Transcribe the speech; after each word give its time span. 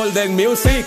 Golden 0.00 0.34
Music. 0.34 0.86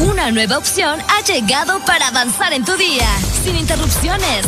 Una 0.00 0.30
nueva 0.30 0.56
opción 0.56 0.98
ha 1.06 1.20
llegado 1.26 1.78
para 1.80 2.08
avanzar 2.08 2.54
en 2.54 2.64
tu 2.64 2.74
día, 2.78 3.06
sin 3.44 3.54
interrupciones. 3.56 4.46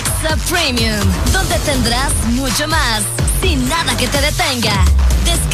Extra 0.00 0.36
Premium, 0.50 0.98
donde 1.32 1.60
tendrás 1.60 2.12
mucho 2.30 2.66
más, 2.66 3.04
sin 3.40 3.68
nada 3.68 3.96
que 3.96 4.08
te 4.08 4.20
detenga. 4.20 5.05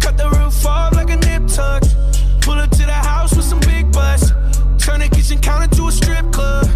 Cut 0.00 0.16
the 0.16 0.28
roof 0.30 0.66
off 0.66 0.94
like 0.94 1.10
a 1.10 1.16
nip 1.16 1.46
tuck. 1.46 1.82
Pull 2.40 2.58
up 2.58 2.70
to 2.70 2.84
the 2.84 2.92
house 2.92 3.34
with 3.36 3.44
some 3.44 3.60
big 3.60 3.92
butts. 3.92 4.30
Turn 4.78 5.00
the 5.00 5.08
kitchen 5.12 5.38
counter 5.38 5.68
to 5.76 5.88
a 5.88 5.92
strip 5.92 6.32
club. 6.32 6.66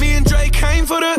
Me 0.00 0.14
and 0.14 0.26
Drake 0.26 0.52
came 0.52 0.84
for 0.84 1.00
the. 1.00 1.14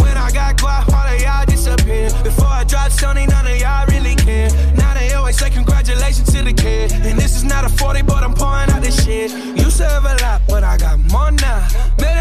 When 0.00 0.16
I 0.16 0.30
got 0.30 0.56
guap, 0.56 0.92
all 0.92 1.14
of 1.14 1.20
y'all 1.20 1.44
disappear. 1.46 2.10
Before 2.24 2.46
I 2.46 2.64
drop 2.64 2.90
Sony, 2.90 3.28
none 3.28 3.46
of 3.46 3.56
y'all 3.58 3.86
really 3.86 4.14
care. 4.16 4.50
Now 4.76 4.94
they 4.94 5.12
always 5.14 5.38
say 5.38 5.50
congratulations 5.50 6.32
to 6.32 6.42
the 6.42 6.52
kid. 6.52 6.92
And 6.92 7.18
this 7.18 7.36
is 7.36 7.44
not 7.44 7.64
a 7.64 7.68
40, 7.68 8.02
but 8.02 8.24
I'm 8.24 8.34
pouring 8.34 8.70
out 8.70 8.82
this 8.82 9.04
shit. 9.04 9.30
Used 9.56 9.78
to 9.78 9.88
have 9.88 10.04
a 10.04 10.16
lot, 10.22 10.42
but 10.48 10.64
I 10.64 10.76
got 10.76 10.98
more 11.12 11.30
now. 11.30 11.68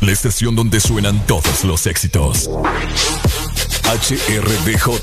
La 0.00 0.12
estación 0.12 0.54
donde 0.54 0.80
suenan 0.80 1.26
todos 1.26 1.64
los 1.64 1.86
éxitos. 1.86 2.48
HRDJ, 3.84 5.00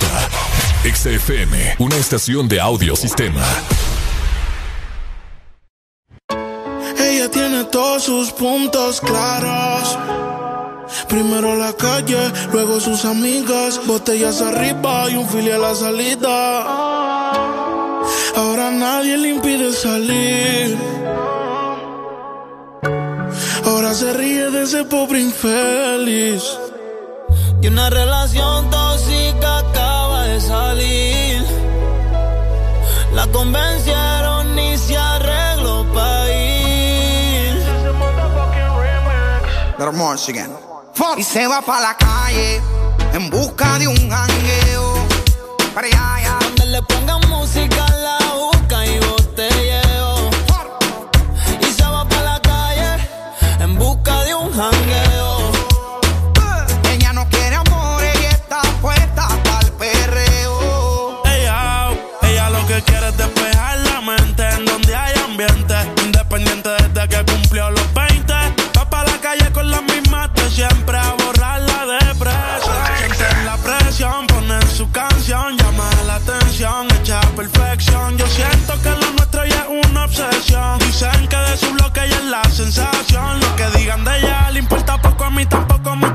XFM, 0.93 1.75
una 1.79 1.97
estación 1.97 2.47
de 2.47 2.59
audio 2.59 2.95
sistema. 2.95 3.43
Ella 6.99 7.29
tiene 7.29 7.65
todos 7.65 8.03
sus 8.03 8.31
puntos 8.31 9.01
claros. 9.01 9.97
Primero 11.09 11.55
la 11.55 11.73
calle, 11.73 12.31
luego 12.51 12.79
sus 12.79 13.05
amigas, 13.05 13.81
botellas 13.85 14.41
arriba 14.41 15.09
y 15.09 15.15
un 15.15 15.27
fili 15.27 15.51
a 15.51 15.57
la 15.57 15.75
salida. 15.75 16.61
Ahora 18.35 18.71
nadie 18.71 19.17
le 19.17 19.29
impide 19.29 19.73
salir. 19.73 20.77
Ahora 23.67 23.93
se 23.93 24.13
ríe 24.13 24.49
de 24.49 24.63
ese 24.63 24.85
pobre 24.85 25.19
infeliz. 25.19 26.41
Y 27.61 27.67
una 27.67 27.89
relación 27.89 28.69
tóxica 28.69 29.57
acaba 29.57 30.23
de 30.23 30.39
salir. 30.39 31.45
La 33.13 33.27
convencieron 33.27 34.57
y 34.57 34.77
se 34.77 34.95
arregló 34.95 35.85
para 35.93 36.33
ir. 36.33 37.57
Y 41.17 41.23
se 41.23 41.45
va 41.45 41.61
para 41.61 41.81
la 41.81 41.97
calle 41.97 42.61
en 43.11 43.29
busca 43.29 43.77
de 43.79 43.89
un 43.89 44.09
jangueo. 44.09 44.93
Para 45.75 45.87
allá, 45.87 46.15
allá. 46.15 46.39
Donde 46.41 46.65
le 46.67 46.81
pongan 46.83 47.19
música 47.27 47.86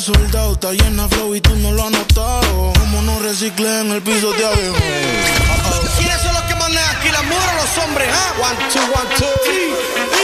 está 0.00 0.12
soldado, 0.14 0.52
está 0.52 0.72
llena 0.72 1.06
flow 1.08 1.34
y 1.34 1.40
tú 1.40 1.54
no 1.56 1.72
lo 1.72 1.84
has 1.84 1.90
notado. 1.90 2.72
Como 2.78 3.02
no 3.02 3.18
reciclé 3.20 3.80
en 3.80 3.92
el 3.92 4.02
piso 4.02 4.32
de 4.32 4.46
abajo. 4.46 4.60
¿Quiénes 5.98 6.20
son 6.22 6.32
los 6.32 6.42
que 6.44 6.54
mandan 6.54 6.84
aquí 6.96 7.08
las 7.10 7.22
mujeres 7.24 7.50
o 7.50 7.54
los 7.60 7.84
hombres? 7.84 8.08
ah? 8.12 8.32
One, 8.40 8.56
two, 8.72 8.80
one, 8.80 9.10
two. 9.18 9.26
Si 9.44 10.19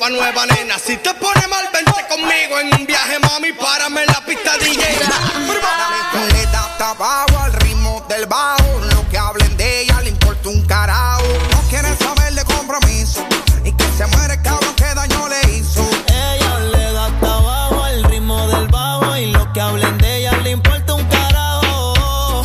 ropa 0.00 0.10
nueva, 0.10 0.46
nena. 0.46 0.78
Si 0.78 0.96
te 0.96 1.12
pone 1.14 1.46
mal, 1.48 1.68
vente 1.72 2.06
conmigo 2.08 2.58
en 2.58 2.80
un 2.80 2.86
viaje, 2.86 3.18
mami. 3.18 3.52
Párame 3.52 4.02
en 4.02 4.06
la 4.06 4.24
pista 4.24 4.56
DJ. 4.58 4.82
Le 6.32 6.46
da 6.46 6.60
hasta 6.60 6.90
abajo 6.90 7.38
al 7.38 7.52
ritmo 7.52 8.04
del 8.08 8.26
bajo. 8.26 8.80
Lo 8.94 9.08
que 9.10 9.18
hablen 9.18 9.56
de 9.56 9.82
ella 9.82 10.00
le 10.02 10.10
importa 10.10 10.48
un 10.48 10.64
carajo. 10.66 11.24
No 11.52 11.60
quieren 11.68 11.96
saber 11.98 12.32
de 12.34 12.44
compromiso. 12.44 13.24
Y 13.64 13.72
que 13.72 13.84
se 13.96 14.06
muere 14.06 14.34
el 14.34 14.42
cabrón 14.42 14.74
que 14.74 14.94
daño 14.94 15.28
le 15.28 15.40
hizo. 15.52 15.86
Ella 16.06 16.58
le 16.72 16.92
da 16.92 17.06
hasta 17.06 17.34
abajo 17.34 17.86
el 17.86 18.04
ritmo 18.04 18.46
del 18.48 18.68
bajo 18.68 19.16
y 19.16 19.26
lo 19.26 19.52
que 19.52 19.60
hablen 19.60 19.98
de 19.98 20.16
ella 20.18 20.32
le 20.38 20.50
importa 20.50 20.94
un 20.94 21.04
carajo. 21.08 22.42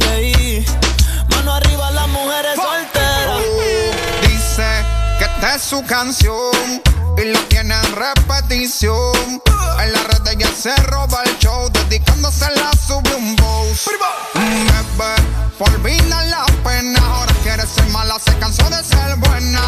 Y 0.00 0.04
ahí, 0.04 0.66
mano 1.30 1.54
arriba 1.54 1.90
las 1.90 2.08
mujeres 2.08 2.56
solteras. 2.56 3.42
Dice 4.22 4.84
que 5.18 5.24
esta 5.24 5.54
es 5.54 5.62
su 5.62 5.82
canción 5.84 6.87
y 7.28 7.32
la 7.32 7.40
tiene 7.48 7.74
en 7.74 7.96
repetición. 7.96 9.42
En 9.82 9.92
la 9.92 10.02
red 10.04 10.26
ella 10.28 10.48
se 10.56 10.74
roba 10.84 11.22
el 11.24 11.38
show, 11.38 11.68
dedicándose 11.70 12.46
la 12.56 12.70
sube 12.72 13.14
un 13.16 13.36
boss. 13.36 13.88
Por 15.58 15.70
olvidar 15.70 16.24
la 16.26 16.46
pena, 16.64 17.00
ahora 17.00 17.32
quiere 17.42 17.66
ser 17.66 17.86
mala, 17.88 18.18
se 18.18 18.36
cansó 18.38 18.68
de 18.70 18.82
ser 18.84 19.16
buena. 19.16 19.60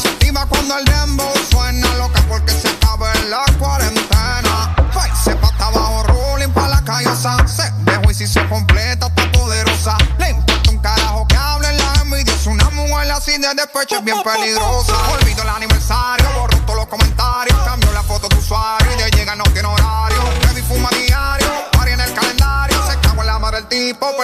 Se 0.00 0.08
activa 0.08 0.46
cuando 0.46 0.78
el 0.78 0.84
dembow 0.84 1.32
suena, 1.50 1.94
loca 1.94 2.22
porque 2.28 2.52
se 2.52 2.68
acaba 2.68 3.12
en 3.14 3.30
la 3.30 3.44
cuarentena. 3.58 4.74
Ay, 4.94 5.10
se 5.22 5.34
pata 5.36 5.66
abajo, 5.66 6.02
rolling 6.04 6.52
pa' 6.52 6.68
la 6.68 6.84
callosa. 6.84 7.36
Se 7.48 7.70
dejó 7.90 8.10
y 8.10 8.14
si 8.14 8.26
se 8.26 8.46
completa, 8.48 9.06
está 9.06 9.32
poderosa. 9.32 9.96
Le 10.18 10.30
importa 10.30 10.70
un 10.70 10.78
carajo 10.78 11.26
que 11.28 11.36
hablen 11.36 11.76
la 11.78 11.94
envidia. 12.02 12.34
Es 12.34 12.46
una 12.46 12.68
mujer 12.70 13.10
así 13.12 13.32
de 13.38 13.54
despecho, 13.54 13.96
es 13.96 14.04
bien 14.04 14.22
peligrosa. 14.22 14.94
Olvido 15.12 15.42
el 15.42 15.48
aniversario, 15.48 16.46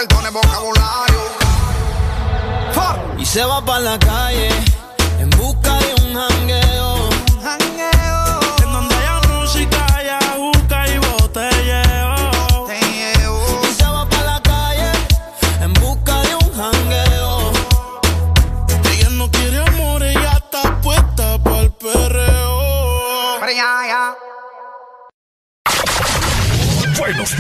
tipo, 0.01 0.17
perdone 0.17 0.31
vocabulario. 0.31 1.21
Y 3.19 3.27
se 3.27 3.45
va 3.45 3.63
para 3.65 3.81
la 3.81 3.99
calle 3.99 4.49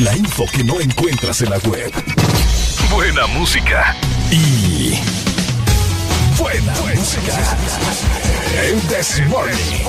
La 0.00 0.16
info 0.16 0.46
que 0.46 0.64
no 0.64 0.80
encuentras 0.80 1.42
en 1.42 1.50
la 1.50 1.58
web. 1.58 1.92
Buena 2.90 3.26
música. 3.26 3.94
Y. 4.30 4.98
Buena, 6.38 6.72
música. 6.94 7.58
El 8.62 8.80
This 8.88 9.20
Morning. 9.28 9.84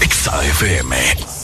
Exa 0.00 0.44
FM. 0.46 1.39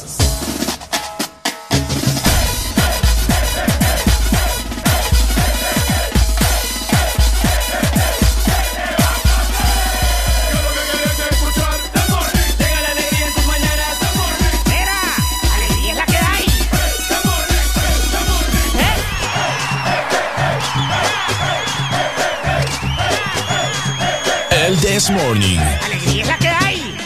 This 25.06 25.14
Morning. 25.14 25.60
Alegría 25.84 26.22
es 26.22 26.28
la 26.28 26.38
que 26.38 26.48
hay. 26.48 26.96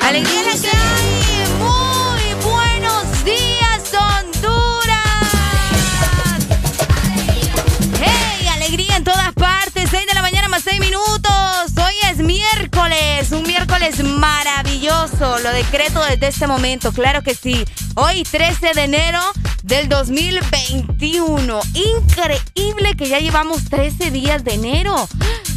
Alegría 0.00 0.40
es 0.40 0.62
la 0.62 0.70
que 0.70 0.76
hay. 0.76 1.44
Muy 1.58 2.34
buenos 2.42 3.24
días, 3.24 3.92
Honduras. 3.92 4.96
Hey, 8.00 8.48
alegría 8.54 8.96
en 8.96 9.04
todas 9.04 9.34
partes. 9.34 9.90
6 9.90 10.06
de 10.06 10.14
la 10.14 10.22
mañana 10.22 10.48
más 10.48 10.62
6 10.62 10.80
minutos. 10.80 11.72
Hoy 11.76 11.94
es 12.10 12.18
miércoles, 12.18 13.30
un 13.32 13.42
miércoles 13.42 14.02
maravilloso. 14.02 15.38
Lo 15.40 15.50
decreto 15.50 16.02
desde 16.04 16.28
este 16.28 16.46
momento, 16.46 16.90
claro 16.92 17.22
que 17.22 17.34
sí. 17.34 17.66
Hoy 17.96 18.22
13 18.22 18.72
de 18.74 18.84
enero 18.84 19.20
del 19.62 19.90
2021. 19.90 21.60
Increíble 21.74 22.96
que 22.96 23.08
ya 23.08 23.18
llevamos 23.18 23.64
13 23.68 24.10
días 24.10 24.42
de 24.42 24.54
enero. 24.54 25.06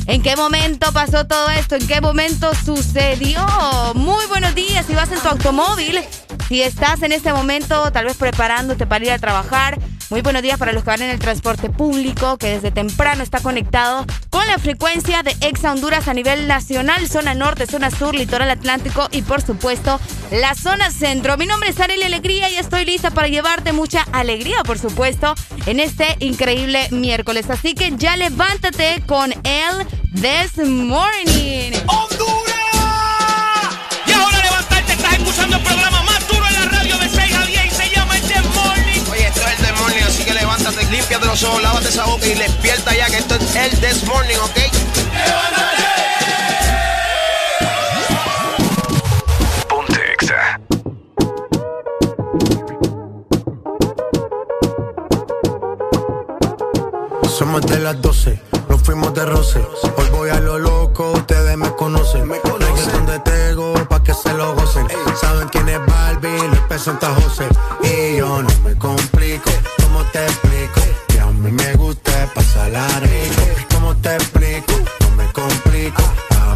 ¿En 0.10 0.24
qué 0.24 0.36
momento 0.36 0.92
pasó 0.92 1.28
todo 1.28 1.52
esto? 1.52 1.76
¿En 1.76 1.86
qué 1.86 2.02
momento 2.02 2.52
sucedió? 2.66 3.46
Muy 3.94 4.26
buenos 4.26 4.56
días 4.56 4.88
si 4.88 4.96
vas 4.96 5.12
en 5.12 5.20
tu 5.20 5.28
automóvil. 5.28 6.00
Si 6.48 6.64
estás 6.64 7.04
en 7.04 7.12
este 7.12 7.32
momento 7.32 7.92
tal 7.92 8.06
vez 8.06 8.18
preparándote 8.18 8.88
para 8.88 9.06
ir 9.06 9.12
a 9.12 9.20
trabajar, 9.20 9.78
muy 10.10 10.22
buenos 10.22 10.42
días 10.42 10.58
para 10.58 10.72
los 10.72 10.84
que 10.84 10.90
van 10.90 11.02
en 11.02 11.10
el 11.10 11.20
transporte 11.20 11.70
público, 11.70 12.38
que 12.38 12.48
desde 12.48 12.72
temprano 12.72 13.24
está 13.24 13.40
conectado 13.42 14.06
con 14.30 14.46
la 14.48 14.58
frecuencia 14.58 15.24
de 15.24 15.36
Exa 15.42 15.72
Honduras 15.72 16.08
a 16.08 16.14
nivel 16.14 16.48
nacional, 16.48 17.08
zona 17.08 17.34
norte, 17.34 17.68
zona 17.68 17.92
sur, 17.92 18.16
litoral 18.16 18.50
atlántico 18.50 19.08
y 19.12 19.22
por 19.22 19.42
supuesto 19.42 20.00
la 20.32 20.56
zona 20.56 20.92
centro. 20.92 21.38
Mi 21.38 21.46
nombre 21.46 21.70
es 21.70 21.80
Arely 21.80 22.04
Alegría 22.04 22.50
y 22.50 22.56
estoy 22.56 22.86
lista 22.86 23.12
para 23.12 23.28
llevarte 23.28 23.72
mucha 23.72 24.06
alegría, 24.12 24.64
por 24.64 24.80
supuesto, 24.80 25.36
en 25.66 25.80
este 25.80 26.16
increíble 26.20 26.88
miércoles. 26.92 27.50
Así 27.50 27.74
que 27.74 27.94
ya 27.96 28.18
levántate 28.18 29.04
con 29.06 29.32
el 29.32 29.88
This 30.16 30.58
Morning. 30.68 31.72
¡Honduras! 31.88 32.49
Límpiate 40.90 41.26
los 41.26 41.44
ojos, 41.44 41.62
lávate 41.62 41.90
esa 41.90 42.06
boca 42.06 42.26
y 42.26 42.34
despierta 42.34 42.96
ya 42.96 43.08
que 43.08 43.18
esto 43.18 43.36
es 43.36 43.56
el 43.56 43.80
This 43.80 44.04
Morning, 44.06 44.38
¿ok? 44.38 44.60
Somos 57.38 57.62
de 57.62 57.80
las 57.80 58.02
12, 58.02 58.42
nos 58.68 58.82
fuimos 58.82 59.14
de 59.14 59.26
roce. 59.26 59.66
Hoy 59.96 60.10
voy 60.12 60.30
a 60.30 60.42
lo 60.42 60.60
loco, 60.60 61.14
ustedes 61.14 61.56
me 61.56 61.74
conocen. 61.76 62.28
Me 62.28 62.38
conocen 62.40 62.92
donde 62.92 63.18
tengo 63.20 63.74
pa' 63.88 64.04
que 64.04 64.14
se 64.14 64.34
lo 64.34 64.54
gocen. 64.56 64.86
Saben 65.22 65.48
quién 65.48 65.70
es 65.70 65.80
Barbie, 65.86 66.50
les 66.50 66.60
presenta 66.68 67.08
José. 67.16 67.48
Y 67.82 68.18
yo 68.18 68.42
no 68.44 68.50
me 68.66 68.76
complico, 68.76 69.50
¿cómo 70.00 70.12
te 70.12 70.26
explico? 70.26 70.82
Que 71.08 71.20
a 71.20 71.26
mí 71.26 71.52
me 71.52 71.74
gusta 71.74 72.32
pasarla 72.34 72.88
rico. 73.02 73.42
¿Cómo 73.74 73.96
te 73.98 74.16
explico? 74.16 74.74
No 75.02 75.16
me 75.16 75.32
complico. 75.34 76.04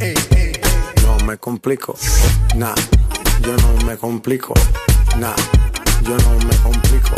Ey, 0.00 0.14
ey. 0.36 0.52
No 1.02 1.16
me 1.26 1.36
complico, 1.38 1.96
nah, 2.54 2.74
yo 3.40 3.56
no 3.56 3.86
me 3.86 3.96
complico, 3.96 4.54
nah, 5.16 5.34
yo 6.02 6.16
no 6.16 6.46
me 6.46 6.56
complico. 6.62 7.14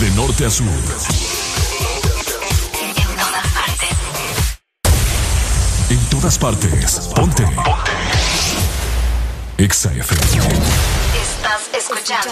De 0.00 0.10
norte 0.12 0.46
a 0.46 0.50
sur. 0.50 0.66
En 5.90 5.98
todas 6.08 6.38
partes. 6.38 7.10
Ponte. 7.14 7.44
Exa 9.58 9.92
FM. 9.92 10.93
Escuchando. 11.76 12.30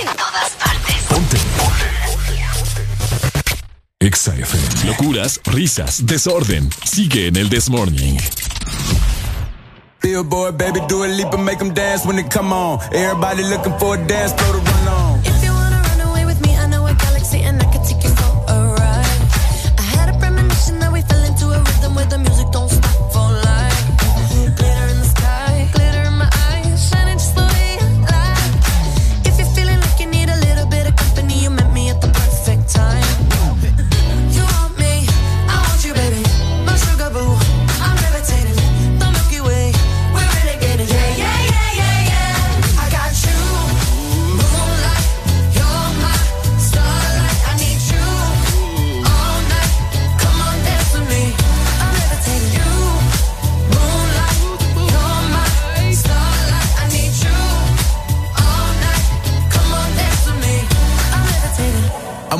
En 0.00 0.06
todas 0.16 0.50
partes. 0.52 0.94
Ponte. 1.08 1.36
Exa 3.98 4.34
FM. 4.36 4.86
Locuras, 4.86 5.40
risas, 5.44 6.06
desorden. 6.06 6.70
Sigue 6.84 7.26
en 7.26 7.36
el 7.36 7.50
This 7.50 7.68
Morning. 7.68 8.16
Billboard, 10.00 10.56
baby, 10.56 10.80
do 10.88 11.02
a 11.02 11.08
leap 11.08 11.34
and 11.34 11.44
make 11.44 11.58
them 11.58 11.74
dance 11.74 12.06
when 12.06 12.18
it 12.18 12.30
come 12.30 12.52
on. 12.52 12.78
Everybody 12.92 13.42
looking 13.42 13.76
for 13.78 13.96
a 13.96 14.06
dance 14.06 14.32
floor 14.34 14.52
to 14.52 14.60
run 14.60 14.88
on. 14.88 15.17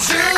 Starlight. 0.00 0.28
I 0.28 0.32
need 0.32 0.34
you 0.34 0.37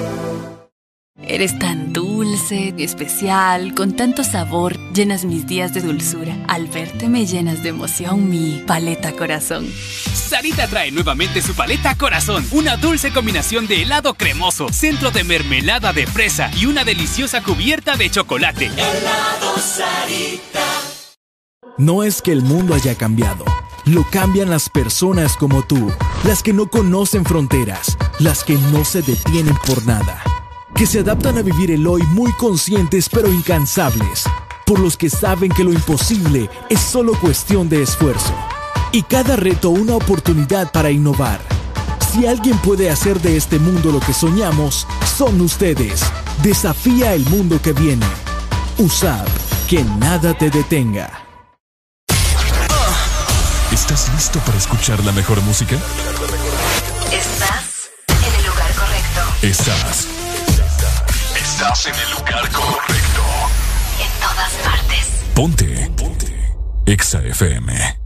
Eres 1.27 1.57
tan 1.59 1.93
dulce, 1.93 2.73
especial, 2.77 3.73
con 3.75 3.95
tanto 3.95 4.23
sabor, 4.23 4.77
llenas 4.93 5.23
mis 5.23 5.45
días 5.45 5.73
de 5.73 5.81
dulzura. 5.81 6.35
Al 6.47 6.67
verte 6.67 7.07
me 7.09 7.25
llenas 7.25 7.63
de 7.63 7.69
emoción 7.69 8.29
mi 8.29 8.63
paleta 8.65 9.13
corazón. 9.13 9.71
Sarita 10.13 10.67
trae 10.67 10.91
nuevamente 10.91 11.41
su 11.41 11.53
paleta 11.53 11.95
corazón, 11.95 12.45
una 12.51 12.77
dulce 12.77 13.11
combinación 13.11 13.67
de 13.67 13.83
helado 13.83 14.15
cremoso, 14.15 14.69
centro 14.71 15.11
de 15.11 15.23
mermelada 15.23 15.93
de 15.93 16.07
fresa 16.07 16.49
y 16.59 16.65
una 16.65 16.83
deliciosa 16.83 17.43
cubierta 17.43 17.95
de 17.97 18.09
chocolate. 18.09 18.65
Helado 18.67 19.57
Sarita. 19.57 20.65
No 21.77 22.03
es 22.03 22.21
que 22.21 22.31
el 22.31 22.41
mundo 22.41 22.75
haya 22.75 22.95
cambiado, 22.95 23.45
lo 23.85 24.03
cambian 24.09 24.49
las 24.49 24.69
personas 24.69 25.37
como 25.37 25.63
tú, 25.63 25.91
las 26.23 26.43
que 26.43 26.53
no 26.53 26.67
conocen 26.67 27.25
fronteras, 27.25 27.97
las 28.19 28.43
que 28.43 28.53
no 28.53 28.85
se 28.85 29.01
detienen 29.01 29.55
por 29.65 29.85
nada, 29.85 30.21
que 30.75 30.85
se 30.85 30.99
adaptan 30.99 31.37
a 31.37 31.41
vivir 31.41 31.71
el 31.71 31.85
hoy 31.87 32.03
muy 32.03 32.31
conscientes 32.33 33.09
pero 33.09 33.31
incansables, 33.31 34.23
por 34.65 34.79
los 34.79 34.97
que 34.97 35.09
saben 35.09 35.51
que 35.51 35.63
lo 35.63 35.71
imposible 35.71 36.49
es 36.69 36.79
solo 36.79 37.13
cuestión 37.19 37.69
de 37.69 37.81
esfuerzo, 37.81 38.33
y 38.91 39.03
cada 39.03 39.35
reto 39.35 39.69
una 39.69 39.95
oportunidad 39.95 40.71
para 40.71 40.91
innovar. 40.91 41.39
Si 42.11 42.27
alguien 42.27 42.57
puede 42.57 42.89
hacer 42.89 43.21
de 43.21 43.37
este 43.37 43.57
mundo 43.57 43.91
lo 43.91 44.01
que 44.01 44.13
soñamos, 44.13 44.85
son 45.17 45.39
ustedes. 45.39 46.03
Desafía 46.43 47.13
el 47.13 47.25
mundo 47.29 47.61
que 47.61 47.71
viene. 47.71 48.05
USAP, 48.77 49.27
que 49.69 49.83
nada 49.97 50.37
te 50.37 50.49
detenga. 50.49 51.09
¿Estás 53.71 54.11
listo 54.13 54.39
para 54.39 54.57
escuchar 54.57 55.01
la 55.05 55.13
mejor 55.13 55.41
música? 55.43 55.77
Estás 57.13 57.89
en 58.09 58.39
el 58.39 58.45
lugar 58.45 58.73
correcto. 58.75 59.21
Estás. 59.41 60.20
Estás 61.51 61.85
en 61.85 61.93
el 61.93 62.11
lugar 62.11 62.49
correcto. 62.49 63.23
En 63.99 64.09
todas 64.21 64.53
partes. 64.63 65.05
Ponte. 65.35 65.91
Ponte. 65.97 66.33
Exa 66.85 67.21
FM. 67.21 67.99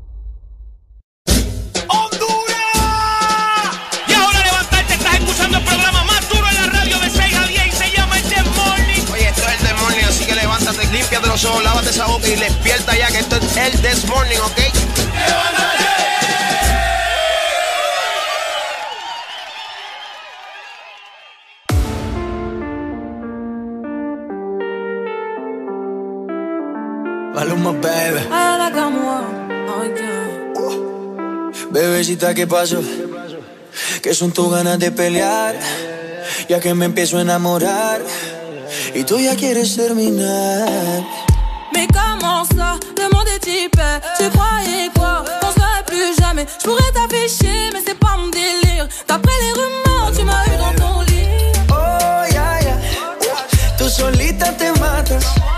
Y 4.07 4.13
ahora 4.13 4.39
levantarte, 4.43 4.95
estás 4.95 5.13
escuchando 5.13 5.59
el 5.59 5.63
programa 5.63 6.03
más 6.05 6.27
duro 6.27 6.49
en 6.49 6.55
la 6.55 6.65
radio 6.65 6.99
de 6.99 7.09
6 7.09 7.35
a 7.35 7.47
10 7.47 7.67
y 7.67 7.71
se 7.71 7.91
llama 7.91 8.17
el 8.17 8.23
The 8.23 8.41
Morning. 8.41 9.03
Oye, 9.13 9.29
esto 9.29 9.41
es 9.47 9.61
el 9.61 9.67
This 9.67 9.79
Morning, 9.79 10.03
así 10.05 10.25
que 10.25 10.35
levántate, 10.35 10.87
límpiate 10.87 11.27
los 11.27 11.45
ojos, 11.45 11.63
lávate 11.63 11.91
esa 11.91 12.07
boca 12.07 12.27
y 12.27 12.35
despierta 12.35 12.97
ya 12.97 13.07
que 13.09 13.19
esto 13.19 13.35
es 13.37 13.57
el 13.57 13.79
This 13.79 14.05
Morning, 14.05 14.39
¿ok? 14.39 14.59
Maluma, 27.65 27.81
baby. 27.81 28.19
Bebecita, 31.71 32.33
¿qué 32.33 32.45
pasó? 32.45 32.79
¿Qué 34.01 34.13
son 34.13 34.31
tus 34.31 34.51
ganas 34.51 34.77
de 34.77 34.91
pelear? 34.91 35.55
Ya 36.47 36.59
que 36.59 36.73
me 36.73 36.85
empiezo 36.85 37.17
a 37.17 37.21
enamorar 37.21 38.01
y 38.93 39.03
tú 39.03 39.19
ya 39.19 39.35
quieres 39.35 39.75
terminar. 39.75 41.03
Mais 41.73 41.87
comment 41.87 42.45
ça, 42.55 42.77
est 43.35 43.47
hyper? 43.47 43.99
Tu 44.17 44.29
croyais 44.29 44.89
quoi, 44.95 45.25
qu'on 45.41 45.51
serait 45.51 45.83
plus 45.87 46.15
jamais 46.21 46.45
Je 46.59 46.63
pourrais 46.63 46.91
t'afficher, 46.93 47.71
mais 47.73 47.81
c'est 47.85 47.99
pas 47.99 48.15
mon 48.17 48.29
délire 48.29 48.87
D'après 49.07 49.33
les 49.41 49.51
rumeurs, 49.51 50.11
tu 50.15 50.23
m'as 50.23 50.45
eu 50.45 50.57
dans 50.57 50.75
ton 50.81 51.01
lit 51.01 51.51
Oh, 51.69 52.33
ya, 52.33 52.61
ya. 52.61 52.77
Tú 53.77 53.89
solita 53.89 54.53
te 54.53 54.71
matas. 54.79 55.54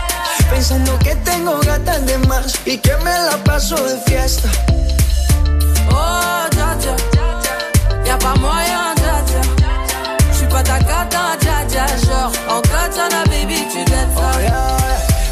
Pensando 0.49 0.97
que 0.99 1.15
tengo 1.17 1.59
gatas 1.59 2.05
de 2.05 2.17
más 2.19 2.53
y 2.65 2.77
que 2.77 2.95
me 2.97 3.11
la 3.11 3.37
paso 3.43 3.75
de 3.75 3.97
fiesta. 4.09 4.49
Oh, 5.91 6.47
dja 6.51 6.75
dja. 6.81 6.95
Y'a 8.05 8.17
pas 8.17 8.39
moyen, 8.39 8.95
dja 8.95 9.21
dja. 9.27 9.41
J'suis 10.33 10.47
pas 10.47 10.63
ta 10.63 10.79
cata, 10.79 11.37
dja 11.39 11.65
dja. 11.65 11.85
Genre, 12.05 12.31
en 12.49 12.61
katana, 12.61 13.23
baby, 13.25 13.67
tu 13.71 13.79
yeah. 14.41 14.67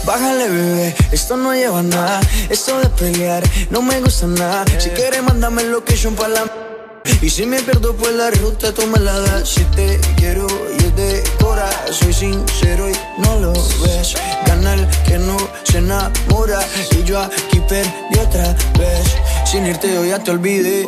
Bájale, 0.06 0.50
bebé, 0.50 0.96
esto 1.12 1.36
no 1.36 1.54
lleva 1.54 1.82
nada. 1.82 2.20
Esto 2.50 2.80
de 2.80 2.90
pelear 2.90 3.44
no 3.72 3.82
me 3.82 4.00
gusta 4.02 4.28
nada. 4.28 4.66
Si 4.78 4.90
quieres, 4.92 5.24
mándame 5.24 5.64
location 5.64 6.14
pa' 6.16 6.28
la. 6.28 6.75
Y 7.22 7.30
si 7.30 7.46
me 7.46 7.62
pierdo 7.62 7.96
por 7.96 8.12
la 8.14 8.30
ruta, 8.32 8.74
tú 8.74 8.86
me 8.88 9.00
la 9.00 9.20
das. 9.20 9.50
Si 9.50 9.64
te 9.76 10.00
quiero 10.18 10.48
y 10.78 10.84
es 10.84 10.96
de 10.96 11.24
cora, 11.40 11.70
soy 11.92 12.14
sincero 12.14 12.90
y 12.90 12.94
no 13.22 13.40
lo 13.40 13.54
ves. 13.54 14.16
Gana 14.46 14.74
el 14.76 14.88
que 15.06 15.18
no 15.18 15.38
se 15.64 15.80
enamora. 15.80 16.60
Y 16.92 17.04
yo 17.04 17.20
aquí 17.20 17.60
perdí 17.68 18.20
otra 18.20 18.56
vez. 18.78 19.16
Sin 19.46 19.66
irte, 19.66 19.94
yo 19.94 20.06
ya 20.06 20.20
te 20.20 20.32
olvidé. 20.32 20.88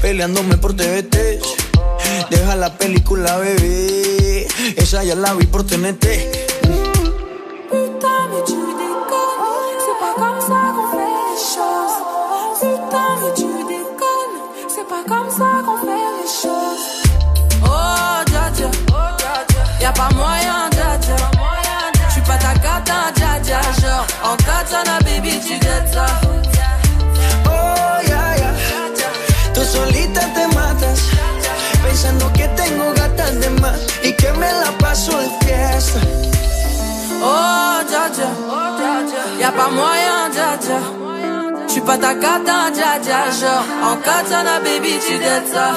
Peleándome 0.00 0.56
por 0.56 0.74
TVT. 0.74 1.40
Deja 2.30 2.56
la 2.56 2.76
película, 2.76 3.36
bebé. 3.38 4.46
Esa 4.76 5.04
ya 5.04 5.14
la 5.14 5.34
vi 5.34 5.46
por 5.46 5.64
TNT. 5.66 6.53
Oh, 27.46 28.00
yeah, 28.06 28.36
yeah. 28.36 29.52
Tú 29.52 29.62
solita 29.64 30.20
te 30.34 30.46
matas. 30.48 31.00
Pensando 31.82 32.32
que 32.32 32.48
tengo 32.48 32.92
gatas 32.94 33.40
de 33.40 33.50
más 33.60 33.78
y 34.02 34.12
que 34.12 34.32
me 34.32 34.52
la 34.52 34.70
paso 34.78 35.18
de 35.18 35.28
fiesta. 35.44 36.00
Oh, 37.22 37.80
dja 37.88 38.08
dja. 38.16 38.30
Y'a 39.40 39.52
pas 39.52 39.70
moyen, 39.70 40.30
dja 40.32 40.56
dja. 40.64 40.78
J'suis 41.68 41.82
pas 41.82 41.98
ta 41.98 42.14
cata, 42.14 42.70
dja 42.70 42.98
dja. 42.98 43.30
Genre, 43.40 43.64
en 43.88 43.96
katana, 44.06 44.60
baby, 44.60 44.98
tu 45.06 45.16
ça. 45.52 45.74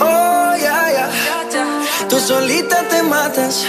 Oh, 0.00 0.54
yeah, 0.56 0.90
yeah. 0.90 1.39
Tú 2.08 2.18
solita 2.18 2.82
te 2.88 3.02
matas. 3.02 3.64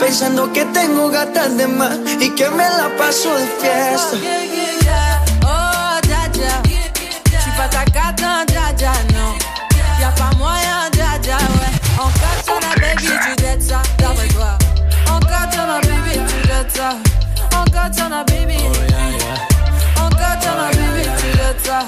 Pensando 0.00 0.52
que 0.52 0.64
tengo 0.66 1.08
gatas 1.10 1.56
de 1.56 1.66
más 1.66 1.96
y 2.20 2.30
que 2.30 2.48
me 2.50 2.68
la 2.68 2.88
paso 2.98 3.34
de 3.34 3.46
fiesta. 3.60 4.16
Oh, 5.44 6.00
dja 6.02 6.28
dja. 6.32 6.62
J'suis 7.38 7.52
pas 7.56 7.68
ta 7.68 7.84
cata, 7.84 8.44
dja 8.46 8.72
dja, 8.76 8.92
non. 9.14 9.34
Y'a 10.00 10.10
moyen, 10.38 10.90
dja 10.92 11.18
dja, 11.22 11.36
ouais. 11.36 11.72
En 11.98 12.10
katana, 12.20 12.74
baby, 12.80 13.06
tu 13.24 13.42
dettes 13.42 13.62
ça. 13.62 13.82
D'après 13.98 14.28
toi. 14.28 14.58
En 15.08 15.20
katana, 15.20 15.80
baby, 15.80 16.18
tu 16.28 16.48
dettes 16.48 16.76
ça. 16.76 16.96
En 17.56 17.64
katana, 17.64 18.24
baby. 18.24 18.56
Baby, 20.72 21.02
tu 21.18 21.38
dettes 21.38 21.66
ça. 21.66 21.80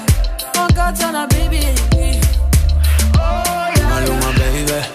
En 0.57 0.67
katana, 0.67 1.27
baby. 1.27 1.65
Maluma, 3.89 4.31
baby. 4.37 4.94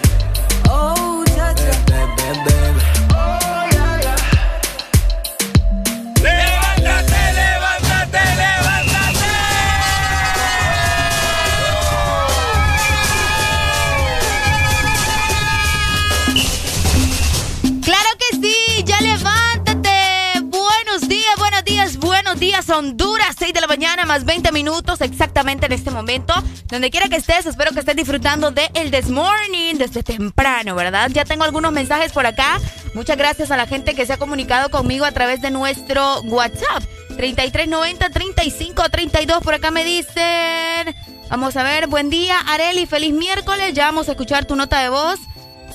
Honduras. 22.71 23.35
6 23.37 23.53
de 23.53 23.61
la 23.61 23.67
mañana 23.67 24.05
más 24.05 24.25
20 24.25 24.51
minutos 24.51 25.01
exactamente 25.01 25.67
en 25.67 25.73
este 25.73 25.91
momento. 25.91 26.33
Donde 26.67 26.89
quiera 26.89 27.09
que 27.09 27.17
estés, 27.17 27.45
espero 27.45 27.71
que 27.71 27.79
estés 27.79 27.95
disfrutando 27.95 28.51
de 28.51 28.69
el 28.73 28.91
This 28.91 29.09
Morning 29.09 29.75
desde 29.75 30.03
temprano, 30.03 30.75
¿verdad? 30.75 31.09
Ya 31.13 31.25
tengo 31.25 31.43
algunos 31.43 31.71
mensajes 31.71 32.11
por 32.11 32.25
acá. 32.25 32.59
Muchas 32.93 33.17
gracias 33.17 33.51
a 33.51 33.57
la 33.57 33.67
gente 33.67 33.93
que 33.93 34.05
se 34.05 34.13
ha 34.13 34.17
comunicado 34.17 34.69
conmigo 34.69 35.05
a 35.05 35.11
través 35.11 35.41
de 35.41 35.51
nuestro 35.51 36.21
WhatsApp. 36.21 36.83
3390-3532. 37.17 39.41
Por 39.41 39.53
acá 39.53 39.71
me 39.71 39.83
dicen. 39.83 40.95
Vamos 41.29 41.55
a 41.55 41.63
ver, 41.63 41.87
buen 41.87 42.09
día, 42.09 42.37
Areli, 42.39 42.85
feliz 42.85 43.13
miércoles. 43.13 43.73
Ya 43.73 43.85
vamos 43.85 44.09
a 44.09 44.11
escuchar 44.11 44.45
tu 44.45 44.55
nota 44.55 44.81
de 44.81 44.89
voz. 44.89 45.19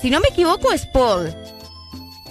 Si 0.01 0.09
no 0.09 0.19
me 0.19 0.27
equivoco, 0.27 0.71
es 0.71 0.85
Paul. 0.85 1.33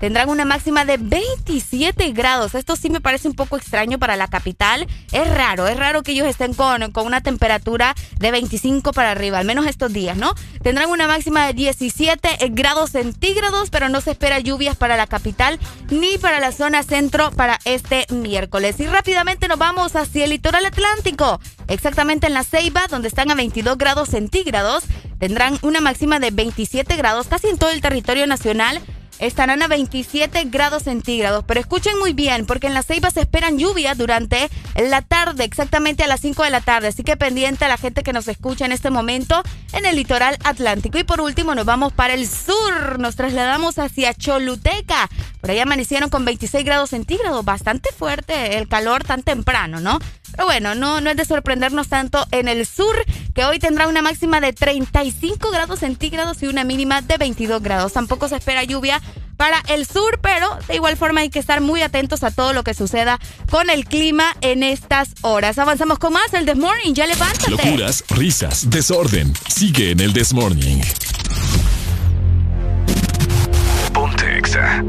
Tendrán 0.02 0.30
una 0.30 0.44
máxima 0.44 0.84
de 0.84 0.96
27 0.96 2.10
grados. 2.10 2.56
Esto 2.56 2.74
sí 2.74 2.90
me 2.90 3.00
parece 3.00 3.28
un 3.28 3.34
poco 3.34 3.56
extraño 3.56 4.00
para 4.00 4.16
la 4.16 4.26
capital. 4.26 4.88
Es 5.12 5.32
raro, 5.32 5.68
es 5.68 5.76
raro 5.76 6.02
que 6.02 6.10
ellos 6.10 6.26
estén 6.26 6.54
con, 6.54 6.90
con 6.90 7.06
una 7.06 7.20
temperatura 7.20 7.94
de 8.18 8.32
25 8.32 8.92
para 8.92 9.12
arriba, 9.12 9.38
al 9.38 9.44
menos 9.44 9.64
estos 9.64 9.92
días, 9.92 10.16
¿no? 10.16 10.34
Tendrán 10.60 10.90
una 10.90 11.06
máxima 11.06 11.46
de 11.46 11.52
17 11.52 12.36
grados 12.50 12.90
centígrados, 12.90 13.70
pero 13.70 13.88
no 13.88 14.00
se 14.00 14.10
espera 14.10 14.40
lluvias 14.40 14.74
para 14.74 14.96
la 14.96 15.06
capital 15.06 15.60
ni 15.88 16.18
para 16.18 16.40
la 16.40 16.50
zona 16.50 16.82
centro 16.82 17.30
para 17.30 17.60
este 17.64 18.06
miércoles. 18.10 18.80
Y 18.80 18.88
rápidamente 18.88 19.46
nos 19.46 19.60
vamos 19.60 19.94
hacia 19.94 20.24
el 20.24 20.30
litoral 20.30 20.66
atlántico, 20.66 21.38
exactamente 21.68 22.26
en 22.26 22.34
la 22.34 22.42
Ceiba, 22.42 22.88
donde 22.90 23.06
están 23.06 23.30
a 23.30 23.36
22 23.36 23.78
grados 23.78 24.08
centígrados. 24.08 24.82
Tendrán 25.20 25.60
una 25.62 25.80
máxima 25.80 26.18
de 26.18 26.32
27 26.32 26.96
grados 26.96 27.28
casi 27.28 27.46
en 27.46 27.56
todo 27.56 27.70
el 27.70 27.80
territorio 27.80 28.26
nacional 28.26 28.82
estarán 29.22 29.62
a 29.62 29.68
27 29.68 30.44
grados 30.46 30.82
centígrados. 30.82 31.44
Pero 31.46 31.60
escuchen 31.60 31.98
muy 31.98 32.12
bien, 32.12 32.44
porque 32.44 32.66
en 32.66 32.74
la 32.74 32.82
Ceiba 32.82 33.10
se 33.10 33.20
esperan 33.20 33.58
lluvias 33.58 33.96
durante 33.96 34.50
la 34.76 35.02
tarde, 35.02 35.44
exactamente 35.44 36.02
a 36.02 36.08
las 36.08 36.20
5 36.20 36.42
de 36.42 36.50
la 36.50 36.60
tarde. 36.60 36.88
Así 36.88 37.04
que 37.04 37.16
pendiente 37.16 37.64
a 37.64 37.68
la 37.68 37.76
gente 37.76 38.02
que 38.02 38.12
nos 38.12 38.28
escucha 38.28 38.66
en 38.66 38.72
este 38.72 38.90
momento 38.90 39.42
en 39.72 39.86
el 39.86 39.96
litoral 39.96 40.36
atlántico. 40.44 40.98
Y 40.98 41.04
por 41.04 41.20
último, 41.20 41.54
nos 41.54 41.64
vamos 41.64 41.92
para 41.92 42.14
el 42.14 42.28
sur. 42.28 42.98
Nos 42.98 43.16
trasladamos 43.16 43.78
hacia 43.78 44.12
Choluteca. 44.14 45.08
Por 45.40 45.50
ahí 45.50 45.60
amanecieron 45.60 46.10
con 46.10 46.24
26 46.24 46.64
grados 46.64 46.90
centígrados. 46.90 47.44
Bastante 47.44 47.90
fuerte 47.92 48.58
el 48.58 48.68
calor 48.68 49.04
tan 49.04 49.22
temprano, 49.22 49.80
¿no? 49.80 49.98
Pero 50.32 50.46
bueno, 50.46 50.74
no, 50.74 51.00
no 51.00 51.10
es 51.10 51.16
de 51.16 51.24
sorprendernos 51.24 51.88
tanto 51.88 52.26
en 52.30 52.48
el 52.48 52.66
sur, 52.66 52.96
que 53.34 53.44
hoy 53.44 53.58
tendrá 53.58 53.86
una 53.86 54.00
máxima 54.00 54.40
de 54.40 54.54
35 54.54 55.50
grados 55.50 55.80
centígrados 55.80 56.42
y 56.42 56.46
una 56.46 56.64
mínima 56.64 57.02
de 57.02 57.18
22 57.18 57.62
grados. 57.62 57.92
Tampoco 57.92 58.28
se 58.28 58.36
espera 58.36 58.64
lluvia 58.64 59.00
para 59.36 59.60
el 59.68 59.86
sur, 59.86 60.20
pero 60.20 60.46
de 60.68 60.76
igual 60.76 60.96
forma 60.96 61.22
hay 61.22 61.30
que 61.30 61.38
estar 61.38 61.60
muy 61.60 61.82
atentos 61.82 62.22
a 62.22 62.30
todo 62.30 62.52
lo 62.52 62.62
que 62.62 62.74
suceda 62.74 63.18
con 63.50 63.70
el 63.70 63.84
clima 63.84 64.36
en 64.40 64.62
estas 64.62 65.14
horas. 65.22 65.58
Avanzamos 65.58 65.98
con 65.98 66.12
más, 66.12 66.32
el 66.34 66.46
Desmorning, 66.46 66.94
ya 66.94 67.06
levántate. 67.06 67.50
Locuras, 67.50 68.04
risas, 68.10 68.70
desorden, 68.70 69.32
sigue 69.48 69.90
en 69.90 70.00
el 70.00 70.12
Desmorning. 70.12 70.80
Ponte 73.92 74.38
Exa. 74.38 74.82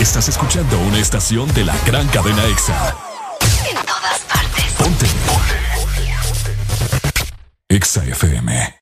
Estás 0.00 0.30
escuchando 0.30 0.78
una 0.78 0.98
estación 0.98 1.52
de 1.52 1.62
la 1.62 1.76
gran 1.84 2.08
cadena 2.08 2.42
EXA. 2.46 2.96
En 3.68 3.76
todas 3.84 4.20
partes. 4.20 4.64
Ponte. 4.78 5.06
EXA 7.68 8.04
FM. 8.04 8.80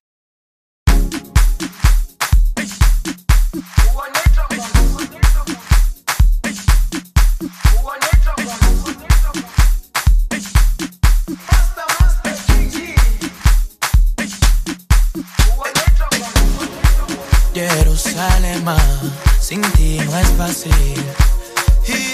Jerusalema 17.55 18.77
sin 19.45 19.61
ti 19.77 19.99
no 19.99 20.19
es 20.19 20.31
é 20.31 20.37
fácil. 20.39 20.73
Y 21.87 22.14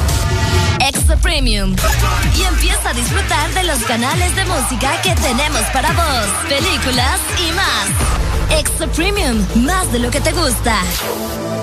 Nexa 0.91 1.15
Premium 1.17 1.73
y 2.37 2.43
empieza 2.43 2.89
a 2.89 2.93
disfrutar 2.93 3.53
de 3.53 3.63
los 3.63 3.79
canales 3.83 4.35
de 4.35 4.43
música 4.43 5.01
que 5.01 5.15
tenemos 5.15 5.61
para 5.71 5.89
vos, 5.93 6.27
películas 6.49 7.19
y 7.39 7.51
más. 7.53 8.59
Extra 8.59 8.87
Premium, 8.87 9.37
más 9.63 9.89
de 9.93 9.99
lo 9.99 10.11
que 10.11 10.19
te 10.19 10.33
gusta. 10.33 10.81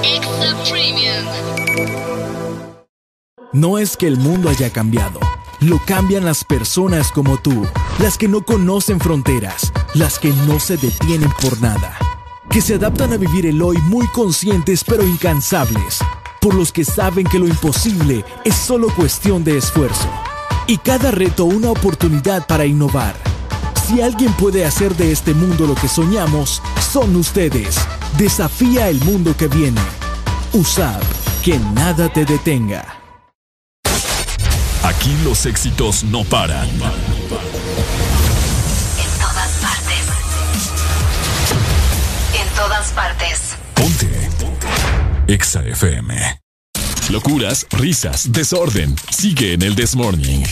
Extra 0.02 0.56
Premium. 0.70 1.26
No 3.52 3.76
es 3.76 3.98
que 3.98 4.06
el 4.06 4.16
mundo 4.16 4.48
haya 4.48 4.70
cambiado. 4.70 5.20
Lo 5.60 5.78
cambian 5.84 6.24
las 6.24 6.44
personas 6.44 7.12
como 7.12 7.36
tú, 7.36 7.66
las 7.98 8.16
que 8.16 8.28
no 8.28 8.42
conocen 8.42 8.98
fronteras, 8.98 9.72
las 9.92 10.18
que 10.18 10.30
no 10.46 10.58
se 10.58 10.78
detienen 10.78 11.30
por 11.42 11.60
nada, 11.60 11.98
que 12.48 12.62
se 12.62 12.76
adaptan 12.76 13.12
a 13.12 13.18
vivir 13.18 13.44
el 13.44 13.60
hoy 13.60 13.76
muy 13.82 14.06
conscientes 14.08 14.84
pero 14.84 15.06
incansables 15.06 16.00
por 16.40 16.54
los 16.54 16.72
que 16.72 16.84
saben 16.84 17.26
que 17.26 17.38
lo 17.38 17.46
imposible 17.46 18.24
es 18.44 18.54
solo 18.54 18.88
cuestión 18.94 19.44
de 19.44 19.56
esfuerzo. 19.58 20.08
Y 20.66 20.78
cada 20.78 21.10
reto 21.10 21.44
una 21.44 21.70
oportunidad 21.70 22.46
para 22.46 22.66
innovar. 22.66 23.14
Si 23.86 24.02
alguien 24.02 24.32
puede 24.34 24.66
hacer 24.66 24.94
de 24.96 25.12
este 25.12 25.32
mundo 25.32 25.66
lo 25.66 25.74
que 25.74 25.88
soñamos, 25.88 26.62
son 26.92 27.16
ustedes. 27.16 27.78
Desafía 28.18 28.88
el 28.88 29.00
mundo 29.00 29.34
que 29.36 29.48
viene. 29.48 29.80
Usad, 30.52 31.00
que 31.42 31.58
nada 31.58 32.12
te 32.12 32.24
detenga. 32.24 32.98
Aquí 34.82 35.16
los 35.24 35.46
éxitos 35.46 36.04
no 36.04 36.24
paran. 36.24 36.68
En 36.68 36.80
todas 39.20 39.50
partes. 39.60 40.06
En 42.34 42.48
todas 42.54 42.92
partes. 42.92 43.47
FM. 45.56 46.14
Locuras, 47.10 47.66
risas, 47.70 48.32
desorden. 48.32 48.94
Sigue 49.10 49.54
en 49.54 49.62
el 49.62 49.74
Desmorning. 49.74 50.44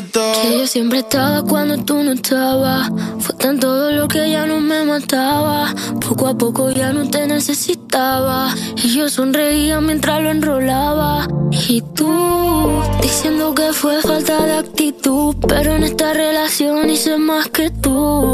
Que 0.00 0.58
yo 0.58 0.66
siempre 0.68 1.00
estaba 1.00 1.42
cuando 1.42 1.76
tú 1.78 2.04
no 2.04 2.12
estabas. 2.12 2.88
Fue 3.18 3.34
tanto 3.34 3.74
dolor 3.74 4.06
que 4.06 4.30
ya 4.30 4.46
no 4.46 4.60
me 4.60 4.84
mataba. 4.84 5.74
Poco 6.00 6.28
a 6.28 6.38
poco 6.38 6.70
ya 6.70 6.92
no 6.92 7.10
te 7.10 7.26
necesitaba. 7.26 8.54
Y 8.76 8.94
yo 8.94 9.08
sonreía 9.08 9.80
mientras 9.80 10.22
lo 10.22 10.30
enrolaba. 10.30 11.26
Y 11.68 11.82
tú, 11.96 12.80
diciendo 13.02 13.52
que 13.56 13.72
fue 13.72 14.00
falta 14.00 14.44
de 14.46 14.58
actitud. 14.58 15.34
Pero 15.48 15.74
en 15.74 15.82
esta 15.82 16.12
relación 16.12 16.88
hice 16.90 17.18
más 17.18 17.48
que 17.48 17.70
tú. 17.70 18.27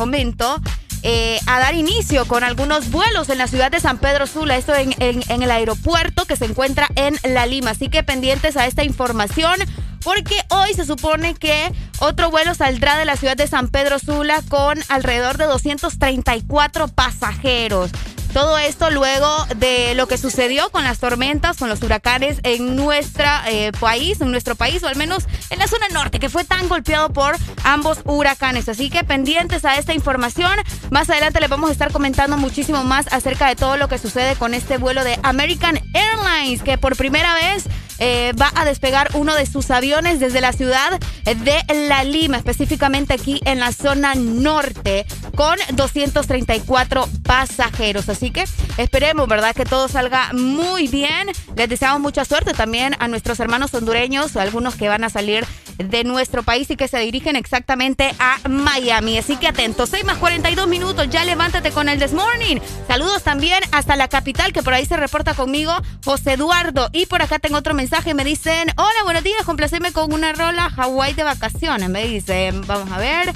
comento, 0.00 0.58
eh, 1.02 1.38
a 1.46 1.58
dar 1.58 1.74
inicio 1.74 2.24
con 2.24 2.42
algunos 2.42 2.90
vuelos 2.90 3.28
en 3.28 3.36
la 3.36 3.48
ciudad 3.48 3.70
de 3.70 3.80
San 3.80 3.98
Pedro 3.98 4.26
Sula, 4.26 4.56
esto 4.56 4.74
en, 4.74 4.94
en, 4.98 5.42
el 5.42 5.50
aeropuerto 5.50 6.24
que 6.24 6.36
se 6.36 6.46
encuentra 6.46 6.88
en 6.94 7.18
La 7.22 7.44
Lima. 7.44 7.72
Así 7.72 7.90
que 7.90 8.02
pendientes 8.02 8.56
a 8.56 8.66
esta 8.66 8.82
información 8.82 9.56
porque 10.02 10.36
hoy 10.48 10.72
se 10.72 10.86
supone 10.86 11.34
que 11.34 11.70
otro 11.98 12.30
vuelo 12.30 12.54
saldrá 12.54 12.96
de 12.96 13.04
la 13.04 13.16
ciudad 13.16 13.36
de 13.36 13.46
San 13.46 13.68
Pedro 13.68 13.98
Sula 13.98 14.40
con 14.48 14.78
alrededor 14.88 15.36
de 15.36 15.44
234 15.44 16.88
pasajeros. 16.88 17.90
Todo 18.32 18.58
esto 18.58 18.90
luego 18.90 19.28
de 19.56 19.94
lo 19.96 20.06
que 20.06 20.16
sucedió 20.16 20.70
con 20.70 20.84
las 20.84 21.00
tormentas, 21.00 21.56
con 21.56 21.68
los 21.68 21.82
huracanes 21.82 22.38
en 22.44 22.76
nuestro 22.76 23.24
eh, 23.48 23.72
país, 23.80 24.20
en 24.20 24.30
nuestro 24.30 24.54
país, 24.54 24.82
o 24.84 24.88
al 24.88 24.94
menos 24.94 25.24
en 25.50 25.58
la 25.58 25.66
zona 25.66 25.88
norte, 25.88 26.20
que 26.20 26.28
fue 26.28 26.44
tan 26.44 26.68
golpeado 26.68 27.12
por 27.12 27.36
ambos 27.64 28.00
huracanes. 28.04 28.68
Así 28.68 28.90
que 28.90 29.04
pendientes 29.04 29.64
a 29.64 29.76
esta 29.76 29.94
información. 29.94 30.52
Más 30.90 31.08
adelante 31.10 31.40
les 31.40 31.50
vamos 31.50 31.70
a 31.70 31.72
estar 31.72 31.92
comentando 31.92 32.36
muchísimo 32.36 32.84
más 32.84 33.12
acerca 33.12 33.48
de 33.48 33.56
todo 33.56 33.76
lo 33.76 33.88
que 33.88 33.98
sucede 33.98 34.36
con 34.36 34.54
este 34.54 34.78
vuelo 34.78 35.04
de 35.04 35.18
American 35.22 35.80
Airlines, 35.94 36.62
que 36.62 36.78
por 36.78 36.96
primera 36.96 37.34
vez 37.34 37.64
eh, 38.02 38.32
va 38.40 38.50
a 38.54 38.64
despegar 38.64 39.10
uno 39.12 39.34
de 39.34 39.44
sus 39.44 39.70
aviones 39.70 40.20
desde 40.20 40.40
la 40.40 40.54
ciudad 40.54 40.98
de 41.24 41.86
La 41.88 42.02
Lima, 42.02 42.38
específicamente 42.38 43.12
aquí 43.12 43.42
en 43.44 43.60
la 43.60 43.72
zona 43.72 44.14
norte, 44.14 45.04
con 45.36 45.58
234 45.72 47.06
pasajeros. 47.22 48.08
Así 48.08 48.30
que 48.30 48.44
esperemos, 48.78 49.28
¿verdad? 49.28 49.54
Que 49.54 49.66
todo 49.66 49.86
salga 49.86 50.32
muy 50.32 50.88
bien. 50.88 51.28
Les 51.56 51.68
deseamos 51.68 52.00
mucha 52.00 52.24
suerte 52.24 52.54
también 52.54 52.96
a 53.00 53.08
nuestros 53.08 53.38
hermanos 53.38 53.74
hondureños, 53.74 54.34
algunos 54.36 54.76
que 54.76 54.88
van 54.88 55.04
a 55.04 55.10
salir 55.10 55.46
de 55.84 56.04
nuestro 56.04 56.42
país 56.42 56.70
y 56.70 56.76
que 56.76 56.88
se 56.88 56.98
dirigen 56.98 57.36
exactamente 57.36 58.14
a 58.18 58.38
Miami. 58.48 59.18
Así 59.18 59.36
que 59.36 59.48
atentos, 59.48 59.90
6 59.90 60.04
más 60.04 60.18
42 60.18 60.68
minutos, 60.68 61.08
ya 61.10 61.24
levántate 61.24 61.70
con 61.70 61.88
el 61.88 61.98
This 61.98 62.12
Morning. 62.12 62.56
Saludos 62.86 63.22
también 63.22 63.60
hasta 63.72 63.96
la 63.96 64.08
capital, 64.08 64.52
que 64.52 64.62
por 64.62 64.74
ahí 64.74 64.86
se 64.86 64.96
reporta 64.96 65.34
conmigo 65.34 65.72
José 66.04 66.34
Eduardo. 66.34 66.88
Y 66.92 67.06
por 67.06 67.22
acá 67.22 67.38
tengo 67.38 67.58
otro 67.58 67.74
mensaje, 67.74 68.14
me 68.14 68.24
dicen, 68.24 68.68
hola, 68.76 69.04
buenos 69.04 69.24
días, 69.24 69.42
complaceme 69.44 69.92
con 69.92 70.12
una 70.12 70.32
rola 70.32 70.70
Hawái 70.70 71.14
de 71.14 71.24
vacaciones. 71.24 71.88
Me 71.88 72.04
dicen, 72.06 72.66
vamos 72.66 72.90
a 72.90 72.98
ver. 72.98 73.32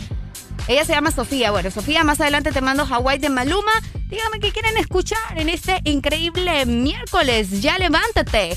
Ella 0.67 0.85
se 0.85 0.93
llama 0.93 1.11
Sofía. 1.11 1.51
Bueno, 1.51 1.71
Sofía, 1.71 2.05
más 2.05 2.21
adelante 2.21 2.53
te 2.53 2.61
mando 2.61 2.87
Hawái 2.87 3.19
de 3.19 3.29
Maluma. 3.29 3.73
Dígame 4.09 4.41
qué 4.41 4.53
quieren 4.53 4.77
escuchar 4.79 5.19
en 5.37 5.49
este 5.49 5.81
increíble 5.85 6.65
miércoles. 6.67 7.61
Ya 7.61 7.79
levántate. 7.79 8.57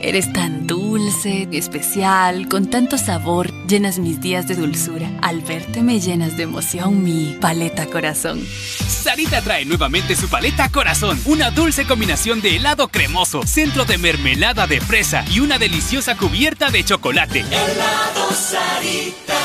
Eres 0.00 0.32
tan 0.32 0.66
dulce, 0.66 1.48
especial, 1.52 2.48
con 2.48 2.70
tanto 2.70 2.96
sabor, 2.96 3.52
llenas 3.66 3.98
mis 3.98 4.20
días 4.20 4.48
de 4.48 4.54
dulzura. 4.54 5.10
Al 5.20 5.42
verte 5.42 5.82
me 5.82 6.00
llenas 6.00 6.36
de 6.36 6.44
emoción 6.44 7.04
mi 7.04 7.36
paleta 7.40 7.86
corazón. 7.86 8.44
Sarita 9.02 9.42
trae 9.42 9.64
nuevamente 9.64 10.16
su 10.16 10.28
paleta 10.28 10.70
Corazón, 10.70 11.20
una 11.26 11.50
dulce 11.50 11.84
combinación 11.84 12.40
de 12.40 12.56
helado 12.56 12.88
cremoso, 12.88 13.42
centro 13.46 13.84
de 13.84 13.98
mermelada 13.98 14.66
de 14.66 14.80
fresa 14.80 15.24
y 15.30 15.40
una 15.40 15.58
deliciosa 15.58 16.16
cubierta 16.16 16.70
de 16.70 16.84
chocolate. 16.84 17.40
Helado 17.40 18.30
Sarita. 18.32 19.38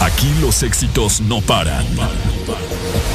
Aquí 0.00 0.32
los 0.40 0.62
éxitos 0.62 1.20
no 1.20 1.40
paran. 1.42 1.86
En 1.86 1.96
todas 1.96 3.07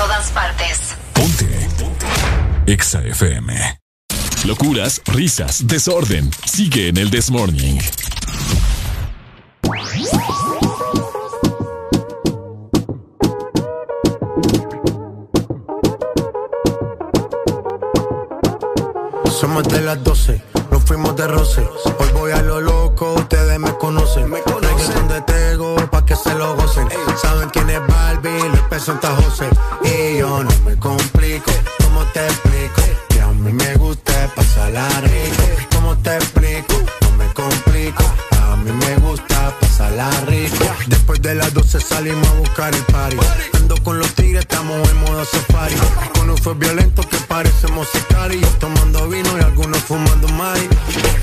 todas 0.00 0.30
partes. 0.30 0.96
Ponte. 1.12 1.68
EXA 2.66 3.02
FM. 3.02 3.80
Locuras, 4.46 5.02
risas, 5.04 5.66
desorden. 5.66 6.30
Sigue 6.46 6.88
en 6.88 6.96
el 6.96 7.10
Desmorning. 7.10 7.78
Somos 19.38 19.64
de 19.68 19.80
las 19.82 20.02
12, 20.02 20.42
nos 20.49 20.49
fuimos 20.90 21.14
de 21.14 21.28
roce. 21.28 21.60
Hoy 22.00 22.08
voy 22.14 22.32
a 22.32 22.42
lo 22.42 22.60
loco, 22.60 23.14
ustedes 23.14 23.60
me 23.60 23.72
conocen. 23.78 24.28
Me 24.28 24.40
conocen 24.42 25.06
de 25.06 25.20
Tego 25.20 25.76
pa' 25.88 26.04
que 26.04 26.16
se 26.16 26.34
lo 26.34 26.56
gocen. 26.56 26.88
Saben 27.22 27.48
quién 27.50 27.70
es 27.70 27.80
Barbie, 27.86 28.50
presenta 28.68 29.14
José. 29.14 29.48
Y 29.84 30.18
yo 30.18 30.42
no 30.42 30.50
me 30.64 30.76
complico, 30.76 31.52
¿cómo 31.84 32.02
te 32.12 32.26
explico? 32.26 32.82
Que 33.08 33.20
a 33.20 33.28
mí 33.28 33.52
me 33.52 33.72
gusta 33.76 34.12
pasarla 34.34 34.88
rico. 35.02 35.44
¿Cómo 35.76 35.96
te 35.98 36.16
explico? 36.16 36.74
No 37.02 37.10
me 37.18 37.26
complico. 37.34 38.04
A 38.42 38.56
mí 38.56 38.72
me 38.72 38.96
gusta 38.96 39.54
Después 40.88 41.22
de 41.22 41.34
las 41.34 41.54
12 41.54 41.80
salimos 41.80 42.28
a 42.28 42.34
buscar 42.34 42.74
el 42.74 42.82
party. 42.84 43.16
Ando 43.54 43.82
con 43.82 43.98
los 43.98 44.12
tigres, 44.14 44.40
estamos 44.42 44.76
en 44.90 45.00
modo 45.00 45.24
safari. 45.24 45.74
Con 46.18 46.28
un 46.28 46.36
fue 46.36 46.54
violento 46.54 47.02
que 47.02 47.16
parecemos 47.28 47.88
sicarios. 47.88 48.58
Tomando 48.58 49.08
vino 49.08 49.38
y 49.38 49.40
algunos 49.40 49.78
fumando 49.78 50.28
mari. 50.28 50.68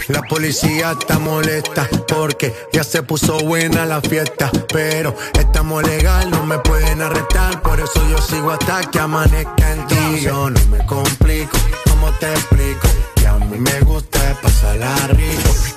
La 0.07 0.23
policía 0.23 0.95
está 0.99 1.19
molesta 1.19 1.87
porque 2.07 2.53
ya 2.73 2.83
se 2.83 3.03
puso 3.03 3.37
buena 3.41 3.85
la 3.85 4.01
fiesta. 4.01 4.49
Pero 4.73 5.15
estamos 5.39 5.83
legal, 5.83 6.31
no 6.31 6.43
me 6.45 6.57
pueden 6.59 7.01
arrestar. 7.01 7.61
Por 7.61 7.79
eso 7.79 8.09
yo 8.09 8.17
sigo 8.17 8.51
hasta 8.51 8.81
que 8.89 8.99
amanezca 8.99 9.71
en 9.71 9.87
ti. 9.87 10.21
Yo 10.21 10.49
no 10.49 10.59
me 10.71 10.83
complico, 10.85 11.57
¿cómo 11.89 12.11
te 12.13 12.31
explico? 12.33 12.87
Que 13.15 13.27
a 13.27 13.33
mí 13.33 13.59
me 13.59 13.79
gusta 13.81 14.19
pasarla 14.41 14.95
rico. 15.09 15.76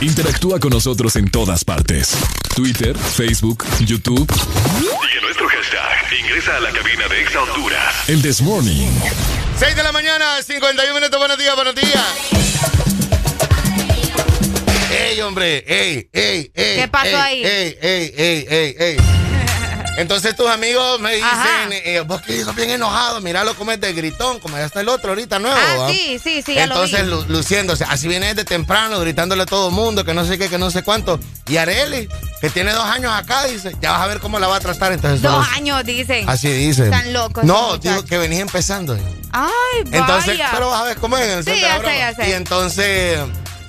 Interactúa 0.00 0.60
con 0.60 0.70
nosotros 0.70 1.16
en 1.16 1.28
todas 1.28 1.64
partes. 1.64 2.16
Twitter, 2.54 2.96
Facebook, 2.96 3.64
YouTube. 3.80 4.32
Sigue 4.78 5.20
nuestro 5.20 5.48
hashtag. 5.48 6.20
Ingresa 6.20 6.56
a 6.56 6.60
la 6.60 6.70
cabina 6.70 7.08
de 7.08 7.20
Exa 7.20 7.42
Honduras. 7.42 8.08
El 8.08 8.22
This 8.22 8.40
Morning. 8.40 8.86
6 9.58 9.74
de 9.74 9.82
la 9.82 9.90
mañana, 9.90 10.40
51 10.40 10.94
minutos. 10.94 11.18
Buenos 11.18 11.36
días, 11.36 11.54
buenos 11.56 11.74
días. 11.74 12.04
Ey, 14.92 15.20
hombre, 15.20 15.64
ey, 15.66 16.08
ey, 16.12 16.52
ey. 16.54 16.76
¿Qué 16.76 16.88
pasó 16.88 17.08
ey, 17.08 17.14
ahí? 17.16 17.44
Ey, 17.44 17.78
ey, 17.82 18.14
ey, 18.16 18.46
ey, 18.48 18.76
ey. 18.78 19.27
Entonces 19.98 20.36
tus 20.36 20.46
amigos 20.48 21.00
me 21.00 21.16
dicen, 21.16 21.72
eh, 21.72 22.00
vos 22.06 22.22
que 22.22 22.44
sos 22.44 22.54
bien 22.54 22.70
enojado, 22.70 23.20
míralo 23.20 23.54
como 23.56 23.72
es 23.72 23.80
de 23.80 23.92
gritón, 23.92 24.38
como 24.38 24.56
ya 24.56 24.64
está 24.64 24.80
el 24.80 24.88
otro 24.88 25.10
ahorita 25.10 25.40
nuevo. 25.40 25.56
Ah, 25.60 25.76
¿va? 25.76 25.88
sí, 25.90 26.20
sí, 26.22 26.40
sí, 26.40 26.54
ya 26.54 26.64
Entonces 26.64 27.04
lo 27.06 27.22
vi. 27.22 27.26
lu- 27.28 27.32
luciéndose, 27.38 27.84
así 27.84 28.06
viene 28.06 28.28
desde 28.28 28.44
temprano, 28.44 29.00
gritándole 29.00 29.42
a 29.42 29.46
todo 29.46 29.70
el 29.70 29.74
mundo, 29.74 30.04
que 30.04 30.14
no 30.14 30.24
sé 30.24 30.38
qué, 30.38 30.48
que 30.48 30.56
no 30.56 30.70
sé 30.70 30.84
cuánto. 30.84 31.18
Y 31.48 31.56
Areli, 31.56 32.08
que 32.40 32.48
tiene 32.48 32.72
dos 32.72 32.84
años 32.84 33.12
acá, 33.12 33.44
dice, 33.46 33.76
ya 33.80 33.90
vas 33.90 34.02
a 34.02 34.06
ver 34.06 34.20
cómo 34.20 34.38
la 34.38 34.46
va 34.46 34.56
a 34.56 34.60
tratar. 34.60 34.92
Entonces, 34.92 35.20
Dos 35.20 35.32
todos- 35.32 35.48
años, 35.56 35.84
dicen. 35.84 36.28
Así 36.30 36.48
dice. 36.48 36.84
Están 36.84 37.12
locos. 37.12 37.42
No, 37.42 37.76
digo 37.78 38.04
que 38.04 38.18
venís 38.18 38.38
empezando. 38.38 38.94
Ay, 39.32 39.50
vaya. 39.84 39.98
Entonces, 39.98 40.40
pero 40.52 40.70
vas 40.70 40.80
a 40.80 40.84
ver 40.84 40.96
cómo 40.98 41.18
es 41.18 41.24
en 41.24 41.38
el 41.38 41.44
Sí, 41.44 41.60
ya 41.60 41.80
sé, 41.80 41.98
ya 41.98 42.14
sé. 42.14 42.28
Y 42.28 42.32
entonces, 42.34 43.18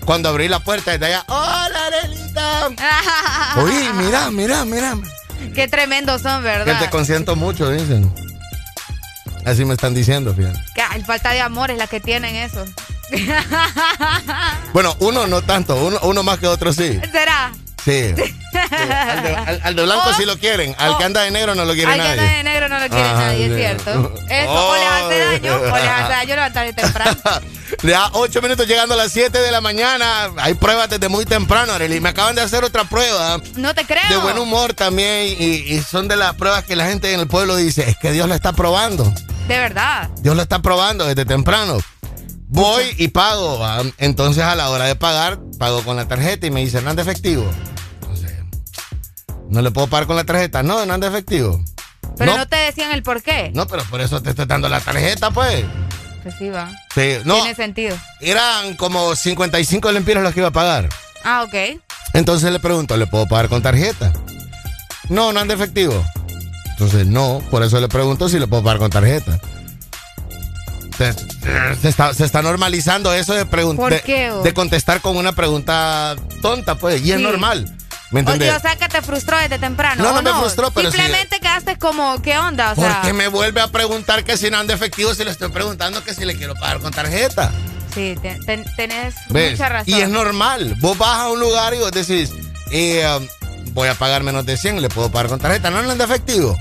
cuando 0.06 0.30
abrí 0.30 0.48
la 0.48 0.60
puerta 0.60 0.92
desde 0.92 1.08
allá, 1.08 1.24
¡Hola, 1.28 1.88
Arelita! 1.88 2.70
Uy, 3.64 3.90
mira, 3.96 4.30
mira, 4.30 4.64
mira. 4.64 4.96
Qué 5.54 5.68
tremendos 5.68 6.22
son, 6.22 6.42
Que 6.42 6.48
¿verdad? 6.50 6.80
te 6.80 6.90
consiento 6.90 7.36
mucho, 7.36 7.70
dicen. 7.72 8.12
Así 9.46 9.66
me 9.66 9.74
están 9.74 9.94
diciendo, 9.94 10.34
fíjate. 10.34 10.60
Que, 10.76 11.04
falta 11.04 11.32
de 11.32 11.42
amor 11.42 11.72
es 11.72 11.78
la 11.78 11.88
que 11.88 12.00
tienen 12.00 12.36
eso. 12.36 12.66
Bueno, 14.74 14.96
uno 15.00 15.26
no 15.28 15.42
tanto, 15.42 15.76
uno, 15.76 15.98
uno 16.04 16.24
más 16.24 16.38
que 16.40 16.48
otro 16.48 16.72
sí. 16.72 17.00
¿Será? 17.12 17.52
Sí. 17.86 18.14
Al 18.72 19.24
de, 19.24 19.36
al- 19.36 19.62
al 19.64 19.76
de 19.76 19.84
blanco 19.84 20.10
Oh. 20.10 20.14
sí 20.14 20.26
lo 20.26 20.38
quieren, 20.38 20.76
al 20.78 20.98
que 20.98 21.04
anda 21.04 21.22
de 21.22 21.32
negro 21.32 21.54
no 21.56 21.66
lo 21.66 21.74
quiere 21.74 21.92
Al 21.92 21.98
que 22.00 22.04
nadie. 22.08 22.20
anda 22.22 22.34
de 22.38 22.44
negro 22.44 22.70
no 22.70 22.80
lo 22.80 22.88
quiere 22.90 23.04
Ah, 23.10 23.14
nadie, 23.14 23.46
es 23.48 23.56
cierto. 23.56 24.14
Eso, 24.30 24.52
o 24.52 24.76
les 24.76 24.86
hace 24.88 25.20
daño, 25.20 25.56
o 25.56 25.76
les 25.78 25.88
hace 25.88 26.10
daño 26.14 26.36
levantarse 26.36 26.74
temprano. 26.74 27.18
Ya 27.84 28.10
ocho 28.14 28.42
minutos 28.42 28.68
llegando 28.68 28.96
a 28.96 28.98
las 28.98 29.12
7 29.12 29.38
de 29.40 29.52
la 29.52 29.62
mañana. 29.62 30.32
Hay 30.38 30.56
pruebas 30.56 30.90
desde 30.90 31.08
muy 31.08 31.24
temprano, 31.26 31.72
Arely. 31.72 32.02
Me 32.02 32.10
acaban 32.10 32.36
de 32.36 32.42
hacer 32.42 32.64
otra 32.64 32.84
prueba. 32.84 33.40
No 33.56 33.74
te 33.76 33.86
creo. 33.86 34.10
De 34.10 34.18
buen 34.18 34.38
humor 34.40 34.74
también. 34.74 35.28
Y, 35.40 35.44
y 35.76 35.82
son 35.82 36.08
de 36.08 36.18
las 36.18 36.34
pruebas 36.34 36.66
que 36.66 36.76
la 36.76 36.88
gente 36.88 37.14
en 37.14 37.20
el 37.22 37.28
pueblo 37.28 37.56
dice: 37.56 37.88
es 37.88 37.96
que 37.98 38.12
Dios 38.12 38.28
lo 38.28 38.34
está 38.34 38.54
probando. 38.54 39.06
De 39.48 39.60
verdad. 39.60 40.10
Dios 40.18 40.36
lo 40.36 40.42
está 40.42 40.60
probando 40.60 41.06
desde 41.06 41.26
temprano. 41.26 41.78
Voy 42.52 42.84
y 42.98 43.08
pago. 43.10 43.60
Entonces, 44.00 44.44
a 44.44 44.56
la 44.56 44.70
hora 44.70 44.86
de 44.86 44.96
pagar, 44.96 45.40
pago 45.58 45.84
con 45.84 45.96
la 45.96 46.08
tarjeta 46.08 46.48
y 46.48 46.52
me 46.52 46.62
dice: 46.62 46.82
¿no 46.82 46.90
anda 46.90 47.02
efectivo? 47.04 47.50
Entonces, 48.02 48.32
no 49.50 49.62
le 49.62 49.72
puedo 49.72 49.88
pagar 49.88 50.08
con 50.08 50.16
la 50.16 50.24
tarjeta. 50.24 50.64
No, 50.64 50.86
no 50.86 50.94
anda 50.94 51.08
efectivo. 51.08 51.64
Pero 52.18 52.32
no, 52.34 52.38
no, 52.40 52.48
te 52.48 52.58
decían 52.58 52.92
el 52.92 53.04
por 53.04 53.22
qué. 53.22 53.52
no, 53.54 53.66
pero 53.68 53.84
por 53.86 54.02
eso 54.02 54.22
te 54.22 54.32
estoy 54.32 54.46
dando 54.46 54.68
la 54.68 54.82
tarjeta, 54.82 55.32
pues. 55.32 55.64
Pues 56.24 56.36
sí, 56.38 56.50
va. 56.50 56.70
Sí, 56.94 57.14
no, 57.24 57.36
Tiene 57.36 57.56
sentido. 57.56 57.98
eran 58.20 58.76
como 58.76 59.16
55 59.16 59.90
lempiras 59.94 60.22
los 60.24 60.34
que 60.34 60.42
iba 60.42 60.50
a 60.50 60.52
pagar. 60.52 60.90
Ah, 61.24 61.44
ok. 61.44 61.80
Entonces 62.14 62.52
le 62.52 62.60
pregunto, 62.60 62.98
¿le 62.98 63.08
puedo 63.08 63.26
pagar 63.28 63.48
con 63.48 63.62
tarjeta? 63.62 64.12
No, 65.08 65.32
no 65.32 65.40
anda 65.40 65.54
efectivo. 65.54 66.04
Entonces, 66.72 67.06
no, 67.08 67.42
por 67.52 67.64
eso 67.64 67.80
le 67.80 67.88
pregunto 67.88 68.28
si 68.28 68.38
le 68.40 68.48
puedo 68.48 68.64
pagar 68.64 68.80
con 68.80 68.90
tarjeta. 68.90 69.40
Se, 71.00 71.76
se 71.82 71.88
está, 71.90 72.14
se 72.14 72.26
está 72.26 72.42
normalizando 72.42 73.14
eso 73.14 73.34
de 73.34 73.46
¿Por 73.46 73.52
preguntar. 73.52 74.02
qué, 74.04 74.32
oh? 74.32 74.42
De, 74.44 74.54
contestar 74.54 75.00
con 75.02 75.16
una 75.18 75.32
pregunta 75.32 76.16
tonta, 76.42 76.76
pues, 76.76 77.02
y 77.02 77.14
es 77.14 77.20
normal. 77.20 77.74
¿Me 78.12 78.20
Oye, 78.22 78.32
entiendes? 78.34 78.58
o 78.58 78.60
sea 78.60 78.76
que 78.76 78.88
te 78.90 79.02
frustró 79.02 79.38
desde 79.38 79.60
temprano. 79.60 80.04
No, 80.04 80.12
no 80.12 80.20
¿o 80.20 80.22
me 80.22 80.40
frustró, 80.42 80.72
pero 80.72 80.92
sí- 80.92 80.98
Simplemente 80.98 81.40
quedaste 81.40 81.78
como, 81.78 82.22
¿qué 82.22 82.38
onda? 82.38 82.72
O 82.72 82.76
sea, 82.76 82.96
Porque 83.02 83.14
me 83.14 83.28
vuelve 83.28 83.62
a 83.62 83.68
preguntar 83.68 84.24
que 84.26 84.36
si 84.36 84.50
no 84.50 84.58
anda 84.58 84.74
efectivo, 84.74 85.14
si 85.14 85.24
le 85.24 85.32
estoy 85.32 85.50
preguntando 85.50 86.04
que 86.04 86.14
si 86.14 86.26
le 86.26 86.36
quiero 86.36 86.54
pagar 86.56 86.80
con 86.80 86.92
tarjeta. 86.92 87.52
sí, 87.94 88.18
te- 88.22 88.40
te- 88.46 88.66
tenés 88.76 89.16
¿Ves? 89.30 89.52
mucha 89.52 89.70
razón. 89.70 89.94
Y 89.94 90.02
es 90.02 90.10
normal. 90.10 90.76
Vos 90.80 90.98
vas 90.98 91.18
a 91.20 91.30
un 91.30 91.40
lugar 91.40 91.74
y 91.76 91.78
vos 91.78 91.92
decís, 91.92 92.32
eh, 92.72 93.08
voy 93.74 93.88
a 93.88 93.94
pagar 93.94 94.24
menos 94.24 94.46
de 94.46 94.58
100, 94.58 94.82
le 94.82 94.90
puedo 94.90 95.10
pagar 95.12 95.30
con 95.30 95.40
tarjeta. 95.40 95.70
No, 95.70 95.82
no 95.84 95.92
anda 95.92 96.04
efectivo. 96.06 96.58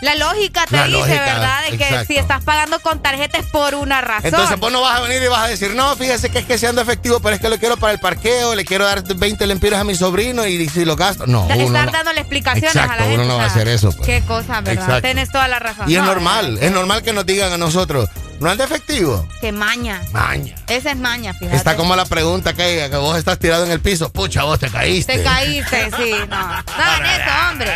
La 0.00 0.14
lógica 0.16 0.66
te 0.68 0.76
La 0.76 0.84
dice, 0.86 0.98
lógica, 0.98 1.24
¿verdad? 1.24 1.62
De 1.70 1.76
que 1.78 1.84
exacto. 1.84 2.06
si 2.08 2.16
estás 2.18 2.44
pagando 2.44 2.78
con 2.80 3.00
tarjeta 3.00 3.38
es 3.38 3.46
por 3.46 3.74
una 3.74 4.00
razón. 4.02 4.26
Entonces 4.26 4.58
vos 4.58 4.70
no 4.70 4.82
vas 4.82 4.98
a 4.98 5.00
venir 5.02 5.22
y 5.22 5.28
vas 5.28 5.44
a 5.44 5.46
decir, 5.48 5.74
no, 5.74 5.96
fíjese 5.96 6.30
que 6.30 6.40
es 6.40 6.44
que 6.46 6.58
se 6.58 6.66
anda 6.66 6.82
efectivo, 6.82 7.20
pero 7.20 7.36
es 7.36 7.40
que 7.40 7.48
lo 7.48 7.58
quiero 7.58 7.76
para 7.78 7.92
el 7.94 8.00
parqueo, 8.00 8.54
le 8.54 8.64
quiero 8.64 8.84
dar 8.84 9.02
20 9.02 9.46
lempiras 9.46 9.80
a 9.80 9.84
mi 9.84 9.94
sobrino 9.94 10.46
y 10.46 10.68
si 10.68 10.84
lo 10.84 10.96
gasto. 10.96 11.26
No, 11.26 11.48
Estar 11.50 11.86
no. 11.86 11.92
dándole 11.92 12.20
explicaciones 12.20 12.76
a 12.76 12.86
la 12.86 12.94
gente. 13.04 13.14
uno 13.14 13.24
no 13.24 13.36
va 13.38 13.44
a 13.44 13.46
hacer 13.46 13.66
eso, 13.68 13.92
pues. 13.92 14.06
Qué 14.06 14.20
cosa, 14.26 14.60
¿verdad? 14.60 14.72
Exacto. 14.84 15.02
Tienes 15.02 15.30
toda 15.30 15.48
la 15.48 15.58
razón. 15.58 15.90
Y 15.90 15.94
es 15.94 16.00
No, 16.02 16.06
normal, 16.06 16.58
es 16.60 16.70
normal 16.72 17.02
que 17.02 17.12
nos 17.14 17.24
digan 17.24 17.52
a 17.52 17.56
nosotros, 17.56 18.10
no 18.40 18.50
anda 18.50 18.64
efectivo. 18.64 19.26
Que 19.40 19.52
maña. 19.52 20.02
Maña. 20.12 20.54
Esa 20.66 20.90
es 20.90 20.96
maña, 20.98 21.32
fíjate. 21.34 21.56
Está 21.56 21.76
como 21.76 21.96
la 21.96 22.04
pregunta 22.04 22.52
que, 22.52 22.88
que 22.90 22.96
vos 22.96 23.16
estás 23.16 23.38
tirado 23.38 23.64
en 23.64 23.70
el 23.70 23.80
piso. 23.80 24.10
Pucha, 24.12 24.42
vos 24.42 24.58
te 24.58 24.68
caíste. 24.68 25.16
Te 25.18 25.22
caíste, 25.24 25.90
sí, 25.96 26.12
no. 26.28 26.36
No 26.76 26.82
hagan 26.82 27.06
eso, 27.06 27.50
hombre. 27.50 27.72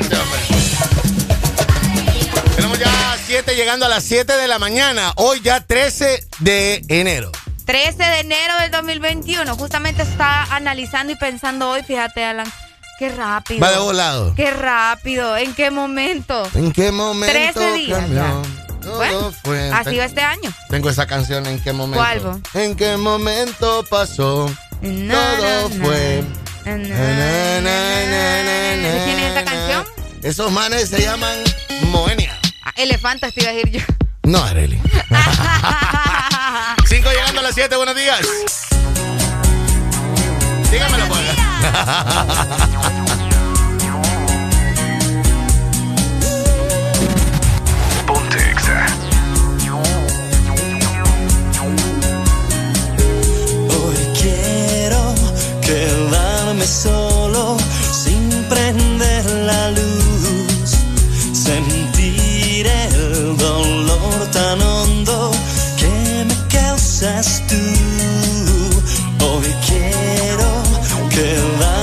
7 0.08 0.89
llegando 3.60 3.84
a 3.84 3.88
las 3.90 4.04
7 4.04 4.32
de 4.38 4.48
la 4.48 4.58
mañana. 4.58 5.12
Hoy 5.16 5.40
ya 5.42 5.60
13 5.60 6.26
de 6.38 6.82
enero. 6.88 7.30
13 7.66 8.02
de 8.02 8.20
enero 8.20 8.54
del 8.58 8.70
2021. 8.70 9.54
Justamente 9.56 10.00
está 10.02 10.44
analizando 10.44 11.12
y 11.12 11.16
pensando 11.16 11.68
hoy, 11.68 11.82
fíjate, 11.82 12.24
Alan. 12.24 12.50
Qué 12.98 13.10
rápido. 13.10 13.60
Va 13.60 13.70
de 13.70 13.78
volado. 13.78 14.34
Qué 14.34 14.50
rápido. 14.50 15.36
¿En 15.36 15.54
qué 15.54 15.70
momento? 15.70 16.48
¿En 16.54 16.72
qué 16.72 16.90
momento 16.90 17.32
13 17.60 17.72
días. 17.74 18.00
Todo 18.80 18.96
Bueno, 18.96 19.32
fue- 19.44 19.70
así 19.72 19.98
va 19.98 20.06
este 20.06 20.22
año. 20.22 20.50
Tengo 20.70 20.88
esa 20.88 21.06
canción 21.06 21.46
en 21.46 21.62
qué 21.62 21.72
momento. 21.74 21.98
¿Cuál? 22.02 22.42
¿En 22.64 22.74
qué 22.76 22.96
momento 22.96 23.84
pasó? 23.90 24.50
Na, 24.80 25.36
Todo 25.36 25.68
na, 25.68 25.84
fue. 25.84 26.24
na, 26.64 26.76
Na, 26.76 26.88
na, 26.88 27.60
na, 27.60 27.62
na, 27.62 28.76
na, 28.76 28.88
¿De 28.88 29.02
quién 29.04 29.18
es 29.18 29.26
esta 29.28 29.44
canción? 29.44 29.84
Esos 30.22 30.50
manes 30.50 30.88
se 30.88 31.02
llaman 31.02 31.42
Elefantas 32.76 33.34
te 33.34 33.42
iba 33.42 33.50
a 33.50 33.54
decir 33.54 33.70
yo. 33.70 33.80
No, 34.24 34.42
Areli. 34.42 34.80
Cinco 36.86 37.10
llegando 37.10 37.40
a 37.40 37.42
las 37.42 37.54
siete, 37.54 37.76
buenos 37.76 37.94
días. 37.94 38.20
Dígamelo, 40.70 41.06
pues. 41.08 41.20
por 48.06 48.22
Hoy 53.72 53.96
quiero 54.20 55.14
quedarme 55.62 56.66
solo 56.66 56.99
dolor 63.40 64.26
tan 64.32 64.60
hondo 64.60 65.30
que 65.76 66.24
me 66.28 66.36
causas 66.48 67.42
tú. 67.48 67.62
Hoy 69.24 69.54
quiero 69.66 70.48
quedar. 71.10 71.79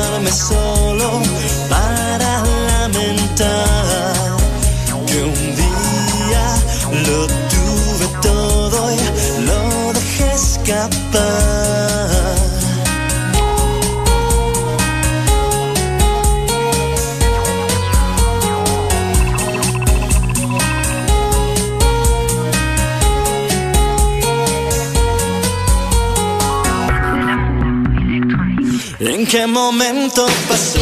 Qué 29.37 29.45
momento 29.45 30.25
pasó? 30.49 30.76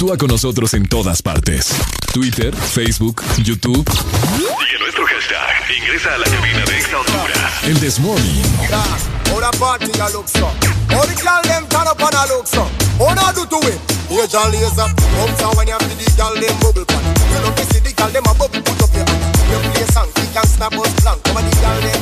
Interactúa 0.00 0.16
con 0.16 0.28
nosotros 0.28 0.72
en 0.72 0.88
todas 0.88 1.20
partes. 1.20 1.74
Twitter, 2.14 2.56
Facebook, 2.56 3.22
YouTube. 3.36 3.86
Y 4.38 4.74
en 4.74 4.80
nuestro 4.80 5.04
hashtag, 5.04 5.76
ingresa 5.76 6.14
a 6.14 6.18
la 6.18 6.24
cabina 6.24 6.64
de 6.64 6.78
Exa 6.78 6.96
Honduras. 7.00 7.64
El 7.64 7.80
This 7.80 8.00
Morning. 8.00 8.42
How 9.30 9.38
the 9.38 9.58
party 9.58 9.92
a 10.00 10.08
look 10.10 10.26
so 10.26 10.48
How 10.88 11.04
the 11.06 11.14
girl 11.22 11.42
them 11.44 11.68
turn 11.68 11.86
up 11.86 12.00
and 12.02 12.16
a 12.18 12.22
look 12.34 12.46
so 12.48 12.66
How 12.98 13.14
na 13.14 13.30
do 13.30 13.46
to 13.46 13.58
it 13.68 13.78
Age 14.10 14.34
and 14.34 14.50
laser 14.50 14.90
Come 14.90 15.34
so 15.38 15.54
when 15.54 15.68
you 15.70 15.78
feel 15.78 15.98
the 16.02 16.08
girl 16.18 16.34
them 16.34 16.56
bubble 16.58 16.82
pan 16.82 17.04
You 17.30 17.38
know 17.38 17.54
me 17.54 17.62
see 17.70 17.78
the 17.78 17.94
girl 17.94 18.10
them 18.10 18.26
a 18.26 18.34
bubble 18.34 18.58
put 18.58 18.82
up 18.82 18.90
your 18.90 19.06
hand 19.06 19.22
You 19.52 19.58
play 19.70 19.86
song 19.94 20.10
kick 20.18 20.34
and 20.34 20.48
snap 20.50 20.74
us 20.74 20.90
blank 20.98 21.22
Come 21.22 21.36
on 21.38 21.44
the 21.46 21.54
girl 21.62 21.78
them 21.78 21.99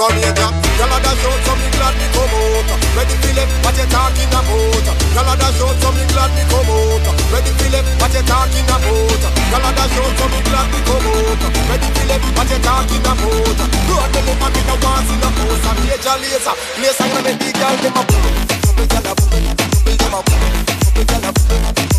not 0.00 0.12
happy 0.12 0.16
come 0.16 0.16
here 0.16 0.32
Jack 0.32 0.54
Girl 0.80 0.88
a 0.88 0.98
dash 1.04 1.24
out 1.28 1.40
so 1.44 1.52
me 1.60 1.68
glad 1.76 1.94
me 2.00 2.06
come 2.16 2.32
out. 2.32 2.70
Ready 2.96 3.16
Philip 3.20 3.48
what 3.60 3.76
you 3.76 3.84
talking 3.92 4.32
about. 4.32 4.88
Girl 5.12 5.28
a 5.28 5.34
dash 5.36 5.60
out 5.60 5.76
so 5.76 5.88
me 5.92 6.04
glad 6.08 6.30
me 6.32 6.42
come 6.48 6.72
out. 6.72 7.06
Ready 7.28 7.52
Philip 7.60 7.84
what 8.00 8.12
you 8.16 8.24
talking 8.24 8.64
about. 8.64 9.20
Girl 9.52 9.66
a 9.66 9.70
dash 9.76 9.98
out 10.00 10.12
so 10.16 10.24
me 10.32 10.40
glad 10.48 10.66
me 10.72 10.80
come 10.88 11.04
out. 11.04 11.42
Ready 11.68 11.88
Philip 12.00 12.22
what 12.32 12.48
you 12.48 12.58
talking 12.64 13.04
about. 13.04 13.60
Road 13.92 14.08
them 14.16 14.28
up 14.32 14.40
and 14.40 14.52
me 14.56 14.62
no 14.64 14.74
want 14.80 15.04
see 15.04 15.18
no 15.20 15.28
house. 15.36 15.66
And 15.68 15.78
major 15.84 16.16
laser. 16.16 16.54
Play 16.80 16.92
song 16.96 17.12
and 17.12 17.24
make 17.28 17.38
the 17.38 17.50
girl 17.52 17.76
them 17.84 17.98
a 17.98 18.02
boom 18.08 18.24
Bubble 18.64 18.86
girl 18.88 19.04
a 19.04 19.12
boom 19.20 19.52
Bubble 19.60 19.96
them 20.00 20.16
a 20.16 20.20
boom 20.24 20.48
Bubble 20.80 21.04
girl 21.04 21.28
a 21.28 21.30
boom 21.36 21.44
Bubble 21.44 21.60
girl 21.60 21.68
a 21.68 21.72
boom 21.76 21.89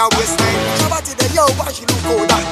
wire 0.00 0.08
waistline 0.16 0.60
Shabati 0.80 1.12
the 1.16 1.26
yo, 1.36 1.44
why 1.60 1.68
she 1.72 1.84
look 1.84 2.00
good 2.08 2.28
that 2.28 2.44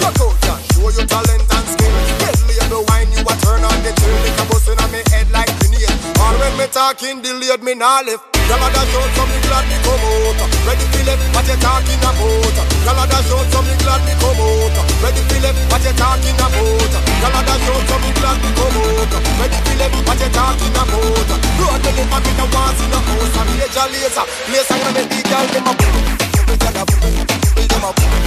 Rock 0.00 0.20
out 0.24 0.36
ya, 0.48 0.54
show 0.72 0.88
your 0.88 1.06
talent 1.08 1.44
and 1.44 1.66
skill. 1.68 1.92
Get 2.20 2.70
the 2.70 2.80
wine, 2.88 3.10
you 3.12 3.20
a 3.20 3.34
turn 3.44 3.60
on 3.64 3.78
the 3.84 3.92
chill. 3.92 4.16
Lick 4.24 4.40
a 4.40 4.44
bus 4.48 4.68
in 4.68 4.80
me 4.92 5.00
head 5.12 5.28
like 5.32 5.52
grenade. 5.60 5.90
Or 6.20 6.32
when 6.40 6.52
me 6.56 6.66
talking, 6.72 7.20
delayed 7.20 7.62
me 7.62 7.74
nah 7.74 8.00
left 8.04 8.24
Y'all 8.44 8.60
a 8.60 8.68
dash 8.68 8.92
out, 8.92 9.08
so 9.16 9.24
me 9.24 9.40
glad 9.48 9.64
me 9.64 9.76
come 9.80 10.04
out. 10.04 10.40
Ready 10.68 10.84
Philip, 10.92 11.16
what 11.32 11.48
you 11.48 11.56
talking 11.56 12.00
about? 12.04 12.56
Y'all 12.84 13.00
a 13.00 13.04
dash 13.08 13.32
out, 13.32 13.46
so 13.48 13.60
me 13.64 13.74
glad 13.80 14.00
me 14.04 14.12
come 14.20 14.36
out. 14.36 14.76
Ready 15.00 15.22
Philip, 15.32 15.56
what 15.72 15.80
you 15.80 15.92
talking 15.96 16.36
about? 16.36 16.52
Y'all 16.52 17.32
a 17.32 17.40
dash 17.48 17.68
out, 17.72 17.84
so 17.88 17.96
me 18.04 18.10
glad 18.20 18.36
me 18.44 18.50
come 18.52 18.76
out. 18.84 19.12
Ready 19.40 19.58
Philip, 19.64 19.92
what 20.04 20.20
you 20.20 20.28
talking 20.28 20.76
about? 20.76 21.32
Road 21.56 21.80
the 21.80 21.90
live 21.96 22.12
and 22.12 22.22
me 22.24 22.32
no 22.36 22.44
want 22.52 22.76
see 22.76 22.88
no 22.92 23.00
house. 23.00 23.36
And 23.40 23.50
major 23.56 23.86
laser, 23.88 24.24
song 24.68 24.84
and 24.84 24.92
make 24.92 25.08
the 25.08 25.20
girl 25.24 25.46
them 25.48 25.68
a 25.72 26.33
boom 26.86 27.44
Bubble 27.80 27.92
girl 27.94 28.23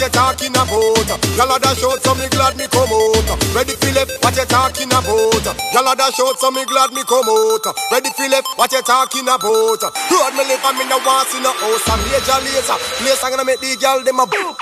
what 0.00 0.08
you 0.08 0.12
talking 0.16 0.56
about? 0.56 1.36
Y'all 1.36 1.54
a 1.54 1.60
dash 1.60 1.84
out, 1.84 2.00
so 2.02 2.14
me 2.14 2.26
glad 2.30 2.56
me 2.56 2.66
come 2.68 2.88
out. 2.88 3.28
Ready 3.54 3.76
for 3.76 3.92
left, 3.92 4.24
what 4.24 4.36
you 4.36 4.44
talking 4.46 4.88
about? 4.88 5.44
Y'all 5.74 5.88
a 5.88 5.96
dash 5.96 6.20
out, 6.20 6.38
so 6.40 6.50
me 6.50 6.64
glad 6.64 6.92
me 6.92 7.02
come 7.04 7.28
out. 7.28 7.66
Ready 7.92 8.08
for 8.16 8.28
left, 8.28 8.48
what 8.56 8.72
you 8.72 8.80
talking 8.82 9.28
about? 9.28 9.44
Road 9.44 10.32
me 10.36 10.44
live 10.48 10.64
and 10.64 10.78
me 10.78 10.84
no 10.88 10.96
want 11.04 11.28
see 11.28 11.40
no 11.42 11.52
house. 11.52 11.88
A 11.88 11.96
major 12.08 12.40
laser, 12.40 12.78
place 12.96 13.22
I'm 13.22 13.30
gonna 13.30 13.44
make 13.44 13.60
the 13.60 13.76
girl 13.76 14.02
them 14.02 14.20
a 14.20 14.26
boom. 14.26 14.56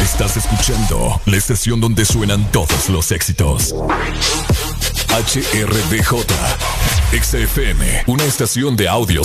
Estás 0.00 0.36
escuchando 0.36 1.20
la 1.26 1.36
estación 1.36 1.80
donde 1.80 2.04
suenan 2.04 2.50
todos 2.50 2.88
los 2.88 3.12
éxitos. 3.12 3.74
HRDJ, 5.10 6.26
XFM, 7.12 8.04
una 8.06 8.24
estación 8.24 8.76
de 8.76 8.88
audio 8.88 9.22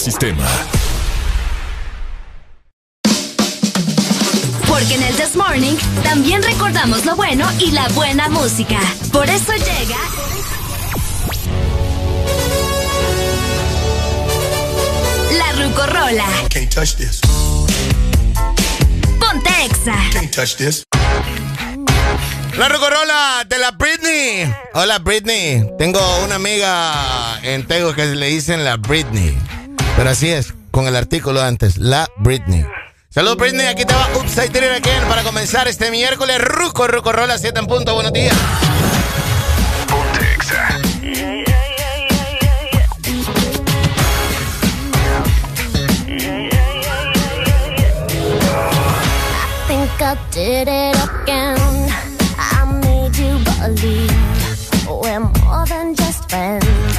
Porque 4.83 4.95
en 4.95 5.03
el 5.03 5.15
This 5.15 5.37
Morning 5.37 5.75
también 6.03 6.43
recordamos 6.43 7.05
lo 7.05 7.15
bueno 7.15 7.47
y 7.57 7.71
la 7.71 7.87
buena 7.89 8.27
música. 8.27 8.77
Por 9.13 9.29
eso 9.29 9.53
llega. 9.53 9.95
La 15.37 15.51
Rucorola. 15.53 16.25
Can't 16.49 16.69
touch 16.69 16.95
this. 16.95 17.21
Ponte 19.21 19.49
Exa. 19.63 19.95
Can't 20.11 20.35
touch 20.35 20.57
this. 20.57 20.83
La 22.57 22.67
Rucorola 22.67 23.45
de 23.47 23.59
la 23.59 23.71
Britney. 23.71 24.53
Hola 24.73 24.99
Britney. 24.99 25.65
Tengo 25.79 26.01
una 26.25 26.35
amiga 26.35 27.39
en 27.41 27.65
Tego 27.65 27.95
que 27.95 28.07
le 28.07 28.27
dicen 28.27 28.65
la 28.65 28.75
Britney. 28.75 29.37
Pero 29.95 30.09
así 30.09 30.29
es, 30.29 30.53
con 30.71 30.87
el 30.87 30.97
artículo 30.97 31.41
antes, 31.41 31.77
la 31.77 32.09
Britney. 32.17 32.65
Saludos 33.13 33.37
Britney, 33.37 33.67
aquí 33.67 33.85
te 33.85 33.93
va 33.93 34.09
Upside 34.15 34.49
Down 34.49 34.73
Again 34.73 35.03
para 35.07 35.21
comenzar 35.21 35.67
este 35.67 35.91
miércoles. 35.91 36.39
Ruco, 36.39 36.87
Rucorola 36.87 37.37
7 37.37 37.59
en 37.59 37.67
punto. 37.67 37.93
Buenos 37.93 38.11
días. 38.11 38.35
I 50.05 50.17
did 50.31 50.67
it 50.67 50.95
again. 50.95 51.57
I 52.37 52.65
made 52.83 53.15
you 53.17 53.39
believe 53.61 54.11
we're 54.87 55.19
more 55.19 55.65
than 55.65 55.95
just 55.95 56.29
friends. 56.29 56.92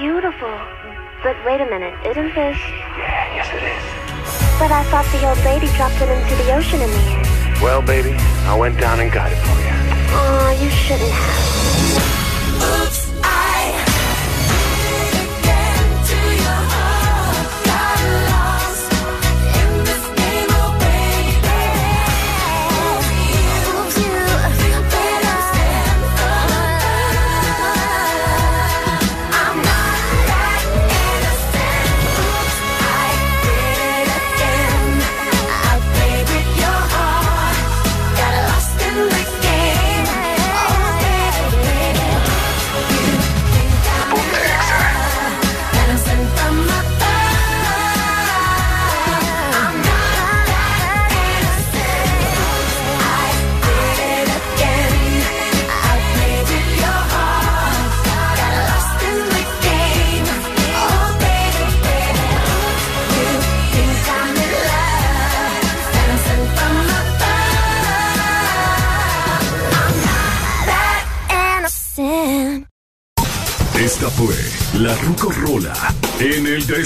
Beautiful. 0.00 0.50
But 1.22 1.36
wait 1.44 1.60
a 1.60 1.66
minute, 1.66 1.94
isn't 2.06 2.34
this? 2.34 2.58
Yeah, 2.58 3.34
yes 3.34 3.48
it 3.52 3.62
is. 3.62 3.84
But 4.58 4.70
I 4.70 4.82
thought 4.90 5.06
the 5.12 5.26
old 5.28 5.38
lady 5.44 5.68
dropped 5.76 6.00
it 6.00 6.08
into 6.08 6.34
the 6.42 6.54
ocean 6.54 6.80
in 6.80 6.90
the 6.90 6.96
end. 6.96 7.62
Well, 7.62 7.82
baby, 7.82 8.14
I 8.46 8.56
went 8.56 8.78
down 8.78 9.00
and 9.00 9.10
got 9.10 9.32
it 9.32 9.38
for 9.38 9.60
you. 9.62 9.74
Oh, 10.16 10.58
you 10.62 10.70
shouldn't 10.70 11.10
have. 11.10 12.13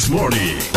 Morning. 0.07 0.68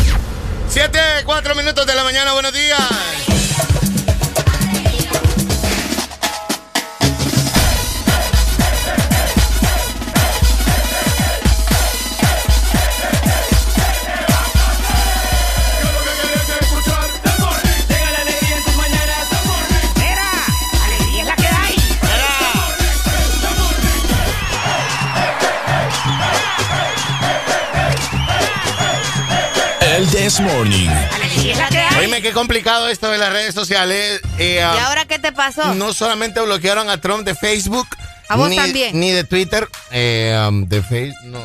Complicado 32.41 32.89
esto 32.89 33.11
de 33.11 33.19
las 33.19 33.31
redes 33.31 33.53
sociales. 33.53 34.19
Eh, 34.39 34.55
¿Y 34.55 34.57
ah, 34.57 34.87
ahora 34.87 35.05
qué 35.05 35.19
te 35.19 35.31
pasó? 35.31 35.75
No 35.75 35.93
solamente 35.93 36.41
bloquearon 36.41 36.89
a 36.89 36.99
Trump 36.99 37.23
de 37.23 37.35
Facebook. 37.35 37.87
A 38.29 38.35
vos 38.35 38.49
ni, 38.49 38.55
también. 38.55 38.99
Ni 38.99 39.11
de 39.11 39.23
Twitter. 39.23 39.69
Eh, 39.91 40.35
um, 40.47 40.67
de 40.67 40.81
Facebook, 40.81 41.23
no. 41.25 41.39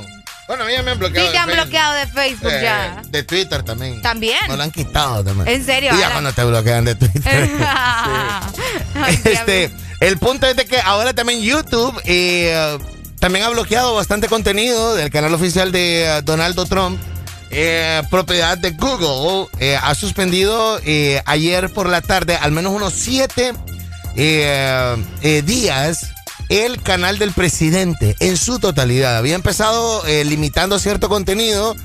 Bueno, 0.49 0.65
a 0.65 0.67
mí 0.67 0.73
ya 0.73 0.83
me 0.83 0.93
han 0.93 0.99
bloqueado. 0.99 1.27
Sí, 1.27 1.33
te 1.33 1.39
han 1.39 1.49
Facebook. 1.51 1.65
bloqueado 1.65 1.95
de 1.97 2.07
Facebook 2.07 2.51
Eh, 2.51 2.61
ya. 2.63 3.03
De 3.09 3.23
Twitter 3.25 3.63
también. 3.63 4.01
También. 4.01 4.39
No 4.49 4.57
lo 4.57 4.63
han 4.63 4.71
quitado 4.71 5.23
también. 5.23 5.49
¿En 5.49 5.67
serio? 5.67 5.93
Y 5.95 5.99
ya 5.99 6.13
cuando 6.13 6.33
te 6.33 6.45
bloquean 6.45 6.85
de 6.87 6.95
Twitter. 6.95 7.51
Este, 9.25 9.71
el 10.01 10.17
punto 10.17 10.47
es 10.47 10.57
de 10.57 10.65
que 10.65 10.81
ahora 10.81 11.13
también 11.13 11.43
YouTube 11.43 12.01
eh, 12.07 12.79
también 13.21 13.45
ha 13.45 13.51
bloqueado 13.51 13.95
bastante 13.95 14.29
contenido 14.29 14.95
del 14.95 15.11
canal 15.11 15.35
oficial 15.35 15.73
de 15.73 16.05
eh, 16.05 16.23
Donaldo 16.23 16.65
Trump. 16.65 16.99
Eh, 17.51 18.03
propiedad 18.11 18.59
de 18.59 18.71
Google 18.73 19.49
eh, 19.59 19.79
ha 19.81 19.95
suspendido 19.95 20.81
eh, 20.85 21.23
ayer 21.27 21.71
por 21.71 21.89
la 21.89 22.03
tarde 22.03 22.37
al 22.37 22.53
menos 22.53 22.73
unos 22.73 22.93
siete 22.93 23.53
días 25.45 26.11
el 26.49 26.81
canal 26.81 27.19
del 27.19 27.33
presidente 27.33 28.17
en 28.21 28.39
su 28.39 28.59
totalidad. 28.59 29.19
Había 29.19 29.35
empezado 29.35 30.03
limitando 30.25 30.79
cierto 30.79 31.11
contenido 31.11 31.77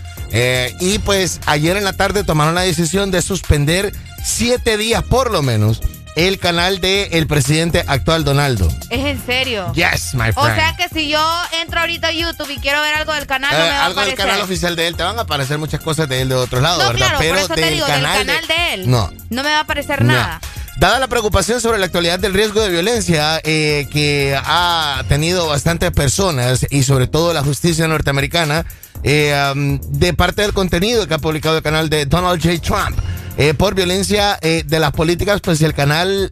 y 0.80 1.00
pues 1.00 1.42
ayer 1.46 1.76
en 1.76 1.84
la 1.84 1.92
tarde 1.92 2.24
tomaron 2.24 2.56
la 2.56 2.62
decisión 2.62 3.12
de 3.12 3.22
suspender 3.22 3.94
siete 4.24 4.78
días 4.78 5.04
por 5.04 5.30
lo 5.30 5.42
menos 5.42 5.82
el 6.16 6.40
canal 6.40 6.82
del 6.82 7.26
presidente 7.28 7.84
actual 7.88 8.24
Donaldo. 8.24 8.68
¿Es 8.90 9.06
en 9.06 9.26
serio? 9.26 9.72
Yes, 9.74 10.14
my 10.14 10.30
O 10.36 10.42
friend. 10.44 10.56
sea 10.56 10.76
que 10.76 10.90
si 10.90 11.08
yo 11.10 11.42
entro 11.62 11.80
ahorita 11.80 12.08
a 12.08 12.12
YouTube 12.12 12.50
y 12.50 12.58
quiero 12.58 12.82
ver 12.82 12.94
algo 12.96 13.14
del 13.14 13.28
canal, 13.28 13.52
no 13.52 13.58
Eh, 13.58 13.62
me 13.70 13.70
va 13.70 13.82
a 13.82 13.86
algo 13.86 14.02
del 14.02 14.16
canal 14.16 14.42
oficial 14.42 14.76
de 14.76 14.88
él, 14.88 14.96
te 14.98 15.04
van 15.04 15.18
a 15.18 15.22
aparecer 15.22 15.58
muchas 15.58 15.80
cosas 15.82 16.10
de 16.10 16.22
él 16.22 16.30
de 16.30 16.36
otros 16.36 16.62
lados, 16.62 16.84
No, 16.84 16.90
¿verdad? 16.92 17.08
claro, 17.08 17.18
por 17.30 17.38
eso 17.38 17.54
te 17.56 17.62
del 17.62 17.74
digo, 17.76 17.86
del 17.86 18.02
canal 18.04 18.48
de 18.48 18.74
él. 18.74 18.90
No. 18.90 19.12
No 19.30 19.44
me 19.44 19.50
va 19.50 19.58
a 19.58 19.62
aparecer 19.62 20.04
No. 20.04 20.14
nada. 20.14 20.42
Dada 20.82 20.98
la 20.98 21.08
preocupación 21.08 21.62
sobre 21.62 21.78
la 21.78 21.86
actualidad 21.86 22.18
del 22.18 22.34
riesgo 22.34 22.60
de 22.60 22.70
violencia 22.72 23.40
eh, 23.44 23.88
que 23.94 24.36
ha 24.36 25.04
tenido 25.08 25.46
bastantes 25.46 25.92
personas 25.92 26.66
y 26.72 26.82
sobre 26.82 27.06
todo 27.06 27.34
la 27.34 27.44
justicia 27.44 27.88
norteamericana, 27.88 28.66
eh, 29.04 29.32
um, 29.54 29.80
de 29.80 30.16
parte 30.16 30.42
del 30.42 30.54
contenido 30.54 31.08
que 31.08 31.14
ha 31.14 31.20
publicado 31.20 31.58
el 31.58 31.62
canal 31.62 31.88
de 31.88 32.08
Donald 32.08 32.42
J. 32.42 32.60
Trump, 32.62 32.98
eh, 33.38 33.54
por 33.54 33.76
violencia 33.76 34.40
eh, 34.42 34.64
de 34.66 34.80
las 34.80 34.92
políticas, 34.92 35.40
pues 35.40 35.62
el 35.62 35.76
canal 35.76 36.32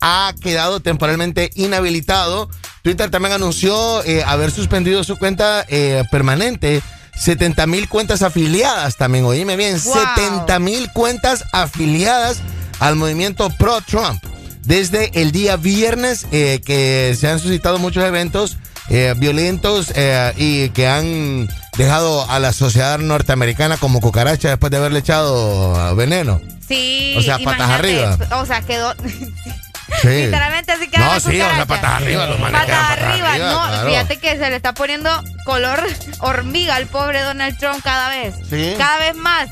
ha 0.00 0.32
quedado 0.40 0.80
temporalmente 0.80 1.50
inhabilitado. 1.54 2.48
Twitter 2.80 3.10
también 3.10 3.34
anunció 3.34 4.02
haber 4.24 4.50
suspendido 4.50 5.04
su 5.04 5.18
cuenta 5.18 5.66
permanente. 6.10 6.82
70 7.18 7.66
mil 7.66 7.86
cuentas 7.86 8.22
afiliadas 8.22 8.96
también, 8.96 9.26
oíme 9.26 9.54
bien, 9.56 9.78
Wow. 9.84 9.94
70 10.16 10.58
mil 10.58 10.90
cuentas 10.94 11.44
afiliadas 11.52 12.38
al 12.80 12.96
movimiento 12.96 13.48
pro-Trump. 13.50 14.22
Desde 14.64 15.10
el 15.20 15.32
día 15.32 15.56
viernes 15.56 16.26
eh, 16.32 16.60
que 16.64 17.16
se 17.18 17.28
han 17.28 17.38
suscitado 17.38 17.78
muchos 17.78 18.04
eventos 18.04 18.58
eh, 18.88 19.14
violentos 19.16 19.92
eh, 19.94 20.32
y 20.36 20.68
que 20.70 20.86
han 20.86 21.48
dejado 21.78 22.28
a 22.30 22.38
la 22.40 22.52
sociedad 22.52 22.98
norteamericana 22.98 23.76
como 23.78 24.00
cucaracha 24.00 24.48
después 24.50 24.70
de 24.70 24.76
haberle 24.76 24.98
echado 24.98 25.94
veneno. 25.96 26.40
Sí. 26.66 27.14
O 27.16 27.22
sea, 27.22 27.38
patas 27.38 27.70
arriba. 27.70 28.18
O 28.32 28.46
sea, 28.46 28.60
quedó. 28.62 28.94
Sí. 30.02 30.06
Literalmente 30.08 30.70
así 30.70 30.88
queda 30.88 31.14
No, 31.14 31.20
sí, 31.20 31.28
o 31.28 31.30
sea, 31.32 31.46
cucaracha. 31.48 31.66
patas 31.66 31.90
arriba, 32.00 32.26
los 32.28 32.38
manes 32.38 32.60
Patas 32.60 32.66
quedan 32.66 32.86
patas 32.88 33.02
arriba, 33.08 33.32
arriba, 33.32 33.50
no. 33.52 33.66
claro. 33.68 33.88
Fíjate 33.90 34.16
que 34.18 34.38
se 34.38 34.50
le 34.50 34.56
está 34.56 34.72
poniendo 34.72 35.10
color 35.44 35.82
hormiga 36.20 36.76
al 36.76 36.86
pobre 36.86 37.20
Donald 37.22 37.58
Trump 37.58 37.82
cada 37.82 38.08
vez. 38.08 38.34
Sí. 38.48 38.74
Cada 38.78 38.98
vez 39.00 39.16
más. 39.16 39.50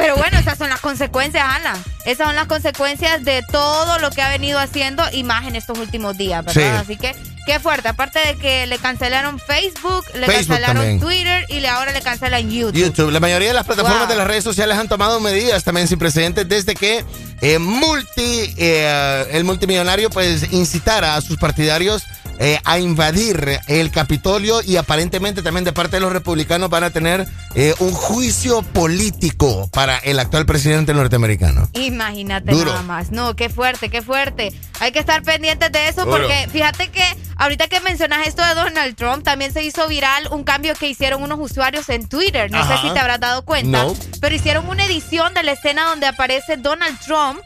Pero 0.00 0.16
bueno, 0.16 0.38
esas 0.38 0.56
son 0.58 0.70
las 0.70 0.80
consecuencias, 0.80 1.44
Ana. 1.46 1.74
Esas 2.06 2.26
son 2.26 2.34
las 2.36 2.46
consecuencias 2.46 3.22
de 3.24 3.42
todo 3.52 3.98
lo 3.98 4.10
que 4.10 4.22
ha 4.22 4.30
venido 4.30 4.58
haciendo 4.58 5.02
y 5.12 5.24
más 5.24 5.46
en 5.46 5.56
estos 5.56 5.78
últimos 5.78 6.16
días, 6.16 6.42
¿verdad? 6.44 6.84
Sí. 6.86 6.92
Así 6.92 6.96
que, 6.96 7.14
qué 7.46 7.60
fuerte. 7.60 7.88
Aparte 7.88 8.18
de 8.20 8.36
que 8.36 8.66
le 8.66 8.78
cancelaron 8.78 9.38
Facebook, 9.38 10.04
le 10.14 10.26
Facebook 10.26 10.46
cancelaron 10.56 10.76
también. 10.76 11.00
Twitter 11.00 11.46
y 11.50 11.64
ahora 11.66 11.92
le 11.92 12.00
cancelan 12.00 12.50
YouTube. 12.50 12.80
YouTube. 12.80 13.10
La 13.10 13.20
mayoría 13.20 13.48
de 13.48 13.54
las 13.54 13.66
plataformas 13.66 14.00
Wow. 14.00 14.08
de 14.08 14.16
las 14.16 14.26
redes 14.26 14.44
sociales 14.44 14.78
han 14.78 14.88
tomado 14.88 15.20
medidas 15.20 15.62
también 15.64 15.86
sin 15.86 15.98
precedentes 15.98 16.48
desde 16.48 16.74
que 16.74 17.04
eh, 17.42 17.58
multi, 17.58 18.54
eh, 18.56 19.26
el 19.32 19.44
multimillonario 19.44 20.08
pues 20.10 20.50
incitara 20.52 21.16
a 21.16 21.20
sus 21.20 21.36
partidarios 21.36 22.04
eh, 22.42 22.58
a 22.64 22.78
invadir 22.78 23.60
el 23.68 23.90
Capitolio 23.90 24.62
y 24.62 24.76
aparentemente 24.76 25.42
también 25.42 25.64
de 25.64 25.72
parte 25.72 25.96
de 25.96 26.00
los 26.00 26.10
republicanos 26.10 26.70
van 26.70 26.84
a 26.84 26.90
tener 26.90 27.26
eh, 27.54 27.74
un 27.80 27.92
juicio 27.92 28.62
político 28.62 29.68
para 29.72 29.98
el 29.98 30.18
actual 30.18 30.46
presidente 30.46 30.94
norteamericano. 30.94 31.68
Imagínate 31.74 32.50
Duro. 32.52 32.70
nada 32.70 32.82
más. 32.82 33.10
No, 33.10 33.36
qué 33.36 33.50
fuerte, 33.50 33.90
qué 33.90 34.00
fuerte. 34.02 34.52
Hay 34.80 34.90
que 34.90 34.98
estar 34.98 35.22
pendientes 35.22 35.70
de 35.70 35.88
eso 35.88 36.06
Duro. 36.06 36.16
porque 36.16 36.48
fíjate 36.50 36.88
que 36.88 37.04
ahorita 37.36 37.68
que 37.68 37.80
mencionas 37.80 38.26
esto 38.26 38.42
de 38.42 38.54
Donald 38.54 38.96
Trump, 38.96 39.22
también 39.22 39.52
se 39.52 39.62
hizo 39.62 39.86
viral 39.86 40.28
un 40.30 40.42
cambio 40.42 40.74
que 40.74 40.88
hicieron 40.88 41.22
unos 41.22 41.38
usuarios 41.40 41.90
en 41.90 42.08
Twitter. 42.08 42.50
No 42.50 42.58
Ajá. 42.58 42.76
sé 42.80 42.88
si 42.88 42.94
te 42.94 42.98
habrás 43.00 43.20
dado 43.20 43.44
cuenta. 43.44 43.84
No. 43.84 43.94
Pero 44.20 44.34
hicieron 44.34 44.66
una 44.68 44.86
edición 44.86 45.34
de 45.34 45.42
la 45.42 45.52
escena 45.52 45.84
donde 45.84 46.06
aparece 46.06 46.56
Donald 46.56 46.98
Trump. 47.00 47.38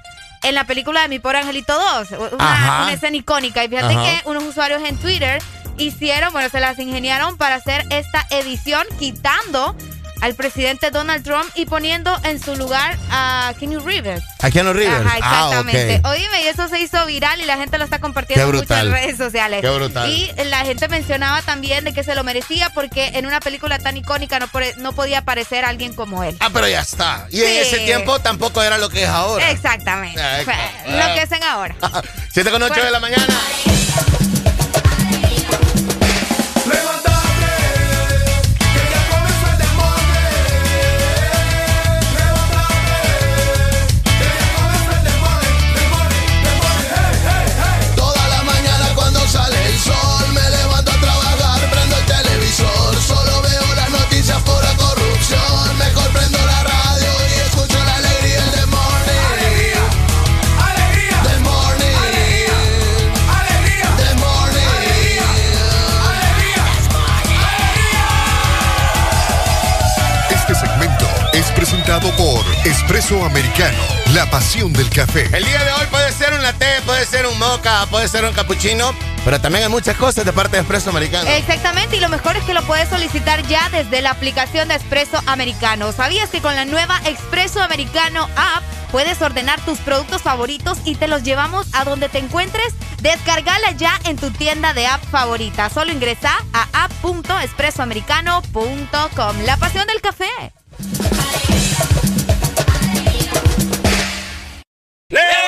En 0.45 0.55
la 0.55 0.65
película 0.65 1.01
de 1.03 1.09
Mi 1.09 1.19
Pobre 1.19 1.39
Angelito 1.39 1.73
2, 2.09 2.33
una, 2.33 2.93
escena 2.93 3.17
icónica. 3.17 3.65
Y 3.65 3.69
fíjate 3.69 3.95
Ajá. 3.95 4.05
que 4.05 4.29
unos 4.29 4.45
usuarios 4.45 4.83
en 4.85 4.97
Twitter 4.99 5.43
hicieron, 5.79 6.33
bueno, 6.33 6.49
se 6.51 6.61
las 6.61 6.79
ingeniaron 6.79 7.37
para 7.37 7.57
hacer 7.57 7.85
esta 7.91 8.27
edición 8.31 8.85
quitando 8.99 9.75
al 10.21 10.35
presidente 10.35 10.91
Donald 10.91 11.23
Trump 11.25 11.45
y 11.55 11.67
poniendo 11.67 12.17
en 12.25 12.43
su 12.43 12.57
lugar 12.57 12.97
a 13.11 13.53
Kenny 13.59 13.77
Rivers. 13.77 14.25
¿A 14.41 14.51
Keanu 14.51 14.73
Rivers? 14.73 15.05
Ajá, 15.07 15.19
Ah, 15.23 15.47
exactamente. 15.49 16.01
ok. 16.03 16.07
Oíme, 16.11 16.43
y 16.43 16.47
eso 16.49 16.69
se 16.69 16.81
hizo 16.81 17.05
viral 17.07 17.41
y 17.41 17.45
la 17.45 17.57
gente 17.57 17.79
lo 17.79 17.85
está 17.85 17.99
compartiendo 17.99 18.47
mucho 18.53 18.75
en 18.75 18.91
redes 18.91 19.17
sociales. 19.17 19.61
Qué 19.61 19.69
brutal. 19.71 20.11
Y 20.11 20.31
la 20.45 20.65
gente 20.65 20.89
mencionaba 20.89 21.43
también 21.43 21.85
de 21.85 21.93
que 21.93 22.05
se 22.05 22.15
lo 22.15 22.25
merecía 22.25 22.71
porque 22.71 23.09
en 23.15 23.27
una 23.27 23.41
película 23.41 23.79
tan 23.79 23.97
icónica 23.97 24.39
no, 24.39 24.49
no 24.79 24.93
podía 24.93 25.19
aparecer 25.19 25.65
alguien 25.65 25.95
como 25.95 26.25
él. 26.25 26.37
Ah, 26.41 26.51
pero 26.53 26.69
ya 26.69 26.81
está. 26.81 27.27
Y 27.31 27.43
en 27.43 27.63
ese 27.63 27.79
tiempo 27.81 28.19
tampoco 28.21 28.63
era 28.63 28.79
lo 28.79 28.89
que 28.89 29.03
es 29.05 29.09
ahora. 29.09 29.51
Exactamente. 29.51 30.21
Lo 30.87 31.15
que 31.15 31.21
hacen 31.23 31.43
ahora. 31.43 31.75
7 32.33 32.51
con 32.51 32.63
8 32.63 32.85
de 32.85 32.91
la 32.91 33.01
mañana. 33.01 33.27
Presentado 72.01 72.11
por 72.17 72.45
Espresso 72.67 73.25
Americano, 73.25 73.79
la 74.15 74.29
pasión 74.31 74.73
del 74.73 74.89
café. 74.91 75.29
El 75.33 75.45
día 75.45 75.63
de 75.63 75.71
hoy 75.73 75.87
puede 75.91 76.11
ser 76.13 76.33
un 76.33 76.43
latte, 76.43 76.81
puede 76.87 77.05
ser 77.05 77.27
un 77.27 77.39
mocha, 77.39 77.85
puede 77.87 78.09
ser 78.09 78.25
un 78.25 78.33
cappuccino, 78.33 78.95
pero 79.25 79.41
también 79.41 79.65
hay 79.65 79.71
muchas 79.71 79.97
cosas 79.97 80.25
de 80.25 80.33
parte 80.33 80.57
de 80.57 80.63
Espresso 80.63 80.91
Americano. 80.91 81.29
Exactamente, 81.31 81.97
y 81.97 82.01
lo 82.01 82.09
mejor 82.09 82.37
es 82.37 82.43
que 82.45 82.55
lo 82.55 82.63
puedes 82.63 82.89
solicitar 82.89 83.47
ya 83.47 83.69
desde 83.71 84.03
la 84.03 84.11
aplicación 84.11 84.67
de 84.69 84.75
Expreso 84.75 85.21
Americano. 85.27 85.93
¿Sabías 85.93 86.31
que 86.31 86.41
con 86.41 86.57
la 86.57 86.65
nueva 86.65 87.01
Expreso 87.05 87.63
Americano 87.63 88.29
app 88.37 88.65
puedes 88.91 89.23
ordenar 89.23 89.61
tus 89.65 89.79
productos 89.79 90.23
favoritos 90.23 90.79
y 90.85 90.97
te 90.97 91.07
los 91.09 91.23
llevamos 91.23 91.67
a 91.73 91.85
donde 91.85 92.09
te 92.09 92.19
encuentres? 92.19 92.75
Descargala 93.03 93.71
ya 93.73 94.01
en 94.05 94.17
tu 94.17 94.31
tienda 94.31 94.73
de 94.73 94.87
app 94.87 95.05
favorita. 95.11 95.69
Solo 95.71 95.93
ingresa 95.93 96.33
a 96.53 96.85
app.expresoamericano.com. 96.85 99.37
La 99.45 99.57
pasión 99.59 99.87
del 99.87 100.01
café. 100.01 100.25
¡Levántate, 105.09 105.44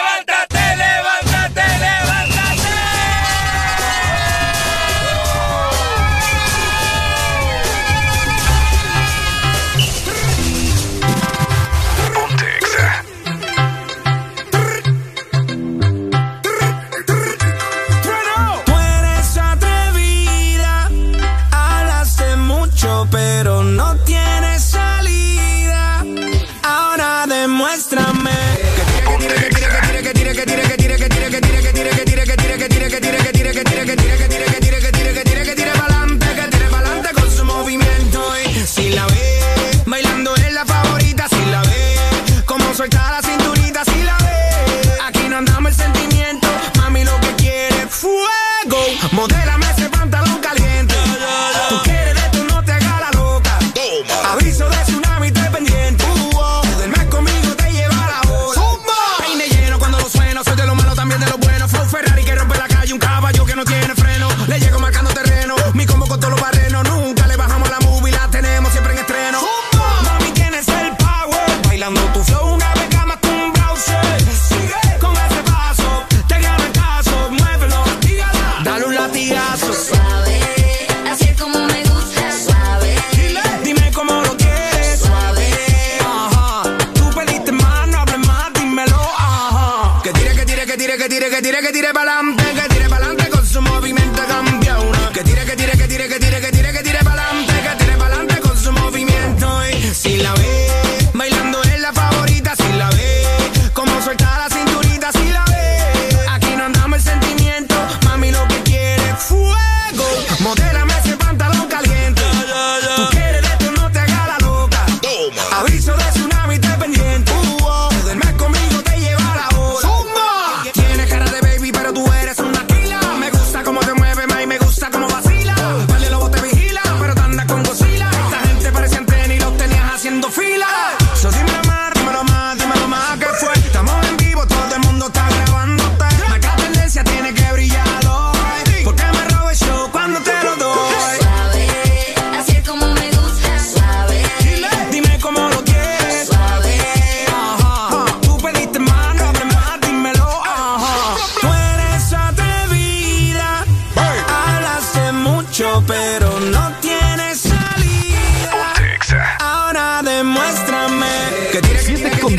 que 33.56 33.86
get 33.86 33.86
que 33.86 33.96
get 33.96 34.18
que 34.18 34.25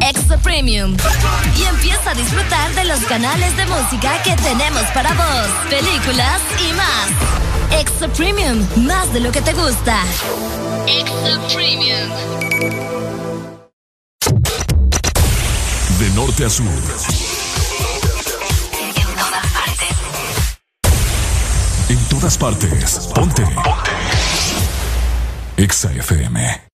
Extra 0.00 0.36
Premium. 0.38 0.96
Y 1.56 1.62
empieza 1.64 2.10
a 2.10 2.14
disfrutar 2.14 2.74
de 2.74 2.84
los 2.84 3.00
canales 3.00 3.56
de 3.56 3.66
música 3.66 4.22
que 4.22 4.34
tenemos 4.36 4.82
para 4.92 5.12
vos, 5.14 5.48
películas 5.70 6.40
y 6.68 6.72
más. 6.72 7.80
Extra 7.80 8.08
Premium, 8.08 8.66
más 8.86 9.12
de 9.12 9.20
lo 9.20 9.32
que 9.32 9.40
te 9.40 9.52
gusta. 9.52 10.02
Extra 10.86 11.40
Premium. 11.54 12.10
De 15.98 16.10
norte 16.10 16.44
a 16.44 16.50
sur. 16.50 16.66
En 21.88 21.98
todas 22.08 22.36
partes. 22.38 23.10
Ponte. 23.14 23.42
Ponte. 23.42 23.90
Exa 25.56 25.92
FM. 25.92 26.73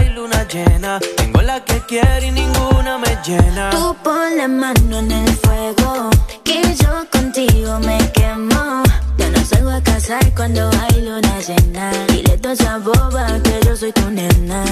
Tengo 0.51 1.41
la 1.43 1.63
que 1.63 1.81
quiero 1.87 2.25
y 2.25 2.31
ninguna 2.31 2.97
me 2.97 3.17
llena. 3.25 3.69
Tú 3.69 3.95
pon 4.03 4.35
la 4.35 4.49
mano 4.49 4.99
en 4.99 5.09
el 5.09 5.29
fuego. 5.37 6.09
Que 6.43 6.61
yo 6.75 7.05
contigo 7.09 7.79
me 7.79 7.97
quemo. 8.11 8.83
Yo 9.17 9.29
no 9.31 9.45
salgo 9.45 9.69
a 9.69 9.81
casar 9.81 10.33
cuando 10.35 10.69
hay 10.69 11.03
luna 11.03 11.39
llena. 11.39 11.93
Dile 12.09 12.37
toda 12.37 12.53
esa 12.53 12.79
boba 12.79 13.27
que 13.41 13.61
yo 13.65 13.77
soy 13.77 13.93
tu 13.93 14.11
nena. 14.11 14.65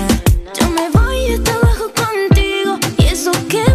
Yo 0.59 0.69
me 0.69 0.89
voy 0.89 1.35
hasta 1.35 1.53
abajo 1.53 1.89
contigo. 1.95 2.77
Y 2.97 3.05
eso 3.05 3.31
que 3.47 3.68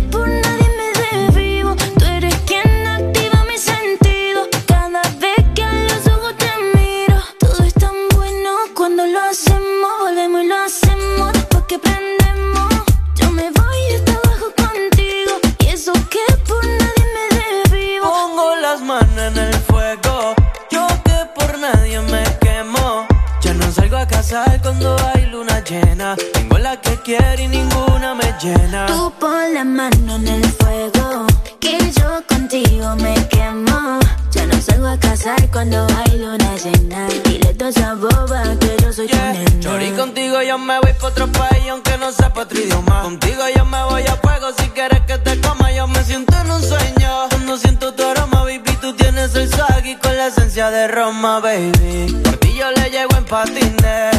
en 19.26 19.38
el 19.38 19.54
fuego. 19.54 20.34
Yo 20.70 20.86
que 21.04 21.18
por 21.34 21.58
nadie 21.58 22.00
me 22.00 22.24
quemo. 22.40 23.06
Ya 23.40 23.54
no 23.54 23.70
salgo 23.72 23.96
a 23.96 24.06
casar 24.06 24.60
cuando 24.62 24.96
hay 25.08 25.26
luna 25.26 25.62
llena. 25.64 26.16
Tengo 26.32 26.58
la 26.58 26.80
que 26.80 26.96
quiero 26.98 27.42
y 27.42 27.48
ninguna 27.48 28.14
me 28.14 28.34
llena. 28.42 28.86
Tú 28.86 29.12
pon 29.18 29.54
la 29.54 29.64
mano 29.64 30.16
en 30.16 30.28
el 30.28 30.44
fuego. 30.44 31.26
Que 31.58 31.78
yo 31.92 32.22
contigo 32.28 32.96
me 32.96 33.14
quemo. 33.28 33.98
Ya 34.34 34.46
no 34.46 34.60
salgo 34.60 34.88
a 34.88 34.98
casar 34.98 35.48
cuando 35.52 35.86
hay 35.96 36.18
luna 36.18 36.56
llena. 36.56 37.06
Dile 37.24 37.54
toda 37.54 37.70
esa 37.70 37.94
boba 37.94 38.42
que 38.58 38.76
yo 38.82 38.92
soy 38.92 39.06
tu 39.06 39.16
nena. 39.16 39.60
Chori, 39.60 39.90
contigo 39.92 40.42
yo 40.42 40.58
me 40.58 40.80
voy 40.80 40.92
pa' 40.94 41.06
otro 41.06 41.30
país 41.30 41.68
aunque 41.70 41.96
no 41.98 42.10
sepa 42.10 42.40
otro 42.40 42.58
idioma. 42.58 43.02
Contigo 43.02 43.42
yo 43.54 43.64
me 43.64 43.84
voy 43.84 44.02
a 44.02 44.16
fuego 44.16 44.48
si 44.58 44.68
quieres 44.70 45.02
que 45.06 45.18
te 45.18 45.40
coma. 45.40 45.70
Yo 45.70 45.86
me 45.86 46.02
siento 46.02 46.34
en 46.36 46.50
un 46.50 46.60
sueño. 46.60 47.28
Cuando 47.30 47.56
siento 47.58 47.94
tu 47.94 48.02
aroma, 48.02 48.42
baby, 48.42 48.76
tú 48.80 48.92
tienes 48.94 49.36
el 49.36 49.48
swag 49.48 49.86
y 49.86 49.94
con 49.96 50.16
la 50.16 50.26
esencia 50.26 50.68
de 50.70 50.88
Roma, 50.88 51.38
baby. 51.38 52.20
Por 52.24 52.36
ti 52.38 52.54
yo 52.58 52.72
le 52.72 52.90
llego 52.90 53.16
en 53.16 53.24
patines. 53.26 54.16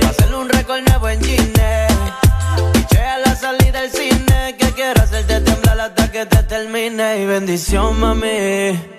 Pa' 0.00 0.08
hacerle 0.08 0.36
un 0.36 0.48
récord 0.48 0.80
nuevo 0.88 1.08
en 1.10 1.22
Gine. 1.22 1.86
Piché 2.72 3.00
a 3.00 3.18
la 3.18 3.36
salida 3.36 3.82
del 3.82 3.92
cine. 3.92 4.56
Que 4.58 4.72
quiero 4.72 5.00
hacerte 5.00 5.40
temblar 5.42 5.78
hasta 5.80 6.10
que 6.10 6.26
te 6.26 6.42
termine. 6.42 7.20
Y 7.22 7.26
bendición, 7.26 8.00
mami. 8.00 8.98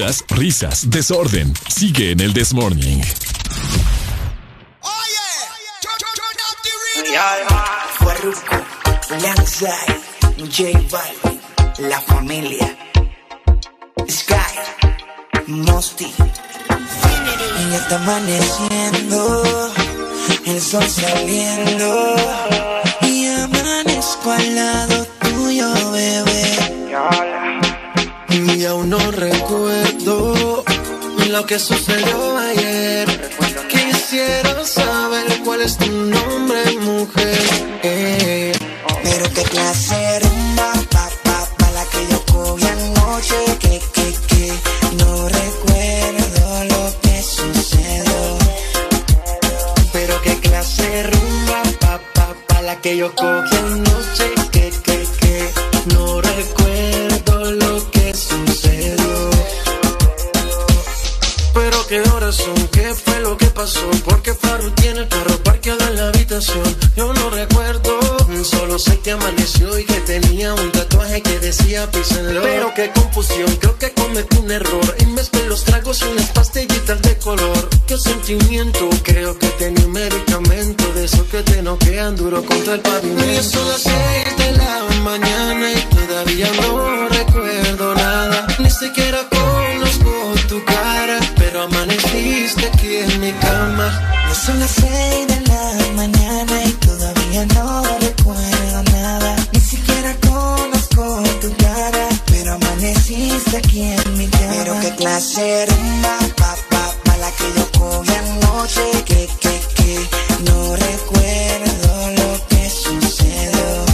Locuras, 0.00 0.24
risas, 0.30 0.88
desorden. 0.88 1.52
Sigue 1.68 2.12
en 2.12 2.20
el 2.20 2.32
This 2.32 2.54
Morning. 2.54 3.02
Turn 3.02 3.12
up 6.46 6.56
the 6.62 6.70
Farruko, 7.98 8.56
Langside, 9.20 10.00
J 10.48 10.72
Balvin, 10.90 11.40
La 11.90 12.00
Familia, 12.00 12.74
Sky, 14.08 14.54
Mosty. 15.48 16.06
Y 16.06 17.70
ya 17.70 17.76
está 17.76 17.96
amaneciendo, 17.96 19.70
el 20.46 20.60
sol 20.62 20.88
saliendo. 20.88 22.16
Y 23.02 23.26
amanezco 23.26 24.32
al 24.32 24.54
lado 24.54 25.06
tuyo, 25.20 25.90
bebé. 25.90 27.69
Y 28.30 28.64
aún 28.64 28.90
no 28.90 28.98
recuerdo 29.10 30.64
lo 31.28 31.46
que 31.46 31.58
sucedió 31.58 32.38
ayer. 32.38 33.08
Quisiera 33.68 34.64
saber 34.64 35.26
cuál 35.44 35.62
es 35.62 35.76
tu 35.76 35.90
nombre, 35.90 36.78
mujer. 36.80 38.52
Pero 39.02 39.24
qué 39.34 39.42
clase 39.42 39.96
de 39.96 40.20
rumba, 40.20 40.72
pa, 40.90 41.08
pa, 41.24 41.48
pa, 41.58 41.70
la 41.72 41.84
que 41.86 42.06
yo 42.10 42.24
cogí 42.26 42.66
anoche, 42.66 43.58
que, 43.58 43.80
que, 43.94 44.14
que, 44.28 44.52
no 44.96 45.28
recuerdo 45.28 46.64
lo 46.64 47.00
que 47.00 47.22
sucedió. 47.22 48.38
Pero 49.92 50.22
qué 50.22 50.38
clase 50.40 51.02
rumba, 51.04 51.62
pa, 51.80 52.00
pa, 52.14 52.34
pa, 52.46 52.62
la 52.62 52.76
que 52.80 52.96
yo 52.96 53.14
cogí 53.14 53.56
anoche, 53.56 54.39
qué 61.90 62.00
horas 62.10 62.36
son, 62.36 62.68
qué 62.68 62.94
fue 62.94 63.18
lo 63.18 63.36
que 63.36 63.46
pasó, 63.46 63.90
porque 64.04 64.32
Farru 64.32 64.70
tiene 64.70 65.00
el 65.00 65.08
carro 65.08 65.36
parqueado 65.42 65.84
en 65.88 65.96
la 65.96 66.08
habitación. 66.08 66.62
Yo 66.96 67.12
no 67.12 67.30
recuerdo, 67.30 67.98
solo 68.44 68.78
sé 68.78 69.00
que 69.00 69.10
amaneció 69.10 69.76
y 69.76 69.84
que 69.84 70.00
tenía 70.02 70.54
un 70.54 70.70
tatuaje 70.70 71.20
que 71.20 71.40
decía 71.40 71.88
Love. 71.92 72.42
Pero 72.44 72.72
qué 72.76 72.92
confusión, 72.92 73.56
creo 73.56 73.76
que 73.76 73.90
cometí 73.92 74.36
un 74.36 74.50
error 74.52 74.96
y 75.00 75.06
mezclé 75.06 75.44
los 75.46 75.64
tragos 75.64 76.00
y 76.02 76.04
unas 76.12 76.30
pastillitas 76.30 77.02
de 77.02 77.18
color. 77.18 77.68
Qué 77.88 77.98
sentimiento, 77.98 78.88
creo 79.02 79.36
que 79.36 79.48
tenía 79.48 79.84
un 79.84 79.92
medicamento 79.92 80.84
de 80.92 81.06
esos 81.06 81.26
que 81.26 81.42
te 81.42 81.60
noquean 81.60 82.14
duro 82.14 82.44
contra 82.44 82.74
el 82.74 82.80
pavimento. 82.82 83.32
Y 83.32 83.42
son 83.42 83.68
las 83.68 83.82
seis 83.82 84.36
de 84.36 84.52
la 84.52 84.84
mañana 85.02 85.72
y 85.72 85.80
todavía 85.96 86.50
no 86.62 87.08
recuerdo 87.08 87.94
nada, 87.96 88.46
ni 88.60 88.70
siquiera 88.70 89.28
conozco 89.28 90.20
tu 90.48 90.64
cara, 90.64 91.18
Ya 93.38 94.34
son 94.34 94.58
las 94.58 94.70
seis 94.70 95.26
de 95.28 95.40
la 95.46 95.92
mañana 95.94 96.64
y 96.64 96.72
todavía 96.72 97.46
no 97.54 97.82
recuerdo 98.00 98.82
nada. 98.92 99.36
Ni 99.52 99.60
siquiera 99.60 100.16
conozco 100.16 101.22
tu 101.40 101.54
cara, 101.56 102.08
pero 102.26 102.54
amaneciste 102.54 103.56
aquí 103.58 103.82
en 103.82 104.18
mi 104.18 104.26
cama. 104.26 104.52
Pero 104.64 104.80
qué 104.80 104.94
clase 104.96 105.66
rumba, 105.66 106.18
pa, 106.36 106.56
pa, 106.70 107.16
la 107.18 107.30
que 107.30 107.44
yo 107.56 107.70
cogí 107.78 108.12
anoche, 108.14 109.04
que, 109.04 109.28
que, 109.40 109.60
que, 109.76 110.08
no 110.46 110.74
recuerdo 110.74 112.10
lo 112.18 112.46
que 112.48 112.68
sucedió. 112.68 113.84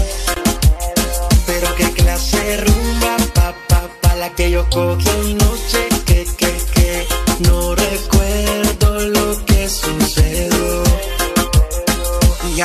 Pero 1.46 1.74
qué 1.76 1.92
clase 1.92 2.56
rumba, 2.58 3.16
pa, 3.34 3.54
pa, 3.68 3.88
pa, 4.00 4.14
la 4.14 4.30
que 4.30 4.50
yo 4.50 4.68
cogí 4.70 5.08
anoche, 5.08 5.85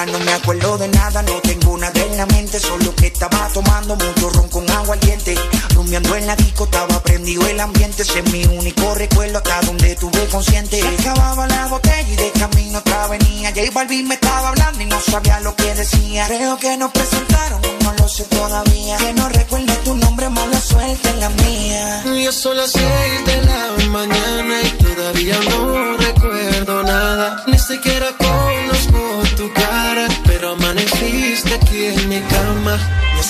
No 0.07 0.17
me 0.19 0.33
acuerdo 0.33 0.79
de 0.79 0.87
nada, 0.87 1.21
no 1.21 1.33
tengo 1.41 1.77
nada 1.77 2.01
en 2.01 2.17
la 2.17 2.25
mente, 2.25 2.59
solo 2.59 2.93
que 2.95 3.07
estaba 3.07 3.47
tomando 3.53 3.95
mucho 3.95 4.29
ron 4.31 4.49
con 4.49 4.67
agua 4.71 4.95
al 4.95 4.99
diente. 4.99 5.35
Rumiando 5.75 6.15
en 6.15 6.25
la 6.25 6.35
disco, 6.35 6.63
estaba 6.63 6.99
prendido 7.03 7.45
el 7.47 7.59
ambiente, 7.59 8.01
ese 8.01 8.19
es 8.19 8.31
mi 8.31 8.43
único 8.45 8.95
recuerdo 8.95 9.37
hasta 9.37 9.61
donde 9.61 9.95
tuve 9.95 10.25
consciente. 10.27 10.81
Se 10.81 11.09
acababa 11.09 11.45
la 11.45 11.67
botella 11.67 12.09
y 12.09 12.15
de 12.15 12.31
camino 12.31 12.79
otra 12.79 13.07
venía. 13.07 13.49
J 13.49 13.61
Balvin 13.71 14.07
me 14.07 14.15
estaba 14.15 14.49
hablando 14.49 14.81
y 14.81 14.85
no 14.87 14.99
sabía 14.99 15.39
lo 15.41 15.55
que 15.55 15.75
decía. 15.75 16.25
Creo 16.25 16.57
que 16.57 16.77
nos 16.77 16.91
presentaron, 16.91 17.61
no 17.83 17.93
lo 17.93 18.07
sé 18.07 18.23
todavía. 18.23 18.97
Que 18.97 19.13
no 19.13 19.29
recuerde 19.29 19.75
tu 19.83 19.95
nombre, 19.95 20.29
mala 20.29 20.59
suerte 20.59 21.09
en 21.09 21.19
la 21.19 21.29
mía. 21.29 22.03
Ya 22.23 22.31
son 22.31 22.57
las 22.57 22.71
seis 22.71 23.25
de 23.25 23.41
la 23.43 23.87
mañana 23.87 24.61
y 24.63 24.71
todavía 24.83 25.39
no 25.47 25.95
recuerdo 25.97 26.83
nada. 26.83 27.43
Ni 27.45 27.59
siquiera 27.59 28.07
conozco 28.17 28.40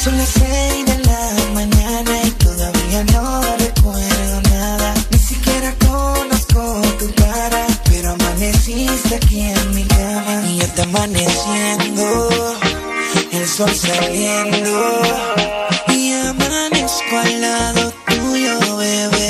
son 0.03 0.17
las 0.17 0.29
seis 0.29 0.85
de 0.85 0.97
la 1.05 1.53
mañana 1.53 2.21
y 2.23 2.31
todavía 2.31 3.03
no 3.13 3.41
recuerdo 3.59 4.41
nada. 4.49 4.95
Ni 5.11 5.19
siquiera 5.19 5.75
conozco 5.87 6.81
tu 6.97 7.13
cara, 7.13 7.67
pero 7.85 8.09
amaneciste 8.09 9.15
aquí 9.15 9.41
en 9.41 9.75
mi 9.75 9.83
cama. 9.83 10.43
Y 10.47 10.61
está 10.61 10.83
amaneciendo, 10.83 12.29
el 13.31 13.47
sol 13.47 13.69
saliendo. 13.75 15.01
Y 15.89 16.13
amanezco 16.13 17.17
al 17.23 17.41
lado 17.41 17.93
tuyo, 18.07 18.77
bebé. 18.77 19.29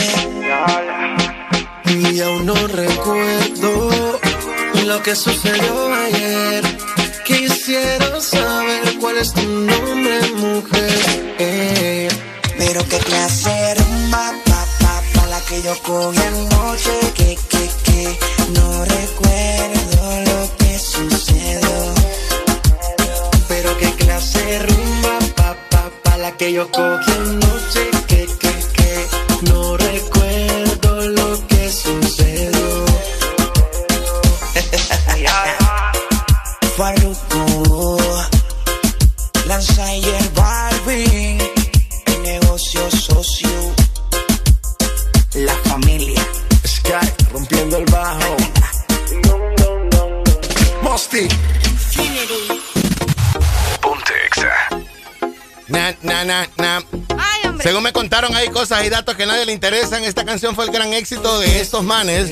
Y 2.14 2.22
aún 2.22 2.46
no 2.46 2.56
recuerdo 2.68 4.20
lo 4.86 5.04
que 5.04 5.16
sucedió 5.18 5.94
ayer. 5.94 6.64
Quisiera 7.26 8.01
saber 8.22 9.00
cuál 9.00 9.18
es 9.18 9.34
tu 9.34 9.42
nombre, 9.42 10.22
mujer. 10.36 11.36
Eh. 11.40 12.08
Pero 12.58 12.88
qué 12.88 12.98
clase 13.00 13.76
rumba, 13.76 14.32
pa, 14.46 14.66
pa, 14.80 15.02
pa, 15.14 15.26
la 15.28 15.42
que 15.42 15.62
yo 15.64 15.74
cogí 15.82 16.20
anoche, 16.20 17.00
que, 17.16 17.36
que, 17.50 17.70
que, 17.84 18.20
no 18.54 18.86
recuerdo 18.86 20.22
lo 20.30 20.58
que 20.58 20.78
sucedió. 20.78 21.94
Pero 23.48 23.78
qué 23.78 23.92
clase 23.94 24.60
rumba, 24.60 25.20
pa, 25.36 25.56
pa, 25.70 25.92
pa, 26.04 26.18
la 26.18 26.38
que 26.38 26.54
yo 26.54 26.70
cogí 26.70 27.12
anoche, 27.12 27.90
que, 28.08 28.28
que, 28.40 28.54
que, 28.76 29.08
no 29.50 29.78
recuerdo 29.78 31.08
lo 31.08 31.48
que 31.48 31.72
sucedió. 31.72 32.86
Mosty. 51.12 51.28
Ponte 53.82 54.14
Na, 55.68 55.94
na, 56.02 56.24
na, 56.24 56.48
na. 56.58 56.82
Según 57.62 57.84
me 57.84 57.92
contaron, 57.92 58.34
hay 58.36 58.48
cosas 58.48 58.86
y 58.86 58.90
datos 58.90 59.16
que 59.16 59.24
a 59.24 59.26
nadie 59.26 59.46
le 59.46 59.52
interesan. 59.52 60.04
Esta 60.06 60.24
canción 60.24 60.56
fue 60.56 60.66
el 60.66 60.72
gran 60.72 60.94
éxito 60.94 61.40
de 61.40 61.60
estos 61.60 61.84
manes. 61.84 62.30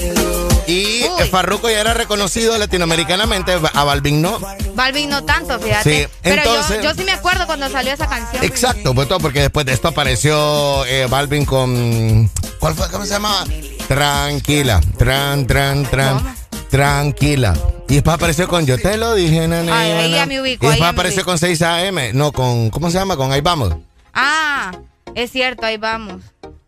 Y 0.65 1.03
eh, 1.03 1.09
Farruko 1.29 1.69
ya 1.69 1.81
era 1.81 1.93
reconocido 1.93 2.57
latinoamericanamente, 2.57 3.51
a 3.73 3.83
Balvin 3.83 4.21
no. 4.21 4.39
Balvin 4.75 5.09
no 5.09 5.25
tanto, 5.25 5.59
fíjate. 5.59 6.05
Sí, 6.05 6.13
Pero 6.21 6.35
entonces- 6.43 6.77
yo, 6.77 6.83
yo 6.91 6.95
sí 6.95 7.03
me 7.03 7.11
acuerdo 7.11 7.47
cuando 7.47 7.69
salió 7.69 7.91
esa 7.93 8.07
canción. 8.07 8.43
Exacto, 8.43 8.93
pues 8.95 9.07
todo 9.09 9.19
porque 9.19 9.41
después 9.41 9.65
de 9.65 9.73
esto 9.73 9.89
apareció 9.89 10.85
eh, 10.85 11.07
Balvin 11.09 11.45
con. 11.45 12.29
¿Cuál 12.59 12.75
fue? 12.75 12.89
¿Cómo 12.89 13.05
se 13.05 13.11
llamaba? 13.11 13.45
Tranquila. 13.87 14.79
Tran, 14.97 15.47
tran, 15.47 15.83
tran. 15.89 16.38
Tranquila. 16.69 17.55
Y 17.87 17.95
después 17.95 18.15
apareció 18.15 18.47
con 18.47 18.65
Yo 18.65 18.77
te 18.77 18.97
lo 18.97 19.15
dije, 19.15 19.47
nene. 19.47 19.71
Ay, 19.71 19.91
ahí 19.91 20.11
ya 20.11 20.25
me 20.25 20.39
ubico, 20.41 20.65
Y 20.65 20.69
después 20.69 20.89
apareció 20.89 21.25
con 21.25 21.37
6 21.37 21.61
AM. 21.61 21.99
No, 22.13 22.31
con. 22.31 22.69
¿Cómo 22.69 22.91
se 22.91 22.97
llama? 22.97 23.15
Con 23.17 23.31
Ahí 23.31 23.41
vamos. 23.41 23.75
Ah, 24.13 24.71
es 25.15 25.31
cierto, 25.31 25.65
ahí 25.65 25.77
vamos. 25.77 26.21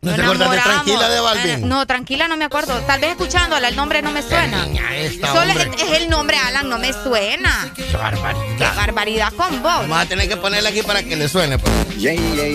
¿No 0.04 0.16
te 0.16 0.20
acuerdas 0.24 0.40
de 0.50 0.56
enamoramos. 0.56 0.84
Tranquila 0.84 1.10
de 1.10 1.20
Balvin? 1.20 1.50
Eh, 1.52 1.58
No, 1.60 1.86
tranquila 1.86 2.28
no 2.28 2.36
me 2.36 2.46
acuerdo. 2.46 2.74
Tal 2.88 3.00
vez 3.02 3.12
escuchándola, 3.12 3.68
el 3.68 3.76
nombre 3.76 4.02
no 4.02 4.12
me 4.12 4.24
suena. 4.24 4.66
esta, 4.96 5.28
Solo 5.28 5.42
hombre. 5.52 5.70
es, 5.78 5.84
es 5.84 5.92
el 6.02 6.10
nombre, 6.10 6.38
Alan, 6.38 6.68
no 6.70 6.80
me 6.80 6.92
suena. 6.92 7.72
Qué 7.76 7.84
barbaridad. 7.96 8.58
Qué 8.58 8.78
barbaridad 8.78 9.34
con 9.34 9.62
vos. 9.62 9.72
Vamos 9.82 10.00
a 10.00 10.06
tener 10.08 10.28
que 10.28 10.38
ponerle 10.38 10.70
aquí 10.70 10.82
para 10.82 11.04
que 11.04 11.16
le 11.16 11.30
suene. 11.30 11.60
Pues. 11.60 11.72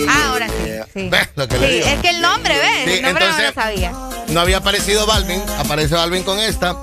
Ah, 0.09 0.27
ahora 0.27 0.47
sí. 0.49 0.53
Sí, 0.93 1.07
¿Ves 1.09 1.29
lo 1.35 1.47
que 1.47 1.55
Sí, 1.55 1.61
le 1.61 1.71
digo? 1.71 1.87
es 1.87 1.99
que 2.01 2.09
el 2.09 2.21
nombre, 2.21 2.53
¿ves? 2.53 2.83
Sí, 2.85 2.91
el 2.97 3.01
nombre 3.03 3.25
no 3.27 3.31
entonces- 3.31 3.55
lo 3.55 3.61
sabía. 3.61 3.91
No 4.27 4.41
había 4.41 4.57
aparecido 4.57 5.05
Balvin, 5.05 5.41
apareció 5.57 5.95
Balvin 5.95 6.23
con 6.23 6.39
esta. 6.39 6.75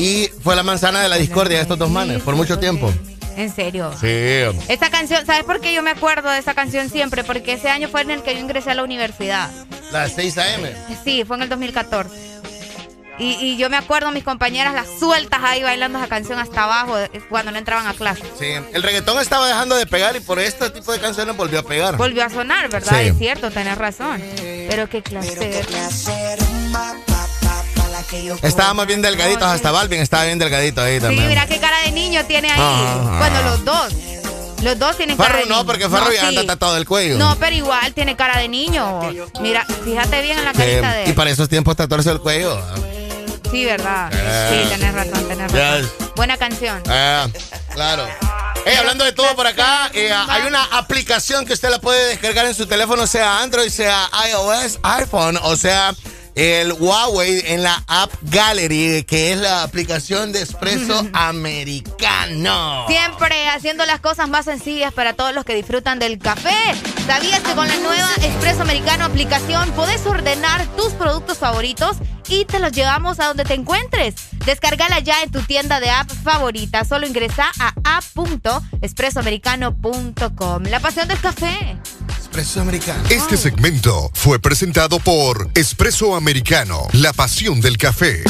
Y 0.00 0.30
fue 0.42 0.56
la 0.56 0.62
manzana 0.62 1.02
de 1.02 1.10
la 1.10 1.16
discordia 1.16 1.58
de 1.58 1.62
estos 1.62 1.78
dos 1.78 1.90
manes 1.90 2.22
por 2.22 2.34
mucho 2.34 2.58
tiempo. 2.58 2.90
En 3.36 3.54
serio. 3.54 3.92
Sí. 4.00 4.06
Esta 4.68 4.88
canción, 4.88 5.26
¿sabes 5.26 5.44
por 5.44 5.60
qué 5.60 5.74
yo 5.74 5.82
me 5.82 5.90
acuerdo 5.90 6.30
de 6.30 6.38
esa 6.38 6.54
canción 6.54 6.88
siempre? 6.88 7.22
Porque 7.22 7.52
ese 7.52 7.68
año 7.68 7.86
fue 7.90 8.00
en 8.00 8.10
el 8.10 8.22
que 8.22 8.32
yo 8.32 8.40
ingresé 8.40 8.70
a 8.70 8.74
la 8.74 8.82
universidad. 8.82 9.50
Las 9.92 10.12
6 10.12 10.38
AM. 10.38 10.62
Sí, 11.04 11.24
fue 11.26 11.36
en 11.36 11.42
el 11.42 11.48
2014. 11.50 12.30
Y, 13.18 13.32
y 13.32 13.58
yo 13.58 13.68
me 13.68 13.76
acuerdo 13.76 14.10
mis 14.10 14.24
compañeras 14.24 14.72
las 14.72 14.86
sueltas 14.98 15.40
ahí 15.42 15.62
bailando 15.62 15.98
esa 15.98 16.08
canción 16.08 16.38
hasta 16.38 16.64
abajo 16.64 16.98
eh, 16.98 17.10
cuando 17.28 17.52
no 17.52 17.58
entraban 17.58 17.86
a 17.86 17.92
clase. 17.92 18.22
Sí, 18.38 18.46
el 18.72 18.82
reggaetón 18.82 19.20
estaba 19.20 19.46
dejando 19.46 19.76
de 19.76 19.84
pegar 19.84 20.16
y 20.16 20.20
por 20.20 20.38
este 20.38 20.70
tipo 20.70 20.92
de 20.92 20.98
canciones 20.98 21.36
volvió 21.36 21.58
a 21.58 21.62
pegar. 21.62 21.98
Volvió 21.98 22.24
a 22.24 22.30
sonar, 22.30 22.70
¿verdad? 22.70 23.02
Sí. 23.02 23.08
Es 23.08 23.18
cierto, 23.18 23.50
tenés 23.50 23.76
razón. 23.76 24.22
Pero 24.70 24.88
qué 24.88 25.02
clase. 25.02 25.62
Estábamos 28.42 28.86
bien 28.86 29.02
delgaditos, 29.02 29.42
hasta 29.44 29.70
Balvin 29.70 30.00
estaba 30.00 30.24
bien 30.24 30.38
delgadito 30.38 30.80
ahí 30.82 30.96
Sí, 30.96 31.00
también. 31.00 31.28
mira 31.28 31.46
qué 31.46 31.58
cara 31.58 31.78
de 31.82 31.92
niño 31.92 32.24
tiene 32.26 32.50
ahí. 32.50 32.58
Ah. 32.60 33.16
Bueno, 33.18 33.42
los 33.42 33.64
dos. 33.64 33.92
Los 34.62 34.78
dos 34.78 34.96
tienen 34.96 35.16
cara 35.16 35.30
Farro 35.30 35.42
de 35.42 35.46
no, 35.48 35.54
niño. 35.56 35.66
porque 35.66 35.88
Farro 35.88 36.12
ya 36.12 36.20
sí. 36.20 36.26
anda 36.26 36.44
tatuado 36.44 36.74
del 36.74 36.86
cuello. 36.86 37.16
No, 37.18 37.34
pero 37.38 37.56
igual 37.56 37.94
tiene 37.94 38.14
cara 38.16 38.38
de 38.38 38.48
niño. 38.48 39.00
Mira, 39.40 39.64
fíjate 39.84 40.20
bien 40.22 40.38
en 40.38 40.44
la 40.44 40.52
Sí, 40.52 40.58
carita 40.58 40.92
de 40.92 41.04
y 41.04 41.08
él. 41.08 41.14
para 41.14 41.30
esos 41.30 41.48
tiempos 41.48 41.76
tatuarse 41.76 42.10
el 42.10 42.20
cuello. 42.20 42.60
Sí, 43.50 43.64
¿verdad? 43.64 44.10
Eh. 44.12 44.62
Sí, 44.64 44.68
tenés 44.68 44.94
razón, 44.94 45.28
tenés 45.28 45.50
razón. 45.52 45.90
Buena 46.14 46.36
canción. 46.36 46.82
Ah, 46.88 47.26
claro. 47.72 48.06
Hey, 48.66 48.74
hablando 48.78 49.04
de 49.04 49.12
todo 49.12 49.34
por 49.34 49.46
acá, 49.46 49.90
eh, 49.94 50.12
hay 50.12 50.42
una 50.46 50.62
aplicación 50.64 51.46
que 51.46 51.54
usted 51.54 51.70
la 51.70 51.78
puede 51.80 52.08
descargar 52.08 52.44
en 52.44 52.54
su 52.54 52.66
teléfono, 52.66 53.06
sea 53.06 53.40
Android, 53.40 53.70
sea 53.70 54.10
iOS, 54.30 54.78
iPhone, 54.82 55.38
o 55.42 55.56
sea 55.56 55.94
el 56.34 56.72
Huawei 56.72 57.42
en 57.46 57.62
la 57.62 57.82
App 57.86 58.12
Gallery, 58.22 59.04
que 59.04 59.32
es 59.32 59.38
la 59.38 59.62
aplicación 59.62 60.32
de 60.32 60.42
Espresso 60.42 61.06
americano. 61.14 62.86
Siempre 62.88 63.48
haciendo 63.48 63.86
las 63.86 64.00
cosas 64.00 64.28
más 64.28 64.46
sencillas 64.46 64.92
para 64.92 65.14
todos 65.14 65.34
los 65.34 65.44
que 65.44 65.54
disfrutan 65.54 65.98
del 65.98 66.18
café. 66.18 66.56
¿Sabías 67.06 67.40
que 67.40 67.54
con 67.54 67.66
la 67.68 67.76
nueva 67.76 68.10
Expreso 68.22 68.62
Americano 68.62 69.04
aplicación 69.04 69.70
podés 69.72 70.06
ordenar 70.06 70.66
tus 70.76 70.92
productos 70.92 71.38
favoritos 71.38 71.96
y 72.28 72.44
te 72.44 72.60
los 72.60 72.72
llevamos 72.72 73.18
a 73.20 73.26
donde 73.26 73.44
te 73.44 73.54
encuentres? 73.54 74.14
Descárgala 74.44 74.98
ya 75.00 75.22
en 75.22 75.30
tu 75.30 75.40
tienda 75.42 75.80
de 75.80 75.90
app 75.90 76.10
favorita. 76.10 76.84
Solo 76.84 77.06
ingresa 77.06 77.50
a 77.58 77.74
app.expresoamericano.com. 77.84 80.62
La 80.64 80.80
pasión 80.80 81.08
del 81.08 81.20
café. 81.20 81.76
Espresso 82.40 82.62
americano. 82.62 83.02
Este 83.10 83.36
segmento 83.36 84.10
fue 84.14 84.38
presentado 84.38 84.98
por 84.98 85.50
Espresso 85.54 86.14
Americano, 86.14 86.88
la 86.92 87.12
pasión 87.12 87.60
del 87.60 87.76
café. 87.76 88.24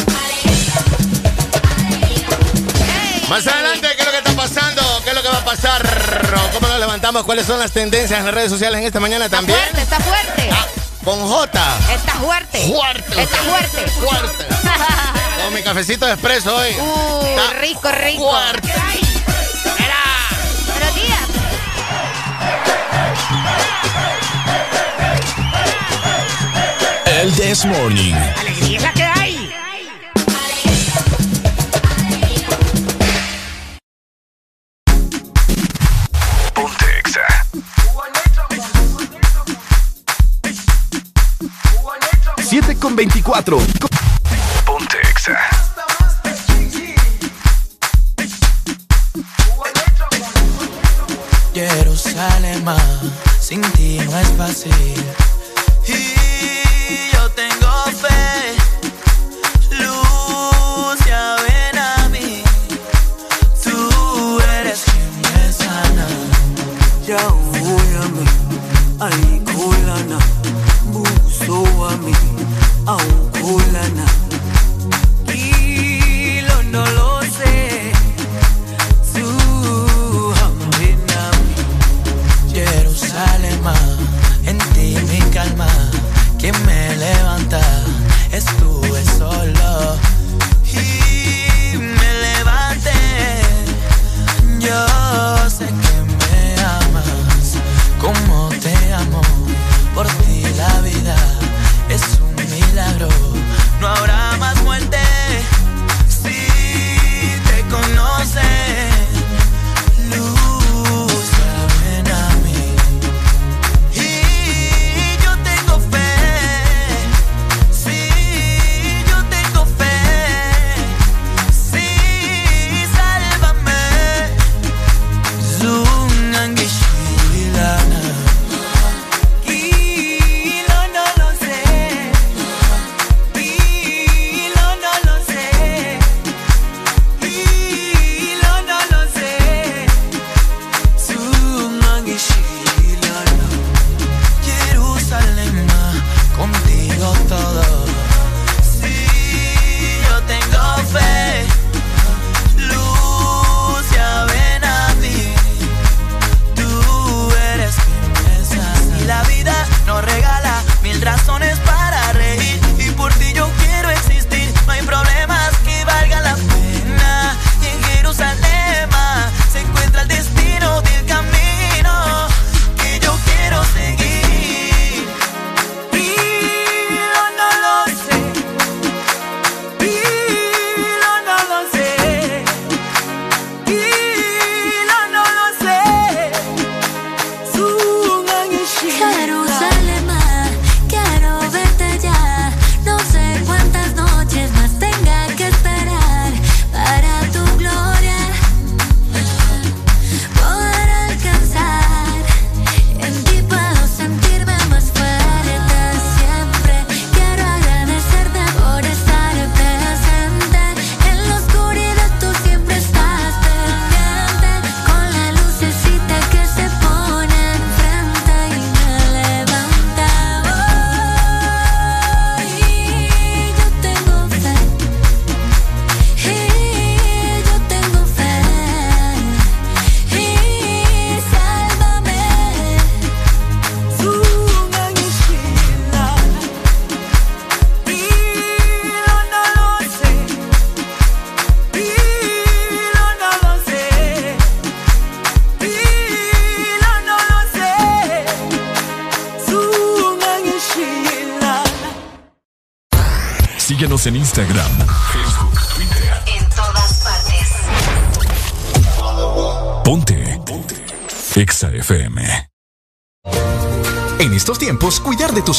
Más 3.28 3.46
adelante, 3.46 3.86
¿qué 3.94 4.02
es 4.02 4.06
lo 4.06 4.10
que 4.10 4.18
está 4.18 4.32
pasando? 4.32 4.82
¿Qué 5.04 5.10
es 5.10 5.14
lo 5.14 5.22
que 5.22 5.28
va 5.28 5.38
a 5.38 5.44
pasar? 5.44 6.50
¿Cómo 6.52 6.66
nos 6.66 6.80
levantamos? 6.80 7.22
¿Cuáles 7.22 7.46
son 7.46 7.60
las 7.60 7.70
tendencias 7.70 8.18
en 8.18 8.24
las 8.24 8.34
redes 8.34 8.50
sociales 8.50 8.80
en 8.80 8.86
esta 8.88 8.98
mañana 8.98 9.28
también? 9.28 9.56
Fuerte, 9.56 9.80
está 9.80 10.00
fuerte. 10.00 10.50
Con 11.04 11.20
J. 11.20 11.78
Está 11.94 12.12
fuerte. 12.14 12.66
Fuerte. 12.66 13.22
Está 13.22 13.36
fuerte. 13.36 13.90
Fuerte. 13.92 14.44
Con 15.44 15.54
mi 15.54 15.62
cafecito 15.62 16.06
de 16.06 16.12
expreso 16.14 16.56
hoy. 16.56 16.72
Uh, 16.80 17.60
rico, 17.60 17.88
rico. 17.92 18.28
Fuerte. 18.28 19.09
El 27.20 27.30
This 27.34 27.66
Morning. 27.66 28.14
Alegría 28.14 28.78
es 28.78 28.82
la 28.82 28.92
que 28.94 29.02
hay. 29.02 29.52
Siete 42.38 42.74
con 42.78 42.96
24. 42.96 43.58
Ponte 44.64 44.96
Exa. 45.10 45.38
Jerusalén, 51.52 52.64
sin 53.38 53.60
ti 53.72 54.00
no 54.08 54.18
es 54.18 54.28
fácil. 54.38 56.19
ayikholana 69.00 70.18
buso 70.92 71.62
wami 71.80 72.14
awukholana 72.86 74.06
ngilondoloze 75.24 77.54
suhambe 79.12 80.88
nami 81.08 81.54
Jerusalema 82.52 83.74
en 84.46 84.58
ti 84.74 84.86
mi 85.08 85.20
calma 85.34 85.70
quien 86.38 86.56
me 86.66 86.80
levanta 86.96 87.62
estuve 88.32 89.00
solo. 89.18 90.09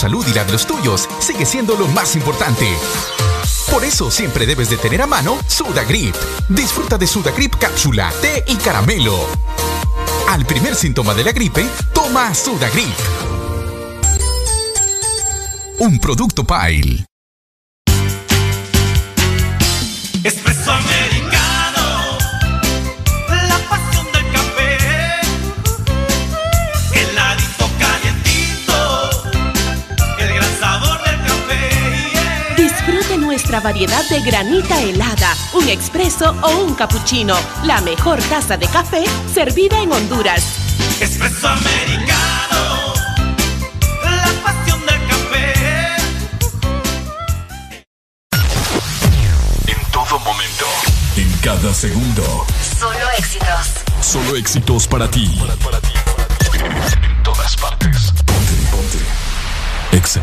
Salud 0.02 0.26
y 0.28 0.34
la 0.34 0.44
de 0.44 0.52
los 0.52 0.66
tuyos 0.66 1.08
sigue 1.20 1.46
siendo 1.46 1.76
lo 1.76 1.88
más 1.90 2.16
importante. 2.16 2.68
Por 3.70 3.84
eso 3.84 4.10
siempre 4.10 4.48
debes 4.48 4.68
de 4.72 4.78
tener 4.78 5.00
a 5.04 5.06
mano 5.06 5.38
Sudagrip. 5.46 6.16
Disfruta 6.50 6.98
de 6.98 7.06
Sudagrip 7.06 7.56
cápsula, 7.60 8.12
té 8.20 8.44
y 8.48 8.56
caramelo. 8.56 9.16
Al 10.28 10.44
primer 10.48 10.76
síntoma 10.76 11.14
de 11.14 11.24
la 11.24 11.32
gripe, 11.32 11.68
toma 11.94 12.34
Sudagrip. 12.34 12.98
Un 15.78 16.00
producto 16.00 16.44
Pile. 16.44 17.11
Variedad 33.82 34.08
de 34.10 34.22
granita 34.22 34.80
helada, 34.80 35.36
un 35.54 35.68
expreso 35.68 36.36
o 36.44 36.50
un 36.58 36.76
cappuccino. 36.76 37.36
La 37.64 37.82
mejor 37.82 38.22
taza 38.24 38.56
de 38.56 38.68
café 38.68 39.04
servida 39.34 39.82
en 39.82 39.92
Honduras. 39.92 40.44
Espresso 41.00 41.48
americano, 41.48 42.94
la 44.04 44.28
pasión 44.44 44.80
del 44.86 45.08
café. 45.08 45.54
En 49.66 49.92
todo 49.92 50.20
momento. 50.20 50.66
En 51.18 51.32
cada 51.42 51.74
segundo. 51.74 52.46
Solo 52.80 53.10
éxitos. 53.18 53.68
Solo 54.00 54.36
éxitos 54.36 54.88
para 54.88 55.10
ti. 55.10 55.26
En 57.04 57.24
todas 57.24 57.56
partes. 57.58 58.14
Ponte, 58.26 58.54
ponte. 58.70 59.00
Exa 59.98 60.22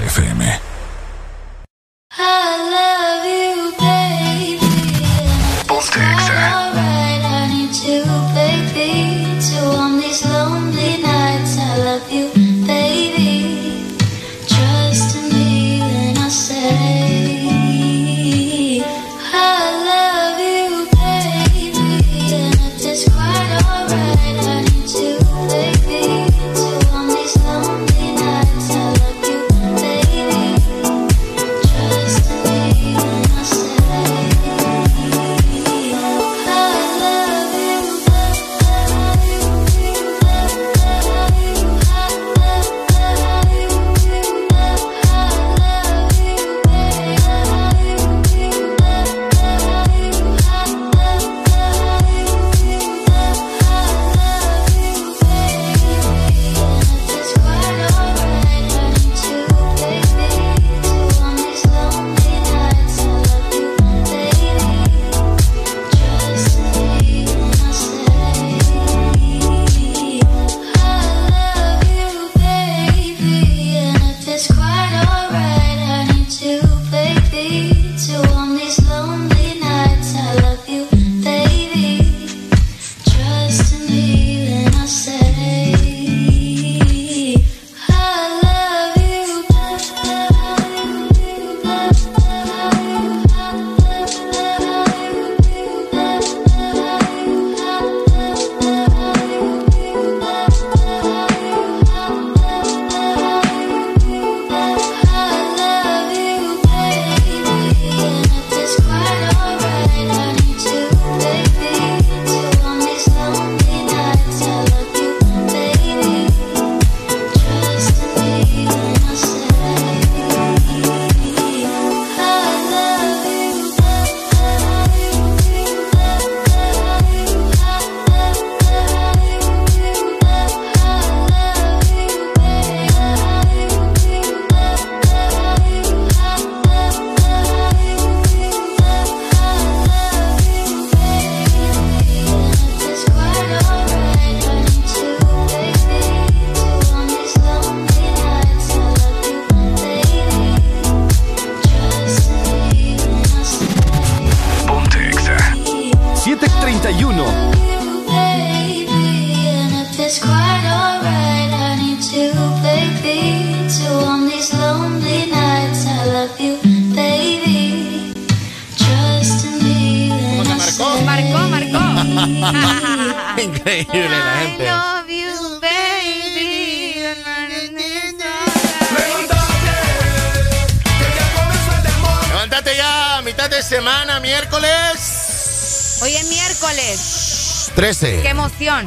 13. 187.78 188.22
Qué 188.22 188.30
emoción. 188.30 188.86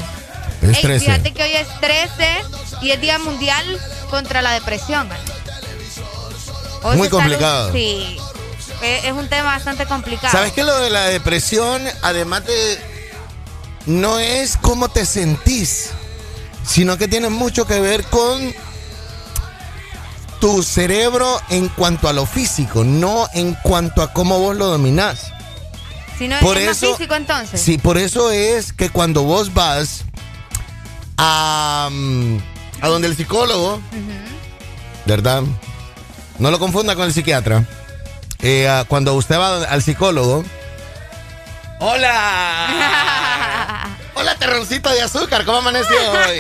Es 0.62 0.76
Ey, 0.76 0.82
13. 0.82 1.06
fíjate 1.06 1.32
que 1.32 1.44
hoy 1.44 1.54
es 1.54 1.68
13 1.80 2.12
y 2.82 2.92
es 2.92 3.00
Día 3.00 3.20
Mundial 3.20 3.66
contra 4.10 4.42
la 4.42 4.52
Depresión. 4.52 5.08
Hoy 6.84 6.98
Muy 6.98 7.08
complicado. 7.08 7.72
Sí. 7.72 8.18
Es 8.84 9.06
es 9.06 9.14
un 9.14 9.30
tema 9.30 9.44
bastante 9.44 9.86
complicado. 9.86 10.34
¿Sabes 10.34 10.52
qué? 10.52 10.66
Lo 10.66 10.78
de 10.78 10.90
la 10.90 11.06
depresión, 11.06 11.82
además 12.02 12.46
de. 12.46 12.82
No 13.86 14.20
es 14.20 14.58
cómo 14.58 14.90
te 14.90 15.06
sentís, 15.06 15.92
sino 16.68 16.98
que 16.98 17.08
tiene 17.08 17.30
mucho 17.30 17.66
que 17.66 17.80
ver 17.80 18.04
con 18.04 18.54
tu 20.42 20.64
cerebro 20.64 21.40
en 21.50 21.70
cuanto 21.70 22.10
a 22.10 22.14
lo 22.14 22.26
físico, 22.26 22.84
no 22.84 23.30
en 23.34 23.54
cuanto 23.64 24.02
a 24.02 24.12
cómo 24.12 24.38
vos 24.40 24.58
lo 24.58 24.66
dominás. 24.68 25.31
Si 26.22 26.28
no 26.28 26.38
Por 26.40 26.56
es 26.60 26.68
más 26.68 26.78
eso- 26.78 26.96
físico 26.96 27.16
entonces. 27.16 27.60
Sí, 27.60 27.80
por 27.80 27.98
eso 27.98 28.30
es 28.30 28.74
que 28.74 28.92
cuando 28.92 29.24
vos 29.24 29.56
vas 29.56 30.04
a, 31.18 31.90
mm, 31.92 32.38
a 32.80 32.88
donde 32.90 33.08
el 33.08 33.16
psicólogo, 33.16 33.82
¿verdad? 35.06 35.42
No 36.38 36.52
lo 36.52 36.60
confunda 36.60 36.96
con 36.96 37.06
el 37.06 37.14
psiquiatra. 37.14 37.66
eh, 38.44 38.84
cuando 38.88 39.16
usted 39.16 39.40
va 39.40 39.64
al 39.64 39.82
psicólogo. 39.82 40.44
¡Hola! 41.80 42.68
Hola, 44.14 44.36
terroncito 44.36 44.92
de 44.92 45.02
azúcar, 45.02 45.44
¿cómo 45.44 45.58
amaneció 45.58 45.96
hoy? 45.96 46.38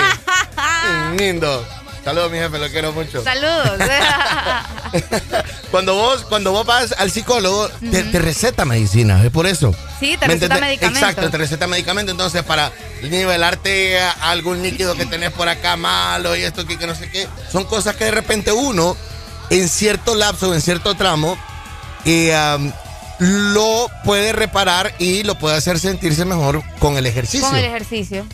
Lindo. 1.17 1.65
Saludos, 2.03 2.31
mi 2.31 2.37
jefe, 2.39 2.57
lo 2.57 2.67
quiero 2.69 2.91
mucho. 2.93 3.23
Saludos. 3.23 3.79
Cuando 5.71 5.95
vos, 5.95 6.25
cuando 6.27 6.51
vos 6.51 6.65
vas 6.65 6.93
al 6.97 7.11
psicólogo, 7.11 7.69
te, 7.69 8.03
te 8.03 8.19
receta 8.19 8.65
medicina, 8.65 9.23
es 9.23 9.31
por 9.31 9.47
eso. 9.47 9.73
Sí, 10.01 10.17
te 10.17 10.27
¿Me 10.27 10.33
receta 10.33 10.45
entendés? 10.55 10.61
medicamentos. 10.61 11.01
Exacto, 11.01 11.29
te 11.31 11.37
receta 11.37 11.67
medicamento. 11.67 12.11
Entonces, 12.11 12.43
para 12.43 12.73
nivelarte 13.03 13.97
algún 14.21 14.61
líquido 14.63 14.95
que 14.95 15.05
tenés 15.05 15.31
por 15.31 15.47
acá 15.47 15.77
malo 15.77 16.35
y 16.35 16.41
esto 16.43 16.65
que, 16.65 16.77
que 16.77 16.87
no 16.87 16.93
sé 16.95 17.09
qué, 17.09 17.25
son 17.49 17.63
cosas 17.63 17.95
que 17.95 18.03
de 18.05 18.11
repente 18.11 18.51
uno, 18.51 18.97
en 19.49 19.69
cierto 19.69 20.13
lapso, 20.15 20.53
en 20.53 20.59
cierto 20.61 20.95
tramo, 20.95 21.37
eh, 22.03 22.35
lo 23.19 23.87
puede 24.03 24.33
reparar 24.33 24.93
y 24.99 25.23
lo 25.23 25.35
puede 25.35 25.55
hacer 25.55 25.79
sentirse 25.79 26.25
mejor 26.25 26.63
con 26.79 26.97
el 26.97 27.05
ejercicio. 27.05 27.47
Con 27.47 27.55
el 27.57 27.65
ejercicio. 27.65 28.25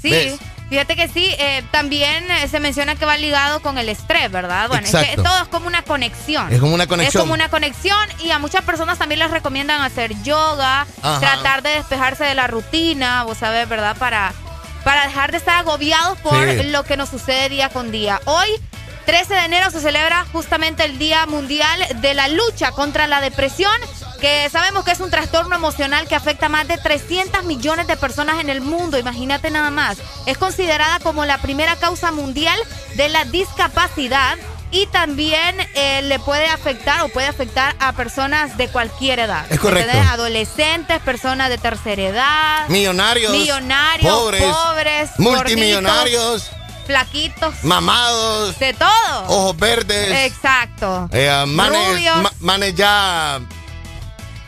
Sí, 0.00 0.10
¿Ves? 0.10 0.36
Fíjate 0.68 0.96
que 0.96 1.08
sí. 1.08 1.34
eh, 1.38 1.62
también 1.70 2.30
eh, 2.30 2.48
se 2.48 2.60
menciona 2.60 2.94
que 2.96 3.04
va 3.04 3.16
ligado 3.16 3.60
con 3.60 3.78
el 3.78 3.88
estrés, 3.88 4.30
¿verdad? 4.30 4.68
Bueno, 4.68 4.86
es 4.86 4.94
que 4.94 5.16
todo 5.16 5.42
es 5.42 5.48
como 5.48 5.66
una 5.66 5.82
conexión. 5.82 6.52
Es 6.52 6.60
como 6.60 6.74
una 6.74 6.86
conexión. 6.86 7.20
Es 7.20 7.22
como 7.22 7.34
una 7.34 7.48
conexión 7.48 7.98
y 8.24 8.30
a 8.30 8.38
muchas 8.38 8.62
personas 8.64 8.98
también 8.98 9.18
les 9.20 9.30
recomiendan 9.30 9.82
hacer 9.82 10.12
yoga, 10.22 10.86
Ajá. 11.02 11.20
tratar 11.20 11.62
de 11.62 11.70
despejarse 11.70 12.24
de 12.24 12.34
la 12.34 12.46
rutina, 12.46 13.24
vos 13.24 13.38
sabés, 13.38 13.68
¿verdad? 13.68 13.96
Para, 13.98 14.32
para 14.84 15.06
dejar 15.06 15.30
de 15.32 15.38
estar 15.38 15.56
agobiados 15.58 16.18
por 16.18 16.34
Sí. 16.48 16.64
lo 16.70 16.84
que 16.84 16.96
nos 16.96 17.08
sucede 17.08 17.48
día 17.48 17.68
con 17.70 17.90
día. 17.90 18.20
Hoy, 18.24 18.48
13 19.06 19.34
de 19.34 19.44
enero, 19.44 19.70
se 19.70 19.80
celebra 19.80 20.26
justamente 20.32 20.84
el 20.84 20.98
Día 20.98 21.24
Mundial 21.26 21.80
de 22.00 22.14
la 22.14 22.26
Lucha 22.26 22.72
contra 22.72 23.06
la 23.06 23.20
Depresión, 23.20 23.72
que 24.20 24.48
sabemos 24.50 24.84
que 24.84 24.90
es 24.90 25.00
un 25.00 25.10
trastorno 25.10 25.54
emocional 25.54 26.08
que 26.08 26.16
afecta 26.16 26.46
a 26.46 26.48
más 26.48 26.66
de 26.66 26.76
300 26.76 27.44
millones 27.44 27.86
de 27.86 27.96
personas 27.96 28.40
en 28.40 28.50
el 28.50 28.60
mundo, 28.60 28.98
imagínate 28.98 29.50
nada 29.50 29.70
más. 29.70 29.98
Es 30.26 30.38
considerada 30.38 30.98
como 30.98 31.24
la 31.24 31.38
primera 31.38 31.76
causa 31.76 32.10
mundial 32.10 32.58
de 32.96 33.08
la 33.08 33.24
discapacidad 33.24 34.36
y 34.72 34.86
también 34.88 35.56
eh, 35.74 36.02
le 36.02 36.18
puede 36.18 36.46
afectar 36.46 37.02
o 37.02 37.08
puede 37.08 37.28
afectar 37.28 37.76
a 37.78 37.92
personas 37.92 38.56
de 38.56 38.68
cualquier 38.68 39.20
edad. 39.20 39.46
Es 39.50 39.60
correcto. 39.60 39.88
¿entendés? 39.88 40.10
Adolescentes, 40.12 41.00
personas 41.02 41.48
de 41.48 41.58
tercera 41.58 42.02
edad. 42.02 42.68
Millonarios, 42.68 43.32
Millonarios, 43.32 44.12
pobres, 44.12 44.42
pobres, 44.42 45.10
multimillonarios, 45.18 46.50
gorditos, 46.50 46.65
flaquitos. 46.86 47.54
mamados, 47.62 48.58
De 48.58 48.72
todo. 48.74 48.88
ojos 49.28 49.56
verdes. 49.56 50.32
Exacto. 50.32 51.08
Eh, 51.12 51.44
manes, 51.46 51.88
Rubios. 51.92 52.22
ma- 52.22 52.32
manes 52.40 52.74
ya 52.74 53.40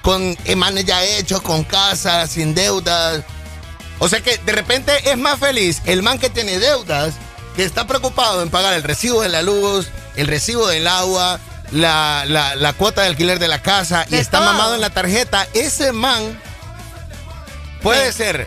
con 0.03 0.37
eh, 0.45 0.57
manes 0.57 0.85
ya 0.87 1.03
hechos, 1.05 1.43
con 1.43 1.65
casa, 1.65 2.27
sin 2.27 2.55
deudas. 2.55 3.23
O 3.99 4.09
sea 4.09 4.21
que 4.21 4.39
de 4.39 4.53
repente 4.53 4.93
es 5.11 5.19
más 5.19 5.39
feliz 5.41 5.83
el 5.85 6.03
man 6.03 6.19
que 6.19 6.31
tiene 6.31 6.59
deudas, 6.59 7.15
que 7.57 7.65
está 7.65 7.87
preocupado 7.87 8.43
en 8.43 8.49
pagar 8.51 8.73
el 8.75 8.83
recibo 8.85 9.23
de 9.23 9.29
la 9.29 9.43
luz, 9.43 9.89
el 10.17 10.29
recibo 10.29 10.67
del 10.69 10.87
agua, 10.87 11.41
la, 11.73 12.25
la- 12.27 12.55
la 12.55 12.73
cuota 12.73 13.03
de 13.03 13.09
alquiler 13.09 13.39
de 13.41 13.49
la 13.49 13.61
casa 13.61 14.07
y 14.09 14.15
está 14.15 14.39
todo. 14.39 14.47
mamado 14.53 14.75
en 14.77 14.81
la 14.81 14.91
tarjeta. 14.91 15.47
Ese 15.53 15.93
man 15.93 16.41
puede 17.83 18.13
ser 18.13 18.47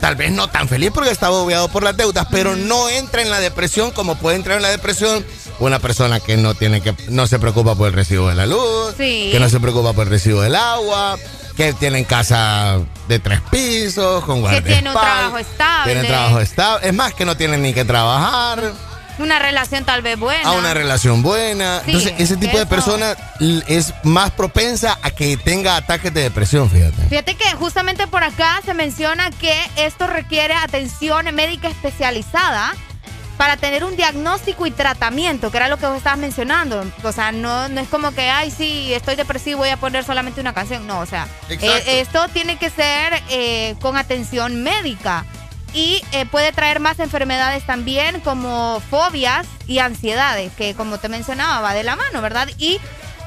tal 0.00 0.16
vez 0.16 0.32
no 0.32 0.48
tan 0.48 0.68
feliz 0.68 0.90
porque 0.94 1.10
está 1.10 1.30
obviado 1.30 1.68
por 1.68 1.82
las 1.82 1.96
deudas, 1.96 2.26
pero 2.30 2.56
no 2.56 2.88
entra 2.88 3.22
en 3.22 3.30
la 3.30 3.38
depresión 3.40 3.90
como 3.90 4.16
puede 4.16 4.36
entrar 4.36 4.56
en 4.56 4.62
la 4.62 4.70
depresión 4.70 5.24
una 5.58 5.78
persona 5.78 6.20
que 6.20 6.36
no 6.36 6.54
tiene 6.54 6.80
que 6.80 6.94
no 7.08 7.26
se 7.26 7.38
preocupa 7.38 7.74
por 7.74 7.88
el 7.88 7.92
recibo 7.94 8.28
de 8.28 8.34
la 8.34 8.46
luz, 8.46 8.94
Sí. 8.96 9.28
que 9.30 9.38
no 9.40 9.48
se 9.50 9.60
preocupa 9.60 9.92
por 9.92 10.04
el 10.04 10.10
recibo 10.10 10.40
del 10.42 10.54
agua, 10.56 11.18
que 11.56 11.72
tienen 11.74 12.04
casa 12.04 12.78
de 13.08 13.18
tres 13.18 13.40
pisos 13.50 14.24
con 14.24 14.42
Que 14.48 14.62
tiene 14.62 14.88
un 14.88 14.94
guardaespaldas, 14.94 15.02
trabajo 15.02 15.38
estable. 15.38 15.92
tienen 15.92 16.06
trabajo 16.10 16.40
estable, 16.40 16.88
es 16.88 16.94
más 16.94 17.12
que 17.14 17.24
no 17.26 17.36
tienen 17.36 17.60
ni 17.62 17.74
que 17.74 17.84
trabajar, 17.84 18.72
Una 19.20 19.38
relación 19.38 19.84
tal 19.84 20.02
vez 20.02 20.18
buena. 20.18 20.48
a 20.48 20.52
una 20.52 20.74
relación 20.74 21.22
buena. 21.22 21.80
Sí, 21.84 21.92
Entonces, 21.92 22.14
ese 22.18 22.36
tipo 22.36 22.58
de 22.58 22.66
persona 22.66 23.14
es 23.68 23.92
más 24.02 24.30
propensa 24.30 24.98
a 25.02 25.10
que 25.10 25.36
tenga 25.36 25.76
ataques 25.76 26.12
de 26.12 26.22
depresión, 26.22 26.70
fíjate. 26.70 27.02
Fíjate 27.08 27.34
que 27.36 27.50
justamente 27.54 28.06
por 28.06 28.24
acá 28.24 28.60
se 28.64 28.74
menciona 28.74 29.30
que 29.30 29.54
esto 29.76 30.06
requiere 30.06 30.54
atención 30.54 31.34
médica 31.34 31.68
especializada 31.68 32.74
para 33.40 33.56
tener 33.56 33.84
un 33.84 33.96
diagnóstico 33.96 34.66
y 34.66 34.70
tratamiento, 34.70 35.50
que 35.50 35.56
era 35.56 35.68
lo 35.68 35.78
que 35.78 35.86
vos 35.86 35.96
estabas 35.96 36.18
mencionando. 36.18 36.84
O 37.02 37.10
sea, 37.10 37.32
no, 37.32 37.70
no 37.70 37.80
es 37.80 37.88
como 37.88 38.12
que, 38.12 38.28
ay, 38.28 38.50
sí, 38.50 38.92
estoy 38.92 39.16
depresivo, 39.16 39.60
voy 39.60 39.70
a 39.70 39.78
poner 39.78 40.04
solamente 40.04 40.42
una 40.42 40.52
canción. 40.52 40.86
No, 40.86 41.00
o 41.00 41.06
sea, 41.06 41.26
eh, 41.48 42.00
esto 42.00 42.28
tiene 42.28 42.58
que 42.58 42.68
ser 42.68 43.22
eh, 43.30 43.76
con 43.80 43.96
atención 43.96 44.62
médica. 44.62 45.24
Y 45.72 46.02
eh, 46.12 46.26
puede 46.26 46.52
traer 46.52 46.80
más 46.80 46.98
enfermedades 46.98 47.64
también 47.64 48.20
como 48.20 48.80
fobias 48.90 49.46
y 49.66 49.78
ansiedades, 49.78 50.52
que 50.52 50.74
como 50.74 50.98
te 50.98 51.08
mencionaba, 51.08 51.60
va 51.60 51.74
de 51.74 51.84
la 51.84 51.96
mano, 51.96 52.20
¿verdad? 52.22 52.48
Y 52.58 52.80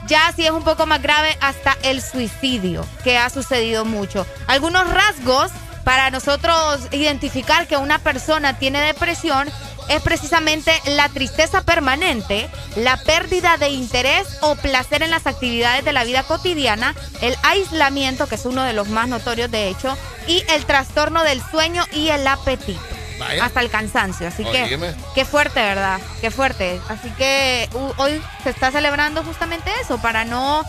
ya 0.07 0.31
si 0.35 0.45
es 0.45 0.51
un 0.51 0.63
poco 0.63 0.85
más 0.85 1.01
grave 1.01 1.37
hasta 1.39 1.77
el 1.83 2.01
suicidio, 2.01 2.85
que 3.03 3.17
ha 3.17 3.29
sucedido 3.29 3.85
mucho. 3.85 4.25
Algunos 4.47 4.89
rasgos 4.89 5.51
para 5.83 6.09
nosotros 6.11 6.87
identificar 6.91 7.67
que 7.67 7.77
una 7.77 7.99
persona 7.99 8.57
tiene 8.57 8.81
depresión 8.81 9.49
es 9.89 10.01
precisamente 10.01 10.71
la 10.85 11.09
tristeza 11.09 11.61
permanente, 11.61 12.49
la 12.75 12.97
pérdida 12.97 13.57
de 13.57 13.69
interés 13.69 14.27
o 14.41 14.55
placer 14.55 15.03
en 15.03 15.11
las 15.11 15.27
actividades 15.27 15.85
de 15.85 15.93
la 15.93 16.03
vida 16.03 16.23
cotidiana, 16.23 16.95
el 17.21 17.35
aislamiento, 17.43 18.27
que 18.27 18.35
es 18.35 18.45
uno 18.45 18.63
de 18.63 18.73
los 18.73 18.87
más 18.89 19.07
notorios 19.07 19.51
de 19.51 19.69
hecho, 19.69 19.97
y 20.27 20.43
el 20.49 20.65
trastorno 20.65 21.23
del 21.23 21.41
sueño 21.51 21.85
y 21.91 22.09
el 22.09 22.25
apetito. 22.27 22.81
Vaya. 23.19 23.45
Hasta 23.45 23.61
el 23.61 23.69
cansancio. 23.69 24.27
Así 24.27 24.43
que, 24.43 24.95
qué 25.13 25.23
fuerte, 25.23 25.61
¿verdad? 25.61 25.99
Qué 26.19 26.31
fuerte. 26.31 26.81
Así 26.89 27.09
que 27.11 27.69
uh, 27.73 27.93
hoy 27.97 28.21
se 28.43 28.49
está 28.49 28.71
celebrando 28.71 29.23
justamente 29.23 29.69
eso, 29.81 29.99
para 29.99 30.25
no, 30.25 30.63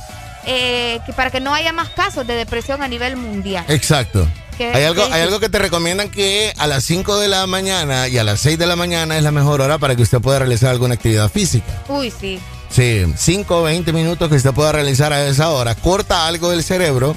eh, 0.47 1.01
que 1.07 1.13
para 1.15 1.31
que 1.31 1.41
no 1.41 1.55
haya 1.55 1.73
más 1.73 1.89
casos 1.91 2.27
de 2.27 2.35
depresión 2.35 2.83
a 2.83 2.89
nivel 2.89 3.17
mundial. 3.17 3.65
Exacto. 3.69 4.29
¿Qué- 4.57 4.73
Hay 4.73 4.85
algo, 4.85 5.03
hay 5.11 5.23
algo 5.23 5.41
que 5.41 5.49
te 5.49 5.59
recomiendan 5.59 6.09
que 6.11 6.53
a 6.59 6.67
las 6.67 6.85
5 6.85 7.19
de 7.19 7.29
la 7.29 7.47
mañana 7.47 8.09
y 8.09 8.19
a 8.19 8.25
las 8.25 8.41
6 8.41 8.59
de 8.59 8.67
la 8.67 8.77
mañana 8.77 9.17
es 9.17 9.23
la 9.23 9.31
mejor 9.31 9.61
hora 9.61 9.79
para 9.79 9.97
que 9.97 10.03
usted 10.03 10.21
pueda 10.21 10.39
realizar 10.39 10.71
alguna 10.71 10.95
actividad 10.95 11.31
física. 11.31 11.83
Uy, 11.89 12.11
sí. 12.11 12.39
Sí, 12.71 13.05
5 13.17 13.61
o 13.61 13.63
20 13.63 13.93
minutos 13.93 14.29
que 14.29 14.35
usted 14.37 14.53
pueda 14.53 14.73
realizar 14.73 15.13
a 15.13 15.27
esa 15.27 15.51
hora. 15.51 15.75
Corta 15.75 16.27
algo 16.27 16.51
del 16.51 16.65
cerebro 16.65 17.15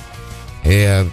eh, 0.64 1.10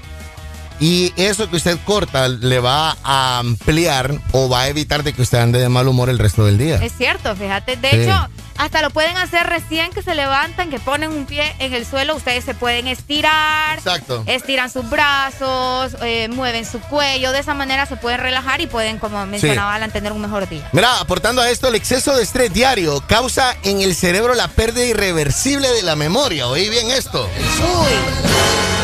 y 0.81 1.13
eso 1.17 1.49
que 1.49 1.57
usted 1.57 1.79
corta 1.85 2.29
le 2.29 2.59
va 2.61 2.97
a 3.05 3.39
ampliar 3.39 4.19
o 4.33 4.49
va 4.49 4.63
a 4.63 4.69
evitar 4.69 5.03
de 5.03 5.13
que 5.13 5.23
usted 5.23 5.39
ande 5.39 5.59
de 5.61 5.69
mal 5.69 5.89
humor 5.89 6.09
el 6.11 6.19
resto 6.19 6.45
del 6.45 6.59
día. 6.59 6.77
Es 6.83 6.93
cierto, 6.97 7.35
fíjate. 7.37 7.77
De 7.77 7.91
Sí. 7.91 7.97
hecho, 7.97 8.29
hasta 8.57 8.83
lo 8.83 8.91
pueden 8.91 9.17
hacer 9.17 9.47
recién 9.49 9.91
que 9.93 10.03
se 10.03 10.15
levantan, 10.15 10.71
que 10.71 10.79
ponen 10.79 11.11
un 11.11 11.27
pie 11.27 11.55
en 11.59 11.75
el 11.75 11.85
suelo. 11.87 12.15
Ustedes 12.17 12.45
se 12.45 12.55
pueden 12.55 12.87
estirar. 12.89 13.79
Exacto. 13.79 14.23
Estiran 14.27 14.71
sus 14.71 14.89
brazos, 14.91 15.97
eh, 16.03 16.29
mueven 16.29 16.65
su 16.65 16.79
cuello. 16.81 17.33
De 17.33 17.41
esa 17.41 17.55
manera 17.55 17.87
se 17.87 17.97
pueden 17.97 18.21
relajar 18.21 18.61
y 18.61 18.67
pueden, 18.67 18.99
como 18.99 19.25
mencionaba 19.27 19.75
Alan, 19.75 19.91
tener 19.91 20.13
un 20.13 20.21
mejor 20.23 20.49
día. 20.49 20.69
Mira, 20.73 21.01
aportando 21.01 21.41
a 21.43 21.51
esto, 21.51 21.69
el 21.69 21.75
exceso 21.77 22.17
de 22.17 22.23
estrés 22.23 22.53
diario 22.53 23.03
causa 23.09 23.57
en 23.65 23.81
el 23.81 23.95
cerebro 23.95 24.35
la 24.35 24.49
pérdida 24.49 24.85
irreversible 24.87 25.69
de 25.71 25.83
la 25.83 25.97
memoria. 25.97 26.47
Oí 26.49 26.69
bien 26.69 26.91
esto. 26.91 27.29
Uy. 27.61 28.84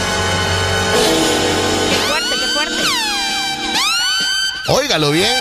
Óigalo 4.70 5.10
bien. 5.10 5.34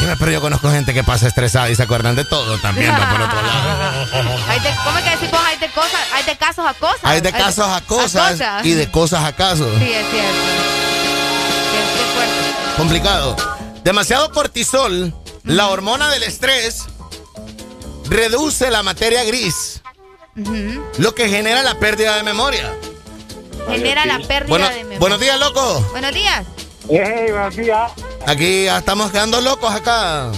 Dime, 0.00 0.16
Pero 0.16 0.30
yo 0.32 0.40
conozco 0.40 0.70
gente 0.70 0.92
que 0.94 1.02
pasa 1.02 1.26
estresada 1.26 1.68
y 1.70 1.74
se 1.76 1.82
acuerdan 1.82 2.14
de 2.16 2.24
todo 2.24 2.58
también, 2.58 2.94
por 2.94 3.20
otro 3.20 3.42
lado. 3.42 4.36
Hay 4.48 4.60
de, 4.60 4.70
¿Cómo 4.84 4.98
es 4.98 5.04
que 5.04 5.10
decimos? 5.10 5.40
Hay 5.46 5.56
de 5.58 5.68
cosas, 5.70 6.00
hay 6.12 6.24
de 6.24 6.36
casos 6.36 6.66
a 6.66 6.74
cosas. 6.74 7.00
Hay 7.02 7.20
de 7.20 7.32
casos 7.32 7.66
a 7.68 7.80
cosas 7.80 8.40
y 8.64 8.72
de 8.72 8.90
cosas 8.90 9.24
a 9.24 9.32
casos. 9.34 9.68
Sí, 9.78 9.90
es 9.92 10.06
cierto. 10.10 10.36
Complicado. 12.76 13.36
Demasiado 13.84 14.30
cortisol, 14.32 15.14
la 15.44 15.68
hormona 15.68 16.10
del 16.10 16.22
estrés, 16.24 16.84
reduce 18.08 18.70
la 18.70 18.82
materia 18.82 19.24
gris, 19.24 19.80
lo 20.98 21.14
que 21.14 21.28
genera 21.28 21.62
la 21.62 21.74
pérdida 21.78 22.16
de 22.16 22.22
memoria. 22.22 22.72
Genera 23.68 24.04
la 24.06 24.18
pérdida 24.18 24.48
Bueno- 24.48 24.68
de 24.68 24.74
memoria. 24.78 24.98
buenos 24.98 25.20
días, 25.20 25.40
loco. 25.40 25.80
Buenos 25.92 26.12
días. 26.12 26.44
Hey, 26.88 27.30
buenos 27.30 27.56
días. 27.56 27.92
Aquí 28.26 28.64
ya 28.64 28.78
estamos 28.78 29.10
quedando 29.10 29.40
locos 29.40 29.72
acá. 29.74 30.30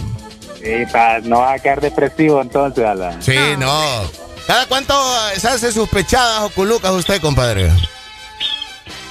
Sí, 0.63 0.85
pa- 0.93 1.21
no 1.21 1.39
va 1.41 1.53
a 1.55 1.59
quedar 1.59 1.81
depresivo 1.81 2.41
entonces, 2.43 2.85
Alan. 2.85 3.23
Sí, 3.23 3.37
no. 3.59 3.81
¿Cada 4.47 4.67
cuánto 4.67 4.95
eh, 5.35 5.39
se 5.41 5.49
hace 5.49 5.73
sus 5.73 5.89
pechadas 5.89 6.43
o 6.43 6.51
culucas 6.51 6.91
usted, 6.93 7.21
compadre? 7.21 7.71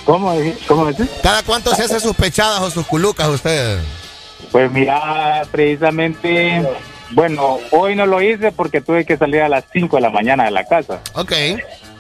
¿Cómo, 0.04 0.34
¿Cómo 0.68 0.88
dices? 0.88 1.10
¿Cada 1.22 1.44
cuánto 1.44 1.74
se 1.76 1.84
hace 1.84 2.00
sus 2.00 2.16
pechadas 2.16 2.62
o 2.62 2.70
sus 2.72 2.86
culucas 2.88 3.28
usted? 3.28 3.80
Pues 4.52 4.72
mira, 4.72 5.44
precisamente, 5.52 6.62
bueno, 7.12 7.60
hoy 7.72 7.96
no 7.96 8.06
lo 8.06 8.22
hice 8.22 8.52
porque 8.52 8.82
tuve 8.82 9.06
que 9.06 9.18
salir 9.18 9.42
a 9.42 9.50
las 9.50 9.66
5 9.74 9.98
de 9.98 10.02
la 10.02 10.10
mañana 10.10 10.46
de 10.46 10.52
la 10.52 10.64
casa. 10.66 11.00
Ok. 11.14 11.34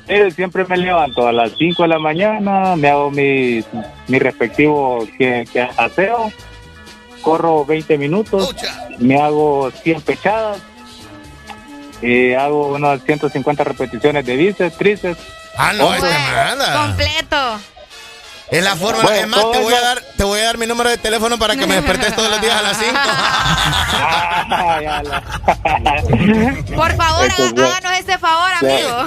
Sí, 0.07 0.15
siempre 0.35 0.63
me 0.65 0.77
levanto 0.77 1.27
a 1.27 1.33
las 1.33 1.51
5 1.57 1.83
de 1.83 1.89
la 1.89 1.99
mañana, 1.99 2.75
me 2.77 2.89
hago 2.89 3.11
mi, 3.11 3.61
mi 4.07 4.19
respectivo 4.19 5.05
que, 5.17 5.45
que 5.51 5.61
aseo, 5.61 6.31
corro 7.21 7.65
20 7.65 7.97
minutos, 7.97 8.55
me 8.99 9.21
hago 9.21 9.71
100 9.71 10.01
pechadas, 10.01 10.59
y 12.01 12.33
hago 12.33 12.67
unas 12.67 13.01
150 13.03 13.63
repeticiones 13.63 14.25
de 14.25 14.35
bíceps, 14.35 14.77
tríceps. 14.77 15.19
Ah, 15.57 15.73
no, 15.73 15.93
este 15.93 16.07
nada. 16.07 16.87
Completo. 16.87 17.76
Es 18.49 18.63
la 18.63 18.75
forma, 18.77 19.01
Bueno, 19.03 19.27
más, 19.27 19.51
te 19.51 19.59
voy, 19.61 19.73
a 19.73 19.81
dar, 19.81 20.01
te 20.15 20.23
voy 20.23 20.39
a 20.39 20.43
dar 20.45 20.57
mi 20.57 20.65
número 20.65 20.89
de 20.89 20.97
teléfono 20.97 21.37
para 21.37 21.55
que 21.57 21.67
me 21.67 21.75
despertes 21.75 22.15
todos 22.15 22.29
los 22.31 22.39
días 22.41 22.55
a 22.55 22.61
las 22.61 22.77
5. 22.77 22.91
Ay, 24.49 24.85
ala. 24.85 25.23
Por 26.75 26.93
favor, 26.95 27.25
es 27.25 27.39
háganos 27.39 27.99
ese 27.99 28.17
favor, 28.17 28.49
amigo. 28.61 29.05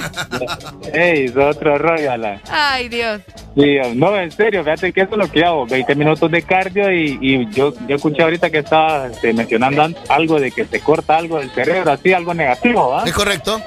Ey, 0.93 1.25
es 1.25 1.35
otro 1.37 1.77
rollo, 1.79 2.11
ala. 2.11 2.39
Ay, 2.51 2.87
Dios. 2.89 3.21
Sí, 3.55 3.77
no, 3.95 4.15
en 4.15 4.31
serio, 4.31 4.63
fíjate 4.63 4.93
que 4.93 5.01
eso 5.01 5.11
es 5.13 5.17
lo 5.17 5.29
que 5.31 5.43
hago, 5.43 5.65
20 5.65 5.95
minutos 5.95 6.31
de 6.31 6.41
cardio 6.43 6.91
y, 6.91 7.17
y 7.21 7.49
yo, 7.51 7.73
yo 7.87 7.95
escuché 7.95 8.21
ahorita 8.23 8.49
que 8.49 8.59
estaba 8.59 9.07
este, 9.07 9.33
mencionando 9.33 9.81
an- 9.83 9.95
algo 10.07 10.39
de 10.39 10.51
que 10.51 10.65
se 10.65 10.79
corta 10.79 11.17
algo 11.17 11.39
del 11.39 11.51
cerebro, 11.51 11.91
así, 11.91 12.13
algo 12.13 12.33
negativo, 12.33 12.89
¿va? 12.91 13.03
Es 13.05 13.13
correcto. 13.13 13.59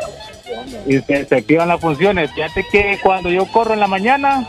Y 0.87 1.01
se, 1.01 1.27
se 1.27 1.37
activan 1.37 1.69
las 1.69 1.81
funciones. 1.81 2.31
Fíjate 2.33 2.65
que 2.71 2.99
cuando 3.03 3.29
yo 3.29 3.45
corro 3.47 3.75
en 3.75 3.81
la 3.81 3.87
mañana, 3.89 4.47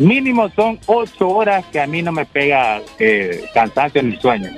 mínimo 0.00 0.50
son 0.56 0.78
8 0.86 1.28
horas 1.28 1.64
que 1.70 1.80
a 1.80 1.86
mí 1.86 2.02
no 2.02 2.10
me 2.12 2.24
pega 2.26 2.80
eh, 2.98 3.44
cansancio 3.54 4.02
ni 4.02 4.16
sueño. 4.16 4.50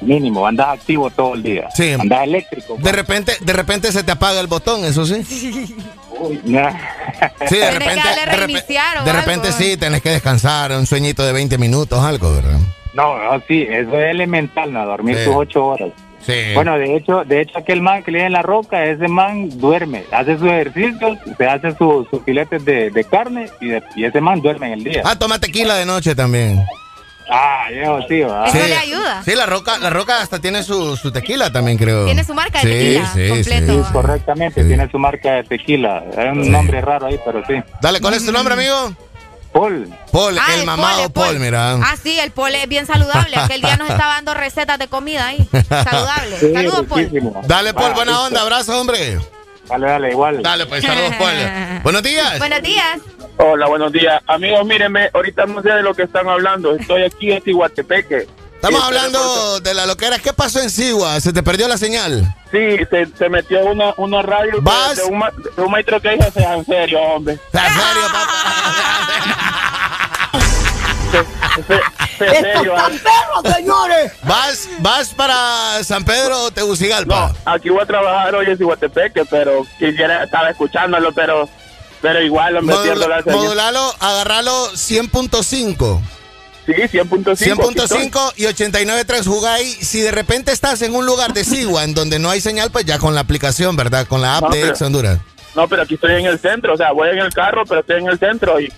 Mínimo, 0.00 0.46
andas 0.46 0.68
activo 0.78 1.10
todo 1.10 1.34
el 1.34 1.42
día. 1.42 1.68
Sí. 1.74 1.92
Andas 1.92 2.22
eléctrico. 2.22 2.76
De 2.78 2.92
repente, 2.92 3.32
de 3.40 3.52
repente 3.52 3.90
se 3.90 4.04
te 4.04 4.12
apaga 4.12 4.38
el 4.40 4.46
botón, 4.46 4.84
eso 4.84 5.04
sí. 5.04 5.74
Uy, 6.20 6.40
nah. 6.44 6.70
Sí, 7.48 7.56
de 7.56 7.66
Tenés 7.66 7.72
que 7.72 7.78
repente, 7.80 8.02
darle 8.08 8.20
de, 8.20 8.26
repe- 8.26 8.36
reiniciar 8.46 8.98
o 8.98 9.04
de 9.04 9.10
algo. 9.10 9.22
repente 9.22 9.52
sí, 9.52 9.76
tenés 9.76 10.00
que 10.02 10.10
descansar, 10.10 10.70
un 10.72 10.86
sueñito 10.86 11.24
de 11.26 11.32
20 11.32 11.58
minutos, 11.58 11.98
algo, 12.04 12.32
¿verdad? 12.32 12.58
No, 12.94 13.18
no, 13.18 13.42
sí, 13.48 13.66
eso 13.68 13.98
es 13.98 14.10
elemental, 14.10 14.72
no, 14.72 14.84
dormir 14.86 15.16
Sí. 15.18 15.24
tus 15.24 15.34
8 15.34 15.64
horas. 15.66 15.90
Sí. 16.28 16.52
Bueno, 16.54 16.76
de 16.78 16.94
hecho, 16.94 17.24
de 17.24 17.40
hecho 17.40 17.56
aquel 17.58 17.80
man 17.80 18.02
que 18.02 18.10
le 18.10 18.22
en 18.26 18.32
la 18.32 18.42
roca, 18.42 18.84
ese 18.84 19.08
man 19.08 19.48
duerme, 19.58 20.04
hace 20.12 20.36
sus 20.36 20.46
ejercicios, 20.48 21.18
se 21.38 21.46
hace 21.46 21.74
su- 21.74 22.06
sus 22.10 22.22
filetes 22.22 22.64
de, 22.66 22.90
de 22.90 23.04
carne 23.04 23.48
y, 23.62 23.68
de- 23.68 23.82
y 23.96 24.04
ese 24.04 24.20
man 24.20 24.42
duerme 24.42 24.66
en 24.66 24.72
el 24.74 24.84
día. 24.84 25.02
Ah, 25.06 25.18
toma 25.18 25.38
tequila 25.38 25.76
de 25.76 25.86
noche 25.86 26.14
también. 26.14 26.62
Ah, 27.30 27.66
yo 27.70 28.00
sí, 28.08 28.20
va. 28.20 28.46
Eso 28.46 28.56
le 28.58 28.74
ayuda. 28.76 29.22
Sí, 29.22 29.34
la 29.34 29.44
roca, 29.46 29.78
la 29.78 29.90
roca 29.90 30.20
hasta 30.22 30.38
tiene 30.38 30.62
su, 30.62 30.96
su 30.96 31.10
tequila 31.12 31.50
también, 31.52 31.76
creo. 31.76 32.06
Tiene 32.06 32.24
su 32.24 32.32
marca 32.34 32.60
de 32.62 32.64
Sí, 32.64 32.78
tequila 32.78 33.06
sí, 33.12 33.28
completo. 33.28 33.84
sí. 33.86 33.92
Correctamente, 33.92 34.64
tiene 34.64 34.90
su 34.90 34.98
marca 34.98 35.32
de 35.32 35.44
tequila. 35.44 36.04
Es 36.10 36.32
un 36.32 36.44
Sí. 36.44 36.50
nombre 36.50 36.80
raro 36.80 37.06
ahí, 37.06 37.18
pero 37.24 37.42
sí. 37.46 37.54
Dale, 37.82 38.00
¿cuál 38.00 38.14
es 38.14 38.24
tu 38.24 38.32
nombre, 38.32 38.54
amigo? 38.54 38.92
Paul. 39.60 39.98
Paul, 40.12 40.38
Ah, 40.38 40.54
el 40.54 40.60
el 40.60 40.66
mamado 40.66 40.98
Paul, 41.10 41.12
Paul, 41.12 41.26
el 41.26 41.32
Paul. 41.34 41.40
mira. 41.44 41.72
Ah, 41.74 41.96
sí, 42.02 42.18
el 42.20 42.30
pole 42.30 42.62
es 42.62 42.68
bien 42.68 42.86
saludable. 42.86 43.36
Aquel 43.36 43.60
día 43.60 43.76
nos 43.76 43.90
estaba 43.90 44.14
dando 44.14 44.34
recetas 44.34 44.78
de 44.78 44.88
comida 44.88 45.26
ahí. 45.28 45.48
Saludable. 45.68 46.38
Sí, 46.38 46.52
Saludos, 46.54 46.86
Paul. 46.88 47.10
Dale, 47.46 47.74
Paul, 47.74 47.90
Ah, 47.92 47.94
buena 47.94 48.20
onda, 48.22 48.42
abrazo, 48.42 48.80
hombre. 48.80 49.18
Dale, 49.68 49.86
dale, 49.86 50.10
igual. 50.10 50.42
Dale, 50.42 50.66
pues, 50.66 50.82
saludos, 50.84 51.12
Paul. 51.18 51.34
Buenos 51.82 52.02
días. 52.02 52.38
Buenos 52.38 52.62
días. 52.62 52.98
Hola, 53.36 53.66
buenos 53.66 53.92
días. 53.92 54.20
Amigos, 54.26 54.64
mírenme, 54.66 55.10
ahorita 55.12 55.44
no 55.46 55.60
sé 55.62 55.70
de 55.70 55.82
lo 55.82 55.94
que 55.94 56.02
están 56.04 56.28
hablando. 56.28 56.74
Estoy 56.74 57.02
aquí 57.04 57.30
en 57.32 57.42
Tihuatepeque. 57.42 58.26
Estamos 58.58 58.82
hablando 58.82 59.60
de 59.60 59.72
la 59.72 59.86
loquera. 59.86 60.18
¿Qué 60.18 60.32
pasó 60.32 60.60
en 60.60 60.68
Sigua? 60.70 61.20
¿Se 61.20 61.32
te 61.32 61.44
perdió 61.44 61.68
la 61.68 61.78
señal? 61.78 62.34
Sí, 62.50 62.76
se, 62.90 63.06
se 63.16 63.28
metió 63.28 63.64
una, 63.66 63.94
una 63.96 64.20
radio 64.22 64.50
de- 64.56 64.60
¿Vas? 64.62 64.96
de, 64.96 65.04
un, 65.04 65.18
ma- 65.18 65.30
de 65.30 65.62
un 65.62 65.70
maestro 65.70 66.00
que 66.00 66.10
dice, 66.10 66.30
sea 66.32 66.54
en 66.54 66.66
serio, 66.66 67.00
hombre. 67.00 67.38
¿En 67.52 67.60
serio, 67.60 68.02
En 72.20 72.42
serio, 72.42 72.74
ah. 72.76 72.90
señores! 73.54 74.12
¿Vas, 74.24 74.68
¿Vas 74.80 75.08
para 75.14 75.82
San 75.84 76.04
Pedro 76.04 76.42
o 76.44 76.50
Tegucigalpa? 76.50 77.32
No, 77.46 77.52
aquí 77.52 77.68
voy 77.70 77.80
a 77.82 77.86
trabajar 77.86 78.34
hoy 78.34 78.46
en 78.46 78.58
Tihuatepeque, 78.58 79.24
pero 79.26 79.64
quisiera, 79.78 80.24
estaba 80.24 80.50
escuchándolo, 80.50 81.12
pero, 81.12 81.48
pero 82.02 82.20
igual, 82.22 82.56
hombre, 82.56 82.76
pierdo 82.82 83.06
la 83.08 83.18
Modula- 83.18 83.22
señal. 83.24 83.38
modulalo, 83.38 83.94
agarralo 84.00 84.72
100.5. 84.72 86.00
Sí, 86.68 86.74
100.5. 86.74 87.34
100.5 87.34 88.32
y 88.36 88.42
89.3 88.44 89.26
jugáis. 89.26 89.74
Si 89.88 90.02
de 90.02 90.10
repente 90.10 90.52
estás 90.52 90.82
en 90.82 90.94
un 90.94 91.06
lugar 91.06 91.32
de 91.32 91.42
Sigua 91.44 91.82
en 91.84 91.94
donde 91.94 92.18
no 92.18 92.28
hay 92.28 92.42
señal, 92.42 92.70
pues 92.70 92.84
ya 92.84 92.98
con 92.98 93.14
la 93.14 93.22
aplicación, 93.22 93.74
¿verdad? 93.74 94.06
Con 94.06 94.20
la 94.20 94.36
app 94.36 94.42
No, 94.44 94.50
de 94.50 94.60
pero- 94.60 94.72
Ex 94.72 94.82
Honduras. 94.82 95.18
No, 95.56 95.66
pero 95.66 95.82
aquí 95.82 95.94
estoy 95.94 96.12
en 96.20 96.26
el 96.26 96.38
centro, 96.38 96.74
o 96.74 96.76
sea, 96.76 96.92
voy 96.92 97.08
en 97.08 97.18
el 97.20 97.32
carro, 97.32 97.64
pero 97.66 97.80
estoy 97.80 98.00
en 98.02 98.08
el 98.08 98.18
centro 98.18 98.60
y, 98.60 98.70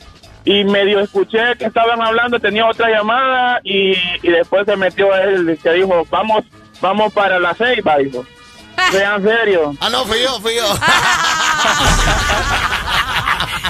y 0.44 0.62
medio 0.64 1.00
escuché 1.00 1.56
que 1.58 1.64
estaban 1.66 2.00
hablando, 2.00 2.38
tenía 2.38 2.64
otra 2.66 2.88
llamada 2.88 3.60
y, 3.64 3.90
y 4.22 4.28
después 4.30 4.64
se 4.66 4.76
metió 4.76 5.12
él 5.16 5.58
que 5.60 5.72
dijo, 5.72 6.06
vamos, 6.10 6.44
vamos 6.80 7.12
para 7.12 7.40
la 7.40 7.54
ceiba, 7.54 7.98
dijo. 7.98 8.24
Sean 8.92 9.20
serio. 9.22 9.74
Ah, 9.80 9.90
no, 9.90 10.04
fui 10.06 10.22
yo, 10.22 10.40
fui 10.40 10.54
yo. 10.54 10.64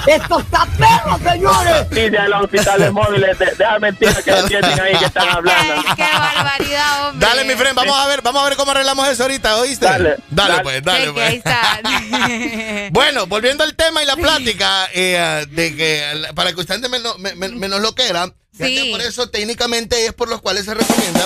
¡Esto 0.07 0.41
está 0.41 0.67
perro, 0.79 1.19
señores! 1.19 1.91
Dice 1.91 2.19
a 2.19 2.29
los 2.29 2.45
hospitales 2.45 2.93
móviles, 2.93 3.39
de, 3.39 3.47
deja 3.57 3.79
mentira 3.79 4.15
que 4.15 4.33
tienen 4.49 4.81
ahí 4.81 4.97
que 4.99 5.05
están 5.05 5.29
hablando. 5.29 5.83
Qué 5.97 6.03
barbaridad, 6.03 7.09
hombre. 7.09 7.27
Dale, 7.29 7.45
mi 7.45 7.55
friend, 7.55 7.75
vamos 7.77 7.99
a 7.99 8.07
ver, 8.07 8.23
vamos 8.23 8.43
a 8.43 8.49
ver 8.49 8.57
cómo 8.57 8.71
arreglamos 8.71 9.09
eso 9.09 9.23
ahorita, 9.25 9.57
¿oíste? 9.59 9.87
Dale, 9.87 10.17
dale, 10.31 10.51
dale. 10.53 10.63
pues, 10.63 10.83
dale, 10.85 11.05
Sí, 11.07 11.11
pues. 11.13 11.29
ahí 11.29 11.37
está. 11.37 11.81
Bueno, 12.93 13.27
volviendo 13.27 13.65
al 13.65 13.75
tema 13.75 14.03
y 14.03 14.07
la 14.07 14.17
plática, 14.17 14.89
eh, 14.95 15.47
de 15.51 15.77
que 15.77 16.27
para 16.35 16.53
que 16.53 16.61
usted 16.61 16.81
menos, 16.89 17.19
me- 17.19 17.35
me- 17.35 17.49
menos 17.51 17.81
lo 17.81 17.95
que 17.95 18.09
era, 18.09 18.27
fíjate, 18.57 18.91
por 18.91 19.01
eso 19.01 19.29
técnicamente 19.29 20.07
es 20.07 20.13
por 20.13 20.29
los 20.29 20.41
cuales 20.41 20.65
se 20.65 20.75
recomienda 20.75 21.21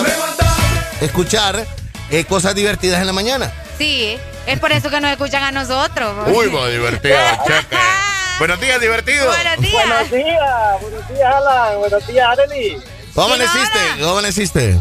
escuchar 1.01 1.65
eh, 2.11 2.23
cosas 2.25 2.55
divertidas 2.55 3.01
en 3.01 3.07
la 3.07 3.13
mañana. 3.13 3.51
Sí, 3.77 4.17
es 4.45 4.59
por 4.59 4.71
eso 4.71 4.89
que 4.89 5.01
nos 5.01 5.11
escuchan 5.11 5.43
a 5.43 5.51
nosotros. 5.51 6.27
Uy, 6.33 6.47
va 6.47 6.67
divertido, 6.69 7.17
cheque. 7.45 7.77
Buenos 8.37 8.59
días, 8.59 8.81
divertido. 8.81 9.27
Buenos 9.27 9.59
días. 9.61 9.73
Buenos 9.87 10.11
días, 10.11 10.81
buenos 10.81 11.07
días, 11.07 11.35
Alan, 11.35 11.79
buenos 11.79 12.07
días, 12.07 12.27
Arely. 12.27 12.77
¿Cómo 13.13 13.27
amaneciste? 13.27 13.79
¿Cómo 13.99 14.11
amaneciste? 14.11 14.79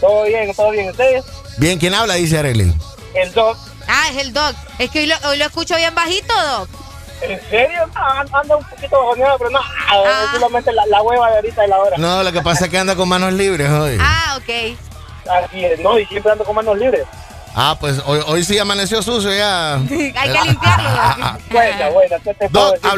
Todo 0.00 0.24
bien, 0.24 0.54
todo 0.54 0.70
bien, 0.70 0.90
¿ustedes? 0.90 1.24
Bien, 1.58 1.78
¿quién 1.78 1.94
habla? 1.94 2.14
Dice 2.14 2.38
Arely. 2.38 2.72
El 3.14 3.32
Doc. 3.32 3.58
Ah, 3.88 4.08
es 4.10 4.18
el 4.18 4.32
Doc. 4.32 4.54
Es 4.78 4.90
que 4.90 5.00
hoy 5.00 5.06
lo, 5.06 5.16
hoy 5.28 5.38
lo 5.38 5.44
escucho 5.44 5.76
bien 5.76 5.94
bajito, 5.94 6.32
Doc. 6.32 6.68
¿En 7.22 7.40
serio? 7.50 7.88
Ah, 7.94 8.24
anda 8.32 8.56
un 8.56 8.64
poquito 8.64 8.98
bajoneado, 8.98 9.38
pero 9.38 9.50
no, 9.50 9.60
ah, 9.60 10.24
es 10.24 10.30
solamente 10.40 10.72
la, 10.72 10.86
la 10.86 11.02
hueva 11.02 11.28
de 11.30 11.36
ahorita 11.36 11.66
y 11.66 11.68
la 11.68 11.78
hora. 11.78 11.96
No, 11.98 12.22
lo 12.22 12.32
que 12.32 12.42
pasa 12.42 12.64
es 12.66 12.70
que 12.70 12.78
anda 12.78 12.94
con 12.96 13.08
manos 13.08 13.32
libres 13.32 13.68
hoy. 13.68 13.98
Ah, 14.00 14.38
ok. 14.38 14.76
Así 15.44 15.64
es, 15.64 15.78
no, 15.80 15.98
y 15.98 16.06
siempre 16.06 16.32
ando 16.32 16.44
con 16.44 16.54
manos 16.56 16.78
libres. 16.78 17.04
Ah, 17.54 17.76
pues 17.78 18.00
hoy, 18.06 18.20
hoy 18.26 18.44
sí 18.44 18.58
amaneció 18.58 19.02
sucio 19.02 19.30
ya. 19.30 19.74
Hay 19.74 19.86
que 19.86 20.40
limpiarlo. 20.44 21.38
Buena, 21.50 21.88
buena, 21.90 22.18
¿qué 22.20 22.34
te 22.34 22.48
puedo 22.48 22.64
Doc, 22.66 22.74
decir? 22.76 22.90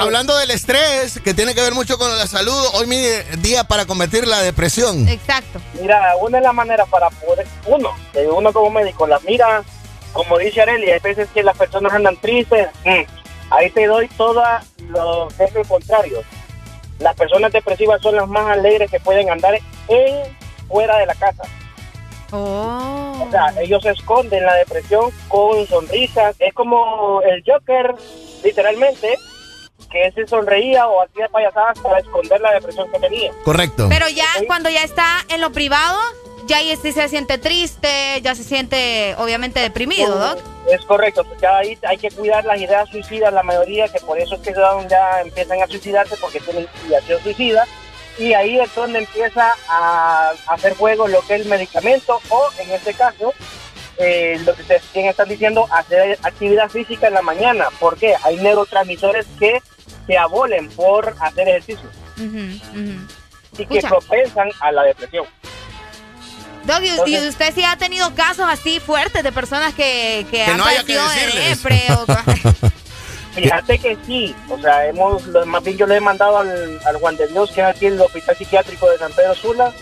hablando, 0.00 0.36
del 0.38 0.50
estrés, 0.50 1.20
que 1.22 1.34
tiene 1.34 1.54
que 1.54 1.62
ver 1.62 1.72
mucho 1.72 1.96
con 1.96 2.16
la 2.18 2.26
salud, 2.26 2.66
hoy 2.74 2.86
mi 2.88 3.00
día 3.38 3.62
para 3.64 3.86
combatir 3.86 4.26
la 4.26 4.40
depresión. 4.42 5.08
Exacto. 5.08 5.60
Mira, 5.80 6.16
una 6.20 6.38
de 6.38 6.44
las 6.44 6.54
maneras 6.54 6.88
para 6.88 7.10
poder, 7.10 7.46
uno, 7.66 7.90
que 8.12 8.26
uno 8.26 8.52
como 8.52 8.70
médico 8.70 9.06
las 9.06 9.22
mira, 9.22 9.62
como 10.12 10.36
dice 10.38 10.62
Arely, 10.62 10.90
hay 10.90 10.98
veces 10.98 11.28
que 11.32 11.44
las 11.44 11.56
personas 11.56 11.92
andan 11.92 12.16
tristes, 12.16 12.68
mm, 12.84 13.02
ahí 13.50 13.70
te 13.70 13.86
doy 13.86 14.08
todos 14.16 14.44
los 14.88 15.32
ejemplos 15.34 15.68
contrarios. 15.68 16.24
Las 16.98 17.14
personas 17.14 17.52
depresivas 17.52 18.02
son 18.02 18.16
las 18.16 18.26
más 18.28 18.46
alegres 18.48 18.90
que 18.90 18.98
pueden 18.98 19.30
andar 19.30 19.54
en 19.88 20.36
fuera 20.68 20.98
de 20.98 21.06
la 21.06 21.14
casa. 21.14 21.44
Oh. 22.32 23.26
O 23.26 23.30
sea, 23.30 23.52
ellos 23.60 23.84
esconden 23.84 24.44
la 24.44 24.54
depresión 24.54 25.10
con 25.28 25.66
sonrisas. 25.66 26.36
Es 26.38 26.54
como 26.54 27.20
el 27.22 27.42
Joker, 27.46 27.94
literalmente, 28.44 29.16
que 29.90 30.06
ese 30.06 30.26
sonreía 30.26 30.86
o 30.86 31.02
hacía 31.02 31.28
payasadas 31.28 31.78
para 31.80 31.98
esconder 31.98 32.40
la 32.40 32.52
depresión 32.52 32.90
que 32.90 32.98
tenía. 32.98 33.32
Correcto. 33.44 33.86
Pero 33.88 34.08
ya 34.08 34.26
cuando 34.46 34.70
ya 34.70 34.84
está 34.84 35.24
en 35.28 35.40
lo 35.40 35.50
privado, 35.52 35.98
ya 36.46 36.58
ahí 36.58 36.76
sí 36.76 36.92
se 36.92 37.08
siente 37.08 37.38
triste, 37.38 38.20
ya 38.22 38.34
se 38.34 38.44
siente 38.44 39.14
obviamente 39.18 39.60
deprimido, 39.60 40.16
Doc. 40.16 40.38
Es 40.68 40.84
correcto, 40.84 41.24
pues 41.24 41.40
ya 41.40 41.58
ahí 41.58 41.78
hay 41.82 41.96
que 41.96 42.10
cuidar 42.10 42.44
las 42.44 42.60
ideas 42.60 42.88
suicidas, 42.88 43.32
la 43.32 43.42
mayoría, 43.42 43.88
que 43.88 44.00
por 44.00 44.18
eso 44.18 44.34
es 44.36 44.40
que 44.40 44.52
ya 44.52 44.88
ya 44.88 45.20
empiezan 45.22 45.62
a 45.62 45.66
suicidarse 45.66 46.16
porque 46.20 46.40
tienen 46.40 46.66
ideación 46.86 47.22
suicida. 47.22 47.66
Y 48.20 48.34
ahí 48.34 48.60
es 48.60 48.74
donde 48.74 48.98
empieza 48.98 49.54
a, 49.68 50.32
a 50.46 50.54
hacer 50.54 50.76
juego 50.76 51.08
lo 51.08 51.20
que 51.26 51.36
es 51.36 51.40
el 51.40 51.48
medicamento 51.48 52.20
o, 52.28 52.48
en 52.58 52.70
este 52.70 52.92
caso, 52.92 53.32
eh, 53.96 54.38
lo 54.44 54.54
que 54.54 54.60
ustedes 54.62 54.82
están 54.94 55.28
diciendo, 55.28 55.66
hacer 55.72 56.18
actividad 56.22 56.68
física 56.68 57.08
en 57.08 57.14
la 57.14 57.22
mañana. 57.22 57.68
¿Por 57.78 57.96
qué? 57.96 58.14
Hay 58.22 58.36
neurotransmisores 58.36 59.26
que 59.38 59.62
se 60.06 60.18
abolen 60.18 60.68
por 60.70 61.16
hacer 61.20 61.48
ejercicio 61.48 61.88
y 62.16 62.60
que 63.56 63.62
Escucha. 63.78 63.88
propensan 63.88 64.50
a 64.60 64.70
la 64.72 64.82
depresión. 64.82 65.24
Doc, 66.64 66.82
y- 66.82 67.10
y 67.10 67.26
usted 67.28 67.54
sí 67.54 67.64
ha 67.64 67.76
tenido 67.76 68.14
casos 68.14 68.44
así 68.48 68.80
fuertes 68.80 69.22
de 69.22 69.32
personas 69.32 69.72
que, 69.74 70.26
que, 70.30 70.42
han 70.44 70.58
no 70.58 70.64
haya 70.66 70.84
que 70.84 70.94
de 70.94 71.00
decirles. 71.02 71.62
depre 71.62 71.82
o- 71.94 72.06
Fíjate 73.34 73.78
que 73.78 73.96
sí, 74.06 74.34
o 74.48 74.58
sea, 74.60 74.86
hemos, 74.86 75.24
lo- 75.26 75.46
más 75.46 75.62
bien 75.62 75.76
yo 75.78 75.86
le 75.86 75.96
he 75.96 76.00
mandado 76.00 76.38
al, 76.38 76.80
al 76.84 76.96
Juan 76.96 77.16
de 77.16 77.28
Dios, 77.28 77.50
que 77.52 77.60
es 77.60 77.66
aquí 77.68 77.86
el 77.86 78.00
Hospital 78.00 78.36
Psiquiátrico 78.36 78.90
de 78.90 78.98
San 78.98 79.12
Pedro 79.12 79.34
Sula, 79.34 79.72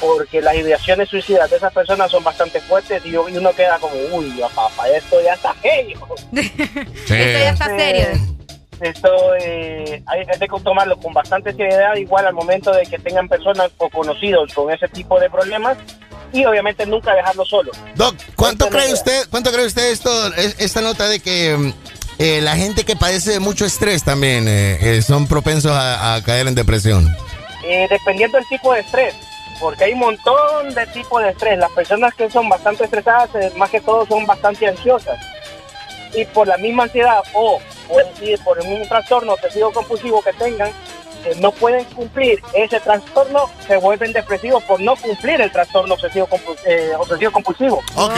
porque 0.00 0.40
las 0.40 0.54
ideaciones 0.54 1.08
suicidas 1.08 1.50
de 1.50 1.56
esas 1.56 1.72
personas 1.72 2.10
son 2.10 2.22
bastante 2.22 2.60
fuertes 2.60 3.02
y, 3.04 3.10
yo- 3.10 3.28
y 3.28 3.36
uno 3.36 3.52
queda 3.54 3.78
como, 3.78 3.94
uy, 4.12 4.40
papá, 4.54 4.88
esto 4.90 5.20
ya 5.22 5.34
está 5.34 5.54
serio. 5.60 5.98
Esto 6.32 7.14
ya 7.14 7.50
está 7.50 7.66
serio. 7.76 8.06
Esto 8.80 9.08
eh, 9.40 10.02
hay, 10.06 10.20
hay 10.20 10.38
que 10.38 10.48
tomarlo 10.64 10.96
con 10.96 11.12
bastante 11.12 11.52
seriedad, 11.52 11.94
igual 11.96 12.26
al 12.26 12.34
momento 12.34 12.72
de 12.72 12.84
que 12.84 12.98
tengan 12.98 13.28
personas 13.28 13.70
o 13.78 13.88
conocidos 13.90 14.52
con 14.54 14.72
ese 14.72 14.88
tipo 14.88 15.20
de 15.20 15.30
problemas 15.30 15.76
y 16.32 16.44
obviamente 16.46 16.84
nunca 16.86 17.14
dejarlo 17.14 17.44
solo. 17.44 17.70
Doc, 17.94 18.16
¿cuánto 18.34 18.68
cree 18.70 18.92
usted, 18.92 19.28
cuánto 19.30 19.52
cree 19.52 19.66
usted 19.66 19.90
esto, 19.92 20.34
es- 20.34 20.56
esta 20.58 20.80
nota 20.80 21.06
de 21.08 21.20
que 21.20 21.56
mm, 21.56 21.72
eh, 22.24 22.40
la 22.40 22.56
gente 22.56 22.84
que 22.84 22.94
padece 22.96 23.32
de 23.32 23.40
mucho 23.40 23.64
estrés 23.64 24.04
también 24.04 24.46
eh, 24.48 24.78
eh, 24.80 25.02
son 25.02 25.26
propensos 25.26 25.72
a, 25.72 26.14
a 26.14 26.22
caer 26.22 26.46
en 26.46 26.54
depresión? 26.54 27.14
Eh, 27.64 27.86
dependiendo 27.90 28.38
del 28.38 28.46
tipo 28.48 28.72
de 28.72 28.80
estrés, 28.80 29.14
porque 29.60 29.84
hay 29.84 29.92
un 29.92 30.00
montón 30.00 30.74
de 30.74 30.86
tipos 30.88 31.22
de 31.22 31.30
estrés. 31.30 31.58
Las 31.58 31.70
personas 31.72 32.12
que 32.14 32.28
son 32.30 32.48
bastante 32.48 32.84
estresadas, 32.84 33.28
eh, 33.34 33.52
más 33.56 33.70
que 33.70 33.80
todo, 33.80 34.06
son 34.06 34.26
bastante 34.26 34.66
ansiosas. 34.68 35.18
Y 36.14 36.24
por 36.26 36.46
la 36.46 36.56
misma 36.58 36.82
ansiedad 36.84 37.20
o 37.34 37.58
por, 37.88 38.04
por 38.44 38.58
un 38.66 38.86
trastorno 38.88 39.32
obsesivo 39.34 39.72
compulsivo 39.72 40.20
que 40.22 40.32
tengan, 40.34 40.70
que 41.24 41.34
no 41.36 41.52
pueden 41.52 41.84
cumplir 41.86 42.42
ese 42.52 42.80
trastorno, 42.80 43.48
se 43.66 43.76
vuelven 43.76 44.12
depresivos 44.12 44.62
por 44.64 44.80
no 44.80 44.96
cumplir 44.96 45.40
el 45.40 45.50
trastorno 45.52 45.94
obsesivo, 45.94 46.26
compu- 46.28 46.58
eh, 46.66 46.90
obsesivo 46.98 47.30
compulsivo. 47.32 47.80
Ok. 47.94 48.12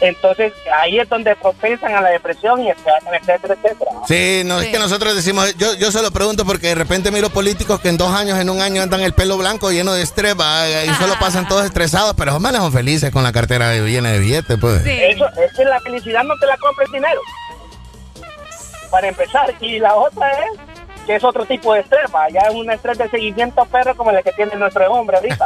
Entonces 0.00 0.52
ahí 0.78 0.98
es 0.98 1.08
donde 1.08 1.34
propensan 1.36 1.94
a 1.94 2.02
la 2.02 2.10
depresión 2.10 2.62
y 2.62 2.70
etcétera, 2.70 3.18
etcétera, 3.18 3.54
etcétera. 3.54 3.90
Sí, 4.06 4.42
no 4.44 4.60
es 4.60 4.68
que 4.68 4.78
nosotros 4.78 5.16
decimos, 5.16 5.56
yo, 5.56 5.74
yo 5.74 5.90
se 5.90 6.02
lo 6.02 6.10
pregunto 6.10 6.44
porque 6.44 6.68
de 6.68 6.74
repente 6.74 7.10
miro 7.10 7.30
políticos 7.30 7.80
que 7.80 7.88
en 7.88 7.96
dos 7.96 8.12
años, 8.12 8.38
en 8.38 8.50
un 8.50 8.60
año 8.60 8.82
andan 8.82 9.00
el 9.00 9.14
pelo 9.14 9.38
blanco 9.38 9.70
lleno 9.70 9.94
de 9.94 10.02
estrés 10.02 10.34
y 10.34 10.94
solo 10.94 11.14
pasan 11.18 11.48
todos 11.48 11.64
estresados, 11.64 12.14
pero 12.16 12.32
jamás 12.32 12.54
son 12.56 12.72
felices 12.72 13.10
con 13.10 13.22
la 13.22 13.32
cartera 13.32 13.72
llena 13.74 14.10
de 14.10 14.18
billetes, 14.18 14.58
pues. 14.60 14.84
Eso 14.84 15.26
es 15.40 15.52
que 15.54 15.64
la 15.64 15.80
felicidad 15.80 16.24
no 16.24 16.34
te 16.38 16.46
la 16.46 16.56
compra 16.58 16.84
el 16.84 16.92
dinero. 16.92 17.20
Para 18.90 19.08
empezar. 19.08 19.54
Y 19.60 19.78
la 19.78 19.94
otra 19.94 20.30
es 20.30 21.06
que 21.06 21.16
es 21.16 21.24
otro 21.24 21.44
tipo 21.46 21.74
de 21.74 21.80
estrés, 21.80 22.06
va. 22.14 22.28
Ya 22.30 22.40
es 22.40 22.54
un 22.54 22.70
estrés 22.70 22.98
de 22.98 23.08
seguimiento 23.08 23.64
perro 23.66 23.96
como 23.96 24.10
el 24.10 24.22
que 24.22 24.32
tiene 24.32 24.54
nuestro 24.56 24.90
hombre 24.92 25.16
ahorita. 25.16 25.44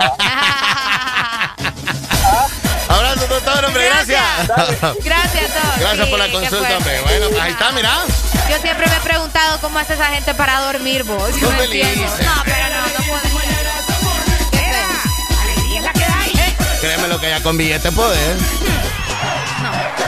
Abrazo, 2.90 3.26
doctor, 3.28 3.64
hombre, 3.64 3.84
gracias. 3.86 4.22
Gracias. 5.04 5.50
Gracias 5.78 6.06
Sí, 6.06 6.10
por 6.10 6.18
la 6.18 6.30
consulta, 6.30 6.76
hombre. 6.76 7.00
Bueno, 7.02 7.26
pues 7.28 7.40
ahí 7.40 7.52
está, 7.52 7.72
mira. 7.72 7.90
Yo 8.50 8.58
siempre 8.60 8.86
me 8.86 8.96
he 8.96 9.00
preguntado 9.00 9.58
cómo 9.60 9.78
hace 9.78 9.94
esa 9.94 10.06
gente 10.06 10.34
para 10.34 10.60
dormir, 10.60 11.04
vos. 11.04 11.30
Yo 11.40 11.46
Son 11.46 11.56
no 11.56 11.62
entiendo. 11.62 12.02
No, 12.02 12.42
pero 12.44 12.68
no, 12.68 12.86
no 12.98 13.04
puedo. 13.06 13.30
Créeme 16.80 17.08
lo 17.08 17.20
que 17.20 17.28
ya 17.28 17.42
con 17.42 17.58
billetes 17.58 17.92
poder. 17.92 18.36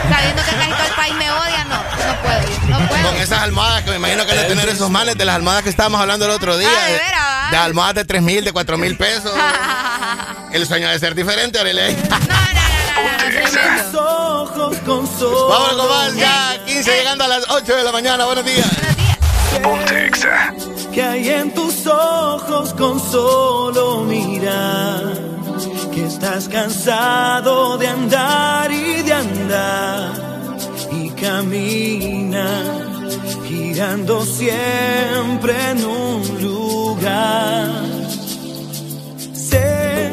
Sabiendo 0.09 0.43
que 0.43 0.51
casi 0.51 0.71
todo 0.71 0.87
el 0.87 0.93
país 0.95 1.13
me 1.13 1.31
odia, 1.31 1.65
no, 1.65 1.75
no 1.77 2.21
puedo. 2.21 2.79
No 2.79 2.87
puedo. 2.89 3.03
Con 3.09 3.17
esas 3.17 3.39
almohadas 3.43 3.83
que 3.83 3.91
me 3.91 3.97
imagino 3.97 4.25
que 4.25 4.33
le 4.33 4.43
tener 4.45 4.69
esos 4.69 4.89
males 4.89 5.15
de 5.15 5.23
las 5.23 5.35
almohadas 5.35 5.61
que 5.61 5.69
estábamos 5.69 6.01
hablando 6.01 6.25
el 6.25 6.31
otro 6.31 6.57
día. 6.57 6.67
Ah, 6.69 6.85
¿de 6.85 6.93
de, 6.93 6.99
veras? 6.99 7.51
de 7.51 7.57
almohadas 7.57 7.95
de 7.95 8.05
3 8.05 8.21
mil, 8.23 8.43
de 8.43 8.51
4 8.51 8.77
mil 8.79 8.97
pesos. 8.97 9.31
El 10.51 10.67
sueño 10.67 10.89
de 10.89 10.99
ser 10.99 11.13
diferente, 11.13 11.59
Aurelio. 11.59 11.83
Ojos 13.95 14.77
con 14.85 15.07
Vámonos 15.49 15.77
con 15.77 15.89
más, 15.89 16.15
ya 16.15 16.57
15 16.65 16.91
llegando 16.97 17.23
a 17.23 17.27
las 17.27 17.49
8 17.49 17.75
de 17.75 17.83
la 17.83 17.91
mañana. 17.91 18.25
Buenos 18.25 18.45
días. 18.45 18.67
Que 20.91 21.01
hay 21.01 21.29
en 21.29 21.53
tus 21.53 21.87
ojos 21.87 22.73
con 22.73 22.99
solo 22.99 24.01
mirar 24.01 25.13
que 25.93 26.05
estás 26.05 26.47
cansado 26.49 27.77
de 27.77 27.87
andar 27.87 28.71
y 28.71 29.03
de 29.03 29.13
andar 29.13 30.11
y 30.91 31.09
camina 31.11 32.63
girando 33.47 34.25
siempre 34.25 35.53
en 35.71 35.85
un 35.85 36.41
lugar. 36.41 37.69
Sé 39.33 40.12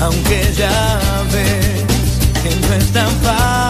Aunque 0.00 0.52
ya 0.56 1.00
ves 1.30 1.84
que 2.42 2.56
no 2.66 2.74
es 2.74 2.86
tan 2.92 3.10
fácil 3.22 3.69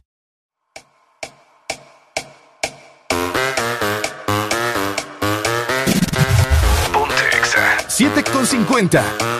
7,50. 8.01 9.30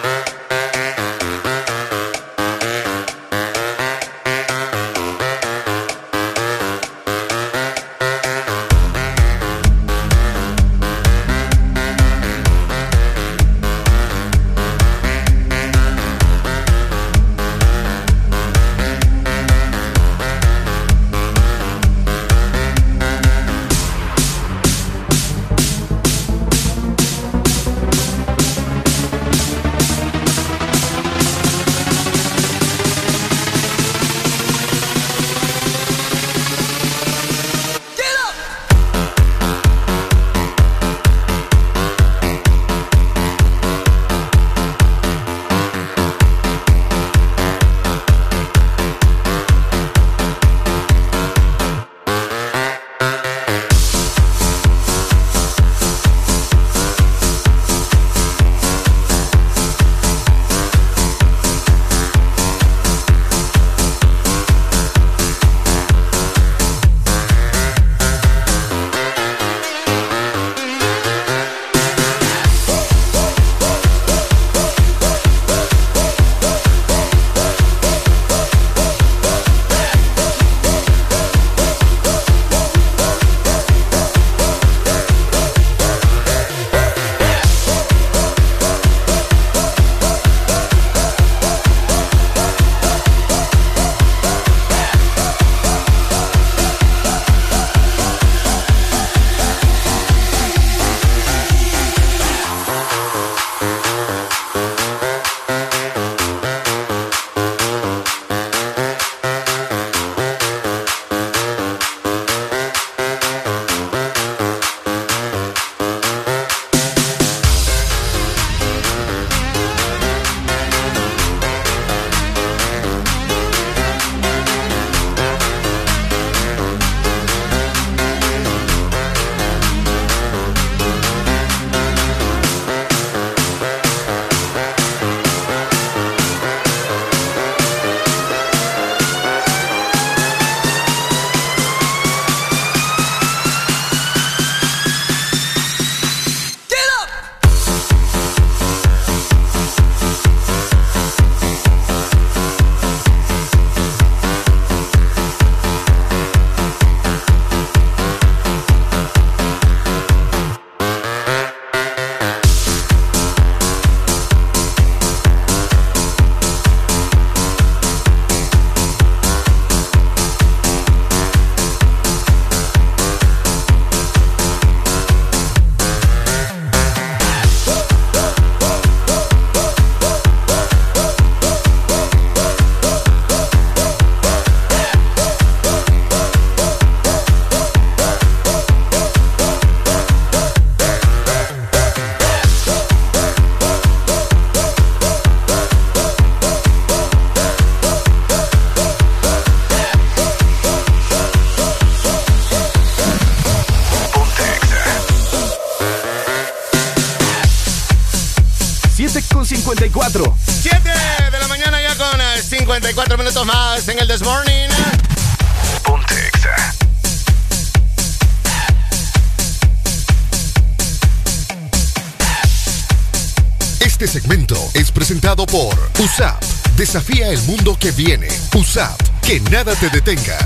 Desafía 226.91 227.29
el 227.29 227.41
mundo 227.43 227.77
que 227.79 227.89
viene. 227.91 228.27
USAP. 228.53 228.99
Que 229.21 229.39
nada 229.39 229.73
te 229.75 229.87
detenga. 229.87 230.37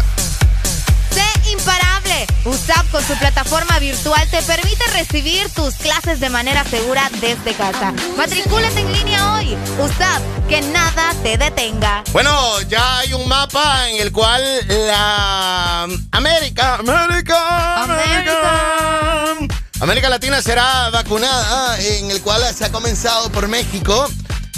Sé 1.09 1.49
imparable. 1.49 2.27
USAP 2.43 2.91
con 2.91 3.03
su 3.03 3.15
plataforma 3.17 3.79
virtual 3.79 4.29
te 4.29 4.43
permite 4.43 4.85
recibir 4.93 5.49
tus 5.49 5.73
clases 5.73 6.19
de 6.19 6.29
manera 6.29 6.63
segura 6.63 7.09
desde 7.19 7.55
casa. 7.55 7.95
Matricúlate 8.15 8.81
en 8.81 8.93
línea 8.93 9.33
hoy. 9.33 9.57
USAP, 9.79 10.21
que 10.47 10.61
nada 10.61 11.15
te 11.23 11.35
detenga. 11.35 12.03
Bueno, 12.13 12.61
ya 12.69 12.99
hay 12.99 13.13
un 13.13 13.27
mapa 13.27 13.89
en 13.89 14.01
el 14.01 14.11
cual 14.11 14.43
la 14.67 15.87
América, 16.11 16.75
América, 16.75 17.81
América, 17.81 19.37
América 19.79 20.09
Latina 20.09 20.43
será 20.43 20.91
vacunada, 20.91 21.79
en 21.79 22.11
el 22.11 22.21
cual 22.21 22.43
se 22.53 22.65
ha 22.65 22.71
comenzado 22.71 23.31
por 23.31 23.47
México, 23.47 24.07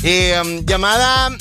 eh, 0.04 0.64
llamada 0.66 1.32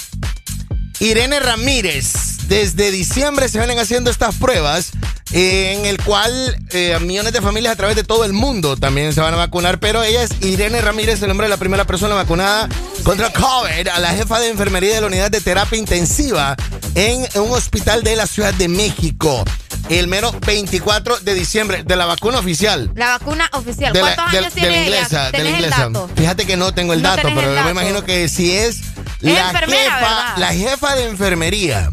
Irene 1.01 1.41
Ramírez. 1.41 2.13
Desde 2.49 2.91
diciembre 2.91 3.49
se 3.49 3.59
vienen 3.59 3.79
haciendo 3.79 4.09
estas 4.11 4.37
pruebas 4.37 4.91
eh, 5.33 5.75
en 5.77 5.85
el 5.87 6.01
cual 6.03 6.57
eh, 6.71 6.97
millones 7.01 7.33
de 7.33 7.41
familias 7.43 7.73
a 7.73 7.77
través 7.77 7.97
de 7.97 8.05
todo 8.05 8.25
el 8.25 8.33
mundo 8.33 8.77
también 8.77 9.13
se 9.13 9.21
van 9.21 9.35
a 9.35 9.37
vacunar, 9.37 9.81
pero 9.81 10.05
ella 10.05 10.23
es 10.23 10.31
Irene 10.43 10.81
Ramírez, 10.81 11.21
el 11.23 11.29
nombre 11.29 11.47
de 11.47 11.51
la 11.51 11.57
primera 11.57 11.85
persona 11.85 12.15
vacunada 12.15 12.69
contra 13.03 13.33
COVID, 13.33 13.89
a 13.89 13.99
la 13.99 14.11
jefa 14.11 14.39
de 14.39 14.49
enfermería 14.51 14.95
de 14.95 15.01
la 15.01 15.09
unidad 15.09 15.31
de 15.31 15.41
terapia 15.41 15.77
intensiva 15.77 16.55
en 16.95 17.27
un 17.41 17.51
hospital 17.51 18.05
de 18.05 18.15
la 18.17 18.27
Ciudad 18.29 18.55
de 18.55 18.69
México. 18.69 19.45
El 19.89 20.09
mero 20.09 20.33
24 20.45 21.19
de 21.21 21.35
diciembre, 21.35 21.83
de 21.85 21.95
la 21.97 22.07
vacuna 22.07 22.39
oficial. 22.39 22.91
La 22.97 23.19
vacuna 23.19 23.49
oficial. 23.53 23.93
De 23.93 24.03
la, 24.03 24.15
¿Cuántos 24.17 24.33
de- 24.33 24.39
años 24.39 24.55
de 24.55 24.61
tiene 24.61 24.77
la 24.77 24.83
inglesa, 24.83 25.07
ella? 25.09 25.25
de 25.31 25.39
la 25.39 25.45
¿Tenés 25.45 25.47
el 25.59 25.65
inglesa. 25.65 26.09
Fíjate 26.17 26.47
que 26.47 26.57
no 26.57 26.75
tengo 26.75 26.93
el 26.93 27.03
No 27.03 27.09
dato, 27.11 27.29
pero 27.35 27.57
el 27.57 27.65
me 27.65 27.71
imagino 27.71 28.05
que 28.05 28.29
si 28.29 28.53
es 28.53 28.81
la 29.21 29.51
enfermera, 29.51 29.83
jefa, 29.83 30.01
¿verdad? 30.01 30.37
la 30.39 30.49
jefa 30.53 30.95
de 30.97 31.05
enfermería. 31.09 31.91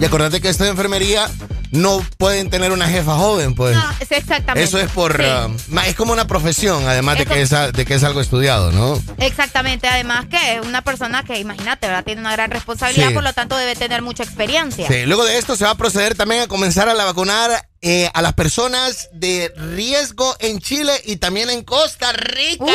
Y 0.00 0.04
acordate 0.04 0.40
que 0.40 0.48
esto 0.48 0.64
de 0.64 0.70
enfermería 0.70 1.28
no 1.70 2.04
pueden 2.18 2.50
tener 2.50 2.72
una 2.72 2.86
jefa 2.86 3.16
joven, 3.16 3.54
pues. 3.54 3.76
No, 3.76 3.82
es 4.00 4.10
exactamente. 4.12 4.62
Eso 4.62 4.78
es 4.78 4.90
por. 4.90 5.16
Sí. 5.16 5.28
ah, 5.28 5.86
es 5.86 5.94
como 5.94 6.12
una 6.12 6.26
profesión, 6.26 6.86
además 6.86 7.18
de 7.18 7.26
que, 7.26 7.40
es, 7.42 7.50
de 7.50 7.84
que 7.84 7.94
es 7.94 8.04
algo 8.04 8.20
estudiado, 8.20 8.72
¿no? 8.72 9.00
Exactamente, 9.18 9.88
además 9.88 10.26
que 10.30 10.54
es 10.54 10.66
una 10.66 10.82
persona 10.82 11.22
que, 11.24 11.38
imagínate, 11.38 11.86
¿verdad? 11.86 12.04
Tiene 12.04 12.20
una 12.20 12.32
gran 12.32 12.50
responsabilidad, 12.50 13.08
Sí. 13.08 13.14
por 13.14 13.22
lo 13.22 13.32
tanto 13.32 13.56
debe 13.56 13.74
tener 13.74 14.02
mucha 14.02 14.22
experiencia. 14.22 14.86
Sí, 14.88 15.06
luego 15.06 15.24
de 15.24 15.38
esto 15.38 15.56
se 15.56 15.64
va 15.64 15.70
a 15.70 15.76
proceder 15.76 16.14
también 16.14 16.42
a 16.42 16.46
comenzar 16.46 16.88
a 16.88 16.94
la 16.94 17.04
vacunar 17.04 17.68
eh, 17.80 18.10
a 18.14 18.22
las 18.22 18.34
personas 18.34 19.08
de 19.12 19.52
riesgo 19.56 20.36
en 20.40 20.58
Chile 20.60 20.92
y 21.04 21.16
también 21.16 21.50
en 21.50 21.64
Costa 21.64 22.12
Rica. 22.12 22.64
Uh, 22.64 22.68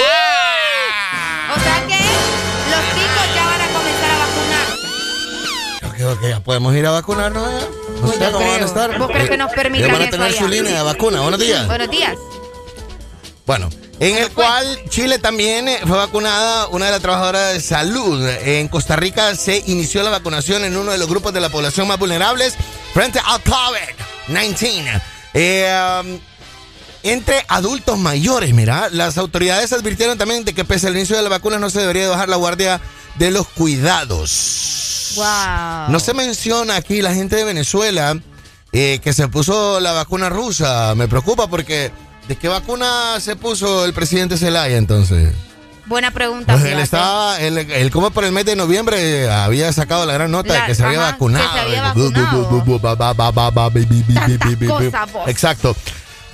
o 1.55 1.59
sea 1.63 1.86
que 6.19 6.29
ya 6.29 6.39
podemos 6.39 6.75
ir 6.75 6.85
a 6.85 6.91
vacunarnos. 6.91 7.43
No 8.01 8.11
sé 8.11 8.31
cómo 8.31 8.47
van 8.47 8.61
a 8.61 8.65
estar. 8.65 8.97
¿Vos 8.97 9.09
crees 9.11 9.29
que 9.29 9.37
nos 9.37 9.51
permitan 9.51 9.91
van 9.91 10.01
a 10.01 10.03
eso 10.05 10.11
tener 10.11 10.27
allá? 10.27 10.39
su 10.39 10.47
línea 10.47 10.77
de 10.77 10.83
vacuna. 10.83 11.21
Buenos 11.21 11.39
días. 11.39 11.67
Buenos 11.67 11.89
días. 11.89 12.15
Bueno, 13.45 13.69
en 13.99 14.17
el 14.17 14.29
cual 14.31 14.83
Chile 14.89 15.19
también 15.19 15.67
eh, 15.67 15.79
fue 15.87 15.97
vacunada 15.97 16.67
una 16.67 16.85
de 16.85 16.91
las 16.91 17.01
trabajadoras 17.01 17.53
de 17.53 17.61
salud. 17.61 18.27
En 18.41 18.67
Costa 18.67 18.95
Rica 18.95 19.35
se 19.35 19.63
inició 19.67 20.03
la 20.03 20.09
vacunación 20.09 20.63
en 20.63 20.77
uno 20.77 20.91
de 20.91 20.97
los 20.97 21.07
grupos 21.07 21.33
de 21.33 21.41
la 21.41 21.49
población 21.49 21.87
más 21.87 21.97
vulnerables 21.97 22.55
frente 22.93 23.19
al 23.19 23.41
COVID-19. 23.43 25.01
Eh, 25.33 26.01
um, 26.03 26.19
entre 27.03 27.45
adultos 27.47 27.97
mayores, 27.97 28.53
mira, 28.53 28.89
las 28.91 29.17
autoridades 29.17 29.71
advirtieron 29.73 30.17
también 30.17 30.43
de 30.45 30.53
que 30.53 30.65
pese 30.65 30.87
al 30.87 30.95
inicio 30.97 31.15
de 31.17 31.23
la 31.23 31.29
vacuna 31.29 31.59
no 31.59 31.69
se 31.69 31.79
debería 31.79 32.09
bajar 32.09 32.29
la 32.29 32.35
guardia 32.37 32.81
de 33.15 33.31
los 33.31 33.47
cuidados. 33.47 35.13
Wow. 35.15 35.89
No 35.89 35.99
se 35.99 36.13
menciona 36.13 36.75
aquí 36.75 37.01
la 37.01 37.13
gente 37.13 37.35
de 37.35 37.43
Venezuela 37.43 38.17
eh, 38.71 38.99
que 39.03 39.13
se 39.13 39.27
puso 39.27 39.79
la 39.79 39.91
vacuna 39.93 40.29
rusa. 40.29 40.93
Me 40.95 41.07
preocupa 41.07 41.47
porque 41.47 41.91
¿de 42.27 42.35
qué 42.35 42.47
vacuna 42.47 43.19
se 43.19 43.35
puso 43.35 43.85
el 43.85 43.93
presidente 43.93 44.37
Zelaya 44.37 44.77
entonces? 44.77 45.33
Buena 45.85 46.11
pregunta. 46.11 46.51
Pues 46.53 46.65
él 46.65 46.79
estaba, 46.79 47.39
él, 47.39 47.57
él 47.57 47.91
como 47.91 48.11
por 48.11 48.25
el 48.25 48.33
mes 48.33 48.45
de 48.45 48.57
noviembre 48.57 49.23
eh, 49.23 49.31
había 49.31 49.71
sacado 49.71 50.05
la 50.05 50.13
gran 50.13 50.29
nota 50.29 50.53
La- 50.53 50.61
de 50.61 50.65
que 50.67 50.75
se 50.75 50.83
había 50.83 50.99
vacunado. 50.99 51.47
que 51.47 51.53
se 51.53 51.59
había 51.61 51.81
vos. 55.05 55.29
Exacto. 55.29 55.75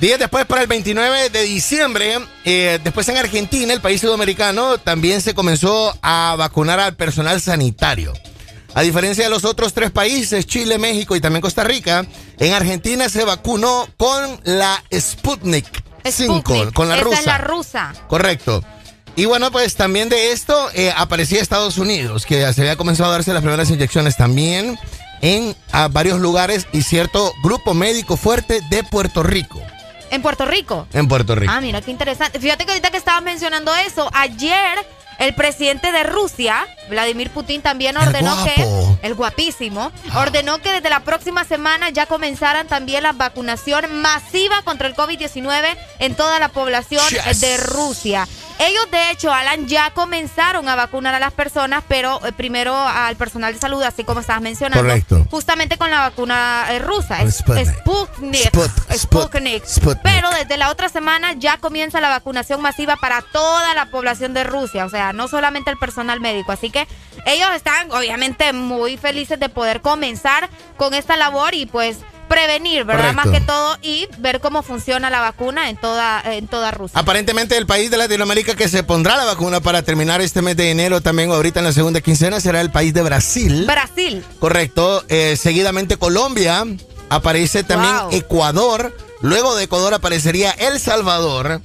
Días 0.04 0.20
después, 0.20 0.46
para 0.46 0.62
el 0.62 0.68
29 0.68 1.30
de 1.30 1.44
diciembre, 1.44 2.20
eh, 2.44 2.78
después 2.84 3.08
en 3.08 3.16
Argentina, 3.16 3.72
el 3.72 3.80
país 3.80 4.02
sudamericano, 4.02 4.78
también 4.78 5.22
se 5.22 5.34
comenzó 5.34 5.98
a 6.02 6.36
vacunar 6.38 6.82
al 6.82 6.98
personal 6.98 7.40
sanitario. 7.40 8.12
A 8.74 8.82
diferencia 8.82 9.24
de 9.24 9.30
los 9.30 9.46
otros 9.46 9.74
tres 9.74 9.92
países, 9.92 10.46
Chile, 10.46 10.78
México 10.78 11.16
y 11.16 11.22
también 11.22 11.40
Costa 11.40 11.64
Rica, 11.64 12.06
en 12.38 12.52
Argentina 12.52 13.08
se 13.08 13.24
vacunó 13.24 13.88
con 13.96 14.42
la 14.44 14.84
Sputnik 14.94 15.68
5, 16.04 16.34
Sputnik. 16.42 16.74
con 16.74 16.90
la 16.90 16.96
Esa 16.96 17.04
rusa. 17.06 17.20
es 17.22 17.26
la 17.26 17.38
rusa. 17.38 17.94
Correcto. 18.10 18.62
Y 19.16 19.24
bueno, 19.24 19.54
pues 19.54 19.76
también 19.76 20.10
de 20.10 20.34
esto 20.34 20.70
eh, 20.74 20.94
aparecía 20.98 21.42
Estados 21.42 21.78
Unidos, 21.78 22.26
que 22.26 22.52
se 22.52 22.60
había 22.60 22.76
comenzado 22.76 23.10
a 23.10 23.14
darse 23.14 23.32
las 23.32 23.42
primeras 23.42 23.70
inyecciones 23.70 24.18
también 24.18 24.78
en 25.22 25.56
a 25.72 25.88
varios 25.88 26.20
lugares 26.20 26.68
y 26.74 26.82
cierto 26.82 27.32
grupo 27.42 27.74
médico 27.74 28.18
fuerte 28.18 28.60
de 28.70 28.84
Puerto 28.84 29.24
Rico. 29.24 29.62
En 30.14 30.22
Puerto 30.22 30.46
Rico. 30.46 30.86
En 30.94 31.08
Puerto 31.08 31.34
Rico. 31.34 31.52
Ah, 31.52 31.60
mira, 31.60 31.82
qué 31.82 31.90
interesante. 31.90 32.40
Fíjate 32.40 32.66
que 32.66 32.72
ahorita 32.74 32.92
que 32.92 32.98
estabas 32.98 33.24
mencionando 33.24 33.74
eso, 33.78 34.12
ayer 34.14 34.78
el 35.20 35.34
presidente 35.36 35.92
de 35.92 36.04
Rusia, 36.04 36.66
Vladimir 36.90 37.30
Putin, 37.32 37.62
también 37.62 37.96
ordenó 37.98 38.44
que, 38.44 38.66
el 39.02 39.14
guapísimo, 39.14 39.92
ordenó 40.16 40.60
que 40.60 40.72
desde 40.74 40.90
la 40.90 41.02
próxima 41.02 41.44
semana 41.46 41.90
ya 41.90 42.06
comenzaran 42.06 42.68
también 42.68 43.04
la 43.04 43.14
vacunación 43.14 44.02
masiva 44.02 44.62
contra 44.64 44.88
el 44.88 44.96
COVID-19 44.96 45.78
en 46.00 46.16
toda 46.16 46.40
la 46.40 46.50
población 46.50 47.04
Yes. 47.10 47.42
de 47.42 47.58
Rusia. 47.58 48.28
Ellos, 48.60 48.90
de 48.92 49.10
hecho, 49.12 49.34
Alan, 49.34 49.68
ya 49.68 49.90
comenzaron 49.92 50.70
a 50.70 50.76
vacunar 50.76 51.16
a 51.16 51.20
las 51.20 51.34
personas, 51.34 51.84
pero 51.88 52.24
eh, 52.26 52.32
primero 52.32 52.76
al 52.78 53.16
personal 53.16 53.52
de 53.54 53.60
salud, 53.60 53.82
así 53.82 54.04
como 54.04 54.20
estabas 54.20 54.44
mencionando. 54.44 54.84
Correcto. 54.84 55.26
Justamente 55.32 55.78
con 55.78 55.90
la 55.90 56.00
vacuna 56.02 56.66
eh, 56.70 56.80
rusa, 56.80 57.24
es- 57.24 57.38
Sputnik. 57.40 57.68
Sputnik. 57.80 58.52
Sput- 58.54 58.96
Sputnik. 58.96 59.66
Sputnik. 59.66 60.04
Pero 60.04 60.30
desde 60.32 60.58
la 60.58 60.70
otra 60.70 60.88
semana 60.88 61.34
ya 61.34 61.58
comienza 61.58 62.00
la 62.00 62.10
vacunación 62.10 62.62
masiva 62.62 62.96
para 62.96 63.22
toda 63.22 63.74
la 63.74 63.88
población 63.88 64.34
de 64.36 64.44
Rusia, 64.44 64.86
o 64.86 64.90
sea, 64.90 65.03
no 65.12 65.28
solamente 65.28 65.72
el 65.72 65.78
personal 65.78 66.22
médico. 66.22 66.52
Así 66.54 66.70
que 66.70 66.88
ellos 67.26 67.50
están 67.56 67.92
obviamente 67.92 68.54
muy 68.54 68.96
felices 68.96 69.40
de 69.40 69.50
poder 69.50 69.82
comenzar 69.82 70.50
con 70.78 70.94
esta 70.94 71.18
labor 71.18 71.54
y 71.56 71.66
pues 71.66 71.98
prevenir, 72.30 72.86
¿verdad? 72.86 73.14
Correcto. 73.14 73.30
Más 73.30 73.40
que 73.40 73.46
todo 73.46 73.78
y 73.82 74.08
ver 74.20 74.40
cómo 74.40 74.64
funciona 74.64 75.10
la 75.10 75.20
vacuna 75.20 75.70
en 75.70 75.76
toda 75.78 76.22
en 76.24 76.48
toda 76.48 76.72
Rusia. 76.72 76.98
Aparentemente 76.98 77.58
el 77.58 77.66
país 77.66 77.92
de 77.92 77.98
Latinoamérica 77.98 78.56
que 78.56 78.70
se 78.70 78.84
pondrá 78.84 79.18
la 79.18 79.26
vacuna 79.26 79.60
para 79.60 79.82
terminar 79.82 80.22
este 80.22 80.42
mes 80.42 80.56
de 80.56 80.72
enero 80.72 81.02
también 81.02 81.30
o 81.30 81.34
ahorita 81.34 81.60
en 81.60 81.66
la 81.66 81.74
segunda 81.74 82.00
quincena 82.02 82.40
será 82.40 82.62
el 82.62 82.72
país 82.72 82.94
de 82.94 83.02
Brasil. 83.04 83.66
Brasil. 83.68 84.24
Correcto. 84.40 85.04
Eh, 85.10 85.36
seguidamente 85.36 85.98
Colombia. 85.98 86.64
Aparece 87.10 87.64
también 87.64 87.94
Wow. 87.96 88.10
Ecuador. 88.14 88.98
Luego 89.22 89.56
de 89.56 89.66
Ecuador 89.66 89.94
aparecería 89.94 90.52
El 90.52 90.80
Salvador, 90.80 91.62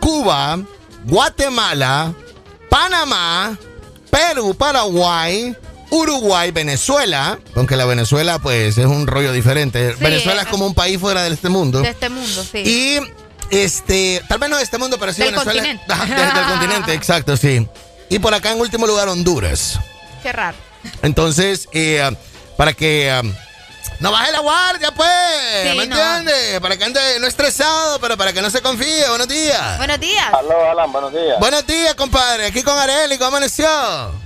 Cuba, 0.00 0.58
Guatemala, 1.04 2.12
Panamá, 2.68 3.58
Perú, 4.10 4.54
Paraguay, 4.54 5.56
Uruguay, 5.90 6.50
Venezuela. 6.50 7.38
Aunque 7.54 7.76
la 7.76 7.84
Venezuela, 7.86 8.38
pues, 8.38 8.76
es 8.78 8.86
un 8.86 9.06
rollo 9.06 9.32
diferente. 9.32 9.94
Sí, 9.94 9.98
Venezuela 10.02 10.42
es 10.42 10.48
eh, 10.48 10.50
como 10.50 10.66
un 10.66 10.74
país 10.74 10.98
fuera 11.00 11.22
de 11.22 11.32
este 11.32 11.48
mundo. 11.48 11.80
De 11.80 11.90
este 11.90 12.08
mundo, 12.08 12.44
sí. 12.50 12.58
Y 12.58 12.98
este, 13.50 14.22
tal 14.28 14.38
vez 14.38 14.50
no 14.50 14.56
de 14.58 14.62
este 14.62 14.78
mundo, 14.78 14.98
pero 14.98 15.12
sí 15.12 15.22
Del 15.22 15.32
Venezuela. 15.32 15.62
continente. 15.62 16.14
Del- 16.14 16.34
del 16.34 16.44
continente, 16.46 16.92
exacto, 16.94 17.36
sí. 17.36 17.66
Y 18.10 18.18
por 18.18 18.34
acá 18.34 18.52
en 18.52 18.60
último 18.60 18.86
lugar 18.86 19.08
Honduras. 19.08 19.78
Qué 20.22 20.32
raro. 20.32 20.56
Entonces, 21.02 21.68
eh, 21.72 22.10
para 22.56 22.72
que 22.72 23.12
um, 23.22 23.32
no 24.00 24.12
baje 24.12 24.30
la 24.32 24.40
guardia, 24.40 24.90
pues, 24.92 25.08
Sí, 25.64 25.68
¿me 25.78 25.86
no. 25.86 25.96
entiendes? 25.96 26.60
Para 26.60 26.76
que 26.76 26.84
ande 26.84 27.00
no 27.20 27.26
estresado, 27.26 27.98
pero 28.00 28.16
para 28.16 28.32
que 28.32 28.40
no 28.42 28.50
se 28.50 28.62
confíe. 28.62 29.08
Buenos 29.08 29.28
días. 29.28 29.78
Buenos 29.78 29.98
días. 30.00 30.32
Aló, 30.32 30.70
Alan, 30.70 30.92
buenos 30.92 31.12
días. 31.12 31.38
Buenos 31.40 31.66
días, 31.66 31.94
compadre. 31.94 32.46
Aquí 32.46 32.62
con 32.62 32.78
Areli, 32.78 33.16
¿cómo 33.18 33.28
amaneció? 33.28 33.66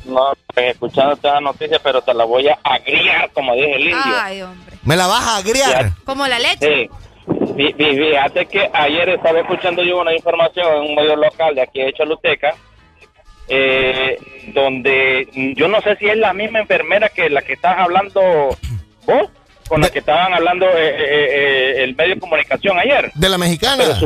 No, 0.04 0.32
pues, 0.54 0.72
escuchando 0.72 1.16
toda 1.16 1.34
la 1.34 1.40
noticia, 1.40 1.78
pero 1.82 2.02
te 2.02 2.12
la 2.14 2.24
voy 2.24 2.48
a 2.48 2.58
agriar, 2.64 3.30
como 3.32 3.54
dije 3.54 3.74
el 3.76 3.82
indio. 3.82 4.14
Ay, 4.20 4.42
hombre. 4.42 4.76
Me 4.84 4.96
la 4.96 5.06
vas 5.06 5.22
a 5.22 5.36
agriar. 5.36 5.92
Como 6.04 6.26
la 6.26 6.38
leche. 6.38 6.58
Sí. 6.58 6.90
Fí- 7.26 7.74
fí- 7.76 8.10
Fíjate 8.10 8.46
que 8.46 8.68
ayer 8.74 9.08
estaba 9.10 9.38
escuchando 9.40 9.82
yo 9.84 9.98
una 10.00 10.12
información 10.14 10.66
en 10.66 10.80
un 10.90 10.94
medio 10.96 11.14
local 11.16 11.54
de 11.54 11.62
aquí 11.62 11.80
de 11.80 11.92
Choluteca, 11.92 12.54
eh, 13.48 14.18
donde 14.54 15.28
yo 15.56 15.68
no 15.68 15.80
sé 15.82 15.96
si 15.96 16.08
es 16.08 16.16
la 16.16 16.32
misma 16.32 16.60
enfermera 16.60 17.08
que 17.08 17.28
la 17.30 17.42
que 17.42 17.52
estás 17.54 17.76
hablando 17.78 18.20
vos, 19.06 19.30
con 19.72 19.80
la 19.80 19.88
que 19.88 20.00
estaban 20.00 20.34
hablando 20.34 20.66
eh, 20.66 20.72
eh, 20.76 21.28
eh, 21.78 21.84
el 21.84 21.96
medio 21.96 22.16
de 22.16 22.20
comunicación 22.20 22.78
ayer. 22.78 23.10
De 23.14 23.26
la 23.26 23.38
mexicana. 23.38 23.98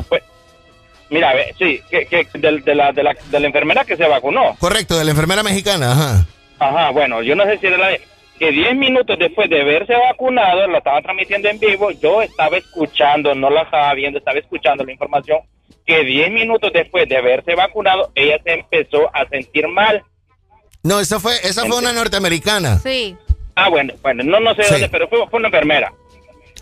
Mira, 1.10 1.34
ve, 1.34 1.52
sí, 1.58 1.82
que, 1.90 2.06
que 2.06 2.28
de, 2.34 2.60
de 2.60 2.74
la, 2.76 2.92
de, 2.92 3.02
la, 3.02 3.16
de 3.32 3.40
la 3.40 3.46
enfermera 3.48 3.84
que 3.84 3.96
se 3.96 4.06
vacunó. 4.06 4.54
Correcto, 4.60 4.96
de 4.96 5.04
la 5.04 5.10
enfermera 5.10 5.42
mexicana, 5.42 5.90
ajá. 5.90 6.26
Ajá, 6.60 6.90
bueno, 6.90 7.20
yo 7.20 7.34
no 7.34 7.42
sé 7.46 7.58
si 7.58 7.66
era 7.66 7.78
la 7.78 7.98
que 8.38 8.52
10 8.52 8.76
minutos 8.76 9.18
después 9.18 9.50
de 9.50 9.60
haberse 9.60 9.92
vacunado, 9.94 10.68
lo 10.68 10.78
estaban 10.78 11.02
transmitiendo 11.02 11.48
en 11.48 11.58
vivo, 11.58 11.90
yo 11.90 12.22
estaba 12.22 12.58
escuchando, 12.58 13.34
no 13.34 13.50
la 13.50 13.62
estaba 13.62 13.92
viendo, 13.94 14.20
estaba 14.20 14.38
escuchando 14.38 14.84
la 14.84 14.92
información, 14.92 15.40
que 15.84 16.04
10 16.04 16.30
minutos 16.30 16.70
después 16.72 17.08
de 17.08 17.16
haberse 17.16 17.56
vacunado, 17.56 18.12
ella 18.14 18.38
se 18.44 18.52
empezó 18.52 19.10
a 19.12 19.26
sentir 19.28 19.66
mal. 19.66 20.04
No, 20.84 21.00
esa 21.00 21.18
fue, 21.18 21.34
esa 21.42 21.64
fue 21.64 21.76
una 21.76 21.92
norteamericana. 21.92 22.78
Sí. 22.78 23.16
Ah, 23.56 23.68
bueno, 23.68 23.92
bueno, 24.02 24.22
no, 24.24 24.38
no 24.40 24.54
sé 24.54 24.62
Sí. 24.64 24.72
dónde, 24.72 24.88
pero 24.90 25.08
fue, 25.08 25.26
fue 25.28 25.38
una 25.40 25.48
enfermera. 25.48 25.92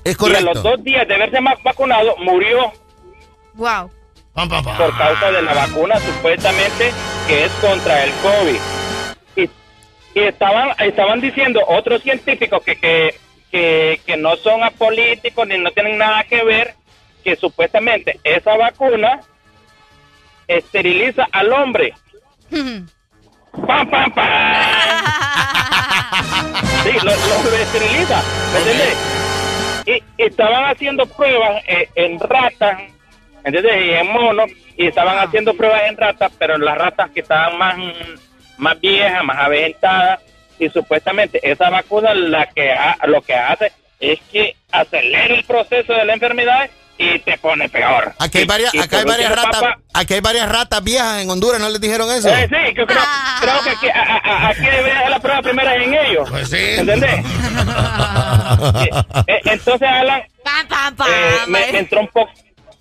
Es 0.05 0.12
Y 0.12 0.15
a 0.15 0.16
correcto. 0.16 0.45
los 0.55 0.62
dos 0.62 0.83
días 0.85 1.07
de 1.09 1.15
haberse 1.15 1.41
ma- 1.41 1.57
vacunado, 1.62 2.16
murió 2.19 2.73
Wow. 3.55 3.91
por 4.35 4.97
causa 4.97 5.31
de 5.31 5.43
la 5.43 5.55
vacuna 5.55 5.99
supuestamente 6.01 6.93
que 7.29 7.45
es 7.45 7.53
contra 7.61 8.05
el 8.05 8.11
COVID. 8.23 8.61
Y, 9.37 9.43
y 10.19 10.23
estaban, 10.25 10.71
estaban 10.79 11.21
diciendo 11.21 11.61
otros 11.66 12.03
científicos 12.03 12.62
que, 12.65 12.77
que, 12.77 13.15
que, 13.51 14.01
que 14.07 14.16
no 14.16 14.37
son 14.37 14.62
apolíticos 14.62 15.47
ni 15.47 15.59
no 15.59 15.71
tienen 15.73 15.99
nada 15.99 16.25
que 16.25 16.43
ver, 16.45 16.75
que 17.23 17.37
supuestamente 17.37 18.19
esa 18.25 18.57
vacuna 18.57 19.21
esteriliza 20.47 21.27
al 21.33 21.53
hombre. 21.53 21.95
¡Pam, 23.66 23.89
pam, 23.91 24.12
pam! 24.12 24.15
Sí, 26.85 26.93
lo, 27.03 27.11
lo 27.51 27.57
esteriliza, 27.57 28.23
¿me 28.53 28.59
entiendes? 28.59 28.97
Y, 29.86 29.93
y 30.23 30.27
estaban 30.27 30.65
haciendo 30.65 31.07
pruebas 31.07 31.62
eh, 31.66 31.89
en 31.95 32.19
ratas, 32.20 32.78
¿entiendes? 33.45 33.86
Y 33.86 33.91
en 33.91 34.12
monos, 34.12 34.51
y 34.77 34.86
estaban 34.86 35.19
haciendo 35.19 35.55
pruebas 35.55 35.82
en 35.89 35.97
ratas, 35.97 36.32
pero 36.39 36.55
en 36.57 36.65
las 36.65 36.77
ratas 36.78 37.11
que 37.11 37.20
estaban 37.20 37.59
más, 37.59 37.77
más 38.59 38.81
viejas, 38.81 39.24
más 39.24 39.39
avejentadas, 39.39 40.20
y 40.59 40.69
supuestamente 40.70 41.41
esa 41.43 41.69
vacuna 41.70 42.15
la 42.15 42.47
que 42.47 42.70
ha- 42.73 42.97
lo 43.07 43.20
que 43.23 43.35
hace 43.35 43.73
es 44.01 44.20
que 44.32 44.55
acelera 44.70 45.35
el 45.35 45.45
proceso 45.45 45.93
de 45.93 46.05
la 46.05 46.12
enfermedad 46.15 46.70
y 46.99 47.19
te 47.21 47.37
pone 47.39 47.69
peor. 47.69 48.12
Aquí 48.19 48.39
hay 48.39 48.45
varias, 48.45 48.75
Y 48.75 48.79
acá 48.79 48.99
hay 48.99 49.05
varias 49.05 49.35
ratas, 49.35 49.62
aquí 49.93 50.15
hay 50.15 50.21
varias 50.21 50.49
ratas 50.49 50.83
viejas 50.85 51.23
en 51.23 51.31
Honduras, 51.31 51.61
¿no 51.61 51.69
les 51.69 51.81
dijeron 51.81 52.11
eso? 52.12 52.29
eh, 52.29 52.49
sí, 52.49 52.75
yo 52.77 52.87
creo, 52.87 53.01
creo 53.41 53.62
que 53.65 53.71
aquí, 53.71 53.89
a- 53.89 54.03
a- 54.03 54.16
a- 54.19 54.49
aquí 54.49 54.61
debería 54.62 55.01
ser 55.01 55.11
la 55.11 55.19
prueba 55.21 55.43
primera 55.43 55.75
en 55.77 55.95
ellos. 55.95 56.29
Pues 56.31 56.49
sí. 56.51 56.57
¿Entendés? 56.79 57.25
Eh, 59.27 59.41
entonces, 59.45 59.89
Alan, 59.89 60.21
eh, 60.21 60.27
me, 61.49 61.73
me 61.73 61.79
entró 61.81 62.01
un 62.01 62.09
poco 62.09 62.31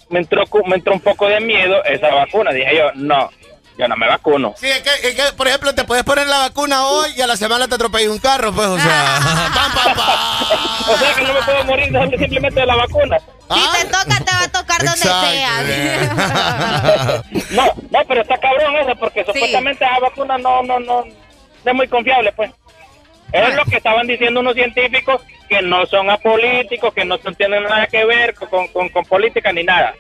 me 0.10 0.20
entró, 0.20 0.44
me 0.68 0.76
entró 0.76 0.94
un 0.94 1.00
poco 1.00 1.28
de 1.28 1.40
miedo 1.40 1.84
esa 1.86 2.10
vacuna. 2.14 2.52
Dije 2.52 2.76
yo, 2.78 2.92
no, 2.96 3.30
yo 3.78 3.88
no 3.88 3.96
me 3.96 4.08
vacuno. 4.08 4.54
Sí, 4.58 4.68
es 4.70 4.82
que, 4.82 5.10
es 5.10 5.16
que, 5.16 5.34
por 5.36 5.48
ejemplo, 5.48 5.74
te 5.74 5.84
puedes 5.84 6.04
poner 6.04 6.28
la 6.28 6.40
vacuna 6.40 6.86
hoy 6.86 7.12
y 7.16 7.22
a 7.22 7.28
la 7.28 7.38
semana 7.38 7.68
te 7.68 7.76
atropella 7.76 8.12
un 8.12 8.20
carro, 8.20 8.54
pues, 8.54 8.68
o 8.68 8.80
sea. 8.80 9.20
pam, 9.54 9.74
pam, 9.74 9.96
pam. 9.96 10.90
O 10.90 10.98
sea 10.98 11.14
que 11.16 11.22
no 11.24 11.34
me 11.34 11.42
puedo 11.42 11.64
morir 11.66 11.92
de- 11.92 12.18
simplemente 12.18 12.60
de 12.60 12.66
la 12.66 12.76
vacuna. 12.76 13.18
Si 13.20 13.80
te 13.82 13.86
toca, 13.86 14.18
te 14.24 14.32
va 14.32 14.44
a 14.44 14.52
tocar 14.52 14.84
donde 14.84 14.98
sea. 14.98 15.64
No, 17.52 17.64
no, 17.92 18.00
pero 18.08 18.22
está 18.22 18.38
cabrón 18.38 18.76
eso, 18.78 18.96
porque 19.00 19.24
supuestamente 19.26 19.86
la 19.86 20.00
vacuna 20.00 20.38
no, 20.38 20.64
no, 20.64 20.80
no, 20.80 21.04
no 21.04 21.72
es 21.72 21.76
muy 21.76 21.88
confiable, 21.88 22.32
pues. 22.34 22.52
Es 23.32 23.56
lo 23.56 23.66
que 23.66 23.78
estaban 23.78 24.06
diciendo 24.08 24.40
unos 24.40 24.54
científicos 24.54 25.22
que 25.50 25.62
no 25.62 25.86
son 25.88 26.10
apolíticos, 26.10 26.94
que 26.94 27.06
no 27.06 27.18
tienen 27.20 27.64
nada 27.64 27.88
que 27.88 28.06
ver 28.06 28.34
con, 28.36 28.68
con, 28.68 28.90
con 28.90 29.04
política 29.06 29.52
ni 29.52 29.64
nada. 29.64 29.94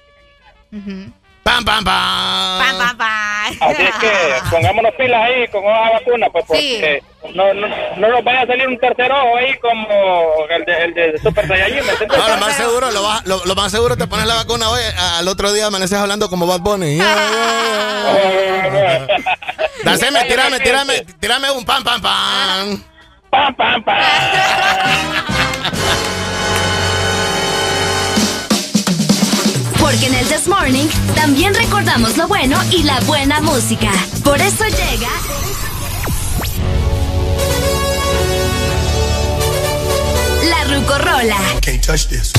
Pam, 1.44 1.64
pam, 1.65 1.84
pam. 1.84 2.60
Pam, 2.60 2.78
pam, 2.78 2.98
pam. 2.98 3.53
Así 3.60 3.84
es 3.84 3.95
que 3.95 4.11
pongámonos 4.49 4.94
pilas 4.98 5.22
ahí 5.22 5.48
con 5.49 5.64
esa 5.65 5.91
vacuna, 5.91 6.28
pues 6.32 6.45
porque 6.48 7.03
no, 7.36 7.53
no, 7.53 7.68
no 7.98 8.07
nos 8.10 8.24
vaya 8.24 8.41
a 8.41 8.48
salir 8.48 8.68
un 8.68 8.78
tercer 8.80 9.11
ojo 9.11 9.36
ahí 9.38 9.53
como 9.57 9.86
el 10.49 10.64
de, 10.65 10.84
el 10.86 10.94
de 10.94 11.20
Super 11.20 11.45
Saiyajin. 11.48 11.84
No, 12.07 12.28
lo 12.30 12.38
más 12.38 12.56
seguro, 12.56 12.90
lo, 12.91 13.02
lo- 13.26 13.45
lo 13.45 13.56
más 13.56 13.72
seguro 13.72 13.98
te 13.98 14.07
pones 14.07 14.26
la 14.26 14.36
vacuna 14.36 14.70
hoy, 14.70 14.82
al 15.18 15.28
otro 15.28 15.52
día 15.52 15.65
amaneces 15.68 15.98
hablando 15.99 16.30
como 16.30 16.48
Bad 16.48 16.61
Bunny. 16.61 16.98
Yeah, 18.03 18.68
yeah, 18.72 19.07
yeah. 19.07 19.36
Daceme, 19.84 20.24
tírame, 20.26 20.60
tírame, 20.60 21.06
tírame 21.20 21.52
un 21.52 21.65
pam, 21.65 21.84
pam, 21.84 22.02
pam. 22.02 22.84
Pam, 23.30 23.56
pam, 23.56 23.84
pam. 23.84 23.95
Porque 29.94 30.07
en 30.07 30.15
el 30.15 30.28
This 30.28 30.48
Morning 30.48 30.88
también 31.14 31.53
recordamos 31.53 32.18
lo 32.18 32.28
bueno 32.28 32.60
y 32.72 32.82
la 32.82 32.99
buena 33.02 33.40
música. 33.41 33.91
Por 34.24 34.41
eso 34.41 34.64
llega. 34.65 35.10
La 40.45 40.64
Rucorola. 40.64 41.38
Can't 41.61 41.86
touch 41.86 42.07
this. 42.07 42.32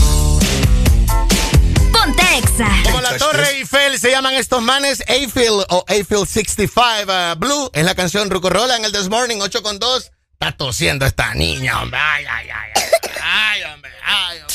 Ponte 1.93 2.25
Exa. 2.39 2.69
Como 2.83 3.01
la 3.01 3.17
Torre 3.19 3.49
Eiffel 3.51 4.01
se 4.01 4.11
llaman 4.11 4.35
estos 4.35 4.61
manes 4.61 5.05
Eiffel 5.07 5.65
o 5.69 5.85
Eiffel 5.87 6.27
65 6.27 6.83
uh, 7.07 7.39
Blue. 7.39 7.71
Es 7.73 7.85
la 7.85 7.95
canción 7.95 8.31
Rucorola 8.31 8.77
en 8.79 8.85
el 8.85 8.91
This 8.91 9.09
Morning 9.09 9.39
8 9.41 9.63
con 9.63 9.79
2. 9.79 10.11
Está 10.33 10.57
tosiendo 10.57 11.07
esta 11.07 11.33
niña, 11.35 11.81
hombre. 11.81 12.01
Ay, 12.03 12.25
ay, 12.29 12.49
ay. 12.51 12.83
Ay, 13.23 13.63
ay 13.63 13.73
hombre. 13.73 13.93
Ay, 14.03 14.39
hombre. 14.41 14.55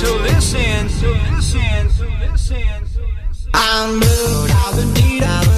to 0.00 0.14
listen, 0.22 0.88
to 1.00 1.10
listen, 1.34 1.88
to 1.96 2.06
listen, 2.20 2.58
to 2.94 3.02
listen. 3.02 3.50
I'm 3.54 3.98
blue, 3.98 4.46
I've 4.48 4.76
been 4.76 4.92
need, 4.94 5.22
I've 5.24 5.46
been 5.52 5.57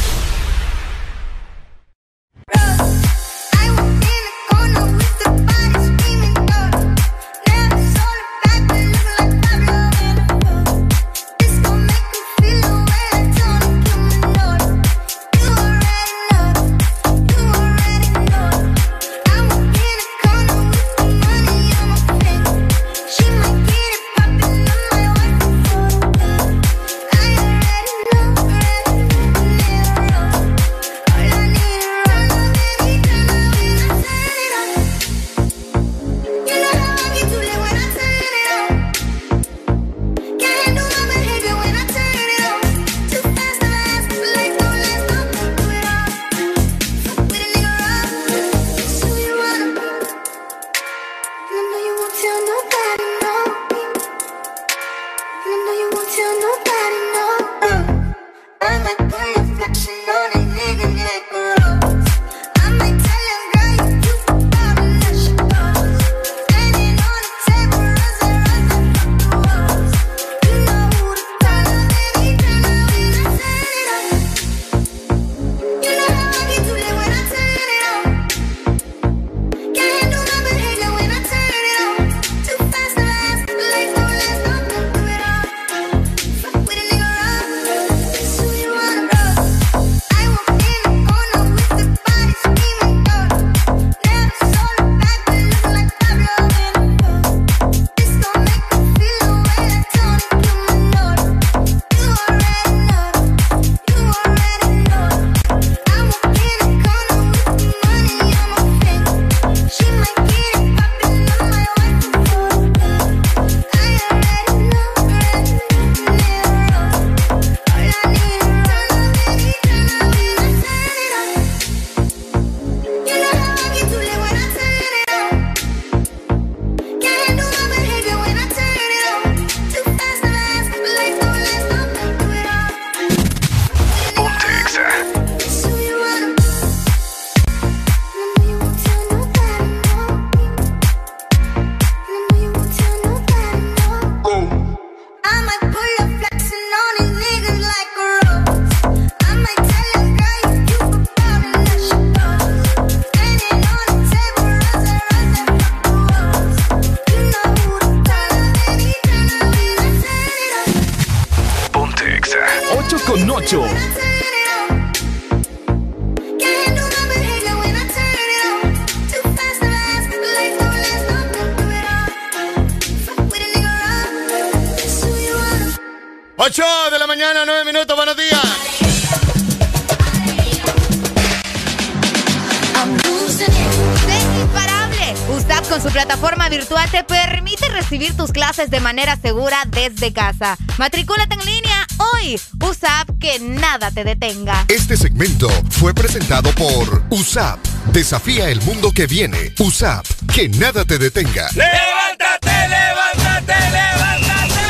plataforma 186.05 186.49
virtual 186.49 186.89
te 186.89 187.03
permite 187.03 187.69
recibir 187.69 188.17
tus 188.17 188.31
clases 188.31 188.71
de 188.71 188.79
manera 188.79 189.15
segura 189.17 189.63
desde 189.67 190.11
casa. 190.11 190.57
Matricúlate 190.79 191.35
en 191.35 191.45
línea 191.45 191.85
hoy. 192.13 192.41
USAP 192.59 193.19
que 193.19 193.39
nada 193.39 193.91
te 193.91 194.03
detenga. 194.03 194.65
Este 194.67 194.97
segmento 194.97 195.47
fue 195.69 195.93
presentado 195.93 196.49
por 196.53 197.03
USAP. 197.11 197.59
Desafía 197.93 198.49
el 198.49 198.61
mundo 198.61 198.91
que 198.91 199.05
viene. 199.05 199.53
USAP. 199.59 200.03
Que 200.33 200.49
nada 200.49 200.85
te 200.85 200.97
detenga. 200.97 201.49
¡Levántate, 201.51 202.67
levántate, 202.67 203.53
levántate! 203.69 204.61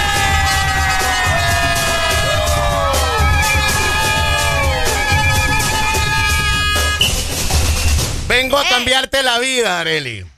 Vengo 8.27 8.57
a 8.57 8.67
cambiarte 8.67 9.23
la 9.23 9.39
vida, 9.39 9.79
Areli. 9.79 10.30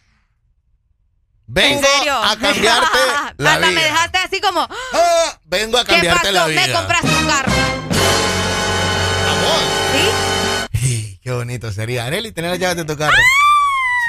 Vengo 1.54 1.88
a 2.24 2.36
cambiarte 2.36 2.98
la 3.38 3.54
Hasta 3.54 3.68
vida. 3.68 3.80
me 3.80 3.84
dejaste 3.84 4.18
así 4.18 4.42
como. 4.42 4.62
Ah, 4.94 5.38
Vengo 5.46 5.78
a 5.78 5.86
¿Qué 5.86 5.92
cambiarte 5.94 6.22
pasó? 6.22 6.34
la 6.34 6.46
vida. 6.48 6.66
Me 6.68 6.74
compraste 6.74 7.08
un 7.10 7.28
carro. 7.28 7.52
Sí, 10.74 11.20
Qué 11.24 11.32
bonito 11.32 11.72
sería, 11.72 12.06
Areli, 12.06 12.32
tener 12.32 12.52
las 12.52 12.60
llaves 12.60 12.78
de 12.78 12.86
tu 12.86 12.98
carro. 12.98 13.16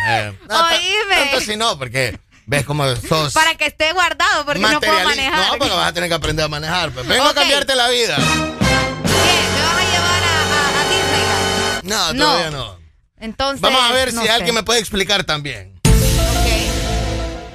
Eh, 0.08 0.32
no, 0.42 0.46
ta- 0.48 0.68
Oíme. 0.74 1.16
Tanto 1.16 1.40
si 1.40 1.56
no, 1.56 1.78
porque 1.78 2.18
ves 2.46 2.64
cómo 2.64 2.84
sos 2.96 3.32
Para 3.32 3.54
que 3.54 3.66
esté 3.66 3.92
guardado, 3.92 4.44
porque 4.44 4.60
no 4.60 4.80
puedo 4.80 5.04
manejar. 5.04 5.52
No, 5.52 5.58
porque 5.58 5.74
vas 5.74 5.88
a 5.88 5.92
tener 5.92 6.08
que 6.08 6.14
aprender 6.14 6.44
a 6.44 6.48
manejar. 6.48 6.90
pues. 6.92 7.06
Vengo 7.06 7.24
a 7.26 7.34
cambiarte 7.34 7.74
la 7.76 7.88
vida. 7.88 8.16
¿Qué? 8.16 8.22
¿Me 8.24 9.62
vas 9.62 9.76
a 9.76 9.84
llevar 9.92 10.22
a, 10.24 10.40
a- 10.40 10.80
a 10.80 10.88
Disneyland? 10.88 11.84
No, 11.84 12.12
No. 12.14 12.24
todavía 12.24 12.50
no. 12.50 12.78
Entonces. 13.20 13.60
Vamos 13.60 13.82
a 13.82 13.92
ver 13.92 14.12
no 14.12 14.20
si 14.22 14.26
sé. 14.26 14.32
alguien 14.32 14.54
me 14.54 14.62
puede 14.62 14.80
explicar 14.80 15.24
también. 15.24 15.73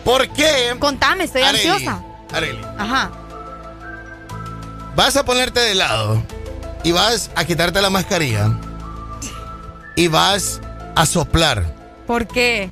¿Por 0.10 0.27
qué? 0.30 0.76
Contame, 0.80 1.26
estoy 1.26 1.44
ansiosa. 1.44 2.02
Areli, 2.34 2.60
Ajá. 2.80 3.11
vas 4.95 5.15
a 5.15 5.23
ponerte 5.23 5.60
de 5.60 5.76
lado 5.76 6.23
y 6.84 6.91
vas 6.91 7.30
a 7.36 7.45
quitarte 7.45 7.80
la 7.80 7.91
mascarilla 7.91 8.49
y 9.95 10.07
vas 10.07 10.61
a 10.95 11.06
soplar 11.06 11.76
¿Por 12.07 12.26
qué? 12.26 12.72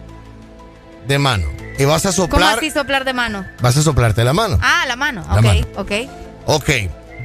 de 1.05 1.19
mano. 1.19 1.45
Y 1.77 1.85
vas 1.85 2.07
a 2.07 2.09
¿Cómo 2.11 2.25
soplar. 2.27 2.57
así 2.57 2.71
soplar 2.71 3.05
de 3.05 3.13
mano? 3.13 3.45
Vas 3.61 3.77
a 3.77 3.83
soplarte 3.83 4.23
la 4.23 4.33
mano. 4.33 4.57
Ah, 4.63 4.85
la 4.87 4.95
mano. 4.95 5.23
La 5.29 5.35
ok, 5.35 5.43
mano. 5.43 5.67
ok. 5.75 5.91
Ok. 6.47 6.69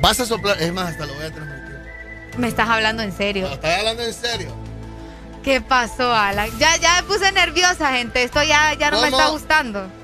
Vas 0.03 0.21
a 0.21 0.27
soplar. 0.27 0.61
Es 0.61 0.71
más, 0.75 0.91
hasta 0.91 1.07
lo 1.07 1.15
voy 1.15 1.25
a 1.25 1.33
transmitir. 1.33 1.79
Me 2.37 2.49
estás 2.49 2.69
hablando 2.69 3.03
en 3.03 3.17
serio. 3.17 3.47
¿Estás 3.51 3.79
hablando 3.79 4.03
en 4.03 4.13
serio? 4.13 4.55
¿Qué 5.43 5.63
pasó, 5.63 6.15
Alan? 6.15 6.51
Ya, 6.59 6.77
ya 6.77 6.97
me 7.01 7.03
puse 7.05 7.33
nerviosa, 7.33 7.93
gente. 7.95 8.23
Esto 8.25 8.43
ya, 8.43 8.75
ya 8.75 8.91
no 8.91 9.01
me 9.01 9.07
¿Cómo? 9.11 9.19
está 9.19 9.31
gustando. 9.31 10.02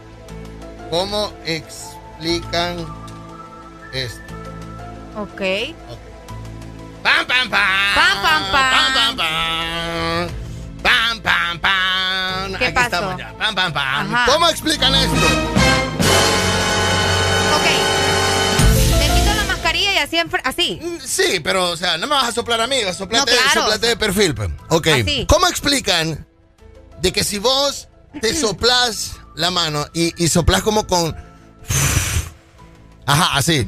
¿Cómo 0.91 1.33
explican 1.45 2.79
esto? 3.93 4.21
Ok. 5.17 5.41
Pam, 7.03 7.27
pam, 7.27 7.51
pam. 7.51 7.95
Pam, 7.95 8.23
pam, 8.23 8.43
pam. 8.53 8.71
Pam, 8.73 8.95
pam, 8.95 9.17
pam. 9.17 10.29
Pam, 10.83 11.21
pam, 11.23 11.59
pam. 11.61 12.55
¿Qué 12.59 12.65
Aquí 12.67 12.75
pasó? 12.75 12.87
estamos 12.87 13.19
ya. 13.19 13.35
Pam, 13.39 13.55
pam, 13.55 13.73
pam. 13.73 14.15
Ajá. 14.15 14.33
¿Cómo 14.33 14.49
explican 14.49 14.95
esto? 14.95 15.17
Ok. 17.55 17.67
Me 18.99 19.15
quito 19.21 19.35
la 19.35 19.45
mascarilla 19.47 19.93
y 19.95 19.99
así, 19.99 20.19
así. 20.45 20.99
Sí, 21.05 21.41
pero, 21.41 21.71
o 21.71 21.77
sea, 21.77 21.99
no 21.99 22.07
me 22.07 22.15
vas 22.15 22.29
a 22.29 22.33
soplar 22.33 22.61
a 22.61 22.67
mí, 22.67 22.83
vas 22.85 22.95
a 22.97 22.99
soplarte, 22.99 23.31
No, 23.33 23.37
claro. 23.43 23.61
soplarte 23.61 23.87
de 23.89 23.97
perfil. 23.97 24.35
pues. 24.35 24.51
Ok. 24.71 24.87
Así. 24.89 25.27
¿Cómo 25.29 25.47
explican 25.49 26.27
de 27.01 27.13
que 27.13 27.25
si 27.25 27.39
vos 27.39 27.89
te 28.21 28.35
soplas 28.41 29.18
la 29.39 29.51
mano 29.51 29.87
y, 29.95 30.13
y 30.23 30.29
soplas 30.29 30.63
como 30.63 30.87
con. 30.87 31.17
Ajá, 33.07 33.39
así. 33.39 33.67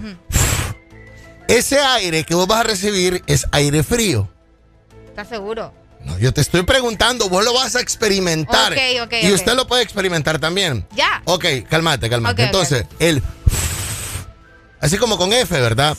Ese 1.48 1.80
aire 1.80 2.24
que 2.24 2.34
vos 2.34 2.47
vas 2.47 2.60
a 2.60 2.64
recibir 2.64 3.22
es 3.26 3.47
aire 3.52 3.82
frío. 3.82 4.28
¿Estás 5.09 5.28
seguro? 5.28 5.72
No, 6.05 6.18
yo 6.18 6.32
te 6.32 6.40
estoy 6.40 6.62
preguntando, 6.62 7.28
vos 7.28 7.44
lo 7.44 7.52
vas 7.52 7.76
a 7.76 7.80
experimentar. 7.80 8.72
Ok, 8.72 8.78
ok, 9.05 9.14
y 9.22 9.32
usted 9.32 9.55
lo 9.55 9.66
puede 9.66 9.82
experimentar 9.82 10.38
también. 10.38 10.86
Ya. 10.94 11.22
Ok, 11.24 11.44
cálmate, 11.68 12.10
cálmate. 12.10 12.34
Ok, 12.34 12.38
ok. 12.40 12.47
Entonces, 12.47 12.86
el. 12.98 13.22
Así 14.80 14.97
como 14.98 15.18
con 15.18 15.32
F, 15.32 15.60
¿verdad? 15.60 15.97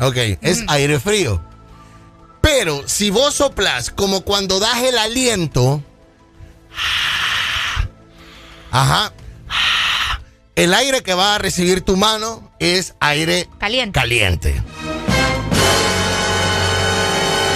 Ok, 0.00 0.16
es 0.40 0.62
aire 0.68 1.00
frío. 1.00 1.42
Pero 2.40 2.86
si 2.86 3.10
vos 3.10 3.34
soplas 3.34 3.90
como 3.90 4.20
cuando 4.22 4.60
das 4.60 4.78
el 4.82 4.96
aliento. 4.98 5.82
Ajá. 8.70 9.12
El 10.54 10.74
aire 10.74 11.02
que 11.02 11.14
va 11.14 11.36
a 11.36 11.38
recibir 11.38 11.82
tu 11.82 11.96
mano 11.96 12.52
es 12.58 12.94
aire 13.00 13.48
Caliente. 13.58 13.98
caliente. 14.00 14.62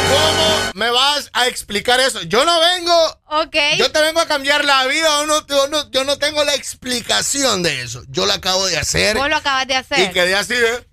¿Cómo 0.09 0.71
me 0.75 0.91
vas 0.91 1.31
a 1.33 1.47
explicar 1.49 1.99
eso? 2.01 2.23
Yo 2.23 2.45
no 2.45 2.61
vengo. 2.61 3.19
Ok. 3.27 3.57
Yo 3.77 3.91
te 3.91 4.01
vengo 4.01 4.21
a 4.21 4.27
cambiar 4.27 4.65
la 4.65 4.87
vida. 4.87 5.09
Yo 5.21 5.27
no, 5.27 5.47
yo 5.47 5.69
no, 5.69 5.91
yo 5.91 6.05
no 6.05 6.19
tengo 6.19 6.45
la 6.45 6.55
explicación 6.55 7.63
de 7.63 7.83
eso. 7.83 8.03
Yo 8.09 8.27
lo 8.27 8.33
acabo 8.35 8.67
de 8.67 8.79
hacer. 8.79 9.17
Vos 9.17 9.29
lo 9.29 9.37
acabas 9.37 9.67
de 9.67 9.75
hacer. 9.77 9.99
Y 9.99 10.13
quedé 10.13 10.35
así 10.37 10.55
de. 10.55 10.87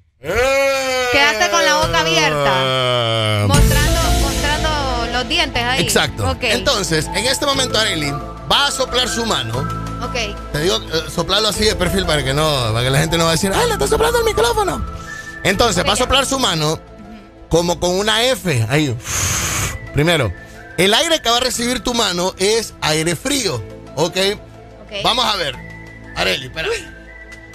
Quedaste 1.12 1.50
con 1.52 1.64
la 1.64 1.76
boca 1.76 2.00
abierta. 2.00 3.46
Mostrando, 3.48 4.02
mostrando 4.22 5.08
los 5.14 5.30
dientes 5.30 5.64
ahí. 5.64 5.82
Exacto. 5.82 6.30
Ok. 6.32 6.44
Entonces, 6.44 7.06
en 7.08 7.26
este 7.26 7.46
momento, 7.46 7.78
Arely 7.80 8.12
va 8.52 8.68
a 8.68 8.72
soplar 8.72 9.08
su 9.08 9.26
mano. 9.26 9.79
Ok. 10.02 10.52
Te 10.54 10.60
digo, 10.62 10.78
eh, 10.78 11.04
soplarlo 11.14 11.50
así 11.50 11.66
de 11.66 11.76
perfil 11.76 12.06
para 12.06 12.24
que 12.24 12.34
no, 12.34 12.72
para 12.72 12.84
que 12.84 12.90
la 12.90 13.00
gente 13.00 13.18
no 13.18 13.26
va 13.26 13.32
a 13.32 13.34
decir, 13.34 13.52
¡ay, 13.54 13.68
le 13.68 13.74
está 13.74 13.88
soplando 13.88 14.20
el 14.20 14.26
micrófono! 14.26 14.86
Entonces, 15.44 15.86
va 15.88 15.94
a 15.94 15.96
soplar 15.96 16.26
su 16.26 16.40
mano 16.40 16.80
como 17.50 17.80
con 17.80 17.92
una 17.98 18.24
F. 18.24 18.66
Ahí. 18.70 18.96
Primero, 19.94 20.32
el 20.78 20.94
aire 20.94 21.22
que 21.22 21.30
va 21.30 21.38
a 21.38 21.42
recibir 21.42 21.82
tu 21.82 21.94
mano 21.94 22.34
es 22.38 22.74
aire 22.82 23.16
frío. 23.16 23.64
¿Ok? 23.96 24.18
Vamos 25.04 25.26
a 25.26 25.36
ver. 25.36 25.56
Areli, 26.16 26.48
espérame. 26.48 26.74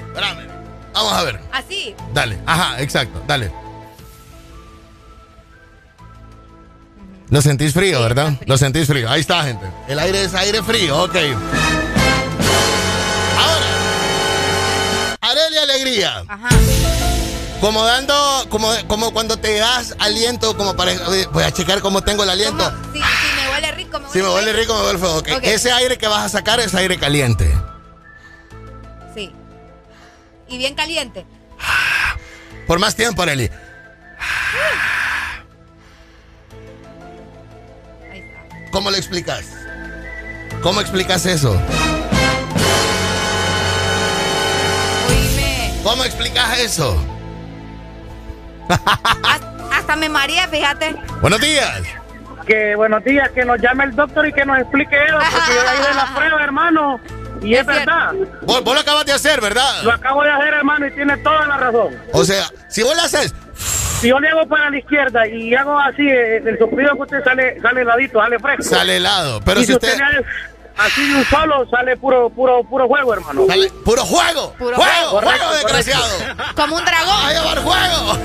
Espérame. 0.09 0.47
Vamos 0.93 1.13
a 1.13 1.23
ver. 1.25 1.41
Así. 1.53 1.95
Dale. 2.13 2.39
Ajá, 2.47 2.81
exacto. 2.81 3.23
Dale. 3.27 3.51
Lo 7.31 7.43
sentís 7.43 7.73
frío, 7.73 8.01
¿verdad? 8.01 8.35
Lo 8.47 8.57
sentís 8.59 8.87
frío. 8.87 9.11
Ahí 9.11 9.21
está, 9.21 9.43
gente. 9.45 9.67
El 9.89 9.99
aire 9.99 10.25
es 10.25 10.35
aire 10.35 10.63
frío. 10.63 11.03
Ok. 11.03 11.17
Areli 15.25 15.57
Alegría. 15.57 16.23
Ajá. 16.29 16.49
Como 17.61 17.83
dando, 17.83 18.15
como, 18.51 18.69
como 18.89 19.13
cuando 19.13 19.39
te 19.39 19.57
das 19.59 19.95
aliento, 19.99 20.55
como 20.57 20.77
para. 20.77 20.93
Voy 21.33 21.45
a 21.45 21.51
checar 21.51 21.81
cómo 21.81 22.03
tengo 22.03 22.25
el 22.25 22.31
aliento. 22.31 22.71
Si, 22.93 22.99
si 22.99 23.03
me 23.37 23.51
huele 23.51 23.73
rico, 23.73 23.99
me 23.99 24.07
huele 24.07 24.13
Si 24.13 24.23
me 24.23 24.29
huele 24.29 24.53
rico, 24.53 24.75
me 24.75 24.81
huele. 24.83 25.07
Ok. 25.07 25.29
Ese 25.43 25.73
aire 25.73 25.97
que 25.97 26.07
vas 26.09 26.25
a 26.25 26.29
sacar 26.29 26.61
es 26.61 26.75
aire 26.75 26.99
caliente. 26.99 27.51
Sí. 29.15 29.33
Y 30.49 30.59
bien 30.59 30.75
caliente. 30.75 31.25
Por 32.67 32.79
más 32.79 32.95
tiempo, 32.95 33.23
Areli. 33.23 33.51
¿Cómo 38.71 38.91
lo 38.91 38.97
explicas? 38.97 39.47
¿Cómo 40.63 40.81
explicas 40.81 41.25
eso? 41.25 41.59
¿Cómo 45.85 46.03
explicas 46.03 46.59
eso? 46.61 46.97
Hasta 49.71 49.97
me 49.97 50.09
mareé, 50.09 50.49
fíjate. 50.49 50.97
Buenos 51.21 51.41
días. 51.41 51.83
Que 52.47 52.75
buenos 52.75 53.05
días, 53.05 53.31
que 53.33 53.45
nos 53.45 53.61
llame 53.61 53.85
el 53.85 53.95
doctor 53.95 54.27
y 54.27 54.33
que 54.33 54.45
nos 54.47 54.59
explique 54.59 54.97
eso, 54.97 55.19
porque 55.19 55.53
yo 55.55 55.61
ahí 55.69 55.79
de 55.79 55.95
la 55.95 56.13
prueba, 56.17 56.43
hermano. 56.43 57.01
Y 57.43 57.55
es, 57.55 57.67
verdad. 57.67 58.13
Vos, 58.43 58.65
vos 58.65 58.75
lo 58.75 58.81
acabas 58.81 59.05
de 59.05 59.13
hacer, 59.13 59.43
¿verdad? 59.43 59.83
Lo 59.83 59.93
acabo 59.93 60.23
de 60.23 60.31
hacer, 60.31 60.55
hermano, 60.55 60.87
y 60.87 60.91
tiene 60.93 61.19
toda 61.19 61.47
la 61.47 61.59
razón. 61.59 61.95
O 62.13 62.25
sea, 62.25 62.45
si 62.69 62.83
vos 62.83 62.97
lo 62.97 63.03
haces, 63.03 63.35
Si 64.01 64.09
yo 64.09 64.19
le 64.21 64.29
hago 64.31 64.47
para 64.49 64.71
la 64.71 64.79
izquierda 64.79 65.27
y 65.29 65.55
hago 65.55 65.79
así, 65.79 66.09
eh, 66.09 66.39
el 66.39 66.59
soplido 66.59 66.95
que 66.97 67.03
usted 67.03 67.25
sale, 67.25 67.61
sale 67.61 67.83
heladito, 67.83 68.21
sale 68.21 68.39
fresco. 68.39 68.63
sale 68.63 68.97
helado. 68.97 69.41
Pero 69.45 69.61
y 69.61 69.67
si 69.67 69.75
usted. 69.75 69.89
hace 70.01 70.25
así 70.79 71.09
de 71.09 71.15
un 71.17 71.25
solo, 71.27 71.67
sale 71.71 71.97
puro, 71.97 72.29
puro, 72.31 72.63
puro 72.65 72.87
juego, 72.89 73.15
hermano. 73.15 73.47
Sale 73.47 73.71
puro 73.85 74.05
juego. 74.05 74.53
Puro 74.59 74.77
juego, 74.77 74.77
juego. 74.77 75.11
juego, 75.11 75.11
Correcto, 75.11 75.51
desgraciado. 75.55 76.05
Como 76.57 76.77
un 76.77 76.85
dragón. 76.85 77.27
¡A 77.27 77.33
llevar 77.33 77.59
juego! 77.63 78.19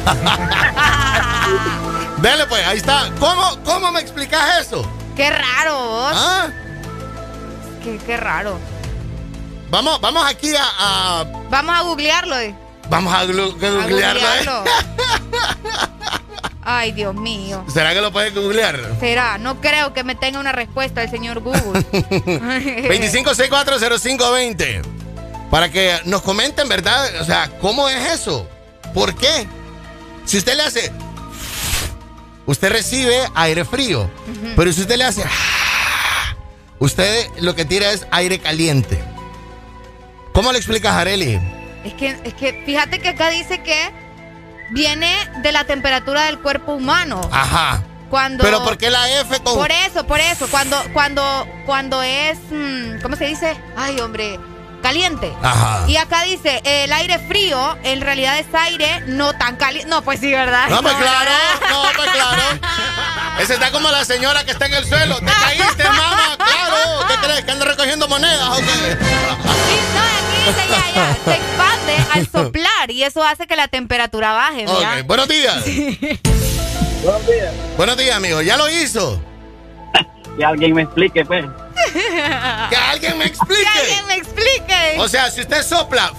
Dale 2.22 2.46
pues, 2.48 2.66
ahí 2.68 2.78
está. 2.78 3.10
¿Cómo, 3.20 3.58
cómo 3.64 3.92
me 3.92 4.00
explicas 4.02 4.60
eso? 4.60 4.86
Qué 5.16 5.30
raro, 5.30 5.76
vos. 5.90 6.12
¿Ah? 6.16 6.48
Qué, 7.84 7.98
qué 8.06 8.18
raro. 8.18 8.58
Vamos, 9.70 10.02
vamos 10.02 10.26
aquí 10.26 10.54
a, 10.56 10.64
a- 10.80 11.26
Vamos 11.50 11.76
a 11.78 11.82
googlearlo. 11.82 12.38
eh. 12.40 12.56
Vamos 12.90 13.14
a 13.14 13.26
googlearlo. 13.26 14.64
¿eh? 14.66 14.70
Ay, 16.72 16.92
Dios 16.92 17.16
mío. 17.16 17.66
¿Será 17.72 17.94
que 17.94 18.02
lo 18.02 18.12
puedes 18.12 18.32
googlear? 18.34 18.80
Será, 19.00 19.38
no 19.40 19.60
creo 19.60 19.92
que 19.94 20.04
me 20.04 20.14
tenga 20.16 20.40
una 20.40 20.52
respuesta 20.52 21.02
el 21.02 21.10
señor 21.10 21.40
Google. 21.40 21.62
25640520. 21.92 24.82
Para 25.50 25.72
que 25.72 26.00
nos 26.06 26.22
comenten, 26.22 26.70
¿verdad? 26.70 27.10
O 27.22 27.26
sea, 27.26 27.50
¿cómo 27.60 27.90
es 27.90 28.12
eso? 28.12 28.48
¿Por 28.94 29.16
qué? 29.16 29.48
Si 30.26 30.38
usted 30.38 30.56
le 30.56 30.62
hace. 30.64 30.92
Usted 32.46 32.72
recibe 32.72 33.18
aire 33.34 33.66
frío. 33.66 34.08
Pero 34.56 34.72
si 34.72 34.82
usted 34.82 34.98
le 34.98 35.06
hace. 35.06 35.24
Usted 36.78 37.26
lo 37.40 37.56
que 37.56 37.66
tira 37.66 37.92
es 37.92 38.06
aire 38.12 38.38
caliente. 38.40 39.04
¿Cómo 40.34 40.52
le 40.52 40.60
explicas, 40.60 40.94
Areli? 40.94 41.40
Es 41.90 41.96
que, 41.96 42.20
es 42.24 42.34
que 42.36 42.62
fíjate 42.68 43.00
que 43.00 43.10
acá 43.10 43.32
dice 43.32 43.64
que 43.64 43.92
viene 44.70 45.12
de 45.42 45.52
la 45.52 45.64
temperatura 45.64 46.26
del 46.26 46.38
cuerpo 46.38 46.74
humano. 46.74 47.20
Ajá. 47.32 47.82
Cuando, 48.12 48.44
Pero 48.44 48.64
¿por 48.64 48.78
qué 48.78 48.92
la 48.92 49.10
F 49.22 49.40
con.? 49.40 49.56
Por 49.56 49.72
eso, 49.72 50.06
por 50.06 50.20
eso. 50.20 50.48
Cuando, 50.52 50.80
cuando, 50.94 51.48
cuando 51.66 52.04
es, 52.04 52.38
mm, 52.52 53.02
¿cómo 53.02 53.16
se 53.16 53.26
dice? 53.26 53.58
Ay, 53.76 54.00
hombre, 54.02 54.40
caliente. 54.84 55.34
Ajá. 55.42 55.86
Y 55.88 55.98
acá 55.98 56.22
dice, 56.24 56.62
el 56.64 56.94
aire 56.94 57.18
frío 57.18 57.76
en 57.82 58.02
realidad 58.02 58.38
es 58.38 58.46
aire 58.54 59.02
no 59.08 59.34
tan 59.34 59.56
caliente. 59.56 59.90
No, 59.90 60.04
pues 60.04 60.20
sí, 60.20 60.32
¿verdad? 60.32 60.70
No, 60.70 60.84
pues 60.84 60.94
claro, 60.94 61.32
no, 61.72 61.84
pues 61.96 62.10
claro. 62.12 62.42
Ese 63.40 63.54
está 63.56 63.72
como 63.72 63.90
la 63.90 64.06
señora 64.06 64.44
que 64.44 64.52
está 64.52 64.68
en 64.68 64.76
el 64.76 64.86
suelo. 64.86 65.18
Te 65.22 65.26
caíste, 65.26 65.84
mamá, 65.86 66.38
claro. 66.70 67.08
¿Qué 67.08 67.28
crees? 67.28 67.46
¿Que 67.46 67.52
anda 67.52 67.66
recogiendo 67.66 68.08
monedas 68.08 68.50
o 68.50 68.58
qué? 68.58 68.98
Dice 70.46 70.62
ya, 70.70 70.94
ya, 70.96 71.18
se 71.26 71.34
expande 71.34 71.96
al 72.14 72.28
soplar 72.28 72.92
y 72.92 73.04
eso 73.04 73.24
hace 73.24 73.46
que 73.46 73.56
la 73.56 73.68
temperatura 73.68 74.32
baje, 74.34 74.66
mira. 74.66 74.98
Ok, 75.00 75.06
buenos 75.06 75.28
días. 75.28 75.64
Buenos 77.04 77.28
días. 77.28 77.54
Buenos 77.78 77.98
días, 77.98 78.16
amigo. 78.16 78.42
¿Ya 78.42 78.58
lo 78.58 78.70
hizo? 78.70 79.22
Que 80.38 80.46
alguien 80.46 80.74
me 80.74 80.84
explique, 80.84 81.26
pues. 81.26 81.46
Que 81.94 82.76
alguien 82.76 83.18
me 83.18 83.26
explique. 83.26 83.64
Que 83.64 83.80
alguien 83.80 84.08
me 84.08 84.16
explique. 84.16 84.98
O 85.00 85.08
sea, 85.08 85.30
si 85.30 85.42
usted 85.42 85.64
sopla, 85.64 86.14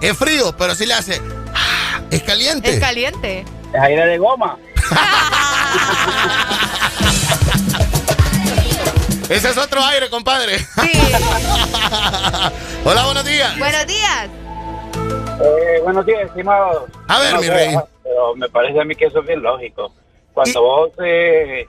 es 0.00 0.16
frío, 0.16 0.54
pero 0.56 0.74
si 0.74 0.86
le 0.86 0.94
hace, 0.94 1.20
es 2.10 2.22
caliente. 2.22 2.70
es 2.70 2.80
caliente. 2.80 3.44
Es 3.72 3.80
aire 3.80 4.06
de 4.06 4.18
goma. 4.18 4.56
Ese 9.28 9.50
es 9.50 9.58
otro 9.58 9.84
aire, 9.84 10.08
compadre. 10.08 10.56
Hola, 12.84 13.04
buenos 13.04 13.24
días. 13.24 13.58
Buenos 13.58 13.86
días. 13.86 14.28
Eh, 15.40 15.80
buenos 15.84 16.06
días, 16.06 16.22
estimado. 16.22 16.86
A 17.08 17.18
ver, 17.20 17.34
No 17.34 17.40
mi 17.40 17.48
rey. 17.48 17.76
Pero 18.02 18.34
me 18.34 18.48
parece 18.48 18.80
a 18.80 18.84
mí 18.84 18.94
que 18.94 19.04
eso 19.06 19.20
es 19.20 19.26
bien 19.26 19.42
lógico. 19.42 19.92
Cuando 20.32 20.62
vos 20.62 20.90
eh, 21.04 21.66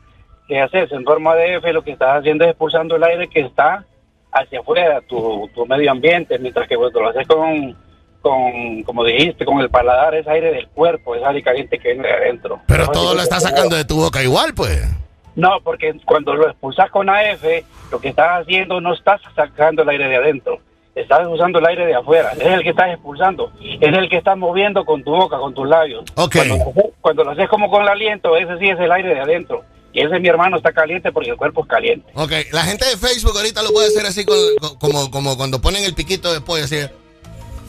que 0.47 0.61
haces 0.61 0.89
en 0.93 1.03
forma 1.03 1.35
de 1.35 1.55
F, 1.55 1.73
lo 1.73 1.83
que 1.83 1.91
estás 1.91 2.19
haciendo 2.19 2.45
es 2.45 2.51
expulsando 2.51 2.95
el 2.95 3.03
aire 3.03 3.27
que 3.27 3.41
está 3.41 3.83
hacia 4.31 4.61
afuera, 4.61 5.01
tu, 5.01 5.49
tu 5.53 5.65
medio 5.65 5.91
ambiente, 5.91 6.39
mientras 6.39 6.67
que 6.67 6.77
cuando 6.77 7.01
lo 7.01 7.09
haces 7.09 7.27
con, 7.27 7.75
con, 8.21 8.83
como 8.83 9.03
dijiste, 9.03 9.43
con 9.43 9.59
el 9.59 9.69
paladar, 9.69 10.15
es 10.15 10.25
aire 10.27 10.51
del 10.53 10.67
cuerpo, 10.69 11.13
es 11.15 11.23
aire 11.23 11.43
caliente 11.43 11.77
que 11.77 11.93
viene 11.93 12.07
de 12.07 12.13
adentro. 12.13 12.61
Pero 12.67 12.87
todo 12.87 13.15
lo 13.15 13.21
estás 13.21 13.43
sacando 13.43 13.75
de 13.75 13.83
tu 13.83 13.97
boca 13.97 14.23
igual, 14.23 14.53
pues. 14.53 14.81
No, 15.39 15.59
porque 15.63 15.93
cuando 16.05 16.33
lo 16.33 16.49
expulsas 16.49 16.89
con 16.91 17.09
AF, 17.09 17.43
lo 17.91 17.99
que 17.99 18.09
estás 18.09 18.41
haciendo 18.41 18.79
no 18.81 18.93
estás 18.93 19.21
sacando 19.35 19.83
el 19.83 19.89
aire 19.89 20.07
de 20.07 20.15
adentro, 20.17 20.59
estás 20.95 21.25
usando 21.27 21.59
el 21.59 21.65
aire 21.65 21.85
de 21.85 21.95
afuera, 21.95 22.31
es 22.33 22.45
el 22.45 22.61
que 22.63 22.69
estás 22.69 22.89
expulsando, 22.91 23.51
es 23.61 23.93
el 23.97 24.09
que 24.09 24.17
estás 24.17 24.37
moviendo 24.37 24.83
con 24.85 25.03
tu 25.03 25.11
boca, 25.11 25.37
con 25.37 25.53
tus 25.53 25.67
labios. 25.67 26.03
Ok. 26.15 26.35
Cuando, 26.35 26.55
lo 26.57 26.63
haces- 26.71 26.93
cuando 27.01 27.23
lo 27.23 27.31
haces 27.31 27.49
como 27.49 27.69
con 27.69 27.81
el 27.83 27.87
aliento, 27.87 28.35
ese 28.35 28.57
sí 28.59 28.67
es 28.69 28.79
el 28.79 28.91
aire 28.91 29.13
de 29.13 29.19
adentro. 29.21 29.63
Y 29.91 30.01
ese 30.01 30.19
mi 30.19 30.27
hermano 30.27 30.57
está 30.57 30.71
caliente 30.71 31.11
porque 31.11 31.31
el 31.31 31.35
cuerpo 31.37 31.61
es 31.63 31.67
caliente. 31.67 32.11
Ok, 32.13 32.31
la 32.51 32.61
gente 32.63 32.85
de 32.85 32.95
Facebook 32.97 33.35
ahorita 33.35 33.63
lo 33.63 33.71
puede 33.71 33.87
hacer 33.87 34.05
así 34.05 34.23
con- 34.23 34.37
con- 34.59 34.77
como, 34.77 35.09
como 35.09 35.35
cuando 35.37 35.59
ponen 35.61 35.83
el 35.83 35.95
piquito 35.95 36.31
de 36.31 36.41
pollo, 36.41 36.65
así. 36.65 36.77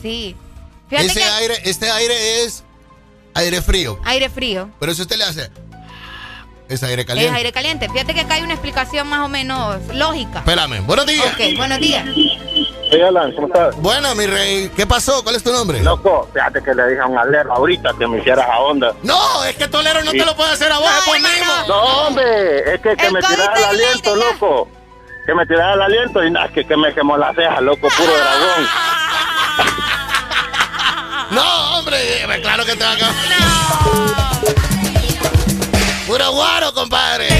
Sí. 0.02 0.36
Fíjate 0.88 1.06
Ese 1.06 1.20
que 1.20 1.24
aire, 1.24 1.54
este 1.64 1.90
aire 1.90 2.42
es 2.44 2.64
aire 3.34 3.62
frío. 3.62 3.98
aire 4.04 4.28
frío. 4.28 4.68
Pero 4.80 4.92
si 4.92 5.02
usted 5.02 5.16
le 5.16 5.24
hace, 5.24 5.48
es 6.70 6.82
aire 6.82 7.04
caliente. 7.04 7.30
Es 7.30 7.36
aire 7.36 7.52
caliente. 7.52 7.88
Fíjate 7.88 8.14
que 8.14 8.20
acá 8.20 8.34
hay 8.34 8.42
una 8.42 8.52
explicación 8.54 9.08
más 9.08 9.20
o 9.20 9.28
menos 9.28 9.76
lógica. 9.94 10.38
Espérame, 10.38 10.80
buenos 10.86 11.04
días. 11.06 11.26
Ok, 11.34 11.56
buenos 11.56 11.78
días. 11.78 12.04
Hey 12.92 13.02
Alan, 13.02 13.32
¿cómo 13.34 13.46
estás? 13.48 13.76
Bueno, 13.76 14.14
mi 14.16 14.26
rey, 14.26 14.68
¿qué 14.74 14.84
pasó? 14.86 15.22
¿Cuál 15.22 15.36
es 15.36 15.44
tu 15.44 15.52
nombre? 15.52 15.80
Loco, 15.82 16.28
fíjate 16.34 16.60
que 16.62 16.74
le 16.74 16.88
dije 16.88 17.00
a 17.00 17.06
un 17.06 17.16
alero 17.18 17.52
ahorita 17.54 17.90
que 17.98 18.06
me 18.06 18.18
hicieras 18.18 18.46
a 18.48 18.58
onda. 18.60 18.92
No, 19.02 19.44
es 19.44 19.54
que 19.56 19.68
Tolero 19.68 20.02
no 20.02 20.10
Sí. 20.10 20.18
te 20.18 20.24
lo 20.24 20.34
puede 20.34 20.50
hacer 20.52 20.72
a 20.72 20.78
vos, 20.78 20.90
pues 21.06 21.22
mismo. 21.22 21.52
No, 21.68 21.82
hombre, 22.08 22.74
es 22.74 22.80
que, 22.80 22.96
que 22.96 23.10
me 23.12 23.20
tirara 23.20 23.54
el 23.58 23.64
aliento, 23.64 24.16
loco. 24.16 24.68
Que 25.26 25.34
me 25.34 25.46
tirara 25.46 25.74
el 25.74 25.82
aliento 25.82 26.24
y 26.24 26.30
nada, 26.32 26.48
que, 26.48 26.64
que 26.66 26.76
me 26.76 26.92
quemó 26.92 27.16
la 27.16 27.32
ceja, 27.34 27.60
loco, 27.60 27.88
puro 27.96 28.12
dragón. 28.12 28.66
No, 31.30 31.78
hombre, 31.78 31.96
eh, 32.24 32.40
claro 32.42 32.64
que 32.64 32.74
te 32.74 32.82
va 32.84 32.90
a 32.90 32.96
quedar. 32.96 34.29
Puro 36.20 36.32
guaro, 36.32 36.74
compadre. 36.74 37.28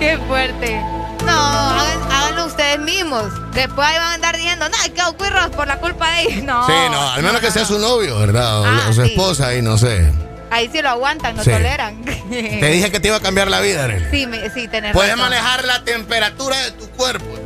Qué 0.00 0.18
fuerte. 0.26 0.80
No, 1.24 1.30
háganlo 1.32 2.46
ustedes 2.46 2.80
mismos. 2.80 3.26
Después 3.52 3.86
ahí 3.86 3.94
van 3.96 4.06
a 4.08 4.14
andar 4.14 4.36
diciendo, 4.36 4.66
no, 4.68 4.94
que 4.94 5.02
ocurros 5.02 5.50
por 5.54 5.68
la 5.68 5.76
culpa 5.78 6.10
de 6.10 6.22
ellos. 6.22 6.42
No. 6.42 6.66
Sí, 6.66 6.72
no, 6.90 7.10
al 7.12 7.22
menos 7.22 7.40
que 7.40 7.52
sea 7.52 7.64
su 7.64 7.78
novio, 7.78 8.18
¿verdad? 8.18 8.60
O, 8.60 8.64
Ah, 8.66 8.86
o 8.88 8.92
su 8.92 9.04
sí. 9.04 9.10
esposa 9.12 9.54
y 9.54 9.62
no 9.62 9.78
sé. 9.78 10.10
Ahí 10.50 10.68
sí 10.72 10.82
lo 10.82 10.88
aguantan, 10.88 11.36
no 11.36 11.44
Sí. 11.44 11.50
toleran. 11.50 12.02
Te 12.04 12.66
dije 12.70 12.90
que 12.90 12.98
te 12.98 13.06
iba 13.08 13.18
a 13.18 13.20
cambiar 13.20 13.46
la 13.48 13.60
vida, 13.60 13.84
Arely. 13.84 14.06
Sí, 14.10 14.26
me, 14.26 14.50
sí, 14.50 14.66
tenés 14.66 14.92
Puedes 14.92 15.12
razón. 15.12 15.30
manejar 15.30 15.64
la 15.64 15.84
temperatura 15.84 16.56
de 16.58 16.72
tu 16.72 16.88
cuerpo. 16.90 17.36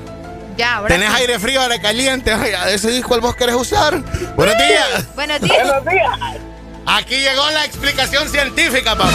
Ya, 0.56 0.76
ahora 0.76 0.88
Tenés 0.88 1.10
sí. 1.10 1.16
aire 1.18 1.38
frío, 1.38 1.60
aire 1.60 1.80
caliente. 1.82 2.32
Ay, 2.32 2.52
a 2.52 2.70
ese 2.70 3.02
cuál 3.02 3.20
vos 3.20 3.36
querés 3.36 3.56
usar. 3.56 4.00
Buenos 4.36 4.56
días. 4.56 5.04
Buenos 5.14 5.40
días. 5.40 5.66
Buenos 5.66 5.84
días. 5.84 6.53
Aquí 6.86 7.16
llegó 7.20 7.48
la 7.50 7.64
explicación 7.64 8.28
científica, 8.28 8.94
papá. 8.96 9.10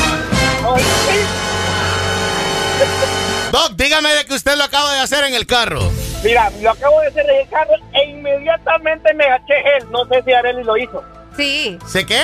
Doc, 3.51 3.71
dígame 3.75 4.13
de 4.13 4.25
que 4.25 4.33
usted 4.33 4.55
lo 4.57 4.63
acaba 4.63 4.93
de 4.93 4.99
hacer 4.99 5.23
en 5.23 5.33
el 5.33 5.45
carro. 5.45 5.91
Mira, 6.23 6.51
lo 6.61 6.71
acabo 6.71 6.99
de 7.01 7.07
hacer 7.07 7.29
en 7.29 7.39
el 7.41 7.49
carro 7.49 7.71
e 7.93 8.03
inmediatamente 8.09 9.13
me 9.13 9.25
eché 9.25 9.55
gel. 9.63 9.89
No 9.91 10.05
sé 10.05 10.21
si 10.23 10.33
Areli 10.33 10.63
lo 10.63 10.77
hizo. 10.77 11.03
Sí. 11.35 11.77
¿Se 11.87 12.05
qué? 12.05 12.21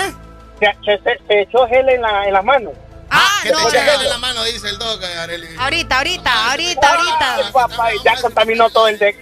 Se, 0.60 0.66
se- 0.86 0.98
se- 1.04 1.22
se 1.28 1.42
echó 1.42 1.68
gel 1.68 1.88
en 1.90 2.02
la, 2.02 2.26
en 2.26 2.34
la 2.34 2.42
mano. 2.42 2.72
Ah, 3.10 3.40
Que 3.44 3.50
te 3.50 3.56
no. 3.56 3.68
eche 3.70 3.80
gel 3.80 4.02
en 4.02 4.10
la 4.10 4.18
mano, 4.18 4.44
dice 4.44 4.70
el 4.70 4.78
Doc, 4.78 5.02
Arely. 5.04 5.48
Ahorita, 5.58 5.98
ahorita, 5.98 6.52
ahorita, 6.52 6.88
ahorita. 6.96 7.36
Ay, 7.38 7.44
papá, 7.54 7.94
y 7.94 7.98
ya 8.04 8.22
contaminó 8.22 8.70
todo 8.70 8.88
el 8.88 9.00
deck. 9.00 9.16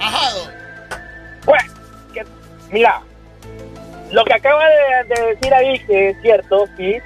Ajado. 0.00 0.48
Pues, 1.44 1.62
que- 2.14 2.24
mira, 2.70 3.02
lo 4.12 4.24
que 4.24 4.34
acaba 4.34 4.64
de, 4.68 5.14
de 5.14 5.26
decir 5.34 5.52
ahí, 5.54 5.78
que 5.80 6.10
es 6.10 6.20
cierto, 6.22 6.66
sí. 6.76 6.98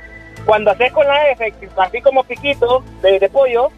Cuando 0.47 0.71
haces 0.73 0.93
con 0.93 1.07
la 1.07 1.31
F, 1.31 1.53
así 1.77 2.01
como 2.03 2.23
piquito 2.25 2.85
de, 3.03 3.19
de 3.19 3.29
pollo, 3.31 3.71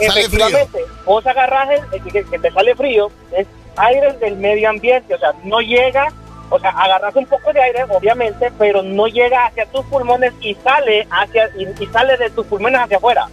efectivamente, 0.00 0.78
vos 1.04 1.26
agarras 1.26 1.68
el, 1.70 1.80
el 1.92 2.12
que, 2.12 2.24
que 2.24 2.38
te 2.38 2.50
sale 2.50 2.74
frío, 2.74 3.10
es 3.36 3.46
aire 3.76 4.12
del 4.14 4.36
medio 4.36 4.70
ambiente, 4.70 5.14
o 5.14 5.18
sea, 5.18 5.32
no 5.44 5.60
llega, 5.60 6.08
o 6.50 6.58
sea, 6.58 6.70
agarras 6.70 7.14
un 7.16 7.26
poco 7.26 7.52
de 7.52 7.60
aire, 7.62 7.84
obviamente, 7.88 8.50
pero 8.58 8.82
no 8.82 9.06
llega 9.06 9.46
hacia 9.46 9.66
tus 9.66 9.84
pulmones 9.86 10.32
y 10.40 10.54
sale 10.56 11.06
hacia 11.10 11.50
y, 11.56 11.66
y 11.82 11.86
sale 11.88 12.16
de 12.16 12.30
tus 12.30 12.46
pulmones 12.46 12.80
hacia 12.80 12.96
afuera. 12.96 13.26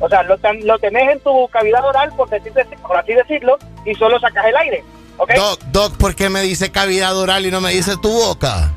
O 0.00 0.08
sea, 0.08 0.22
lo, 0.22 0.38
tan- 0.38 0.64
lo 0.64 0.78
tenés 0.78 1.10
en 1.10 1.20
tu 1.20 1.48
cavidad 1.48 1.84
oral, 1.84 2.12
por, 2.16 2.28
decirte- 2.30 2.66
por 2.86 2.96
así 2.96 3.12
decirlo, 3.14 3.58
y 3.84 3.94
solo 3.94 4.18
sacas 4.20 4.46
el 4.46 4.56
aire. 4.56 4.84
Doc, 5.18 5.60
Doc, 5.72 5.96
¿por 5.96 6.14
qué 6.14 6.28
me 6.28 6.42
dice 6.42 6.70
cavidad 6.70 7.16
oral 7.16 7.44
y 7.46 7.50
no 7.50 7.60
me 7.60 7.72
dice 7.72 7.96
tu 8.00 8.10
boca? 8.10 8.72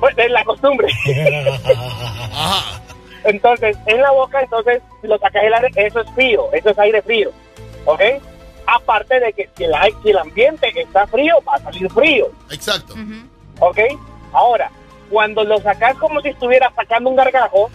Pues 0.00 0.18
es 0.18 0.30
la 0.30 0.44
costumbre. 0.44 0.88
Entonces, 3.24 3.76
en 3.86 4.02
la 4.02 4.10
boca, 4.10 4.42
entonces, 4.42 4.82
si 5.00 5.08
lo 5.08 5.18
sacas 5.18 5.42
el 5.44 5.54
aire, 5.54 5.70
eso 5.76 6.00
es 6.00 6.10
frío, 6.10 6.52
eso 6.52 6.68
es 6.68 6.78
aire 6.78 7.00
frío. 7.00 7.30
¿Ok? 7.86 8.02
Aparte 8.66 9.18
de 9.18 9.32
que 9.32 9.48
si 9.56 9.64
el, 9.64 9.72
si 10.02 10.10
el 10.10 10.18
ambiente 10.18 10.70
está 10.76 11.06
frío, 11.06 11.36
va 11.48 11.54
a 11.54 11.60
salir 11.60 11.90
frío. 11.90 12.30
Exacto. 12.50 12.94
¿Ok? 13.60 13.78
Ahora, 14.32 14.70
cuando 15.10 15.42
lo 15.44 15.58
sacas 15.60 15.96
como 15.96 16.20
si 16.20 16.28
estuvieras 16.28 16.74
sacando 16.74 17.08
un 17.08 17.16
gargajo, 17.16 17.70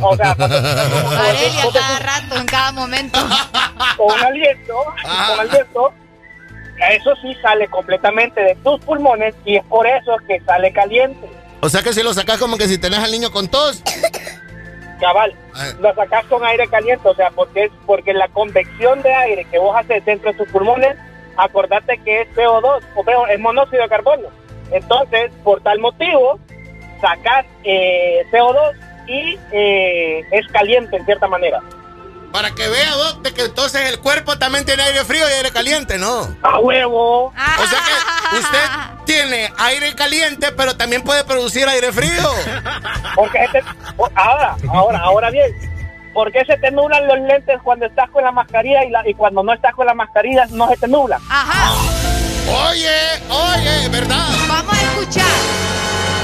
o 0.00 0.16
sea, 0.16 0.30
Arelia 0.38 1.64
cada 1.72 1.98
rato, 1.98 2.36
en 2.36 2.46
cada 2.46 2.72
momento. 2.72 3.18
con 3.96 4.24
aliento, 4.24 4.74
con 5.02 5.40
aliento, 5.40 5.92
eso 6.90 7.14
sí 7.22 7.34
sale 7.42 7.68
completamente 7.68 8.40
de 8.40 8.54
tus 8.56 8.80
pulmones 8.80 9.34
y 9.44 9.56
es 9.56 9.64
por 9.64 9.86
eso 9.86 10.16
que 10.26 10.40
sale 10.40 10.72
caliente. 10.72 11.28
O 11.60 11.68
sea 11.68 11.82
que 11.82 11.92
si 11.92 12.02
lo 12.02 12.12
sacas 12.12 12.38
como 12.38 12.58
que 12.58 12.68
si 12.68 12.78
tenés 12.78 13.00
al 13.00 13.10
niño 13.10 13.30
con 13.30 13.48
tos. 13.48 13.82
Cabal, 15.00 15.34
lo 15.80 15.94
sacas 15.94 16.24
con 16.26 16.44
aire 16.44 16.68
caliente, 16.68 17.06
o 17.08 17.14
sea, 17.14 17.30
porque 17.30 17.64
es 17.64 17.70
porque 17.84 18.14
la 18.14 18.28
convección 18.28 19.02
de 19.02 19.12
aire 19.12 19.44
que 19.50 19.58
vos 19.58 19.76
haces 19.76 20.04
dentro 20.04 20.32
de 20.32 20.38
tus 20.38 20.48
pulmones, 20.48 20.96
acordate 21.36 21.98
que 21.98 22.22
es 22.22 22.28
CO2, 22.34 22.80
o 22.94 23.04
veo, 23.04 23.26
es 23.26 23.38
monóxido 23.38 23.82
de 23.82 23.88
carbono. 23.88 24.28
Entonces, 24.70 25.30
por 25.44 25.60
tal 25.60 25.80
motivo, 25.80 26.38
sacas 27.00 27.44
eh, 27.64 28.24
CO2 28.32 28.74
y 29.06 29.38
eh, 29.52 30.24
es 30.30 30.46
caliente 30.48 30.96
en 30.96 31.04
cierta 31.04 31.26
manera. 31.28 31.60
Para 32.32 32.50
que 32.50 32.68
vea, 32.68 32.90
Doc, 32.96 33.22
de 33.22 33.32
que 33.32 33.42
entonces 33.42 33.88
el 33.90 33.98
cuerpo 34.00 34.36
también 34.36 34.64
tiene 34.66 34.82
aire 34.82 35.04
frío 35.04 35.26
y 35.28 35.32
aire 35.32 35.50
caliente, 35.52 35.96
¿no? 35.96 36.28
¡A 36.42 36.58
huevo! 36.58 37.26
O 37.28 37.66
sea 37.66 37.78
que 37.86 38.36
usted 38.38 39.04
tiene 39.06 39.50
aire 39.56 39.94
caliente, 39.94 40.52
pero 40.52 40.76
también 40.76 41.02
puede 41.02 41.24
producir 41.24 41.66
aire 41.66 41.92
frío. 41.92 42.28
Porque 43.14 43.38
se 43.52 43.60
te- 43.62 43.64
ahora, 44.16 44.56
ahora, 44.70 44.98
ahora 44.98 45.30
bien, 45.30 45.46
¿por 46.12 46.30
qué 46.30 46.44
se 46.44 46.58
te 46.58 46.70
nublan 46.72 47.06
los 47.06 47.18
lentes 47.20 47.58
cuando 47.62 47.86
estás 47.86 48.10
con 48.10 48.22
la 48.24 48.32
mascarilla 48.32 48.84
y, 48.84 48.90
la- 48.90 49.08
y 49.08 49.14
cuando 49.14 49.42
no 49.42 49.54
estás 49.54 49.74
con 49.74 49.86
la 49.86 49.94
mascarilla 49.94 50.46
no 50.50 50.68
se 50.68 50.76
te 50.76 50.88
nublan? 50.88 51.20
Ajá. 51.30 51.72
Oye, 52.48 52.88
oye, 53.30 53.88
¿verdad? 53.88 54.26
Vamos 54.48 54.72
a 54.72 54.82
escuchar. 54.82 55.24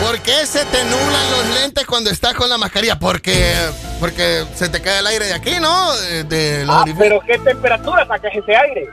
¿Por 0.05 0.19
qué 0.21 0.47
se 0.47 0.65
te 0.67 0.85
nublan 0.85 1.31
los 1.31 1.61
lentes 1.61 1.87
cuando 1.87 2.11
estás 2.11 2.35
con 2.35 2.49
la 2.49 2.59
mascarilla? 2.59 2.99
Porque, 2.99 3.55
porque 4.01 4.45
se 4.55 4.69
te 4.69 4.81
cae 4.81 4.99
el 5.01 5.07
aire 5.07 5.27
de 5.27 5.35
aquí, 5.35 5.55
¿no? 5.61 5.93
De, 5.97 6.25
de 6.25 6.65
los 6.65 6.77
Ah, 6.77 6.85
pero 6.99 7.21
¿qué 7.21 7.39
temperatura 7.39 8.07
sacas 8.07 8.33
ese 8.35 8.57
aire? 8.57 8.89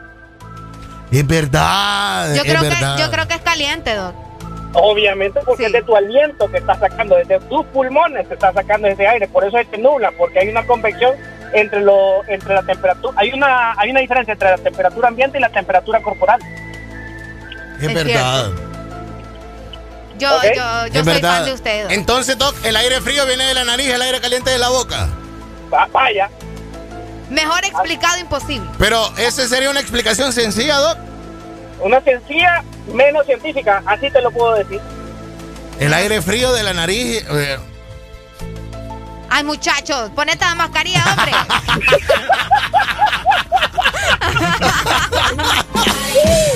Es 1.11 1.25
verdad, 1.25 2.29
Yo 2.35 2.35
es 2.35 2.43
creo, 2.43 2.61
que, 2.61 2.69
verdad. 2.69 2.97
yo 2.99 3.09
creo 3.11 3.27
que 3.27 3.33
es 3.33 3.41
caliente, 3.41 3.95
Doc. 3.95 4.13
Obviamente 4.73 5.39
porque 5.43 5.65
es 5.65 5.71
de 5.71 5.81
tu 5.81 5.95
aliento 5.95 6.49
que 6.51 6.57
estás 6.59 6.79
sacando, 6.79 7.15
desde 7.15 7.39
tus 7.41 7.65
pulmones 7.67 8.27
te 8.27 8.35
está 8.35 8.53
sacando 8.53 8.87
ese 8.87 9.07
aire, 9.07 9.27
por 9.27 9.43
eso 9.43 9.57
se 9.57 9.65
te 9.65 9.79
nubla, 9.79 10.11
porque 10.15 10.39
hay 10.39 10.49
una 10.49 10.63
convección 10.67 11.15
entre 11.53 11.81
lo, 11.81 12.23
entre 12.27 12.53
la 12.53 12.61
temperatura, 12.61 13.15
hay 13.19 13.33
una, 13.33 13.73
hay 13.79 13.89
una 13.89 14.01
diferencia 14.01 14.33
entre 14.33 14.51
la 14.51 14.57
temperatura 14.59 15.07
ambiente 15.07 15.39
y 15.39 15.41
la 15.41 15.49
temperatura 15.49 15.99
corporal. 16.03 16.39
Es, 17.79 17.87
Es 17.87 17.93
verdad. 17.93 18.49
Yo, 20.17 20.29
yo, 20.43 20.51
yo 20.53 20.85
es 20.87 20.93
soy 20.93 21.01
verdad. 21.03 21.35
fan 21.37 21.45
de 21.45 21.53
usted, 21.53 21.83
Doc. 21.83 21.91
Entonces, 21.91 22.37
Doc, 22.37 22.55
el 22.65 22.75
aire 22.75 22.99
frío 23.01 23.25
viene 23.25 23.45
de 23.45 23.53
la 23.53 23.63
nariz, 23.63 23.87
el 23.89 24.01
aire 24.01 24.19
caliente 24.19 24.49
de 24.51 24.57
la 24.57 24.69
boca. 24.69 25.07
vaya. 25.93 26.29
Mejor 27.29 27.63
explicado 27.63 28.19
imposible. 28.19 28.67
Pero 28.77 29.13
esa 29.17 29.47
sería 29.47 29.69
una 29.69 29.79
explicación 29.79 30.33
sencilla, 30.33 30.77
Doc. 30.77 30.97
Una 31.79 32.01
sencilla, 32.01 32.63
menos 32.93 33.25
científica, 33.25 33.81
así 33.85 34.09
te 34.11 34.21
lo 34.21 34.31
puedo 34.31 34.55
decir. 34.55 34.81
El 35.79 35.93
aire 35.93 36.21
frío 36.21 36.51
de 36.51 36.63
la 36.63 36.73
nariz. 36.73 37.23
eh, 37.29 37.57
Ay, 39.29 39.43
muchachos, 39.43 40.09
ponete 40.15 40.43
la 40.43 40.55
mascarilla, 40.55 41.03
hombre. 41.05 41.31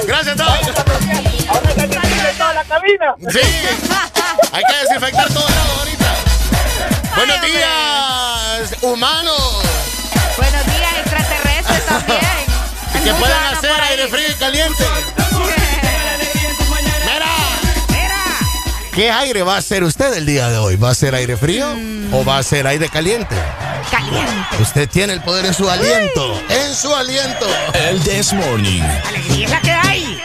Gracias, 0.08 0.36
Doc. 0.38 0.48
Ahora 0.48 1.70
está 1.70 1.86
disponible 1.88 2.34
toda 2.38 2.54
la 2.54 2.64
cabina. 2.64 3.16
Sí. 3.32 3.40
Hay 4.52 4.64
que 4.64 4.76
desinfectar 4.84 5.28
todo 5.34 5.48
el 5.48 5.56
lado 5.56 5.74
ahorita. 5.80 6.14
Buenos 7.16 7.42
días, 7.42 8.76
humanos. 8.82 9.64
Buenos 10.38 10.66
días, 10.66 10.98
extraterrestres 11.00 11.86
también. 11.86 12.22
que 13.04 13.14
puedan 13.14 13.54
hacer 13.54 13.72
aire 13.90 14.08
frío 14.08 14.28
y 14.30 14.34
caliente. 14.36 14.84
¿Qué 18.94 19.10
aire 19.10 19.42
va 19.42 19.56
a 19.56 19.58
hacer 19.58 19.84
usted 19.84 20.14
el 20.14 20.28
día 20.28 20.50
de 20.50 20.58
hoy? 20.60 20.76
¿Va 20.76 20.92
a 20.92 20.96
ser 20.96 21.16
aire 21.16 21.36
frío 21.36 21.66
o 22.12 22.24
va 22.24 22.38
a 22.38 22.44
ser 22.44 22.68
aire 22.68 22.90
caliente? 22.90 23.36
Caliente. 23.90 24.62
Usted 24.62 24.88
tiene 24.88 25.14
el 25.14 25.22
poder 25.22 25.48
en 25.48 25.54
su 25.56 25.68
aliento. 25.68 26.40
En 26.48 26.76
su 26.76 26.94
aliento. 26.94 27.48
El 27.74 28.00
This 28.02 28.34
Morning. 28.34 28.84
Alegría 29.08 29.46
es 29.46 29.52
la 29.52 29.62
que 29.62 29.72
hay. 29.72 30.22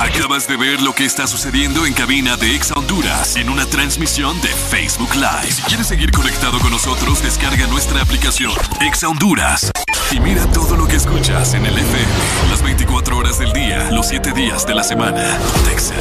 Acabas 0.00 0.48
de 0.48 0.56
ver 0.56 0.82
lo 0.82 0.96
que 0.96 1.04
está 1.04 1.28
sucediendo 1.28 1.86
en 1.86 1.94
cabina 1.94 2.36
de 2.36 2.56
Exa 2.56 2.74
Honduras 2.74 3.36
en 3.36 3.48
una 3.48 3.66
transmisión 3.66 4.40
de 4.40 4.48
Facebook 4.48 5.14
Live. 5.14 5.52
Si 5.52 5.62
quieres 5.62 5.86
seguir 5.86 6.10
conectado 6.10 6.58
con 6.58 6.72
nosotros, 6.72 7.22
descarga 7.22 7.68
nuestra 7.68 8.02
aplicación 8.02 8.52
Exa 8.80 9.08
Honduras 9.08 9.70
y 10.10 10.20
mira 10.20 10.44
todo 10.52 10.76
lo 10.76 10.86
que 10.86 10.96
escuchas 10.96 11.54
en 11.54 11.66
el 11.66 11.78
FM 11.78 12.12
las 12.50 12.62
24 12.62 13.16
horas 13.16 13.38
del 13.38 13.52
día, 13.52 13.90
los 13.90 14.08
7 14.08 14.32
días 14.32 14.66
de 14.66 14.74
la 14.74 14.82
semana. 14.82 15.38
Exa. 15.72 15.94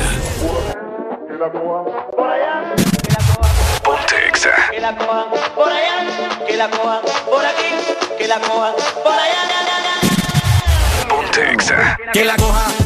Ponte 3.84 4.28
Exa. 4.30 4.70
Que 4.72 4.80
la 4.80 4.96
cojan 4.96 5.26
por 5.56 5.70
allá, 5.70 6.08
que 6.48 6.56
la 6.56 6.70
cojan 6.70 7.02
por 7.30 7.46
aquí, 7.46 7.70
que 8.18 8.28
la 8.30 8.40
cojan 8.40 8.74
por 9.04 9.12
allá. 9.12 9.44
Ponte 11.10 11.52
Exa. 11.52 11.98
Que 12.14 12.24
la 12.24 12.38
coja 12.38 12.83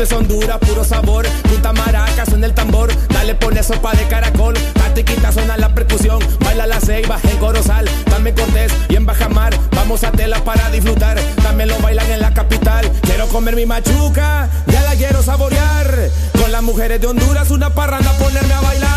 Esto 0.00 0.16
es 0.16 0.18
Honduras, 0.18 0.56
puro 0.60 0.82
sabor, 0.82 1.26
punta 1.42 1.74
maraca, 1.74 2.24
suena 2.24 2.46
el 2.46 2.54
tambor, 2.54 2.90
dale 3.08 3.34
pone 3.34 3.62
sopa 3.62 3.92
de 3.92 4.08
caracol, 4.08 4.54
catiquita 4.72 5.30
suena 5.30 5.58
la 5.58 5.74
percusión, 5.74 6.20
baila 6.42 6.66
la 6.66 6.80
ceiba 6.80 7.18
en 7.22 7.36
Corozal, 7.36 7.86
dame 8.06 8.32
Cortés 8.32 8.72
y 8.88 8.96
en 8.96 9.04
Bajamar, 9.04 9.52
vamos 9.72 10.02
a 10.02 10.10
tela 10.10 10.42
para 10.42 10.70
disfrutar, 10.70 11.20
también 11.42 11.68
lo 11.68 11.78
bailan 11.80 12.10
en 12.12 12.20
la 12.20 12.32
capital, 12.32 12.90
quiero 13.02 13.28
comer 13.28 13.54
mi 13.56 13.66
machuca, 13.66 14.48
ya 14.68 14.80
la 14.84 14.94
quiero 14.94 15.22
saborear, 15.22 15.94
con 16.40 16.50
las 16.50 16.62
mujeres 16.62 16.98
de 16.98 17.06
Honduras 17.06 17.50
una 17.50 17.68
parranda 17.68 18.10
ponerme 18.12 18.54
a 18.54 18.60
bailar. 18.62 18.90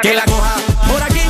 Que 0.00 0.14
la 0.14 0.24
coja 0.24 0.54
por 0.90 1.02
aquí, 1.02 1.20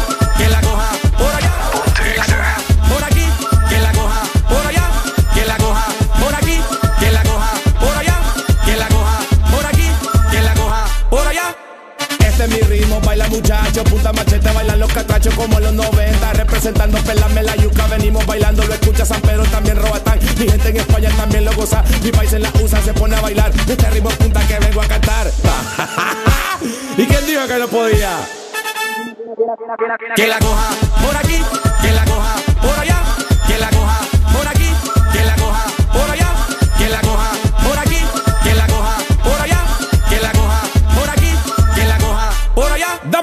ritmo, 13.36 13.56
baila 13.56 13.62
muchacho, 13.62 13.84
punta 13.84 14.12
machete, 14.12 14.52
bailan 14.52 14.80
los 14.80 14.92
catrachos 14.92 15.34
como 15.34 15.60
los 15.60 15.72
90, 15.72 16.32
representando 16.32 16.98
pelame 16.98 17.42
la 17.42 17.56
yuca, 17.56 17.86
venimos 17.86 18.24
bailando, 18.26 18.64
lo 18.64 18.74
escucha 18.74 19.04
San 19.04 19.20
Pedro, 19.20 19.44
también 19.44 19.76
Robatán, 19.76 20.18
mi 20.38 20.48
gente 20.48 20.68
en 20.68 20.76
España 20.76 21.10
también 21.16 21.44
lo 21.44 21.52
goza, 21.54 21.82
mi 22.02 22.10
país 22.10 22.32
en 22.32 22.42
la 22.42 22.50
USA 22.62 22.80
se 22.82 22.94
pone 22.94 23.16
a 23.16 23.20
bailar, 23.20 23.52
este 23.68 23.90
ritmo 23.90 24.10
punta 24.10 24.46
que 24.46 24.58
vengo 24.58 24.80
a 24.80 24.86
cantar. 24.86 25.26
¿Y 26.96 27.06
quién 27.06 27.26
dijo 27.26 27.46
que 27.46 27.58
no 27.58 27.68
podía? 27.68 28.18
Que 30.14 30.26
la 30.26 30.38
coja 30.38 30.70
por 31.04 31.16
aquí, 31.16 31.42
que 31.82 31.92
la 31.92 32.04
coja 32.04 32.36
por 32.62 32.78
allá, 32.78 33.02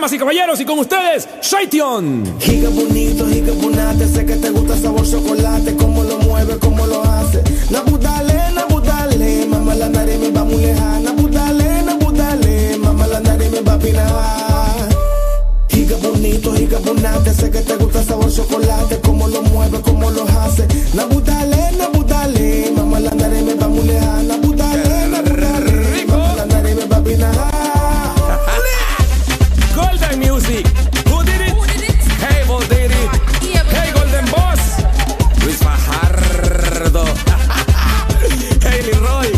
Damas 0.04 0.16
y 0.16 0.20
caballeros, 0.20 0.60
y 0.60 0.66
con 0.66 0.80
ustedes, 0.80 1.30
Shaition. 1.42 2.38
Giga 2.38 2.68
bonito, 2.68 3.26
giga 3.26 3.54
bonate, 3.54 4.06
sé 4.06 4.26
que 4.26 4.36
te 4.36 4.50
gusta 4.50 4.78
sabor 4.78 5.10
chocolate, 5.10 5.78
cómo 5.78 6.04
lo 6.04 6.18
mueve, 6.18 6.58
cómo 6.60 6.86
lo 6.86 7.02
hace. 7.04 7.42
Nabudale, 7.70 8.52
nabudale, 8.54 9.46
mamá 9.46 9.74
la 9.76 9.88
nariz 9.88 10.20
me 10.20 10.30
va 10.32 10.44
muy 10.44 10.58
lejana. 10.58 11.00
Nabudale, 11.00 11.84
nabudale, 11.84 12.78
mamá 12.80 13.08
la 13.08 13.22
nariz 13.22 13.50
me 13.50 13.62
va 13.62 13.80
a. 13.80 14.90
Giga 15.70 15.96
bonito, 15.96 16.54
giga 16.54 16.80
bonate, 16.80 17.34
sé 17.34 17.50
que 17.50 17.60
te 17.62 17.78
gusta 17.78 18.04
sabor 18.04 18.30
chocolate, 18.30 19.00
cómo 19.00 19.30
lo 19.30 19.42
mueve, 19.44 19.80
cómo 19.80 20.12
lo 20.12 20.24
hace. 20.24 20.68
Nabudale, 20.94 21.72
nabudale, 21.78 22.74
mamá 22.76 23.00
la 23.00 23.12
nariz 23.12 23.44
me 23.44 23.54
va 23.54 23.70
muy 23.70 23.86
lejana. 23.86 24.24
Nabudale, 24.24 25.08
nabudale, 25.08 26.06
mamá 26.10 26.36
la 26.36 26.46
nariz 26.46 26.76
me 26.76 26.86
va 26.88 26.98
a 26.98 27.53
pinar. 30.44 30.64
Golden 30.64 30.64
Music. 30.64 30.68
Who 31.08 31.24
did 31.24 31.42
it? 31.42 31.96
Hey, 32.20 32.44
Bo 32.48 32.60
did 32.62 32.92
it. 32.92 33.12
Hey, 33.42 33.92
Golden 33.94 34.26
Boss. 34.32 34.84
Luis 35.44 35.60
Fajardo. 35.60 37.06
hey, 38.62 38.82
Leroy. 38.84 39.32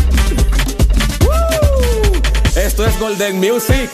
Woo. 1.20 2.22
Esto 2.56 2.86
es 2.86 2.98
Golden 2.98 3.36
Music. 3.38 3.90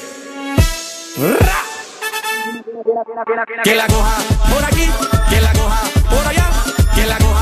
Que 3.65 3.75
la 3.75 3.87
coja 3.87 4.17
por 4.51 4.65
aquí, 4.65 4.89
que 5.29 5.41
la 5.41 5.53
coja 5.53 5.83
por 6.11 6.27
allá, 6.27 6.51
que 6.95 7.07
la 7.07 7.19
coja 7.19 7.42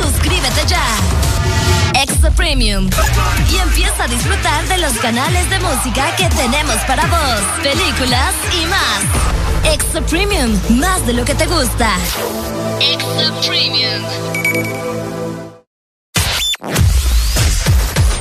Suscríbete 0.00 0.66
ya. 0.66 0.84
Extra 2.02 2.30
Premium. 2.30 2.88
Y 3.50 3.56
empieza 3.56 4.04
a 4.04 4.08
disfrutar 4.08 4.66
de 4.68 4.78
los 4.78 4.92
canales 4.94 5.48
de 5.50 5.58
música 5.60 6.14
que 6.16 6.28
tenemos 6.28 6.76
para 6.86 7.06
vos, 7.06 7.40
películas 7.62 8.34
y 8.52 8.66
más. 8.66 9.72
Extra 9.72 10.00
Premium, 10.02 10.58
más 10.70 11.06
de 11.06 11.12
lo 11.12 11.24
que 11.24 11.34
te 11.34 11.46
gusta. 11.46 11.90
Extra 12.80 13.32
Premium. 13.46 14.02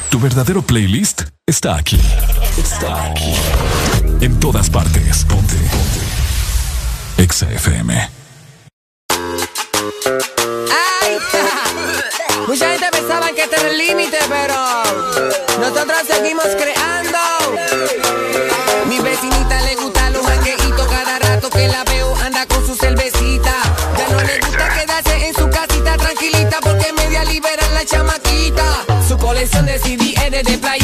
Tu 0.10 0.20
verdadero 0.20 0.62
playlist 0.62 1.24
está 1.48 1.76
aquí. 1.76 2.00
Está 2.58 3.06
aquí. 3.06 3.34
En 4.22 4.40
todas 4.40 4.70
partes. 4.70 5.26
Ponte. 5.26 5.56
Ponte. 5.56 6.02
Exa 7.18 7.52
FM. 7.52 8.10
Ay, 10.70 10.83
mucha 12.48 12.70
gente 12.70 12.88
pensaba 12.92 13.32
que 13.32 13.44
este 13.44 13.56
era 13.56 13.70
el 13.70 13.78
límite, 13.78 14.18
pero 14.30 14.56
nosotros 15.60 15.98
seguimos 16.08 16.46
creando. 16.46 17.20
Mi 18.88 19.00
vecinita 19.00 19.62
le 19.62 19.76
gusta 19.76 20.10
los 20.12 20.26
jangueitos 20.26 20.88
cada 20.88 21.20
rato 21.20 21.50
que 21.50 21.68
la 21.68 21.84
veo 21.86 22.16
anda 22.18 22.46
con 22.46 22.66
su 22.66 22.76
cervecita. 22.76 23.54
Ya 23.98 24.08
no 24.10 24.22
le 24.22 24.40
gusta 24.40 24.70
quedarse 24.70 25.28
en 25.28 25.34
su 25.36 25.50
casita 25.50 25.98
tranquilita 25.98 26.60
porque 26.62 26.94
media 26.94 27.24
liberan 27.26 27.74
la 27.74 27.86
chamaquita. 27.86 28.86
Su 29.08 29.18
colección 29.18 29.66
de 29.66 29.80
CD 29.80 30.14
es 30.26 30.32
de 30.32 30.58
playero, 30.58 30.83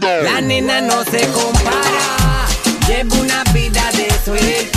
La 0.00 0.40
nena 0.40 0.80
no 0.80 1.04
se 1.04 1.20
compara, 1.32 2.46
lleva 2.88 3.14
una 3.16 3.44
vida 3.52 3.90
de 3.92 4.08
suerte. 4.24 4.71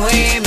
Canta 0.00 0.39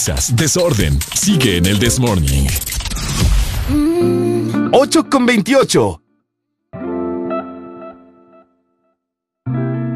risas, 0.00 0.34
desorden. 0.34 0.98
Sigue 1.14 1.58
en 1.58 1.66
el 1.66 1.78
This 1.78 2.00
Morning. 2.00 2.46
8 4.72 5.10
con 5.10 5.26
28. 5.26 6.02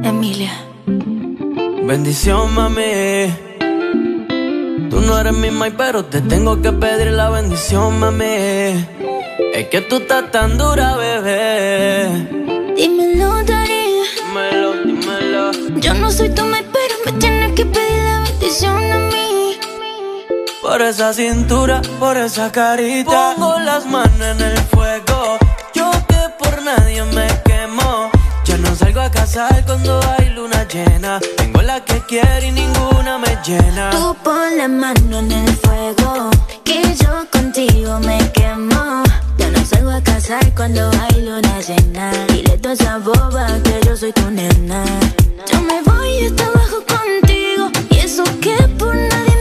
Emilia. 0.03 0.53
Bendición, 1.87 2.53
mami. 2.53 3.33
Tú 4.91 5.01
no 5.01 5.19
eres 5.19 5.33
mi 5.33 5.51
mai, 5.51 5.71
pero 5.75 6.05
te 6.05 6.21
tengo 6.21 6.61
que 6.61 6.73
pedir 6.73 7.13
la 7.13 7.31
bendición, 7.31 7.99
mami. 7.99 8.25
Es 9.55 9.69
que 9.71 9.81
tú 9.89 9.97
estás 9.97 10.31
tan 10.31 10.59
dura, 10.59 10.97
bebé. 10.97 12.75
Dímelo, 12.77 13.43
Dari. 13.45 13.85
Dímelo, 14.19 14.73
dímelo. 14.85 15.81
Yo 15.81 15.95
no 15.95 16.11
soy 16.11 16.29
tu 16.29 16.45
mai, 16.45 16.74
Por 20.65 20.81
esa 20.81 21.13
cintura, 21.13 21.83
por 22.01 22.17
esa 22.17 22.51
carita. 22.51 23.35
Pongo 23.37 23.59
las 23.61 23.85
manos 23.85 24.19
en 24.19 24.41
el 24.41 24.59
fuego. 24.73 25.37
Yo 25.75 25.91
que 26.09 26.17
por 26.39 26.63
nadie 26.63 27.05
me 27.05 27.27
quemo. 27.45 28.11
Ya 28.47 28.57
no 28.57 28.75
salgo 28.75 29.03
a 29.03 29.11
casar 29.11 29.63
cuando 29.67 30.01
hay 30.17 30.31
luna 30.31 30.67
llena. 30.67 31.21
Tengo 31.37 31.61
la 31.61 31.85
que 31.85 32.01
quiero 32.09 32.47
y 32.47 32.51
ninguna 32.51 33.19
me 33.19 33.37
llena. 33.47 33.91
Tú 33.91 34.17
pon 34.25 34.57
la 34.57 34.67
mano 34.67 35.19
en 35.19 35.33
el 35.33 35.57
fuego, 35.59 36.31
que 36.65 36.83
yo 36.97 37.27
contigo 37.31 38.01
me 38.01 38.19
quemo. 38.33 39.03
Yo 39.37 39.51
no 39.51 39.65
salgo 39.67 39.91
a 39.91 40.01
casar 40.01 40.51
cuando 40.55 40.91
hay 40.91 41.21
luna 41.21 41.61
llena. 41.61 42.11
Dile 42.29 42.57
toda 42.57 42.73
esa 42.73 42.99
boba 42.99 43.47
que 43.63 43.81
yo 43.87 43.95
soy 43.95 44.13
tu 44.15 44.31
nena. 44.31 44.83
Yo 45.53 45.61
me 45.61 45.83
voy 45.83 46.25
hasta 46.25 46.47
abajo 46.47 46.83
contigo, 46.89 47.71
y 47.91 47.99
eso 47.99 48.25
que 48.41 48.57
por 48.79 48.97
nadie 48.97 49.34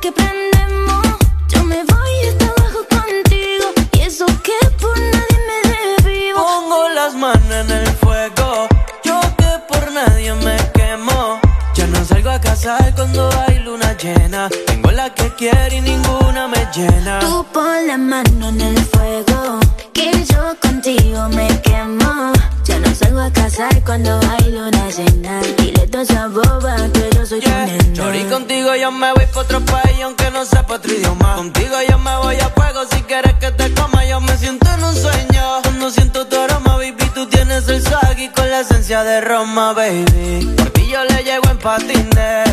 que 0.00 0.12
prendemos. 0.12 1.06
Yo 1.48 1.64
me 1.64 1.84
voy 1.84 2.12
hasta 2.28 2.46
abajo 2.46 2.86
contigo, 2.88 3.66
y 3.92 4.00
eso 4.00 4.26
que 4.42 4.58
por 4.80 4.98
nadie 4.98 5.38
me 5.48 5.58
desvivo. 5.72 6.38
Pongo 6.42 6.88
las 6.90 7.14
manos 7.14 7.50
en 7.50 7.70
el 7.70 7.86
fuego. 7.96 8.68
Yo 9.04 9.20
que 9.36 9.50
por 9.68 9.92
nadie 9.92 10.32
me 10.34 10.56
quemo. 10.72 11.40
Ya 11.74 11.86
no 11.86 12.04
salgo 12.04 12.30
a 12.30 12.40
casar 12.40 12.94
cuando 12.94 13.30
hay 13.46 13.58
luna 13.60 13.96
llena. 13.96 14.48
Tengo 14.66 14.90
la 14.90 15.14
que 15.14 15.32
quiero 15.34 15.74
y 15.74 15.80
ninguna 15.80 16.48
me 16.48 16.66
llena. 16.74 17.20
Tú 17.20 17.44
pon 17.52 17.86
la 17.86 17.98
mano 17.98 18.48
en 18.48 18.60
el 18.60 18.78
fuego, 18.86 19.60
que 19.92 20.24
yo 20.24 20.56
contigo 20.60 21.28
me 21.28 21.48
quemo. 21.62 22.32
Ya 22.70 22.78
no 22.78 22.94
salgo 22.94 23.20
a 23.20 23.30
casar 23.32 23.82
cuando 23.84 24.18
hay 24.30 24.52
luna 24.52 24.88
llena. 24.90 25.40
Dile 25.58 25.86
toda 25.88 26.02
esa 26.04 26.28
boba 26.28 26.76
que 26.94 27.10
yo 27.14 27.26
soy 27.26 27.40
tu 27.40 27.50
nena. 27.50 27.92
Chori, 27.92 28.22
contigo 28.24 28.74
yo 28.76 28.90
me 28.92 29.12
voy 29.12 29.26
pa' 29.34 29.40
otro 29.40 29.60
país 29.64 29.98
aunque 30.04 30.30
no 30.30 30.44
sepa 30.44 30.74
otro 30.74 30.92
idioma. 30.92 31.36
Contigo 31.36 31.76
yo 31.88 31.98
me 31.98 32.16
voy 32.18 32.36
a 32.36 32.48
fuego 32.50 32.80
si 32.90 33.02
quieres 33.02 33.34
que 33.34 33.50
te 33.50 33.74
coma. 33.74 34.04
Yo 34.06 34.20
me 34.20 34.36
siento 34.38 34.66
en 34.72 34.84
un 34.84 34.94
sueño. 34.94 35.44
Cuando 35.64 35.90
siento 35.90 36.26
tu 36.26 36.36
aroma, 36.36 36.76
baby, 36.76 37.10
tú 37.14 37.26
tienes 37.26 37.68
el 37.68 37.82
swag 37.82 38.18
y 38.18 38.28
con 38.30 38.48
la 38.50 38.60
esencia 38.60 39.02
de 39.04 39.20
Roma, 39.20 39.72
baby. 39.74 40.54
Por 40.56 40.70
ti 40.70 40.86
yo 40.88 41.02
le 41.04 41.24
llego 41.24 41.48
en 41.50 41.58
patines. 41.58 42.48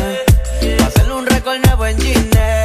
Pa' 0.78 0.86
hacerle 0.86 1.14
un 1.14 1.26
récord 1.26 1.58
nuevo 1.64 1.86
en 1.86 1.98
Gine. 2.00 2.64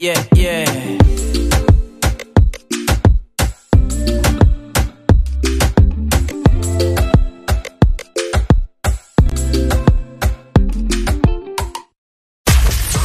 Yeah, 0.00 0.14
yeah. 0.32 0.64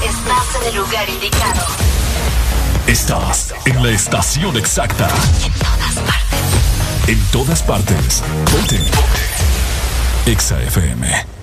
Estás 0.03 0.55
en 0.61 0.67
el 0.67 0.75
lugar 0.75 1.09
indicado. 1.09 1.65
Estás 2.85 3.55
en 3.65 3.81
la 3.81 3.89
estación 3.89 4.55
exacta. 4.55 5.09
En 7.07 7.19
todas 7.31 7.63
partes. 7.63 8.22
Ponte. 8.51 8.80
Exa 10.27 10.61
FM. 10.61 11.42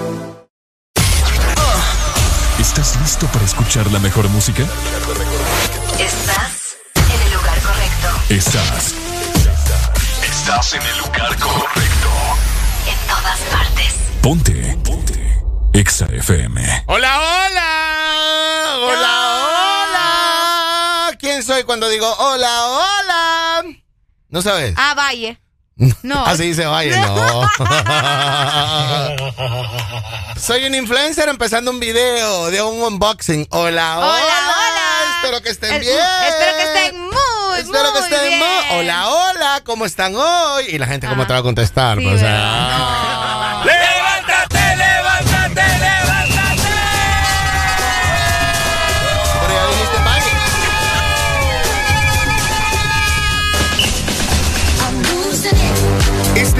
¿Estás 2.71 2.95
listo 3.01 3.27
para 3.33 3.43
escuchar 3.43 3.91
la 3.91 3.99
mejor 3.99 4.29
música? 4.29 4.63
Estás 5.99 6.77
en 6.95 7.21
el 7.21 7.33
lugar 7.33 7.59
correcto. 7.59 8.07
Estás. 8.29 8.95
Estás 10.23 10.73
en 10.75 10.81
el 10.81 10.97
lugar 10.99 11.37
correcto. 11.37 12.09
En 12.87 13.07
todas 13.09 13.39
partes. 13.51 13.93
Ponte. 14.21 14.77
Ponte. 14.85 15.43
Exa 15.73 16.05
FM. 16.05 16.85
Hola, 16.87 17.19
hola. 17.19 18.77
Hola, 18.85 19.35
hola. 21.09 21.17
¿Quién 21.19 21.43
soy 21.43 21.63
cuando 21.65 21.89
digo 21.89 22.09
hola, 22.19 22.67
hola? 22.67 23.63
¿No 24.29 24.41
sabes? 24.41 24.75
Ah, 24.77 24.93
Valle. 24.97 25.41
No. 26.03 26.25
Así 26.31 26.43
dice 26.43 26.65
Valle, 26.65 26.95
no. 26.97 27.49
Soy 30.39 30.65
un 30.65 30.75
influencer 30.75 31.27
empezando 31.29 31.71
un 31.71 31.79
video 31.79 32.49
de 32.51 32.61
un 32.61 32.81
unboxing. 32.81 33.47
Hola, 33.51 33.97
hola. 33.99 34.13
Hola, 34.13 35.15
Espero 35.17 35.41
que 35.41 35.49
estén 35.49 35.73
Es- 35.75 35.81
bien. 35.81 35.97
Espero 36.27 36.57
que 36.57 36.63
estén 36.63 36.99
muy, 37.01 37.59
Espero 37.59 37.93
que 37.93 37.99
muy 38.01 38.09
estén 38.09 38.29
bien. 38.29 38.41
Hola, 38.73 39.07
hola. 39.09 39.61
¿Cómo 39.65 39.85
están 39.85 40.15
hoy? 40.15 40.65
Y 40.69 40.77
la 40.77 40.87
gente, 40.87 41.07
¿cómo 41.07 41.25
te 41.27 41.33
va 41.33 41.39
a 41.39 41.43
contestar? 41.43 41.97
Sí, 41.99 42.03
Pues, 42.03 42.15
o 42.15 42.19
sea, 42.19 42.31
¡Levántate, 42.31 43.20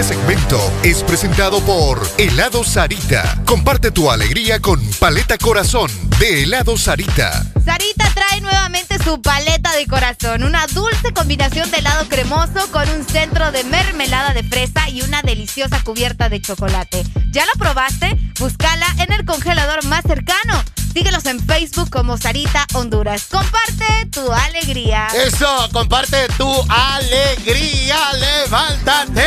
Este 0.02 0.16
segmento 0.16 0.60
es 0.82 1.04
presentado 1.04 1.60
por 1.60 2.02
Helado 2.18 2.64
Sarita. 2.64 3.40
Comparte 3.46 3.92
tu 3.92 4.10
alegría 4.10 4.60
con 4.60 4.84
Paleta 5.00 5.38
Corazón 5.38 5.92
de 6.18 6.42
Helado 6.42 6.76
Sarita. 6.76 7.46
Sarita 7.64 8.10
trae 8.16 8.42
nuevamente 8.42 8.98
su 9.04 9.22
paleta 9.22 9.72
de 9.76 9.86
corazón, 9.86 10.42
una 10.42 10.66
dulce 10.66 11.14
combinación 11.14 11.70
de 11.70 11.78
helado 11.78 12.10
cremoso 12.10 12.68
con 12.72 12.90
un 12.90 13.06
centro 13.06 13.52
de 13.52 13.64
mermelada 13.66 14.34
de 14.34 14.42
fresa 14.42 14.90
y 14.90 15.04
una 15.04 15.22
deliciosa 15.22 15.84
cubierta 15.84 16.30
de 16.30 16.42
chocolate. 16.42 17.04
¿Ya 17.30 17.46
lo 17.46 17.52
probaste? 17.60 18.18
Búscala 18.40 18.88
en 18.98 19.14
el 19.14 19.24
congelador 19.24 19.86
más 19.86 20.02
cercano. 20.02 20.64
Síguelos 20.94 21.26
en 21.26 21.40
Facebook 21.46 21.90
como 21.90 22.18
Sarita 22.18 22.66
Honduras. 22.74 23.28
Comparte 23.32 23.86
tu 24.12 24.30
alegría. 24.32 25.08
Eso, 25.26 25.70
comparte 25.72 26.28
tu 26.38 26.50
alegría. 26.70 27.98
Levántate. 28.14 29.26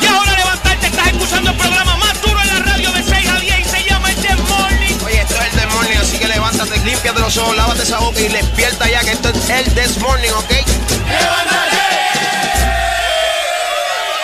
Y 0.00 0.06
ahora 0.06 0.32
levantarte, 0.36 0.86
estás 0.86 1.06
escuchando 1.08 1.50
el 1.50 1.56
programa 1.56 1.96
más 1.96 2.22
duro 2.22 2.40
en 2.40 2.48
la 2.48 2.58
radio 2.60 2.92
de 2.92 3.02
6 3.02 3.28
a 3.28 3.40
10 3.40 3.58
y 3.58 3.64
se 3.64 3.84
llama 3.88 4.10
el 4.10 4.42
Morning. 4.44 4.96
Oye, 5.04 5.20
esto 5.20 5.34
es 5.34 5.40
el 5.40 5.50
This 5.60 5.74
Morning, 5.74 5.96
así 5.96 6.18
que 6.18 6.28
levántate, 6.28 6.78
límpiate 6.78 7.20
los 7.20 7.36
ojos, 7.36 7.56
lávate 7.56 7.82
esa 7.82 7.98
boca 7.98 8.20
y 8.20 8.28
despierta 8.28 8.88
ya 8.88 9.00
que 9.00 9.10
esto 9.10 9.30
es 9.30 9.50
el 9.50 9.74
This 9.74 9.98
Morning, 9.98 10.30
¿ok? 10.30 10.52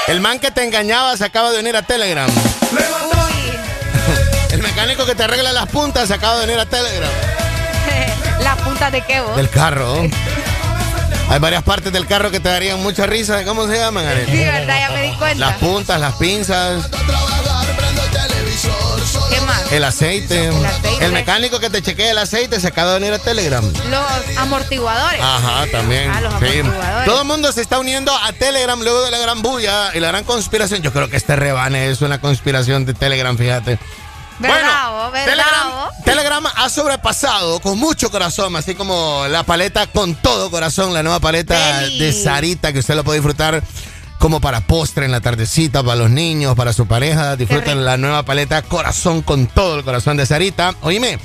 El 0.07 0.21
man 0.21 0.39
que 0.39 0.51
te 0.53 0.63
engañaba 0.63 1.17
se 1.17 1.25
acaba 1.25 1.51
de 1.51 1.57
venir 1.57 1.75
a 1.77 1.83
Telegram. 1.83 2.31
El 2.31 3.14
mecánico 4.65 5.07
que 5.07 5.15
te 5.15 5.23
arregla 5.23 5.53
las 5.53 5.67
puntas 5.69 6.09
se 6.09 6.15
acaba 6.15 6.41
de 6.41 6.47
venir 6.47 6.59
a 6.61 6.67
Telegram. 6.67 7.11
La 8.41 8.57
punta 8.57 8.91
de 8.91 9.03
qué 9.03 9.21
vos. 9.21 9.37
Del 9.37 9.49
carro. 9.49 10.03
Hay 11.31 11.39
varias 11.39 11.63
partes 11.63 11.93
del 11.93 12.07
carro 12.07 12.31
que 12.31 12.41
te 12.41 12.49
darían 12.49 12.83
mucha 12.83 13.07
risa. 13.07 13.45
¿Cómo 13.45 13.67
se 13.67 13.77
llaman, 13.79 14.05
Arely? 14.07 14.31
Sí, 14.31 14.45
verdad, 14.45 14.79
ya 14.79 14.91
me 14.95 15.03
di 15.03 15.13
cuenta. 15.17 15.47
Las 15.47 15.57
puntas, 15.57 16.01
las 16.01 16.15
pinzas, 16.17 16.87
¿Qué 19.31 19.41
más? 19.43 19.73
el 19.73 19.85
aceite. 19.85 20.47
El 20.49 20.65
aceite. 20.67 21.05
El 21.05 21.13
mecánico 21.13 21.61
que 21.61 21.71
te 21.71 21.81
chequea 21.83 22.11
el 22.11 22.19
aceite 22.19 22.61
se 22.61 22.69
acaba 22.69 22.93
de 22.95 23.01
venir 23.01 23.15
a 23.15 23.19
Telegram. 23.19 23.65
Los 23.65 24.37
amortiguadores. 24.39 25.21
Ajá, 25.23 25.65
también. 25.73 26.11
Ah, 26.11 26.21
los 26.21 26.33
Sí. 26.41 26.59
amortiguadores. 26.61 27.05
Todo 27.07 27.21
el 27.23 27.27
mundo 27.27 27.53
se 27.53 27.63
está 27.63 27.79
uniendo 27.79 28.15
a 28.15 28.33
Telegram 28.33 28.81
luego 28.83 29.03
de 29.03 29.11
la 29.11 29.19
gran 29.19 29.41
bulla 29.43 29.95
y 29.95 30.01
la 30.01 30.09
gran 30.09 30.25
conspiración. 30.25 30.83
Yo 30.83 30.93
creo 30.93 31.09
que 31.09 31.17
este 31.17 31.37
rebane 31.37 31.91
es 31.91 32.03
una 32.03 32.21
conspiración 32.21 32.85
de 32.85 32.95
Telegram, 32.95 33.37
fíjate. 33.37 33.79
¿Verdad, 34.39 35.91
Telegram, 36.05 36.45
ha 36.57 36.69
sobrepasado 36.69 37.61
con 37.61 37.79
mucho 37.79 38.11
corazón, 38.11 38.55
así 38.57 38.75
como 38.75 39.27
la 39.29 39.45
paleta 39.45 39.87
con 39.87 40.15
todo 40.15 40.51
corazón, 40.51 40.93
la 40.93 41.03
nueva 41.03 41.21
paleta 41.21 41.81
de 41.83 42.13
Sarita 42.13 42.73
que 42.73 42.81
usted 42.81 42.95
lo 42.95 43.05
puede 43.05 43.21
disfrutar 43.21 43.63
como 44.19 44.41
para 44.41 44.61
postre 44.63 45.05
en 45.05 45.13
la 45.13 45.21
tardecita, 45.21 45.83
para 45.83 45.97
los 45.97 46.11
niños, 46.11 46.57
para 46.57 46.73
su 46.73 46.87
pareja. 46.87 47.37
Disfruten 47.37 47.85
la 47.85 47.97
nueva 47.97 48.25
paleta 48.25 48.63
corazón 48.63 49.23
con 49.23 49.47
todo 49.47 49.79
el 49.79 49.85
corazón 49.85 50.17
de 50.17 50.27
Sarita. 50.27 50.75
Oíme, 50.81 51.19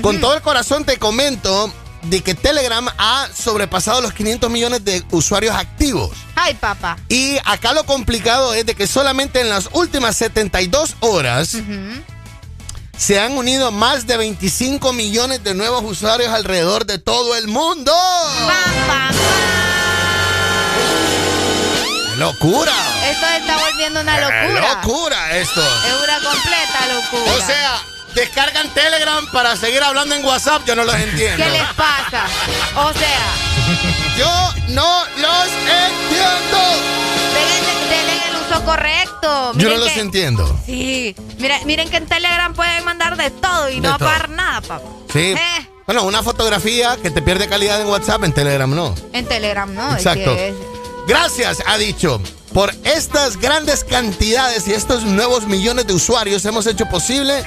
con 0.00 0.20
todo 0.20 0.34
el 0.34 0.42
corazón 0.42 0.84
te 0.84 0.98
comento 0.98 1.72
de 2.02 2.20
que 2.20 2.34
Telegram 2.34 2.86
ha 2.98 3.28
sobrepasado 3.34 4.00
los 4.00 4.12
500 4.12 4.50
millones 4.50 4.84
de 4.84 5.02
usuarios 5.10 5.54
activos. 5.54 6.10
Ay, 6.34 6.54
papá. 6.54 6.96
Y 7.08 7.38
acá 7.44 7.72
lo 7.72 7.84
complicado 7.84 8.54
es 8.54 8.66
de 8.66 8.74
que 8.74 8.86
solamente 8.86 9.40
en 9.40 9.48
las 9.48 9.68
últimas 9.72 10.16
72 10.16 10.96
horas 11.00 11.56
se 12.96 13.18
han 13.20 13.32
unido 13.36 13.70
más 13.72 14.06
de 14.06 14.16
25 14.16 14.92
millones 14.92 15.42
de 15.42 15.54
nuevos 15.54 15.82
usuarios 15.84 16.32
alrededor 16.32 16.86
de 16.86 16.98
todo 16.98 17.36
el 17.36 17.48
mundo. 17.48 17.92
¡Qué 22.12 22.18
¡Locura! 22.18 22.72
Esto 23.10 23.26
se 23.26 23.36
está 23.38 23.56
volviendo 23.58 24.00
una 24.00 24.14
¡Qué 24.16 24.22
locura. 24.22 24.74
locura 24.74 25.36
esto! 25.38 25.60
Es 25.86 25.94
una 26.04 26.20
completa 26.30 26.86
locura. 26.94 27.32
O 27.32 27.40
sea, 27.46 27.82
descargan 28.14 28.68
Telegram 28.74 29.26
para 29.32 29.56
seguir 29.56 29.82
hablando 29.82 30.14
en 30.14 30.24
WhatsApp, 30.24 30.62
yo 30.66 30.76
no 30.76 30.84
los 30.84 30.94
entiendo. 30.94 31.42
¿Qué 31.42 31.50
les 31.50 31.68
pasa? 31.72 32.26
O 32.76 32.92
sea, 32.92 34.16
Yo 34.16 34.52
no 34.68 35.04
los 35.16 35.46
entiendo. 35.48 36.58
Correcto. 38.64 39.52
Yo 39.52 39.54
Miren 39.54 39.72
no 39.78 39.84
los 39.84 39.96
entiendo. 39.96 40.60
Sí, 40.66 41.14
miren, 41.38 41.66
miren 41.66 41.88
que 41.90 41.96
en 41.96 42.06
Telegram 42.06 42.54
pueden 42.54 42.84
mandar 42.84 43.16
de 43.16 43.30
todo 43.30 43.68
y 43.70 43.80
De 43.80 43.88
no 43.88 43.98
pagar 43.98 44.28
nada, 44.30 44.60
papá. 44.60 44.82
Sí. 45.12 45.18
Eh. 45.32 45.68
Bueno, 45.86 46.04
una 46.04 46.22
fotografía 46.22 46.96
que 47.02 47.10
te 47.10 47.22
pierde 47.22 47.48
calidad 47.48 47.80
en 47.80 47.88
WhatsApp, 47.88 48.22
en 48.24 48.32
Telegram 48.32 48.72
no. 48.72 48.94
En 49.12 49.26
Telegram, 49.26 49.72
¿no? 49.74 49.90
Es 49.90 49.96
Exacto. 50.06 50.34
que 50.36 50.48
es- 50.50 50.54
Gracias, 51.08 51.58
ha 51.66 51.76
dicho. 51.78 52.20
Por 52.54 52.72
estas 52.84 53.38
grandes 53.38 53.82
cantidades 53.82 54.68
y 54.68 54.72
estos 54.74 55.02
nuevos 55.04 55.46
millones 55.46 55.86
de 55.86 55.94
usuarios 55.94 56.44
hemos 56.44 56.66
hecho 56.66 56.86
posible 56.86 57.42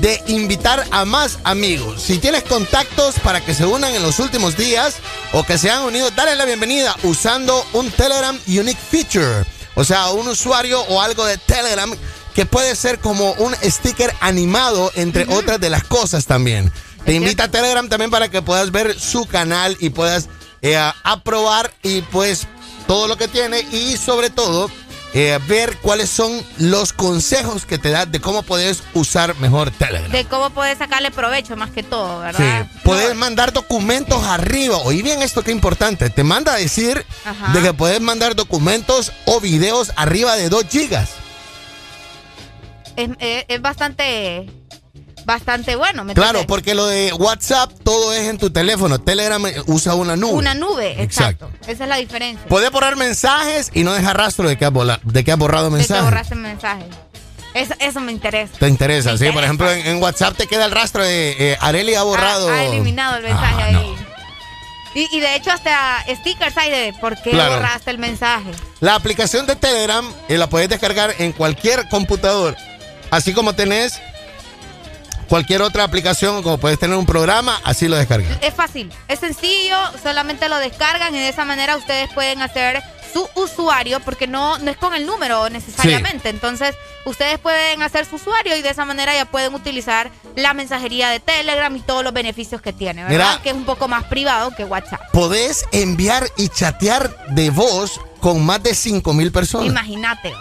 de 0.00 0.20
invitar 0.26 0.84
a 0.90 1.04
más 1.04 1.38
amigos. 1.44 2.02
Si 2.02 2.18
tienes 2.18 2.42
contactos 2.42 3.14
para 3.22 3.40
que 3.44 3.54
se 3.54 3.64
unan 3.64 3.94
en 3.94 4.02
los 4.02 4.18
últimos 4.18 4.56
días 4.56 4.96
o 5.32 5.44
que 5.44 5.56
se 5.58 5.70
han 5.70 5.82
unido, 5.82 6.10
dale 6.10 6.34
la 6.34 6.44
bienvenida 6.46 6.96
usando 7.04 7.64
un 7.74 7.90
Telegram 7.92 8.36
Unique 8.48 8.80
Feature. 8.90 9.44
O 9.76 9.84
sea, 9.84 10.10
un 10.10 10.26
usuario 10.26 10.80
o 10.82 11.00
algo 11.00 11.24
de 11.24 11.38
Telegram 11.38 11.94
que 12.34 12.46
puede 12.46 12.74
ser 12.74 12.98
como 12.98 13.32
un 13.34 13.54
sticker 13.62 14.12
animado, 14.20 14.90
entre 14.94 15.26
otras 15.28 15.60
de 15.60 15.70
las 15.70 15.84
cosas 15.84 16.26
también. 16.26 16.72
Te 17.04 17.14
invita 17.14 17.44
a 17.44 17.50
Telegram 17.50 17.88
también 17.88 18.10
para 18.10 18.28
que 18.28 18.42
puedas 18.42 18.72
ver 18.72 18.98
su 18.98 19.26
canal 19.26 19.76
y 19.78 19.90
puedas 19.90 20.28
eh, 20.60 20.76
aprobar 21.04 21.72
y 21.82 22.00
pues 22.02 22.48
todo 22.86 23.06
lo 23.06 23.16
que 23.16 23.28
tiene 23.28 23.60
y 23.60 23.96
sobre 23.96 24.30
todo 24.30 24.70
eh, 25.18 25.38
ver 25.48 25.78
cuáles 25.78 26.10
son 26.10 26.30
los 26.58 26.92
consejos 26.92 27.64
que 27.64 27.78
te 27.78 27.88
da 27.88 28.04
de 28.04 28.20
cómo 28.20 28.42
puedes 28.42 28.82
usar 28.92 29.34
mejor 29.36 29.70
Telegram. 29.70 30.12
de 30.12 30.24
cómo 30.26 30.50
puedes 30.50 30.76
sacarle 30.76 31.10
provecho 31.10 31.56
más 31.56 31.70
que 31.70 31.82
todo, 31.82 32.20
¿verdad? 32.20 32.66
Sí, 32.70 32.78
puedes 32.84 33.14
mandar 33.16 33.52
documentos 33.54 34.22
arriba. 34.24 34.76
Oí 34.78 35.00
bien 35.00 35.22
esto 35.22 35.42
que 35.42 35.52
importante. 35.52 36.10
Te 36.10 36.22
manda 36.22 36.52
a 36.52 36.56
decir 36.56 37.02
Ajá. 37.24 37.52
de 37.54 37.62
que 37.62 37.72
puedes 37.72 38.00
mandar 38.02 38.36
documentos 38.36 39.10
o 39.24 39.40
videos 39.40 39.90
arriba 39.96 40.36
de 40.36 40.50
2 40.50 40.64
gigas. 40.70 41.08
Es, 42.96 43.08
es- 43.18 43.44
es 43.48 43.60
bastante, 43.62 44.50
bastante 45.26 45.76
bueno. 45.76 46.04
¿me 46.04 46.14
Claro, 46.14 46.38
entiendes? 46.38 46.46
porque 46.46 46.74
lo 46.74 46.86
de 46.86 47.12
WhatsApp 47.12 47.70
todo 47.82 48.14
es 48.14 48.28
en 48.28 48.38
tu 48.38 48.50
teléfono. 48.50 48.98
Telegram 49.00 49.44
eh, 49.46 49.56
usa 49.66 49.94
una 49.94 50.16
nube. 50.16 50.32
Una 50.32 50.54
nube, 50.54 51.02
Exacto. 51.02 51.46
exacto. 51.46 51.70
Esa 51.70 51.84
es 51.84 51.88
la 51.90 51.96
diferencia. 51.96 52.46
Puedes 52.48 52.70
borrar 52.70 52.96
mensajes 52.96 53.70
y 53.74 53.82
no 53.84 53.92
dejar 53.92 54.16
rastro 54.16 54.48
de 54.48 54.56
que 54.56 54.64
has, 54.64 54.72
bola- 54.72 55.00
de 55.02 55.24
que 55.24 55.32
has 55.32 55.38
borrado 55.38 55.64
De 55.64 55.70
que 55.72 55.76
mensajes. 55.78 56.04
borraste 56.04 56.34
mensajes. 56.36 56.86
Eso, 57.54 57.74
eso 57.80 58.00
me 58.00 58.12
interesa. 58.12 58.52
Te 58.58 58.68
interesa, 58.68 59.16
sí. 59.18 59.30
Por 59.32 59.42
ejemplo, 59.42 59.70
en, 59.70 59.86
en 59.86 60.02
WhatsApp 60.02 60.36
te 60.36 60.46
queda 60.46 60.66
el 60.66 60.70
rastro 60.72 61.02
de 61.02 61.52
eh, 61.52 61.58
Areli 61.60 61.94
ha 61.94 62.02
borrado. 62.02 62.48
Ha, 62.48 62.54
ha 62.54 62.64
eliminado 62.64 63.16
el 63.16 63.22
mensaje 63.24 63.62
Ah, 63.62 63.66
ahí. 63.66 63.94
Y, 64.94 65.08
y 65.16 65.20
de 65.20 65.36
hecho 65.36 65.50
hasta 65.50 66.04
stickers 66.08 66.56
hay 66.56 66.70
de 66.70 66.92
por 67.00 67.20
qué 67.20 67.30
Claro. 67.30 67.56
borraste 67.56 67.90
el 67.90 67.98
mensaje. 67.98 68.50
La 68.80 68.94
aplicación 68.94 69.46
de 69.46 69.56
Telegram 69.56 70.06
eh, 70.28 70.38
la 70.38 70.48
puedes 70.48 70.68
descargar 70.68 71.14
en 71.18 71.32
cualquier 71.32 71.88
computador. 71.88 72.56
Así 73.10 73.32
como 73.32 73.52
tenés 73.54 74.00
cualquier 75.28 75.62
otra 75.62 75.84
aplicación, 75.84 76.42
como 76.42 76.58
puedes 76.58 76.78
tener 76.78 76.96
un 76.96 77.06
programa, 77.06 77.60
así 77.64 77.88
lo 77.88 77.96
descargas. 77.96 78.38
Es 78.40 78.54
fácil, 78.54 78.92
es 79.08 79.20
sencillo, 79.20 79.76
solamente 80.02 80.48
lo 80.48 80.58
descargan 80.58 81.14
y 81.14 81.18
de 81.18 81.28
esa 81.28 81.44
manera 81.44 81.76
ustedes 81.76 82.12
pueden 82.12 82.42
hacer 82.42 82.82
su 83.12 83.28
usuario 83.34 84.00
porque 84.00 84.26
no, 84.26 84.58
no 84.58 84.70
es 84.70 84.76
con 84.76 84.94
el 84.94 85.06
número 85.06 85.48
necesariamente. 85.48 86.28
Entonces, 86.28 86.74
ustedes 87.06 87.38
pueden 87.38 87.82
hacer 87.82 88.04
su 88.04 88.16
usuario 88.16 88.56
y 88.56 88.62
de 88.62 88.68
esa 88.68 88.84
manera 88.84 89.14
ya 89.14 89.24
pueden 89.24 89.54
utilizar 89.54 90.10
la 90.34 90.52
mensajería 90.52 91.08
de 91.08 91.20
Telegram 91.20 91.74
y 91.74 91.80
todos 91.80 92.04
los 92.04 92.12
beneficios 92.12 92.60
que 92.60 92.72
tiene, 92.72 93.04
¿verdad? 93.04 93.30
Mira. 93.30 93.42
que 93.42 93.50
es 93.50 93.54
un 93.54 93.64
poco 93.64 93.88
más 93.88 94.04
privado 94.04 94.54
que 94.54 94.64
WhatsApp. 94.64 95.00
Podés 95.12 95.64
enviar 95.72 96.28
y 96.36 96.48
chatear 96.48 97.26
de 97.28 97.50
voz 97.50 98.00
con 98.20 98.44
más 98.44 98.62
de 98.62 98.74
5 98.74 99.14
mil 99.14 99.32
personas. 99.32 99.68
Imagínate. 99.68 100.32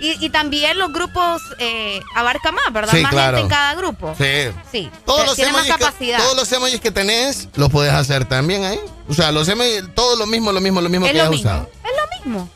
Y, 0.00 0.24
y 0.24 0.30
también 0.30 0.78
los 0.78 0.92
grupos 0.92 1.42
eh, 1.58 2.00
abarca 2.14 2.52
más, 2.52 2.72
¿verdad? 2.72 2.92
Sí, 2.94 3.02
más 3.02 3.10
claro. 3.12 3.36
gente 3.38 3.42
en 3.54 3.58
cada 3.58 3.74
grupo. 3.74 4.14
Sí. 4.16 4.50
Sí. 4.70 4.90
Todos 5.04 5.26
los, 5.26 5.36
tiene 5.36 5.52
más 5.52 5.64
emojis 5.66 5.76
que, 5.76 5.84
capacidad. 5.84 6.18
todos 6.18 6.36
los 6.36 6.52
emojis 6.52 6.80
que 6.80 6.90
tenés 6.90 7.48
los 7.56 7.68
puedes 7.70 7.92
hacer 7.92 8.24
también 8.24 8.64
ahí. 8.64 8.78
O 9.08 9.14
sea, 9.14 9.32
los 9.32 9.48
emojis, 9.48 9.82
todo 9.94 10.16
lo 10.16 10.26
mismo, 10.26 10.52
lo 10.52 10.60
mismo, 10.60 10.80
lo 10.80 10.88
mismo 10.88 11.06
es 11.06 11.12
que 11.12 11.18
lo 11.18 11.24
has 11.24 11.30
mismo. 11.30 11.50
usado. 11.50 11.70
Es 11.84 11.90
lo 11.96 12.24
mismo. 12.30 12.50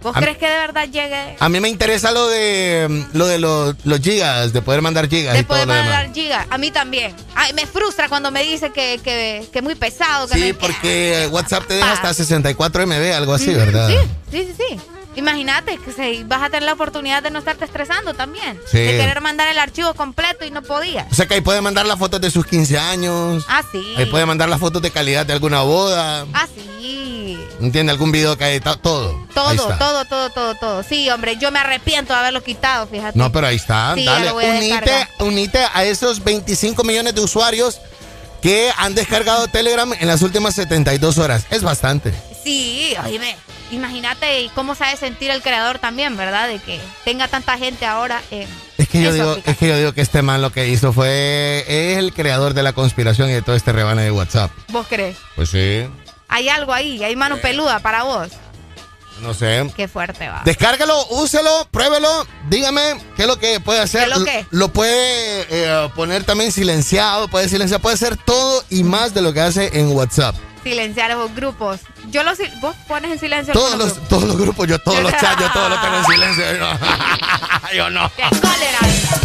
¿Vos 0.00 0.16
A- 0.16 0.20
crees 0.20 0.38
que 0.38 0.46
de 0.48 0.56
verdad 0.58 0.84
llegue? 0.88 1.36
A 1.40 1.48
mí 1.48 1.58
me 1.58 1.68
interesa 1.68 2.12
lo 2.12 2.28
de 2.28 2.86
mm, 2.88 3.16
lo 3.16 3.26
de 3.26 3.38
los, 3.38 3.74
los 3.84 3.98
gigas, 4.00 4.52
de 4.52 4.62
poder 4.62 4.80
mandar 4.80 5.08
gigas 5.08 5.34
y 5.34 5.38
De 5.38 5.42
todo 5.44 5.54
poder 5.56 5.66
lo 5.66 5.74
demás. 5.74 5.90
mandar 5.90 6.14
gigas. 6.14 6.46
A 6.50 6.56
mí 6.58 6.70
también. 6.70 7.14
Ay, 7.34 7.52
me 7.52 7.66
frustra 7.66 8.08
cuando 8.08 8.30
me 8.30 8.44
dice 8.44 8.70
que, 8.72 9.00
que, 9.02 9.44
que 9.52 9.58
es 9.58 9.62
muy 9.64 9.74
pesado. 9.74 10.28
Que 10.28 10.34
Sí, 10.34 10.52
porque 10.52 11.28
WhatsApp 11.32 11.66
te 11.66 11.74
deja 11.74 11.92
hasta 11.92 12.14
64 12.14 12.86
MB, 12.86 13.12
algo 13.16 13.34
así, 13.34 13.50
Ujú, 13.50 13.58
¿verdad? 13.58 13.88
Sí, 13.88 13.96
sí, 14.30 14.54
sí, 14.56 14.64
sí. 14.70 14.80
Imagínate 15.18 15.78
que 15.78 16.24
vas 16.24 16.42
a 16.42 16.46
tener 16.46 16.62
la 16.62 16.74
oportunidad 16.74 17.24
de 17.24 17.32
no 17.32 17.40
estarte 17.40 17.64
estresando 17.64 18.14
también. 18.14 18.56
Sí. 18.70 18.78
De 18.78 18.96
querer 18.96 19.20
mandar 19.20 19.48
el 19.48 19.58
archivo 19.58 19.92
completo 19.94 20.44
y 20.44 20.52
no 20.52 20.62
podías. 20.62 21.10
O 21.10 21.14
sea 21.14 21.26
que 21.26 21.34
ahí 21.34 21.40
puede 21.40 21.60
mandar 21.60 21.86
las 21.86 21.98
fotos 21.98 22.20
de 22.20 22.30
sus 22.30 22.46
15 22.46 22.78
años. 22.78 23.44
Ah, 23.48 23.62
sí. 23.72 23.94
Ahí 23.96 24.06
puede 24.06 24.26
mandar 24.26 24.48
las 24.48 24.60
fotos 24.60 24.80
de 24.80 24.92
calidad 24.92 25.26
de 25.26 25.32
alguna 25.32 25.62
boda. 25.62 26.24
Ah, 26.32 26.46
sí. 26.54 27.36
¿Entiende? 27.60 27.90
Algún 27.90 28.12
video 28.12 28.38
que 28.38 28.44
ha 28.44 28.50
editado. 28.50 28.78
Todo. 28.78 29.26
Todo, 29.34 29.76
todo, 29.76 30.04
todo, 30.04 30.30
todo, 30.30 30.54
todo. 30.54 30.82
Sí, 30.84 31.10
hombre, 31.10 31.36
yo 31.36 31.50
me 31.50 31.58
arrepiento 31.58 32.12
de 32.12 32.18
haberlo 32.20 32.42
quitado, 32.44 32.86
fíjate. 32.86 33.18
No, 33.18 33.32
pero 33.32 33.48
ahí 33.48 33.56
está. 33.56 33.94
Sí, 33.96 34.04
Dale. 34.04 34.30
Unite, 34.32 35.08
unite 35.18 35.58
a 35.74 35.84
esos 35.84 36.22
25 36.22 36.84
millones 36.84 37.16
de 37.16 37.20
usuarios 37.20 37.80
que 38.40 38.70
han 38.76 38.94
descargado 38.94 39.48
Telegram 39.48 39.92
en 39.92 40.06
las 40.06 40.22
últimas 40.22 40.54
72 40.54 41.18
horas. 41.18 41.44
Es 41.50 41.62
bastante. 41.62 42.14
Sí, 42.44 42.94
oíme, 43.04 43.36
imagínate 43.70 44.40
y 44.42 44.48
cómo 44.50 44.74
sabe 44.74 44.96
sentir 44.96 45.30
el 45.30 45.42
creador 45.42 45.78
también, 45.78 46.16
¿verdad? 46.16 46.48
De 46.48 46.58
que 46.58 46.80
tenga 47.04 47.28
tanta 47.28 47.56
gente 47.58 47.86
ahora 47.86 48.20
en 48.30 48.48
Es 48.78 48.88
que 48.88 49.02
yo 49.02 49.12
digo, 49.12 49.30
aplicación. 49.30 49.52
es 49.54 49.58
que 49.58 49.68
yo 49.68 49.76
digo 49.78 49.92
que 49.92 50.00
este 50.00 50.22
man 50.22 50.42
lo 50.42 50.50
que 50.50 50.68
hizo 50.68 50.92
fue 50.92 51.64
es 51.68 51.98
el 51.98 52.12
creador 52.12 52.54
de 52.54 52.62
la 52.62 52.72
conspiración 52.72 53.28
y 53.30 53.32
de 53.32 53.42
todo 53.42 53.56
este 53.56 53.72
rebane 53.72 54.02
de 54.02 54.10
WhatsApp. 54.10 54.50
¿Vos 54.68 54.86
crees? 54.88 55.16
Pues 55.36 55.50
sí, 55.50 55.86
Hay 56.28 56.48
algo 56.48 56.72
ahí, 56.72 57.02
hay 57.02 57.16
mano 57.16 57.38
peluda 57.38 57.78
para 57.80 58.02
vos. 58.04 58.28
no 59.22 59.34
sé. 59.34 59.68
Qué 59.76 59.88
fuerte 59.88 60.28
va. 60.28 60.42
Descárgalo, 60.44 61.06
úselo, 61.08 61.66
pruébelo, 61.70 62.26
dígame 62.48 62.80
qué 63.16 63.22
es 63.22 63.28
lo 63.28 63.36
que 63.38 63.58
puede 63.60 63.80
hacer. 63.80 64.04
¿Qué 64.04 64.12
es 64.12 64.18
lo 64.18 64.24
que? 64.24 64.46
Lo 64.50 64.68
puede 64.72 65.46
eh, 65.50 65.90
poner 65.96 66.22
también 66.24 66.52
silenciado, 66.52 67.26
puede 67.28 67.48
silenciar, 67.48 67.80
puede 67.80 67.94
hacer 67.94 68.16
todo 68.16 68.62
y 68.70 68.84
más 68.84 69.14
de 69.14 69.22
lo 69.22 69.32
que 69.32 69.40
hace 69.40 69.78
en 69.80 69.88
WhatsApp. 69.92 70.36
Silenciar 70.68 71.10
esos 71.10 71.34
grupos. 71.34 71.80
Yo 72.10 72.22
los 72.22 72.36
vos 72.60 72.76
pones 72.86 73.10
en 73.12 73.18
silencio 73.18 73.54
Todos 73.54 73.76
los, 73.76 74.06
todos 74.08 74.24
los 74.24 74.36
grupos, 74.36 74.66
yo 74.66 74.78
todos 74.78 75.00
los 75.02 75.10
chats, 75.12 75.40
yo 75.40 75.50
todos 75.50 75.70
los 75.70 75.80
tengo 75.80 75.96
en 75.96 76.04
silencio. 76.04 76.44
Yo 76.52 76.58
no. 76.58 76.78
Yo 77.74 77.90
no. 77.90 78.10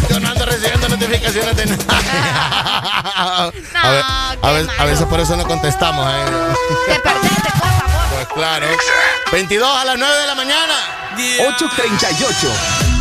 Yo 0.09 0.19
no 0.19 0.29
ando 0.29 0.45
recibiendo 0.45 0.87
notificaciones 0.89 1.55
de 1.55 1.65
nada. 1.65 1.83
a, 3.15 3.51
ver- 3.91 4.03
a, 4.41 4.51
ver- 4.51 4.67
a 4.79 4.85
veces 4.85 5.05
por 5.07 5.19
eso 5.19 5.35
no 5.37 5.45
contestamos. 5.45 6.05
eh. 6.13 6.25
Te 6.87 6.99
perdés 7.01 7.31
de 7.35 7.51
cosas 7.51 7.83
vos. 7.83 8.03
Pues 8.13 8.27
claro. 8.35 8.67
22 9.31 9.77
a 9.77 9.85
las 9.85 9.97
9 9.97 10.15
de 10.17 10.27
la 10.27 10.35
mañana. 10.35 10.73
838. 11.47 12.92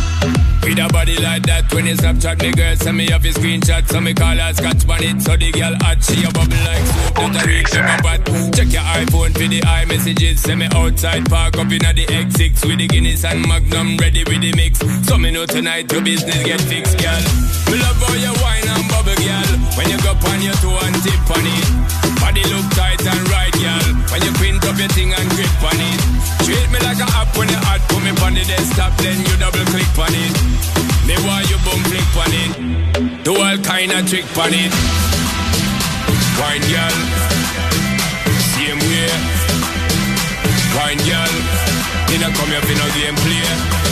With 0.63 0.79
a 0.79 0.87
body 0.87 1.19
like 1.19 1.43
that, 1.43 1.73
when 1.73 1.85
you 1.85 1.95
Snapchat 1.95 2.41
me 2.41 2.51
girl, 2.53 2.75
send 2.77 2.95
me 2.95 3.11
off 3.11 3.25
your 3.25 3.33
screenshot, 3.33 3.85
so 3.85 3.99
me 3.99 4.13
call 4.13 4.37
her 4.37 4.53
scotch 4.53 4.87
it, 5.03 5.21
so 5.21 5.35
the 5.35 5.51
girl 5.51 5.75
hot, 5.83 5.99
she 6.01 6.23
a 6.23 6.31
bubble 6.31 6.55
like 6.63 6.79
soup, 6.87 7.35
that 7.35 7.43
a 7.43 7.47
reach 7.47 7.75
up 7.75 7.83
a 7.83 7.95
pot. 7.99 8.23
Check 8.55 8.71
your 8.71 8.87
iPhone 8.95 9.33
for 9.35 9.47
the 9.51 9.59
iMessages, 9.59 10.39
send 10.39 10.59
me 10.59 10.67
outside, 10.71 11.27
park 11.27 11.57
up 11.57 11.67
inna 11.67 11.91
the 11.91 12.05
X6 12.07 12.63
with 12.63 12.79
the 12.79 12.87
Guinness 12.87 13.25
and 13.25 13.45
Magnum, 13.45 13.97
ready 13.97 14.23
with 14.23 14.39
the 14.39 14.55
mix. 14.55 14.79
So 15.05 15.17
me 15.17 15.31
know 15.31 15.45
tonight 15.45 15.91
your 15.91 16.01
business 16.01 16.41
get 16.43 16.61
fixed, 16.61 16.97
girl. 16.97 17.23
Me 17.67 17.75
love 17.83 17.99
how 17.99 18.15
you 18.15 18.31
wine 18.39 18.63
and 18.63 18.87
bubble, 18.87 19.19
girl, 19.19 19.51
when 19.75 19.91
you 19.91 19.99
go 19.99 20.15
on 20.15 20.41
your 20.41 20.55
toe 20.63 20.79
and 20.79 20.95
tip 21.03 21.27
on 21.27 21.43
it. 21.43 22.02
Body 22.23 22.39
look 22.47 22.63
tight 22.71 23.03
and 23.03 23.19
right, 23.27 23.51
girl, 23.59 23.83
when 24.07 24.23
you 24.23 24.31
print 24.39 24.63
up 24.63 24.79
your 24.79 24.87
thing 24.95 25.11
and 25.11 25.27
grip 25.35 25.51
on 25.59 25.75
it. 25.75 25.99
Treat 26.47 26.71
me 26.71 26.79
like 26.87 27.03
a 27.03 27.07
app 27.19 27.35
when 27.35 27.51
you 27.51 27.59
hot, 27.67 27.83
put 27.91 27.99
me 27.99 28.15
on 28.23 28.31
the 28.31 28.47
desktop, 28.47 28.95
then 29.03 29.19
you 29.27 29.35
double 29.35 29.59
click 29.75 29.91
on 29.99 30.15
it. 30.15 30.31
Me 31.03 31.19
want 31.27 31.43
you 31.51 31.59
boom 31.67 31.83
flick 31.91 32.15
on 32.15 32.31
it. 32.31 33.23
Do 33.27 33.35
all 33.35 33.59
kind 33.59 33.91
of 33.91 34.07
trick 34.07 34.23
on 34.39 34.55
it. 34.55 34.71
Wine 36.39 36.63
girl, 36.71 36.95
same 38.55 38.79
way. 38.87 39.11
Wine 40.79 41.03
girl, 41.03 41.33
you 42.07 42.23
know 42.23 42.31
come 42.39 42.55
here 42.55 42.63
for 42.63 42.75
no 42.79 42.87
game 42.95 43.19
play. 43.19 43.82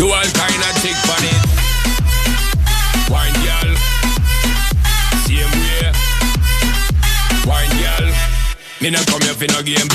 Do 0.00 0.06
all 0.06 0.30
kind 0.32 0.62
of 0.64 0.72
trick 0.80 0.96
on 1.12 1.24
it. 1.28 1.42
Wine 3.10 3.36
girl, 3.44 3.76
same 5.28 5.52
way. 5.60 5.92
Wine 7.44 7.74
girl. 7.82 8.08
Me 8.80 8.88
no 8.88 9.00
come 9.04 9.20
here 9.20 9.34
for 9.34 9.46
no 9.52 9.62
game 9.62 9.88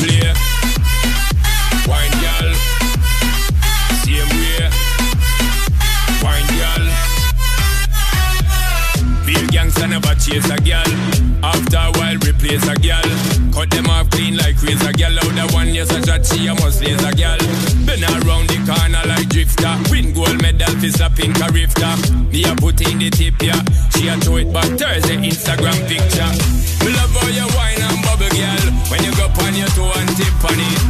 gangster 9.56 9.88
never 9.88 10.16
chase 10.20 10.52
a 10.52 10.60
girl. 10.60 10.92
After 11.40 11.80
a 11.80 11.88
while, 11.96 12.20
replace 12.28 12.68
a 12.68 12.76
girl. 12.76 13.08
Cut 13.56 13.72
them 13.72 13.88
off 13.88 14.12
clean 14.12 14.36
like 14.36 14.60
razor 14.60 14.92
girl. 14.92 15.16
Out 15.16 15.32
the 15.32 15.48
one 15.56 15.72
yes 15.72 15.88
a 15.96 16.04
shot, 16.04 16.28
she 16.28 16.48
a 16.52 16.54
must 16.60 16.84
raise 16.84 17.00
a 17.00 17.12
girl. 17.16 17.40
Been 17.88 18.04
around 18.04 18.52
the 18.52 18.60
corner 18.68 19.00
like 19.08 19.32
drifter. 19.32 19.72
Win 19.88 20.12
gold 20.12 20.44
medal 20.44 20.76
for 20.76 20.92
slapping 20.92 21.32
a 21.40 21.48
rifter. 21.56 21.96
Me 22.36 22.44
a 22.44 22.52
put 22.60 22.84
in 22.84 23.00
the 23.00 23.08
tip 23.08 23.40
yeah. 23.40 23.56
She 23.96 24.12
a 24.12 24.20
throw 24.20 24.44
it 24.44 24.52
back 24.52 24.68
Thursday 24.76 25.24
Instagram 25.24 25.80
picture. 25.88 26.32
Me 26.84 26.92
love 26.92 27.16
how 27.16 27.32
you 27.32 27.48
wine 27.56 27.80
and 27.80 28.00
bubble 28.04 28.28
girl. 28.36 28.66
When 28.92 29.08
you 29.08 29.16
go 29.16 29.32
on 29.40 29.56
your 29.56 29.72
toe 29.72 29.88
and 29.88 30.12
tip 30.20 30.36
on 30.44 30.60
it. 30.60 30.82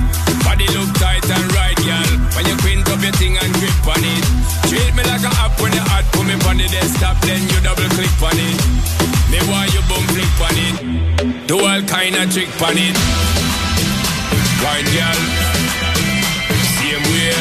Body 0.42 0.66
look 0.74 0.90
tight 0.98 1.22
and 1.30 1.48
right 1.54 1.78
girl. 1.86 2.10
When 2.34 2.50
you 2.50 2.58
quint 2.66 2.90
up 2.90 2.98
your 2.98 3.14
thing 3.22 3.38
and 3.38 3.54
grip 3.62 3.86
on 3.86 4.02
it. 4.02 4.26
Treat 4.66 4.90
me 4.98 5.06
like 5.06 5.22
a 5.22 5.34
me 6.26 6.34
on 6.50 6.58
the 6.58 6.68
desktop 6.68 7.18
then 7.22 7.42
you 7.50 7.60
double 7.62 7.86
click 7.94 8.10
on 8.22 8.34
it. 8.34 8.58
Me 9.30 9.38
want 9.50 9.70
you 9.74 9.82
boom 9.86 10.06
flick 10.10 10.38
on 10.42 10.58
it. 10.58 10.76
Do 11.48 11.62
all 11.62 11.82
kind 11.86 12.16
of 12.18 12.26
trick 12.34 12.50
on 12.62 12.78
it. 12.78 12.98
Wine 14.66 14.90
girl. 14.90 15.20
Same 16.78 17.06
way. 17.14 17.34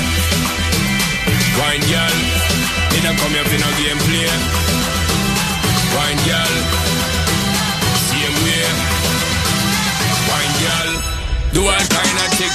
Wine 1.56 1.84
girl. 1.88 2.16
Me 2.92 2.98
not 3.00 3.16
come 3.20 3.32
here 3.32 3.48
for 3.48 3.58
no 3.64 3.70
game 3.80 4.00
play. 4.04 4.28
Wine 5.96 6.20
girl. 6.28 6.54
Same 8.08 8.36
way. 8.44 8.68
Wine 10.28 10.54
girl. 10.60 10.90
Do 11.56 11.60
all 11.64 11.86
kind 11.88 12.16
of 12.20 12.28
trick 12.36 12.54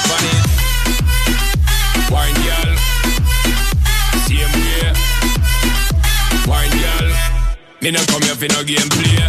Me 7.81 7.91
not 7.91 8.05
come 8.07 8.21
here 8.23 8.35
for 8.35 8.47
no 8.51 8.61
game 8.65 8.89
play. 8.89 9.23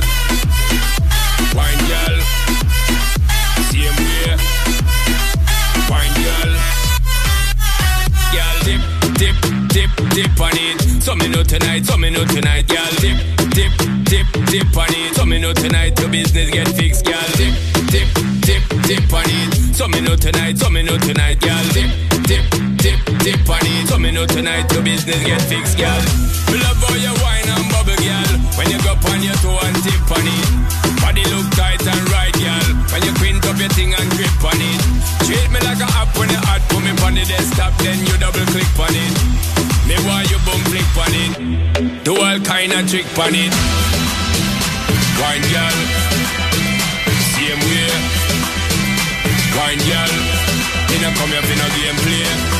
Wine 1.54 1.78
girl. 1.86 2.16
Same 3.70 3.94
way. 3.94 4.34
Wine 5.86 6.14
girl. 6.18 6.50
Girl 8.34 8.56
dip, 8.66 8.82
dip, 9.14 9.36
dip, 9.68 9.90
dip 10.10 10.40
on 10.40 10.50
it. 10.54 11.00
So 11.00 11.14
me 11.14 11.28
know 11.28 11.44
tonight, 11.44 11.86
so 11.86 11.96
me 11.96 12.10
know 12.10 12.24
tonight, 12.24 12.66
girl 12.66 12.90
dip, 12.98 13.18
dip, 13.54 13.72
dip, 14.06 14.26
dip 14.50 14.76
on 14.76 14.88
it. 14.90 15.14
So 15.14 15.24
me 15.24 15.38
know 15.38 15.52
tonight 15.52 15.96
your 16.00 16.08
business 16.08 16.50
get 16.50 16.68
fixed, 16.70 17.04
girl 17.04 17.30
dip, 17.36 17.54
dip, 17.86 18.08
dip, 18.40 18.62
dip 18.82 19.12
on 19.12 19.26
it. 19.26 19.76
So 19.76 19.86
me 19.86 20.00
know 20.00 20.16
tonight, 20.16 20.58
so 20.58 20.68
me 20.68 20.82
know 20.82 20.98
tonight, 20.98 21.40
girl. 21.40 21.64
Dip, 21.72 21.90
dip, 22.24 22.69
dip, 22.80 23.00
dip 23.20 23.48
on 23.48 23.62
it. 23.62 23.88
So 23.88 23.98
me 23.98 24.10
know 24.10 24.26
tonight 24.26 24.70
your 24.72 24.82
business 24.82 25.20
get 25.24 25.40
fixed, 25.46 25.76
girl. 25.76 26.00
Me 26.50 26.56
love 26.58 26.80
how 26.80 26.96
you 26.96 27.12
wine 27.20 27.48
and 27.48 27.66
bubble, 27.70 27.96
girl. 28.00 28.32
When 28.56 28.68
you 28.72 28.80
go 28.82 28.96
on 28.96 29.20
your 29.22 29.36
toe 29.40 29.60
and 29.64 29.76
tip 29.84 30.10
on 30.10 30.26
it. 30.26 30.48
Body 31.00 31.24
look 31.32 31.48
tight 31.56 31.80
and 31.80 32.04
right, 32.10 32.34
girl. 32.34 32.68
When 32.92 33.02
you 33.04 33.12
quint 33.20 33.44
up 33.46 33.56
your 33.56 33.70
thing 33.72 33.92
and 33.94 34.08
grip 34.16 34.32
on 34.44 34.58
it. 34.58 34.80
Treat 35.24 35.48
me 35.52 35.60
like 35.64 35.80
a 35.80 35.88
app 35.96 36.10
when 36.16 36.28
you 36.28 36.40
hot, 36.42 36.60
put 36.68 36.82
me 36.82 36.92
on 37.04 37.14
the 37.14 37.24
desktop, 37.24 37.72
then 37.80 37.98
you 38.04 38.14
double 38.18 38.44
click 38.52 38.68
on 38.80 38.92
it. 38.92 39.14
Me 39.86 39.96
want 40.06 40.28
you 40.30 40.38
boom 40.46 40.60
flick 40.68 40.90
on 40.98 41.14
it. 41.14 42.04
Do 42.04 42.16
all 42.16 42.40
kind 42.40 42.72
of 42.72 42.88
trick 42.88 43.06
on 43.18 43.34
it. 43.34 43.52
Wine, 45.20 45.44
girl. 45.52 45.78
Same 47.36 47.62
way. 47.68 47.90
Wine, 49.56 49.82
girl. 49.88 50.12
Me 50.90 50.96
no 51.02 51.10
come 51.18 51.30
here 51.30 51.42
for 51.42 51.56
no 51.58 51.66
gameplay. 51.76 52.59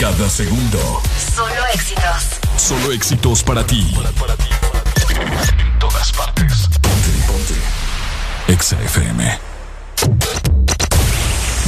En 0.00 0.06
cada 0.06 0.30
segundo. 0.30 1.02
Solo 1.36 1.66
éxitos. 1.74 2.40
Solo 2.56 2.90
éxitos 2.90 3.42
para 3.42 3.66
ti. 3.66 3.94
En 5.10 5.78
todas 5.78 6.10
partes. 6.12 6.68
Ponte, 6.80 7.10
ponte. 7.26 7.54
Exa 8.48 8.80
FM. 8.82 9.38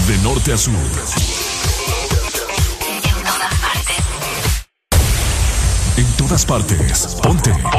De 0.07 0.19
norte 0.23 0.55
a 0.55 0.57
sur. 0.57 0.73
En 5.99 6.13
todas 6.17 6.47
partes. 6.47 7.19
Ponte. 7.23 7.51
Ponte. 7.51 7.71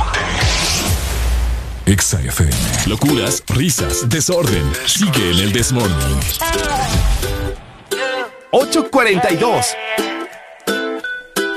Exa 1.88 2.22
FM. 2.22 2.54
Locuras, 2.86 3.42
risas, 3.48 4.08
desorden. 4.08 4.72
Sigue 4.86 5.32
en 5.32 5.40
el 5.40 5.52
Desmorning. 5.52 6.20
842. 8.52 10.13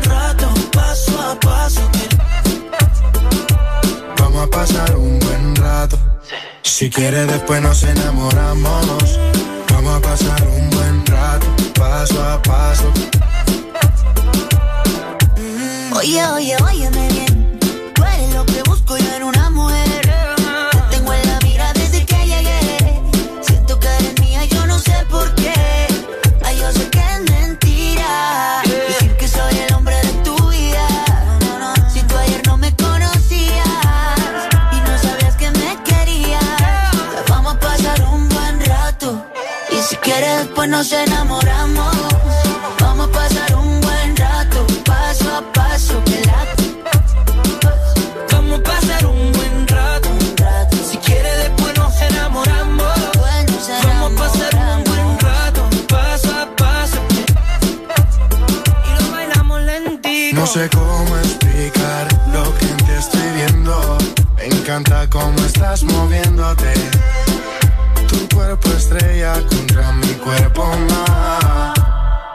paso 0.71 1.21
a 1.21 1.39
paso. 1.39 1.81
Vamos 4.17 4.43
a 4.43 4.47
pasar 4.47 4.95
un 4.95 5.19
buen 5.19 5.55
rato. 5.55 5.97
Si 6.63 6.89
quiere 6.89 7.25
después 7.25 7.61
nos 7.61 7.83
enamoramos. 7.83 9.19
Vamos 9.71 9.97
a 9.97 10.01
pasar 10.01 10.41
un 10.47 10.69
buen 10.69 11.05
rato, 11.05 11.47
paso 11.73 12.23
a 12.23 12.41
paso. 12.41 12.91
Oye, 15.95 16.25
oye, 16.27 16.55
óyeme 16.63 17.07
bien. 17.09 17.59
Tú 17.93 18.03
eres 18.03 18.33
lo 18.33 18.45
que 18.45 18.63
busco 18.63 18.97
yo 18.97 19.13
en 19.15 19.23
una 19.23 19.49
quieres, 40.11 40.37
después 40.39 40.69
nos 40.69 40.91
enamoramos. 40.91 41.95
Vamos 42.79 43.07
a 43.07 43.11
pasar 43.11 43.55
un 43.55 43.81
buen 43.81 44.17
rato, 44.17 44.65
paso 44.85 45.35
a 45.37 45.41
paso. 45.53 46.03
Que 46.05 46.21
la 46.25 46.45
Vamos 48.31 48.59
a 48.59 48.63
pasar 48.63 49.05
un 49.05 49.31
buen 49.31 49.67
rato. 49.67 50.09
Si 50.89 50.97
quiere 50.97 51.29
después 51.37 51.77
nos 51.77 52.01
enamoramos. 52.01 52.93
Vamos 53.83 54.11
a 54.11 54.23
pasar 54.23 54.55
un 54.77 54.83
buen 54.83 55.19
rato, 55.19 55.69
paso 55.87 56.29
a 56.41 56.55
paso. 56.55 56.99
Y 58.87 59.01
lo 59.01 59.11
bailamos 59.11 59.61
lentito. 59.61 60.39
No 60.39 60.47
sé 60.47 60.69
cómo 60.69 61.17
explicar 61.17 62.07
lo 62.33 62.43
que 62.57 62.65
en 62.65 62.77
ti 62.77 62.91
estoy 62.97 63.29
viendo. 63.35 63.97
Me 64.35 64.45
encanta 64.45 65.09
cómo 65.09 65.37
estás 65.45 65.83
moviéndote. 65.83 66.73
Cuerpo 68.41 68.69
estrella 68.71 69.33
contra 69.47 69.91
mi 69.91 70.13
cuerpo 70.15 70.65
más. 70.89 71.73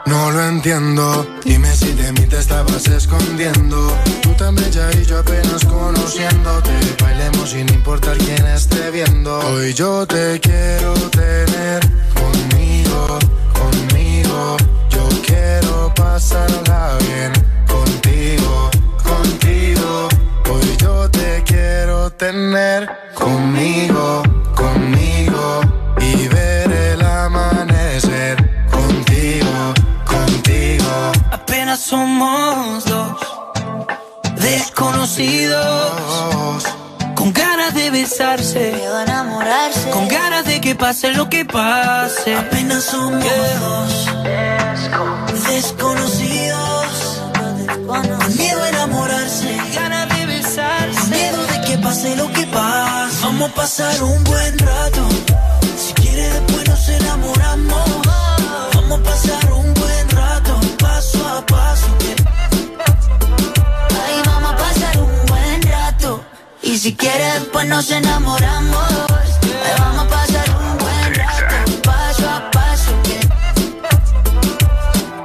No 0.07 0.31
lo 0.31 0.49
entiendo. 0.49 1.27
Dime 1.45 1.75
si 1.75 1.93
de 1.95 2.13
mí 2.13 2.27
te 2.27 2.39
estabas 2.39 2.87
escondiendo. 2.87 3.93
Tú 4.23 4.33
tan 4.35 4.55
bella 4.55 4.89
y 4.93 5.05
yo 5.05 5.19
apenas 5.19 5.65
conociéndote. 5.65 6.71
Bailemos 7.03 7.51
sin 7.51 7.69
importar 7.71 8.17
quién 8.19 8.47
esté 8.47 8.93
viendo. 8.93 9.37
Hoy 9.49 9.75
yo 9.75 10.07
te 10.07 10.39
quiero 10.39 10.95
tener 11.11 11.81
conmigo, 12.15 13.19
conmigo. 13.53 14.57
Yo 14.89 15.09
quiero 15.27 15.93
pasarla 15.97 16.99
bien 17.01 17.33
contigo, 17.67 18.71
contigo. 19.03 20.09
Hoy 20.53 20.77
yo 20.79 21.11
te 21.11 21.43
quiero 21.45 22.11
tener 22.13 22.89
conmigo. 23.13 24.23
Somos 31.87 32.85
dos 32.85 33.17
desconocidos. 34.41 36.65
Con 37.15 37.33
ganas 37.33 37.75
de 37.75 37.91
besarse. 37.91 38.73
Miedo 38.73 38.97
a 38.97 39.05
enamorarse. 39.05 39.91
Con 39.91 40.09
ganas 40.09 40.45
de 40.47 40.61
que 40.61 40.75
pase 40.75 41.13
lo 41.13 41.29
que 41.29 41.45
pase. 41.45 42.35
Apenas 42.35 42.83
somos 42.83 43.23
dos 43.61 44.07
desconocidos. 45.49 47.23
Con 47.87 48.37
miedo 48.37 48.65
a 48.65 48.69
enamorarse. 48.69 49.57
Ganas 49.73 50.09
de 50.09 50.27
besarse. 50.27 51.01
Con 51.01 51.11
miedo 51.11 51.47
de 51.47 51.61
que 51.69 51.79
pase 51.79 52.17
lo 52.17 52.33
que 52.33 52.49
pase. 52.49 53.17
Vamos 53.23 53.51
a 53.51 53.55
pasar 53.55 54.03
un 54.03 54.25
buen 54.25 54.59
rato. 54.59 55.09
Si 55.79 55.93
quiere 55.95 56.31
después 56.31 56.69
nos 56.69 56.89
enamoramos. 56.89 57.87
Vamos 58.75 58.99
a 58.99 59.03
pasar 59.05 59.53
un 59.53 59.76
si 66.87 66.95
quieres, 66.95 67.35
después 67.41 67.67
nos 67.67 67.91
enamoramos. 67.91 68.87
Vamos 69.77 70.05
a 70.05 70.09
pasar 70.09 70.49
un 70.51 70.79
buen 70.79 71.15
rato. 71.17 71.83
Paso 71.83 72.31
a 72.31 72.49
paso. 72.53 72.93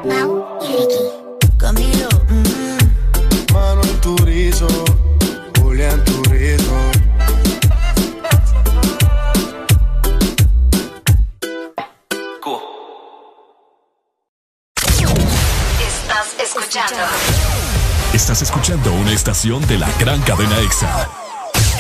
Mau 0.03 0.57
y 0.63 0.67
Ricky. 0.73 1.57
Camilo. 1.57 2.09
mm. 2.29 3.53
Manuel 3.53 3.99
Turizo, 4.01 4.67
Julián 5.59 6.03
Turizo. 6.03 6.91
Estás 15.79 16.39
escuchando. 16.39 17.03
Estás 18.13 18.41
escuchando 18.41 18.93
una 18.93 19.11
estación 19.11 19.67
de 19.67 19.77
la 19.77 19.91
gran 19.99 20.19
cadena 20.21 20.57
EXA. 20.57 21.07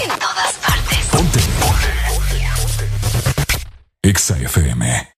En 0.03 0.19
todas 0.19 0.53
partes. 0.65 0.97
Ponte. 1.11 1.39
Exa 4.03 4.37
FM. 4.37 5.11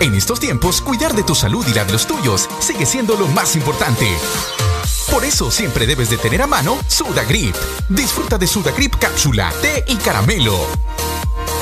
En 0.00 0.14
estos 0.14 0.40
tiempos, 0.40 0.80
cuidar 0.80 1.14
de 1.14 1.22
tu 1.22 1.34
salud 1.34 1.64
y 1.68 1.74
la 1.74 1.84
de 1.84 1.92
los 1.92 2.06
tuyos 2.06 2.48
sigue 2.58 2.86
siendo 2.86 3.14
lo 3.16 3.28
más 3.28 3.54
importante. 3.54 4.08
Por 5.10 5.24
eso 5.24 5.50
siempre 5.50 5.86
debes 5.86 6.10
de 6.10 6.16
tener 6.16 6.42
a 6.42 6.46
mano 6.46 6.78
Sudagrip. 6.88 7.54
Disfruta 7.88 8.38
de 8.38 8.46
Sudagrip 8.46 8.96
cápsula, 8.96 9.52
té 9.62 9.84
y 9.86 9.96
caramelo. 9.96 10.58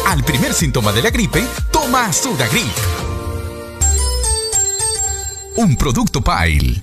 Al 0.07 0.25
primer 0.25 0.55
síntoma 0.55 0.93
de 0.93 1.03
la 1.03 1.11
gripe, 1.11 1.45
toma 1.71 2.13
Sudagrip. 2.13 2.73
Un 5.57 5.77
producto 5.77 6.23
Pile. 6.23 6.83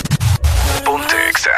Exa. 1.31 1.55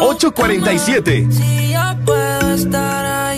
847. 0.00 1.28
Si 1.30 1.72
yo 1.72 1.80
puedo 2.04 2.54
estar 2.54 3.04
ahí. 3.04 3.29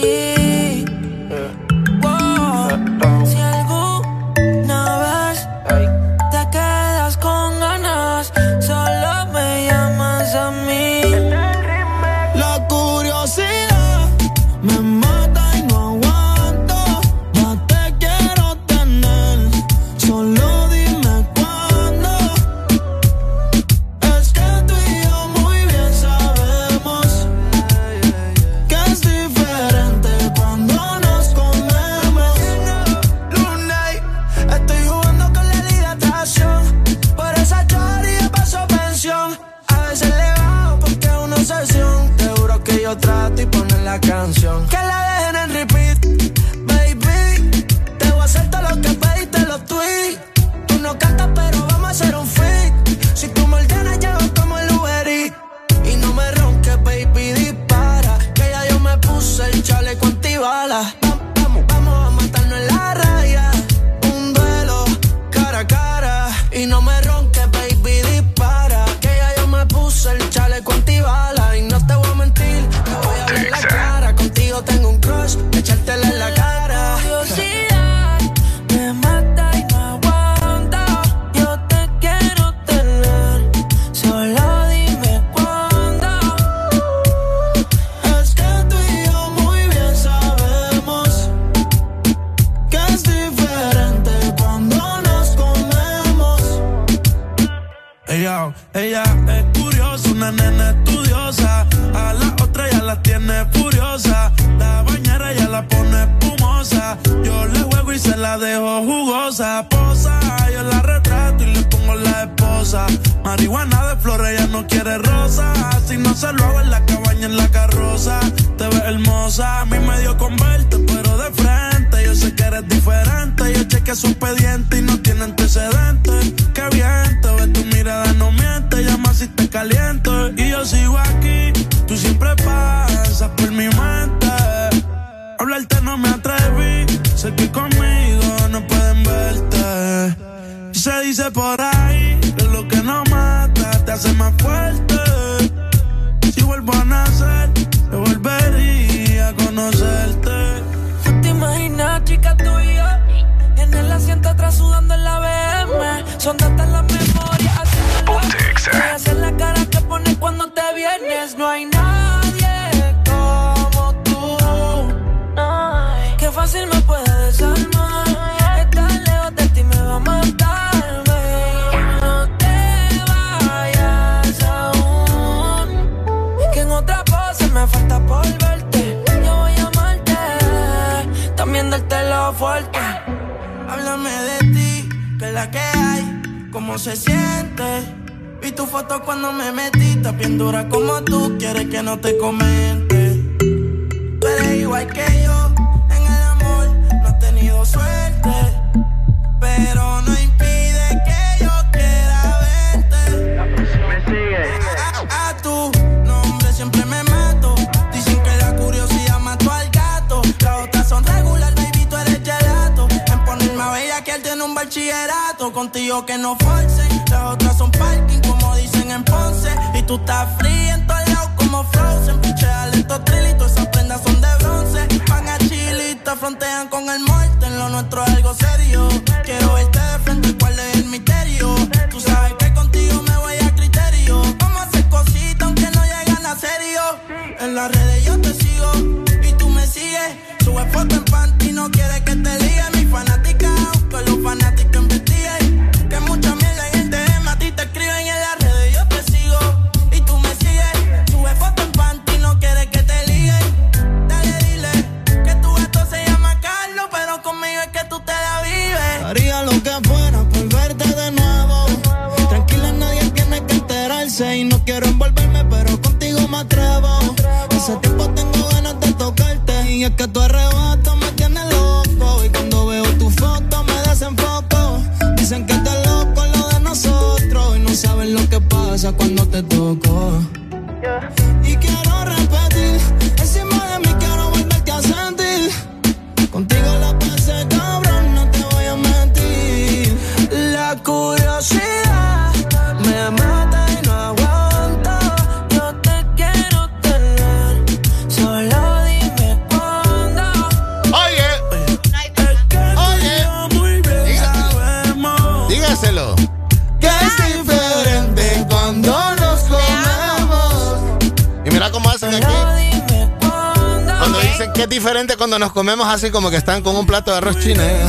Así 316.02 316.10
como 316.10 316.30
que 316.30 316.36
están 316.36 316.62
con 316.64 316.74
un 316.74 316.84
plato 316.84 317.12
de 317.12 317.18
arroz 317.18 317.38
chino. 317.38 317.62
¿eh? 317.62 317.86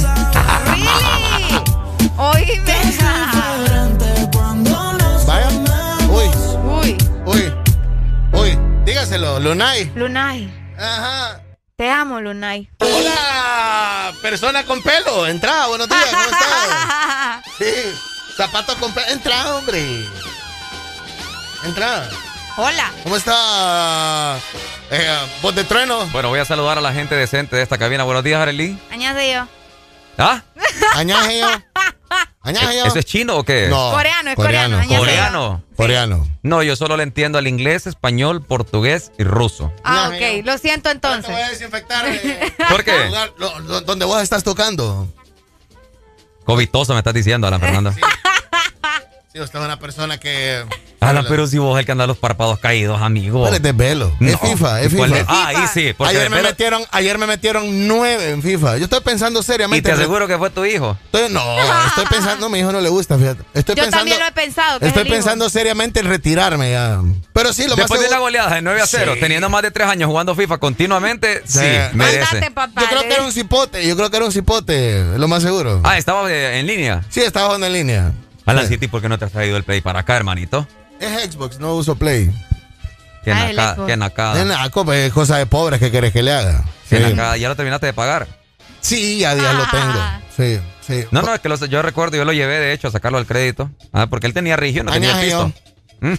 Oíme. 2.16 2.62
Vaya. 5.26 5.50
Uy, 6.10 6.30
Uy, 6.64 6.98
uy, 7.26 7.54
uy. 8.34 8.60
Dígaselo, 8.86 9.40
Lunay. 9.40 9.92
Lunay. 9.96 10.54
Ajá. 10.78 11.42
Te 11.76 11.90
amo, 11.90 12.22
Lunay. 12.22 12.70
Hola, 12.82 14.14
persona 14.22 14.64
con 14.64 14.84
pelo. 14.84 15.26
Entra, 15.26 15.66
buenos 15.66 15.90
días, 15.90 16.06
¿cómo 16.12 16.24
estás? 16.24 17.44
Sí, 17.58 17.74
zapatos 18.38 18.76
con 18.76 18.94
pelo. 18.94 19.08
Entra, 19.08 19.56
hombre. 19.56 20.06
Entra. 21.64 22.08
Hola. 22.58 22.92
¿Cómo 23.02 23.18
está? 23.18 24.38
Eh, 24.92 25.18
voz 25.42 25.56
de 25.56 25.64
trueno. 25.64 26.06
Bueno, 26.08 26.30
voy 26.30 26.40
a 26.40 26.46
saludar 26.46 26.78
a 26.78 26.82
la 26.82 26.94
gente 26.94 27.16
decente 27.16 27.56
de 27.56 27.64
esta 27.64 27.78
cabina. 27.78 28.04
Buenos 28.04 28.24
días, 28.24 28.40
Arely. 28.42 28.78
Añade 28.92 29.36
¿Ah? 30.18 30.44
Añaje 30.94 31.42
Añaje 32.44 32.80
¿Eso 32.86 33.00
es 33.00 33.06
chino 33.06 33.38
o 33.38 33.44
qué? 33.44 33.68
No. 33.70 33.92
Coreano, 33.92 34.30
es 34.30 34.36
coreano, 34.36 34.78
añade 34.78 34.98
Coreano. 35.00 35.64
Coreano. 35.76 36.28
No, 36.44 36.62
yo 36.62 36.76
solo 36.76 36.98
le 36.98 37.04
entiendo 37.04 37.38
al 37.40 37.48
inglés, 37.48 37.88
español, 37.88 38.44
portugués 38.44 39.12
y 39.18 39.24
ruso. 39.24 39.74
Ah, 39.84 40.12
ok. 40.14 40.46
Lo 40.46 40.58
siento 40.58 40.92
entonces. 40.92 41.32
voy 41.32 41.42
a 41.42 41.50
desinfectar. 41.50 42.06
eh, 42.06 42.54
¿Por 42.70 42.84
qué? 42.84 43.06
lugar 43.06 43.32
lo- 43.38 43.60
lo- 43.62 43.82
donde 43.82 44.06
vos 44.06 44.22
estás 44.22 44.44
tocando. 44.44 45.08
Covitoso 46.46 46.94
me 46.94 47.00
estás 47.00 47.14
diciendo, 47.14 47.48
Alan 47.48 47.62
Fernanda. 47.62 47.94
Sí, 49.32 49.40
usted 49.40 49.58
es 49.60 49.66
una 49.66 49.80
persona 49.80 50.20
que. 50.20 50.64
Alan, 51.10 51.26
pero 51.28 51.48
si 51.48 51.58
vos 51.58 51.78
el 51.80 51.86
que 51.86 51.92
anda 51.92 52.08
los 52.08 52.18
párpados 52.18 52.60
caídos, 52.60 53.02
amigo. 53.02 53.42
¿Cuál 53.42 53.56
es 53.56 53.62
desvelo? 53.62 54.12
Es 54.20 54.32
No. 54.34 54.38
FIFA, 54.38 54.82
es 54.82 54.88
¿Y 54.94 54.96
FIFA. 54.96 55.18
es? 55.20 55.26
Ah, 55.28 55.46
ahí 55.48 55.58
sí. 55.74 55.94
Porque 55.98 56.16
Ayer 56.18 56.30
me, 56.30 56.42
metieron, 56.42 56.84
ayer 56.92 57.18
me 57.18 57.28
metieron 57.28 57.88
nueve 57.88 58.32
en 58.32 58.42
FIFA. 58.42 58.78
Yo 58.78 58.86
estoy 58.86 59.02
pensando 59.02 59.40
Y 59.40 59.44
seriamente. 59.44 59.90
te 59.90 59.96
aseguro 59.96 60.28
que 60.28 60.38
fue 60.38 60.50
tu 60.50 60.66
hijo. 60.66 60.98
Estoy- 61.06 61.30
no, 61.32 61.42
estoy 61.88 62.06
pensando, 62.10 62.46
a 62.46 62.50
mi 62.50 62.60
hijo 62.60 62.72
no 62.72 62.82
le 62.82 62.90
gusta, 62.90 63.18
fíjate. 63.18 63.44
Estoy 63.54 63.76
Yo 63.76 63.84
pensando, 63.84 63.98
también 63.98 64.20
lo 64.20 64.26
he 64.28 64.32
pensado. 64.32 64.80
que 64.80 64.86
es 64.86 64.90
estoy 64.90 65.04
hijo. 65.04 65.14
pensando 65.14 65.50
seriamente 65.50 66.00
en 66.00 66.08
retirarme 66.08 66.72
ya. 66.72 67.00
Pero 67.34 67.54
sí, 67.54 67.64
lo 67.64 67.70
más 67.70 67.78
Después 67.78 68.00
de 68.02 68.06
la 68.08 68.10
seguro- 68.12 68.24
goleada 68.26 68.56
de 68.56 68.62
9 68.62 68.82
a 68.82 68.88
0, 68.88 69.14
Sí. 69.16 69.20
teniendo 69.20 69.50
más 69.50 69.62
de 69.62 69.72
3 69.72 69.88
años 69.88 70.08
jugando 70.08 70.36
FIFA 70.36 70.58
continuamente, 70.58 71.42
sí, 71.46 71.60
Sí. 71.60 71.66
merece. 71.94 72.20
Andate, 72.24 72.52
papá. 72.52 72.82
Yo 72.82 72.88
creo 72.88 73.02
que 73.02 73.14
era 73.14 73.24
un 73.24 73.32
cipote, 73.32 73.88
yo 73.88 73.96
creo 73.96 74.10
que 74.10 74.18
era 74.18 74.26
un 74.26 74.32
cipote, 74.32 75.18
lo 75.18 75.28
más 75.28 75.44
seguro. 75.44 75.82
Ah, 75.84 75.98
estaba 75.98 76.32
eh, 76.32 76.60
en 76.60 76.68
línea. 76.68 77.02
Sí, 77.10 77.22
estaba 77.22 77.48
jugando 77.48 77.68
en 77.68 77.74
línea. 77.74 78.12
Alan 78.46 78.68
Sí. 78.68 78.74
City, 78.74 78.88
¿por 78.88 79.02
qué 79.02 79.08
no 79.10 79.18
te 79.18 79.26
has 79.26 79.32
traído 79.32 79.56
el 79.58 79.64
play 79.64 79.80
para 79.82 80.00
acá, 80.02 80.16
hermanito? 80.18 80.68
Es 81.00 81.34
Xbox, 81.34 81.60
no 81.60 81.76
uso 81.76 81.96
Play. 81.96 82.32
Qué 83.24 83.32
Ah, 83.32 83.46
nacada, 83.48 83.86
qué 83.86 83.92
Es 83.94 83.98
nacada. 83.98 84.74
pues, 84.86 85.00
es 85.08 85.14
cosa 85.14 85.38
de 85.38 85.46
pobres 85.46 85.80
que 85.80 85.92
querés 85.92 86.12
que 86.12 86.24
le 86.24 86.34
haga. 86.34 86.64
Sí, 86.90 86.98
nacada. 87.00 87.38
Ya 87.38 87.48
lo 87.50 87.56
terminaste 87.56 87.88
de 87.88 87.94
pagar. 87.94 88.28
Sí, 88.82 89.20
ya, 89.20 89.34
ya 89.34 89.54
lo 89.54 89.66
tengo. 89.70 90.00
Sí, 90.36 90.60
sí. 90.86 91.06
No, 91.12 91.22
no, 91.22 91.34
es 91.34 91.40
que 91.40 91.48
lo- 91.48 91.56
yo 91.66 91.82
recuerdo, 91.82 92.18
yo 92.18 92.26
lo 92.26 92.34
llevé 92.34 92.60
de 92.60 92.74
hecho 92.74 92.90
a 92.90 92.92
sacarlo 92.92 93.18
al 93.18 93.26
crédito. 93.26 93.70
Ah, 93.94 94.08
porque 94.08 94.28
él 94.28 94.34
tenía 94.34 94.56
religión, 94.58 94.86
no 94.88 94.92
tenía 94.92 95.20
pisto. 95.22 95.52
¿Mm? 96.02 96.14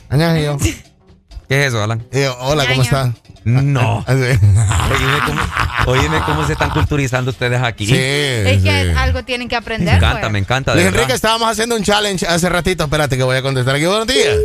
¿Qué 1.48 1.60
es 1.60 1.68
eso, 1.68 1.82
Alan? 1.82 2.06
Eh, 2.10 2.28
hola, 2.40 2.64
¿cómo 2.66 2.82
Ñaño. 2.82 3.14
No. 3.44 4.04
Oíme 4.08 5.18
cómo, 5.26 5.40
oíme 5.86 6.20
cómo 6.24 6.46
se 6.46 6.52
están 6.54 6.70
culturizando 6.70 7.30
ustedes 7.30 7.60
aquí. 7.62 7.86
Sí, 7.86 7.94
Es 7.94 8.62
que 8.62 8.92
sí. 8.92 8.98
algo 8.98 9.22
tienen 9.24 9.48
que 9.48 9.54
Me 9.56 9.58
aprender. 9.58 9.94
encanta, 9.96 10.20
pues. 10.20 10.32
me 10.32 10.38
encanta. 10.38 10.70
De 10.72 10.76
Luis 10.76 10.84
verdad. 10.86 11.00
Enrique, 11.02 11.14
estábamos 11.14 11.48
haciendo 11.50 11.76
un 11.76 11.82
challenge 11.84 12.26
hace 12.26 12.48
ratito. 12.48 12.84
Espérate 12.84 13.16
que 13.16 13.22
voy 13.22 13.36
a 13.36 13.42
contestar 13.42 13.74
aquí. 13.74 13.84
Buenos 13.84 14.06
días. 14.06 14.36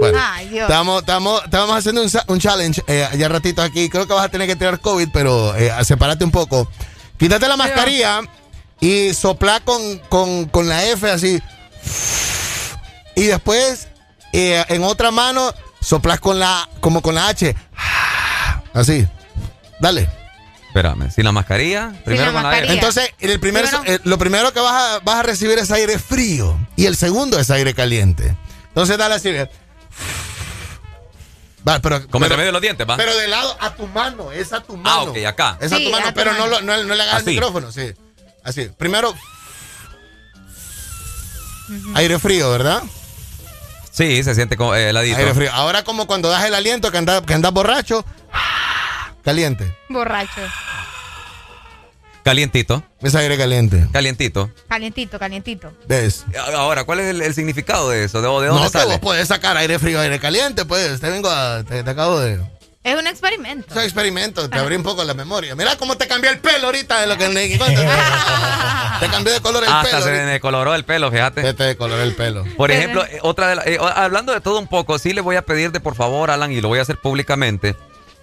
Bueno, 0.00 0.18
Ay, 0.20 0.48
Dios. 0.48 0.62
estamos, 0.68 1.00
estamos, 1.00 1.42
estamos 1.44 1.76
haciendo 1.76 2.02
un, 2.02 2.10
un 2.26 2.38
challenge 2.40 2.82
eh, 2.88 3.08
ya 3.16 3.28
ratito 3.28 3.62
aquí. 3.62 3.88
Creo 3.88 4.06
que 4.06 4.12
vas 4.12 4.24
a 4.24 4.28
tener 4.28 4.46
que 4.48 4.56
tirar 4.56 4.80
COVID, 4.80 5.08
pero 5.12 5.54
eh, 5.56 5.72
sepárate 5.84 6.24
un 6.24 6.30
poco. 6.30 6.68
Quítate 7.18 7.46
la 7.48 7.56
mascarilla 7.56 8.20
y 8.80 9.14
sopla 9.14 9.60
con, 9.60 9.98
con, 10.08 10.46
con 10.46 10.68
la 10.68 10.84
F 10.86 11.08
así. 11.10 11.40
Y 13.14 13.24
después, 13.24 13.88
eh, 14.32 14.64
en 14.68 14.82
otra 14.82 15.10
mano, 15.10 15.52
soplas 15.80 16.18
con 16.20 16.38
la, 16.38 16.68
como 16.80 17.00
con 17.00 17.14
la 17.14 17.28
H. 17.28 17.54
Así. 18.74 19.06
Dale. 19.80 20.08
Espérame, 20.68 21.10
sin 21.10 21.24
la 21.24 21.32
mascarilla, 21.32 21.92
primero 22.04 22.26
la 22.26 22.32
con 22.32 22.42
la 22.42 22.48
mascarilla. 22.48 22.72
Entonces, 22.74 23.10
el 23.20 23.38
primer, 23.40 23.64
Primero- 23.68 23.84
eh, 23.86 23.98
lo 24.04 24.16
primero 24.16 24.52
que 24.54 24.60
vas 24.60 24.72
a, 24.72 24.98
vas 25.00 25.16
a 25.16 25.22
recibir 25.22 25.58
es 25.58 25.70
aire 25.70 25.98
frío 25.98 26.58
y 26.76 26.86
el 26.86 26.96
segundo 26.96 27.38
es 27.38 27.50
aire 27.50 27.74
caliente. 27.74 28.34
Entonces, 28.68 28.96
dale 28.96 29.16
así. 29.16 29.30
Va, 31.68 31.78
pero, 31.80 32.08
Como 32.08 32.24
entre 32.24 32.28
pero, 32.30 32.36
medio 32.38 32.46
de 32.46 32.52
los 32.52 32.62
dientes, 32.62 32.86
¿va? 32.88 32.96
pero 32.96 33.14
de 33.16 33.28
lado 33.28 33.54
a 33.60 33.74
tu 33.74 33.86
mano, 33.86 34.32
es 34.32 34.52
a 34.54 34.62
tu 34.62 34.76
mano. 34.78 34.90
Ah, 34.90 35.02
ok, 35.02 35.16
acá. 35.26 35.58
Es 35.60 35.70
a 35.72 35.76
Sí, 35.76 35.84
tu 35.84 35.90
mano, 35.90 36.06
a 36.06 36.08
tu 36.08 36.14
pero 36.14 36.32
mano. 36.32 36.44
No, 36.46 36.50
lo- 36.50 36.60
no, 36.62 36.82
no 36.84 36.94
le 36.94 37.02
hagas 37.02 37.16
Así. 37.16 37.24
el 37.28 37.34
micrófono, 37.34 37.70
sí. 37.70 37.92
Así. 38.42 38.70
Primero, 38.78 39.14
aire 41.94 42.18
frío, 42.18 42.50
¿verdad? 42.50 42.82
Sí, 43.92 44.24
se 44.24 44.34
siente 44.34 44.56
como 44.56 44.74
eh, 44.74 44.88
heladito. 44.88 45.18
Aire 45.18 45.34
frío. 45.34 45.52
Ahora 45.52 45.84
como 45.84 46.06
cuando 46.06 46.30
das 46.30 46.44
el 46.46 46.54
aliento 46.54 46.90
que 46.90 46.96
andas 46.98 47.20
que 47.22 47.34
andas 47.34 47.52
borracho, 47.52 48.04
caliente. 49.22 49.76
Borracho. 49.90 50.40
Calientito, 52.24 52.84
Es 53.00 53.16
aire 53.16 53.36
caliente. 53.36 53.88
calientito. 53.92 54.48
Calientito, 54.68 55.18
calientito. 55.18 55.72
¿Ves? 55.88 56.24
Ahora, 56.54 56.84
¿cuál 56.84 57.00
es 57.00 57.06
el, 57.10 57.20
el 57.20 57.34
significado 57.34 57.90
de 57.90 58.04
eso? 58.04 58.18
¿De, 58.22 58.28
de 58.28 58.32
dónde 58.46 58.48
No, 58.48 58.62
que 58.62 58.68
sale? 58.70 58.92
vos 58.92 59.00
podés 59.00 59.26
sacar 59.26 59.56
aire 59.56 59.76
frío, 59.80 60.00
aire 60.00 60.20
caliente, 60.20 60.64
pues. 60.64 61.00
Te 61.00 61.10
vengo 61.10 61.28
a, 61.28 61.64
te, 61.64 61.82
te 61.82 61.90
acabo 61.90 62.20
de... 62.20 62.40
Es 62.84 62.98
un 62.98 63.06
experimento. 63.06 63.66
Es 63.70 63.76
un 63.76 63.82
experimento, 63.84 64.50
te 64.50 64.58
abrí 64.58 64.74
un 64.74 64.82
poco 64.82 65.04
la 65.04 65.14
memoria. 65.14 65.54
Mira 65.54 65.76
cómo 65.76 65.96
te 65.96 66.08
cambió 66.08 66.30
el 66.30 66.40
pelo 66.40 66.66
ahorita 66.66 67.00
de 67.00 67.06
lo 67.06 67.16
que 67.16 67.28
te 69.00 69.08
cambió 69.08 69.32
de 69.32 69.40
color 69.40 69.62
el 69.62 69.70
Hasta 69.72 69.82
pelo. 69.90 70.02
se 70.02 70.08
ahorita. 70.10 70.26
me 70.26 70.40
coloró 70.40 70.74
el 70.74 70.84
pelo, 70.84 71.10
fíjate. 71.10 71.42
Se 71.42 71.54
te 71.54 71.62
decoloró 71.64 72.02
el 72.02 72.14
pelo. 72.16 72.44
Por 72.56 72.70
ejemplo, 72.72 73.04
eh, 73.04 73.18
otra 73.22 73.46
de 73.48 73.54
la- 73.56 73.62
eh, 73.66 73.78
hablando 73.94 74.32
de 74.32 74.40
todo 74.40 74.58
un 74.58 74.66
poco, 74.66 74.98
sí 74.98 75.12
le 75.12 75.20
voy 75.20 75.36
a 75.36 75.42
pedir 75.42 75.70
de 75.70 75.78
por 75.80 75.94
favor, 75.94 76.30
Alan, 76.32 76.50
y 76.50 76.60
lo 76.60 76.68
voy 76.68 76.80
a 76.80 76.82
hacer 76.82 76.98
públicamente, 76.98 77.76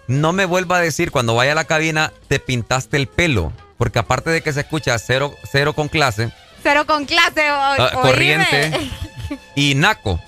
no 0.08 0.34
me 0.34 0.44
vuelva 0.46 0.78
a 0.78 0.82
decir 0.82 1.12
cuando 1.12 1.36
vaya 1.36 1.54
a 1.54 1.56
la 1.56 1.64
cabina, 1.66 2.12
te 2.28 2.40
pintaste 2.40 2.98
el 2.98 3.08
pelo. 3.08 3.54
Porque 3.78 4.00
aparte 4.00 4.30
de 4.30 4.42
que 4.42 4.52
se 4.52 4.60
escucha 4.62 5.00
cero, 5.00 5.34
cero 5.50 5.72
con 5.74 5.88
clase 5.88 6.32
Cero 6.62 6.86
con 6.86 7.06
clase. 7.06 7.50
o- 7.50 7.72
oíme. 7.72 7.92
corriente. 8.02 8.92
y 9.56 9.76
naco, 9.76 10.20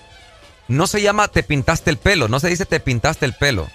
no 0.70 0.88
se 0.88 1.02
llama 1.02 1.28
te 1.28 1.44
pintaste 1.44 1.90
el 1.90 1.98
pelo, 1.98 2.30
no 2.30 2.40
se 2.40 2.48
dice 2.48 2.66
te 2.66 2.80
pintaste 2.80 3.26
el 3.26 3.34
pelo. 3.34 3.68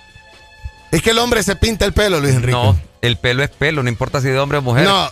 Es 0.92 1.02
que 1.02 1.10
el 1.10 1.18
hombre 1.18 1.42
se 1.42 1.56
pinta 1.56 1.84
el 1.84 1.92
pelo, 1.92 2.20
Luis 2.20 2.34
Enrique. 2.34 2.52
No, 2.52 2.78
El 3.02 3.16
pelo 3.18 3.42
es 3.42 3.50
pelo, 3.50 3.82
no 3.82 3.88
importa 3.88 4.20
si 4.20 4.28
de 4.28 4.38
hombre 4.38 4.58
o 4.58 4.62
mujer. 4.62 4.84
No. 4.84 5.10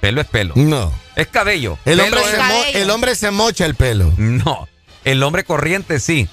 Pelo 0.00 0.20
es 0.20 0.26
pelo. 0.26 0.54
No. 0.56 0.92
Es 1.16 1.26
cabello. 1.28 1.78
El 1.84 1.98
Pelo 1.98 2.04
hombre, 2.04 2.20
es- 2.22 2.30
se 2.30 2.36
mo- 2.42 2.64
el 2.74 2.90
hombre 2.90 3.14
se 3.16 3.30
mocha 3.30 3.64
el 3.66 3.74
pelo. 3.74 4.12
No. 4.16 4.68
El 5.04 5.22
hombre 5.22 5.44
corriente 5.44 5.98
sí. 6.00 6.28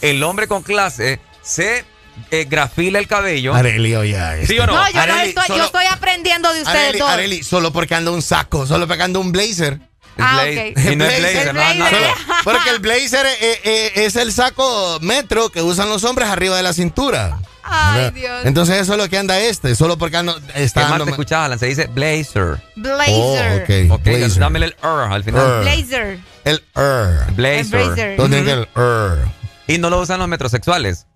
El 0.00 0.22
hombre 0.22 0.48
con 0.48 0.62
clase 0.62 1.20
se 1.42 1.84
eh, 2.30 2.46
grafila 2.48 2.98
el 2.98 3.06
cabello. 3.06 3.54
Areli, 3.54 3.94
oye. 3.94 4.46
¿Sí 4.46 4.58
o 4.58 4.66
no? 4.66 4.74
No, 4.74 4.90
yo, 4.90 5.06
no 5.06 5.18
estoy, 5.20 5.46
solo- 5.46 5.58
yo 5.58 5.64
estoy 5.66 5.86
aprendiendo 5.90 6.52
de 6.52 6.62
ustedes 6.62 6.78
Areli, 6.88 6.98
dos. 6.98 7.08
Areli, 7.10 7.42
solo 7.44 7.72
porque 7.72 7.94
anda 7.94 8.10
un 8.10 8.22
saco, 8.22 8.66
solo 8.66 8.86
porque 8.86 9.02
anda 9.04 9.18
un 9.20 9.32
blazer. 9.32 9.78
Ah, 10.18 10.42
Blaze- 10.42 10.72
ok. 10.76 10.92
Y 10.92 10.96
no 10.96 11.04
es 11.06 11.18
blazer, 11.20 11.54
no, 11.54 11.74
no. 11.90 11.96
Porque 12.44 12.70
el 12.70 12.78
blazer 12.78 13.26
eh, 13.26 13.60
eh, 13.64 13.92
es 13.96 14.14
el 14.16 14.32
saco 14.32 14.98
metro 15.00 15.48
que 15.50 15.60
usan 15.62 15.88
los 15.88 16.04
hombres 16.04 16.28
arriba 16.28 16.56
de 16.56 16.62
la 16.62 16.72
cintura. 16.72 17.38
Ay. 17.66 18.10
Dios. 18.10 18.44
Entonces 18.44 18.80
eso 18.80 18.92
es 18.92 18.98
lo 18.98 19.08
que 19.08 19.18
anda 19.18 19.38
este, 19.40 19.74
solo 19.74 19.96
porque 19.98 20.16
anda, 20.16 20.34
está 20.54 20.84
¿Qué 20.86 20.90
más 20.92 21.04
te 21.04 21.10
escuchaba, 21.10 21.46
Alan? 21.46 21.58
Se 21.58 21.66
dice 21.66 21.86
blazer. 21.86 22.62
Blazer. 22.76 23.12
Oh, 23.12 23.92
ok. 23.92 23.98
Ok, 24.00 24.04
blazer. 24.04 24.38
dámele 24.40 24.66
el 24.66 24.76
R 24.82 25.14
al 25.14 25.24
final. 25.24 25.60
Blazer. 25.62 26.18
El 26.44 26.62
er. 26.76 27.32
Blazer. 27.32 27.66
blazer. 27.86 28.16
¿Dónde 28.16 28.38
está 28.40 28.52
el 28.52 28.68
er? 28.76 29.28
Y 29.66 29.78
no 29.78 29.88
lo 29.90 30.00
usan 30.00 30.18
los 30.18 30.28
metrosexuales. 30.28 31.06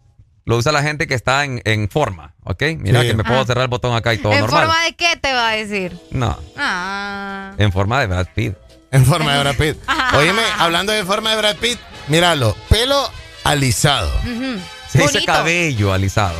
Lo 0.46 0.56
usa 0.56 0.72
la 0.72 0.82
gente 0.82 1.06
que 1.06 1.12
está 1.14 1.44
en, 1.44 1.60
en 1.66 1.90
forma, 1.90 2.32
¿ok? 2.44 2.62
Mira 2.78 3.02
Sí. 3.02 3.08
que 3.08 3.14
me 3.14 3.22
puedo 3.24 3.40
Ah. 3.40 3.44
cerrar 3.44 3.62
el 3.64 3.68
botón 3.68 3.94
acá 3.94 4.14
y 4.14 4.18
todo 4.18 4.32
¿En 4.32 4.40
normal. 4.40 4.62
forma 4.66 4.82
de 4.84 4.94
qué 4.96 5.16
te 5.20 5.34
va 5.34 5.50
a 5.50 5.52
decir? 5.52 5.98
No, 6.10 6.38
Ah. 6.56 7.52
en 7.58 7.70
forma 7.70 8.00
de 8.00 8.06
Brad 8.06 8.28
Pitt. 8.34 8.54
En 8.90 9.04
forma 9.04 9.34
de 9.34 9.40
Brad 9.40 9.56
Pitt. 9.56 9.76
Óyeme, 10.16 10.40
hablando 10.58 10.92
de 10.94 11.04
forma 11.04 11.32
de 11.32 11.36
Brad 11.36 11.56
Pitt, 11.56 11.78
míralo, 12.06 12.56
pelo 12.70 13.10
alisado. 13.44 14.10
Ujú. 14.22 14.58
Se 14.90 14.98
dice 14.98 15.24
cabello 15.24 15.92
alisado. 15.92 16.38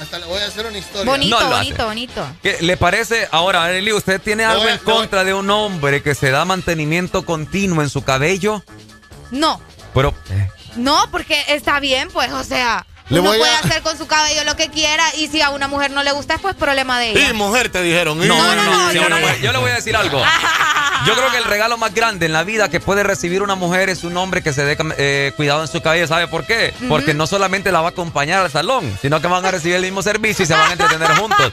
Hasta 0.00 0.18
le 0.20 0.26
voy 0.26 0.40
a 0.40 0.46
hacer 0.46 0.64
una 0.66 0.78
historia. 0.78 1.10
Bonito, 1.10 1.40
No 1.40 1.48
bonito, 1.50 1.74
hace. 1.74 1.84
bonito. 1.84 2.26
¿Qué 2.42 2.58
le 2.60 2.76
parece? 2.76 3.28
Ahora, 3.32 3.64
Arely, 3.64 3.92
¿usted 3.92 4.20
tiene 4.20 4.44
algo 4.44 4.62
voy 4.62 4.72
en 4.72 4.78
contra 4.78 5.24
de 5.24 5.34
un 5.34 5.50
hombre 5.50 6.02
que 6.02 6.14
se 6.14 6.30
da 6.30 6.44
mantenimiento 6.44 7.24
continuo 7.24 7.82
en 7.82 7.90
su 7.90 8.02
cabello? 8.04 8.62
No, 9.32 9.60
Pero, 9.94 10.14
eh, 10.30 10.48
no, 10.76 11.04
porque 11.10 11.42
está 11.48 11.80
bien, 11.80 12.08
pues, 12.12 12.32
o 12.32 12.44
sea, 12.44 12.86
Le 13.10 13.20
uno 13.20 13.30
voy 13.30 13.38
puede 13.38 13.52
a- 13.52 13.58
hacer 13.60 13.82
con 13.82 13.96
su 13.96 14.06
cabello 14.06 14.44
lo 14.44 14.54
que 14.56 14.68
quiera 14.68 15.04
y 15.16 15.28
si 15.28 15.40
a 15.40 15.50
una 15.50 15.66
mujer 15.68 15.90
no 15.90 16.02
le 16.02 16.12
gusta, 16.12 16.34
es 16.34 16.40
pues 16.40 16.54
problema 16.54 16.98
de 17.00 17.10
ella. 17.10 17.30
Y 17.30 17.32
mujer 17.32 17.70
te 17.70 17.82
dijeron. 17.82 18.18
no, 18.18 18.24
no, 18.26 18.54
no, 18.54 18.64
no, 18.64 18.90
sí, 18.90 18.96
yo 18.96 19.00
una 19.06 19.08
no. 19.16 19.20
mujer- 19.20 19.40
yo 19.40 19.52
le 19.52 19.58
voy 19.58 19.70
a 19.70 19.74
decir 19.74 19.96
algo. 19.96 20.22
Yo 21.06 21.14
creo 21.14 21.30
que 21.30 21.36
el 21.36 21.44
regalo 21.44 21.78
más 21.78 21.94
grande 21.94 22.26
en 22.26 22.32
la 22.32 22.42
vida 22.42 22.68
que 22.68 22.80
puede 22.80 23.04
recibir 23.04 23.40
una 23.44 23.54
mujer 23.54 23.88
es 23.88 24.02
un 24.02 24.16
hombre 24.16 24.42
que 24.42 24.52
se 24.52 24.64
dé 24.64 24.76
eh, 24.98 25.32
cuidado 25.36 25.62
en 25.62 25.68
su 25.68 25.80
cabello. 25.80 26.08
¿Sabe 26.08 26.26
por 26.26 26.44
qué? 26.44 26.74
Porque 26.88 27.14
no 27.14 27.28
solamente 27.28 27.70
la 27.70 27.80
va 27.80 27.86
a 27.86 27.90
acompañar 27.90 28.44
al 28.44 28.50
salón, 28.50 28.98
sino 29.00 29.20
que 29.20 29.28
van 29.28 29.46
a 29.46 29.50
recibir 29.52 29.76
el 29.76 29.82
mismo 29.82 30.02
servicio 30.02 30.42
y 30.42 30.46
se 30.48 30.54
van 30.54 30.70
a 30.70 30.72
entretener 30.72 31.14
juntos. 31.16 31.52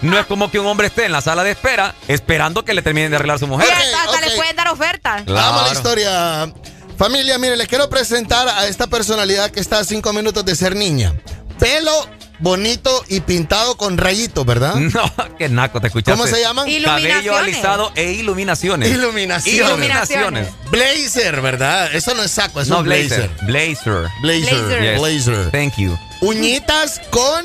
No 0.00 0.16
es 0.16 0.24
como 0.26 0.48
que 0.48 0.60
un 0.60 0.66
hombre 0.68 0.86
esté 0.86 1.06
en 1.06 1.12
la 1.12 1.20
sala 1.20 1.42
de 1.42 1.50
espera 1.50 1.92
esperando 2.06 2.64
que 2.64 2.72
le 2.72 2.82
terminen 2.82 3.10
de 3.10 3.16
arreglar 3.16 3.40
su 3.40 3.48
mujer. 3.48 3.68
hasta, 3.68 4.04
hasta 4.04 4.20
le 4.28 4.36
pueden 4.36 4.54
dar 4.54 4.68
oferta. 4.68 5.24
Vamos 5.26 5.32
a 5.36 5.40
la 5.42 5.52
Claro. 5.64 5.72
historia. 5.74 6.52
Familia, 6.98 7.38
mire, 7.38 7.56
les 7.56 7.68
quiero 7.68 7.88
presentar 7.90 8.48
a 8.48 8.66
esta 8.66 8.86
personalidad 8.86 9.50
que 9.50 9.60
está 9.60 9.80
a 9.80 9.84
cinco 9.84 10.12
minutos 10.12 10.44
de 10.44 10.54
ser 10.54 10.76
niña. 10.76 11.14
Pelo 11.58 11.90
bonito 12.38 13.04
y 13.08 13.20
pintado 13.20 13.76
con 13.76 13.96
rayitos, 13.98 14.44
¿verdad? 14.46 14.74
No, 14.94 15.12
qué 15.38 15.48
naco, 15.48 15.80
te 15.80 15.88
escuchaste. 15.88 16.12
¿Cómo 16.20 16.26
se 16.32 16.40
llaman? 16.40 16.68
Cabello 16.84 17.36
alisado 17.36 17.92
e 17.94 18.12
iluminaciones. 18.12 18.90
Iluminaciones. 18.90 19.60
Iluminaciones. 19.68 20.48
Blazer, 20.70 21.40
¿verdad? 21.40 21.94
Eso 21.94 22.14
no 22.14 22.22
es 22.22 22.30
saco, 22.30 22.60
es 22.60 22.68
No, 22.68 22.78
un 22.78 22.84
blazer. 22.84 23.30
blazer. 23.42 24.08
Blazer. 24.22 24.60
Blazer. 24.60 24.82
Yes. 24.82 25.00
Blazer. 25.00 25.50
Thank 25.50 25.76
you. 25.78 25.98
Uñitas 26.20 27.00
con. 27.10 27.44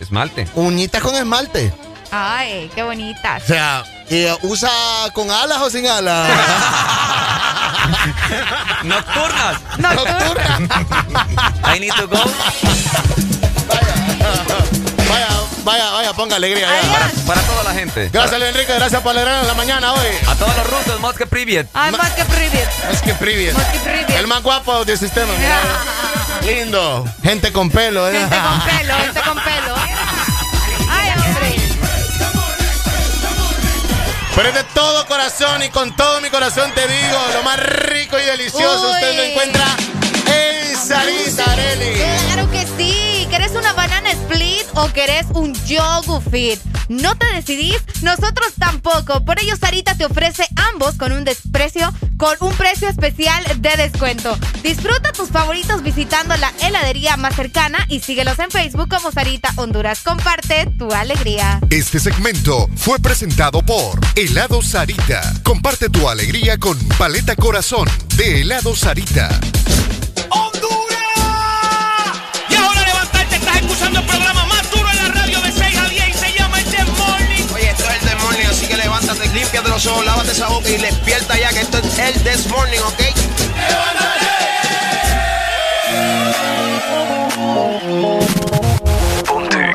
Esmalte. 0.00 0.46
Uñitas 0.54 1.02
con 1.02 1.14
esmalte. 1.14 1.72
Ay, 2.18 2.70
qué 2.74 2.82
bonitas. 2.82 3.42
O 3.42 3.46
sea, 3.46 3.84
¿y 4.08 4.24
¿usa 4.42 4.70
con 5.12 5.30
alas 5.30 5.60
o 5.60 5.68
sin 5.68 5.86
alas? 5.86 6.30
Nocturnas. 8.84 9.58
Nocturna. 9.76 10.58
I 11.74 11.78
need 11.78 11.92
to 11.92 12.08
go. 12.08 12.16
Vaya, 15.06 15.28
vaya, 15.62 15.90
vaya, 15.90 16.12
ponga 16.14 16.36
alegría. 16.36 16.68
ya. 16.68 16.80
Para, 16.90 17.10
para 17.26 17.42
toda 17.42 17.64
la 17.64 17.74
gente. 17.74 18.08
Gracias, 18.10 18.40
Luis 18.40 18.50
Enrique. 18.50 18.72
Gracias 18.74 19.02
por 19.02 19.10
alegrarnos 19.10 19.46
la 19.46 19.54
mañana 19.54 19.92
hoy. 19.92 20.06
A 20.26 20.34
todos 20.36 20.56
los 20.56 20.66
rusos, 20.70 20.98
más 21.00 21.14
que 21.16 21.26
privet. 21.26 21.68
Ay, 21.74 21.92
más 21.92 22.12
que 22.12 22.24
privet. 22.24 22.68
Es 22.90 23.02
que 23.02 23.12
privie. 23.14 23.52
Más 23.52 23.66
que 23.66 23.78
privet. 23.80 24.08
El 24.10 24.26
más 24.26 24.42
guapo 24.42 24.86
del 24.86 24.98
sistema. 24.98 25.34
Lindo. 26.42 27.04
Gente 27.22 27.52
con 27.52 27.68
pelo, 27.70 28.08
¿eh? 28.08 28.20
Gente 28.20 28.38
con 28.38 28.60
pelo, 28.62 28.94
gente 28.96 29.20
con 29.20 29.38
pelo. 29.42 29.74
Pero 34.36 34.50
es 34.50 34.54
de 34.54 34.64
todo 34.74 35.06
corazón 35.06 35.62
y 35.62 35.70
con 35.70 35.96
todo 35.96 36.20
mi 36.20 36.28
corazón 36.28 36.70
te 36.74 36.86
digo, 36.86 37.18
lo 37.32 37.42
más 37.42 37.58
rico 37.58 38.18
y 38.18 38.22
delicioso 38.22 38.90
Uy. 38.90 38.92
usted 38.92 39.16
lo 39.16 39.22
encuentra 39.22 39.64
en 40.26 40.76
Sarita 40.76 41.52
Areli. 41.52 41.94
Claro 42.26 42.50
que 42.50 42.66
sí. 42.76 43.26
¿Querés 43.30 43.52
una 43.52 43.72
banana 43.72 43.85
split 43.85 43.85
o 44.76 44.92
querés 44.92 45.26
un 45.34 45.54
yogu 45.66 46.20
fit? 46.20 46.60
¿No 46.88 47.16
te 47.16 47.26
decidís? 47.34 47.78
Nosotros 48.02 48.52
tampoco. 48.58 49.24
Por 49.24 49.40
ello, 49.40 49.56
Sarita 49.56 49.96
te 49.96 50.04
ofrece 50.04 50.46
ambos 50.72 50.94
con 50.96 51.12
un 51.12 51.24
desprecio, 51.24 51.92
con 52.16 52.36
un 52.40 52.52
precio 52.54 52.88
especial 52.88 53.42
de 53.58 53.76
descuento. 53.76 54.38
Disfruta 54.62 55.12
tus 55.12 55.30
favoritos 55.30 55.82
visitando 55.82 56.36
la 56.36 56.52
heladería 56.60 57.16
más 57.16 57.34
cercana 57.34 57.84
y 57.88 58.00
síguelos 58.00 58.38
en 58.38 58.50
Facebook 58.50 58.88
como 58.88 59.10
Sarita 59.10 59.52
Honduras. 59.56 60.00
Comparte 60.04 60.68
tu 60.78 60.92
alegría. 60.92 61.60
Este 61.70 61.98
segmento 61.98 62.68
fue 62.76 62.98
presentado 62.98 63.62
por 63.62 63.98
Helado 64.14 64.62
Sarita. 64.62 65.34
Comparte 65.42 65.88
tu 65.88 66.08
alegría 66.08 66.58
con 66.58 66.78
Paleta 66.98 67.34
Corazón 67.34 67.88
de 68.16 68.42
Helado 68.42 68.76
Sarita. 68.76 69.28
Límpiate 79.36 79.68
los 79.68 79.86
ojos, 79.86 80.04
lávate 80.06 80.32
esa 80.32 80.48
boca 80.48 80.68
y 80.70 80.78
despierta 80.78 81.38
ya 81.38 81.50
que 81.50 81.60
esto 81.60 81.76
es 81.78 81.98
el 81.98 82.14
This 82.22 82.46
Morning, 82.48 82.80
¿ok? 82.80 83.02
Ponte. 89.26 89.74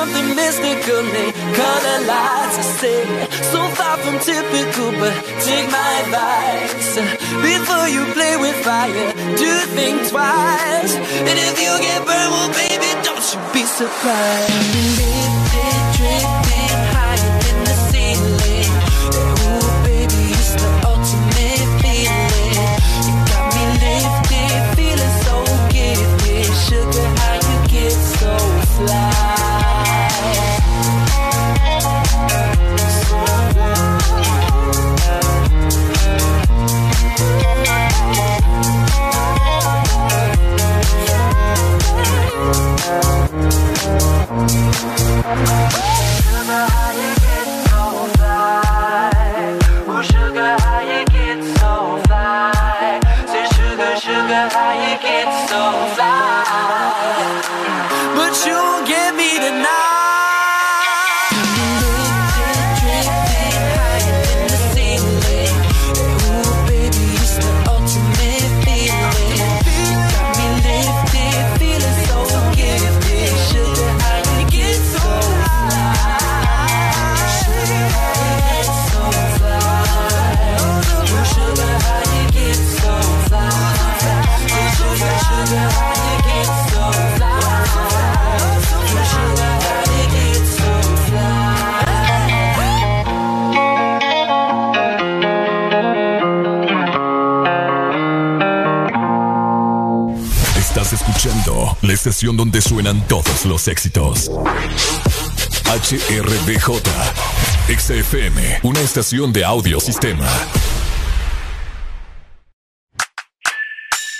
Something 0.00 0.34
mystical, 0.34 1.02
they 1.14 1.30
color 1.58 1.98
lights. 2.06 2.56
I 2.58 2.66
say, 2.80 3.00
so 3.52 3.60
far 3.78 3.96
from 3.98 4.16
typical, 4.18 4.90
but 5.00 5.14
take 5.46 5.68
my 5.70 5.90
advice. 6.02 6.94
Before 7.50 7.88
you 7.88 8.02
play 8.18 8.36
with 8.36 8.56
fire, 8.64 9.12
do 9.42 9.50
think 9.76 10.08
twice. 10.08 10.94
And 11.28 11.36
if 11.48 11.54
you 11.64 11.72
get 11.86 12.00
burned, 12.08 12.32
well, 12.34 12.50
baby, 12.62 12.90
don't 13.06 13.26
you 13.32 13.40
be 13.52 13.64
surprised. 13.80 15.39
Sugar, 45.20 46.89
escuchando 101.20 101.76
la 101.82 101.92
estación 101.92 102.34
donde 102.34 102.62
suenan 102.62 103.06
todos 103.06 103.44
los 103.44 103.68
éxitos. 103.68 104.30
HRDJ, 105.66 106.80
XFM, 107.68 108.60
una 108.62 108.80
estación 108.80 109.30
de 109.30 109.44
audio 109.44 109.80
sistema. 109.80 110.26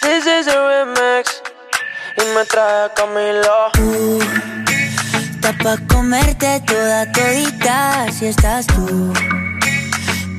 This 0.03 0.27
is 0.27 0.47
a 0.49 0.85
remix 0.85 1.43
y 2.19 2.35
me 2.35 2.45
trae 2.45 2.85
a 2.85 2.95
Camilo. 2.95 3.71
Está 5.35 5.57
pa' 5.57 5.79
comerte 5.89 6.61
toda 6.67 7.11
todita 7.13 8.13
si 8.13 8.27
estás 8.27 8.67
tú. 8.67 9.13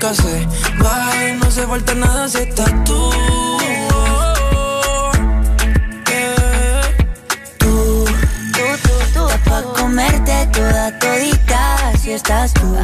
nunca 0.00 0.14
se. 0.14 0.46
No 1.36 1.50
se 1.50 1.66
falta 1.66 1.94
nada 1.94 2.28
si 2.28 2.38
estás 2.38 2.72
tú. 2.84 3.10
Tú, 7.58 8.04
tú, 8.54 8.92
tú, 9.14 9.28
pa' 9.44 9.62
comerte 9.78 10.46
toda 10.52 10.98
todita 10.98 11.92
si 12.00 12.12
estás 12.12 12.52
tú. 12.54 12.76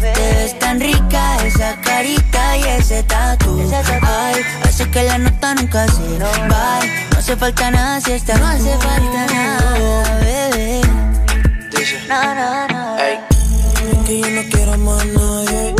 Te 0.00 0.34
ves 0.34 0.58
tan 0.58 0.80
rica 0.80 1.36
esa 1.44 1.80
carita 1.80 2.56
y 2.56 2.62
ese 2.62 3.02
tatu. 3.02 3.60
Ay, 4.02 4.42
hace 4.64 4.90
que 4.90 5.02
la 5.02 5.18
nota 5.18 5.54
nunca 5.54 5.86
se 5.88 6.18
va. 6.18 6.80
No 7.10 7.18
hace 7.18 7.36
falta 7.36 7.70
nada 7.70 8.00
si 8.00 8.12
estás 8.12 8.38
No 8.38 8.46
hace 8.46 8.76
falta 8.78 9.26
nada, 9.32 10.20
bebé. 10.20 10.80
No, 12.08 12.34
no, 12.34 12.68
no. 12.68 12.96
Que 14.06 14.20
yo 14.20 14.30
no 14.30 14.42
quiero 14.50 14.78
más 14.78 15.06
nadie. 15.06 15.79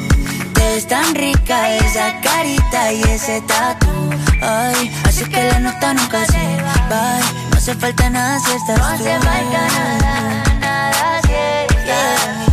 Tan 0.91 1.15
rica 1.15 1.77
esa 1.77 2.19
carita 2.19 2.91
y 2.91 3.01
ese 3.03 3.39
tatu. 3.47 3.87
Ay, 4.41 4.91
hace 5.05 5.23
que 5.23 5.41
la 5.41 5.59
nota 5.61 5.93
nunca 5.93 6.25
se 6.25 6.61
va. 6.89 7.17
No 7.49 7.57
hace 7.57 7.73
falta 7.75 8.09
nada 8.09 8.37
si 8.41 8.51
estás 8.51 8.75
tú. 8.75 8.81
No 8.81 8.87
hace 8.87 9.19
falta 9.19 9.61
nada, 9.71 10.43
nada 10.59 11.21
si 11.23 11.33
estás 11.77 12.49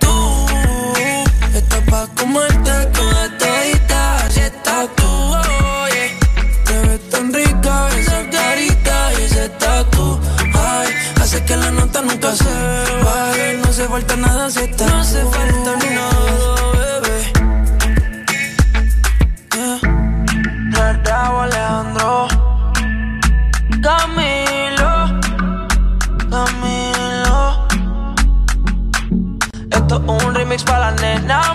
Tú 0.00 0.16
estás 1.54 1.80
pa' 1.88 2.08
comerte 2.18 2.72
toda 2.92 3.38
todita 3.38 4.28
si 4.28 4.40
estás 4.40 4.88
tú. 4.96 5.06
oye. 5.84 6.18
Te 6.64 6.78
ves 6.88 7.08
tan 7.08 7.32
rica 7.32 7.88
esa 8.00 8.30
carita 8.30 9.12
y 9.12 9.22
ese 9.22 9.48
tatu. 9.60 10.18
Ay, 10.54 10.88
hace 11.22 11.44
que 11.44 11.56
la 11.56 11.70
nota 11.70 12.02
nunca 12.02 12.34
se 12.34 12.52
baje. 13.04 13.58
No 13.62 13.68
hace 13.70 13.86
falta 13.86 14.16
nada 14.16 14.50
si 14.50 14.58
estás 14.58 14.91
mix 30.52 30.64
para 30.64 30.90
la 30.90 30.90
nena. 30.92 31.54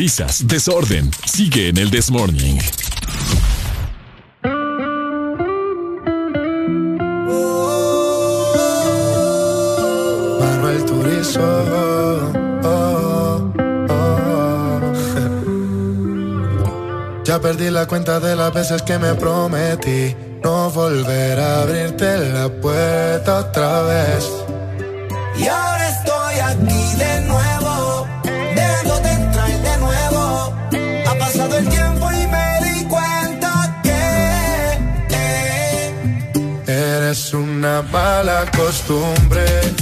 risas, 0.00 0.46
desorden. 0.46 1.10
Sigue 1.26 1.68
en 1.68 1.76
el 1.76 1.90
This 1.90 2.10
Morning. 2.10 2.58
Manuel 10.40 10.84
Turizo. 10.86 12.32
Ya 17.22 17.38
perdí 17.42 17.68
la 17.68 17.86
cuenta 17.86 18.20
de 18.20 18.36
las 18.36 18.54
veces 18.54 18.80
que 18.80 18.98
me 18.98 19.14
prometí 19.16 20.16
no 20.42 20.70
volver 20.70 21.38
a 21.38 21.60
abrirte 21.60 22.16
la 22.32 22.48
puerta 22.48 23.40
otra 23.40 23.82
vez 23.82 24.39
una 37.80 37.92
mala 37.92 38.44
costumbre. 38.56 39.79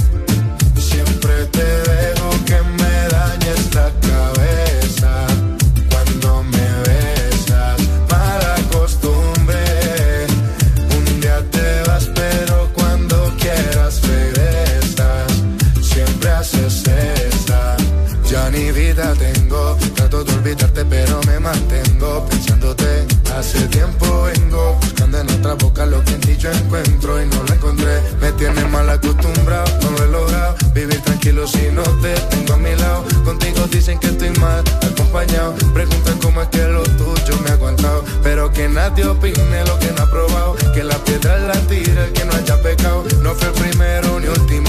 dicen 33.79 33.97
que 33.97 34.07
estoy 34.07 34.29
mal 34.41 34.61
acompañado. 34.91 35.55
Preguntan 35.73 36.19
cómo 36.19 36.41
es 36.41 36.49
que 36.49 36.63
lo 36.67 36.83
tuyo 36.83 37.39
me 37.43 37.49
ha 37.49 37.53
aguantado. 37.53 38.03
Pero 38.21 38.51
que 38.51 38.67
nadie 38.67 39.05
opine 39.05 39.63
lo 39.65 39.79
que 39.79 39.91
no 39.91 40.03
ha 40.03 40.09
probado. 40.11 40.55
Que 40.73 40.83
la 40.83 40.97
piedra 41.05 41.37
la 41.37 41.53
tira 41.67 42.03
el 42.05 42.11
que 42.11 42.25
no 42.25 42.33
haya 42.33 42.61
pecado. 42.61 43.05
No 43.23 43.33
fue 43.35 43.47
el 43.47 43.53
primero 43.53 44.19
ni 44.19 44.27
último 44.27 44.68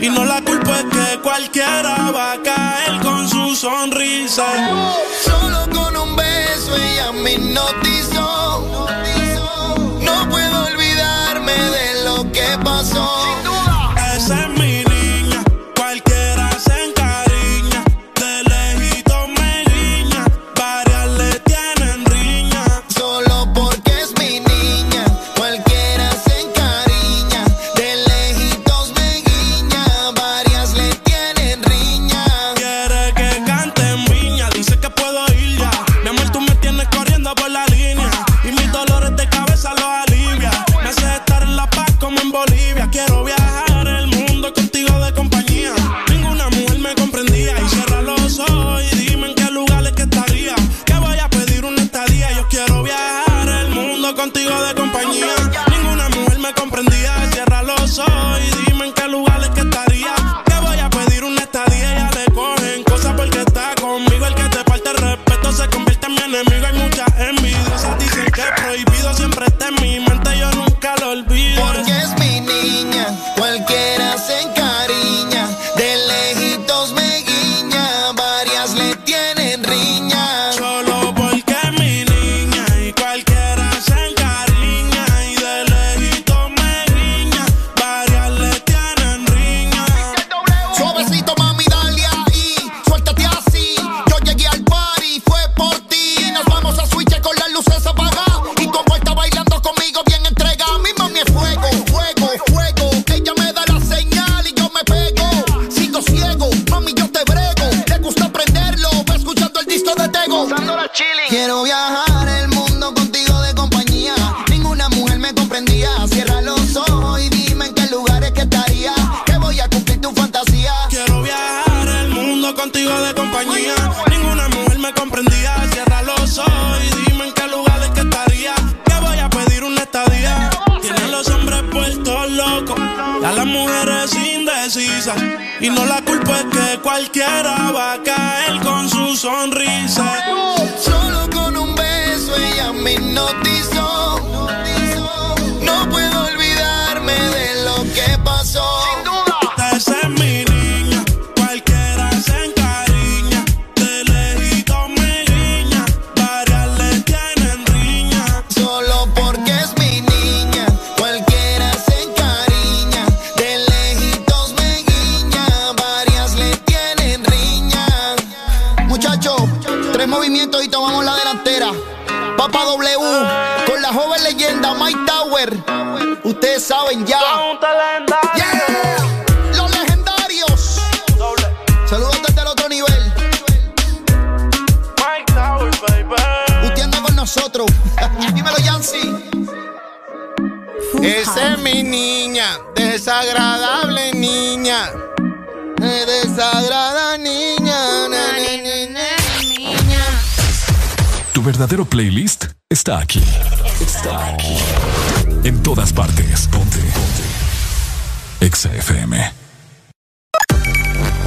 y 0.00 0.08
no 0.10 0.24
la 0.24 0.40
culpa 0.42 0.55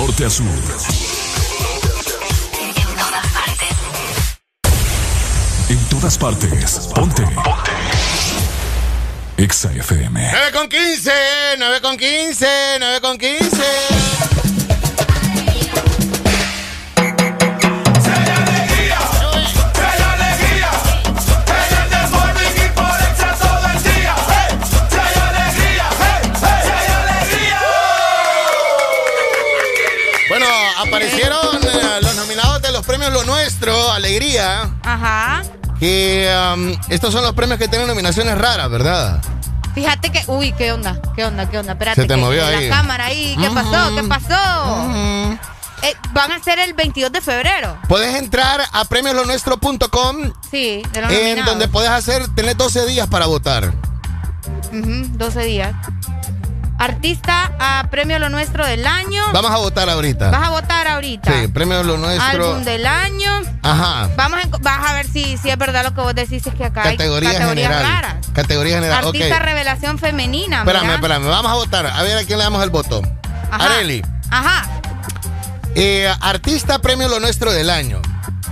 norte 0.00 0.24
a 0.24 0.30
sur. 0.30 0.46
En 0.48 0.98
todas 2.96 3.26
partes. 3.28 3.68
En 5.68 5.78
todas 5.90 6.16
partes. 6.16 6.88
Ponte. 6.94 7.22
Ponte. 7.22 7.70
Exa 9.36 9.70
FM. 9.72 10.30
9 10.32 10.52
con 10.52 10.68
15, 10.68 11.10
9 11.58 11.80
con 11.82 11.98
15, 11.98 12.46
9 12.78 13.00
con 13.02 13.18
15. 13.18 13.99
premios 33.00 33.26
Lo 33.26 33.32
Nuestro, 33.32 33.92
Alegría. 33.92 34.70
Ajá. 34.82 35.42
Que 35.78 36.30
um, 36.54 36.76
estos 36.90 37.12
son 37.12 37.22
los 37.22 37.32
premios 37.32 37.58
que 37.58 37.66
tienen 37.66 37.88
nominaciones 37.88 38.36
raras, 38.36 38.68
¿verdad? 38.70 39.22
Fíjate 39.74 40.10
que, 40.10 40.22
uy, 40.26 40.52
¿qué 40.52 40.72
onda? 40.72 41.00
¿Qué 41.16 41.24
onda? 41.24 41.48
¿Qué 41.48 41.58
onda? 41.58 41.72
Espérate. 41.72 42.02
Se 42.02 42.06
te 42.06 42.14
que, 42.14 42.20
movió 42.20 42.44
ahí. 42.44 42.68
La 42.68 42.76
cámara 42.76 43.06
ahí, 43.06 43.36
¿qué 43.40 43.50
pasó? 43.50 43.94
¿Qué 43.94 44.02
pasó? 44.02 44.90
Eh, 45.82 45.94
van 46.12 46.32
a 46.32 46.42
ser 46.42 46.58
el 46.58 46.74
22 46.74 47.10
de 47.10 47.22
febrero. 47.22 47.78
Puedes 47.88 48.14
entrar 48.16 48.60
a 48.70 48.84
premioslonuestro.com. 48.84 50.32
Sí, 50.50 50.82
de 50.92 51.30
En 51.38 51.44
donde 51.46 51.68
puedes 51.68 51.90
hacer, 51.90 52.28
tenés 52.34 52.58
12 52.58 52.84
días 52.84 53.08
para 53.08 53.24
votar. 53.24 53.72
12 54.72 55.44
días. 55.44 55.74
Artista 56.80 57.52
a 57.60 57.88
premio 57.90 58.18
lo 58.18 58.30
nuestro 58.30 58.64
del 58.64 58.86
año. 58.86 59.22
Vamos 59.34 59.50
a 59.50 59.58
votar 59.58 59.90
ahorita. 59.90 60.30
Vas 60.30 60.46
a 60.46 60.50
votar 60.50 60.88
ahorita. 60.88 61.30
Sí, 61.42 61.48
premios 61.48 61.84
lo 61.84 61.98
nuestro. 61.98 62.48
Álbum 62.48 62.64
del 62.64 62.86
año. 62.86 63.30
Ajá. 63.62 64.08
Vamos 64.16 64.40
a, 64.42 64.48
vas 64.62 64.90
a 64.90 64.94
ver 64.94 65.06
si, 65.06 65.36
si 65.36 65.50
es 65.50 65.58
verdad 65.58 65.84
lo 65.84 65.94
que 65.94 66.00
vos 66.00 66.14
decís, 66.14 66.46
es 66.46 66.54
que 66.54 66.64
acá 66.64 66.82
Categoría 66.84 67.28
hay 67.28 67.34
categorías 67.36 67.68
general. 67.70 67.92
raras. 68.02 68.14
Categoría 68.32 68.74
general. 68.76 69.04
Artista 69.04 69.38
revelación 69.40 69.98
femenina. 69.98 70.60
Espérame, 70.60 70.82
mira. 70.84 70.94
espérame. 70.94 71.26
Vamos 71.28 71.52
a 71.52 71.54
votar. 71.56 71.86
A 71.86 72.02
ver 72.02 72.16
a 72.16 72.24
quién 72.24 72.38
le 72.38 72.44
damos 72.44 72.62
el 72.64 72.70
voto. 72.70 73.02
Ajá. 73.50 73.64
Areli. 73.66 74.02
Ajá. 74.30 74.66
Eh, 75.74 76.10
artista 76.20 76.78
premio 76.80 77.08
lo 77.08 77.20
nuestro 77.20 77.52
del 77.52 77.68
año. 77.68 78.00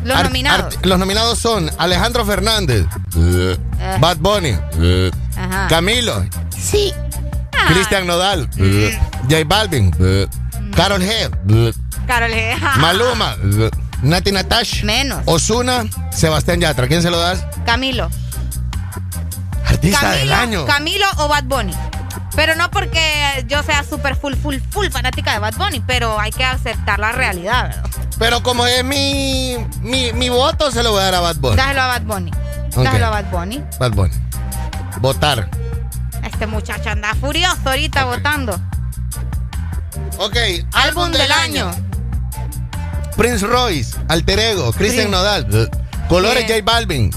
Los 0.04 0.16
Ar- 0.16 0.26
nominados. 0.26 0.74
art- 0.76 0.84
los 0.86 0.98
nominados 0.98 1.38
son 1.38 1.70
Alejandro 1.78 2.24
Fernández, 2.26 2.84
Bad 4.00 4.18
Bunny, 4.18 4.56
Ajá. 5.36 5.66
Camilo, 5.68 6.24
Sí. 6.56 6.92
Cristian 7.66 8.06
Nodal, 8.06 8.48
J 9.28 9.44
Balvin, 9.46 9.90
Carol 10.74 11.02
G, 11.02 11.74
Carol 12.06 12.30
G. 12.30 12.56
Maluma, 12.78 13.36
Nati 14.02 14.32
Natash, 14.32 14.84
Menos. 14.84 15.22
Osuna, 15.26 15.84
Sebastián 16.12 16.60
Yatra. 16.60 16.86
¿Quién 16.86 17.02
se 17.02 17.10
lo 17.10 17.18
das? 17.18 17.44
Camilo. 17.66 18.08
Artista 19.66 20.00
Camilo, 20.00 20.18
del 20.20 20.32
año. 20.32 20.66
Camilo 20.66 21.06
o 21.18 21.28
Bad 21.28 21.44
Bunny. 21.44 21.74
Pero 22.36 22.54
no 22.54 22.70
porque 22.70 23.44
yo 23.48 23.62
sea 23.64 23.82
súper 23.82 24.14
full, 24.14 24.34
full, 24.34 24.56
full 24.70 24.88
fanática 24.88 25.32
de 25.32 25.40
Bad 25.40 25.54
Bunny, 25.54 25.80
pero 25.80 26.20
hay 26.20 26.30
que 26.30 26.44
aceptar 26.44 27.00
la 27.00 27.10
realidad. 27.12 27.68
¿verdad? 27.68 27.90
Pero 28.18 28.42
como 28.42 28.66
es 28.66 28.84
mi, 28.84 29.56
mi, 29.82 30.12
mi 30.12 30.28
voto, 30.28 30.70
se 30.70 30.82
lo 30.82 30.92
voy 30.92 31.00
a 31.00 31.04
dar 31.04 31.14
a 31.16 31.20
Bad 31.20 31.36
Bunny. 31.36 31.56
Dáselo 31.56 31.82
a 31.82 31.86
Bad 31.88 32.02
Bunny. 32.02 32.30
Ok. 32.76 32.84
Dáselo 32.84 33.06
a 33.06 33.10
Bad 33.10 33.30
Bunny. 33.30 33.64
Bad 33.78 33.92
Bunny. 33.92 34.14
Votar. 35.00 35.48
Este 36.24 36.46
muchacho 36.46 36.90
anda 36.90 37.14
furioso 37.14 37.58
ahorita 37.66 38.04
votando. 38.04 38.60
Ok, 40.18 40.36
Álbum 40.72 41.10
del 41.12 41.30
año. 41.32 41.70
Prince 43.16 43.46
Royce, 43.46 43.96
Alter 44.08 44.38
Ego, 44.38 44.72
Christian 44.72 45.06
Sí. 45.06 45.10
Nodal, 45.10 45.70
Colores 46.08 46.46
Bien. 46.46 46.60
J 46.64 46.72
Balvin, 46.72 47.10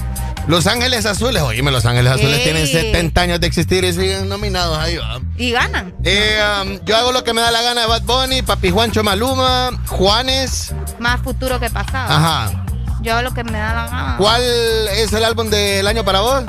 Los 0.48 0.66
Ángeles 0.66 1.06
Azules. 1.06 1.40
Oíme, 1.42 1.70
Los 1.70 1.86
Ángeles 1.86 2.12
Azules 2.12 2.38
Ey. 2.38 2.44
tienen 2.44 2.66
70 2.66 3.20
años 3.20 3.40
de 3.40 3.46
existir 3.46 3.84
y 3.84 3.92
siguen 3.92 4.28
nominados 4.28 4.76
ahí. 4.78 4.96
va. 4.96 5.20
Y 5.36 5.52
ganan. 5.52 5.94
Eh, 6.04 6.38
um, 6.62 6.78
yo 6.84 6.96
hago 6.96 7.12
lo 7.12 7.22
que 7.22 7.32
me 7.32 7.40
da 7.40 7.50
la 7.52 7.62
gana 7.62 7.82
de 7.82 7.86
Bad 7.86 8.02
Bunny, 8.02 8.42
Papi 8.42 8.70
Juancho 8.70 9.04
Maluma, 9.04 9.70
Juanes. 9.86 10.74
Más 10.98 11.20
futuro 11.22 11.60
que 11.60 11.70
pasado. 11.70 12.12
Ajá. 12.12 12.64
Yo 13.02 13.12
hago 13.14 13.22
lo 13.22 13.34
que 13.34 13.44
me 13.44 13.52
da 13.58 13.72
la 13.74 13.86
gana. 13.86 14.14
¿Cuál 14.18 14.42
es 14.96 15.12
el 15.12 15.24
álbum 15.24 15.48
del 15.50 15.86
año 15.86 16.04
para 16.04 16.20
vos? 16.20 16.44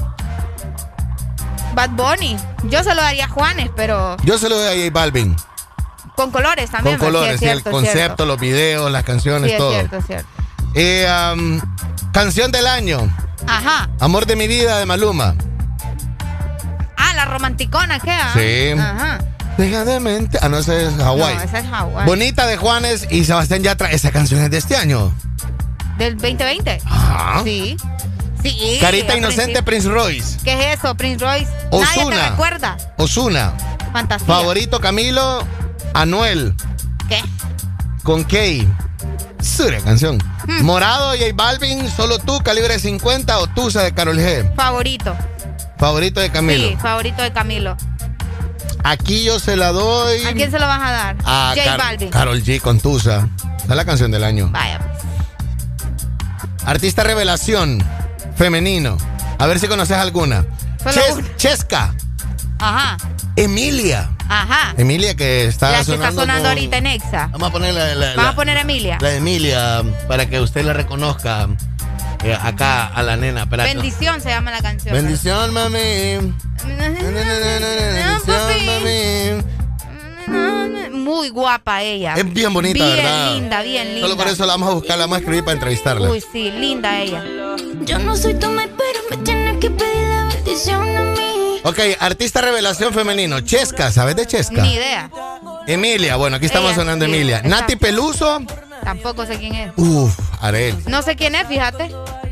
Bad 1.74 1.90
Bunny. 1.92 2.38
Yo 2.64 2.84
se 2.84 2.94
lo 2.96 3.02
daría 3.02 3.26
a 3.26 3.30
Juanes, 3.30 3.70
pero 3.76 4.18
Yo 4.24 4.38
se 4.38 4.50
lo 4.50 4.58
doy 4.60 4.68
a 4.68 4.86
J 4.86 4.92
Balvin. 5.00 5.36
con 6.16 6.32
colores 6.32 6.70
también. 6.70 6.98
Con 6.98 7.08
¿verdad? 7.08 7.20
colores, 7.20 7.40
Sí, 7.40 7.40
sí, 7.40 7.46
es 7.46 7.52
el 7.52 7.58
cierto, 7.62 7.72
concepto, 7.72 7.98
cierto. 7.98 8.26
los 8.26 8.40
videos, 8.40 8.92
las 8.92 9.04
canciones, 9.04 9.50
Sí, 9.50 9.54
es 9.54 9.58
todo. 9.58 9.72
cierto, 9.72 9.98
es 9.98 10.06
cierto. 10.06 10.28
Eh, 10.76 11.08
um, 11.36 11.60
canción 12.12 12.52
del 12.52 12.68
año, 12.68 13.00
Ajá. 13.48 13.90
Amor 14.00 14.26
de 14.26 14.36
mi 14.36 14.48
vida 14.48 14.78
de 14.80 14.86
Maluma. 14.86 15.36
Ah, 16.98 17.14
la 17.16 17.26
romanticona, 17.26 18.00
¿qué? 18.00 18.12
ah? 18.12 18.32
Sí. 18.34 18.80
Ajá. 18.80 19.20
Deja 19.58 19.86
de. 19.86 20.30
Ah, 20.42 20.50
no, 20.50 20.58
ese 20.58 20.88
es 20.88 20.96
Hawái. 20.96 21.36
No, 21.36 21.42
esa 21.42 21.60
es 21.60 21.68
Hawái. 21.68 22.06
Bonita 22.08 22.48
de 22.48 22.58
Juanes 22.58 23.08
y 23.12 23.26
Sebastián 23.26 23.62
Yatra. 23.62 23.92
Esa 23.92 24.12
canción 24.12 24.42
es 24.42 24.50
de 24.50 24.58
este 24.58 24.76
año. 24.76 25.14
¿Del 25.98 26.18
2020? 26.18 26.82
Ajá. 26.86 27.42
Sí. 27.44 27.78
Sí. 28.44 28.78
Carita 28.82 29.18
Inocente. 29.18 29.64
Prince 29.64 29.88
Royce. 29.90 30.38
¿Qué 30.44 30.72
es 30.74 30.80
eso, 30.80 30.94
Prince 30.96 31.24
Royce? 31.26 31.52
Nadie 31.72 31.88
te 31.96 32.00
Ozuna. 32.02 32.30
recuerda. 32.30 32.78
Osuna. 32.98 33.54
Fantasía. 33.92 34.28
Favorito 34.28 34.80
Camilo, 34.82 35.46
Anuel. 35.94 36.54
¿Qué? 37.10 37.22
Con 38.04 38.24
Kay. 38.24 38.68
Sura 39.42 39.80
canción. 39.80 40.18
Hmm. 40.48 40.64
Morado, 40.64 41.12
J 41.12 41.26
Balvin, 41.34 41.90
Solo 41.90 42.20
tú, 42.20 42.40
Calibre 42.44 42.80
50 42.80 43.40
o 43.40 43.48
Tusa 43.48 43.82
de 43.84 43.94
Carol 43.94 44.18
G. 44.18 44.54
Favorito. 44.56 45.16
Favorito 45.78 46.20
de 46.22 46.30
Camilo. 46.32 46.68
Sí, 46.70 46.78
favorito 46.82 47.22
de 47.22 47.32
Camilo. 47.34 47.76
Aquí 48.86 49.24
yo 49.24 49.40
se 49.40 49.56
la 49.56 49.72
doy 49.72 50.24
¿A 50.26 50.34
quién 50.34 50.52
se 50.52 50.60
lo 50.60 50.68
vas 50.68 50.82
a 50.82 50.92
dar? 50.92 51.16
a 51.26 51.54
J 51.56 51.64
Car- 51.64 51.78
Balvin. 51.78 52.10
Carol 52.10 52.42
G 52.44 52.60
con 52.62 52.80
Tusa. 52.80 53.28
Es 53.64 53.68
la 53.70 53.86
canción 53.86 54.12
del 54.12 54.24
año. 54.24 54.50
Vaya. 54.52 54.80
Artista 56.66 57.04
revelación 57.04 57.84
femenino. 58.36 58.98
A 59.40 59.48
ver 59.48 59.60
si 59.60 59.68
conoces 59.68 59.98
alguna. 59.98 60.46
Ches-. 60.92 61.36
Chesca. 61.38 61.94
Ajá. 62.60 62.98
Emilia. 63.36 64.10
Ajá. 64.30 64.74
Emilia 64.78 65.16
que 65.16 65.48
está 65.48 65.72
la 65.72 65.80
que 65.80 65.86
sonando. 65.86 66.08
está 66.10 66.22
sonando 66.22 66.42
con- 66.44 66.50
ahorita 66.50 66.78
en 66.78 66.88
Exa. 66.88 67.28
Vamos 67.32 67.50
a 67.50 67.52
poner 67.52 67.74
la, 67.74 67.96
la- 67.96 68.08
Vamos 68.10 68.24
la- 68.24 68.30
a 68.30 68.36
poner 68.36 68.58
a 68.58 68.62
Emilia. 68.62 68.98
la 69.02 69.10
de 69.10 69.18
Emilia 69.18 69.84
para 70.08 70.28
que 70.28 70.40
usted 70.40 70.64
la 70.64 70.74
reconozca 70.74 71.48
eh, 72.24 72.38
acá 72.42 72.86
a 72.88 73.04
la 73.04 73.18
nena. 73.18 73.46
Bendición 73.46 74.22
se 74.22 74.30
llama 74.30 74.52
la 74.52 74.62
canción. 74.62 74.94
Bendición, 74.94 75.52
mami. 75.54 75.78
Bendición, 76.64 78.66
mami. 78.66 79.44
Muy 80.28 81.30
guapa 81.30 81.82
ella. 81.84 82.16
Es 82.16 82.34
bien 82.34 82.54
bonita, 82.54 82.84
bien 82.86 82.98
¿verdad? 82.98 83.34
linda, 83.36 83.62
bien 83.62 83.88
linda. 83.88 84.02
Solo 84.02 84.18
por 84.18 84.28
eso 84.28 84.46
la 84.46 84.54
vamos 84.54 84.70
a 84.70 84.74
buscar, 84.74 84.98
la 84.98 85.04
vamos 85.06 85.18
a 85.18 85.20
escribir 85.20 85.44
para 85.44 85.54
entrevistarla. 85.54 86.10
Uy, 86.10 86.24
sí, 86.32 86.52
linda 86.52 87.02
ella. 87.02 87.24
Yo 87.86 88.00
no 88.00 88.16
soy 88.16 88.34
tu 88.36 88.48
pero 88.48 89.00
me 89.10 89.18
tienes 89.18 89.58
que 89.58 89.70
pedir 89.70 90.08
la 90.08 90.26
bendición 90.34 90.98
a 90.98 91.02
mí. 91.02 91.60
Ok, 91.64 91.80
artista 92.00 92.42
revelación 92.42 92.94
femenino. 92.94 93.40
Chesca, 93.42 93.92
¿sabes 93.92 94.16
de 94.16 94.26
Chesca? 94.26 94.62
Ni 94.62 94.74
idea. 94.74 95.10
Emilia, 95.68 96.16
bueno, 96.18 96.36
aquí 96.38 96.46
estamos 96.46 96.72
Ella, 96.72 96.80
sonando 96.82 97.06
sí, 97.06 97.12
Emilia. 97.14 97.38
exacto. 97.38 97.56
Nati 97.62 97.76
Peluso. 97.78 98.42
Tampoco 98.84 99.26
sé 99.26 99.38
quién 99.38 99.56
es. 99.56 99.72
Uf, 99.78 100.18
Arel. 100.42 100.76
No 100.88 101.02
sé 101.02 101.16
quién 101.16 101.36
es, 101.36 101.48
fíjate. 101.48 101.90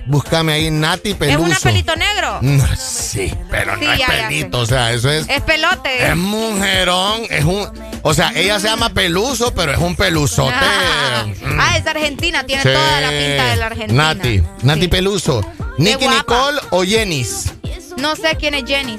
Búscame 0.08 0.54
ahí 0.54 0.72
Nati 0.72 1.14
Peluso. 1.14 1.40
Es 1.46 1.50
una 1.50 1.60
pelito 1.60 1.96
negro. 1.96 2.40
No, 2.42 2.66
sí, 2.76 3.34
pero 3.50 3.78
Sí, 3.80 3.86
no 3.86 3.92
es 3.94 4.02
pelito, 4.02 4.60
o 4.60 4.66
sea, 4.66 4.92
eso 4.92 5.10
es. 5.10 5.30
Es 5.30 5.42
pelote. 5.42 6.08
Es 6.10 6.16
mujerón, 6.18 7.22
es 7.30 7.46
un. 7.46 7.70
O 8.02 8.14
sea, 8.14 8.32
ella 8.36 8.60
se 8.60 8.68
llama 8.68 8.90
Peluso, 8.90 9.54
pero 9.54 9.72
es 9.74 9.78
un 9.78 9.96
peluzote. 9.96 10.56
Ah, 10.56 11.78
es 11.78 11.86
argentina, 11.86 12.44
tiene 12.46 12.64
Sí. 12.64 12.70
toda 12.70 13.02
la 13.02 13.10
pinta 13.10 13.46
de 13.46 13.56
la 13.58 13.66
Argentina. 13.68 14.14
Nati, 14.14 14.44
Nati 14.64 14.88
Peluso. 14.88 15.42
Nicky. 15.78 16.08
Nicole 16.08 16.60
o 16.72 16.84
Jenis. 16.84 17.54
No 17.98 18.16
sé 18.16 18.36
quién 18.40 18.56
es 18.56 18.64
Jenny. 18.66 18.98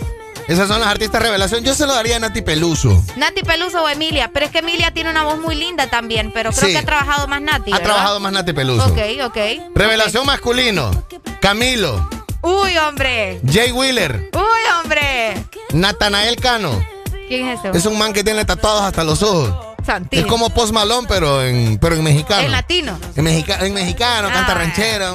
Esas 0.48 0.68
son 0.68 0.80
las 0.80 0.88
artistas 0.88 1.22
revelación. 1.22 1.64
Yo 1.64 1.74
se 1.74 1.86
lo 1.86 1.94
daría 1.94 2.16
a 2.16 2.18
Nati 2.18 2.42
Peluso. 2.42 3.02
Nati 3.16 3.42
Peluso 3.42 3.82
o 3.84 3.88
Emilia, 3.88 4.30
pero 4.32 4.46
es 4.46 4.52
que 4.52 4.58
Emilia 4.58 4.90
tiene 4.92 5.10
una 5.10 5.24
voz 5.24 5.38
muy 5.38 5.54
linda 5.54 5.88
también, 5.88 6.30
pero 6.34 6.50
creo 6.50 6.66
Sí. 6.66 6.72
que 6.72 6.78
ha 6.78 6.84
trabajado 6.84 7.26
más 7.28 7.40
Nati. 7.40 7.72
Ha 7.72 7.82
trabajado 7.82 8.20
más 8.20 8.32
Nati 8.32 8.52
Peluso. 8.52 8.86
Ok, 8.86 8.98
ok. 9.24 9.36
Revelación 9.74 10.26
masculino. 10.26 10.90
Camilo. 11.40 12.08
Uy, 12.42 12.76
hombre. 12.78 13.40
Jay 13.50 13.70
Wheeler. 13.72 14.30
Uy, 14.34 14.70
hombre. 14.80 15.44
Natanael 15.72 16.36
Cano. 16.36 16.84
¿Quién 17.28 17.48
es 17.48 17.60
ese? 17.64 17.78
Es 17.78 17.86
un 17.86 17.96
man 17.98 18.12
que 18.12 18.24
tiene 18.24 18.44
tatuados 18.44 18.82
hasta 18.82 19.04
los 19.04 19.22
ojos. 19.22 19.52
Santín. 19.86 20.20
Es 20.20 20.26
como 20.26 20.50
Post 20.50 20.72
Malone, 20.72 21.06
pero 21.08 21.42
en, 21.44 21.78
pero 21.78 21.94
en 21.96 22.04
mexicano. 22.04 22.42
En 22.42 22.52
latino. 22.52 22.98
En, 23.16 23.24
mexica- 23.24 23.64
en 23.64 23.74
mexicano, 23.74 24.28
canta 24.28 24.52
Ah. 24.52 24.54
ranchera. 24.54 25.14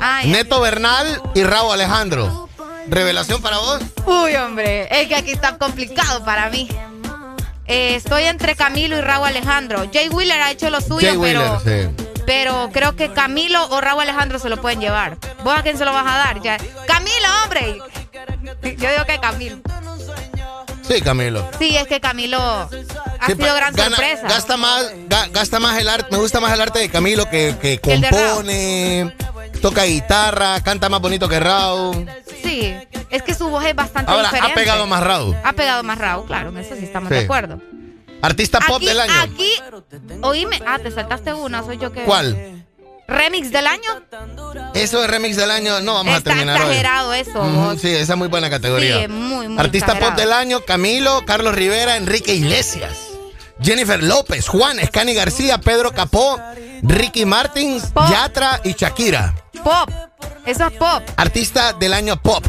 Ay, 0.00 0.28
Neto 0.30 0.60
Bernal 0.60 1.20
y 1.34 1.42
Raúl 1.44 1.72
Alejandro. 1.72 2.48
¿Revelación 2.88 3.42
para 3.42 3.58
vos? 3.58 3.80
Uy, 4.06 4.34
hombre. 4.36 4.88
Es 4.90 5.08
que 5.08 5.14
aquí 5.16 5.30
está 5.32 5.58
complicado 5.58 6.24
para 6.24 6.48
mí. 6.50 6.68
Eh, 7.66 7.96
estoy 7.96 8.24
entre 8.24 8.56
Camilo 8.56 8.96
y 8.96 9.00
Raúl 9.02 9.26
Alejandro. 9.28 9.84
Jay 9.92 10.08
Wheeler 10.08 10.40
ha 10.40 10.50
hecho 10.50 10.70
lo 10.70 10.80
suyo, 10.80 11.06
Jay 11.08 11.16
Wheeler, 11.18 11.50
pero, 11.64 11.90
sí. 11.96 12.04
pero 12.24 12.70
creo 12.72 12.96
que 12.96 13.12
Camilo 13.12 13.62
o 13.68 13.80
Raúl 13.82 14.02
Alejandro 14.02 14.38
se 14.38 14.48
lo 14.48 14.56
pueden 14.58 14.80
llevar. 14.80 15.18
¿Vos 15.44 15.54
a 15.58 15.62
quién 15.62 15.76
se 15.76 15.84
lo 15.84 15.92
vas 15.92 16.06
a 16.06 16.16
dar? 16.16 16.40
Ya. 16.40 16.56
Camilo, 16.86 17.28
hombre. 17.44 17.78
Yo 18.78 18.90
digo 18.90 19.04
que 19.06 19.18
Camilo. 19.20 19.58
Sí, 20.88 21.02
Camilo. 21.02 21.46
Sí, 21.58 21.76
es 21.76 21.86
que 21.86 22.00
Camilo 22.00 22.40
ha 22.40 22.68
Sí, 23.26 23.34
sido 23.34 23.54
gran 23.54 23.74
gana- 23.74 23.96
sorpresa. 23.96 24.22
Gasta 24.26 24.56
más, 24.56 24.90
ga- 25.06 25.30
gasta 25.32 25.60
más 25.60 25.78
el 25.78 25.88
arte. 25.90 26.08
Me 26.10 26.16
gusta 26.16 26.40
más 26.40 26.50
el 26.54 26.62
arte 26.62 26.78
de 26.78 26.88
Camilo 26.88 27.28
que, 27.28 27.54
que 27.60 27.78
compone, 27.78 29.14
toca 29.60 29.84
guitarra, 29.84 30.60
canta 30.62 30.88
más 30.88 31.00
bonito 31.00 31.28
que 31.28 31.38
Raúl. 31.40 32.06
Sí, 32.42 32.74
es 33.10 33.22
que 33.22 33.34
su 33.34 33.48
voz 33.48 33.64
es 33.64 33.74
bastante 33.74 34.10
Ahora, 34.10 34.24
diferente. 34.24 34.52
ha 34.52 34.54
pegado 34.54 34.86
más 34.86 35.02
Raúl. 35.02 35.36
Ha 35.44 35.52
pegado 35.52 35.82
más 35.82 35.98
Raúl, 35.98 36.26
claro, 36.26 36.50
en 36.50 36.58
eso 36.58 36.74
sí 36.76 36.84
estamos 36.84 37.08
Sí. 37.08 37.14
de 37.16 37.20
acuerdo. 37.24 37.60
Artista 38.22 38.58
pop 38.60 38.76
aquí, 38.78 38.86
del 38.86 39.00
año. 39.00 39.12
Aquí, 39.20 39.50
oíme, 40.22 40.60
ah, 40.66 40.78
te 40.78 40.90
saltaste 40.90 41.32
una, 41.34 41.62
soy 41.62 41.78
yo 41.78 41.92
que. 41.92 42.02
¿Cuál? 42.02 42.64
Remix 43.06 43.50
del 43.50 43.66
año. 43.66 44.02
Eso 44.74 45.00
de 45.00 45.06
remix 45.06 45.36
del 45.36 45.50
año, 45.50 45.80
no 45.80 45.94
vamos 45.94 46.16
Está 46.18 46.30
a 46.30 46.34
terminar 46.34 46.56
hoy. 46.56 46.62
exagerado 46.62 47.14
eso. 47.14 47.76
Sí, 47.80 47.88
esa 47.88 48.12
es 48.12 48.18
muy 48.18 48.28
buena 48.28 48.50
categoría. 48.50 49.00
Sí, 49.02 49.08
muy, 49.08 49.48
muy 49.48 49.58
Artista 49.58 49.92
exagerado. 49.92 50.10
pop 50.12 50.20
del 50.20 50.32
año, 50.32 50.60
Camilo, 50.66 51.24
Carlos 51.24 51.54
Rivera, 51.54 51.96
Enrique 51.96 52.34
Iglesias. 52.34 52.98
Jennifer 53.60 54.02
López, 54.02 54.48
Juan, 54.48 54.78
Escani 54.78 55.14
García, 55.14 55.58
Pedro 55.58 55.92
Capó, 55.92 56.40
Ricky 56.82 57.24
Martin, 57.24 57.80
Yatra 58.10 58.60
y 58.64 58.72
Shakira. 58.72 59.34
Pop. 59.62 59.90
Eso 60.46 60.66
es 60.66 60.72
pop. 60.74 61.02
Artista 61.16 61.72
del 61.72 61.92
año 61.92 62.20
pop. 62.20 62.44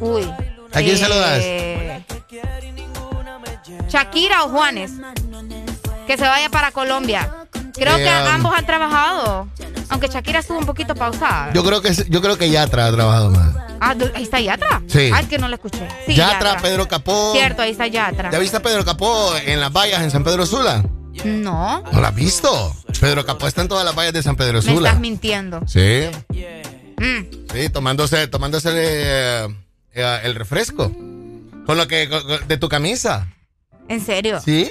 Uy. 0.00 0.22
¿A 0.72 0.78
quién? 0.80 0.96
Eh, 1.02 2.04
Shakira 3.88 4.44
o 4.44 4.48
Juanes. 4.48 4.92
Que 6.06 6.16
se 6.16 6.24
vaya 6.24 6.48
para 6.48 6.72
Colombia. 6.72 7.39
Creo 7.80 7.96
Eh, 7.96 8.04
que 8.04 8.08
um, 8.28 8.34
ambos 8.34 8.52
han 8.56 8.66
trabajado. 8.66 9.48
Aunque 9.88 10.08
Shakira 10.08 10.40
estuvo 10.40 10.58
un 10.58 10.66
poquito 10.66 10.94
pausada. 10.94 11.52
Yo 11.54 11.64
creo 11.64 11.80
que 11.80 11.92
yo 12.08 12.20
creo 12.20 12.36
que 12.38 12.50
Yatra 12.50 12.86
ha 12.86 12.92
trabajado 12.92 13.30
más. 13.30 13.56
Ah, 13.80 13.94
ahí 14.14 14.22
está 14.22 14.38
Yatra. 14.38 14.82
Sí. 14.86 15.10
Ah, 15.12 15.20
es 15.20 15.26
que 15.28 15.38
no 15.38 15.48
la 15.48 15.54
escuché. 15.56 15.88
Sí, 16.06 16.14
Yatra, 16.14 16.58
Pedro 16.58 16.86
Capó. 16.86 17.32
Cierto, 17.32 17.62
ahí 17.62 17.70
está 17.70 17.86
Yatra. 17.86 18.30
¿Ya 18.30 18.38
viste 18.38 18.58
a 18.58 18.62
Pedro 18.62 18.84
Capó 18.84 19.34
en 19.46 19.58
las 19.60 19.72
vallas 19.72 20.02
en 20.02 20.10
San 20.10 20.22
Pedro 20.24 20.44
Sula? 20.44 20.84
No, 21.24 21.82
¿No 21.92 22.00
la 22.00 22.08
has 22.08 22.14
visto? 22.14 22.76
Pedro 23.00 23.24
Capó 23.24 23.46
está 23.48 23.62
en 23.62 23.68
todas 23.68 23.84
las 23.84 23.94
vallas 23.94 24.12
de 24.12 24.22
San 24.22 24.36
Pedro 24.36 24.58
me 24.58 24.62
Sula. 24.62 24.90
estás 24.90 25.00
mintiendo. 25.00 25.60
Sí, 25.66 26.02
Mm. 26.98 27.24
sí, 27.54 27.68
tomándose, 27.70 28.26
tomándose 28.28 28.68
eh, 28.74 29.48
eh, 29.94 30.20
el 30.24 30.34
refresco. 30.34 30.92
Con 31.66 31.76
lo 31.78 31.88
que, 31.88 32.08
con- 32.10 32.46
de 32.46 32.56
tu 32.58 32.68
camisa. 32.68 33.26
¿En 33.88 34.04
serio? 34.04 34.38
Sí. 34.44 34.70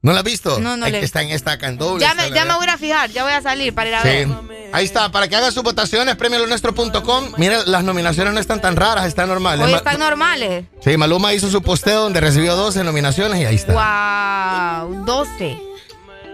¿No 0.00 0.12
la 0.12 0.18
has 0.20 0.24
visto? 0.24 0.60
No, 0.60 0.76
no 0.76 0.86
le- 0.88 1.00
Está 1.02 1.22
en 1.22 1.30
esta 1.30 1.58
candoble. 1.58 2.00
Ya 2.00 2.14
me, 2.14 2.30
ya 2.30 2.44
me 2.44 2.54
voy 2.54 2.66
a 2.68 2.78
fijar, 2.78 3.10
ya 3.10 3.24
voy 3.24 3.32
a 3.32 3.42
salir 3.42 3.74
para 3.74 3.88
ir 3.88 3.94
a 3.96 4.02
Sí. 4.02 4.08
ver. 4.08 4.28
Ahí 4.72 4.84
está, 4.84 5.10
para 5.10 5.26
que 5.26 5.34
hagas 5.34 5.54
sus 5.54 5.64
votaciones, 5.64 6.14
premiolonuestro.com. 6.14 7.32
Mira, 7.36 7.64
las 7.66 7.82
nominaciones 7.82 8.32
no 8.32 8.38
están 8.38 8.60
tan 8.60 8.76
raras, 8.76 9.06
están 9.06 9.28
normales. 9.28 9.66
Hoy 9.66 9.72
están 9.72 9.98
normales. 9.98 10.66
Sí, 10.84 10.96
Maluma 10.96 11.32
hizo 11.34 11.50
su 11.50 11.62
posteo 11.62 12.02
donde 12.02 12.20
recibió 12.20 12.54
12 12.54 12.84
nominaciones 12.84 13.40
y 13.40 13.44
ahí 13.44 13.56
está. 13.56 13.72
Wow, 14.84 15.04
12. 15.04 15.58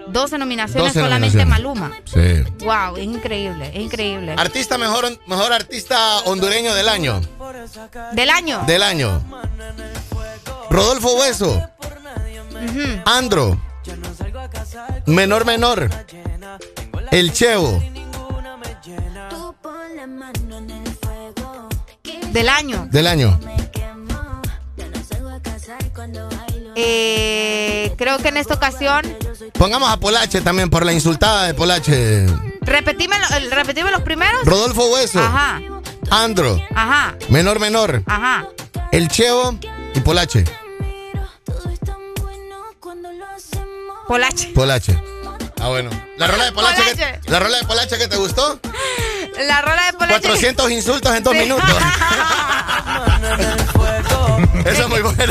12 0.08 0.36
nominaciones 0.36 0.92
12 0.92 1.00
solamente 1.00 1.38
nominaciones. 1.38 1.48
Maluma. 1.48 1.92
Sí. 2.04 2.64
Wow, 2.66 2.96
es 2.98 3.04
increíble, 3.04 3.70
es 3.72 3.80
increíble. 3.80 4.34
Artista 4.36 4.76
mejor, 4.76 5.18
mejor 5.26 5.54
artista 5.54 6.18
hondureño 6.26 6.74
del 6.74 6.90
año. 6.90 7.22
Del 8.12 8.28
año. 8.28 8.62
Del 8.66 8.82
año. 8.82 9.22
Rodolfo 10.68 11.14
Hueso. 11.14 11.70
Andro. 13.04 13.60
Menor 15.06 15.44
Menor. 15.44 15.90
El 17.10 17.32
Chevo. 17.32 17.82
Del 22.32 22.48
año. 22.48 22.88
Del 22.90 23.06
año. 23.06 23.38
Eh, 26.76 27.94
creo 27.96 28.18
que 28.18 28.28
en 28.28 28.36
esta 28.36 28.54
ocasión. 28.54 29.02
Pongamos 29.52 29.90
a 29.90 29.98
Polache 29.98 30.40
también 30.40 30.68
por 30.70 30.84
la 30.84 30.92
insultada 30.92 31.46
de 31.46 31.54
Polache. 31.54 32.26
Repetime, 32.62 33.16
repetime 33.50 33.90
los 33.90 34.02
primeros. 34.02 34.44
Rodolfo 34.44 34.86
Hueso. 34.92 35.20
Ajá, 35.20 35.60
Andro. 36.10 36.60
ajá, 36.74 37.14
Menor 37.28 37.60
Menor. 37.60 38.02
ajá. 38.06 38.48
El 38.90 39.08
Chevo 39.08 39.56
y 39.94 40.00
Polache. 40.00 40.44
Polache. 44.06 44.48
Polache. 44.54 45.02
Ah, 45.60 45.68
bueno. 45.68 45.90
La 46.18 46.26
rola 46.26 46.44
de 46.44 46.52
Polache. 46.52 46.82
que- 46.96 47.20
la 47.30 47.38
rola 47.38 47.58
de 47.58 47.64
Polache 47.64 47.96
que 47.98 48.08
te 48.08 48.16
gustó. 48.16 48.60
La 49.46 49.62
rola 49.62 49.86
de 49.86 49.92
Polache. 49.94 50.20
400 50.20 50.70
insultos 50.70 51.14
en 51.14 51.22
dos 51.22 51.34
minutos. 51.34 51.64
Esa 54.64 54.82
es 54.82 54.88
muy 54.88 55.02
buena. 55.02 55.24
Es 55.24 55.28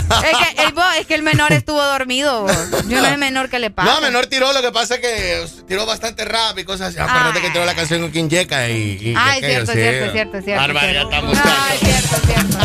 que, 0.55 0.63
el, 0.63 0.73
es 0.99 1.07
que 1.07 1.15
el 1.15 1.23
menor 1.23 1.51
estuvo 1.53 1.83
dormido. 1.83 2.45
Yo 2.87 3.01
no 3.01 3.09
sé 3.09 3.17
menor 3.17 3.49
que 3.49 3.59
le 3.59 3.69
pasa. 3.71 3.91
No, 3.91 4.01
menor 4.01 4.27
tiró, 4.27 4.53
lo 4.53 4.61
que 4.61 4.71
pasa 4.71 4.95
es 4.95 5.01
que 5.01 5.45
tiró 5.67 5.85
bastante 5.85 6.23
rap 6.25 6.57
y 6.59 6.63
cosas 6.63 6.89
así. 6.89 6.99
Acuérdate 6.99 7.41
que 7.41 7.49
tiró 7.49 7.65
la 7.65 7.75
canción 7.75 8.01
con 8.01 8.11
King 8.11 8.29
Yeca 8.29 8.69
y, 8.69 8.97
y 9.01 9.11
es 9.11 9.17
aquello, 9.17 9.65
cierto, 9.65 9.71
sí. 9.71 9.77
cierto, 9.79 10.11
cierto, 10.11 10.41
cierto. 10.41 10.79
Cierto. 10.79 11.01
está 11.09 11.21
muchacho. 11.21 11.49
Ah, 11.49 11.73
es 11.73 11.79
cierto, 11.79 12.15
cierto. 12.27 12.57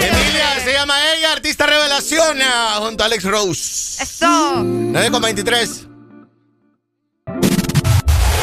Emilia 0.00 0.60
se 0.64 0.72
llama 0.72 0.94
ella, 1.14 1.32
artista 1.32 1.66
revelación, 1.66 2.38
ah, 2.42 2.76
junto 2.80 3.02
a 3.02 3.06
Alex 3.06 3.24
Rose. 3.24 4.02
Eso. 4.02 4.62
9 4.62 5.10
con 5.10 5.22
23. 5.22 5.86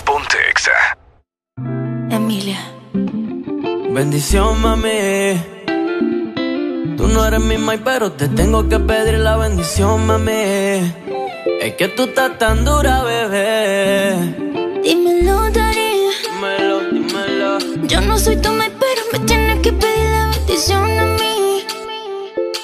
Ponte 0.05 0.37
Exa. 0.51 0.71
Emilia. 2.09 2.59
Bendición, 2.93 4.61
mami. 4.61 5.41
Tú 6.97 7.07
no 7.07 7.25
eres 7.25 7.39
mi 7.39 7.57
mai, 7.57 7.77
pero 7.77 8.11
te 8.11 8.27
tengo 8.27 8.67
que 8.67 8.79
pedir 8.79 9.19
la 9.19 9.37
bendición, 9.37 10.05
mami. 10.05 10.93
Es 11.61 11.73
que 11.77 11.87
tú 11.87 12.03
estás 12.03 12.37
tan 12.37 12.65
dura, 12.65 13.03
bebé. 13.03 14.15
Dímelo, 14.83 15.49
Darío. 15.51 16.09
Dímelo, 16.31 16.79
dímelo. 16.91 17.57
Yo 17.87 18.01
no 18.01 18.19
soy 18.19 18.37
tu 18.37 18.51
mai, 18.51 18.71
pero 18.79 19.01
me 19.13 19.19
tienes 19.25 19.59
que 19.61 19.71
pedir 19.71 20.04
la 20.45 20.51
bendición 20.51 20.99
a 20.99 21.05
mí. 21.05 21.65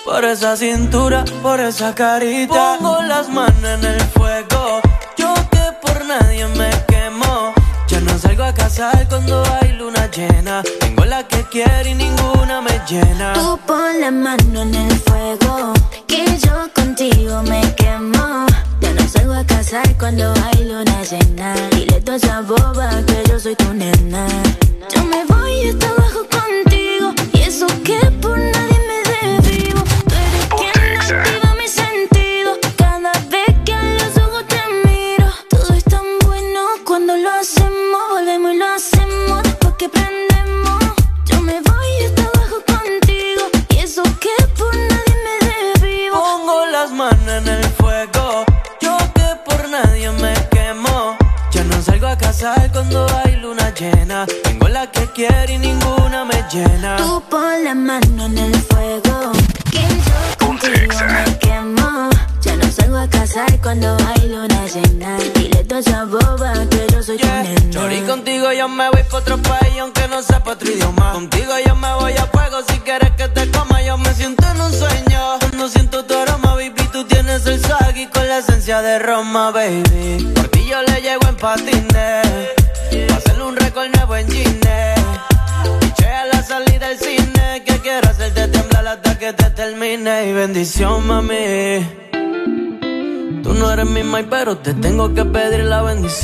Por 0.05 0.25
esa 0.25 0.55
cintura, 0.55 1.23
por 1.41 1.59
esa 1.59 1.93
carita. 1.95 2.77
Pongo 2.77 3.01
las 3.01 3.29
manos 3.29 3.63
en 3.63 3.85
el 3.85 4.01
fuego. 4.01 4.81
Yo 5.17 5.33
que 5.51 5.63
por 5.81 6.05
nadie 6.05 6.47
me 6.47 6.69
quemo. 6.87 7.53
Ya 7.87 7.99
no 8.01 8.17
salgo 8.17 8.43
a 8.43 8.53
casar 8.53 9.07
cuando 9.09 9.43
hay 9.61 9.73
luna 9.73 10.09
llena. 10.11 10.63
Tengo 10.79 11.05
la 11.05 11.27
que 11.27 11.43
quiero 11.51 11.89
y 11.89 11.93
ninguna 11.95 12.61
me 12.61 12.79
llena. 12.87 13.33
Tú 13.33 13.59
pon 13.65 13.99
la 13.99 14.11
mano 14.11 14.61
en 14.61 14.75
el 14.75 14.99
fuego, 14.99 15.73
que 16.07 16.25
yo 16.37 16.69
contigo 16.75 17.41
me 17.43 17.61
quemo. 17.75 18.45
Ya 18.81 18.93
no 18.93 19.07
salgo 19.07 19.33
a 19.33 19.45
casar 19.45 19.97
cuando 19.97 20.33
hay 20.45 20.65
luna 20.65 21.03
llena. 21.03 21.55
Dile 21.71 21.97
a 21.97 22.01
toda 22.01 22.17
esa 22.17 22.41
boba 22.41 22.89
que 23.05 23.23
yo 23.29 23.39
soy 23.39 23.55
tu 23.55 23.73
nena. 23.73 24.25
Yo 24.93 25.03
me 25.03 25.25
voy 25.25 25.69
hasta 25.69 25.87
abajo 25.89 26.19
contigo, 26.29 26.70
eso 27.61 27.67
que 27.83 28.00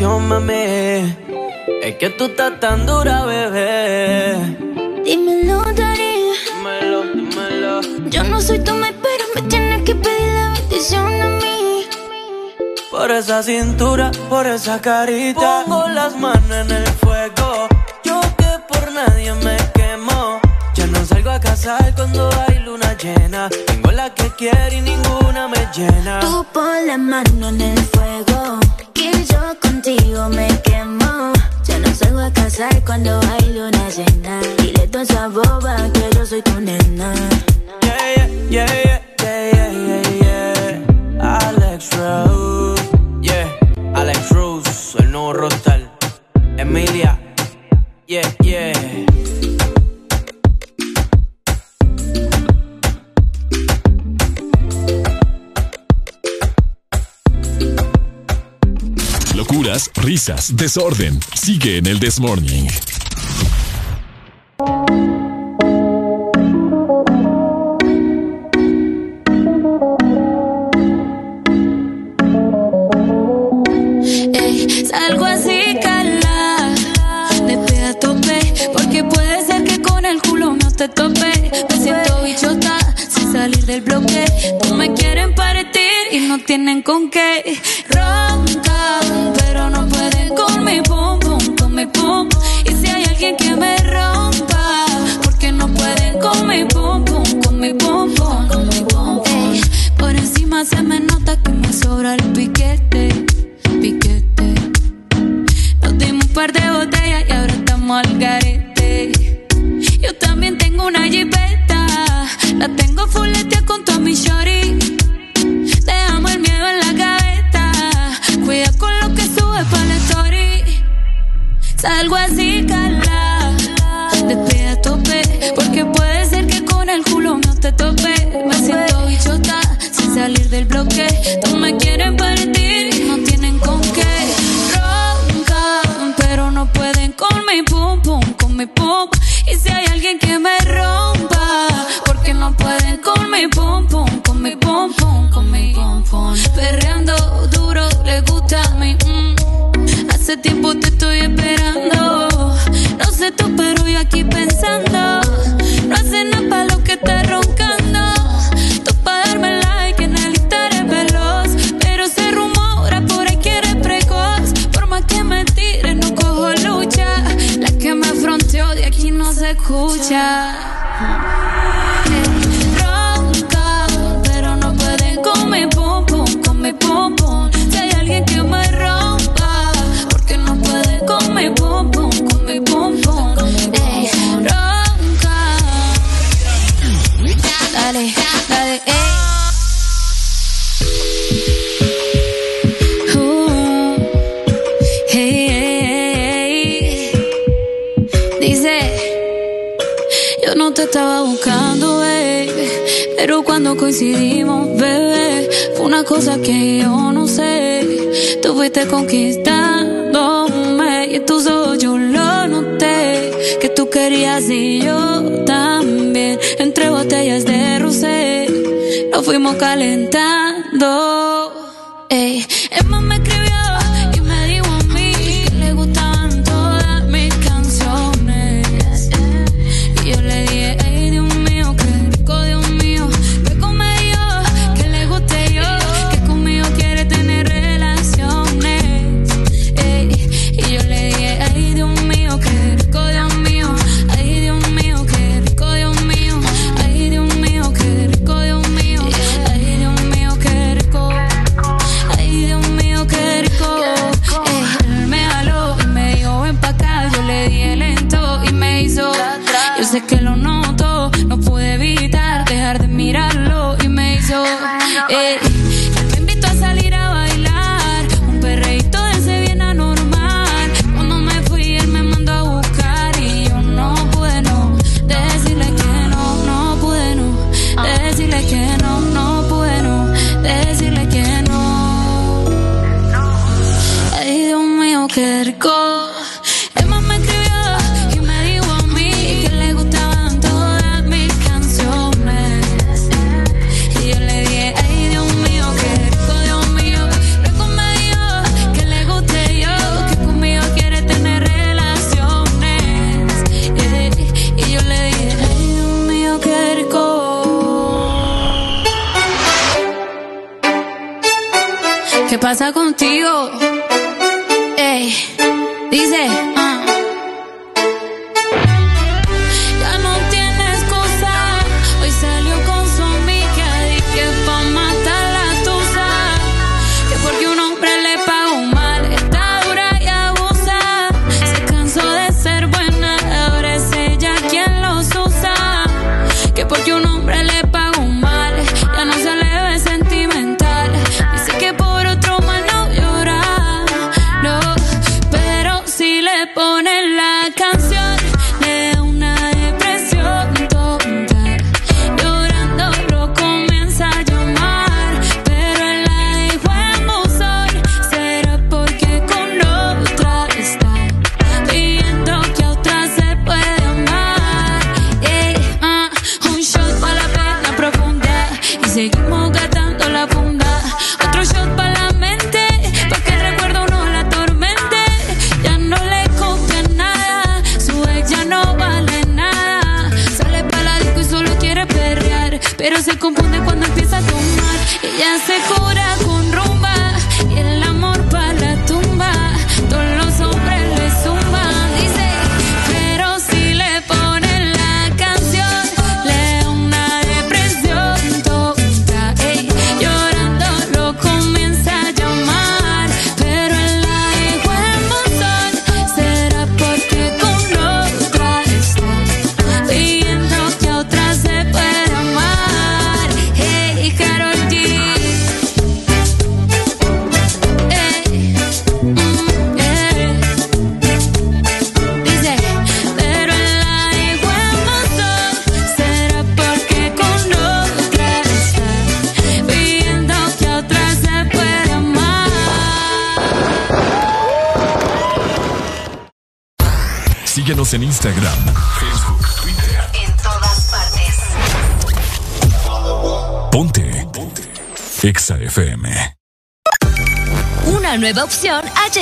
la 0.07 0.13
bendición, 0.13 0.27
mami. 0.27 1.15
Es 1.81 1.95
que 1.97 2.09
tú 2.09 2.25
estás 2.25 2.59
tan 2.59 2.85
dura, 2.85 3.25
bebé. 3.25 4.35
Dímelo, 5.03 5.61
Darío. 5.73 6.33
Dímelo, 6.55 7.03
dímelo. 7.13 7.81
Yo 8.09 8.23
no 8.23 8.41
soy 8.41 8.59
tu 8.59 8.73
mai, 8.73 8.93
pero 9.01 9.23
me 9.35 9.41
tienes 9.49 9.83
que 9.83 9.95
pedir 9.95 10.33
la 10.33 10.53
bendición 10.53 11.21
a 11.21 11.27
mí. 11.27 11.85
Por 12.91 13.11
esa 13.11 13.43
cintura, 13.43 14.11
por 14.29 14.47
esa 14.47 14.81
carita. 14.81 15.63
Pongo 15.65 15.87
las 15.87 16.15
manos 16.17 16.51
en 16.51 16.71
el 16.71 16.87
fuego. 16.87 17.67
Yo 18.03 18.19
que 18.37 18.51
por 18.69 18.91
nadie 18.91 19.33
me 19.33 19.57
quemo. 19.73 20.39
Ya 20.73 20.87
no 20.87 21.05
salgo 21.05 21.31
a 21.31 21.39
casar 21.39 21.93
cuando 21.95 22.29
hay 22.47 22.59
luna 22.59 22.95
llena. 22.97 23.49
Tengo 23.67 23.91
la 23.91 24.13
que 24.13 24.29
quiero 24.37 24.75
y 24.75 24.81
ninguna 24.81 25.47
me 25.47 25.67
llena. 25.75 26.19
Tú 26.19 26.45
pon 26.53 26.87
la 26.87 26.97
mano 26.97 27.49
en 27.49 27.61
el 27.61 27.79
fuego, 27.79 28.56
contigo 29.97 30.29
me 30.29 30.47
quemo. 30.63 31.33
Yo 31.67 31.79
no 31.79 31.93
salgo 31.93 32.19
a 32.19 32.31
casar 32.31 32.83
cuando 32.85 33.19
hay 33.31 33.57
una 33.57 33.89
llena. 33.89 34.41
Dile 34.57 34.87
tú 34.87 34.99
a 34.99 35.01
esa 35.01 35.27
boba 35.27 35.91
que 35.93 36.09
yo 36.15 36.25
soy 36.25 36.41
tu 36.41 36.59
nena. 36.59 37.13
Yeah, 37.81 38.27
yeah, 38.49 38.65
yeah, 38.65 39.01
yeah, 39.23 39.51
yeah, 39.53 39.71
yeah, 39.71 40.81
yeah. 41.19 41.39
Alex 41.47 41.89
Rose, 41.95 42.81
yeah, 43.21 43.47
Alex 43.93 44.31
Rose, 44.31 44.97
el 44.99 45.11
nuevo 45.11 45.33
rostal. 45.33 45.89
Emilia. 46.57 47.16
Risas, 60.07 60.55
desorden. 60.55 61.19
Sigue 61.35 61.79
en 61.79 61.85
el 61.85 61.99
This 61.99 62.17
Morning. 62.21 62.69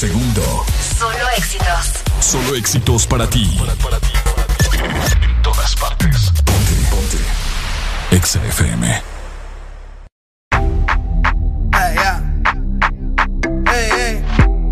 segundo. 0.00 0.64
Solo 0.98 1.28
éxitos. 1.36 1.92
Solo 2.20 2.56
éxitos 2.56 3.06
para 3.06 3.28
ti. 3.28 3.44
Para, 3.58 3.74
para 3.74 4.00
ti, 4.00 4.12
para 4.24 4.46
ti. 4.46 4.78
En 5.20 5.42
todas 5.42 5.76
partes. 5.76 6.32
Ponte, 6.42 6.72
ponte. 6.90 7.18
Exa 8.10 8.40
FM. 8.46 9.02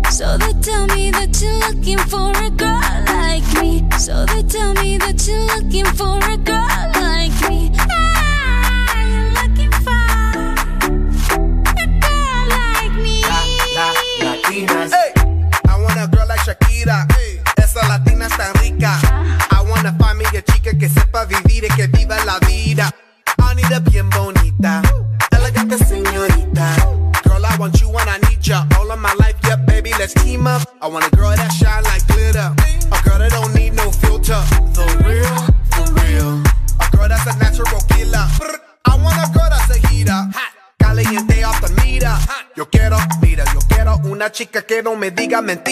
So 0.09 0.37
they 0.37 0.53
tell 0.61 0.85
me 0.87 1.11
that 1.11 1.39
you're 1.41 1.59
looking 1.59 1.99
for 2.09 2.31
a 2.35 2.49
girl 2.49 2.81
like 3.05 3.61
me. 3.61 3.85
So 3.97 4.25
they 4.25 4.43
tell 4.43 4.73
me 4.73 4.97
that 4.97 5.25
you're 5.27 5.45
looking 5.55 5.85
for 5.85 6.17
a 6.17 6.37
girl. 6.37 6.58
la 45.39 45.45
mente 45.45 45.68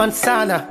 Mansana 0.00 0.69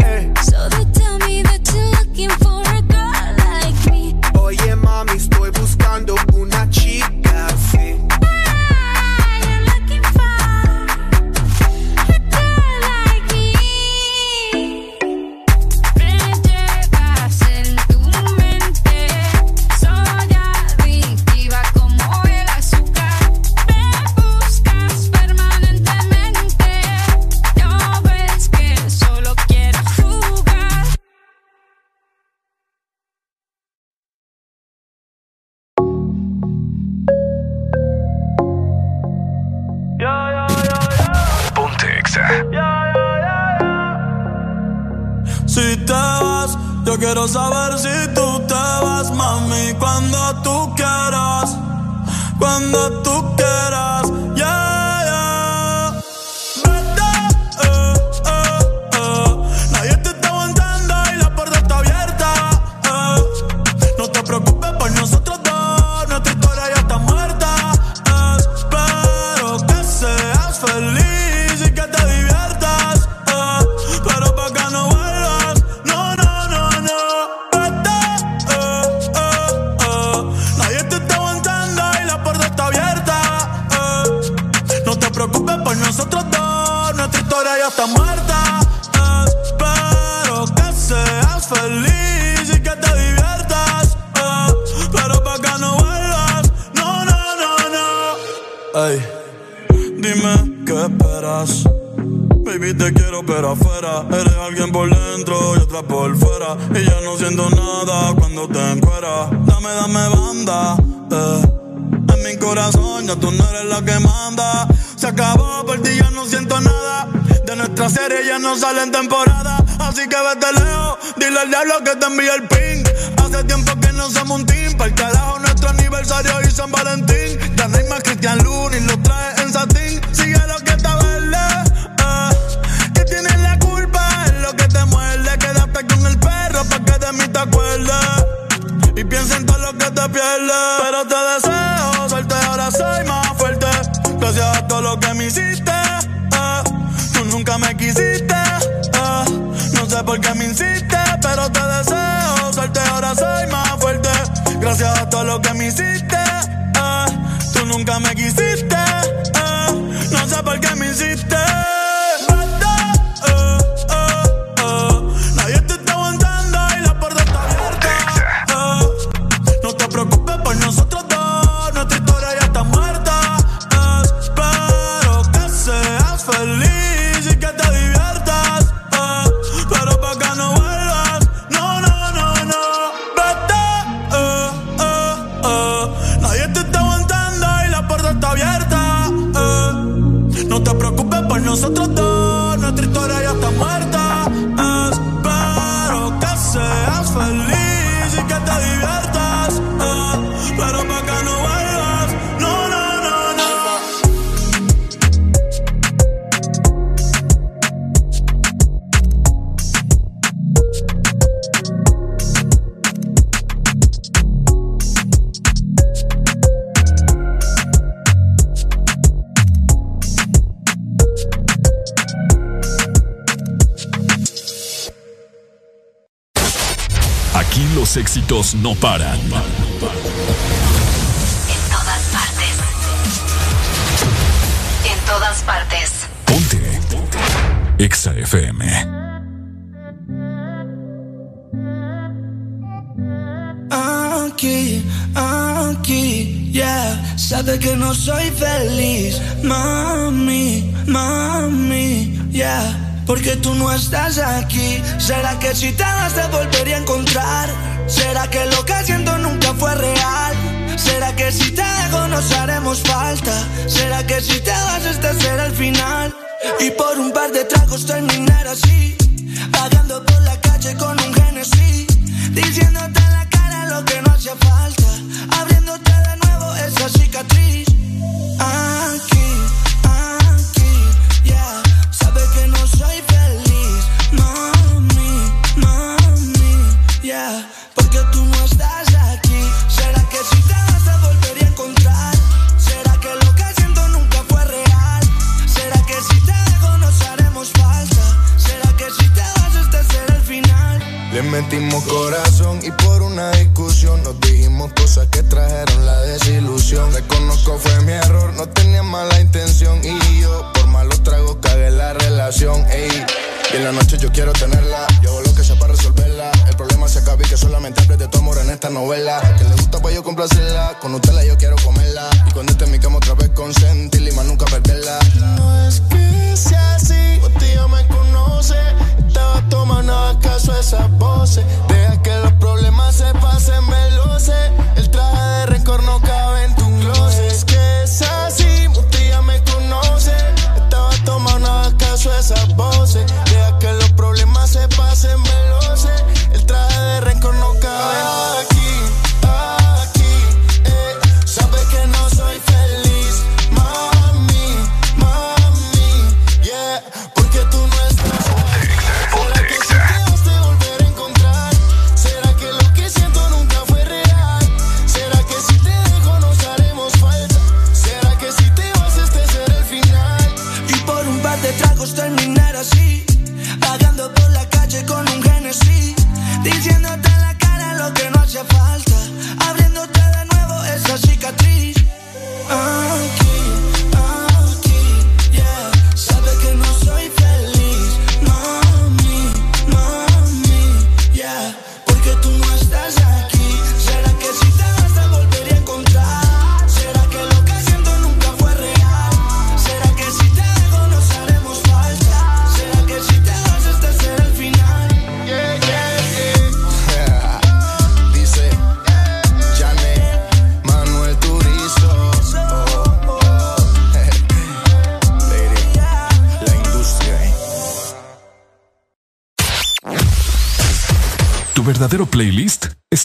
éxitos 228.79 229.08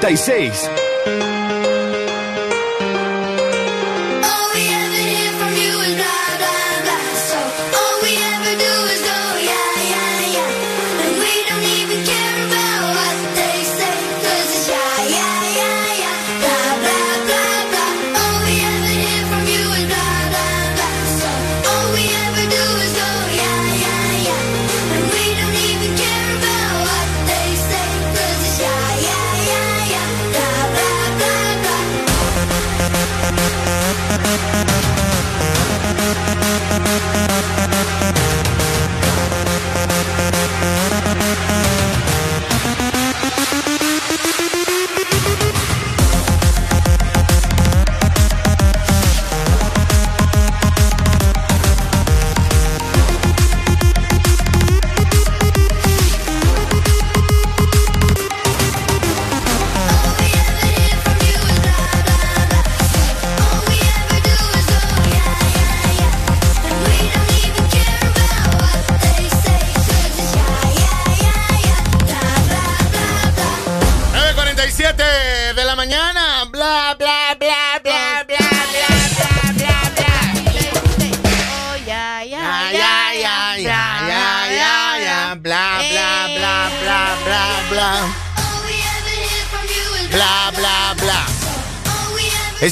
36. 0.00 0.79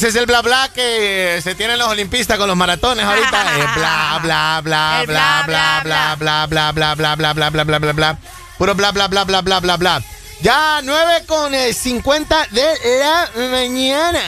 Ese 0.09 0.17
es 0.17 0.23
el 0.23 0.27
bla 0.27 0.41
bla 0.41 0.71
que 0.75 1.39
se 1.45 1.55
tienen 1.55 1.79
los 1.79 1.87
olimpistas 1.87 2.39
con 2.39 2.49
los 2.49 2.57
maratones 2.57 3.05
ahorita. 3.05 3.43
Eh, 3.59 3.67
bla, 3.77 4.19
bla, 4.23 4.61
bla, 4.65 5.03
bla, 5.07 5.43
bla, 5.45 5.83
bla, 6.17 6.17
bla, 6.17 6.47
bla, 6.47 6.73
bla, 6.73 6.95
bla, 6.95 7.15
bla, 7.15 7.33
bla, 7.35 7.51
bla, 7.51 7.65
bla, 7.65 7.79
bla, 7.79 7.93
bla. 7.93 8.19
Puro 8.57 8.75
bla, 8.75 8.91
bla, 8.91 9.09
bla, 9.09 9.25
bla, 9.25 9.43
bla, 9.43 9.61
bla, 9.61 9.77
bla. 9.77 10.03
Ya 10.41 10.81
9 10.83 11.25
con 11.27 11.53
eh, 11.53 11.75
50 11.75 12.47
de 12.53 12.75
la 13.01 13.31
mañana. 13.51 14.21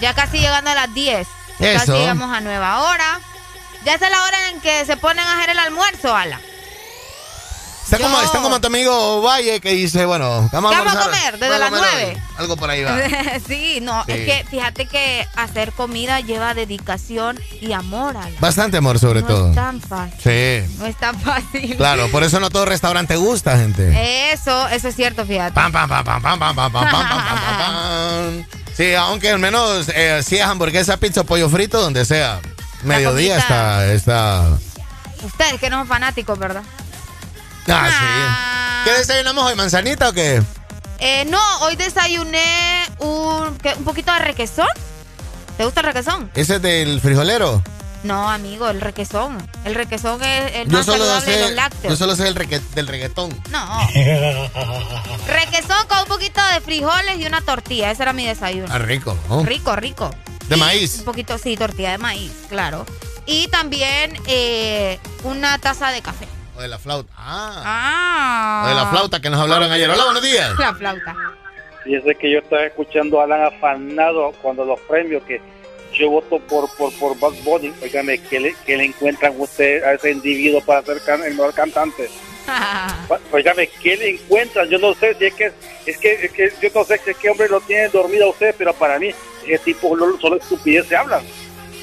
Ya 0.00 0.14
casi 0.14 0.38
llegando 0.38 0.70
a 0.70 0.76
las 0.76 0.94
10. 0.94 1.26
Eso. 1.58 1.78
Casi 1.80 1.90
llegamos 1.90 2.32
a 2.32 2.40
nueva 2.40 2.84
hora. 2.84 3.18
Ya 3.84 3.94
es 3.94 4.00
la 4.02 4.22
hora 4.22 4.48
en 4.50 4.60
que 4.60 4.86
se 4.86 4.96
ponen 4.96 5.26
a 5.26 5.38
hacer 5.38 5.50
el 5.50 5.58
almuerzo, 5.58 6.14
Ala. 6.14 6.38
Está 7.86 7.98
como, 7.98 8.20
está 8.20 8.40
como 8.42 8.60
tu 8.60 8.66
amigo 8.66 9.22
Valle 9.22 9.60
que 9.60 9.70
dice, 9.70 10.04
bueno, 10.06 10.48
vamos, 10.52 10.72
¿Qué 10.72 10.78
vamos 10.78 10.96
a 10.96 11.02
comer? 11.04 11.38
Desde 11.38 11.58
las 11.58 11.70
Vamos 11.70 11.80
a 11.86 11.90
comer 11.92 12.04
9. 12.08 12.14
hoy. 12.16 12.36
Algo 12.38 12.56
por 12.56 12.68
ahí 12.70 12.82
va. 12.82 12.98
sí, 13.46 13.78
no, 13.80 14.04
Sí. 14.06 14.12
es 14.12 14.26
que 14.26 14.46
fíjate 14.50 14.86
que 14.86 15.24
hacer 15.36 15.70
comida 15.72 16.18
lleva 16.20 16.52
dedicación 16.54 17.38
y 17.60 17.72
amor, 17.72 18.16
Ala. 18.16 18.28
Bastante 18.40 18.78
amor 18.78 18.98
sobre 18.98 19.20
no 19.22 19.26
todo. 19.28 19.48
es 19.50 19.54
tan 19.54 19.80
fácil. 19.80 20.18
Sí. 20.22 20.76
No 20.78 20.86
es 20.86 20.96
tan 20.96 21.18
fácil. 21.20 21.76
Claro, 21.76 22.08
por 22.10 22.24
eso 22.24 22.40
no 22.40 22.50
todo 22.50 22.64
restaurante 22.64 23.14
gusta, 23.16 23.56
gente. 23.56 24.32
Eso, 24.32 24.66
eso 24.68 24.88
es 24.88 24.96
cierto, 24.96 25.24
fíjate. 25.24 25.52
Pam, 25.52 25.70
pam, 25.70 25.88
pam, 25.88 26.04
pam, 26.04 26.20
pam, 26.22 26.38
pam, 26.40 26.54
pam, 26.56 26.72
pam, 26.72 26.90
pam, 26.90 26.90
pam, 26.90 27.08
pam, 27.08 27.40
pam, 27.40 27.58
pam. 27.58 28.46
Sí, 28.76 28.94
aunque 28.94 29.30
al 29.30 29.38
menos 29.38 29.86
eh, 29.94 30.22
si 30.26 30.36
es 30.36 30.42
hamburguesa, 30.42 30.96
pizza, 30.96 31.22
pollo 31.22 31.48
frito, 31.48 31.80
donde 31.80 32.04
sea. 32.04 32.40
Mediodía 32.82 33.36
comida. 33.36 33.38
está, 33.38 33.92
está. 33.92 34.58
Ustedes 35.24 35.60
que 35.60 35.70
no 35.70 35.78
son 35.78 35.86
fanáticos, 35.88 36.38
¿verdad? 36.38 36.62
Ah, 37.68 38.82
sí. 38.84 38.90
¿Qué 38.90 38.96
desayunamos 38.98 39.44
hoy? 39.44 39.54
¿Manzanita 39.56 40.08
o 40.08 40.12
qué? 40.12 40.42
Eh, 40.98 41.24
no, 41.26 41.40
hoy 41.60 41.76
desayuné 41.76 42.84
un, 42.98 43.58
poquito 43.84 44.12
de 44.12 44.18
requesón. 44.20 44.68
¿Te 45.56 45.64
gusta 45.64 45.80
el 45.80 45.86
requesón? 45.86 46.30
¿Ese 46.34 46.56
es 46.56 46.62
del 46.62 47.00
frijolero? 47.00 47.62
No, 48.02 48.30
amigo, 48.30 48.68
el 48.68 48.80
requesón. 48.80 49.36
El 49.64 49.74
requesón 49.74 50.22
es 50.22 50.54
el 50.54 50.68
Yo 50.68 50.78
más 50.78 50.86
solo, 50.86 50.98
saludable 51.04 51.32
de 51.32 51.40
los 51.42 51.50
lácteos. 51.52 51.90
yo 51.92 51.96
solo 51.96 52.14
sé 52.14 52.28
el 52.28 52.34
reque- 52.36 52.60
del 52.74 52.86
reggaetón. 52.86 53.30
No. 53.50 53.80
requesón 55.26 55.86
con 55.88 55.98
un 56.00 56.06
poquito 56.06 56.40
de 56.54 56.60
frijoles 56.60 57.18
y 57.18 57.26
una 57.26 57.40
tortilla. 57.40 57.90
Ese 57.90 58.02
era 58.02 58.12
mi 58.12 58.24
desayuno. 58.26 58.68
Ah, 58.70 58.78
rico, 58.78 59.16
¿no? 59.28 59.44
Rico, 59.44 59.74
rico. 59.76 60.10
¿De 60.48 60.56
Y 60.56 60.60
maíz? 60.60 60.98
Un 61.00 61.04
poquito, 61.04 61.36
sí, 61.38 61.56
tortilla 61.56 61.90
de 61.92 61.98
maíz, 61.98 62.30
claro. 62.48 62.86
Y 63.26 63.48
también 63.48 64.12
eh, 64.28 65.00
una 65.24 65.58
taza 65.58 65.90
de 65.90 66.00
café. 66.02 66.28
O 66.56 66.60
de 66.62 66.68
la 66.68 66.78
flauta. 66.78 67.12
Ah. 67.16 67.62
Ah. 67.64 68.62
O 68.64 68.68
de 68.68 68.74
la 68.74 68.86
flauta 68.86 69.20
que 69.20 69.28
nos 69.30 69.40
hablaron 69.40 69.70
ayer. 69.70 69.90
Hola, 69.90 70.04
buenos 70.04 70.22
días. 70.22 70.58
La 70.58 70.74
flauta. 70.74 71.14
Fíjese 71.84 72.14
que 72.16 72.32
yo 72.32 72.38
estaba 72.38 72.64
escuchando 72.64 73.20
a 73.20 73.24
Alan 73.24 73.44
afanado 73.44 74.32
cuando 74.42 74.64
los 74.64 74.80
premios 74.80 75.22
que 75.24 75.40
yo 75.92 76.10
voto 76.10 76.38
por 76.40 76.68
por 76.76 76.92
por 76.98 77.18
Bad 77.18 77.32
Bunny. 77.44 77.72
Óigame, 77.82 78.18
¿qué 78.18 78.40
le, 78.40 78.56
qué 78.66 78.76
le 78.76 78.84
encuentran 78.86 79.34
usted 79.38 79.82
a 79.84 79.92
ese 79.92 80.10
individuo 80.10 80.60
para 80.62 80.82
ser 80.82 81.00
can- 81.02 81.22
el 81.24 81.34
mejor 81.34 81.54
cantante? 81.54 82.08
Óigame, 83.32 83.68
¿qué 83.82 83.96
le 83.96 84.10
encuentran? 84.10 84.68
Yo 84.68 84.78
no 84.78 84.94
sé 84.94 85.14
si 85.14 85.26
es 85.26 85.34
que 85.34 85.52
es 85.86 85.98
que, 85.98 86.12
es 86.26 86.32
que 86.32 86.52
yo 86.62 86.68
no 86.74 86.84
sé 86.84 87.00
si 87.04 87.10
es 87.10 87.16
que 87.16 87.30
hombre 87.30 87.48
lo 87.48 87.60
tiene 87.60 87.88
dormido 87.88 88.26
a 88.26 88.30
usted, 88.30 88.54
pero 88.58 88.72
para 88.74 88.98
mí 88.98 89.10
ese 89.46 89.58
tipo 89.58 89.96
solo, 90.20 90.36
estupidez 90.36 90.86
se 90.88 90.96
hablan. 90.96 91.22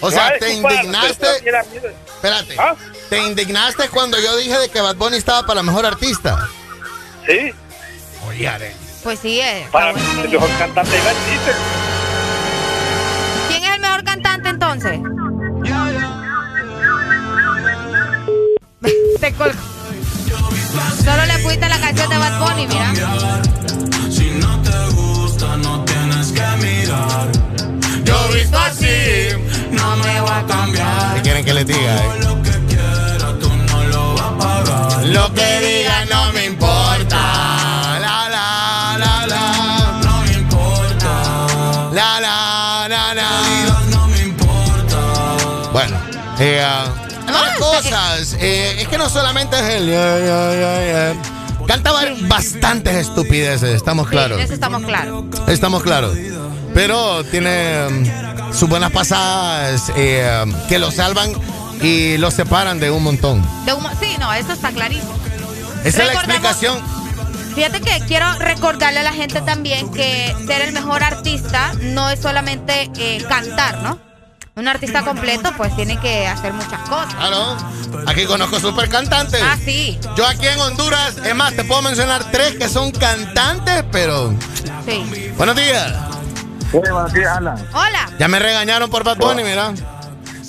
O 0.02 0.12
sea, 0.12 0.38
te 0.38 0.52
indignaste. 0.52 1.28
Espérate. 1.38 2.56
¿Ah? 2.58 2.76
¿Te 3.14 3.22
indignaste 3.22 3.90
cuando 3.90 4.20
yo 4.20 4.36
dije 4.38 4.58
de 4.58 4.70
que 4.70 4.82
Bad 4.82 4.96
Bunny 4.96 5.18
estaba 5.18 5.46
para 5.46 5.62
mejor 5.62 5.86
artista? 5.86 6.50
Sí. 7.28 7.54
Oye, 8.28 8.48
Are. 8.48 8.76
Pues 9.04 9.20
sí, 9.20 9.40
eh. 9.40 9.68
Para 9.72 9.94
mí 9.94 10.02
el 10.24 10.32
mejor 10.32 10.50
cantante 10.58 10.98
no 10.98 11.10
existe. 11.12 11.52
¿Quién 13.50 13.64
es 13.66 13.70
el 13.76 13.82
mejor 13.82 14.04
cantante 14.04 14.50
entonces? 14.50 15.00
Te 19.20 19.34
colgo. 19.34 19.60
Solo 21.06 21.26
le 21.28 21.38
fuiste 21.38 21.70
la 21.70 21.80
canción 21.80 22.10
de 22.10 22.18
Bad 22.18 22.40
Bunny, 22.40 22.66
mira. 22.66 22.94
Si 24.10 24.32
no 24.32 24.60
te 24.64 24.90
gusta, 24.96 25.56
no 25.58 25.86
tienes 25.86 26.32
que 26.32 26.42
mirar. 26.66 27.28
Yo 28.06 28.28
visto 28.30 28.58
así, 28.58 29.28
no 29.70 29.98
me 29.98 30.20
va 30.20 30.40
a 30.40 30.46
cambiar. 30.48 31.14
¿Qué 31.18 31.22
quieren 31.22 31.46
que 31.46 31.54
les 31.54 31.68
diga? 31.68 31.96
eh? 31.96 32.34
Lo 35.14 35.32
que 35.34 35.60
diga 35.60 36.06
no 36.06 36.32
me 36.34 36.46
importa. 36.46 38.00
La 38.00 38.30
la 38.30 38.98
la 38.98 39.28
la. 39.28 40.02
No 40.04 40.22
me 40.24 40.34
importa. 40.34 41.48
La 41.94 42.20
la 42.20 42.88
la 42.90 43.14
la. 43.14 43.30
No 43.92 44.08
me 44.08 44.20
importa. 44.22 45.70
Bueno, 45.72 45.98
eh, 46.40 46.66
más 47.32 47.58
cosas. 47.60 48.36
Eh, 48.40 48.78
es 48.82 48.88
que 48.88 48.98
no 48.98 49.10
solamente 49.10 49.56
es 49.58 49.64
el. 49.76 49.86
yeah, 49.88 50.20
yeah. 50.20 51.16
Canta 51.68 51.92
ba- 51.92 52.02
bastantes 52.28 52.96
estupideces, 52.96 53.76
estamos 53.76 54.08
claros. 54.10 54.42
Sí, 54.46 54.54
estamos 54.54 54.84
claros. 54.84 55.24
Estamos 55.48 55.84
claros. 55.84 56.18
Pero 56.74 57.24
tiene 57.26 57.88
mm, 57.90 58.54
sus 58.54 58.68
buenas 58.68 58.92
pasadas 58.92 59.92
eh, 59.96 60.44
que 60.68 60.80
lo 60.80 60.92
salvan 60.92 61.32
y 61.82 62.18
lo 62.18 62.32
separan 62.32 62.80
de 62.80 62.92
un 62.92 63.04
montón. 63.04 63.42
De 63.66 63.74
humo- 63.74 63.90
Sí, 64.00 64.16
no, 64.20 64.34
eso 64.34 64.54
está 64.54 64.72
clarísimo. 64.72 65.14
Esa 65.84 66.02
es 66.04 66.08
la 66.08 66.14
explicación. 66.14 66.78
Fíjate 67.56 67.82
que 67.82 68.00
quiero 68.08 68.32
recordarle 68.40 69.02
a 69.02 69.04
la 69.04 69.14
gente 69.14 69.42
también 69.42 69.92
que 69.92 70.36
ser 70.48 70.62
el 70.62 70.74
mejor 70.74 71.04
artista 71.04 71.72
no 71.82 72.10
es 72.10 72.20
solamente 72.20 72.90
eh, 72.98 73.24
cantar, 73.30 73.80
¿no? 73.84 74.00
Un 74.56 74.68
artista 74.68 75.04
completo 75.04 75.52
pues 75.58 75.76
tiene 75.76 76.00
que 76.00 76.28
hacer 76.28 76.54
muchas 76.54 76.80
cosas. 76.88 77.14
Claro. 77.16 77.58
Aquí 78.08 78.26
conozco 78.26 78.60
super 78.60 78.88
cantantes. 78.88 79.42
Ah, 79.44 79.58
sí. 79.64 80.00
Yo 80.16 80.28
aquí 80.28 80.48
en 80.48 80.60
Honduras, 80.60 81.16
es 81.26 81.36
más, 81.36 81.54
te 81.56 81.64
puedo 81.64 81.82
mencionar 81.82 82.24
tres 82.32 82.56
que 82.56 82.70
son 82.70 82.92
cantantes, 82.92 83.84
pero. 83.92 84.34
Sí. 84.88 85.32
Buenos 85.38 85.56
días. 85.56 85.92
Sí, 86.72 86.78
buenos 86.92 87.14
días, 87.14 87.38
Alan. 87.38 87.68
Hola. 87.74 88.10
Ya 88.20 88.28
me 88.28 88.40
regañaron 88.40 88.90
por 88.90 89.04
Bad 89.04 89.18
Bunny, 89.18 89.44
mira. 89.44 89.74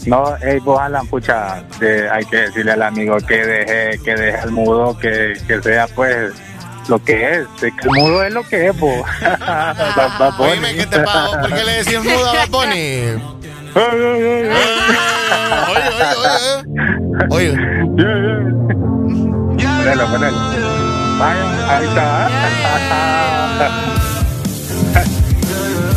No, 0.07 0.35
hey, 0.43 0.59
vos, 0.63 0.79
Alan, 0.81 1.07
pucha, 1.07 1.63
de- 1.81 2.09
hay 2.11 2.25
que 2.27 2.37
decirle 2.37 2.73
al 2.73 2.83
amigo 2.83 3.17
que 3.27 3.37
deje, 3.47 3.99
que 4.05 4.15
deje 4.15 4.39
el 4.45 4.51
mudo, 4.53 4.99
que, 4.99 5.33
que 5.47 5.63
sea, 5.63 5.87
pues, 5.89 6.33
lo 6.89 7.03
que 7.03 7.37
es. 7.39 7.61
De 7.61 7.73
que 7.75 7.89
el 7.89 7.91
mudo 7.91 8.23
es 8.23 8.33
lo 8.35 8.43
que 8.47 8.69
es, 8.69 8.81
Bad 8.81 10.37
Bunny. 10.37 10.51
Oíme, 10.53 10.75
¿qué 10.77 10.87
te 10.87 11.01
pasó? 11.01 11.41
¿Por 11.41 11.49
qué 11.55 11.65
le 11.65 11.73
decís 11.83 12.05
mudo 12.05 12.29
a 12.29 12.35
Bad 12.35 12.49
Bunny? 12.51 12.75
Oye, 13.75 14.09
oye, 14.09 14.51
oye. 14.51 14.51
Oye. 17.31 17.53
Ponelo, 19.57 20.07
ponelo. 20.11 20.39
Vaya, 21.19 21.45
ahí 21.77 21.87
está. 21.87 22.29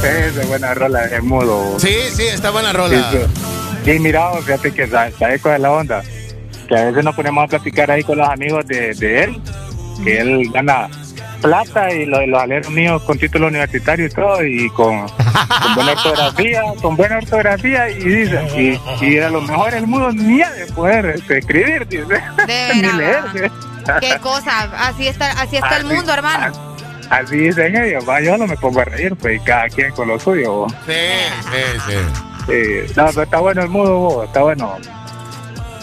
Esa 0.04 0.42
es 0.42 0.48
buena 0.48 0.74
rola, 0.74 1.06
es 1.06 1.24
mudo. 1.24 1.80
Sí, 1.80 1.98
sí, 2.14 2.24
está 2.24 2.50
buena 2.52 2.72
rola. 2.74 3.12
Sí, 3.12 3.18
mira, 4.00 4.30
vos, 4.30 4.46
fíjate 4.46 4.74
que 4.74 4.88
sa- 4.88 5.12
sabes 5.12 5.42
cuál 5.42 5.56
es 5.56 5.62
la 5.62 5.72
onda. 5.72 6.02
Que 6.68 6.78
a 6.78 6.86
veces 6.86 7.04
nos 7.04 7.16
ponemos 7.16 7.44
a 7.46 7.48
platicar 7.48 7.90
ahí 7.92 8.04
con 8.04 8.18
los 8.18 8.28
amigos 8.30 8.66
de, 8.68 8.94
de 8.94 9.24
él, 9.24 9.42
que 10.04 10.20
él 10.20 10.50
gana 10.52 10.90
plata 11.42 11.92
y 11.94 12.06
los, 12.06 12.28
los 12.28 12.42
aleros 12.42 12.70
míos 12.72 13.02
con 13.04 13.18
título 13.18 13.48
universitario 13.48 14.08
y 14.08 14.10
todo, 14.10 14.44
y 14.44 14.70
con, 14.72 15.08
con 15.08 15.76
buena 15.76 15.92
ortografía, 15.94 16.62
con 16.82 16.96
buena 16.98 17.18
ortografía, 17.20 17.90
y 17.90 18.04
dice, 18.04 18.80
y, 19.02 19.06
y 19.06 19.20
a 19.20 19.30
lo 19.30 19.42
mejor 19.42 19.74
el 19.76 19.88
mundo 19.88 20.12
ni 20.12 20.42
ha 20.42 20.52
de 20.52 20.66
poder 20.68 21.06
este, 21.06 21.38
escribir, 21.38 21.88
dice, 21.88 22.22
ni 22.76 22.82
leer. 22.94 23.52
Qué 24.02 24.18
cosa, 24.20 24.64
así 24.88 25.08
está, 25.08 25.32
así 25.42 25.56
está 25.58 25.78
el 25.78 25.86
mundo, 25.86 26.12
hermano. 26.14 26.52
Así 27.10 27.38
dicen 27.38 27.74
ellos, 27.78 28.04
va, 28.10 28.20
yo 28.20 28.38
no 28.38 28.48
me 28.48 28.58
pongo 28.58 28.82
a 28.82 28.86
reír, 28.86 29.16
pues 29.16 29.40
y 29.42 29.46
cada 29.46 29.70
quien 29.70 29.92
con 29.94 30.10
lo 30.10 30.20
suyo. 30.20 30.52
vos. 30.52 30.74
Sí, 30.86 30.94
sí, 31.44 31.80
sí. 31.88 31.98
Sí. 32.48 32.94
No, 32.96 33.06
pero 33.08 33.24
está 33.24 33.40
bueno 33.40 33.62
el 33.62 33.70
mudo, 33.70 33.98
vos, 33.98 34.26
está 34.26 34.42
bueno. 34.42 34.78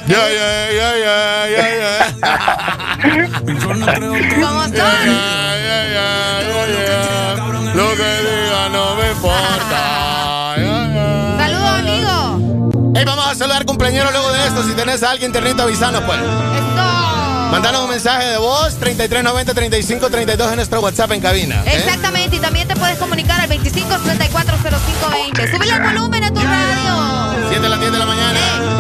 Ya, 0.07 0.19
ya, 0.29 0.71
ya, 0.73 0.97
ya, 0.99 1.49
ya, 1.49 1.67
ya. 1.81 1.93
¿Cómo 3.41 3.75
están? 3.75 4.01
Ya, 4.73 4.91
ya, 5.05 5.79
ya, 5.95 6.09
ya, 6.43 6.63
ya. 6.89 7.35
Lo 7.75 7.89
que 7.95 8.11
diga 8.21 8.69
no 8.71 8.95
me 8.97 9.11
importa. 9.11 9.81
Saludos, 11.39 11.71
amigo. 11.79 12.17
Hey, 12.95 13.05
vamos 13.05 13.27
a 13.27 13.35
saludar 13.35 13.65
cumpleaños 13.65 14.11
luego 14.11 14.33
de 14.33 14.47
esto. 14.47 14.63
Si 14.63 14.73
tenés 14.73 15.03
a 15.03 15.11
alguien, 15.11 15.33
ternito, 15.33 15.63
avisanos, 15.63 16.03
pues. 16.05 16.19
Esto. 16.19 16.85
Mandanos 17.51 17.84
mensaje 18.05 18.33
de 18.33 18.37
voz, 18.37 18.77
3390 18.77 19.55
3532 19.55 20.51
en 20.51 20.57
nuestro 20.57 20.83
WhatsApp 20.83 21.13
en 21.13 21.23
cabina. 21.23 21.63
¿okay? 21.63 21.79
Exactamente, 21.79 22.37
y 22.37 22.39
también 22.39 22.69
te 22.69 22.77
puedes 22.77 22.99
comunicar 22.99 23.41
al 23.41 23.49
25340520. 23.49 25.51
Súbele 25.51 25.73
el 25.73 25.83
volumen 25.83 26.25
a 26.25 26.29
tu 26.29 26.41
radio. 26.41 27.49
7 27.49 27.67
10 27.79 27.93
de 27.93 27.99
la 27.99 28.05
mañana. 28.05 28.74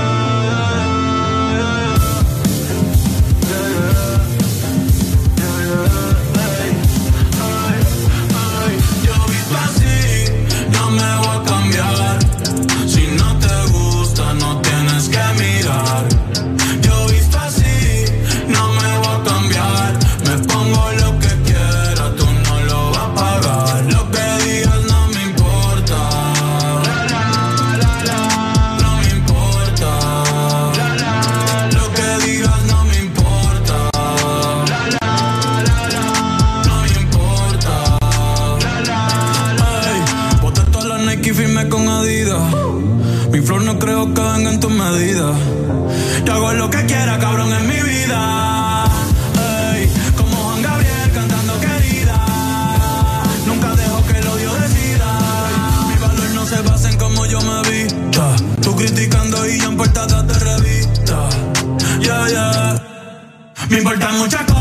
Mi 63.74 63.80
importa 63.80 64.12
muchas 64.12 64.42
cosas. 64.42 64.53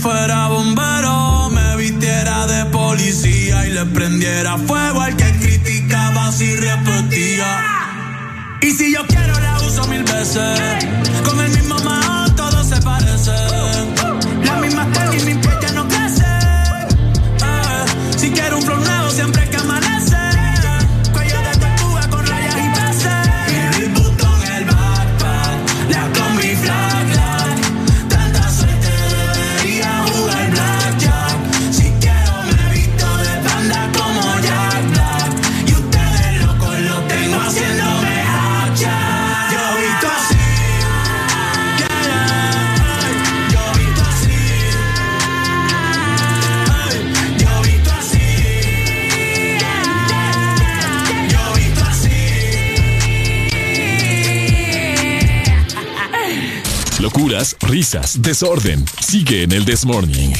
fuera 0.00 0.48
bombero, 0.48 1.50
me 1.50 1.76
vistiera 1.76 2.46
de 2.46 2.64
policía 2.66 3.66
y 3.66 3.70
le 3.70 3.84
prendiera 3.86 4.56
fuego 4.56 5.00
al 5.02 5.14
que 5.14 5.30
criticaba 5.38 6.32
si 6.32 6.56
repetía. 6.56 7.62
Y 8.62 8.70
si 8.70 8.94
yo 8.94 9.06
quiero 9.06 9.38
la 9.40 9.58
uso 9.60 9.86
mil 9.88 10.02
veces. 10.04 10.69
risas, 57.80 58.20
desorden. 58.20 58.84
Sigue 59.00 59.44
en 59.44 59.52
el 59.52 59.64
Desmorning. 59.64 60.34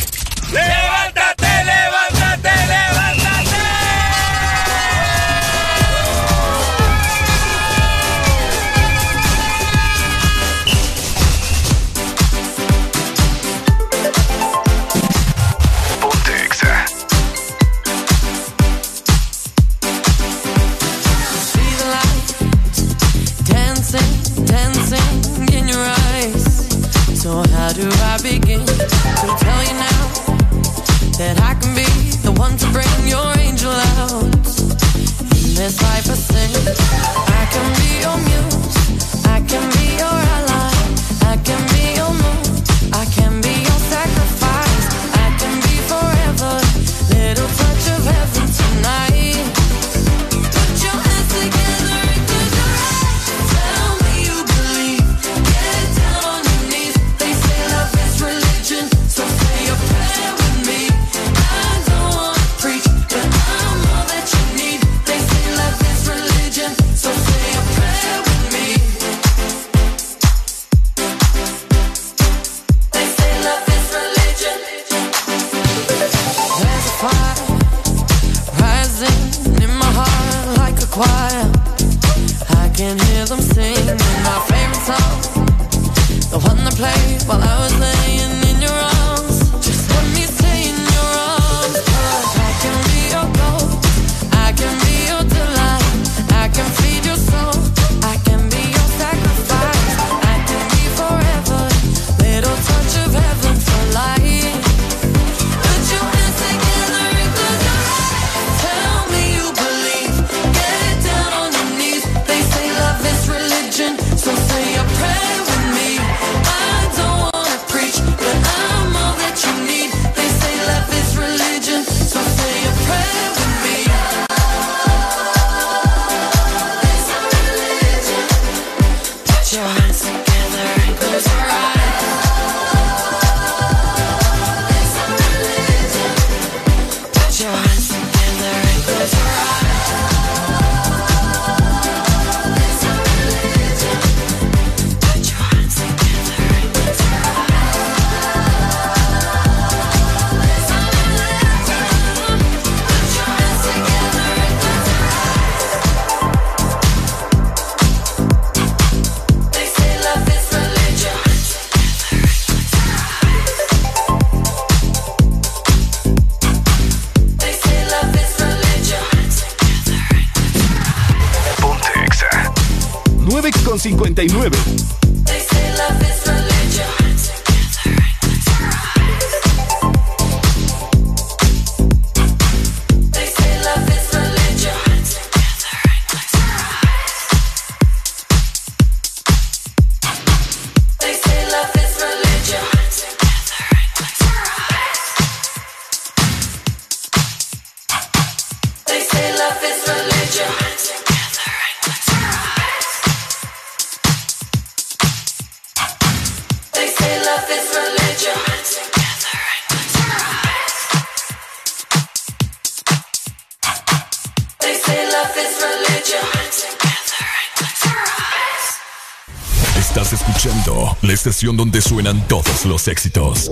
Estación 221.40 221.56
donde 221.56 221.80
suenan 221.80 222.28
todos 222.28 222.66
los 222.66 222.86
éxitos. 222.86 223.50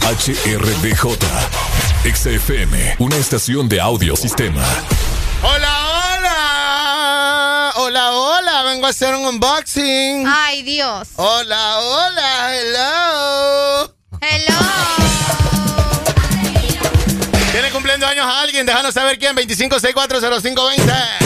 HRDJ, 0.00 1.18
XFM, 2.14 2.96
una 2.98 3.16
estación 3.16 3.68
de 3.68 3.78
audio 3.78 4.16
sistema. 4.16 4.64
Hola, 5.42 6.14
hola. 6.16 7.72
Hola, 7.76 8.10
hola. 8.10 8.62
Vengo 8.62 8.86
a 8.86 8.88
hacer 8.88 9.14
un 9.16 9.26
unboxing. 9.26 10.24
Ay, 10.26 10.62
Dios. 10.62 11.08
Hola, 11.16 11.78
hola. 11.78 12.54
Hello. 12.54 13.94
Hello. 14.22 14.56
¿Tiene 17.52 17.70
cumpliendo 17.70 18.06
años 18.06 18.24
a 18.24 18.40
alguien? 18.40 18.64
Déjanos 18.64 18.94
saber 18.94 19.18
quién. 19.18 19.36
25640520. 19.36 21.25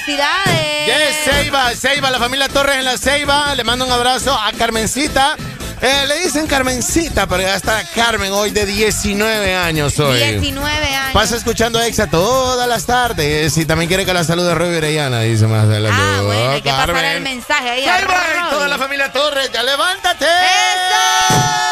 Felicidades. 0.00 0.86
Yes, 0.86 1.16
Ceiba, 1.24 1.74
Ceiba, 1.74 2.10
la 2.10 2.18
familia 2.18 2.48
Torres 2.48 2.76
en 2.76 2.84
la 2.84 2.98
Ceiba. 2.98 3.54
Le 3.54 3.64
mando 3.64 3.84
un 3.86 3.92
abrazo 3.92 4.32
a 4.38 4.52
Carmencita. 4.52 5.36
Eh, 5.80 6.04
le 6.08 6.20
dicen 6.20 6.46
Carmencita, 6.46 7.26
pero 7.26 7.42
ya 7.42 7.54
está 7.54 7.82
Carmen 7.94 8.32
hoy 8.32 8.50
de 8.50 8.64
19 8.64 9.54
años 9.54 9.98
hoy. 9.98 10.18
19 10.18 10.94
años. 10.94 11.12
Pasa 11.12 11.36
escuchando 11.36 11.80
Exa 11.82 12.06
todas 12.06 12.66
las 12.66 12.86
tardes. 12.86 13.52
Si 13.52 13.66
también 13.66 13.88
quiere 13.88 14.06
que 14.06 14.12
la 14.14 14.24
salude 14.24 14.54
Roy 14.54 14.74
Orellana, 14.76 15.20
dice 15.20 15.46
más 15.46 15.64
adelante. 15.64 16.00
Ah, 16.02 16.22
bueno, 16.22 16.50
hay 16.50 16.62
que 16.62 16.70
pasar 16.70 16.86
Carmen. 16.92 17.04
el 17.04 17.20
mensaje 17.22 17.68
ahí. 17.70 17.82
Ceiba 17.84 17.96
a 17.96 18.00
y 18.00 18.04
Roy. 18.04 18.50
toda 18.50 18.68
la 18.68 18.78
familia 18.78 19.12
Torres, 19.12 19.50
ya 19.52 19.62
levántate. 19.62 20.24
Muchas 20.24 21.65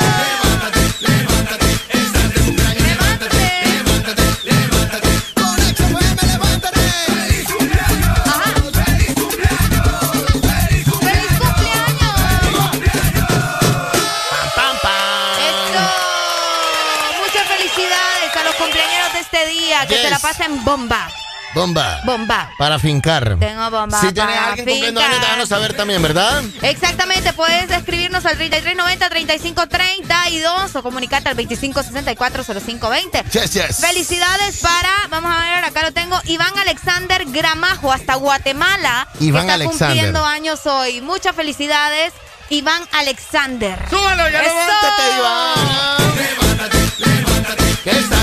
Que 20.44 20.50
bomba. 20.62 21.08
Bomba. 21.54 22.00
Bomba. 22.04 22.50
Para 22.58 22.78
fincar. 22.80 23.36
Tengo 23.38 23.70
bomba. 23.70 24.00
Si 24.00 24.12
tiene 24.12 24.32
para 24.32 24.48
alguien 24.48 24.66
cumpliendo 24.66 25.00
años, 25.00 25.48
saber 25.48 25.72
también, 25.74 26.02
¿verdad? 26.02 26.42
Exactamente, 26.62 27.32
puedes 27.32 27.70
escribirnos 27.70 28.26
al 28.26 28.36
3390-3532 28.38 30.74
o 30.74 30.82
comunicarte 30.82 31.28
al 31.28 31.36
2564-0520. 31.36 33.22
Yes, 33.30 33.52
yes. 33.52 33.76
Felicidades 33.80 34.58
para, 34.58 34.90
vamos 35.10 35.32
a 35.32 35.38
ver, 35.54 35.64
acá 35.64 35.82
lo 35.82 35.92
tengo, 35.92 36.20
Iván 36.24 36.58
Alexander 36.58 37.24
Gramajo, 37.26 37.92
hasta 37.92 38.16
Guatemala. 38.16 39.06
que 39.18 39.26
Iván 39.26 39.42
está 39.42 39.54
Alexander. 39.54 39.88
cumpliendo 39.90 40.24
años 40.26 40.66
hoy. 40.66 41.00
Muchas 41.02 41.36
felicidades, 41.36 42.12
Iván 42.50 42.82
Alexander. 42.92 43.78
¡Súbalo, 43.88 44.28
ya 44.28 44.42
levántate, 44.42 45.02
Iván! 45.18 45.54
Que 47.84 47.90
estás 47.90 48.13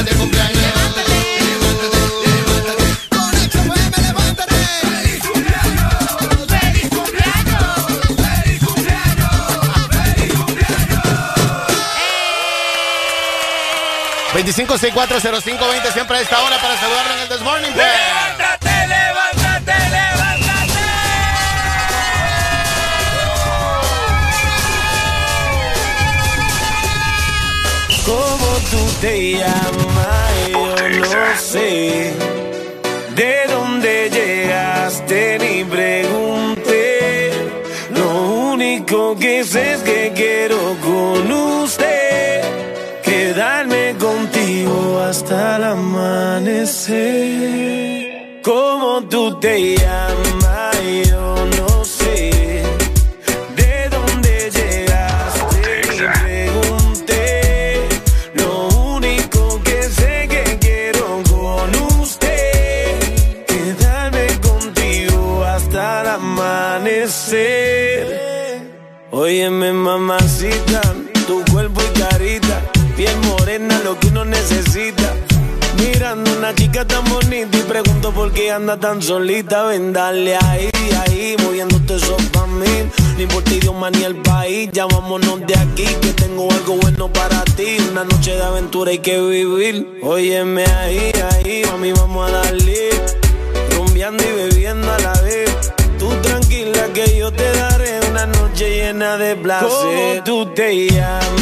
25640520 14.43 15.93
siempre 15.93 16.17
a 16.17 16.21
esta 16.21 16.41
hora 16.41 16.57
para 16.59 16.77
saludarlo 16.79 17.13
en 17.13 17.19
el 17.19 17.29
This 17.29 17.41
Morning. 17.41 17.71
Pues. 17.73 17.85
¡Levántate, 17.85 18.87
levántate, 18.87 19.73
levántate! 19.89 20.81
¿Cómo 28.05 28.57
tú 28.71 28.91
te 29.01 29.31
llamas? 29.33 30.49
Yo 30.49 30.89
no 30.99 31.37
sé 31.37 32.13
de 33.15 33.45
dónde 33.47 34.09
llegaste 34.09 35.37
ni 35.39 35.63
pregunté. 35.65 37.31
Lo 37.91 38.09
único 38.53 39.15
que 39.17 39.43
sé 39.43 39.73
es 39.73 39.81
que 39.81 40.11
quiero 40.15 40.75
con 40.81 41.31
hasta 45.11 45.57
el 45.57 45.63
amanecer. 45.65 47.01
¿Cómo 48.41 48.89
tú 49.09 49.37
te 49.41 49.75
llamas? 49.75 50.77
Yo 51.09 51.35
no 51.57 51.83
sé. 51.83 52.31
¿De 53.59 53.89
dónde 53.95 54.33
llegaste? 54.57 55.81
Pregunté. 56.23 57.25
Lo 58.35 58.51
único 58.95 59.61
que 59.65 59.83
sé 59.83 60.13
que 60.33 60.43
quiero 60.65 61.07
con 61.29 61.69
usted 61.99 62.97
quedarme 63.51 64.27
contigo 64.39 65.43
hasta 65.43 66.01
el 66.01 66.07
amanecer. 66.07 67.51
Óyeme, 69.11 69.73
lo 73.59 73.99
que 73.99 74.07
uno 74.07 74.23
necesita. 74.23 75.13
Mirando 75.77 76.31
una 76.37 76.55
chica 76.55 76.85
tan 76.85 77.03
bonita 77.09 77.57
y 77.57 77.61
pregunto 77.63 78.11
por 78.13 78.31
qué 78.31 78.49
anda 78.49 78.77
tan 78.77 79.01
solita. 79.01 79.63
Ven, 79.63 79.91
dale 79.91 80.37
ahí, 80.37 80.69
ahí, 81.01 81.35
moviéndote 81.43 81.95
eso 81.95 82.15
pa' 82.31 82.47
mí. 82.47 82.89
Ni 83.17 83.25
por 83.25 83.43
ti, 83.43 83.55
idioma 83.55 83.91
ni 83.91 84.03
el 84.03 84.15
país, 84.15 84.69
ya 84.71 84.85
de 84.85 85.55
aquí, 85.55 85.83
que 85.83 86.13
tengo 86.13 86.49
algo 86.49 86.75
bueno 86.75 87.11
para 87.11 87.43
ti. 87.43 87.77
Una 87.91 88.05
noche 88.05 88.35
de 88.35 88.41
aventura 88.41 88.91
hay 88.91 88.99
que 88.99 89.19
vivir. 89.19 89.99
Óyeme 90.01 90.63
ahí, 90.65 91.11
ahí, 91.33 91.63
mami, 91.69 91.91
vamos 91.91 92.29
a 92.29 92.31
darle. 92.31 92.89
Rumbeando 93.75 94.23
y 94.23 94.31
bebiendo 94.31 94.89
a 94.89 94.99
la 94.99 95.13
vez. 95.23 95.73
Tú 95.99 96.09
tranquila 96.21 96.87
que 96.93 97.17
yo 97.17 97.31
te 97.33 97.51
daré 97.51 97.99
una 98.09 98.27
noche 98.27 98.69
llena 98.69 99.17
de 99.17 99.35
placer. 99.35 99.69
¿Cómo 99.69 100.23
tú 100.23 100.53
te 100.53 100.87
llamas? 100.89 101.40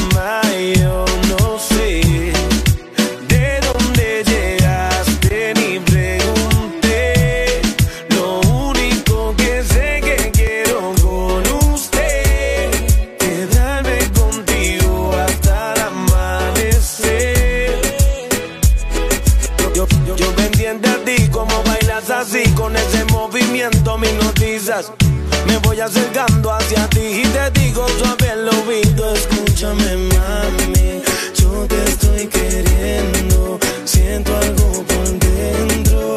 Me 25.50 25.58
voy 25.58 25.80
acercando 25.80 26.54
hacia 26.54 26.88
ti 26.90 27.00
y 27.00 27.24
te 27.24 27.60
digo 27.60 27.88
suave 27.98 28.30
el 28.34 28.48
oído, 28.50 29.14
escúchame 29.16 29.98
mami, 29.98 31.02
yo 31.34 31.66
te 31.68 31.84
estoy 31.86 32.28
queriendo, 32.28 33.60
siento 33.84 34.38
algo 34.38 34.84
por 34.84 35.08
dentro 35.08 36.16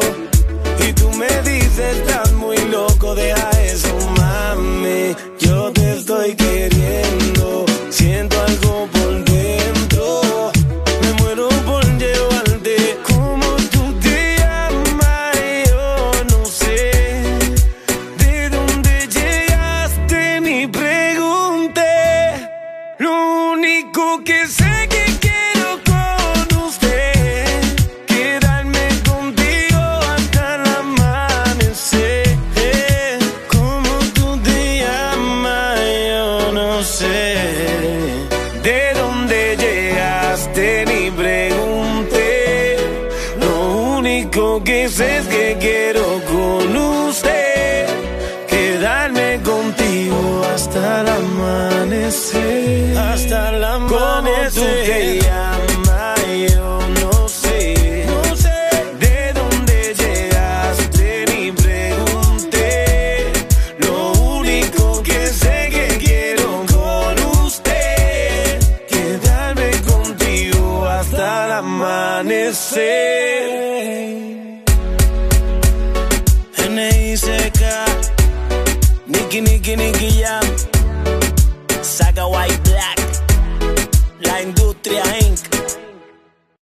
y 0.87 0.93
tú 0.93 1.09
me 1.13 1.29
dices 1.41 1.97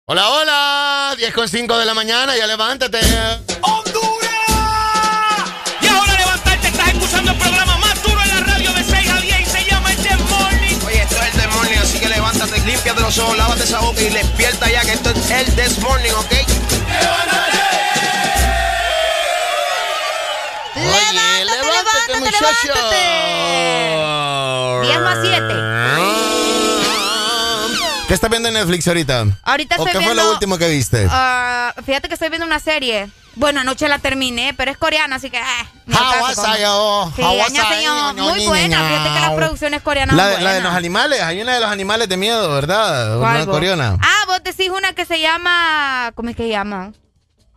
Hola, 0.06 0.30
hola. 0.32 1.15
10 1.17 1.33
con 1.33 1.48
5 1.48 1.77
de 1.77 1.85
la 1.85 1.93
mañana, 1.93 2.35
ya 2.35 2.45
levántate. 2.45 2.99
Y 5.80 5.88
ahora 5.88 6.14
levantarte, 6.19 6.67
estás 6.67 6.88
escuchando 6.90 7.32
el 7.32 7.38
programa 7.38 7.77
más 7.77 8.03
duro 8.03 8.22
en 8.22 8.27
la 8.27 8.41
radio 8.41 8.73
de 8.73 8.83
6 8.83 9.09
a 9.09 9.22
10 9.22 9.40
y 9.40 9.45
se 9.45 9.64
llama 9.64 9.91
El 9.91 9.98
This 9.99 10.19
Morning. 10.30 10.77
Oye, 10.85 11.03
esto 11.03 11.15
es 11.15 11.22
el 11.22 11.32
This 11.32 11.56
Morning, 11.56 11.77
así 11.77 11.99
que 12.01 12.09
levántate, 12.09 12.59
límpiate 12.65 12.99
los 12.99 13.17
ojos, 13.17 13.38
lávate 13.38 13.64
esa 13.64 13.80
boca 13.80 14.01
y 14.01 14.09
despierta 14.09 14.69
ya 14.69 14.82
que 14.82 14.91
esto 14.91 15.09
es 15.11 15.32
el 15.32 15.56
This 15.56 15.80
Morning, 15.80 16.11
¿ok? 16.11 16.33
Oye, 20.75 21.45
levántate, 21.45 22.19
muchacho. 22.19 22.73
10 22.91 24.23
¿Qué 28.14 28.16
estás 28.16 28.30
viendo 28.30 28.48
en 28.48 28.53
Netflix 28.53 28.88
ahorita? 28.88 29.25
Ahorita 29.42 29.75
¿O 29.80 29.88
estoy 29.88 30.00
qué 30.00 30.06
fue 30.06 30.14
lo 30.14 30.30
último 30.33 30.59
que 30.59 30.69
viste? 30.69 31.08
Ah, 31.09 31.74
fíjate 31.83 32.08
que 32.08 32.14
estoy 32.14 32.30
viendo 32.30 32.45
una 32.45 32.59
serie. 32.59 33.09
Bueno, 33.33 33.61
anoche 33.61 33.88
la 33.88 33.98
terminé, 33.98 34.53
pero 34.56 34.69
es 34.69 34.77
coreana, 34.77 35.16
así 35.16 35.32
que. 35.32 35.38
Eh, 35.40 35.42
como- 35.88 35.98
Hawasayo, 35.98 37.11
Sí, 37.16 37.24
muy 37.24 38.45
buena. 38.45 38.88
Fíjate 38.88 39.14
que 39.16 39.19
las 39.19 39.33
producciones 39.33 39.82
coreanas 39.82 40.16
La, 40.16 40.40
la 40.40 40.53
de 40.53 40.61
los 40.61 40.75
animales, 40.75 41.24
hay 41.24 41.42
una 41.42 41.56
de 41.56 41.59
los 41.61 41.72
animales 41.72 42.08
de 42.08 42.17
miedo, 42.17 42.53
¿verdad? 42.53 43.17
¿Cuál, 43.17 43.35
Una 43.38 43.45
vos? 43.45 43.56
coreana. 43.56 43.98
Ah, 44.00 44.25
vos 44.27 44.43
decís 44.43 44.69
una 44.69 44.93
que 44.93 45.06
se 45.06 45.19
llama. 45.19 46.11
¿Cómo 46.14 46.30
es 46.30 46.35
que 46.35 46.43
se 46.43 46.50
llama? 46.50 46.92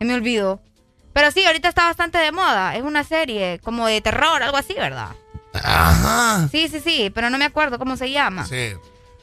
Me 0.00 0.14
olvidó. 0.14 0.62
Pero 1.12 1.32
sí, 1.32 1.44
ahorita 1.44 1.68
está 1.68 1.84
bastante 1.84 2.16
de 2.16 2.32
moda. 2.32 2.76
Es 2.76 2.82
una 2.82 3.04
serie 3.04 3.60
como 3.62 3.86
de 3.88 4.00
terror, 4.00 4.42
algo 4.42 4.56
así, 4.56 4.72
¿verdad? 4.72 5.08
Ajá. 5.52 6.48
Sí, 6.50 6.68
sí, 6.68 6.80
sí, 6.80 7.10
pero 7.14 7.28
no 7.28 7.36
me 7.36 7.44
acuerdo 7.44 7.78
cómo 7.78 7.98
se 7.98 8.10
llama. 8.10 8.46
Sí. 8.46 8.72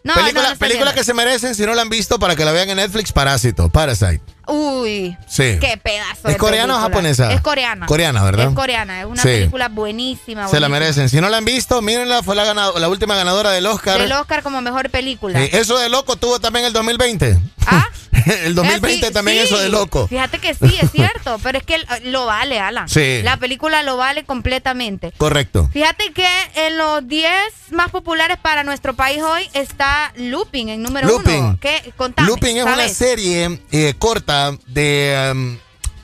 No, 0.04 0.14
película 0.16 0.44
no, 0.44 0.48
no 0.50 0.54
estoy 0.54 0.68
película 0.68 0.94
que 0.94 1.04
se 1.04 1.14
merecen, 1.14 1.56
si 1.56 1.66
no 1.66 1.74
la 1.74 1.82
han 1.82 1.90
visto, 1.90 2.20
para 2.20 2.36
que 2.36 2.44
la 2.44 2.52
vean 2.52 2.70
en 2.70 2.78
Netflix, 2.78 3.12
Parásito, 3.12 3.70
Parasite. 3.70 4.22
Uy. 4.48 5.18
Sí. 5.28 5.58
Qué 5.60 5.80
pedazo. 5.82 6.28
¿Es 6.28 6.34
de 6.34 6.38
coreana 6.38 6.76
o 6.78 6.80
japonesa? 6.80 7.32
Es 7.34 7.42
coreana. 7.42 7.86
Coreana, 7.86 8.24
¿verdad? 8.24 8.48
Es 8.50 8.54
coreana. 8.56 9.00
Es 9.02 9.06
una 9.06 9.22
Sí. 9.22 9.28
película 9.30 9.70
buenísima. 9.70 10.48
Se 10.48 10.60
la 10.60 10.68
buenísima. 10.68 10.70
merecen. 10.70 11.10
Si 11.10 11.22
no 11.22 11.30
la 11.30 11.38
han 11.38 11.46
visto, 11.46 11.82
mírenla, 11.82 12.24
fue 12.24 12.36
la, 12.36 12.44
ganado- 12.46 12.78
la 12.80 12.90
última 12.90 13.16
ganadora 13.16 13.52
del 13.52 13.66
Oscar. 13.66 14.00
Del 14.02 14.12
Oscar 14.12 14.44
como 14.44 14.62
mejor 14.62 14.90
película. 14.90 15.42
Eh, 15.42 15.50
eso 15.54 15.78
de 15.78 15.90
loco 15.90 16.16
tuvo 16.18 16.40
también 16.40 16.66
el 16.66 16.74
2020. 16.74 17.38
¿Ah? 17.66 17.88
el 18.44 18.54
2020 18.56 19.06
Eh, 19.06 19.08
sí, 19.08 19.14
también 19.14 19.38
eso 19.40 19.58
de 19.58 19.70
loco. 19.70 20.08
Fíjate 20.08 20.40
que 20.40 20.54
sí, 20.54 20.78
es 20.82 20.92
cierto, 20.92 21.40
pero 21.44 21.58
es 21.58 21.64
que 21.64 21.78
lo 22.06 22.26
vale, 22.26 22.60
Alan. 22.60 22.88
Sí. 22.90 23.22
La 23.24 23.38
película 23.38 23.82
lo 23.84 23.98
vale 23.98 24.24
completamente. 24.26 25.14
Correcto. 25.18 25.70
Fíjate 25.72 26.12
que 26.14 26.28
en 26.56 26.78
los 26.78 27.08
10 27.08 27.32
más 27.72 27.90
populares 27.90 28.38
para 28.42 28.64
nuestro 28.64 28.94
país 28.94 29.22
hoy 29.22 29.50
está 29.54 30.12
Looping 30.16 30.70
en 30.70 30.84
número 30.84 31.08
Lupin. 31.08 31.36
uno. 31.36 31.58
¿Qué? 31.62 31.94
Contame, 31.98 32.28
Lupin 32.28 32.58
es 32.58 32.66
una 32.66 32.88
serie 32.90 33.60
eh, 33.72 33.94
corta 33.98 34.33
de 34.68 35.32
um, 35.34 35.58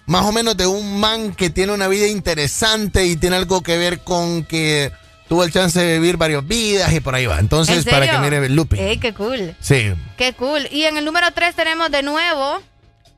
más 0.05 0.25
o 0.25 0.31
menos 0.31 0.57
de 0.57 0.65
un 0.65 0.99
man 0.99 1.33
que 1.33 1.49
tiene 1.49 1.71
una 1.71 1.87
vida 1.87 2.07
interesante 2.07 3.05
y 3.05 3.15
tiene 3.15 3.35
algo 3.35 3.61
que 3.61 3.77
ver 3.77 3.99
con 3.99 4.43
que 4.43 4.91
tuvo 5.27 5.43
el 5.43 5.51
chance 5.51 5.79
de 5.79 5.99
vivir 5.99 6.17
varias 6.17 6.45
vidas 6.45 6.91
y 6.91 6.99
por 6.99 7.13
ahí 7.13 7.27
va. 7.27 7.39
Entonces, 7.39 7.85
¿En 7.85 7.91
para 7.91 8.09
que 8.09 8.17
mire 8.17 8.49
Lupin. 8.49 8.79
Ey, 8.79 8.97
qué 8.97 9.13
cool. 9.13 9.55
Sí. 9.59 9.93
Qué 10.17 10.33
cool. 10.33 10.67
Y 10.71 10.85
en 10.85 10.97
el 10.97 11.05
número 11.05 11.27
3 11.31 11.55
tenemos 11.55 11.91
de 11.91 12.01
nuevo 12.01 12.59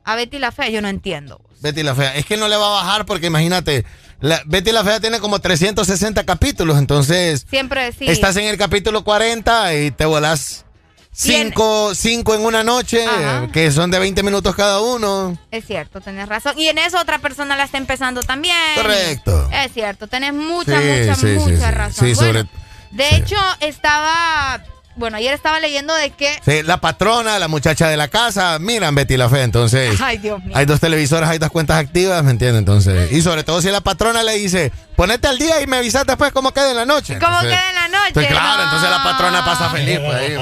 a 0.04 0.16
Betty 0.16 0.38
la 0.38 0.52
Fe. 0.52 0.70
Yo 0.70 0.82
no 0.82 0.88
entiendo. 0.88 1.40
Betty 1.62 1.82
la 1.82 1.94
Fea. 1.94 2.14
Es 2.16 2.26
que 2.26 2.36
no 2.36 2.48
le 2.48 2.56
va 2.56 2.66
a 2.66 2.82
bajar 2.82 3.06
porque 3.06 3.28
imagínate, 3.28 3.86
la, 4.20 4.42
Betty 4.44 4.72
la 4.72 4.84
Fea 4.84 5.00
tiene 5.00 5.20
como 5.20 5.38
360 5.38 6.24
capítulos, 6.24 6.76
entonces 6.76 7.46
Siempre 7.48 7.92
sí. 7.92 8.06
estás 8.08 8.36
en 8.36 8.44
el 8.46 8.58
capítulo 8.58 9.04
40 9.04 9.74
y 9.76 9.90
te 9.92 10.04
volás 10.04 10.66
cinco, 11.12 11.94
cinco 11.94 12.34
en 12.34 12.44
una 12.44 12.64
noche, 12.64 13.04
Ajá. 13.06 13.48
que 13.52 13.70
son 13.70 13.90
de 13.90 13.98
20 13.98 14.22
minutos 14.22 14.54
cada 14.56 14.80
uno. 14.80 15.36
Es 15.50 15.64
cierto, 15.66 16.00
tenés 16.00 16.28
razón. 16.28 16.58
Y 16.58 16.68
en 16.68 16.78
eso 16.78 16.98
otra 17.00 17.18
persona 17.18 17.56
la 17.56 17.64
está 17.64 17.78
empezando 17.78 18.22
también. 18.22 18.56
Correcto. 18.76 19.48
Es 19.52 19.72
cierto, 19.72 20.06
tenés 20.08 20.32
mucha, 20.32 20.80
Sí, 20.80 20.86
mucha, 20.88 21.14
sí, 21.14 21.26
mucha 21.26 21.68
sí. 21.68 21.74
razón. 21.74 22.06
Sí, 22.08 22.14
Bueno, 22.14 22.40
sobre- 22.40 22.48
de 22.90 23.16
hecho, 23.16 23.36
estaba. 23.60 24.62
Bueno, 24.94 25.16
ayer 25.16 25.32
estaba 25.32 25.58
leyendo 25.58 25.94
de 25.94 26.10
que. 26.10 26.38
Sí, 26.44 26.62
la 26.62 26.76
patrona, 26.76 27.38
la 27.38 27.48
muchacha 27.48 27.88
de 27.88 27.96
la 27.96 28.08
casa, 28.08 28.58
miran 28.58 28.94
Betty 28.94 29.16
la 29.16 29.28
Fea, 29.30 29.42
entonces. 29.44 29.98
Ay, 30.02 30.18
Dios 30.18 30.42
mío. 30.44 30.54
Hay 30.56 30.66
dos 30.66 30.80
televisoras, 30.80 31.30
hay 31.30 31.38
dos 31.38 31.50
cuentas 31.50 31.78
activas, 31.78 32.22
¿me 32.22 32.30
entiendes? 32.30 32.58
Entonces, 32.58 33.10
y 33.10 33.22
sobre 33.22 33.42
todo 33.42 33.62
si 33.62 33.70
la 33.70 33.80
patrona 33.80 34.22
le 34.22 34.34
dice, 34.34 34.70
ponete 34.94 35.28
al 35.28 35.38
día 35.38 35.62
y 35.62 35.66
me 35.66 35.78
avisas 35.78 36.04
después 36.06 36.30
cómo 36.32 36.52
queda 36.52 36.70
en 36.70 36.76
la 36.76 36.84
noche. 36.84 37.18
¿Cómo 37.18 37.40
queda 37.40 37.68
en 37.70 37.74
la 37.74 37.88
noche? 37.88 38.08
Entonces, 38.08 38.32
claro, 38.32 38.56
No. 38.58 38.64
entonces 38.64 38.90
la 38.90 39.02
patrona 39.02 39.44
pasa 39.44 39.70
feliz, 39.70 39.98
pues 39.98 40.14
ahí. 40.14 40.36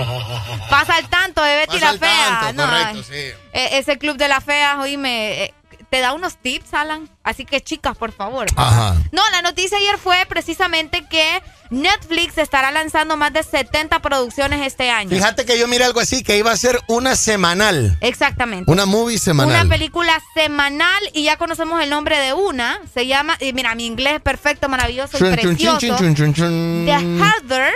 Pasa 0.69 0.95
al 0.97 1.09
tanto 1.09 1.43
de 1.43 1.55
Betty 1.57 1.79
Pasa 1.79 1.93
la 1.93 1.99
Fea. 1.99 2.39
tanto, 2.41 2.63
No, 2.63 2.69
correcto, 2.69 3.05
ay. 3.13 3.19
Eh, 3.53 3.69
ese 3.79 3.99
club 3.99 4.17
de 4.17 4.29
las 4.29 4.43
feas, 4.45 4.79
oíme, 4.79 5.45
eh, 5.45 5.55
te 5.91 6.01
da 6.01 6.13
unos 6.13 6.37
tips, 6.37 6.73
Alan. 6.73 7.09
Así 7.25 7.45
que, 7.45 7.61
chicas, 7.61 7.97
por 7.97 8.13
favor. 8.13 8.47
Ajá. 8.57 8.97
No, 9.13 9.23
la 9.31 9.43
noticia 9.43 9.77
ayer 9.77 9.99
fue 9.99 10.25
precisamente 10.29 11.05
que 11.11 11.43
Netflix 11.71 12.39
estará 12.39 12.71
lanzando 12.71 13.17
más 13.17 13.33
de 13.33 13.43
70 13.43 14.01
producciones 14.01 14.67
este 14.67 14.91
año. 14.91 15.11
Fíjate 15.11 15.45
que 15.45 15.59
yo 15.59 15.67
miré 15.69 15.85
algo 15.85 16.01
así, 16.01 16.23
que 16.23 16.39
iba 16.39 16.53
a 16.53 16.57
ser 16.57 16.81
una 16.89 17.17
semanal. 17.17 17.99
Exactamente. 18.01 18.71
Una 18.71 18.87
movie 18.87 19.19
semanal. 19.19 19.63
Una 19.63 19.69
película 19.69 20.23
semanal 20.35 21.03
y 21.13 21.25
ya 21.25 21.37
conocemos 21.37 21.83
el 21.83 21.91
nombre 21.91 22.19
de 22.19 22.33
una. 22.33 22.81
Se 22.95 23.07
llama, 23.07 23.37
y 23.41 23.53
mira, 23.53 23.75
mi 23.75 23.87
inglés 23.87 24.15
es 24.15 24.23
perfecto, 24.23 24.69
maravilloso 24.69 25.19
y 25.19 25.21
precioso. 25.21 25.79
The 25.79 26.93
Harder 26.93 27.73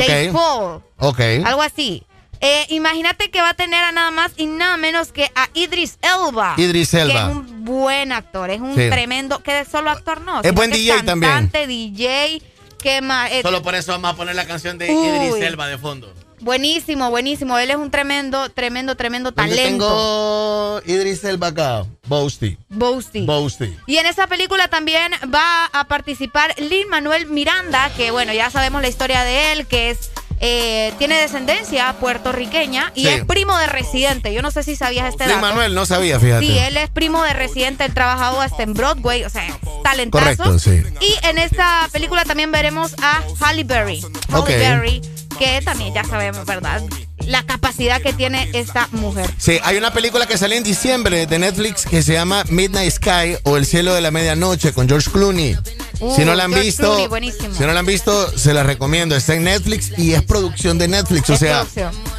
They. 0.00 0.30
Fall. 0.30 0.82
Ok. 0.98 1.20
Algo 1.44 1.62
así. 1.62 2.04
Eh, 2.46 2.66
Imagínate 2.68 3.30
que 3.30 3.40
va 3.40 3.50
a 3.50 3.54
tener 3.54 3.82
a 3.82 3.90
nada 3.92 4.10
más 4.10 4.32
y 4.36 4.44
nada 4.46 4.76
menos 4.76 5.12
que 5.12 5.30
a 5.34 5.48
Idris 5.54 5.98
Elba. 6.02 6.54
Idris 6.58 6.90
Que 6.90 7.00
Elba. 7.00 7.22
es 7.30 7.36
un 7.36 7.64
buen 7.64 8.12
actor, 8.12 8.50
es 8.50 8.60
un 8.60 8.74
Sí. 8.74 8.90
tremendo, 8.90 9.42
que 9.42 9.60
es 9.60 9.68
solo 9.68 9.88
actor 9.90 10.20
no. 10.20 10.36
Es 10.40 10.42
sino 10.42 10.52
buen 10.54 10.70
que 10.70 10.76
DJ 10.78 11.02
también. 11.04 11.32
Cantante, 11.32 11.66
DJ, 11.66 12.42
que 12.82 13.00
más... 13.00 13.30
eh, 13.32 13.40
Solo 13.42 13.62
por 13.62 13.74
eso 13.74 13.92
vamos 13.92 14.10
a 14.12 14.16
poner 14.16 14.34
la 14.34 14.46
canción 14.46 14.76
de 14.76 14.90
Uy. 14.92 15.06
Idris 15.06 15.42
Elba 15.42 15.66
de 15.68 15.78
fondo. 15.78 16.12
Buenísimo, 16.40 17.08
buenísimo. 17.08 17.56
Él 17.58 17.70
es 17.70 17.76
un 17.76 17.90
tremendo, 17.90 18.50
tremendo, 18.50 18.94
tremendo 18.96 19.30
¿Dónde 19.30 19.54
talento. 19.56 19.86
tengo 19.86 20.82
Idris 20.84 21.24
Elba 21.24 21.46
acá? 21.46 21.86
Boasty. 22.06 22.58
Boasty. 22.68 23.24
Boasty. 23.24 23.74
Y 23.86 23.96
en 23.96 24.04
esa 24.04 24.26
película 24.26 24.68
también 24.68 25.12
va 25.34 25.64
a 25.72 25.84
participar 25.88 26.54
Lin 26.58 26.88
Manuel 26.90 27.24
Miranda, 27.28 27.90
que 27.96 28.10
bueno, 28.10 28.34
ya 28.34 28.50
sabemos 28.50 28.82
la 28.82 28.88
historia 28.88 29.22
de 29.24 29.52
él, 29.52 29.66
que 29.66 29.88
es 29.88 30.10
eh, 30.46 30.92
tiene 30.98 31.14
descendencia 31.18 31.94
puertorriqueña 32.00 32.92
y 32.94 33.04
Sí. 33.04 33.08
es 33.08 33.24
primo 33.24 33.56
de 33.56 33.66
Residente. 33.66 34.34
Yo 34.34 34.42
no 34.42 34.50
sé 34.50 34.62
si 34.62 34.76
sabías 34.76 35.08
este 35.08 35.26
dato. 35.26 35.40
Manuel, 35.40 35.74
no 35.74 35.86
sabía, 35.86 36.20
fíjate. 36.20 36.44
Sí, 36.46 36.58
él 36.58 36.76
es 36.76 36.90
primo 36.90 37.22
de 37.22 37.32
Residente, 37.32 37.86
él 37.86 37.94
trabajado 37.94 38.42
hasta 38.42 38.62
en 38.62 38.74
Broadway, 38.74 39.24
o 39.24 39.30
sea, 39.30 39.46
talentazo. 39.82 40.22
Correcto, 40.22 40.58
sí. 40.58 40.82
Y 41.00 41.26
en 41.26 41.38
esta 41.38 41.88
película 41.92 42.24
también 42.26 42.52
veremos 42.52 42.94
a 43.02 43.22
Halle 43.40 43.64
Berry. 43.64 44.04
Halle. 44.30 44.58
Berry, 44.58 45.00
que 45.38 45.62
también 45.62 45.94
ya 45.94 46.04
sabemos, 46.04 46.44
¿verdad? 46.44 46.82
La 47.26 47.42
capacidad 47.46 48.02
que 48.02 48.12
tiene 48.12 48.50
esta 48.52 48.86
mujer. 48.92 49.30
Sí, 49.38 49.58
hay 49.64 49.78
una 49.78 49.94
película 49.94 50.26
que 50.26 50.36
sale 50.36 50.58
en 50.58 50.62
diciembre 50.62 51.26
de 51.26 51.38
Netflix 51.38 51.86
que 51.86 52.02
se 52.02 52.12
llama 52.12 52.44
Midnight 52.50 52.92
Sky 52.92 53.38
o 53.44 53.56
El 53.56 53.64
cielo 53.64 53.94
de 53.94 54.02
la 54.02 54.10
medianoche 54.10 54.74
con 54.74 54.86
George 54.86 55.10
Clooney. 55.10 55.56
Uh, 56.00 56.14
si 56.16 56.24
no 56.24 56.34
la 56.34 56.44
han 56.44 56.50
George 56.50 56.66
visto, 56.66 57.08
Clooney, 57.08 57.32
si 57.32 57.60
no 57.60 57.72
la 57.72 57.80
han 57.80 57.86
visto, 57.86 58.36
se 58.36 58.52
la 58.52 58.62
recomiendo. 58.62 59.14
Está 59.16 59.34
en 59.34 59.44
Netflix 59.44 59.92
y 59.96 60.12
es 60.12 60.22
producción 60.22 60.78
de 60.78 60.88
Netflix. 60.88 61.30
O 61.30 61.36
sea, 61.36 61.66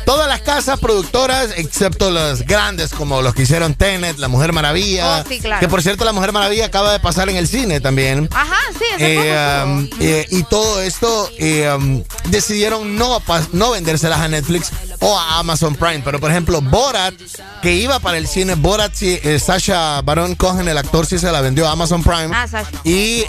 todas 0.06 0.28
las 0.28 0.42
casas 0.42 0.80
productoras, 0.80 1.50
excepto 1.58 2.10
las 2.12 2.45
grandes 2.45 2.92
como 2.92 3.22
los 3.22 3.34
que 3.34 3.44
hicieron 3.44 3.74
Tenet, 3.74 4.18
La 4.18 4.28
Mujer 4.28 4.54
Maravilla. 4.54 5.22
Oh, 5.22 5.30
sí, 5.30 5.40
claro. 5.40 5.60
Que 5.60 5.68
por 5.68 5.82
cierto, 5.82 6.06
La 6.06 6.14
Mujer 6.14 6.32
Maravilla 6.32 6.66
acaba 6.66 6.92
de 6.94 7.00
pasar 7.00 7.30
en 7.30 7.36
el 7.36 7.48
cine 7.48 7.82
también. 7.82 8.30
Ajá, 8.34 8.58
sí, 8.74 8.86
Eh, 9.00 9.64
um, 9.66 9.90
eh, 10.00 10.26
y 10.30 10.44
todo 10.44 10.82
esto 10.82 11.30
eh, 11.38 11.70
um, 11.76 12.04
decidieron 12.30 12.95
no, 12.95 13.22
no 13.52 13.72
vendérselas 13.72 14.20
a 14.20 14.28
Netflix 14.28 14.72
o 15.00 15.18
a 15.18 15.40
Amazon 15.40 15.76
Prime. 15.76 16.02
Pero 16.04 16.20
por 16.20 16.32
ejemplo, 16.32 16.62
Borat, 16.62 17.14
que 17.62 17.74
iba 17.74 18.00
para 18.00 18.18
el 18.18 18.28
cine, 18.28 18.56
Borat, 18.56 18.94
eh, 19.02 19.40
Sasha 19.40 20.02
Baron 20.02 20.36
Cohen, 20.36 20.68
el 20.68 20.78
actor, 20.78 21.06
sí 21.06 21.20
se 21.20 21.32
la 21.32 21.42
vendió 21.42 21.68
a 21.68 21.72
Amazon 21.72 22.04
Prime. 22.04 22.30
Ah, 22.34 22.48
Sasha. 22.48 22.70
Y 22.84 23.24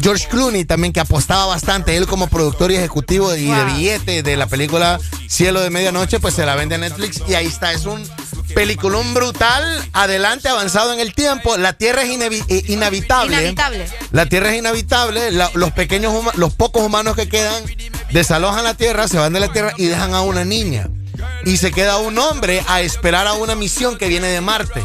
George 0.00 0.28
Clooney 0.28 0.64
también, 0.64 0.92
que 0.92 1.00
apostaba 1.00 1.46
bastante, 1.46 1.96
él 1.96 2.06
como 2.06 2.28
productor 2.28 2.70
y 2.70 2.76
ejecutivo 2.76 3.34
y 3.34 3.46
de 3.46 3.64
billete 3.64 4.22
de 4.22 4.36
la 4.36 4.46
película 4.46 4.98
Cielo 5.28 5.60
de 5.60 5.70
Medianoche, 5.70 6.20
pues 6.20 6.34
se 6.34 6.44
la 6.46 6.54
vende 6.54 6.74
a 6.76 6.78
Netflix 6.78 7.22
y 7.28 7.34
ahí 7.34 7.46
está, 7.46 7.72
es 7.72 7.84
un 7.86 8.08
peliculón 8.54 9.12
brutal, 9.14 9.62
adelante, 9.92 10.48
avanzado 10.48 10.92
en 10.92 11.00
el 11.00 11.14
tiempo, 11.14 11.56
la 11.58 11.74
Tierra 11.74 12.02
es 12.02 12.08
eh, 12.48 12.62
inhabitable. 12.68 13.36
Inhabitable. 13.36 13.86
La 14.12 14.26
Tierra 14.26 14.50
es 14.52 14.58
inhabitable, 14.58 15.30
la- 15.30 15.50
los 15.54 15.72
pequeños, 15.72 16.14
los 16.36 16.54
pocos 16.54 16.82
humanos 16.82 17.14
que 17.14 17.28
quedan 17.28 17.62
desalojan 18.12 18.64
la 18.64 18.74
Tierra, 18.74 19.06
se 19.08 19.18
van 19.18 19.32
de 19.32 19.40
la 19.40 19.52
Tierra 19.52 19.72
y 19.76 19.86
dejan 19.86 20.14
a 20.14 20.22
una 20.22 20.44
niña. 20.44 20.88
Y 21.44 21.56
se 21.58 21.72
queda 21.72 21.98
un 21.98 22.18
hombre 22.18 22.62
a 22.68 22.80
esperar 22.80 23.26
a 23.26 23.34
una 23.34 23.54
misión 23.54 23.98
que 23.98 24.08
viene 24.08 24.28
de 24.28 24.40
Marte. 24.40 24.82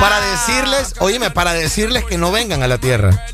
Para 0.00 0.20
decirles, 0.20 0.94
oíme, 0.98 1.30
para 1.30 1.52
decirles 1.52 2.04
que 2.04 2.18
no 2.18 2.32
vengan 2.32 2.62
a 2.62 2.68
la 2.68 2.78
Tierra. 2.78 3.24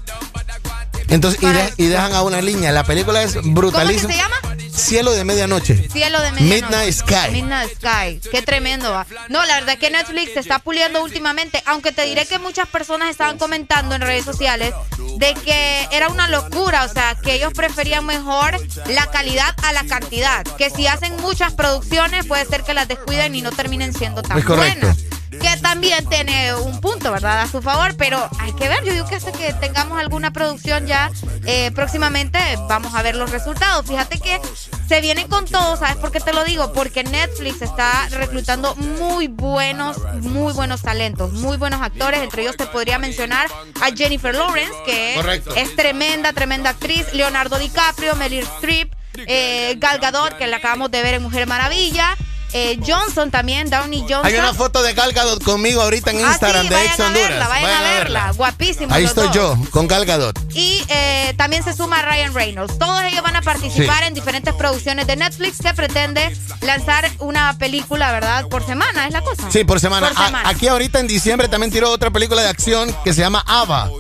Entonces, 1.09 1.43
y, 1.43 1.47
de- 1.47 1.73
y 1.77 1.87
dejan 1.87 2.15
a 2.15 2.23
una 2.23 2.41
niña. 2.41 2.73
La 2.73 2.85
película 2.85 3.23
es 3.23 3.37
brutalísima. 3.43 4.03
¿Cómo 4.03 4.09
que 4.09 4.15
se 4.15 4.19
llama? 4.23 4.55
Cielo 4.75 5.13
de 5.13 5.25
medianoche. 5.25 5.89
Cielo 5.91 6.21
de 6.21 6.33
medianoche. 6.33 6.63
Midnight 6.63 6.93
Sky. 6.95 7.31
Midnight 7.31 7.71
Sky. 7.77 8.21
Qué 8.31 8.43
tremendo. 8.43 8.91
va. 8.91 9.07
No, 9.29 9.45
la 9.45 9.55
verdad 9.57 9.75
es 9.75 9.79
que 9.81 9.91
Netflix 9.91 10.33
se 10.35 10.41
está 10.41 10.59
puliendo 10.59 11.03
últimamente, 11.03 11.63
aunque 11.67 11.93
te 11.93 12.03
diré 12.07 12.27
que 12.27 12.39
muchas 12.41 12.67
personas 12.69 13.11
estaban 13.11 13.39
comentando 13.39 13.95
en 13.95 14.01
redes 14.03 14.25
sociales 14.25 14.75
de 15.19 15.35
que 15.35 15.89
era 15.93 16.09
una 16.09 16.27
locura, 16.29 16.85
o 16.85 16.93
sea, 16.93 17.15
que 17.23 17.35
ellos 17.35 17.53
preferían 17.55 18.05
mejor 18.05 18.57
la 18.89 19.07
calidad 19.07 19.55
a 19.63 19.73
la 19.73 19.85
cantidad, 19.85 20.43
que 20.59 20.71
si 20.71 20.89
hacen 20.89 21.15
muchas 21.19 21.53
producciones 21.53 22.27
puede 22.27 22.45
ser 22.47 22.63
que 22.65 22.75
las 22.75 22.89
descuiden 22.89 23.35
y 23.37 23.43
no 23.43 23.53
terminen 23.53 23.95
siendo 23.95 24.23
tan 24.23 24.43
buenas. 24.45 24.97
Que 25.41 25.57
también 25.61 26.07
tiene 26.09 26.55
un 26.55 26.81
punto, 26.81 27.11
¿verdad? 27.13 27.41
A 27.43 27.49
su 27.49 27.61
favor, 27.63 27.95
pero 27.97 28.29
hay 28.39 28.53
que 28.53 28.69
ver. 28.69 28.85
Yo 28.85 28.93
digo 28.93 29.07
que 29.07 29.17
hasta 29.17 29.33
que 29.33 29.53
tengamos 29.55 29.99
alguna 29.99 30.33
producción 30.33 30.87
ya 30.87 31.11
eh, 31.47 31.71
próximamente 31.75 32.39
vamos 32.69 32.95
a 32.95 33.03
ver 33.03 33.17
los 33.17 33.31
resultados. 33.31 33.87
Fíjate 33.87 34.19
que 34.19 34.41
se 34.89 35.01
vienen 35.01 35.29
con 35.29 35.45
todo, 35.47 35.77
¿sabes 35.77 35.97
por 35.97 36.13
qué 36.13 36.21
te 36.21 36.33
lo 36.33 36.45
digo? 36.45 36.73
Porque 36.73 37.05
Netflix 37.05 37.63
está 37.63 38.09
reclutando 38.11 38.75
muy 38.77 39.29
buenos, 39.29 39.97
muy 40.21 40.53
buenos 40.53 40.83
talentos, 40.83 41.33
muy 41.33 41.57
buenos 41.57 41.81
actores. 41.83 42.23
Entre 42.23 42.43
ellos 42.43 42.57
te 42.57 42.67
podría 42.67 42.99
mencionar 42.99 43.49
a 43.81 43.91
Jennifer 43.95 44.35
Lawrence, 44.35 44.75
que 44.87 45.15
Correcto. 45.17 45.55
es 45.57 45.75
tremenda, 45.77 46.33
tremenda 46.33 46.71
actriz. 46.71 47.13
Leonardo 47.13 47.59
DiCaprio, 47.59 48.15
Meryl 48.17 48.45
Streep, 48.57 48.93
eh, 49.27 49.75
Gal 49.79 49.99
Gadot, 49.99 50.37
que 50.37 50.47
la 50.47 50.57
acabamos 50.57 50.91
de 50.91 51.03
ver 51.03 51.15
en 51.15 51.23
Mujer 51.23 51.47
Maravilla. 51.47 52.17
Eh, 52.55 52.79
Johnson 52.87 53.31
también, 53.31 53.69
Downey 53.69 54.01
Johnson. 54.01 54.25
Hay 54.27 54.35
una 54.37 54.55
foto 54.55 54.83
de 54.83 54.95
Gal 54.95 55.13
Gadot 55.13 55.43
conmigo 55.45 55.83
ahorita 55.83 56.11
en 56.13 56.25
Ah, 56.25 56.31
Instagram 56.31 56.63
sí, 56.63 56.69
de 56.69 56.75
vayan 56.75 56.91
Ex 56.93 57.01
a 57.01 57.07
Honduras. 57.09 57.29
verla, 57.29 57.49
vayan, 57.49 57.71
a 57.71 57.83
verla. 57.83 58.33
Guapísimo. 58.37 58.95
Ahí 58.95 59.05
estoy 59.05 59.27
dos. 59.27 59.35
yo, 59.35 59.59
con 59.71 59.87
Gal 59.89 60.07
Gadot. 60.07 60.39
Y 60.55 60.83
eh, 60.89 61.35
también 61.37 61.63
se 61.65 61.75
suma 61.75 62.01
Ryan 62.03 62.33
Reynolds. 62.33 62.79
Todos 62.79 63.03
ellos 63.03 63.23
van 63.23 63.37
a 63.37 63.43
participar 63.43 63.99
Sí. 64.03 64.05
en 64.09 64.15
diferentes 64.15 64.55
producciones 64.55 65.07
de 65.07 65.17
Netflix 65.17 65.59
que 65.61 65.75
pretende 65.75 66.35
lanzar 66.63 67.11
una 67.19 67.59
película, 67.59 68.13
¿verdad? 68.13 68.47
Por 68.49 68.65
semana, 68.65 69.07
es 69.07 69.13
la 69.13 69.21
cosa. 69.23 69.51
Sí, 69.51 69.65
por 69.65 69.81
semana. 69.81 70.09
Por 70.09 70.17
A- 70.23 70.27
semana. 70.27 70.49
aquí 70.49 70.69
ahorita 70.69 71.01
en 71.01 71.07
diciembre 71.09 71.49
también 71.49 71.73
tiró 71.73 71.91
otra 71.91 72.11
película 72.11 72.41
de 72.43 72.49
acción 72.49 72.95
que 73.05 73.13
se 73.13 73.21
llama 73.21 73.43
Ava. 73.47 73.91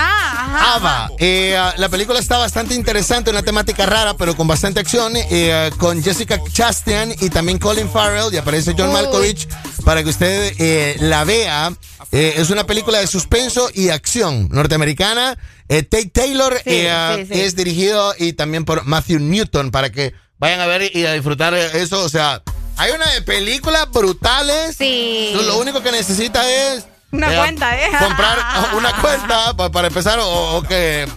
Ah. 0.00 0.74
Ava. 0.76 1.10
Eh, 1.18 1.56
ah, 1.56 1.74
la 1.76 1.88
película 1.88 2.18
está 2.18 2.38
bastante 2.38 2.74
interesante, 2.74 3.30
una 3.30 3.42
temática 3.42 3.84
rara, 3.86 4.14
pero 4.16 4.36
con 4.36 4.46
bastante 4.46 4.80
acción. 4.80 5.12
eh, 5.16 5.70
con 5.78 6.02
Jessica 6.02 6.40
Chastain 6.52 7.14
y 7.20 7.30
también 7.30 7.58
Colin 7.58 7.90
Farrell. 7.90 8.32
Y 8.32 8.36
aparece 8.36 8.74
John. 8.76 8.92
Malkovich 8.92 9.48
para 9.84 10.02
que 10.02 10.10
usted 10.10 10.54
eh, 10.58 10.96
la 11.00 11.24
vea. 11.24 11.72
Eh, 12.12 12.34
es 12.36 12.50
una 12.50 12.64
película 12.64 12.98
de 13.00 13.06
suspenso 13.06 13.68
y 13.74 13.88
acción 13.90 14.48
norteamericana. 14.50 15.36
Eh, 15.68 15.82
Tate 15.82 16.06
Taylor 16.10 16.54
Sí, 16.64 16.70
eh, 16.70 16.90
ah, 16.90 17.16
sí, 17.18 17.26
sí. 17.26 17.40
es 17.40 17.54
dirigido 17.56 18.14
y 18.18 18.32
también 18.32 18.64
por 18.64 18.84
Matthew 18.86 19.18
Newton 19.20 19.70
para 19.70 19.90
que 19.90 20.14
vayan 20.38 20.60
a 20.60 20.66
ver 20.66 20.90
y 20.96 21.04
a 21.04 21.12
disfrutar 21.12 21.52
eso. 21.54 22.00
O 22.02 22.08
sea, 22.08 22.42
hay 22.76 22.92
una 22.92 23.10
de 23.12 23.22
películas 23.22 23.90
brutales. 23.92 24.76
Sí. 24.76 25.32
Lo 25.34 25.58
único 25.58 25.82
que 25.82 25.92
necesita 25.92 26.48
es 26.50 26.84
Una 27.10 27.34
cuenta, 27.34 27.76
¿eh? 27.80 27.88
Comprar 27.98 28.38
una 28.76 28.92
cuenta 29.00 29.54
pa- 29.56 29.70
para 29.70 29.88
empezar 29.88 30.18
o, 30.18 30.56
o 30.56 30.62
que, 30.62 31.08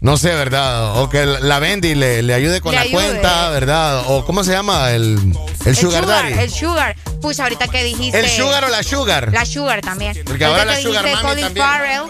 no 0.00 0.16
sé, 0.16 0.34
¿verdad? 0.34 0.96
O 0.98 1.10
que 1.10 1.26
la 1.26 1.58
vende 1.58 1.88
y 1.88 1.94
le, 1.94 2.22
le 2.22 2.32
ayude 2.34 2.60
con 2.60 2.72
Le 2.72 2.76
la 2.76 2.82
ayude. 2.82 2.94
cuenta, 2.94 3.50
¿verdad? 3.50 4.04
O 4.08 4.24
¿cómo 4.24 4.44
se 4.44 4.52
llama? 4.52 4.90
El, 4.92 5.36
el, 5.66 5.76
sugar, 5.76 6.06
daddy. 6.06 6.32
El 6.32 6.50
sugar. 6.50 6.96
Pucha, 7.20 7.42
ahorita 7.44 7.68
que 7.68 7.82
dijiste. 7.84 8.18
¿El 8.18 8.28
sugar 8.30 8.64
o 8.64 8.68
la 8.68 8.82
sugar? 8.82 9.30
La 9.32 9.44
sugar 9.44 9.80
también. 9.82 10.16
Porque 10.24 10.44
ahora 10.44 10.64
la 10.64 10.80
sugar 10.80 11.04
mami 11.04 11.20
Colin 11.22 11.44
también. 11.46 11.66
Farrell. 11.66 12.02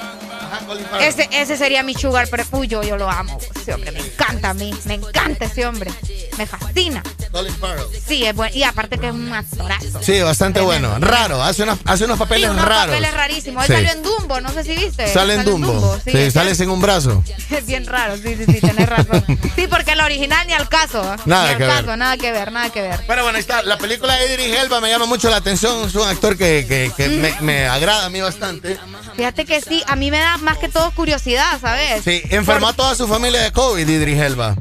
Ese, 1.01 1.29
ese 1.33 1.57
sería 1.57 1.83
mi 1.83 1.95
sugar, 1.95 2.29
pero 2.31 2.45
uy, 2.53 2.69
yo, 2.69 2.83
yo 2.83 2.97
lo 2.97 3.11
amo. 3.11 3.39
Ese 3.55 3.75
hombre 3.75 3.93
me 3.93 4.01
encanta 4.01 4.51
a 4.51 4.55
mí. 4.55 4.75
Me 4.85 4.95
encanta 4.95 5.45
ese 5.47 5.67
hombre. 5.67 5.91
Me 6.39 6.47
fascina. 6.47 7.03
Colin 7.33 7.55
Farrell. 7.57 7.87
Sí, 8.07 8.25
es 8.25 8.35
bueno. 8.35 8.55
Y 8.57 8.63
aparte 8.63 8.99
que 8.99 9.09
es 9.09 9.13
un 9.13 9.33
actorazo. 9.33 10.03
Sí, 10.03 10.21
bastante 10.21 10.61
bueno. 10.61 10.97
Raro, 10.99 11.43
hace, 11.43 11.63
unos 11.65 11.79
hace 11.85 12.05
unos 12.05 12.19
papeles 12.19 12.49
Sí, 12.49 12.51
unos 12.55 12.65
raros. 12.65 12.87
papeles 12.95 13.15
rarísimos. 13.15 13.65
Él 13.65 13.67
Sí. 13.69 13.73
salió 13.87 13.93
en 13.93 14.03
Dumbo, 14.03 14.41
no 14.41 14.51
sé 14.53 14.65
si 14.65 14.75
viste. 14.75 15.13
Sale 15.13 15.35
en 15.35 15.45
Dumbo. 15.45 15.99
Sí, 16.05 16.11
es 16.15 16.33
sale 16.35 16.55
sin 16.55 16.71
un 16.71 16.81
brazo. 16.81 17.23
Es 17.51 17.65
bien 17.65 17.87
raro, 17.87 18.17
sí, 18.17 18.35
sí, 18.37 18.45
sí, 18.45 18.61
tenés 18.61 18.89
razón. 18.89 19.25
Sí, 19.55 19.67
porque 19.69 19.93
el 19.93 20.01
original 20.01 20.47
ni 20.47 20.53
al 20.53 20.69
caso. 20.69 21.01
¿eh? 21.15 21.17
Nada 21.27 21.45
ni 21.45 21.51
al 21.53 21.57
que 21.59 21.65
ver. 21.67 21.77
caso, 21.85 21.97
nada 21.97 22.17
que 22.17 22.33
ver, 22.33 22.53
nada 22.53 22.71
que 22.71 22.83
ver. 22.83 23.01
Pero 23.07 23.23
bueno, 23.23 23.37
ahí 23.37 23.41
está. 23.41 23.63
La 23.63 23.79
película 23.79 24.15
de 24.17 24.33
Idris 24.35 24.57
Elba 24.59 24.81
me 24.81 24.89
llama 24.91 25.07
mucho 25.07 25.31
la 25.31 25.37
atención. 25.37 25.89
Es 25.89 25.95
un 25.95 26.07
actor 26.09 26.37
que, 26.37 26.67
que- 26.69 26.93
que 26.97 27.09
me, 27.09 27.35
me 27.41 27.67
agrada 27.67 28.07
a 28.07 28.11
mí 28.11 28.21
bastante. 28.21 28.79
Fíjate 29.17 29.45
que 29.45 29.61
sí, 29.61 29.83
a 29.87 29.97
mí 29.97 30.11
me 30.11 30.19
da 30.19 30.36
más 30.43 30.59
que 30.59 30.69
todo 30.69 30.91
curiosidad, 30.93 31.59
¿sabes? 31.61 32.03
Sí, 32.05 32.23
enfermó 32.31 32.69
a 32.69 32.73
toda 32.73 32.95
su 32.95 33.07
familia 33.09 33.41
de 33.43 33.53
COVID, 33.53 33.89
Idris 33.89 34.21
Elba. 34.21 34.57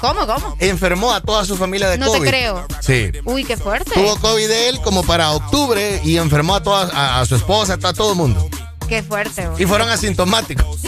¿Cómo, 0.00 0.26
cómo? 0.26 0.56
Enfermó 0.60 1.12
a 1.12 1.20
toda 1.20 1.44
su 1.44 1.56
familia 1.56 1.88
de 1.88 1.98
No 1.98 2.10
te 2.10 2.18
COVID. 2.18 2.28
creo. 2.28 2.66
Sí. 2.80 3.10
Uy, 3.24 3.44
qué 3.44 3.56
fuerte. 3.56 3.90
Tuvo 3.92 4.16
COVID 4.20 4.50
él 4.50 4.80
como 4.82 5.02
para 5.04 5.30
octubre 5.30 6.00
y 6.04 6.18
enfermó 6.18 6.54
a 6.56 6.62
toda 6.62 6.90
a, 6.92 7.20
a 7.20 7.26
su 7.26 7.36
esposa, 7.36 7.74
a 7.74 7.92
todo 7.92 8.10
el 8.12 8.16
mundo. 8.16 8.48
Qué 8.88 9.02
fuerte. 9.02 9.46
güey. 9.48 9.62
Y 9.62 9.66
fueron 9.66 9.88
asintomáticos. 9.88 10.80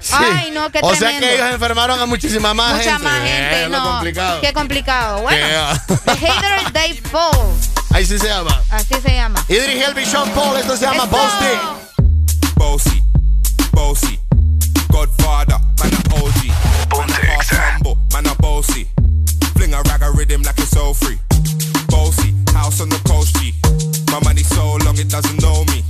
Sí. 0.00 0.14
Ay, 0.14 0.50
no, 0.50 0.68
qué 0.70 0.80
O 0.82 0.94
sea 0.96 1.16
que 1.20 1.34
ellos 1.36 1.48
enfermaron 1.52 1.98
a 2.00 2.06
muchísima 2.06 2.52
más 2.54 2.74
Mucha 2.78 2.92
gente. 2.94 3.04
más 3.04 3.22
gente, 3.22 3.68
lo 3.68 3.78
no. 3.78 3.90
complicado. 3.92 4.40
Qué 4.40 4.52
complicado. 4.52 5.22
Bueno, 5.22 5.46
Qué- 5.86 5.94
The 5.94 6.16
Hater 6.26 6.72
Day 6.72 6.94
Fall. 7.10 7.30
Ahí 7.90 8.04
sí 8.06 8.18
se 8.18 8.26
llama. 8.26 8.60
Así 8.70 8.94
se 9.00 9.14
llama. 9.14 9.44
Idris 9.48 9.84
Elba 9.86 10.00
y 10.02 10.06
Sean 10.06 10.28
Paul, 10.30 10.56
esto 10.58 10.76
se 10.76 10.84
llama 10.86 11.04
Eso. 11.04 12.91
Boasty. 13.82 13.82
Bossy, 13.82 14.18
bossy, 14.30 14.86
Godfather, 14.92 15.58
man 15.82 15.92
a 15.92 16.00
OG. 16.14 16.40
Man 16.94 17.10
a 17.10 17.26
half 17.26 17.48
humble, 17.50 17.98
man 18.12 18.26
a 18.26 18.34
bossy. 18.36 18.86
Fling 19.56 19.74
a 19.74 19.82
rag 19.90 20.02
a 20.02 20.10
rhythm 20.12 20.42
like 20.42 20.58
it's 20.58 20.76
all 20.76 20.94
free. 20.94 21.18
Bossy, 21.88 22.30
house 22.54 22.80
on 22.80 22.88
the 22.88 23.00
coast 23.10 23.34
G. 23.36 23.52
My 24.12 24.20
money 24.22 24.44
so 24.44 24.78
long 24.86 24.96
it 24.98 25.08
doesn't 25.10 25.42
know 25.42 25.64
me. 25.74 25.82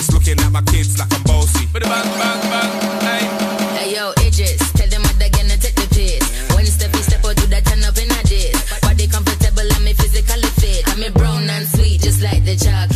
It's 0.00 0.10
looking 0.12 0.40
at 0.40 0.50
my 0.50 0.62
kids 0.62 0.98
like 0.98 1.12
I'm 1.12 1.22
bossy. 1.24 1.66
Bang, 1.72 1.82
bang, 1.84 2.40
bang, 2.48 2.72
hey. 3.04 3.24
Hey 3.76 3.94
yo, 3.94 4.12
Idris, 4.24 4.72
tell 4.72 4.88
them 4.88 5.02
what 5.02 5.18
they're 5.18 5.28
gonna 5.28 5.58
take 5.60 5.76
the 5.76 5.86
piss. 5.92 6.24
When 6.56 6.64
step 6.64 6.92
you 6.94 7.02
step 7.04 7.24
out, 7.24 7.36
do 7.36 7.46
that 7.52 7.66
turn 7.66 7.84
up 7.84 7.98
in 8.00 8.10
a 8.10 8.22
diss. 8.24 8.80
Body 8.80 9.06
comfortable 9.08 9.68
and 9.76 9.84
me 9.84 9.92
physically 9.92 10.50
fit. 10.56 10.88
I'm 10.88 11.02
a 11.04 11.10
brown 11.10 11.50
and 11.50 11.68
sweet, 11.68 12.00
just 12.00 12.22
like 12.22 12.44
the 12.44 12.56
chocolate. 12.56 12.95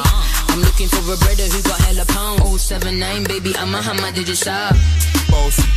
Uh-huh. 0.00 0.52
I'm 0.52 0.60
looking 0.60 0.88
for 0.88 1.02
a 1.12 1.16
brother 1.16 1.46
who 1.46 1.62
got 1.62 1.80
hella 1.80 2.04
pound. 2.06 2.40
079, 2.58 3.24
baby, 3.24 3.54
I'm 3.56 3.74
a 3.74 3.82
hammer, 3.82 4.12
did 4.12 4.28
you 4.28 4.34
shop? 4.34 4.74
Bossy, 5.30 5.68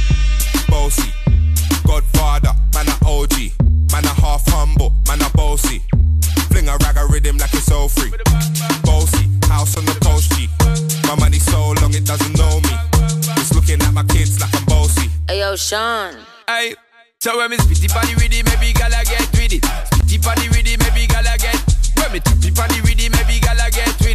bossy, 0.69 1.11
Godfather, 1.85 2.53
man 2.73 2.87
a 2.87 2.95
OG. 3.05 3.53
Man 3.91 4.03
a 4.05 4.13
half 4.21 4.43
humble, 4.47 4.93
man 5.07 5.21
a 5.21 5.29
bossy. 5.31 5.81
Fling 6.51 6.67
a 6.67 6.77
rag 6.83 6.97
a 6.97 7.05
rhythm 7.07 7.37
like 7.37 7.53
it's 7.53 7.71
all 7.71 7.87
free. 7.87 8.11
Bossy, 8.83 9.25
house 9.47 9.77
on 9.77 9.85
the 9.85 9.97
coast 10.03 10.31
G. 10.33 10.49
My 11.07 11.15
money 11.15 11.39
so 11.39 11.71
long 11.81 11.93
it 11.95 12.05
doesn't 12.05 12.37
know 12.37 12.59
me. 12.61 12.75
It's 13.39 13.53
looking 13.55 13.81
at 13.81 13.93
my 13.93 14.03
kids 14.03 14.39
like 14.41 14.53
I'm 14.55 14.65
bossy. 14.65 15.07
Ayo, 15.27 15.57
Sean. 15.57 16.15
Aye. 16.47 16.75
So 17.19 17.37
when 17.37 17.49
me 17.49 17.57
spitty 17.57 17.89
party 17.89 18.13
with 18.15 18.31
it, 18.31 18.45
maybe 18.45 18.73
gala 18.73 19.01
get 19.03 19.25
with 19.33 19.53
it. 19.53 19.63
Spitty 19.63 20.21
party 20.21 20.49
with 20.49 20.67
it, 20.67 20.77
maybe 20.83 21.07
gala 21.07 21.33
get. 21.39 21.57
When 21.97 22.11
me 22.11 22.19
tappy 22.19 22.51
party 22.51 22.81
with 22.81 22.99
it, 22.99 23.09
maybe 23.09 23.36
gala 23.36 23.36
get 23.36 23.36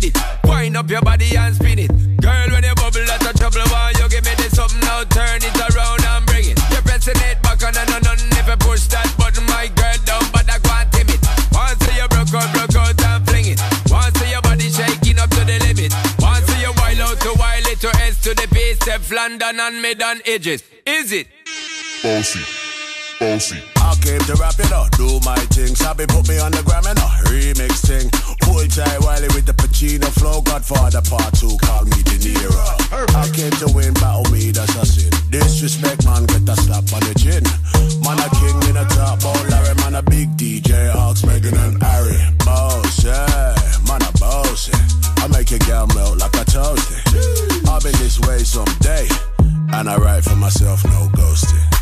with 0.03 0.15
it. 0.15 0.23
Wind 0.45 0.77
up 0.77 0.91
your 0.91 1.03
body 1.03 1.37
and 1.37 1.55
spin 1.55 1.79
it. 1.79 1.91
Girl, 2.21 2.49
when 2.51 2.65
you 2.65 2.75
bubble, 2.75 3.05
that's 3.07 3.27
a 3.27 3.33
trouble. 3.35 3.63
Why 3.71 3.93
you 3.99 4.09
give 4.09 4.25
me 4.25 4.35
this 4.37 4.57
something 4.57 4.81
now? 4.81 5.05
Turn 5.05 5.41
it 5.43 5.57
around 5.75 6.05
and 6.05 6.27
bring 6.27 6.51
it. 6.51 6.59
You're 6.71 6.83
pressing 6.83 7.17
it 7.17 7.43
back 7.43 7.63
on 7.63 7.77
and 7.77 7.91
on 7.91 8.07
and 8.07 8.21
if 8.33 8.59
push 8.61 8.87
that 8.91 9.09
button, 9.19 9.45
my 9.47 9.69
girl 9.75 9.97
down, 10.05 10.25
but 10.33 10.49
I 10.51 10.59
can't 10.59 10.93
tame 10.93 11.11
it. 11.11 11.23
Once 11.53 11.83
you 11.95 12.07
broke 12.09 12.35
out, 12.35 12.51
broke 12.55 12.77
out 12.77 13.01
and 13.03 13.27
fling 13.27 13.47
it. 13.47 13.61
Once 13.91 14.19
your 14.31 14.43
body 14.43 14.69
shaking 14.71 15.19
up 15.19 15.31
to 15.31 15.43
the 15.45 15.59
limit. 15.63 15.93
Once 16.19 16.49
you 16.61 16.73
wild 16.77 17.01
out 17.01 17.19
to 17.21 17.33
wild 17.39 17.67
it 17.67 17.81
to 17.81 17.91
S 18.03 18.21
to 18.23 18.35
the 18.35 18.49
base, 18.51 18.81
London 19.11 19.61
and 19.61 19.83
mid 19.83 20.03
on 20.03 20.21
edges. 20.27 20.63
Is 20.87 21.13
it? 21.13 21.29
Bossy, 22.03 22.41
bossy. 23.23 23.63
I 23.77 23.95
came 24.03 24.21
to 24.27 24.35
rap 24.37 24.59
it 24.59 24.73
up, 24.73 24.91
do 24.99 25.21
my 25.23 25.39
thing. 25.55 25.75
Sabi 25.75 26.07
put 26.07 26.27
me 26.29 26.39
on 26.39 26.51
the 26.51 26.63
gram 26.67 26.87
and 26.87 26.99
a 26.99 27.09
remix 27.31 27.87
thing. 27.87 28.11
Pull 28.43 28.67
tight 28.67 28.99
Wiley 29.01 29.31
with 29.35 29.47
the 29.47 29.55
Pacino 29.55 30.11
flow. 30.19 30.43
Godfather 30.43 31.03
part 31.07 31.31
two, 31.39 31.55
call 31.63 31.85
me 31.85 31.99
De 32.03 32.19
Niro. 32.19 32.67
I 33.15 33.31
came 33.31 33.55
to 33.63 33.69
win, 33.75 33.95
battle 33.95 34.27
me, 34.33 34.51
that's 34.51 34.75
a 34.75 34.85
sin. 34.85 35.13
Disrespect, 35.31 36.05
man, 36.05 36.27
get 36.27 36.49
a 36.49 36.57
slap 36.57 36.87
on 36.91 37.03
the 37.07 37.15
chin. 37.15 37.45
Man, 38.03 38.19
a 38.19 38.29
king 38.43 38.59
in 38.69 38.77
a 38.77 38.87
top, 38.91 39.23
oh 39.23 39.39
Larry, 39.49 39.75
man, 39.83 39.95
a 39.95 40.03
big 40.03 40.29
DJ, 40.37 40.91
Hawks, 40.91 41.25
Megan 41.25 41.55
and 41.55 41.83
Harry. 41.83 42.19
Boss, 42.45 43.05
yeah, 43.05 43.55
man, 43.87 44.03
a 44.03 44.13
boss, 44.19 44.69
yeah. 44.69 45.23
I 45.23 45.29
make 45.29 45.51
your 45.51 45.63
girl 45.71 45.87
melt 45.95 46.19
like 46.19 46.35
a 46.35 46.45
toasty. 46.45 46.99
I'll 47.69 47.81
be 47.81 47.93
this 48.03 48.19
way 48.27 48.43
someday. 48.43 49.07
And 49.75 49.89
I 49.89 49.97
write 49.97 50.25
for 50.25 50.37
myself, 50.37 50.85
no 50.85 51.09
ghosting. 51.15 51.82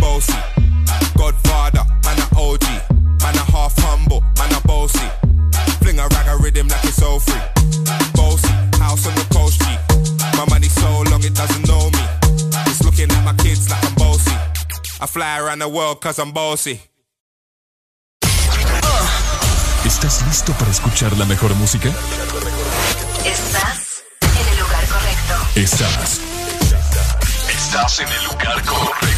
bossy. 0.00 0.38
Godfather, 1.16 1.84
man 2.04 2.18
a 2.18 2.26
OG. 2.38 2.64
Man 3.22 3.36
a 3.36 3.44
half 3.52 3.74
humble, 3.78 4.20
man 4.38 4.52
a 4.54 4.60
bossy. 4.66 5.08
Fling 5.80 5.98
a 5.98 6.06
rag 6.08 6.28
a 6.28 6.36
rhythm 6.42 6.68
like 6.68 6.84
it's 6.84 7.02
all 7.02 7.20
free. 7.20 7.40
Bossy, 8.14 8.48
house 8.78 9.06
on 9.06 9.14
the 9.14 9.26
coast 9.32 9.60
G. 9.60 9.66
My 10.36 10.44
money 10.48 10.68
so 10.68 11.02
long 11.10 11.22
it 11.24 11.34
doesn't 11.34 11.66
know 11.66 11.90
me. 11.90 12.04
It's 12.70 12.82
looking 12.84 13.10
at 13.10 13.24
my 13.24 13.34
kids 13.34 13.70
like 13.70 13.84
I'm 13.84 13.94
bossy. 13.94 14.36
I 15.00 15.06
fly 15.06 15.38
around 15.38 15.60
the 15.60 15.68
world 15.68 16.00
cause 16.00 16.18
I'm 16.18 16.32
bossy. 16.32 16.80
¿Estás 19.84 20.22
listo 20.26 20.52
para 20.54 20.70
escuchar 20.70 21.16
la 21.16 21.24
mejor 21.24 21.54
música? 21.54 21.88
Estás 23.24 24.04
en 24.20 24.48
el 24.52 24.58
lugar 24.58 24.84
correcto. 24.86 25.34
Estás. 25.54 26.20
Estás 27.48 28.00
en 28.00 28.08
el 28.08 28.24
lugar 28.24 28.62
correcto. 28.64 29.17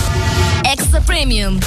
Extra 0.71 1.01
Premium. 1.01 1.59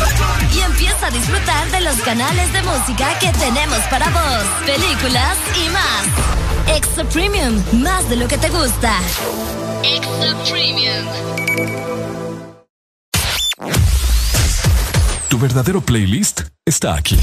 Y 0.55 0.61
empieza 0.61 1.09
a 1.09 1.11
disfrutar 1.11 1.71
de 1.71 1.83
los 1.83 1.97
canales 1.97 2.51
de 2.55 2.63
música 2.63 3.19
que 3.19 3.31
tenemos 3.33 3.79
para 3.91 4.09
vos, 4.09 4.45
películas 4.65 5.37
y 5.63 5.69
más. 5.69 6.75
Extra 6.75 7.05
Premium, 7.05 7.63
más 7.83 8.09
de 8.09 8.17
lo 8.17 8.27
que 8.27 8.39
te 8.39 8.49
gusta. 8.49 8.99
Extra 9.83 10.35
Premium. 10.51 11.05
Tu 15.29 15.39
verdadero 15.39 15.83
playlist 15.83 16.43
está 16.65 16.95
aquí. 16.95 17.21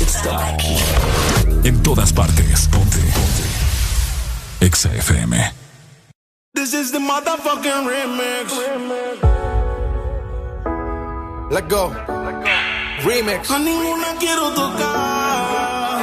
Está 0.00 0.48
aquí. 0.48 0.78
En 1.62 1.82
todas 1.82 2.10
partes. 2.10 2.68
Ponte. 2.68 2.96
Ponte. 2.96 3.44
Exa 4.60 4.94
FM. 4.94 5.52
This 6.54 6.72
is 6.72 6.90
the 6.90 6.98
motherfucking 6.98 7.86
remix. 7.86 9.47
Let 11.50 11.66
go. 11.70 11.90
Remix. 13.04 13.50
A 13.50 13.58
ninguna 13.58 14.14
quiero 14.20 14.50
tocar. 14.50 15.98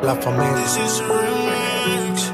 La 0.00 0.14
familia. 0.14 0.54
This 0.62 0.76
is 0.76 1.02
remix. 1.02 2.32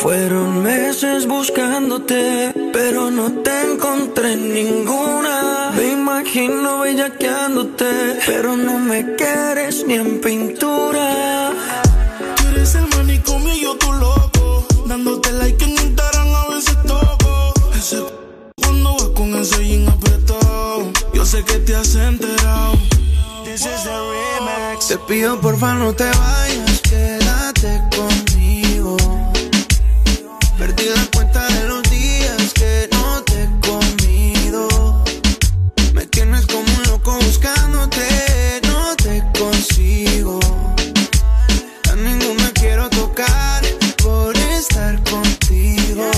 Fueron 0.00 0.62
meses 0.62 1.26
buscándote, 1.26 2.52
pero 2.74 3.10
no 3.10 3.32
te 3.42 3.72
encontré 3.72 4.34
en 4.34 4.52
ninguna. 4.52 5.72
Me 5.74 5.92
imagino 5.92 6.80
bellaqueándote, 6.80 8.18
pero 8.26 8.54
no 8.54 8.78
me 8.78 9.14
quieres 9.16 9.82
ni 9.86 9.94
en 9.94 10.20
pintura. 10.20 11.52
Tú 12.36 12.48
eres 12.48 12.74
el 12.74 12.86
manicomio 12.88 13.54
y 13.54 13.60
yo 13.62 13.78
tu 13.78 13.90
loco. 13.94 14.66
Dándote 14.86 15.32
like 15.32 15.64
en 15.64 15.70
Instagram 15.70 16.34
a 16.34 16.54
veces 16.54 16.76
toco. 16.82 17.54
Ese 17.74 18.04
cuando 18.62 18.92
vas 18.92 19.08
con 19.16 19.34
ese 19.36 19.66
jean 19.66 19.88
apretado. 19.88 20.43
Sé 21.24 21.42
que 21.42 21.58
te 21.58 21.74
has 21.74 21.94
enterado. 21.96 22.78
This 23.44 23.62
is 23.62 23.82
the 23.82 23.96
remix. 24.12 24.86
Te 24.86 24.98
pido 24.98 25.40
porfa 25.40 25.74
no 25.74 25.92
te 25.92 26.04
vayas, 26.04 26.80
quédate 26.82 27.82
conmigo. 27.96 28.96
Perdí 30.58 30.84
la 30.94 31.06
cuenta 31.12 31.48
de 31.48 31.68
los 31.68 31.82
días 31.90 32.52
que 32.54 32.88
no 32.92 33.22
te 33.24 33.42
he 33.42 33.48
comido. 33.66 35.02
Me 35.94 36.06
tienes 36.06 36.46
como 36.46 36.72
un 36.76 36.82
loco 36.84 37.16
buscándote, 37.16 38.60
no 38.68 38.94
te 38.94 39.24
consigo. 39.36 40.38
A 41.90 41.96
ninguna 41.96 42.52
quiero 42.52 42.88
tocar 42.90 43.64
por 44.02 44.36
estar 44.36 45.02
contigo. 45.02 46.10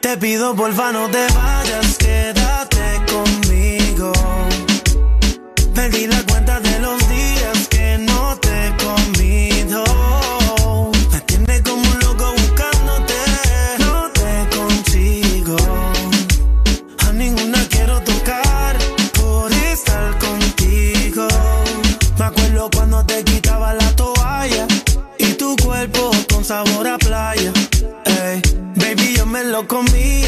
Te 0.00 0.18
pido 0.18 0.54
porfa 0.54 0.92
no 0.92 1.08
te 1.08 1.26
vayas, 1.32 1.93
Perdí 5.74 6.06
la 6.06 6.22
cuenta 6.24 6.60
de 6.60 6.78
los 6.78 7.08
días 7.08 7.68
que 7.68 7.98
no 7.98 8.36
te 8.38 8.68
he 8.68 8.76
comido. 8.76 9.84
Me 11.12 11.20
tienes 11.22 11.62
como 11.62 11.82
un 11.82 11.98
loco 11.98 12.32
buscándote, 12.32 13.14
no 13.80 14.10
te 14.12 14.56
consigo. 14.56 15.56
A 17.06 17.12
ninguna 17.12 17.66
quiero 17.68 18.00
tocar 18.02 18.78
por 19.14 19.52
estar 19.52 20.18
contigo. 20.18 21.26
Me 22.18 22.24
acuerdo 22.24 22.70
cuando 22.72 23.04
te 23.04 23.24
quitaba 23.24 23.74
la 23.74 23.90
toalla 23.96 24.66
y 25.18 25.32
tu 25.34 25.56
cuerpo 25.56 26.12
con 26.32 26.44
sabor 26.44 26.86
a 26.86 26.98
playa. 26.98 27.52
Ey, 28.04 28.40
baby, 28.76 29.14
yo 29.16 29.26
me 29.26 29.42
lo 29.44 29.66
comía. 29.66 30.23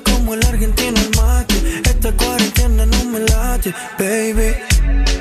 como 0.00 0.34
el 0.34 0.44
argentino 0.44 1.00
el 1.00 1.10
mate. 1.16 1.54
Esta 1.84 2.12
cuarentena 2.12 2.86
no 2.86 3.04
me 3.04 3.20
late, 3.20 3.74
baby. 3.98 4.54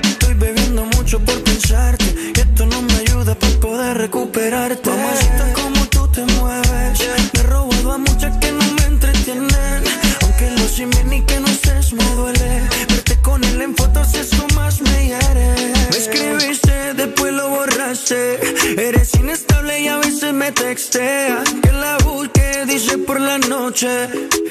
Estoy 0.04 0.34
bebiendo 0.36 0.86
mucho 0.98 1.20
por 1.20 1.42
pensarte. 1.44 2.06
Y 2.36 2.40
esto 2.40 2.66
no 2.66 2.82
me 2.82 2.94
ayuda 2.96 3.36
para 3.36 3.60
poder 3.60 3.98
recuperarte. 3.98 4.90
Mamacita, 4.90 5.54
como 5.54 5.86
tú 5.88 6.08
te 6.10 6.24
mueves. 6.38 7.00
Me 7.34 7.40
he 7.40 7.44
robado 7.44 7.94
a 7.94 7.98
muchas 7.98 8.38
que 8.38 8.52
no 8.52 8.66
me 8.74 8.84
entretienen. 8.84 9.84
Aunque 10.22 10.52
lo 10.52 10.68
simen 10.68 11.26
que 11.26 11.40
no 11.40 11.48
estés 11.48 11.94
me 11.94 12.04
duele. 12.16 12.62
Verte 12.90 13.18
con 13.22 13.44
él 13.44 13.62
en 13.62 13.76
fotos, 13.76 14.14
eso 14.14 14.46
más 14.56 14.82
me 14.82 15.08
hiere. 15.08 15.74
Me 15.92 15.98
escribiste, 15.98 16.94
después 16.94 17.34
lo 17.34 17.50
borraste. 17.50 18.40
Eres 18.78 19.14
inestable 19.16 19.82
y 19.82 19.88
a 19.88 19.98
veces 19.98 20.34
me 20.34 20.52
textea. 20.52 21.44
Que 21.62 21.72
la 21.72 21.98
busco 22.04 22.37
dice 22.78 22.98
por 23.00 23.20
la 23.20 23.38
noche. 23.40 23.90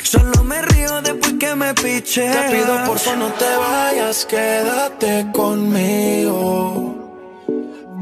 Solo 0.03 0.43
me 0.45 0.61
río 0.63 1.01
después 1.01 1.35
que 1.39 1.55
me 1.55 1.73
piche. 1.75 2.29
Te 2.29 2.51
pido 2.51 2.85
por 2.85 2.99
favor 2.99 3.19
no 3.19 3.33
te 3.35 3.57
vayas, 3.57 4.27
quédate 4.27 5.27
conmigo. 5.33 6.95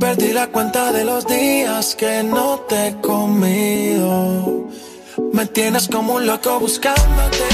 Perdí 0.00 0.32
la 0.32 0.46
cuenta 0.48 0.92
de 0.92 1.04
los 1.04 1.26
días 1.26 1.94
que 1.94 2.22
no 2.22 2.60
te 2.68 2.88
he 2.88 3.00
comido. 3.00 4.68
Me 5.32 5.46
tienes 5.46 5.88
como 5.88 6.14
un 6.14 6.26
loco 6.26 6.58
buscándote, 6.58 7.48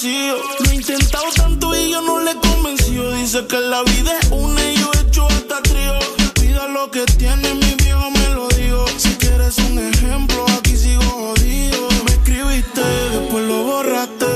Lo 0.00 0.70
he 0.70 0.74
intentado 0.76 1.24
tanto 1.34 1.74
y 1.74 1.90
yo 1.90 2.00
no 2.00 2.20
le 2.20 2.30
he 2.30 2.36
convencido. 2.36 3.10
Dice 3.14 3.44
que 3.48 3.58
la 3.58 3.82
vida 3.82 4.16
es 4.20 4.28
una 4.30 4.70
y 4.70 4.76
yo 4.76 4.92
he 4.94 5.00
hecho 5.00 5.26
hasta 5.26 5.60
trío. 5.60 5.98
Cuida 6.36 6.68
lo 6.68 6.88
que 6.88 7.04
tiene, 7.18 7.54
mi 7.54 7.74
viejo 7.74 8.08
me 8.12 8.28
lo 8.28 8.46
digo. 8.46 8.86
Si 8.96 9.08
quieres 9.16 9.58
un 9.58 9.76
ejemplo, 9.76 10.46
aquí 10.56 10.76
sigo 10.76 11.02
jodido. 11.02 11.88
Me 12.04 12.12
escribiste, 12.12 12.80
después 12.80 13.44
lo 13.46 13.64
borraste. 13.64 14.26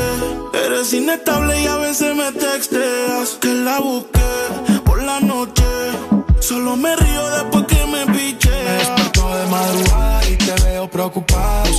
Eres 0.67 0.93
inestable 0.95 1.63
y 1.63 1.67
a 1.67 1.77
veces 1.77 2.17
me 2.17 2.33
texteas. 2.33 3.39
Que 3.41 3.55
la 3.55 3.79
busqué 3.79 4.81
por 4.85 5.01
la 5.01 5.21
noche. 5.21 5.63
Solo 6.41 6.75
me 6.75 6.97
río 6.97 7.31
después 7.37 7.67
que 7.67 7.87
me 7.87 8.05
piche. 8.07 8.51
Me 8.51 9.37
de 9.37 9.47
madrugada 9.47 10.29
y 10.29 10.37
te 10.39 10.55
veo 10.65 10.91
preocupada. 10.91 11.72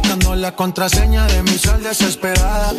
La 0.43 0.57
contraseña 0.57 1.25
de 1.27 1.41
mi 1.41 1.57
sal 1.57 1.81
desesperada. 1.81 2.73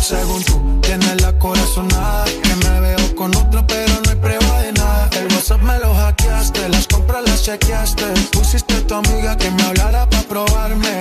Según 0.00 0.42
tú, 0.44 0.80
tienes 0.80 1.20
la 1.20 1.38
corazonada. 1.38 2.24
Que 2.24 2.56
me 2.56 2.80
veo 2.80 3.14
con 3.14 3.36
otro, 3.36 3.66
pero 3.66 3.92
no 4.02 4.08
hay 4.08 4.16
prueba 4.16 4.62
de 4.62 4.72
nada. 4.72 5.10
El 5.20 5.26
WhatsApp 5.26 5.60
me 5.60 5.78
lo 5.80 5.94
hackeaste, 5.94 6.70
las 6.70 6.86
compras 6.86 7.22
las 7.26 7.42
chequeaste. 7.42 8.06
Pusiste 8.32 8.76
a 8.76 8.86
tu 8.86 8.94
amiga 8.94 9.36
que 9.36 9.50
me 9.50 9.62
hablara 9.62 10.08
para 10.08 10.22
probarme. 10.22 11.00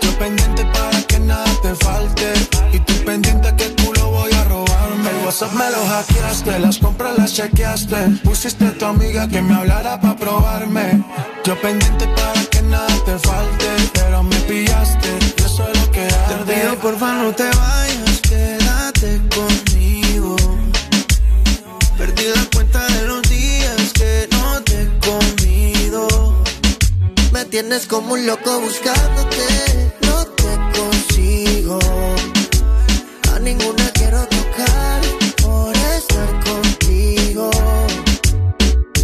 Yo 0.00 0.18
pendiente 0.18 0.64
para 0.64 1.02
que 1.02 1.20
nada 1.20 1.52
te 1.60 1.74
falte. 1.74 2.32
Y 2.72 2.80
tú 2.80 2.94
pendiente 3.04 3.54
que 3.54 3.84
culo 3.84 4.12
voy 4.12 4.32
a 4.32 4.44
robarme. 4.44 5.10
El 5.10 5.26
WhatsApp 5.26 5.52
me 5.52 5.70
lo 5.72 5.84
hackeaste, 5.84 6.58
las 6.58 6.78
compras 6.78 7.18
las 7.18 7.34
chequeaste. 7.34 7.96
Pusiste 8.24 8.64
a 8.64 8.78
tu 8.78 8.86
amiga 8.86 9.28
que 9.28 9.42
me 9.42 9.54
hablara 9.54 10.00
para 10.00 10.16
probarme. 10.16 11.04
Yo 11.44 11.60
pendiente 11.60 12.06
para 12.16 12.44
que 12.46 12.62
nada 12.62 12.94
te 13.04 13.18
falte. 13.18 13.89
Arde. 16.90 16.90
Te 16.90 16.90
pido 16.90 16.90
por 16.90 16.98
favor 16.98 17.24
no 17.24 17.34
te 17.34 17.44
vayas, 17.44 18.20
quédate 18.28 19.20
conmigo. 19.34 20.36
Perdí 21.96 22.24
la 22.34 22.44
cuenta 22.54 22.86
de 22.86 23.02
los 23.06 23.22
días 23.28 23.92
que 23.94 24.28
no 24.32 24.62
te 24.62 24.82
he 24.82 24.88
comido. 24.98 26.42
Me 27.32 27.44
tienes 27.44 27.86
como 27.86 28.14
un 28.14 28.26
loco 28.26 28.60
buscándote, 28.60 29.92
no 30.02 30.24
te 30.26 30.78
consigo. 30.78 31.78
A 33.34 33.38
ninguna 33.38 33.90
quiero 33.92 34.26
tocar 34.26 35.00
por 35.42 35.76
estar 35.76 36.44
contigo. 36.44 37.50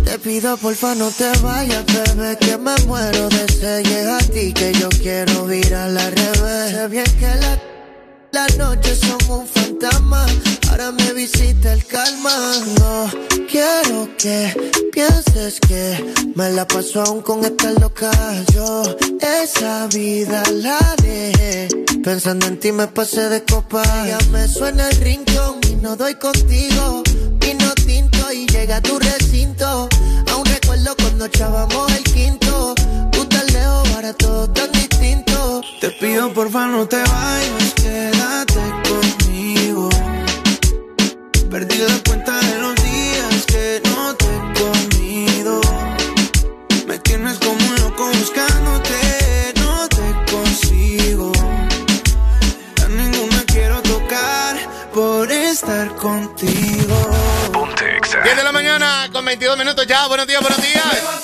Te 0.05 0.19
pido 0.19 0.57
porfa 0.57 0.95
no 0.95 1.11
te 1.11 1.31
vayas, 1.41 1.85
bebé, 1.87 2.37
que 2.39 2.57
me 2.59 2.75
muero 2.87 3.29
de 3.29 3.47
sed. 3.53 3.85
Llega 3.85 4.17
a 4.17 4.21
ti 4.21 4.53
que 4.53 4.73
yo 4.73 4.89
quiero 4.89 5.53
ir 5.53 5.75
a 5.75 5.89
la 5.89 6.11
revés. 6.11 6.71
Sé 6.73 6.89
bien 6.89 7.11
que 7.19 7.27
la 7.27 7.76
las 8.37 8.59
noches 8.59 8.99
son 8.99 9.39
un 9.41 9.47
fantasma, 9.47 10.27
ahora 10.69 10.93
me 10.93 11.15
visita 11.15 11.73
el 11.73 11.83
calma. 11.87 12.37
No 12.79 13.11
quiero 13.51 14.11
que 14.19 14.39
pienses 14.93 15.59
que 15.67 16.15
me 16.35 16.51
la 16.51 16.67
paso 16.69 17.01
aún 17.01 17.23
con 17.23 17.43
esta 17.47 17.71
loca. 17.81 18.11
Yo 18.53 18.83
esa 19.43 19.87
vida 19.87 20.43
la 20.53 20.79
dejé, 21.03 21.69
pensando 22.05 22.45
en 22.47 22.61
ti 22.61 22.73
me 22.73 22.87
pasé 22.89 23.31
de 23.31 23.43
copa. 23.43 23.83
Ya 24.07 24.19
me 24.31 24.47
suena 24.47 24.87
el 24.91 24.97
rincón 24.99 25.55
y 25.71 25.77
no 25.77 25.97
doy 25.97 26.17
contigo. 26.17 27.03
Vino 27.41 27.73
tinto 27.87 28.33
y 28.33 28.47
llega 28.49 28.77
a 28.77 28.83
tu 28.83 28.99
recinto. 28.99 29.89
Aún 30.31 30.45
recuerdo 30.45 30.95
cuando 30.99 31.25
echábamos 31.25 31.91
el 31.91 32.05
quinto. 32.05 32.75
Tú 33.13 33.25
tan 33.25 33.47
lejos, 33.47 33.89
ahora 33.95 34.13
todo. 34.13 34.76
Te 35.81 35.91
pido 35.91 36.33
porfa 36.33 36.67
no 36.69 36.87
te 36.89 36.97
vayas, 36.97 37.75
quédate 37.75 38.61
conmigo. 38.89 39.91
Perdí 41.51 41.77
la 41.79 41.99
cuenta 42.09 42.41
de 42.41 42.59
los 42.59 42.75
días 42.77 43.47
que 43.47 43.83
no 43.85 44.15
te 44.17 44.25
he 44.25 44.41
comido. 44.63 45.61
Me 46.87 46.99
tienes 47.01 47.39
como 47.39 47.59
un 47.67 47.77
loco 47.77 48.07
buscándote, 48.07 49.53
no 49.61 49.87
te 49.89 50.33
consigo. 50.33 51.33
A 52.83 52.89
ninguna 52.89 53.45
quiero 53.47 53.83
tocar 53.83 54.57
por 54.95 55.31
estar 55.31 55.95
contigo. 55.97 56.97
10 58.25 58.37
de 58.37 58.45
la 58.45 58.53
mañana 58.53 59.11
con 59.13 59.25
22 59.27 59.59
minutos 59.59 59.87
ya. 59.87 60.07
Buenos 60.07 60.27
días, 60.27 60.41
buenos 60.41 60.63
días. 60.63 61.16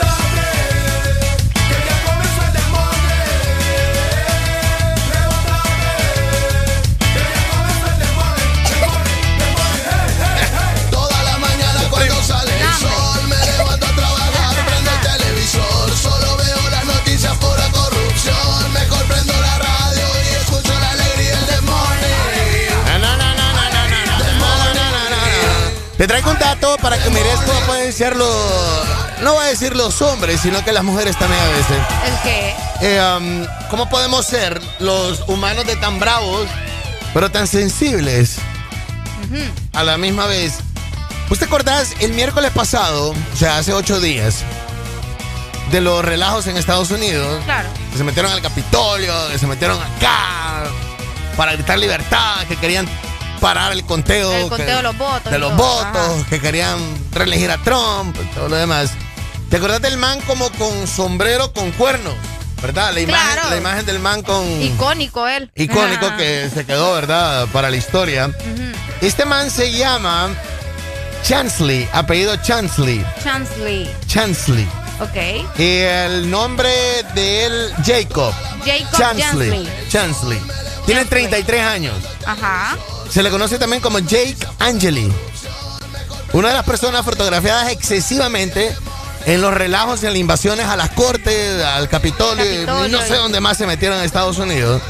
Para 26.78 26.98
que 26.98 27.10
mires 27.10 27.38
cómo 27.46 27.60
pueden 27.60 27.92
ser 27.92 28.16
los. 28.16 28.28
No 29.20 29.34
voy 29.34 29.44
a 29.44 29.48
decir 29.48 29.76
los 29.76 30.00
hombres, 30.02 30.40
sino 30.40 30.64
que 30.64 30.72
las 30.72 30.84
mujeres 30.84 31.16
también 31.18 31.40
a 31.40 31.48
veces. 31.48 31.78
¿El 32.06 32.22
qué? 32.22 32.54
Eh, 32.80 33.16
um, 33.16 33.46
¿Cómo 33.70 33.88
podemos 33.88 34.26
ser 34.26 34.60
los 34.80 35.20
humanos 35.28 35.66
de 35.66 35.76
tan 35.76 35.98
bravos, 35.98 36.48
pero 37.14 37.30
tan 37.30 37.46
sensibles 37.46 38.36
a 39.72 39.82
la 39.82 39.98
misma 39.98 40.26
vez? 40.26 40.54
¿Vos 41.28 41.38
te 41.38 41.44
acordás 41.44 41.94
el 42.00 42.12
miércoles 42.12 42.50
pasado, 42.52 43.10
o 43.10 43.36
sea, 43.36 43.58
hace 43.58 43.72
ocho 43.72 44.00
días, 44.00 44.44
de 45.70 45.80
los 45.80 46.04
relajos 46.04 46.46
en 46.46 46.56
Estados 46.56 46.90
Unidos? 46.90 47.42
Claro. 47.44 47.68
Que 47.92 47.98
se 47.98 48.04
metieron 48.04 48.32
al 48.32 48.42
Capitolio, 48.42 49.14
que 49.30 49.38
se 49.38 49.46
metieron 49.46 49.78
acá 49.80 50.64
para 51.36 51.52
gritar 51.52 51.78
libertad, 51.78 52.46
que 52.48 52.56
querían 52.56 52.88
parar 53.42 53.72
el 53.72 53.84
conteo. 53.84 54.32
El 54.32 54.44
que- 54.44 54.48
conteo 54.48 54.76
de 54.78 54.82
los 54.82 54.96
votos 54.96 55.30
De 55.30 55.36
y 55.36 55.40
los 55.40 55.54
todo, 55.56 55.66
votos, 55.66 56.20
ajá. 56.20 56.26
que 56.30 56.40
querían 56.40 56.78
reelegir 57.12 57.50
a 57.50 57.58
Trump 57.58 58.16
y 58.22 58.24
todo 58.34 58.48
lo 58.48 58.56
demás. 58.56 58.92
¿Te 59.50 59.56
acordás 59.58 59.82
del 59.82 59.98
man 59.98 60.18
como 60.26 60.48
con 60.52 60.86
sombrero 60.86 61.52
con 61.52 61.70
cuernos? 61.72 62.14
¿Verdad? 62.62 62.92
La 62.94 63.00
imagen, 63.00 63.32
Claro. 63.34 63.50
la 63.50 63.56
imagen 63.56 63.84
del 63.84 63.98
man 63.98 64.22
con 64.22 64.44
Icónico 64.62 65.26
él. 65.26 65.50
icónico 65.56 66.06
Ajá. 66.06 66.16
que 66.16 66.48
se 66.54 66.64
quedó, 66.64 66.94
¿verdad? 66.94 67.48
Para 67.52 67.68
la 67.68 67.76
historia. 67.76 68.30
Este 69.00 69.24
man 69.24 69.50
se 69.50 69.72
llama 69.72 70.28
Chansley, 71.24 71.88
apellido 71.92 72.36
Chansley. 72.36 73.04
Chansley. 73.22 73.90
Chansley. 74.06 74.68
Ok. 75.02 75.58
Y 75.58 75.78
el 75.78 76.30
nombre 76.30 76.70
de 77.14 77.46
él, 77.46 77.72
Jacob. 77.84 78.32
Jacob 78.64 78.98
Chansley. 78.98 79.50
Chansley. 79.50 79.88
Chansley. 79.88 80.40
Tiene 80.86 81.04
33 81.04 81.62
años. 81.62 81.94
Ajá. 82.24 82.76
Se 83.10 83.22
le 83.22 83.30
conoce 83.30 83.58
también 83.58 83.82
como 83.82 83.98
Jake 83.98 84.36
Angeli. 84.58 85.12
Una 86.32 86.48
de 86.48 86.54
las 86.54 86.64
personas 86.64 87.04
fotografiadas 87.04 87.70
excesivamente 87.70 88.74
en 89.26 89.40
los 89.40 89.52
relajos 89.52 90.02
y 90.02 90.06
en 90.06 90.12
las 90.12 90.20
invasiones 90.20 90.66
a 90.66 90.76
las 90.76 90.90
cortes, 90.90 91.62
al 91.62 91.88
Capitolio, 91.88 92.86
y 92.86 92.88
no 92.90 93.00
sé 93.02 93.16
dónde 93.16 93.40
más 93.40 93.58
se 93.58 93.66
metieron 93.66 93.98
en 93.98 94.04
Estados 94.04 94.38
Unidos. 94.38 94.80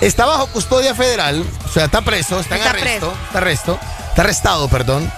Está 0.00 0.26
bajo 0.26 0.46
custodia 0.48 0.94
federal, 0.94 1.44
o 1.64 1.68
sea, 1.68 1.86
está 1.86 2.02
preso, 2.02 2.38
está 2.40 2.54
en 2.56 2.62
Está 2.62 2.70
arresto, 2.70 3.10
preso. 3.10 3.12
está 3.26 3.38
arresto, 3.38 3.80
está 4.08 4.22
arrestado, 4.22 4.68
perdón. 4.68 5.12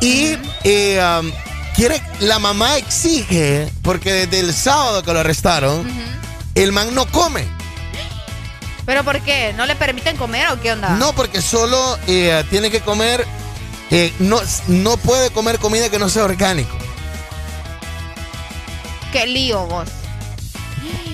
Y 0.00 0.36
eh, 0.64 1.00
um, 1.20 1.32
quiere, 1.74 2.00
la 2.20 2.38
mamá 2.38 2.76
exige, 2.76 3.70
porque 3.82 4.12
desde 4.12 4.40
el 4.40 4.54
sábado 4.54 5.02
que 5.02 5.12
lo 5.12 5.20
arrestaron, 5.20 5.86
el 6.54 6.72
man 6.72 6.94
no 6.94 7.06
come. 7.06 7.46
¿Pero 8.86 9.02
por 9.02 9.20
qué? 9.20 9.52
¿No 9.56 9.66
le 9.66 9.76
permiten 9.76 10.16
comer 10.16 10.48
o 10.48 10.60
qué 10.60 10.72
onda? 10.72 10.90
No, 10.90 11.12
porque 11.14 11.40
solo 11.40 11.98
eh, 12.06 12.44
tiene 12.50 12.70
que 12.70 12.80
comer, 12.80 13.26
eh, 13.90 14.12
no, 14.18 14.40
no 14.68 14.96
puede 14.98 15.30
comer 15.30 15.58
comida 15.58 15.88
que 15.90 15.98
no 15.98 16.08
sea 16.08 16.24
orgánico. 16.24 16.76
qué 19.12 19.26
lío 19.26 19.66
vos. 19.66 19.88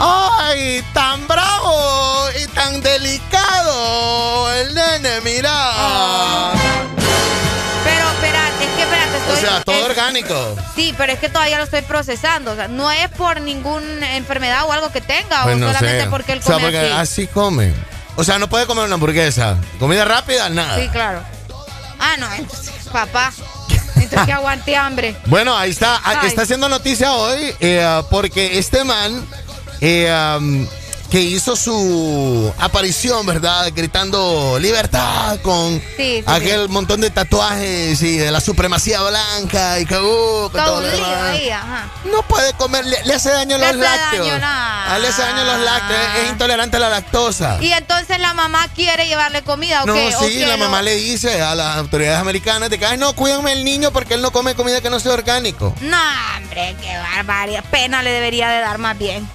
¡Ay! 0.00 0.82
Tan 0.94 1.28
bravo 1.28 2.28
y 2.42 2.46
tan 2.48 2.80
delicado 2.80 4.52
el 4.54 4.74
nene, 4.74 5.20
mira. 5.20 5.50
Ah. 5.52 6.99
Sea, 9.40 9.62
todo 9.64 9.76
es- 9.76 9.84
orgánico. 9.84 10.56
Sí, 10.74 10.94
pero 10.96 11.12
es 11.12 11.18
que 11.18 11.28
todavía 11.28 11.58
lo 11.58 11.64
estoy 11.64 11.82
procesando. 11.82 12.52
O 12.52 12.56
sea, 12.56 12.68
no 12.68 12.90
es 12.90 13.08
por 13.10 13.40
ninguna 13.40 14.16
enfermedad 14.16 14.64
o 14.66 14.72
algo 14.72 14.90
que 14.92 15.00
tenga, 15.00 15.42
Pues 15.44 15.56
o 15.56 15.58
no 15.58 15.66
solamente 15.68 16.04
sé. 16.04 16.10
porque 16.10 16.32
él 16.32 16.38
o 16.40 16.42
sea, 16.42 16.54
come 16.54 16.64
porque 16.66 16.78
así. 16.78 17.22
así 17.22 17.26
come. 17.28 17.72
O 18.16 18.24
sea, 18.24 18.38
no 18.38 18.48
puede 18.48 18.66
comer 18.66 18.84
una 18.84 18.94
hamburguesa. 18.94 19.56
Comida 19.78 20.04
rápida, 20.04 20.48
nada. 20.48 20.76
Sí, 20.78 20.88
claro. 20.88 21.22
Ah, 21.98 22.16
no, 22.18 22.32
entonces, 22.34 22.72
papá. 22.92 23.32
Entonces 23.96 24.26
que 24.26 24.32
aguante 24.32 24.76
hambre. 24.76 25.14
Bueno, 25.26 25.56
ahí 25.56 25.70
está. 25.70 25.96
ah, 25.96 26.20
Ay. 26.22 26.28
Está 26.28 26.42
haciendo 26.42 26.68
noticia 26.68 27.12
hoy 27.12 27.54
eh, 27.60 28.02
porque 28.10 28.58
este 28.58 28.82
man 28.84 29.26
eh, 29.80 30.10
um, 30.38 30.66
que 31.10 31.20
hizo 31.20 31.56
su 31.56 32.52
aparición, 32.58 33.26
¿verdad? 33.26 33.70
Gritando 33.74 34.58
libertad 34.60 35.40
con 35.42 35.80
Sí, 35.96 36.18
sí, 36.20 36.24
aquel 36.26 36.68
montón 36.68 37.00
de 37.00 37.10
tatuajes 37.10 38.00
y 38.02 38.16
de 38.16 38.30
la 38.30 38.40
supremacía 38.40 39.02
blanca 39.02 39.80
y 39.80 39.86
que, 39.86 39.98
uh, 39.98 40.48
todo 40.50 40.78
ahí, 41.26 41.50
ajá. 41.50 41.88
No 42.04 42.22
puede 42.22 42.52
comer, 42.52 42.86
le, 42.86 43.04
le 43.04 43.14
hace 43.14 43.30
daño 43.30 43.56
a 43.56 43.58
Le 43.58 43.72
los 43.72 43.84
hace 43.86 43.96
lácteos. 43.96 44.26
daño. 44.28 44.40
Ah, 44.44 44.98
le 45.00 45.08
hace 45.08 45.22
daño 45.22 45.40
a 45.40 45.44
los 45.44 45.60
lácteos, 45.64 46.00
es, 46.16 46.22
es 46.24 46.30
intolerante 46.30 46.76
a 46.76 46.80
la 46.80 46.88
lactosa. 46.90 47.58
Y 47.60 47.72
entonces 47.72 48.18
la 48.20 48.32
mamá 48.34 48.68
quiere 48.74 49.08
llevarle 49.08 49.42
comida, 49.42 49.82
¿o 49.82 49.86
No, 49.86 49.94
qué? 49.94 50.14
¿O 50.14 50.20
sí, 50.24 50.34
qué 50.38 50.46
la 50.46 50.56
no? 50.56 50.64
mamá 50.66 50.82
le 50.82 50.94
dice 50.94 51.42
a 51.42 51.54
las 51.56 51.76
autoridades 51.76 52.18
americanas 52.20 52.70
de 52.70 52.78
que, 52.78 52.86
ay, 52.86 52.98
no, 52.98 53.14
cuídenme 53.14 53.52
el 53.52 53.64
niño 53.64 53.90
porque 53.92 54.14
él 54.14 54.22
no 54.22 54.30
come 54.30 54.54
comida 54.54 54.80
que 54.80 54.90
no 54.90 55.00
sea 55.00 55.12
orgánico. 55.12 55.74
No, 55.80 55.98
hombre, 56.36 56.76
qué 56.80 56.96
barbaridad. 56.96 57.64
Pena 57.70 58.02
le 58.04 58.10
debería 58.12 58.48
de 58.48 58.60
dar 58.60 58.78
más 58.78 58.96
bien. 58.96 59.28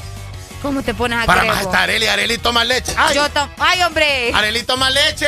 ¿Cómo 0.62 0.82
te 0.82 0.94
pones 0.94 1.20
a 1.20 1.26
Para 1.26 1.44
más 1.44 1.62
está 1.62 1.84
Areli, 1.84 2.08
Areli 2.08 2.38
toma 2.38 2.64
leche. 2.64 2.94
Ay, 2.98 3.16
Yo 3.16 3.30
to- 3.30 3.50
Ay, 3.60 3.82
hombre. 3.84 4.32
Areli 4.34 4.64
toma 4.64 4.90
leche 4.90 5.28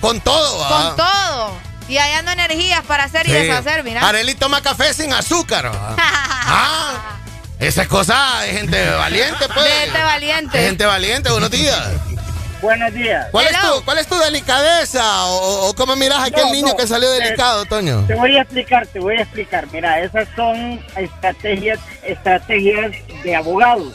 con 0.00 0.20
todo. 0.20 0.58
¿va? 0.58 0.68
Con 0.68 0.96
todo. 0.96 1.52
Y 1.88 1.98
ahí 1.98 2.12
ando 2.12 2.32
energías 2.32 2.82
para 2.84 3.04
hacer 3.04 3.28
y 3.28 3.32
deshacer, 3.32 3.84
mira. 3.84 4.06
Areli 4.06 4.34
toma 4.34 4.60
café 4.60 4.92
sin 4.94 5.12
azúcar. 5.12 5.70
ah, 5.98 7.18
esa 7.58 7.82
es 7.82 7.88
cosa 7.88 8.40
de 8.42 8.48
gente 8.52 8.90
valiente, 8.90 9.46
pues. 9.52 9.64
De 9.64 9.70
gente 9.72 10.02
valiente. 10.02 10.58
De 10.58 10.66
gente 10.66 10.86
valiente, 10.86 11.30
buenos 11.30 11.50
días. 11.50 11.88
Buenos 12.62 12.92
días. 12.94 13.26
¿Cuál 13.30 13.46
es, 13.46 13.60
tu, 13.60 13.84
¿Cuál 13.84 13.98
es 13.98 14.06
tu 14.06 14.18
delicadeza? 14.18 15.26
¿O, 15.26 15.68
o 15.68 15.74
cómo 15.74 15.94
miras 15.94 16.18
a 16.18 16.24
aquel 16.24 16.46
No, 16.46 16.52
niño 16.52 16.68
no, 16.68 16.76
que 16.76 16.86
salió 16.86 17.12
eh, 17.14 17.22
delicado, 17.22 17.64
Toño? 17.66 18.04
Te 18.06 18.14
voy 18.14 18.36
a 18.36 18.42
explicar, 18.42 18.86
te 18.86 18.98
voy 18.98 19.16
a 19.16 19.22
explicar. 19.22 19.66
Mira, 19.72 20.00
esas 20.00 20.26
son 20.34 20.82
estrategias, 20.96 21.78
estrategias 22.02 22.92
de 23.22 23.36
abogados. 23.36 23.92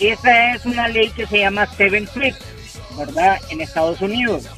Esa 0.00 0.54
es 0.54 0.64
una 0.64 0.88
ley 0.88 1.10
que 1.10 1.26
se 1.26 1.40
llama 1.40 1.66
Seven 1.66 2.06
Creek, 2.06 2.34
¿verdad? 2.96 3.38
En 3.50 3.60
Estados 3.60 4.00
Unidos. 4.00 4.48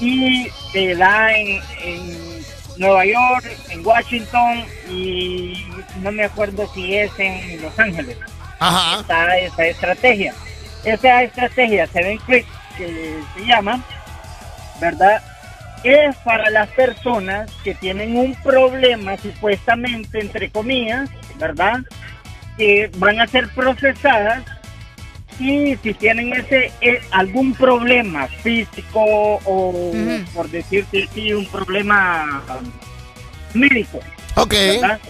Y 0.00 0.48
se 0.72 0.94
da 0.94 1.32
en, 1.32 1.60
en 1.82 2.44
Nueva 2.78 3.04
York, 3.04 3.44
en 3.70 3.86
Washington 3.86 4.64
y 4.90 5.66
no 6.02 6.12
me 6.12 6.24
acuerdo 6.24 6.66
si 6.74 6.96
es 6.96 7.10
en 7.18 7.62
Los 7.62 7.78
Ángeles. 7.78 8.16
Ajá. 8.58 9.00
Está 9.00 9.38
esa 9.38 9.66
estrategia. 9.66 10.34
Esa 10.84 11.22
estrategia 11.22 11.86
Seven 11.88 12.18
Creek, 12.18 12.46
que 12.78 13.20
se 13.34 13.46
llama, 13.46 13.82
¿verdad? 14.80 15.22
Es 15.84 16.16
para 16.18 16.48
las 16.50 16.68
personas 16.70 17.50
que 17.62 17.74
tienen 17.74 18.16
un 18.16 18.34
problema, 18.36 19.16
supuestamente, 19.18 20.20
entre 20.20 20.50
comillas, 20.50 21.10
¿verdad? 21.38 21.80
Que 22.56 22.90
van 22.96 23.20
a 23.20 23.26
ser 23.26 23.48
procesadas 23.50 24.42
y 25.38 25.76
si 25.76 25.94
tienen 25.94 26.32
ese 26.32 26.72
eh, 26.80 27.00
algún 27.10 27.54
problema 27.54 28.26
físico 28.26 29.00
o, 29.44 29.92
por 30.34 30.48
decirte 30.50 31.04
así, 31.04 31.32
un 31.32 31.46
problema 31.46 32.42
médico. 33.54 34.00
Ok. 34.36 34.52
¿verdad? 34.52 35.00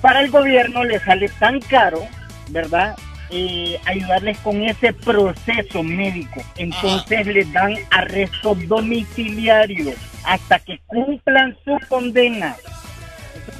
Para 0.00 0.20
el 0.20 0.30
gobierno 0.30 0.84
le 0.84 0.98
sale 1.00 1.28
tan 1.38 1.60
caro, 1.60 2.06
¿verdad? 2.48 2.96
Eh, 3.30 3.78
ayudarles 3.86 4.38
con 4.38 4.62
ese 4.62 4.92
proceso 4.92 5.82
médico. 5.82 6.42
Entonces 6.56 7.26
les 7.26 7.52
dan 7.52 7.74
arresto 7.90 8.54
domiciliario 8.54 9.92
hasta 10.24 10.58
que 10.58 10.80
cumplan 10.86 11.56
su 11.64 11.78
condena. 11.88 12.56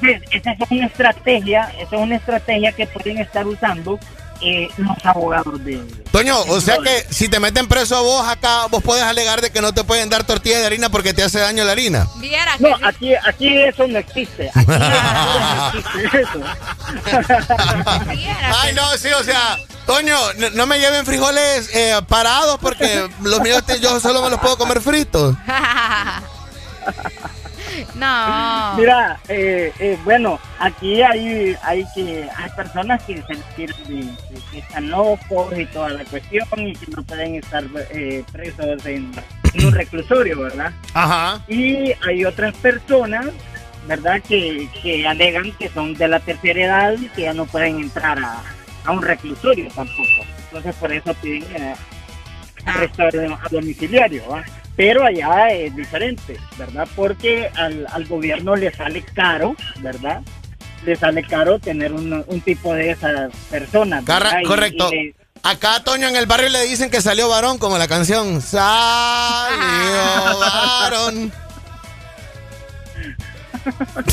Entonces, 0.02 0.22
esa 0.32 0.52
es 0.52 0.70
una 0.70 0.86
estrategia, 0.86 1.72
esa 1.78 1.96
es 1.96 2.02
una 2.02 2.16
estrategia 2.16 2.72
que 2.72 2.86
pueden 2.86 3.18
estar 3.18 3.46
usando 3.46 3.98
eh, 4.42 4.68
los 4.78 4.96
abogados 5.04 5.64
de... 5.64 5.78
Toño, 6.12 6.40
o 6.48 6.60
sea 6.60 6.78
que 6.78 7.06
si 7.10 7.28
te 7.28 7.38
meten 7.40 7.68
preso 7.68 7.96
a 7.96 8.00
vos 8.00 8.26
acá, 8.28 8.66
vos 8.66 8.82
puedes 8.82 9.04
alegar 9.04 9.40
de 9.40 9.50
que 9.50 9.60
no 9.60 9.72
te 9.72 9.84
pueden 9.84 10.08
dar 10.10 10.24
tortilla 10.24 10.58
de 10.58 10.66
harina 10.66 10.88
porque 10.88 11.14
te 11.14 11.22
hace 11.22 11.38
daño 11.38 11.64
la 11.64 11.72
harina. 11.72 12.06
Viera 12.16 12.56
No, 12.58 12.68
aquí, 12.86 13.14
aquí 13.14 13.56
eso 13.62 13.86
no 13.86 13.98
existe. 13.98 14.50
Aquí 14.54 14.66
no 14.66 15.78
existe 15.78 16.20
eso. 16.22 16.40
Ay, 18.62 18.74
no, 18.74 18.96
sí, 18.98 19.08
o 19.18 19.22
sea, 19.24 19.56
Toño, 19.86 20.16
no, 20.38 20.50
no 20.50 20.66
me 20.66 20.78
lleven 20.78 21.04
frijoles 21.06 21.70
eh, 21.72 21.94
parados 22.08 22.58
porque 22.60 23.08
los 23.22 23.40
míos 23.40 23.62
te- 23.66 23.78
yo 23.80 23.98
solo 24.00 24.22
me 24.22 24.30
los 24.30 24.40
puedo 24.40 24.56
comer 24.58 24.80
fritos. 24.80 25.36
no. 27.94 28.76
Mira, 28.76 29.20
eh, 29.28 29.72
eh, 29.78 29.98
bueno, 30.04 30.38
aquí 30.58 31.02
hay, 31.02 31.56
hay 31.62 31.84
que 31.94 32.28
hay 32.36 32.50
personas 32.56 33.02
que 33.04 33.22
se 33.22 33.34
de, 33.66 34.04
que 34.50 34.58
están 34.58 34.90
locos 34.90 35.58
y 35.58 35.66
toda 35.66 35.90
la 35.90 36.04
cuestión 36.04 36.46
y 36.58 36.72
que 36.74 36.86
no 36.94 37.02
pueden 37.02 37.36
estar 37.36 37.64
eh, 37.90 38.24
presos 38.32 38.84
en, 38.86 39.10
en 39.54 39.66
un 39.66 39.72
reclusorio, 39.72 40.40
¿verdad? 40.40 40.72
Ajá. 40.94 41.42
Y 41.48 41.92
hay 42.06 42.24
otras 42.24 42.54
personas, 42.56 43.26
¿verdad? 43.86 44.20
Que, 44.26 44.68
que 44.82 45.06
alegan 45.06 45.52
que 45.52 45.68
son 45.68 45.94
de 45.94 46.08
la 46.08 46.20
tercera 46.20 46.60
edad 46.60 46.92
y 46.92 47.08
que 47.08 47.22
ya 47.22 47.34
no 47.34 47.46
pueden 47.46 47.80
entrar 47.80 48.18
a, 48.18 48.42
a 48.84 48.90
un 48.92 49.02
reclusorio 49.02 49.68
tampoco. 49.74 50.24
Entonces 50.44 50.74
por 50.76 50.92
eso 50.92 51.14
piden 51.14 51.44
eh, 51.54 51.74
arresto 52.66 53.02
a 53.02 53.48
domiciliario, 53.50 54.28
¿va? 54.28 54.44
Pero 54.80 55.04
allá 55.04 55.50
es 55.50 55.76
diferente, 55.76 56.38
¿verdad? 56.56 56.88
Porque 56.96 57.50
al, 57.54 57.86
al 57.92 58.06
gobierno 58.06 58.56
le 58.56 58.72
sale 58.74 59.02
caro, 59.02 59.54
¿verdad? 59.80 60.22
Le 60.86 60.96
sale 60.96 61.22
caro 61.22 61.58
tener 61.58 61.92
un, 61.92 62.24
un 62.26 62.40
tipo 62.40 62.72
de 62.72 62.92
esas 62.92 63.30
personas. 63.50 64.02
Carra- 64.06 64.40
correcto. 64.46 64.88
y 64.90 64.96
le- 65.08 65.14
Acá 65.42 65.74
a 65.76 65.84
Toño 65.84 66.08
en 66.08 66.16
el 66.16 66.24
barrio 66.24 66.48
le 66.48 66.62
dicen 66.62 66.88
que 66.88 67.02
salió 67.02 67.28
varón, 67.28 67.58
como 67.58 67.76
la 67.76 67.88
canción. 67.88 68.40
Salió 68.40 68.70
varón. 70.40 71.30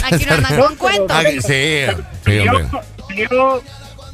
Aquí 0.04 0.26
no 0.26 0.34
andan 0.34 0.60
con 0.60 0.76
cuentos. 0.80 1.18
Aquí- 1.18 1.42
sí, 1.42 1.86
sí, 2.26 2.40
salió, 2.44 2.70
salió 3.08 3.64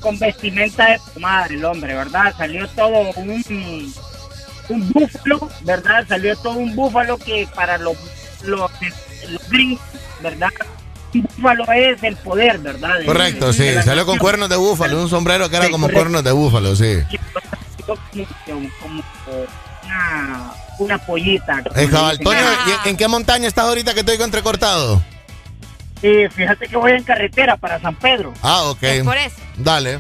con 0.01 0.19
vestimenta 0.19 0.85
de 0.85 0.99
madre 1.19 1.55
el 1.55 1.65
hombre, 1.65 1.95
¿verdad? 1.95 2.31
Salió 2.37 2.67
todo 2.69 3.09
un, 3.15 3.93
un 4.73 4.91
búfalo, 4.91 5.49
¿verdad? 5.61 6.05
Salió 6.07 6.35
todo 6.37 6.53
un 6.53 6.75
búfalo 6.75 7.17
que 7.17 7.47
para 7.55 7.77
los, 7.77 7.95
los, 8.43 8.71
los 9.29 9.49
gringos, 9.49 9.81
¿verdad? 10.21 10.49
Un 11.13 11.21
búfalo 11.37 11.71
es 11.73 12.01
el 12.03 12.15
poder, 12.17 12.57
¿verdad? 12.59 12.95
Correcto, 13.05 13.47
de 13.47 13.53
sí. 13.53 13.81
Salió 13.85 14.05
con 14.05 14.17
cuernos 14.17 14.49
de 14.49 14.55
búfalo, 14.57 15.01
un 15.01 15.09
sombrero 15.09 15.49
que 15.49 15.55
era 15.57 15.65
Sí, 15.65 15.71
como 15.71 15.85
correcto. 15.87 15.99
cuernos 16.01 16.23
de 16.23 16.31
búfalo, 16.31 16.75
sí. 16.75 16.99
Como, 18.47 19.03
una, 19.83 20.53
una 20.79 20.97
pollita. 21.05 21.61
Eh, 21.75 21.87
cabal, 21.89 22.17
dicen. 22.17 22.23
Toño, 22.33 22.47
¿y 22.85 22.89
en- 22.89 22.97
qué 22.97 23.07
montaña 23.07 23.47
estás 23.47 23.65
ahorita 23.65 23.93
que 23.93 23.99
estoy 24.01 24.15
entrecortado? 24.21 25.03
Eh, 26.01 26.29
fíjate 26.33 26.67
que 26.67 26.75
voy 26.77 26.91
en 26.93 27.03
carretera 27.03 27.55
para 27.57 27.79
San 27.79 27.95
Pedro. 27.95 28.33
Ah, 28.41 28.63
ok. 28.63 28.83
Es 28.83 29.03
por 29.03 29.17
eso. 29.17 29.35
Dale. 29.57 29.99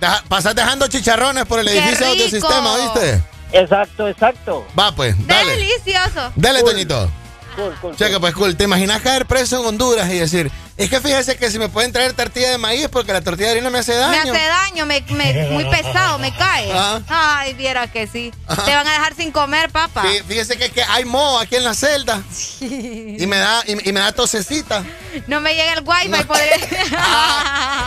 Deja- 0.00 0.22
pasas 0.28 0.54
dejando 0.54 0.86
chicharrones 0.88 1.44
por 1.46 1.58
el 1.60 1.66
¡Qué 1.66 1.78
edificio 1.78 2.14
de 2.14 2.30
sistema, 2.30 2.76
¿viste? 2.76 3.22
Exacto, 3.52 4.08
exacto. 4.08 4.66
Va, 4.78 4.94
pues, 4.94 5.14
dale. 5.26 5.52
Delicioso. 5.56 6.32
Dale, 6.36 6.62
Toñito. 6.62 7.10
Cool, 7.56 7.74
cool, 7.80 7.96
Checa, 7.96 8.20
pues 8.20 8.34
cool. 8.34 8.56
¿Te 8.56 8.64
imaginas 8.64 9.02
caer 9.02 9.26
preso 9.26 9.58
en 9.58 9.66
Honduras 9.66 10.08
y 10.10 10.18
decir, 10.18 10.48
es 10.76 10.88
que 10.88 11.00
fíjese 11.00 11.36
que 11.36 11.50
si 11.50 11.58
me 11.58 11.68
pueden 11.68 11.92
traer 11.92 12.12
tortilla 12.12 12.50
de 12.52 12.58
maíz 12.58 12.86
porque 12.88 13.12
la 13.12 13.20
tortilla 13.20 13.48
de 13.48 13.52
harina 13.54 13.68
me 13.70 13.80
hace 13.80 13.94
Me 13.94 13.98
daño? 13.98 14.32
hace 14.32 14.44
daño, 14.46 14.86
me, 14.86 15.00
me- 15.10 15.48
muy 15.50 15.64
pesado, 15.70 16.20
me 16.20 16.32
cae. 16.36 16.70
Ajá. 16.70 17.02
Ay, 17.08 17.54
viera 17.54 17.88
que 17.90 18.06
sí. 18.06 18.32
Te 18.64 18.74
van 18.76 18.86
a 18.86 18.92
dejar 18.92 19.16
sin 19.16 19.32
comer, 19.32 19.70
papá. 19.70 20.02
Sí, 20.08 20.20
fíjese 20.28 20.56
que, 20.56 20.70
que 20.70 20.84
hay 20.84 21.04
moho 21.04 21.40
aquí 21.40 21.56
en 21.56 21.64
la 21.64 21.74
celda 21.74 22.22
y 22.60 23.26
me 23.26 23.38
da 23.38 23.64
y, 23.66 23.88
y 23.88 23.92
me 23.92 23.98
da 23.98 24.12
tosecita. 24.12 24.84
No 25.26 25.40
me 25.40 25.54
llega 25.56 25.72
el 25.72 25.82
wifi, 25.84 26.22
podré... 26.26 26.50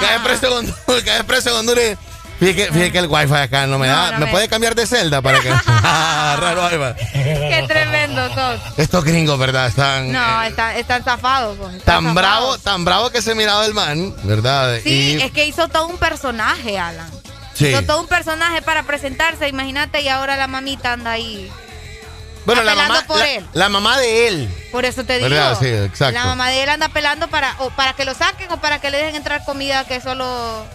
Cae 0.01 0.19
preso 0.23 0.48
en 0.48 0.53
Honduras, 0.53 1.03
cae 1.06 1.23
preso 1.23 1.49
en 1.51 1.56
Honduras. 1.56 1.98
Fíjate 2.42 2.56
que, 2.56 2.66
fíjate 2.74 2.92
que 2.92 2.98
el 2.98 3.06
wifi 3.08 3.34
acá 3.36 3.68
no 3.68 3.78
me 3.78 3.88
No, 3.88 3.94
da. 3.95 4.11
no 4.14 4.18
¿Me, 4.20 4.26
me- 4.26 4.32
puede 4.32 4.50
cambiar 4.50 4.74
de 4.74 4.88
celda 4.88 5.22
para 5.22 5.40
que.? 5.40 5.50
Raro 5.84 6.66
wifi. 6.66 7.06
Qué 7.14 7.66
tremendo 7.68 8.34
sos. 8.34 8.60
Estos 8.78 9.03
gringos, 9.03 9.38
¿verdad? 9.38 9.68
Están 9.68 10.11
No, 10.11 10.42
eh, 10.44 10.48
está- 10.48 10.76
están 10.76 11.03
zafados. 11.03 11.56
pues, 11.58 11.76
están 11.76 11.86
tan 11.86 12.03
zafados. 12.03 12.16
bravo, 12.16 12.58
tan 12.58 12.84
bravo 12.84 13.10
que 13.11 13.22
se 13.22 13.36
miraba 13.36 13.64
el 13.68 13.76
man, 13.76 14.16
¿verdad? 14.24 14.80
Sí, 14.84 15.18
Y- 15.20 15.22
es 15.22 15.32
que 15.32 15.45
hizo 15.45 15.68
todo 15.68 15.86
un 15.86 15.98
personaje, 15.98 16.80
Alan. 16.80 17.10
Sí. 17.53 17.68
Hizo 17.68 17.84
todo 17.84 18.02
un 18.02 18.08
personaje 18.08 18.64
para 18.64 18.82
presentarse, 18.84 19.48
imagínate, 19.48 20.02
y 20.02 20.08
ahora 20.08 20.36
la 20.36 20.48
mamita 20.48 20.94
anda 20.94 21.11
ahí. 21.11 21.52
bueno, 22.45 22.64
la 22.64 22.74
mamá, 22.74 23.03
por 23.06 23.20
la, 23.20 23.30
él. 23.30 23.45
la 23.53 23.70
mamá 23.70 24.00
de 24.00 24.28
él. 24.28 24.56
Por 24.72 24.84
eso 24.86 25.03
te 25.03 25.18
digo. 25.20 25.30
¿Verdad? 25.30 25.58
Sí, 25.60 25.68
exacto. 25.68 26.14
La 26.18 26.26
mamá 26.26 26.50
de 26.50 26.64
él 26.64 26.70
anda 26.70 26.90
pelando 26.90 27.28
para, 27.28 27.53
o 27.60 27.70
para 27.70 27.94
que 27.94 28.03
lo 28.03 28.16
saquen 28.16 28.52
o 28.52 28.60
para 28.60 28.80
que 28.82 28.90
le 28.90 28.98
dejen 28.98 29.16
entrar 29.16 29.44
comida 29.45 29.86
que 29.86 30.02
solo, 30.02 30.66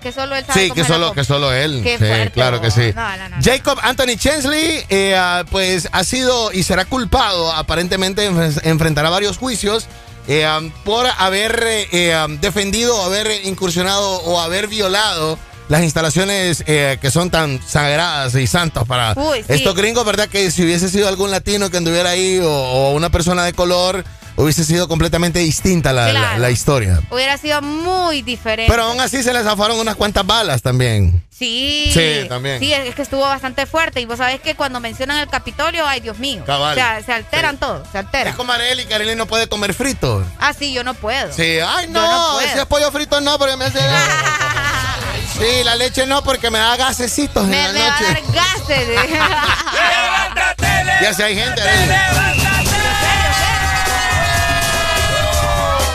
que 0.00 0.12
solo 0.12 0.34
él 0.36 0.44
sabe 0.46 0.60
Sí, 0.60 0.70
que 0.70 0.84
solo, 0.84 1.12
que 1.12 1.24
solo 1.24 1.52
él. 1.52 1.80
Qué 1.82 1.98
sí, 1.98 2.04
fuerte, 2.04 2.30
claro 2.32 2.60
que 2.60 2.70
sí. 2.70 2.92
No, 2.94 3.16
no, 3.16 3.28
no, 3.28 3.36
no. 3.36 3.42
Jacob 3.42 3.78
Anthony 3.82 4.16
Chensley, 4.18 4.84
eh, 4.88 5.14
ah, 5.16 5.44
pues 5.50 5.88
ha 5.92 6.04
sido 6.04 6.52
y 6.52 6.62
será 6.62 6.84
culpado, 6.84 7.52
aparentemente 7.52 8.30
enfren- 8.30 8.60
enfrentará 8.64 9.10
varios 9.10 9.36
juicios 9.38 9.86
eh, 10.28 10.46
por 10.84 11.06
haber 11.18 11.62
eh, 11.92 12.14
ah, 12.14 12.26
defendido, 12.40 13.02
haber 13.04 13.44
incursionado 13.46 14.20
o 14.22 14.40
haber 14.40 14.66
violado 14.68 15.38
las 15.68 15.82
instalaciones 15.82 16.64
eh, 16.66 16.98
que 17.00 17.10
son 17.12 17.30
tan 17.30 17.60
sagradas 17.64 18.34
y 18.34 18.46
santas 18.48 18.84
para 18.88 19.12
Uy, 19.16 19.38
sí. 19.38 19.52
estos 19.52 19.74
gringos, 19.76 20.04
¿verdad? 20.04 20.28
Que 20.28 20.50
si 20.50 20.64
hubiese 20.64 20.88
sido 20.88 21.06
algún 21.08 21.30
latino 21.30 21.70
que 21.70 21.76
anduviera 21.76 22.10
ahí 22.10 22.38
o, 22.40 22.50
o 22.50 22.90
una 22.92 23.10
persona 23.10 23.44
de 23.44 23.52
color, 23.52 24.04
hubiese 24.42 24.64
sido 24.64 24.88
completamente 24.88 25.38
distinta 25.38 25.92
la, 25.92 26.12
la- 26.12 26.20
Claro. 26.20 26.38
la 26.38 26.50
historia. 26.50 27.00
Hubiera 27.10 27.36
sido 27.38 27.62
muy 27.62 28.22
diferente. 28.22 28.70
Pero 28.70 28.84
aún 28.84 29.00
así 29.00 29.22
se 29.22 29.32
les 29.32 29.44
zafaron 29.44 29.78
unas 29.78 29.96
cuantas 29.96 30.26
balas 30.26 30.60
también. 30.62 31.22
Sí. 31.30 31.90
Sí, 31.94 32.26
también. 32.28 32.58
Sí, 32.60 32.72
es 32.72 32.94
que 32.94 33.02
estuvo 33.02 33.22
bastante 33.22 33.64
fuerte. 33.66 34.00
Y 34.00 34.04
vos 34.04 34.18
sabés 34.18 34.40
que 34.40 34.54
cuando 34.54 34.78
mencionan 34.80 35.18
el 35.18 35.28
Capitolio, 35.28 35.86
ay, 35.86 36.00
Dios 36.00 36.18
mío. 36.18 36.42
Cabal. 36.44 36.72
O 36.72 36.74
sea, 36.74 37.02
se 37.02 37.12
alteran 37.12 37.56
todos, 37.56 37.88
se 37.90 37.96
alteran. 37.98 38.28
Es 38.28 38.34
como 38.34 38.52
Arely, 38.52 38.84
que 38.84 38.94
Arely 38.94 39.16
no 39.16 39.26
puede 39.26 39.48
comer 39.48 39.72
frito. 39.72 40.22
Ah, 40.38 40.52
sí, 40.52 40.72
yo 40.74 40.84
no 40.84 40.92
puedo. 40.94 41.32
Sí, 41.32 41.58
ay 41.66 41.86
no, 41.88 42.34
no 42.34 42.40
ese 42.40 42.66
pollo 42.66 42.90
frito 42.92 43.20
no, 43.22 43.38
porque 43.38 43.56
me 43.56 43.64
hace... 43.66 43.80
sí, 45.38 45.64
la 45.64 45.76
leche 45.76 46.06
no, 46.06 46.22
porque 46.22 46.50
me 46.50 46.58
da 46.58 46.76
gasecitos 46.76 47.46
Me, 47.46 47.66
en 47.68 47.72
me 47.74 47.78
la 47.80 47.88
va 47.88 47.96
a 47.96 48.00
noche. 48.00 48.12
dar 48.12 48.22
gases. 48.34 48.88
Ya 51.02 51.14
si 51.14 51.22
hay 51.22 51.34
gente, 51.34 51.62
Arely. 51.62 52.29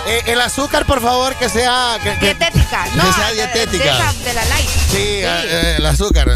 Eh, 0.08 0.22
el 0.28 0.40
azúcar, 0.42 0.86
por 0.86 1.02
favor, 1.02 1.34
que 1.36 1.50
sea... 1.50 1.98
Que, 2.04 2.12
que- 2.14 2.26
dietética. 2.36 2.86
No, 2.96 3.04
que 3.08 3.14
sea 3.14 3.28
de- 3.30 3.34
dietética. 3.36 3.84
De, 3.84 3.92
la, 4.00 4.14
de 4.14 4.34
la 4.34 4.46
light. 4.46 4.70
Sí, 4.70 4.98
eh, 4.98 5.24
eh, 5.26 5.76
el 5.80 5.86
azúcar. 5.86 6.28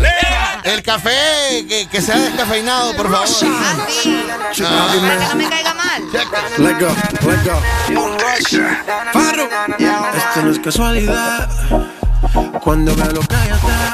El 0.64 0.84
café, 0.84 1.66
que, 1.68 1.88
que 1.88 2.02
sea 2.02 2.18
descafeinado, 2.18 2.96
por 2.96 3.12
favor. 3.12 3.28
Ah, 3.44 3.86
sí. 3.88 4.26
Para 4.64 4.92
que 4.92 5.26
no 5.30 5.36
me 5.36 5.50
caiga 5.50 5.74
mal. 5.74 6.02
Let 6.58 6.80
go, 6.80 6.88
let 7.30 7.44
go. 7.46 7.62
Farro, 9.14 9.50
esto 10.18 10.42
no 10.44 10.52
es 10.52 10.60
casualidad. 10.60 11.50
Cuando 12.62 12.96
veo 12.96 13.06
lo 13.12 13.22
que 13.22 13.36
hay 13.36 13.50
atrás. 13.50 13.94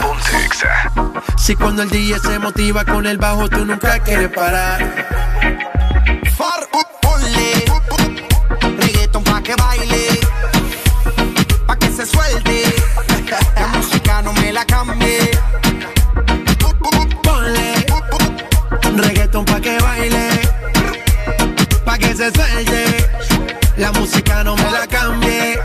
Si 1.38 1.56
cuando 1.56 1.83
el 1.83 1.90
DJ 1.90 2.19
se 2.19 2.40
motiva 2.40 2.83
con 2.85 3.06
el 3.06 3.17
bajo, 3.17 3.47
tú 3.49 3.65
nunca 3.65 3.99
quieres 3.99 4.29
parar. 4.29 5.74
Se 22.15 22.31
suelte. 22.31 23.10
La 23.78 23.92
música 23.92 24.44
no 24.44 24.56
me 24.56 24.72
la 24.72 24.88
cambie. 24.88 25.60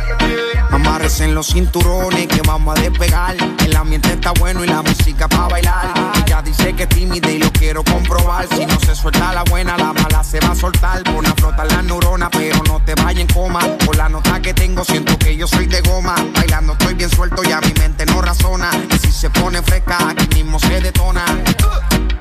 En 1.18 1.34
los 1.34 1.48
cinturones 1.48 2.28
que 2.28 2.40
vamos 2.46 2.78
a 2.78 2.80
despegar. 2.80 3.36
El 3.66 3.76
ambiente 3.76 4.10
está 4.10 4.30
bueno 4.38 4.64
y 4.64 4.68
la 4.68 4.80
música 4.80 5.28
pa' 5.28 5.48
bailar. 5.48 5.92
Ella 6.24 6.40
dice 6.40 6.72
que 6.72 6.84
es 6.84 6.88
tímida 6.88 7.30
y 7.30 7.38
lo 7.38 7.52
quiero 7.52 7.84
comprobar. 7.84 8.46
Si 8.48 8.64
no 8.64 8.78
se 8.80 8.94
suelta 8.94 9.32
la 9.34 9.42
buena, 9.44 9.76
la 9.76 9.92
mala 9.92 10.24
se 10.24 10.40
va 10.40 10.52
a 10.52 10.54
soltar. 10.54 11.02
Pon 11.02 11.26
a 11.26 11.34
flotar 11.34 11.70
las 11.70 11.84
neuronas, 11.84 12.30
pero 12.32 12.62
no 12.68 12.80
te 12.84 12.94
vayas 12.94 13.20
en 13.20 13.26
coma. 13.26 13.60
Por 13.84 13.96
la 13.96 14.08
nota 14.08 14.40
que 14.40 14.54
tengo, 14.54 14.82
siento 14.82 15.18
que 15.18 15.36
yo 15.36 15.46
soy 15.46 15.66
de 15.66 15.82
goma. 15.82 16.14
Bailando 16.34 16.72
estoy 16.72 16.94
bien 16.94 17.10
suelto, 17.10 17.42
ya 17.42 17.60
mi 17.60 17.72
mente 17.74 18.06
no 18.06 18.22
razona. 18.22 18.70
Y 18.90 18.98
si 18.98 19.12
se 19.12 19.28
pone 19.28 19.60
fresca, 19.62 19.98
aquí 20.08 20.26
mismo 20.36 20.58
se 20.58 20.80
detona. 20.80 21.24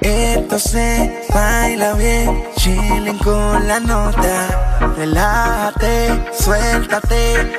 Esto 0.01 0.59
se 0.59 1.25
baila 1.33 1.93
bien, 1.93 2.43
chilling 2.57 3.17
con 3.19 3.65
la 3.65 3.79
nota. 3.79 4.93
Relájate, 4.97 6.33
suéltate 6.37 7.58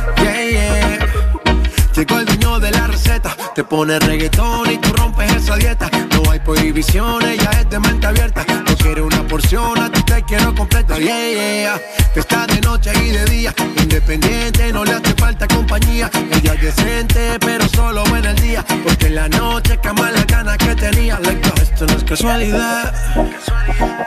Te 3.53 3.63
pone 3.63 3.99
reggaetón 3.99 4.71
y 4.71 4.77
tú 4.77 4.93
rompes 4.93 5.31
esa 5.35 5.55
dieta. 5.57 5.89
No 6.13 6.31
hay 6.31 6.39
prohibiciones, 6.39 7.37
ya 7.37 7.49
es 7.51 7.69
de 7.69 7.79
mente 7.79 8.07
abierta. 8.07 8.45
No 8.45 8.75
quiero 8.77 9.05
una 9.05 9.23
porción, 9.27 9.77
a 9.79 9.91
ti 9.91 10.01
te 10.03 10.23
quiero 10.23 10.53
completa. 10.55 10.97
Yeah, 10.97 11.29
yeah. 11.31 11.81
Está 12.15 12.47
de 12.47 12.61
noche 12.61 12.91
y 13.03 13.09
de 13.09 13.25
día, 13.25 13.53
independiente, 13.81 14.71
no 14.71 14.85
le 14.85 14.93
hace 14.93 15.13
falta 15.15 15.47
compañía. 15.47 16.09
Ella 16.31 16.53
es 16.53 16.61
decente, 16.61 17.37
pero 17.39 17.67
solo 17.69 18.03
en 18.15 18.25
el 18.25 18.35
día. 18.35 18.65
Porque 18.83 19.07
en 19.07 19.15
la 19.15 19.29
noche 19.29 19.77
cama 19.81 20.11
las 20.11 20.27
ganas 20.27 20.57
que 20.57 20.75
tenía. 20.75 21.19
Esto 21.61 21.85
no 21.87 21.93
es 21.93 22.03
casualidad. 22.03 22.93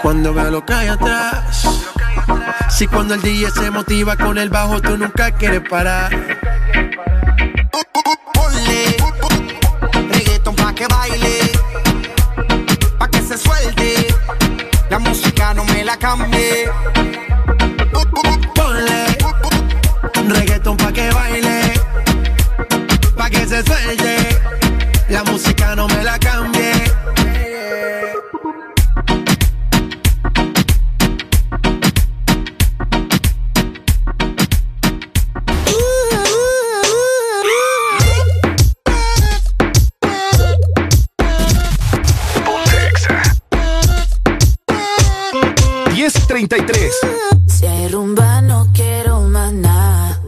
Cuando 0.03 0.33
veo 0.33 0.51
lo 0.51 0.65
que 0.65 0.73
hay 0.73 0.89
atrás. 0.89 1.69
Si 2.71 2.87
cuando 2.87 3.15
el 3.15 3.23
DJ 3.23 3.51
se 3.51 3.71
motiva 3.71 4.17
con 4.17 4.39
el 4.39 4.49
bajo, 4.49 4.81
tú 4.81 4.97
nunca 4.97 5.31
quieres 5.33 5.61
parar. 5.69 6.11
Ponle 7.75 8.97
reggaeton 10.13 10.55
pa' 10.55 10.73
que 10.73 10.87
baile, 10.87 11.39
pa' 12.99 13.09
que 13.09 13.21
se 13.21 13.37
suelte. 13.37 14.07
La 14.91 15.01
música 15.01 15.53
no 15.55 15.65
me 15.65 15.83
la 15.83 15.97
cambie. 15.97 16.71
Ponle 18.55 19.19
reggaeton 20.29 20.77
pa' 20.77 20.93
que 20.93 21.11
baile, 21.11 21.75
pa' 23.17 23.31
que 23.31 23.45
se 23.45 23.65
suelte. 23.65 24.41
La 25.09 25.25
música 25.25 25.75
no 25.75 25.89
me 25.89 26.05
la 26.05 26.13
cambie. 26.13 26.24
Si 47.47 47.65
hay 47.65 47.89
rumba 47.89 48.43
no 48.43 48.69
quiero 48.75 49.23
más 49.23 49.51
nada. 49.51 50.21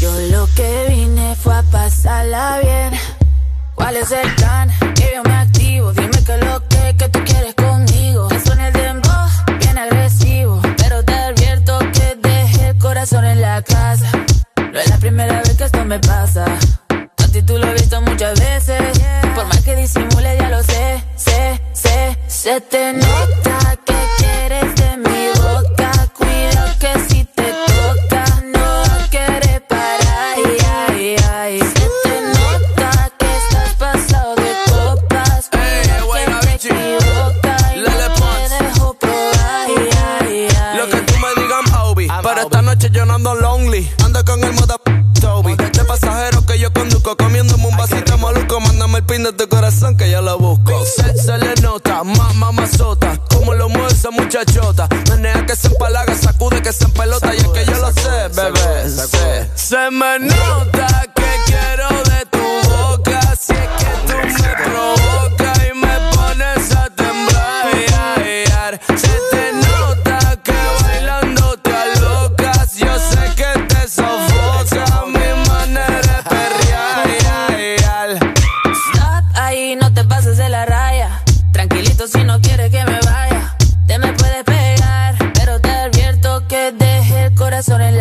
Yo 0.00 0.10
lo 0.32 0.48
que 0.56 0.86
vine 0.88 1.36
fue 1.36 1.54
a 1.54 1.62
pasarla 1.62 2.58
bien. 2.60 3.00
¿Cuál 3.76 3.96
es 3.96 4.10
el 4.10 4.34
plan? 4.34 4.70
Que 4.96 5.12
yo 5.14 5.22
me 5.22 5.34
activo. 5.36 5.92
Dime 5.92 6.24
que 6.24 6.36
lo 6.38 6.68
que, 6.68 6.96
que 6.98 7.08
tú 7.10 7.20
quieres 7.24 7.54
conmigo. 7.54 8.26
Que 8.26 8.40
suene 8.40 8.66
el 8.68 8.72
dembow, 8.72 9.28
bien 9.60 9.78
agresivo. 9.78 10.60
Pero 10.78 11.04
te 11.04 11.14
advierto 11.14 11.78
que 11.78 12.16
dejé 12.20 12.70
el 12.70 12.78
corazón 12.78 13.24
en 13.24 13.40
la 13.40 13.62
casa. 13.62 14.10
No 14.56 14.80
es 14.80 14.90
la 14.90 14.98
primera 14.98 15.42
vez 15.42 15.56
que 15.56 15.64
esto 15.64 15.84
me 15.84 16.00
pasa. 16.00 16.44
A 16.44 17.46
tú 17.46 17.56
lo 17.56 17.66
has 17.68 17.74
visto 17.74 18.00
muchas 18.02 18.40
veces. 18.40 18.98
Por 19.36 19.46
más 19.46 19.60
que 19.60 19.76
disimule, 19.76 20.36
ya 20.38 20.48
lo 20.48 20.60
sé, 20.64 21.04
sé, 21.14 21.60
sé. 21.72 22.18
Se 22.26 22.60
te 22.60 22.94
nota 22.94 23.77
ando 43.18 43.34
lonely. 43.34 43.90
Ando 44.04 44.24
con 44.24 44.42
el 44.42 44.52
moda 44.52 44.76
Toby. 45.20 45.56
De 45.56 45.84
pasajero 45.84 46.44
que 46.46 46.58
yo 46.58 46.72
conduzco. 46.72 47.16
Comiéndome 47.16 47.66
un 47.66 47.76
vasito 47.76 48.16
maluco. 48.18 48.60
Mándame 48.60 48.98
el 48.98 49.04
pin 49.04 49.24
de 49.24 49.32
tu 49.32 49.48
corazón 49.48 49.96
que 49.96 50.10
yo 50.10 50.22
lo 50.22 50.38
busco. 50.38 50.84
Se, 50.84 51.16
se 51.16 51.36
le 51.38 51.54
nota, 51.60 52.04
mamá 52.04 52.52
mazota. 52.52 53.18
Como 53.28 53.54
lo 53.54 53.68
mueve 53.68 53.92
esa 53.92 54.10
muchachota. 54.10 54.88
Menea 55.10 55.44
que 55.46 55.56
se 55.56 55.68
empalaga, 55.68 56.14
sacude 56.14 56.62
que 56.62 56.72
se 56.72 56.84
empelota. 56.84 57.34
Y 57.34 57.38
es 57.38 57.48
que 57.48 57.64
yo 57.64 57.78
lo 57.78 57.92
sé, 57.92 58.28
bebé. 58.34 58.88
Se, 58.88 59.50
se 59.54 59.90
me 59.90 60.18
nota 60.20 61.07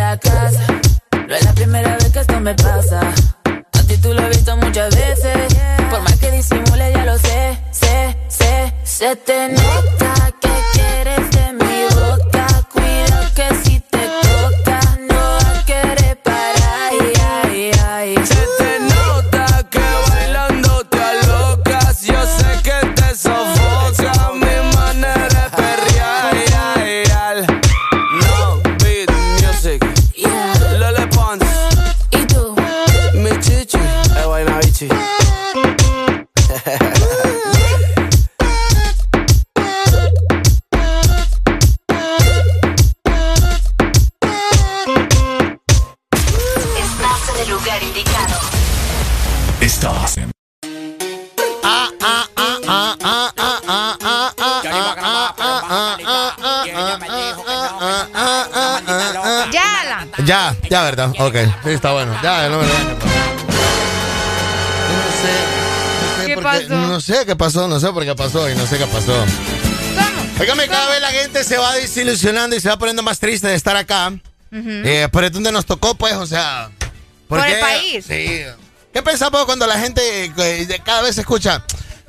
No 0.07 1.35
es 1.35 1.43
la 1.43 1.51
primera 1.51 1.97
vez 1.97 2.13
que 2.13 2.19
esto 2.19 2.39
me 2.39 2.55
pasa. 2.55 3.01
A 3.01 4.01
tú 4.01 4.13
lo 4.13 4.21
has 4.21 4.29
visto 4.29 4.55
muchas 4.55 4.95
veces. 4.95 5.53
Por 5.89 5.99
más 6.01 6.15
que 6.15 6.31
disimule, 6.31 6.93
ya 6.93 7.03
lo 7.03 7.17
sé, 7.17 7.59
sé, 7.71 8.15
sé. 8.29 8.73
Se 8.85 9.17
te 9.17 9.49
nota 9.49 10.16
Ya. 60.27 60.55
Ya, 60.69 60.83
¿verdad? 60.83 61.09
Ok, 61.19 61.35
sí, 61.63 61.69
está 61.69 61.93
bueno. 61.93 62.13
Ya, 62.21 62.49
no 62.49 62.59
me 62.59 62.67
lo 62.67 62.73
¿Qué 66.25 66.33
porque- 66.35 66.43
pasó? 66.43 66.75
No 66.75 66.99
sé 66.99 67.25
qué 67.25 67.35
pasó, 67.35 67.67
no 67.67 67.79
sé 67.79 67.91
por 67.93 68.03
qué 68.03 68.13
pasó 68.13 68.49
y 68.49 68.55
no 68.55 68.67
sé 68.67 68.77
qué 68.77 68.85
pasó. 68.87 69.25
Óigame, 70.39 70.67
cada 70.67 70.89
vez 70.89 71.01
la 71.01 71.09
gente 71.11 71.43
se 71.43 71.57
va 71.57 71.73
desilusionando 71.75 72.55
y 72.55 72.59
se 72.59 72.67
va 72.69 72.77
poniendo 72.77 73.01
más 73.03 73.19
triste 73.19 73.47
de 73.47 73.55
estar 73.55 73.75
acá. 73.77 74.11
Eh, 74.51 75.07
pero 75.11 75.27
es 75.27 75.31
donde 75.31 75.51
nos 75.51 75.65
tocó, 75.65 75.95
pues, 75.95 76.13
o 76.13 76.27
sea. 76.27 76.69
Por 77.27 77.39
el 77.39 77.45
qué? 77.45 77.59
país. 77.61 78.05
Sí. 78.05 78.41
¿Qué 78.93 79.01
pensamos 79.03 79.45
cuando 79.45 79.65
la 79.65 79.79
gente 79.79 80.25
eh, 80.25 80.81
cada 80.83 81.01
vez 81.03 81.15
se 81.15 81.21
escucha? 81.21 81.63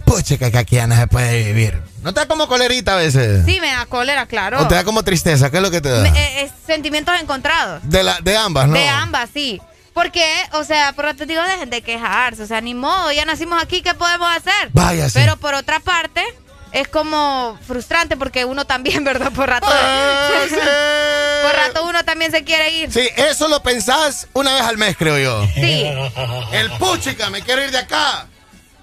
Pucha, 0.05 0.37
que 0.39 0.47
aquí 0.59 0.77
ya 0.77 0.87
no 0.87 0.97
se 0.97 1.07
puede 1.07 1.45
vivir. 1.45 1.81
¿No 2.03 2.15
te 2.15 2.21
da 2.21 2.27
como 2.29 2.47
colerita 2.49 2.95
a 2.95 2.97
veces? 2.97 3.45
Sí, 3.45 3.61
me 3.61 3.69
da 3.73 3.85
cólera, 3.87 4.27
claro. 4.27 4.61
¿O 4.63 4.69
te 4.69 4.75
da 4.75 4.85
como 4.85 5.03
tristeza? 5.03 5.51
¿Qué 5.51 5.57
es 5.57 5.63
lo 5.63 5.71
que 5.71 5.81
te 5.81 5.89
da? 5.91 6.01
Me- 6.03 6.43
eh, 6.43 6.51
sentimientos 6.67 7.15
encontrados. 7.21 7.81
De, 7.85 8.03
la, 8.03 8.19
de 8.21 8.37
ambas, 8.37 8.69
¿no? 8.69 8.75
De 8.75 8.89
ambas, 8.89 9.29
sí. 9.35 9.61
Porque, 9.95 10.25
o 10.53 10.63
sea, 10.63 10.93
por 10.93 11.13
te 11.15 11.27
digo, 11.27 11.43
dejen 11.43 11.71
de 11.71 11.83
quejarse. 11.83 12.43
O 12.43 12.47
sea, 12.47 12.61
ni 12.61 12.73
modo, 12.75 13.11
ya 13.11 13.25
nacimos 13.25 13.61
aquí, 13.61 13.83
¿qué 13.83 13.95
podemos 13.95 14.29
hacer? 14.31 14.71
Vaya. 14.73 15.09
Pero 15.13 15.37
por 15.39 15.55
otra 15.55 15.81
parte, 15.81 16.23
es 16.71 16.87
como 16.87 17.59
frustrante 17.67 18.17
porque 18.17 18.45
uno 18.45 18.65
también, 18.65 19.03
¿verdad? 19.11 19.33
Por 19.33 19.49
rato. 19.49 19.67
por 21.43 21.53
rato 21.57 21.85
uno 21.85 22.05
también 22.05 22.31
se 22.31 22.45
quiere 22.45 22.71
ir. 22.71 22.93
Sí, 22.93 23.09
eso 23.17 23.49
lo 23.49 23.61
pensás 23.63 24.29
una 24.35 24.55
vez 24.55 24.63
al 24.63 24.79
mes, 24.79 24.97
creo 24.97 25.19
yo. 25.19 25.45
Sí. 25.55 25.85
El 26.53 26.71
puchica, 26.79 27.29
me 27.31 27.43
quiero 27.43 27.65
ir 27.65 27.73
de 27.73 27.79
acá. 27.79 28.27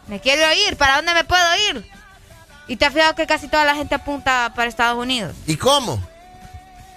Me 0.08 0.20
quiero 0.20 0.44
ir, 0.68 0.76
¿para 0.78 0.98
dónde 0.98 1.14
me 1.14 1.24
puedo 1.24 1.48
ir? 1.72 1.95
Y 2.68 2.78
te 2.78 2.86
has 2.86 2.94
fijado 2.94 3.16
que 3.16 3.28
casi 3.28 3.48
toda 3.48 3.64
la 3.66 3.76
gente 3.76 3.94
apunta 3.96 4.52
para 4.56 4.68
Estados 4.70 4.98
Unidos. 4.98 5.36
¿Y 5.46 5.56
cómo? 5.56 6.02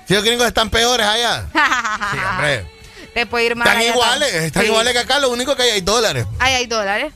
Si 0.07 0.15
los 0.15 0.25
gringos 0.25 0.47
están 0.47 0.71
peores 0.71 1.07
allá. 1.07 1.45
Sí, 2.13 2.19
hombre. 2.31 2.67
Te 3.15 3.27
puede 3.27 3.47
ir 3.47 3.57
mal. 3.57 3.67
Están 3.67 3.81
allá 3.83 3.91
iguales, 3.91 4.35
están 4.35 4.63
Sí. 4.63 4.69
iguales 4.69 4.93
que 4.93 4.99
acá, 5.01 5.19
lo 5.19 5.31
único 5.31 5.55
que 5.57 5.63
hay 5.63 5.71
hay 5.71 5.81
dólares. 5.81 6.27
Ahí 6.39 6.55
hay 6.55 6.67
dólares. 6.67 7.13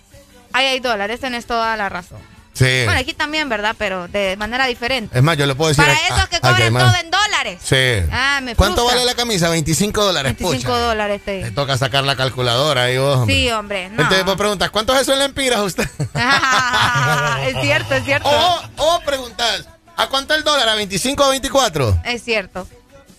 Ahí 0.52 0.66
hay 0.66 0.80
dólares, 0.80 1.20
tenés 1.20 1.46
toda 1.46 1.76
la 1.76 1.88
razón. 1.88 2.18
Sí. 2.54 2.82
Bueno, 2.84 3.00
aquí 3.00 3.14
también, 3.14 3.48
¿verdad? 3.48 3.74
Pero 3.78 4.08
de 4.08 4.36
manera 4.36 4.66
diferente. 4.66 5.16
Es 5.16 5.22
más, 5.24 5.36
yo 5.38 5.46
le 5.46 5.54
puedo 5.54 5.68
decir. 5.70 5.82
Para 5.84 5.96
a- 5.96 6.06
esos 6.06 6.28
que 6.28 6.38
cobran 6.40 6.72
todo 6.74 6.94
en 7.00 7.10
dólares. 7.10 7.58
Sí. 7.64 8.06
Ah, 8.12 8.40
me 8.42 8.54
¿Cuánto 8.54 8.82
frustra. 8.82 8.96
vale 8.98 9.06
la 9.06 9.14
camisa? 9.14 9.48
25 9.48 10.04
dólares, 10.04 10.36
25 10.38 10.62
pucha. 10.70 10.78
dólares 10.84 11.22
te 11.24 11.40
Le 11.42 11.50
toca 11.52 11.78
sacar 11.78 12.04
la 12.04 12.14
calculadora 12.14 12.82
ahí 12.84 12.98
vos, 12.98 13.16
hombre. 13.20 13.34
Sí, 13.34 13.50
hombre. 13.50 13.88
No. 13.88 14.02
Entonces 14.02 14.24
vos 14.26 14.36
preguntas, 14.36 14.70
¿cuánto 14.70 14.94
es 14.94 15.00
eso 15.02 15.14
en 15.14 15.20
lempiras 15.20 15.60
usted? 15.60 15.84
es 17.46 17.60
cierto, 17.62 17.94
es 17.94 18.04
cierto. 18.04 18.28
o, 18.28 18.60
o 18.76 19.00
preguntas, 19.00 19.66
¿a 19.96 20.08
cuánto 20.08 20.34
el 20.34 20.44
dólar? 20.44 20.68
¿A 20.68 20.74
25 20.74 21.24
o 21.24 21.30
24? 21.30 22.00
Es 22.04 22.22
cierto. 22.22 22.68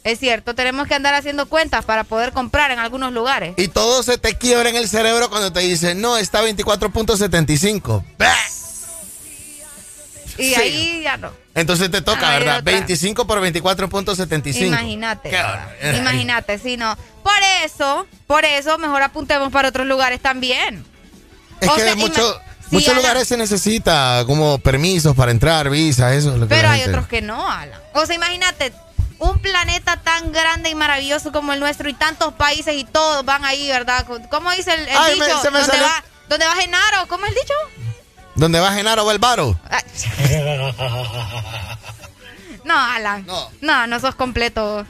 Es 0.04 0.20
cierto. 0.20 0.54
Tenemos 0.54 0.88
que 0.88 0.96
andar 0.96 1.14
haciendo 1.16 1.48
cuentas 1.48 1.86
para 1.86 2.04
poder 2.04 2.34
comprar 2.34 2.72
en 2.72 2.80
algunos 2.80 3.14
lugares. 3.14 3.54
Y 3.58 3.70
todo 3.70 4.04
se 4.04 4.18
te 4.18 4.38
quiebra 4.38 4.70
en 4.70 4.76
el 4.76 4.90
cerebro 4.90 5.30
cuando 5.30 5.52
te 5.54 5.62
dicen, 5.62 6.02
no, 6.02 6.18
está 6.18 6.40
a 6.40 6.44
24.75. 6.44 8.04
Y 10.38 10.50
Sí. 10.50 10.56
ahí 10.56 11.02
ya 11.04 11.18
no. 11.18 11.32
Entonces 11.56 11.92
te 11.92 12.02
toca, 12.02 12.30
¿verdad? 12.32 12.60
otra. 12.60 12.72
25 12.74 13.28
por 13.28 13.40
24.75. 13.42 14.66
Imagínate. 14.68 15.32
Imagínate, 15.98 16.58
sí, 16.60 16.78
no. 16.78 16.98
Por 17.24 17.34
eso, 17.64 18.08
por 18.28 18.44
eso, 18.46 18.78
mejor 18.78 19.02
apuntemos 19.04 19.52
para 19.52 19.70
otros 19.70 19.86
lugares 19.88 20.20
también. 20.22 20.86
Es 21.62 21.70
O 21.70 21.76
que 21.76 21.82
sea, 21.82 21.96
mucho- 21.96 22.34
sí, 22.62 22.68
muchos 22.72 22.90
Alan. 22.90 23.02
lugares 23.02 23.28
se 23.28 23.38
necesita 23.38 24.24
como 24.26 24.58
permisos 24.58 25.16
para 25.16 25.32
entrar, 25.32 25.70
visas, 25.70 26.14
eso 26.14 26.34
es 26.34 26.40
lo 26.40 26.48
que 26.48 26.56
Pero 26.56 26.70
hay 26.70 26.80
gente- 26.82 26.92
otros 26.98 27.08
que 27.08 27.22
no, 27.22 27.50
Alan. 27.50 27.80
O 27.94 28.06
sea, 28.06 28.16
imagínate, 28.16 28.74
un 29.20 29.40
planeta 29.40 29.98
tan 29.98 30.32
grande 30.34 30.70
y 30.70 30.76
maravilloso 30.76 31.32
como 31.32 31.54
el 31.54 31.60
nuestro 31.60 31.88
y 31.88 31.94
tantos 31.94 32.34
países 32.34 32.74
y 32.76 32.84
todos 32.84 33.24
van 33.24 33.46
ahí, 33.46 33.68
¿verdad? 33.70 34.06
¿Cómo 34.30 34.52
dice 34.52 34.74
el, 34.74 34.82
el 34.88 34.98
Ay, 34.98 35.18
me- 35.20 35.26
dicho? 35.28 35.42
se 35.42 35.52
me 35.52 35.60
¿Dónde 35.60 35.80
va, 35.80 36.04
¿Dónde 36.28 36.46
va 36.46 36.56
Genaro? 36.56 37.08
¿Cómo 37.08 37.26
es 37.26 37.32
el 37.32 37.36
dicho? 37.38 37.54
¿Dónde 38.36 38.60
va 38.60 38.74
Genaro 38.74 39.06
va 39.06 39.12
el 39.12 39.20
varo? 39.20 39.58
No, 42.64 42.80
Alan. 42.80 43.26
No. 43.62 43.88
no, 43.88 44.00
sos 44.00 44.16
completo. 44.16 44.86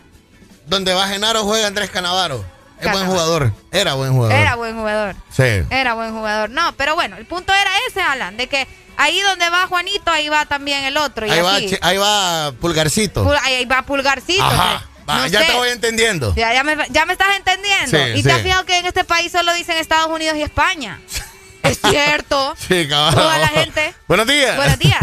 Donde 0.66 0.94
va 0.94 1.08
Genaro 1.08 1.44
juega 1.44 1.68
Andrés 1.68 1.90
Canavaro. 1.90 2.46
Es 2.80 2.92
buen 2.92 3.06
jugador. 3.08 3.54
Era 3.72 3.94
buen 3.94 4.12
jugador. 4.14 4.38
Era 4.38 4.56
buen 4.56 4.76
jugador. 4.76 5.16
Sí. 5.32 5.44
Era 5.70 5.94
buen 5.94 6.12
jugador. 6.12 6.50
No, 6.50 6.74
pero 6.76 6.96
bueno, 6.96 7.18
el 7.18 7.26
punto 7.26 7.54
era 7.54 7.72
ese, 7.88 8.02
Alan, 8.02 8.36
de 8.36 8.48
que 8.48 8.68
ahí 8.98 9.20
donde 9.22 9.50
va 9.50 9.68
Juanito, 9.68 10.12
ahí 10.12 10.28
va 10.30 10.46
también 10.46 10.84
el 10.84 10.98
otro. 10.98 11.26
Y 11.26 11.30
Ahí 11.32 11.42
va, 11.42 11.56
así. 11.56 11.78
Ahí 11.82 11.98
va 11.98 12.52
Pulgarcito. 12.60 13.26
Pul- 13.26 13.40
ahí, 13.44 13.64
va 13.66 13.84
Pulgarcito. 13.84 14.44
Ajá. 14.44 14.84
pues. 15.06 15.08
Va, 15.10 15.22
No 15.22 15.28
ya 15.28 15.40
sé. 15.42 15.46
te 15.48 15.54
voy 15.54 15.70
entendiendo. 15.70 16.34
Ya, 16.36 16.54
ya, 16.54 16.64
me, 16.64 16.78
ya 16.90 17.06
me 17.06 17.14
estás 17.14 17.36
entendiendo. 17.38 17.98
Sí, 17.98 18.20
y 18.20 18.24
te 18.24 18.32
has 18.32 18.42
fijado 18.42 18.66
que 18.66 18.78
en 18.78 18.86
este 18.86 19.04
país 19.04 19.32
solo 19.32 19.54
dicen 19.54 19.78
Estados 19.78 20.08
Unidos 20.10 20.38
y 20.38 20.44
España. 20.44 21.00
es 21.63 21.79
cierto. 21.79 22.56
Sí, 22.67 22.88
cabrón. 22.88 23.24
Toda 23.24 23.38
la 23.40 23.47
gente. 23.47 23.94
Buenos 24.08 24.28
días. 24.28 24.56
Buenos 24.56 24.79
días. 24.79 25.01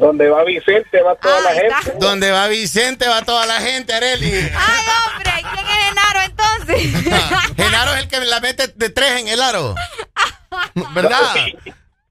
Donde 0.00 0.28
va 0.28 0.44
Vicente 0.44 1.00
va 1.00 1.14
toda 1.14 1.40
la 1.40 1.50
gente. 1.52 1.92
Donde 1.98 2.30
va 2.30 2.46
Vicente 2.48 3.08
va 3.08 3.22
toda 3.22 3.46
la 3.46 3.60
gente, 3.60 3.94
Areli. 3.94 4.30
Ay, 4.32 4.84
hombre, 5.06 5.32
¿quién 5.54 5.66
es 5.66 5.84
Genaro 5.84 6.20
entonces? 6.20 7.56
Genaro 7.56 7.94
es 7.94 7.98
el 8.00 8.08
que 8.08 8.20
la 8.20 8.40
mete 8.40 8.68
de 8.68 8.90
tres 8.90 9.20
en 9.20 9.28
el 9.28 9.40
aro. 9.40 9.74
¿Verdad? 10.94 11.34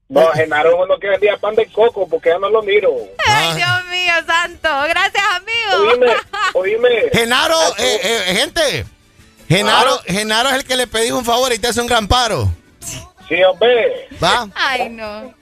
No, 0.08 0.26
Genaro 0.32 0.70
es 0.70 0.76
uno 0.86 0.98
que 0.98 1.08
vendía 1.08 1.36
pan 1.36 1.54
de 1.54 1.66
coco 1.66 2.08
porque 2.08 2.30
ya 2.30 2.38
no 2.38 2.48
lo 2.48 2.62
miro. 2.62 2.90
Ay, 3.26 3.54
Dios 3.54 3.84
mío, 3.90 4.14
santo. 4.26 4.68
Gracias, 4.88 5.24
amigo. 5.36 5.90
Oíme, 5.90 6.16
oíme. 6.54 6.88
Genaro, 7.12 7.58
eh, 7.78 8.00
eh, 8.02 8.34
gente. 8.34 8.86
Genaro, 9.48 10.00
Genaro 10.06 10.48
es 10.50 10.56
el 10.56 10.64
que 10.64 10.76
le 10.76 10.86
pedí 10.86 11.10
un 11.10 11.24
favor 11.24 11.52
y 11.52 11.58
te 11.58 11.68
hace 11.68 11.80
un 11.80 11.86
gran 11.86 12.08
paro. 12.08 12.50
Sí, 13.28 13.42
hombre. 13.42 14.08
¿Va? 14.22 14.48
Ay, 14.54 14.88
no. 14.90 15.34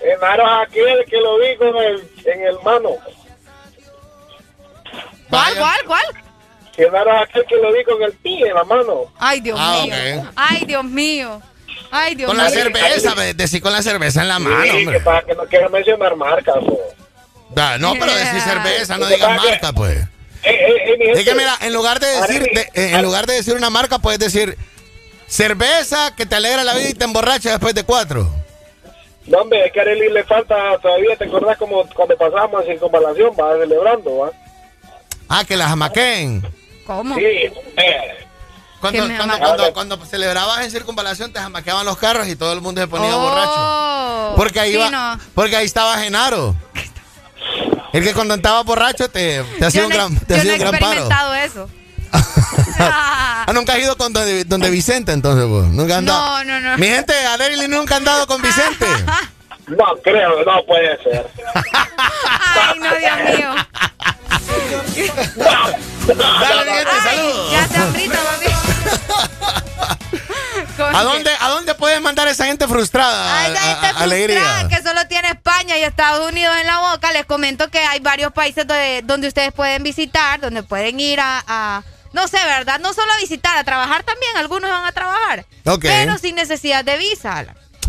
Genaro 0.00 0.44
es 0.44 0.68
aquel 0.68 1.04
que 1.08 1.16
lo 1.20 1.38
vi 1.38 1.56
con 1.56 1.76
el, 1.76 2.10
en 2.24 2.42
el 2.46 2.58
mano. 2.64 2.90
¿Cuál, 5.30 5.54
cuál, 5.56 5.78
cuál? 5.86 6.04
Xiomara 6.74 7.22
es 7.22 7.28
aquel 7.30 7.44
que 7.46 7.56
lo 7.56 7.72
vi 7.72 7.84
con 7.84 8.02
el 8.02 8.12
pie 8.12 8.48
en 8.48 8.54
la 8.54 8.64
mano. 8.64 9.12
Ay, 9.18 9.40
Dios 9.40 9.58
Ah, 9.60 9.80
mío. 9.82 9.94
ok. 10.22 10.32
Ay, 10.36 10.64
Dios 10.66 10.84
mío. 10.84 11.42
Ay, 11.90 12.14
Dios 12.14 12.28
Con 12.28 12.36
mío. 12.36 12.44
la 12.44 12.50
cerveza, 12.50 13.14
ve, 13.14 13.34
decir 13.34 13.62
con 13.62 13.72
la 13.72 13.82
cerveza 13.82 14.22
en 14.22 14.28
la 14.28 14.38
mano, 14.38 14.62
Sí, 14.62 14.70
hombre. 14.70 14.98
que 14.98 15.04
para 15.04 15.22
que 15.22 15.34
no 15.34 15.44
quiero 15.46 15.70
mencionar 15.70 16.16
marcas. 16.16 16.56
o. 16.56 16.78
Da, 17.50 17.78
No, 17.78 17.94
pero 17.94 18.12
decir 18.14 18.40
cerveza, 18.40 18.98
no 18.98 19.06
digas 19.06 19.36
marca, 19.42 19.72
pues. 19.72 19.96
Eh, 20.42 20.50
eh, 20.50 20.92
eh, 20.92 20.96
mi 20.98 21.04
Es 21.06 21.16
gente, 21.18 21.24
que 21.24 21.34
mira, 21.34 21.56
en 21.60 21.72
lugar 21.72 21.98
de 22.00 22.06
decir, 22.06 22.42
de- 22.42 22.70
eh, 22.74 22.90
en 22.94 23.02
lugar 23.02 23.26
de 23.26 23.34
decir 23.34 23.54
una 23.54 23.70
marca, 23.70 23.98
puedes 23.98 24.18
decir 24.20 24.56
cerveza 25.26 26.14
que 26.14 26.26
te 26.26 26.36
alegra 26.36 26.64
la 26.64 26.74
vida 26.74 26.90
y 26.90 26.94
te 26.94 27.04
emborracha 27.04 27.50
después 27.50 27.74
de 27.74 27.84
cuatro. 27.84 28.28
No, 29.26 29.38
hombre, 29.38 29.66
es 29.66 29.72
que 29.72 29.80
a 29.80 29.82
Arely 29.82 30.10
le 30.12 30.22
falta 30.24 30.78
todavía, 30.80 31.16
¿te 31.16 31.24
acordás 31.24 31.56
como 31.58 31.84
cuando 31.88 32.16
pasábamos 32.16 32.62
en 32.64 32.72
circunvalación, 32.72 33.30
va 33.38 33.58
celebrando, 33.58 34.18
va? 34.18 34.30
Ah, 35.28 35.44
que 35.44 35.56
las 35.56 35.68
jamaqueen. 35.68 36.46
¿Cómo? 36.86 37.16
Sí, 37.16 37.24
eh, 37.24 37.52
Cuando, 38.80 39.04
cuando, 39.16 39.38
cuando, 39.38 39.72
cuando 39.74 40.04
celebrabas 40.04 40.64
en 40.64 40.70
circunvalación 40.70 41.32
te 41.32 41.40
jamaqueaban 41.40 41.84
los 41.84 41.96
carros 41.98 42.28
y 42.28 42.36
todo 42.36 42.52
el 42.52 42.60
mundo 42.60 42.80
se 42.80 42.86
ponía 42.86 43.16
Oh, 43.16 43.20
borracho. 43.20 44.36
Porque 44.36 44.60
ahí, 44.60 44.74
sí, 44.74 44.90
no. 44.92 45.18
porque 45.34 45.56
ahí 45.56 45.66
estaba 45.66 45.98
Genaro. 45.98 46.54
El 47.92 48.04
que 48.04 48.14
cuando 48.14 48.34
estaba 48.34 48.62
borracho 48.62 49.08
te, 49.10 49.42
te 49.58 49.64
hacía 49.64 49.84
un 49.86 49.90
gran, 49.90 50.16
te 50.20 50.34
yo 50.34 50.40
hacía 50.40 50.50
no 50.50 50.54
un 50.56 50.60
gran 50.60 50.72
paro. 50.72 50.84
experimentado 51.00 51.34
eso. 51.34 51.68
Ah, 52.78 53.46
nunca 53.54 53.72
has 53.74 53.78
ido 53.78 53.96
con 53.96 54.12
donde, 54.12 54.44
donde 54.44 54.70
Vicente 54.70 55.12
entonces, 55.12 55.46
pues. 55.48 55.64
Nunca 55.66 55.94
has 55.94 55.98
andado. 56.00 56.44
No, 56.44 56.60
no, 56.60 56.60
no. 56.72 56.78
Mi 56.78 56.86
gente, 56.88 57.14
Alerily 57.26 57.68
nunca 57.68 57.94
ha 57.94 57.98
andado 57.98 58.26
con 58.26 58.42
Vicente. 58.42 58.86
no 59.68 59.84
creo, 60.02 60.44
no 60.44 60.64
puede 60.66 61.02
ser. 61.02 61.26
Ay, 62.38 62.78
no, 62.78 62.94
Dios 62.96 63.38
mío. 63.38 63.54
Dale, 66.06 66.64
mi 66.64 66.76
gente, 66.76 66.90
Ay, 66.92 67.16
saludos. 67.16 67.52
ya 67.52 67.68
se 67.68 67.76
hambrita, 67.78 68.18
mami. 68.24 68.46
¿A 70.94 71.02
dónde, 71.02 71.30
¿A 71.40 71.48
dónde 71.48 71.74
puedes 71.74 72.00
mandar 72.00 72.28
a 72.28 72.30
esa 72.30 72.44
gente 72.46 72.66
frustrada? 72.68 73.40
Ay, 73.44 73.52
la 73.52 73.60
A- 73.60 73.62
gente 73.64 73.86
a- 73.86 73.90
a- 73.90 74.02
alegría. 74.02 74.40
frustrada 74.40 74.68
que 74.68 74.82
solo 74.82 75.06
tiene 75.08 75.28
España 75.28 75.78
y 75.78 75.82
Estados 75.84 76.30
Unidos 76.30 76.54
en 76.60 76.66
la 76.66 76.78
boca. 76.92 77.12
Les 77.12 77.24
comento 77.26 77.68
que 77.70 77.78
hay 77.78 78.00
varios 78.00 78.32
países 78.32 78.66
donde, 78.66 79.00
donde 79.04 79.28
ustedes 79.28 79.52
pueden 79.52 79.82
visitar, 79.82 80.38
donde 80.40 80.62
pueden 80.62 81.00
ir 81.00 81.18
a, 81.20 81.42
a- 81.46 81.82
no 82.16 82.26
sé, 82.28 82.38
¿verdad? 82.46 82.80
No 82.80 82.94
solo 82.94 83.12
a 83.12 83.18
visitar, 83.18 83.58
a 83.58 83.62
trabajar 83.62 84.02
también. 84.02 84.34
Algunos 84.38 84.70
van 84.70 84.86
a 84.86 84.92
trabajar. 84.92 85.44
Pero 85.82 86.16
sin 86.16 86.34
necesidad 86.34 86.82
de 86.82 86.96
visa. 86.96 87.44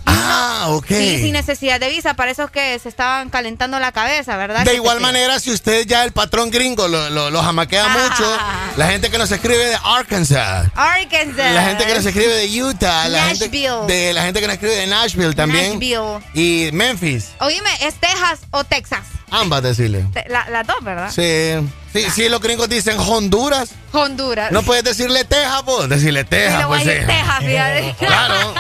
Ah, 0.10 0.66
ok. 0.70 0.86
Sí, 0.88 1.18
sin 1.22 1.34
necesidad 1.34 1.80
de 1.80 1.90
visa. 1.90 2.14
Para 2.14 2.32
esos 2.32 2.50
que 2.50 2.80
se 2.80 2.88
estaban 2.90 3.30
calentando 3.30 3.78
la 3.80 3.92
cabeza, 3.92 4.38
¿verdad? 4.38 4.64
De 4.64 4.74
igual 4.76 5.02
manera, 5.02 5.40
si 5.40 5.52
usted 5.52 5.86
ya 5.86 6.04
el 6.04 6.14
patrón 6.14 6.50
gringo 6.50 6.88
lo, 6.88 7.10
lo, 7.10 7.30
lo 7.30 7.44
jamaquea 7.44 7.88
mucho, 7.90 8.38
la 8.78 8.88
gente 8.88 9.10
que 9.12 9.18
nos 9.18 9.32
escribe 9.32 9.66
de 9.66 9.78
Arkansas, 9.84 10.68
Arkansas. 10.76 11.54
la 11.54 11.64
gente 11.64 11.86
que 11.86 11.94
nos 11.96 12.06
escribe 12.06 12.34
de 12.34 12.64
Utah, 12.64 13.10
la 13.10 13.26
gente, 13.26 13.46
Nashville. 13.50 13.86
de, 13.88 14.14
la 14.14 14.24
gente 14.24 14.40
que 14.40 14.48
nos 14.48 14.54
escribe 14.54 14.76
de 14.76 14.88
Nashville 14.88 15.34
también, 15.36 15.74
Nashville. 15.74 16.20
y 16.34 16.70
Memphis, 16.72 17.32
Oíme, 17.40 17.70
¿es 17.82 17.96
Texas 17.96 18.40
o 18.52 18.64
Texas? 18.64 19.02
ambas 19.30 19.62
decirle. 19.62 20.06
La- 20.30 20.48
Las 20.50 20.66
dos, 20.66 20.78
¿verdad? 20.82 21.12
Sí, 21.14 21.52
sí, 21.92 22.08
sí, 22.16 22.30
los 22.30 22.40
gringos 22.40 22.70
dicen 22.70 22.98
Honduras, 22.98 23.72
Honduras. 23.92 24.52
no 24.54 24.64
puedes 24.64 24.86
decirle 24.86 25.26
Texas, 25.26 25.64
pues, 25.66 25.90
decirle 25.90 26.24
Texas, 26.24 26.60
le 26.60 26.66
voy 26.66 26.80
a 26.80 26.84
pues 26.84 26.98
sí. 26.98 27.06
Texas, 27.06 27.40
fíjate. 27.40 27.96
Claro. 28.06 28.54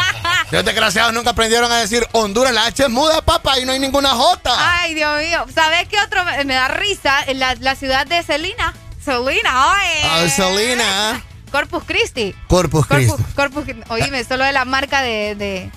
Los 0.52 0.64
desgraciados 0.64 1.14
nunca 1.14 1.32
aprendieron 1.32 1.70
a 1.72 1.80
decir 1.80 2.08
Honduras, 2.14 2.54
la 2.54 2.66
H 2.66 2.84
es 2.84 2.90
muda, 2.90 3.22
papá, 3.22 3.60
y 3.60 3.66
no 3.66 3.74
hay 3.74 3.80
ninguna 3.80 4.10
J. 4.10 4.56
Ay, 4.58 4.94
Dios 4.94 5.20
mío. 5.20 5.46
¿Sabes 5.54 5.88
qué 5.90 5.98
otro 6.00 6.24
me, 6.46 6.54
da 6.54 6.70
risa? 6.70 7.26
La, 7.36 7.56
la 7.56 7.76
ciudad 7.76 8.08
de 8.08 8.24
Selina. 8.24 8.74
Selina, 9.04 9.74
ay. 9.74 10.02
Ah, 10.04 10.30
Selena. 10.30 11.24
Corpus 11.52 11.84
Christi. 11.84 12.34
Corpus 12.48 12.86
Christi. 12.88 13.24
Corpus, 13.36 13.66
Corpus 13.66 13.90
Oíme, 13.90 14.24
solo 14.24 14.46
de 14.46 14.54
la 14.54 14.66
marca 14.66 15.02
de, 15.02 15.36
de, 15.36 15.72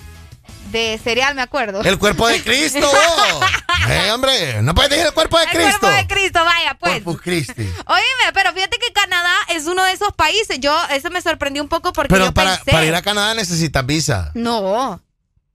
de 0.71 0.99
cereal 1.03 1.35
me 1.35 1.41
acuerdo. 1.41 1.81
El 1.81 1.97
cuerpo 1.99 2.27
de 2.27 2.41
Cristo. 2.43 2.79
vos. 2.81 3.45
Eh, 3.89 4.11
hombre, 4.11 4.61
no 4.61 4.75
puedes 4.75 4.91
decir 4.91 5.07
el 5.07 5.11
cuerpo 5.11 5.39
de 5.39 5.45
El 5.45 5.49
Cristo. 5.49 5.79
cuerpo 5.79 5.97
de 5.97 6.07
Cristo, 6.07 6.45
vaya, 6.45 6.77
pues. 6.79 6.93
Corpus 6.93 7.21
Christi. 7.23 7.61
Oíme, 7.63 8.31
pero 8.33 8.53
fíjate 8.53 8.77
que 8.77 8.93
Canadá 8.93 9.33
es 9.49 9.65
uno 9.65 9.83
de 9.83 9.91
esos 9.93 10.13
países. 10.13 10.59
Yo, 10.59 10.77
eso 10.91 11.09
me 11.09 11.19
sorprendió 11.19 11.63
un 11.63 11.67
poco 11.67 11.91
porque 11.91 12.13
Pero 12.13 12.25
yo 12.25 12.31
para, 12.31 12.57
pensé. 12.57 12.71
para 12.71 12.85
ir 12.85 12.93
a 12.95 13.01
Canadá 13.01 13.33
necesitas 13.33 13.83
visa. 13.85 14.31
No. 14.35 15.01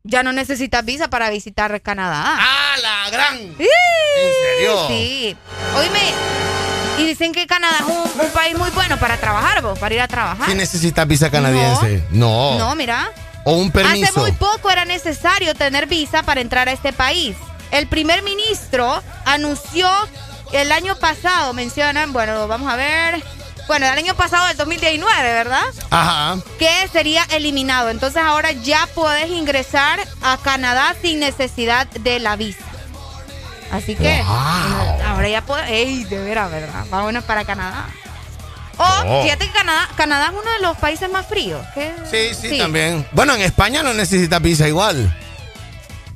Ya 0.03 0.25
no 0.25 0.33
necesitas 0.33 0.85
visa 0.85 1.09
para 1.09 1.31
visitar 1.31 1.81
Canadá. 1.83 2.37
¡Ah, 2.37 2.75
la 2.83 3.11
gran! 3.11 3.37
¿En 3.39 3.57
serio? 3.59 4.89
Sí. 4.89 5.37
Oíme, 5.77 6.01
y 6.99 7.07
dicen 7.07 7.33
que 7.33 7.47
Canadá 7.47 7.77
es 7.79 7.85
un, 7.87 8.21
un 8.27 8.31
país 8.33 8.57
muy 8.59 8.71
bueno 8.71 8.97
para 8.99 9.19
trabajar, 9.19 9.63
vos, 9.63 9.79
para 9.79 9.95
ir 9.95 10.01
a 10.01 10.09
trabajar. 10.09 10.49
Si 10.49 10.55
necesitas 10.57 11.07
visa 11.07 11.31
canadiense. 11.31 12.05
No. 12.11 12.59
No, 12.59 12.75
mira. 12.75 13.09
O 13.49 13.53
un 13.53 13.71
permiso. 13.71 14.11
Hace 14.11 14.21
muy 14.21 14.33
poco 14.33 14.71
era 14.73 14.85
necesario 14.85 15.55
tener 15.55 15.87
visa 15.87 16.25
para 16.25 16.41
entrar 16.41 16.69
a 16.69 16.73
este 16.73 16.93
país. 16.93 17.37
El 17.71 17.87
primer 17.87 18.23
ministro 18.23 19.01
anunció 19.25 19.89
el 20.53 20.73
año 20.73 20.97
pasado, 20.97 21.53
mencionan, 21.53 22.13
bueno, 22.13 22.49
vamos 22.49 22.73
a 22.73 22.75
ver. 22.75 23.23
Bueno, 23.69 23.87
el 23.87 23.97
año 23.99 24.17
pasado, 24.17 24.49
del 24.49 24.57
2019, 24.57 25.33
¿verdad? 25.33 25.63
Ajá. 25.91 26.39
que 26.59 26.89
sería 26.93 27.25
eliminado. 27.31 27.91
Entonces 27.91 28.21
ahora 28.21 28.51
ya 28.51 28.89
puedes 28.97 29.31
ingresar 29.31 30.01
a 30.23 30.39
Canadá 30.39 30.97
sin 31.01 31.21
necesidad 31.21 31.87
de 31.87 32.19
la 32.19 32.35
visa. 32.35 32.65
Así 33.71 33.95
que 33.95 34.23
ahora 35.07 35.29
ya 35.29 35.43
puedes... 35.45 35.69
¡Ey, 35.71 36.03
de 36.05 36.19
veras, 36.19 36.51
verdad! 36.51 36.85
Vámonos 36.91 37.23
para 37.25 37.45
Canadá. 37.45 37.87
O, 38.79 38.85
Oh. 39.07 39.23
fíjate 39.23 39.47
que 39.47 39.53
Canadá, 39.53 39.89
Canadá 39.97 40.27
es 40.27 40.33
uno 40.33 40.51
de 40.51 40.59
los 40.61 40.77
países 40.77 41.11
más 41.11 41.27
fríos. 41.27 41.65
¿Qué? 41.75 41.93
Sí, 42.11 42.35
sí, 42.49 42.59
también. 42.59 43.07
Bueno, 43.13 43.35
en 43.35 43.41
España 43.43 43.83
no 43.83 43.95
necesitas 43.95 44.41
visa 44.43 44.69
igual. 44.69 45.15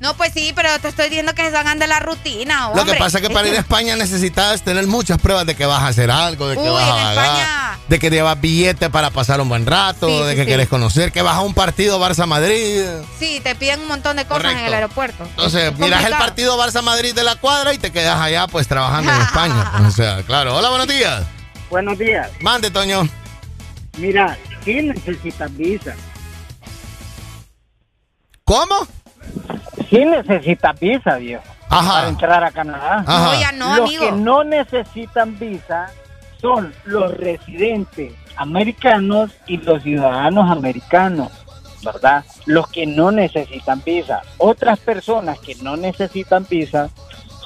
No, 0.00 0.14
pues 0.14 0.32
sí, 0.32 0.52
pero 0.56 0.78
te 0.78 0.88
estoy 0.88 1.10
diciendo 1.10 1.34
que 1.34 1.42
se 1.44 1.50
salgan 1.50 1.78
de 1.78 1.86
la 1.86 2.00
rutina, 2.00 2.68
Lo 2.68 2.74
que 2.74 2.80
hombre. 2.80 2.98
pasa 2.98 3.18
es 3.18 3.22
que 3.28 3.28
para 3.34 3.46
ir 3.48 3.54
a 3.54 3.58
España 3.58 3.96
necesitas 3.96 4.62
tener 4.62 4.86
muchas 4.86 5.18
pruebas 5.18 5.44
de 5.44 5.54
que 5.54 5.66
vas 5.66 5.82
a 5.82 5.88
hacer 5.88 6.10
algo, 6.10 6.48
de 6.48 6.54
que 6.56 6.62
Uy, 6.62 6.68
vas 6.70 6.84
a 6.84 6.88
en 7.10 7.14
pagar, 7.16 7.24
España. 7.26 7.78
de 7.86 7.98
que 7.98 8.08
llevas 8.10 8.40
billete 8.40 8.88
para 8.88 9.10
pasar 9.10 9.42
un 9.42 9.50
buen 9.50 9.66
rato, 9.66 10.08
Sí, 10.08 10.24
de 10.24 10.30
sí, 10.30 10.36
que 10.36 10.46
quieres 10.46 10.68
conocer, 10.68 11.12
que 11.12 11.20
vas 11.20 11.36
a 11.36 11.40
un 11.42 11.52
partido 11.52 12.00
Barça-Madrid. 12.00 12.82
Sí, 13.18 13.40
te 13.44 13.54
piden 13.54 13.80
un 13.80 13.88
montón 13.88 14.16
de 14.16 14.24
cosas 14.24 14.52
en 14.52 14.58
el 14.60 14.72
aeropuerto. 14.72 15.22
Entonces, 15.24 15.70
Es 15.70 15.78
miras 15.78 16.02
el 16.06 16.12
partido 16.14 16.58
Barça-Madrid 16.58 17.12
de 17.14 17.22
la 17.22 17.36
cuadra 17.36 17.74
y 17.74 17.78
te 17.78 17.92
quedas 17.92 18.18
allá 18.18 18.46
pues 18.46 18.66
trabajando 18.68 19.12
en 19.12 19.20
España. 19.20 19.70
o 19.86 19.90
sea, 19.90 20.22
claro. 20.22 20.56
Hola, 20.56 20.70
buenos 20.70 20.88
días. 20.88 21.24
Buenos 21.70 21.96
días. 21.98 22.28
Mande, 22.40 22.68
Toño. 22.68 23.02
Mira, 23.96 24.36
sí 24.64 24.82
necesitas 24.82 25.56
visa. 25.56 25.94
¿Cómo? 28.44 28.86
Sí 29.88 30.04
necesitas 30.04 30.78
visa, 30.80 31.16
viejo. 31.16 31.44
Ajá. 31.68 31.92
Para 31.92 32.08
entrar 32.08 32.44
a 32.44 32.50
Canadá. 32.50 33.04
Ajá. 33.06 33.24
No, 33.24 33.40
ya 33.40 33.52
no, 33.52 33.76
los 33.76 33.86
amigo. 33.86 34.04
que 34.04 34.12
no 34.12 34.42
necesitan 34.42 35.38
visa 35.38 35.92
son 36.40 36.74
los 36.84 37.16
residentes 37.16 38.12
americanos 38.36 39.30
y 39.46 39.58
los 39.58 39.82
ciudadanos 39.84 40.50
americanos, 40.50 41.30
¿verdad? 41.84 42.24
Los 42.46 42.68
que 42.68 42.86
no 42.86 43.12
necesitan 43.12 43.80
visa. 43.84 44.22
Otras 44.38 44.80
personas 44.80 45.38
que 45.38 45.54
no 45.56 45.76
necesitan 45.76 46.44
visa 46.50 46.90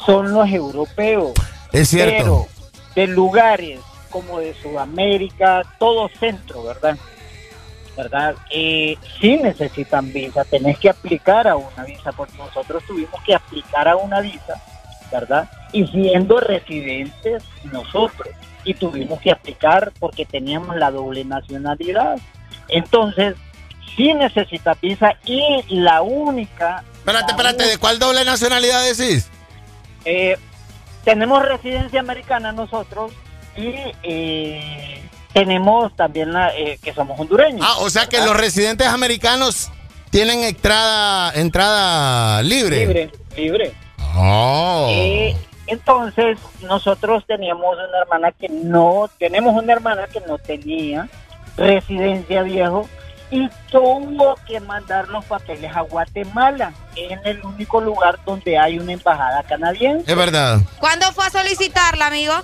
son 0.07 0.33
los 0.33 0.49
europeos. 0.49 1.33
Es 1.73 1.89
cierto. 1.89 2.15
Pero 2.15 2.47
de 2.95 3.07
lugares 3.09 3.81
como 4.15 4.39
de 4.39 4.55
Sudamérica, 4.55 5.63
todo 5.81 6.09
centro, 6.21 6.63
¿verdad? 6.63 6.97
¿Verdad? 7.97 8.37
Eh, 8.49 8.97
sí 9.21 9.39
necesitan 9.39 10.13
visa, 10.13 10.45
tenés 10.45 10.79
que 10.79 10.89
aplicar 10.89 11.49
a 11.49 11.57
una 11.57 11.83
visa, 11.85 12.13
porque 12.13 12.39
nosotros 12.39 12.85
tuvimos 12.87 13.21
que 13.25 13.35
aplicar 13.35 13.89
a 13.89 13.97
una 13.97 14.21
visa, 14.21 14.63
¿verdad? 15.11 15.51
Y 15.73 15.85
siendo 15.89 16.39
residentes 16.39 17.43
nosotros, 17.73 18.29
y 18.63 18.75
tuvimos 18.75 19.21
que 19.21 19.33
aplicar 19.33 19.93
porque 19.99 20.25
teníamos 20.25 20.77
la 20.77 20.93
doble 20.93 21.25
nacionalidad. 21.25 22.17
Entonces, 22.69 23.35
sí 23.97 24.15
necesitas 24.15 24.81
visa 24.81 25.17
y 25.27 25.65
la 25.71 26.03
única... 26.03 26.85
Espérate, 26.99 27.33
espérate, 27.33 27.67
¿de 27.67 27.79
cuál 27.79 27.99
doble 27.99 28.25
nacionalidad 28.25 28.81
decís? 28.85 29.29
Eh, 30.05 30.39
tenemos 31.03 31.45
residencia 31.45 31.99
americana 31.99 32.53
nosotros 32.53 33.13
y 33.57 33.75
eh, 34.03 35.03
tenemos 35.33 35.95
también 35.97 36.33
la, 36.33 36.57
eh, 36.57 36.79
que 36.83 36.93
somos 36.93 37.19
hondureños. 37.19 37.67
Ah, 37.69 37.77
o 37.81 37.91
sea 37.91 38.07
que 38.07 38.19
los 38.19 38.37
residentes 38.37 38.87
americanos 38.87 39.71
tienen 40.11 40.45
entrada, 40.45 41.33
entrada 41.35 42.43
libre. 42.43 42.87
Libre, 42.87 43.11
libre. 43.37 43.75
Oh. 44.17 44.87
Eh, 44.91 45.37
entonces, 45.67 46.39
nosotros 46.63 47.25
teníamos 47.27 47.77
una 47.77 47.99
hermana 48.03 48.33
que 48.33 48.49
no, 48.49 49.11
tenemos 49.19 49.61
una 49.61 49.73
hermana 49.73 50.07
que 50.07 50.21
no 50.21 50.39
tenía 50.39 51.09
residencia 51.57 52.43
viejo 52.43 52.89
y 53.31 53.49
tuvo 53.71 54.37
que 54.47 54.61
mandar 54.61 55.09
los 55.09 55.25
papeles 55.25 55.75
a 55.75 55.81
Guatemala, 55.81 56.73
en 56.95 57.19
el 57.25 57.45
único 57.45 57.81
lugar 57.81 58.19
donde 58.25 58.59
hay 58.59 58.79
una 58.79 58.93
embajada 58.93 59.43
canadiense. 59.43 60.11
Es 60.11 60.17
verdad. 60.17 60.61
¿Cuándo 60.79 61.11
fue 61.13 61.27
a 61.27 61.31
solicitarla, 61.31 62.07
amigo? 62.07 62.35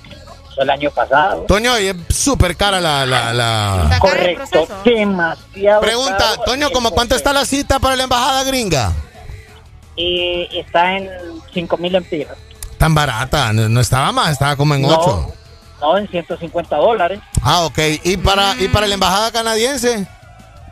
Pasó 0.61 0.63
el 0.63 0.71
año 0.71 0.91
pasado. 0.91 1.43
Toño, 1.47 1.79
y 1.79 1.89
es 1.89 1.97
súper 2.09 2.57
cara 2.57 2.81
la... 2.81 3.07
la, 3.07 3.33
la... 3.33 3.99
Correcto, 3.99 4.67
demasiado. 4.85 5.81
Pregunta, 5.81 6.19
caro 6.19 6.43
Toño, 6.45 6.71
¿cómo 6.71 6.91
cuánto 6.91 7.15
está 7.15 7.33
la 7.33 7.45
cita 7.45 7.79
para 7.79 7.97
la 7.97 8.05
embajada 8.05 8.45
gringa? 8.45 8.93
Y 9.97 10.49
está 10.53 10.97
en 10.97 11.09
5 11.53 11.77
mil 11.77 11.95
empiras. 11.95 12.37
Tan 12.79 12.95
barata, 12.95 13.53
no, 13.53 13.69
no 13.69 13.81
estaba 13.81 14.13
más, 14.13 14.31
estaba 14.31 14.57
como 14.57 14.75
en 14.75 14.83
No. 14.83 14.99
8. 14.99 15.35
No, 15.81 15.97
en 15.99 16.09
150 16.09 16.77
dólares. 16.77 17.21
Ah, 17.43 17.63
ok. 17.63 17.79
¿Y 18.05 18.17
para, 18.19 18.55
¿Y 18.59 18.69
para 18.69 18.87
la 18.87 18.95
embajada 18.95 19.31
canadiense? 19.31 20.07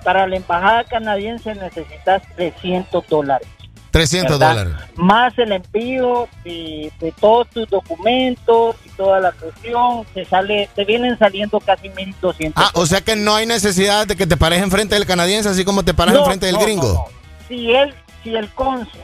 Para 0.04 0.26
la 0.26 0.37
embajada 0.37 0.85
canadiense 0.85 1.54
necesitas 1.54 2.22
300 2.37 3.06
dólares. 3.08 3.49
300 3.98 4.38
¿verdad? 4.38 4.64
dólares. 4.64 4.90
Más 4.97 5.36
el 5.38 5.52
envío 5.52 6.28
de, 6.44 6.92
de 7.00 7.12
todos 7.20 7.48
tus 7.50 7.68
documentos 7.68 8.76
y 8.84 8.88
toda 8.90 9.20
la 9.20 9.32
cuestión, 9.32 10.04
te 10.14 10.24
sale, 10.24 10.68
te 10.74 10.84
vienen 10.84 11.18
saliendo 11.18 11.58
casi 11.60 11.88
1200. 11.90 12.62
Ah, 12.64 12.70
o 12.74 12.86
sea 12.86 13.00
que 13.00 13.16
no 13.16 13.34
hay 13.34 13.47
necesidad 13.47 14.06
de 14.06 14.16
que 14.16 14.26
te 14.26 14.36
pares 14.36 14.62
enfrente 14.62 14.94
del 14.94 15.06
canadiense 15.06 15.48
así 15.48 15.64
como 15.64 15.82
te 15.82 15.94
paras 15.94 16.14
No, 16.14 16.20
enfrente 16.20 16.47
del 16.47 16.54
no, 16.56 16.60
gringo. 16.62 16.92
no. 16.92 17.04
Si 17.48 17.72
él, 17.72 17.94
si 18.22 18.34
el 18.34 18.48
cónsul 18.50 19.00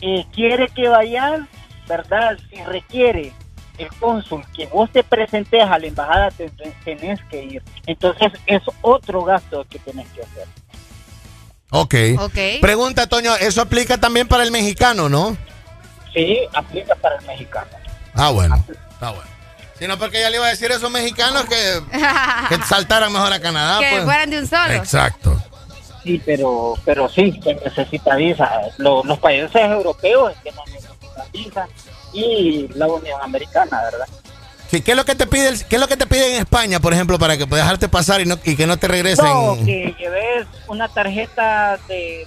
eh, 0.00 0.24
quiere 0.34 0.68
que 0.68 0.88
vayan, 0.88 1.48
¿verdad? 1.88 2.36
Si 2.50 2.62
requiere 2.64 3.32
el 3.78 3.88
cónsul 4.00 4.42
que 4.54 4.66
vos 4.66 4.90
te 4.90 5.02
presentes 5.02 5.62
a 5.62 5.78
la 5.78 5.86
embajada, 5.86 6.30
te- 6.30 6.50
te- 6.50 6.74
tenés 6.84 7.20
que 7.30 7.42
ir. 7.44 7.62
Entonces 7.86 8.32
es 8.46 8.62
otro 8.82 9.22
gasto 9.22 9.64
que 9.70 9.78
tenés 9.78 10.08
que 10.08 10.22
hacer. 10.22 10.46
Ok. 11.70 11.94
Ok. 12.18 12.38
Pregunta, 12.60 13.06
Toño, 13.06 13.34
eso 13.36 13.60
aplica 13.62 13.98
también 13.98 14.28
para 14.28 14.42
el 14.44 14.50
mexicano, 14.50 15.08
¿no? 15.08 15.36
Sí, 16.14 16.38
aplica 16.54 16.94
para 16.96 17.16
el 17.16 17.26
mexicano. 17.26 17.68
Ah, 18.14 18.30
bueno. 18.30 18.64
Está 18.92 19.10
bueno. 19.10 19.30
Si 19.78 19.86
no, 19.86 19.98
porque 19.98 20.20
ya 20.20 20.30
le 20.30 20.36
iba 20.36 20.46
a 20.46 20.50
decir 20.50 20.72
a 20.72 20.76
esos 20.76 20.90
mexicanos 20.90 21.44
que, 21.44 21.82
que 22.48 22.62
saltaran 22.64 23.12
mejor 23.12 23.32
a 23.32 23.40
Canadá. 23.40 23.78
que 23.80 23.90
pues. 23.90 24.04
fueran 24.04 24.30
de 24.30 24.38
un 24.38 24.46
solo. 24.46 24.72
Exacto. 24.72 25.42
Sí, 26.02 26.22
pero, 26.24 26.74
pero 26.84 27.08
sí, 27.08 27.38
se 27.42 27.54
necesita 27.56 28.14
visa. 28.16 28.48
Lo- 28.78 29.02
los 29.04 29.18
países 29.18 29.54
europeos 29.56 30.32
es 30.32 30.38
que 30.42 30.52
no 30.52 30.62
necesitan 30.66 31.32
visa 31.32 31.68
y 32.14 32.68
la 32.74 32.86
Unión 32.86 33.20
Americana, 33.20 33.82
¿verdad? 33.82 34.06
Sí, 34.68 34.82
¿qué 34.82 34.92
es 34.92 34.96
lo 34.96 35.04
que 35.04 35.14
te 35.14 35.26
pide, 35.26 35.52
qué 35.68 35.76
es 35.76 35.80
lo 35.80 35.88
que 35.88 35.96
te 35.96 36.06
piden 36.06 36.34
en 36.34 36.40
España, 36.40 36.80
por 36.80 36.92
ejemplo, 36.92 37.18
para 37.18 37.36
que 37.36 37.46
puedas 37.46 37.64
dejarte 37.66 37.88
pasar 37.88 38.20
y, 38.20 38.26
no, 38.26 38.36
y 38.44 38.56
que 38.56 38.66
no 38.66 38.76
te 38.76 38.88
regresen? 38.88 39.24
No, 39.24 39.56
que 39.64 39.94
lleves 39.98 40.46
una 40.66 40.88
tarjeta 40.88 41.78
de, 41.88 42.26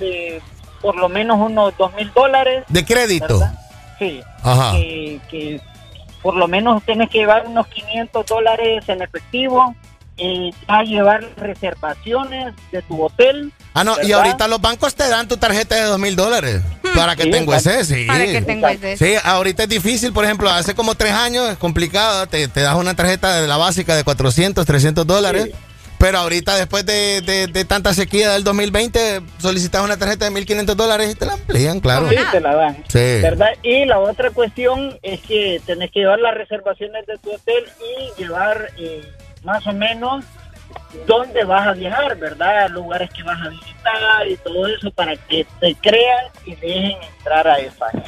de 0.00 0.42
por 0.80 0.96
lo 0.96 1.08
menos 1.08 1.38
unos 1.38 1.76
dos 1.76 1.92
mil 1.94 2.10
dólares. 2.14 2.64
De 2.68 2.84
crédito. 2.84 3.38
¿verdad? 3.38 3.58
Sí. 3.98 4.22
Ajá. 4.42 4.72
Que, 4.72 5.20
que 5.30 5.60
por 6.22 6.36
lo 6.36 6.48
menos 6.48 6.82
tienes 6.84 7.10
que 7.10 7.18
llevar 7.18 7.46
unos 7.46 7.66
500 7.66 8.24
dólares 8.24 8.88
en 8.88 9.02
efectivo. 9.02 9.74
Va 10.18 10.78
a 10.78 10.82
llevar 10.84 11.24
reservaciones 11.36 12.54
de 12.70 12.82
tu 12.82 13.02
hotel. 13.02 13.52
Ah, 13.74 13.82
no, 13.84 13.96
y 14.02 14.12
ahorita 14.12 14.46
los 14.48 14.60
bancos 14.60 14.94
te 14.94 15.08
dan 15.08 15.26
tu 15.26 15.36
tarjeta 15.36 15.74
de 15.74 15.82
dos 15.82 15.98
mil 15.98 16.14
dólares. 16.16 16.62
Para 16.94 17.16
que 17.16 17.24
Sí, 17.24 17.30
tengo 17.30 17.52
ese, 17.54 17.84
sí. 17.84 18.04
Para 18.06 18.24
que 18.24 18.42
tengo 18.42 18.68
ese. 18.68 18.96
Sí, 18.96 19.14
ahorita 19.24 19.64
es 19.64 19.68
difícil, 19.68 20.12
por 20.12 20.24
ejemplo, 20.24 20.48
hace 20.48 20.74
como 20.74 20.94
tres 20.94 21.12
años 21.12 21.50
es 21.50 21.58
complicado, 21.58 22.26
te, 22.28 22.46
te 22.46 22.60
das 22.60 22.76
una 22.76 22.94
tarjeta 22.94 23.40
de 23.40 23.48
la 23.48 23.56
básica 23.56 23.96
de 23.96 24.04
400, 24.04 24.64
300 24.64 25.04
dólares, 25.04 25.50
pero 25.98 26.18
ahorita 26.18 26.54
después 26.56 26.86
de, 26.86 27.20
de- 27.22 27.46
de 27.48 27.64
tanta 27.64 27.92
sequía 27.94 28.30
del 28.32 28.44
2020 28.44 29.22
solicitas 29.38 29.82
una 29.82 29.96
tarjeta 29.96 30.26
de 30.26 30.30
1500 30.30 30.76
dólares 30.76 31.10
y 31.10 31.14
te 31.16 31.26
la 31.26 31.32
amplían, 31.32 31.80
claro. 31.80 32.08
Sí, 32.08 32.16
te 32.30 32.40
la 32.40 32.54
dan. 32.54 32.76
Sí. 32.88 32.98
¿Verdad? 33.22 33.48
Y 33.64 33.84
la 33.86 33.98
otra 33.98 34.30
cuestión 34.30 34.96
es 35.02 35.20
que 35.22 35.60
tenés 35.66 35.90
que 35.90 36.00
llevar 36.00 36.20
las 36.20 36.34
reservaciones 36.34 37.04
de 37.06 37.18
tu 37.18 37.32
hotel 37.32 37.64
y 37.80 38.20
llevar 38.22 38.68
eh, 38.78 39.02
más 39.44 39.66
o 39.66 39.72
menos 39.72 40.24
dónde 41.06 41.44
vas 41.44 41.68
a 41.68 41.72
viajar, 41.72 42.16
¿verdad? 42.16 42.70
Lugares 42.70 43.10
que 43.10 43.22
vas 43.22 43.40
a 43.40 43.48
visitar 43.48 44.28
y 44.28 44.36
todo 44.38 44.66
eso 44.66 44.90
para 44.90 45.16
que 45.16 45.46
te 45.60 45.74
crean 45.76 46.26
y 46.44 46.54
dejen 46.56 47.02
entrar 47.02 47.46
a 47.46 47.58
España. 47.58 48.04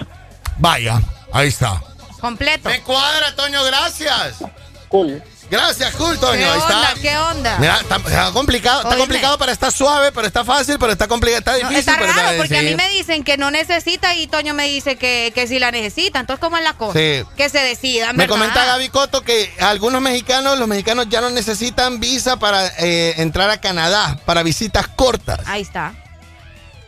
Vaya, 0.59 1.01
ahí 1.33 1.49
está. 1.49 1.81
Completo. 2.21 2.69
Me 2.69 2.81
cuadra, 2.83 3.35
Toño, 3.37 3.63
gracias. 3.65 4.43
Cool. 4.89 5.23
Gracias, 5.49 5.95
cool, 5.95 6.19
Toño. 6.19 6.39
¿Qué 6.41 6.45
ahí 6.45 6.59
onda? 6.61 6.89
está. 6.89 7.01
¿Qué 7.01 7.17
onda? 7.19 7.59
Mira, 7.59 7.79
está, 7.81 7.97
está 7.97 8.33
complicado, 8.33 8.79
está 8.79 8.89
Oíme. 8.91 9.01
complicado, 9.01 9.39
pero 9.39 9.53
está 9.53 9.71
suave, 9.71 10.11
pero 10.11 10.27
está 10.27 10.45
fácil, 10.45 10.77
pero 10.79 10.91
está 10.93 11.07
complicado, 11.07 11.39
está 11.39 11.53
No, 11.53 11.59
difícil. 11.59 11.79
está 11.79 11.97
pero 11.99 12.13
raro 12.13 12.37
porque 12.39 12.59
a 12.59 12.63
mí 12.63 12.75
me 12.75 12.89
dicen 12.89 13.23
que 13.23 13.37
no 13.37 13.51
necesita 13.53 14.15
y 14.17 14.27
Toño 14.27 14.55
me 14.55 14.65
dice 14.65 14.97
que, 14.97 15.31
que 15.35 15.47
sí 15.47 15.59
la 15.61 15.71
necesita. 15.71 16.19
Entonces, 16.19 16.41
¿cómo 16.41 16.57
es 16.57 16.65
la 16.65 16.73
cosa? 16.75 16.99
Sí. 16.99 17.23
Que 17.37 17.49
se 17.49 17.59
decidan, 17.61 18.17
Me 18.17 18.27
comenta 18.27 18.65
Gaby 18.65 18.89
Coto 18.89 19.23
que 19.23 19.55
algunos 19.61 20.03
mexicanos, 20.03 20.59
los 20.59 20.67
mexicanos 20.67 21.07
ya 21.09 21.21
no 21.21 21.31
necesitan 21.31 22.01
visa 22.01 22.39
para 22.39 22.67
eh, 22.79 23.15
entrar 23.19 23.49
a 23.51 23.61
Canadá, 23.61 24.19
para 24.27 24.43
visitas 24.43 24.89
cortas. 24.89 25.39
Ahí 25.47 25.63
está. 25.63 25.95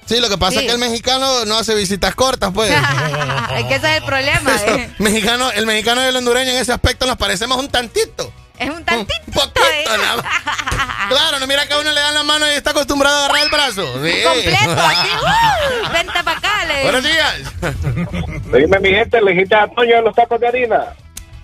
Sí, 0.07 0.21
lo 0.21 0.29
que 0.31 0.39
pasa 0.39 0.53
Sí. 0.53 0.59
es 0.61 0.65
que 0.65 0.73
el 0.73 0.79
mexicano 0.79 1.45
no 1.45 1.59
hace 1.59 1.75
visitas 1.75 2.15
cortas, 2.15 2.51
pues. 2.55 2.71
es 3.57 3.65
que 3.67 3.75
ese 3.75 3.91
es 3.91 3.97
el 3.99 4.05
problema. 4.05 4.51
¿eh? 4.67 4.91
mexicano, 4.99 5.51
el 5.53 5.67
mexicano 5.67 6.03
y 6.03 6.07
el 6.09 6.17
hondureño 6.17 6.51
en 6.51 6.57
ese 6.57 6.73
aspecto 6.73 7.07
nos 7.07 7.19
parecemos 7.19 7.57
un 7.59 7.69
tantito. 7.69 8.33
Es 8.59 8.71
un 8.71 8.85
tantito. 8.85 9.23
Un 9.27 9.33
poquito, 9.33 9.97
nada 9.97 10.17
más. 10.17 10.25
Claro, 11.09 11.39
no 11.39 11.47
mira 11.47 11.67
que 11.67 11.73
a 11.73 11.79
uno 11.79 11.91
le 11.91 12.01
dan 12.01 12.13
la 12.13 12.23
mano 12.23 12.47
y 12.47 12.51
está 12.51 12.71
acostumbrado 12.73 13.17
a 13.17 13.25
agarrar 13.27 13.45
el 13.45 13.49
brazo. 13.51 13.83
Sí. 14.05 14.13
Completo, 14.23 14.83
así. 14.83 15.09
¡uh! 15.89 15.93
Vente 15.93 16.13
para 16.25 16.37
acá, 16.39 16.65
le 16.67 16.83
Buenos 16.83 17.03
días. 17.03 17.35
Dime, 18.53 18.79
mi 18.81 18.91
gente, 18.91 19.21
le 19.23 19.31
dijiste 19.33 19.55
a 19.55 19.67
Toño 19.69 19.97
de 19.97 20.03
los 20.03 20.15
tacos 20.15 20.39
de 20.39 20.49
harina. 20.49 20.81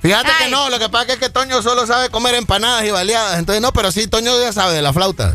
Fíjate 0.02 0.30
que 0.38 0.48
no, 0.50 0.68
lo 0.68 0.78
que 0.78 0.90
pasa 0.90 1.14
es 1.14 1.18
que 1.18 1.30
Toño 1.30 1.62
solo 1.62 1.86
sabe 1.86 2.10
comer 2.10 2.34
empanadas 2.34 2.84
y 2.84 2.90
baleadas. 2.90 3.38
Entonces, 3.38 3.62
no, 3.62 3.72
pero 3.72 3.90
sí, 3.90 4.06
Toño 4.06 4.38
ya 4.38 4.52
sabe 4.52 4.74
de 4.74 4.82
la 4.82 4.92
flauta. 4.92 5.34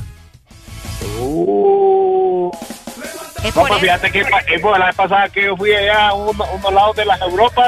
Es 3.44 3.56
No, 3.56 3.64
pues 3.66 3.80
fíjate 3.82 4.12
que 4.12 4.20
eh, 4.22 4.60
pues, 4.62 4.80
la 4.80 4.88
vez 4.88 4.96
pasada 4.96 5.30
que 5.30 5.46
yo 5.46 5.56
fui 5.58 5.74
allá 5.74 6.10
a 6.10 6.14
uno- 6.14 6.46
unos 6.54 6.74
lados 6.74 6.96
de 6.96 7.06
las 7.06 7.20
Europas, 7.22 7.68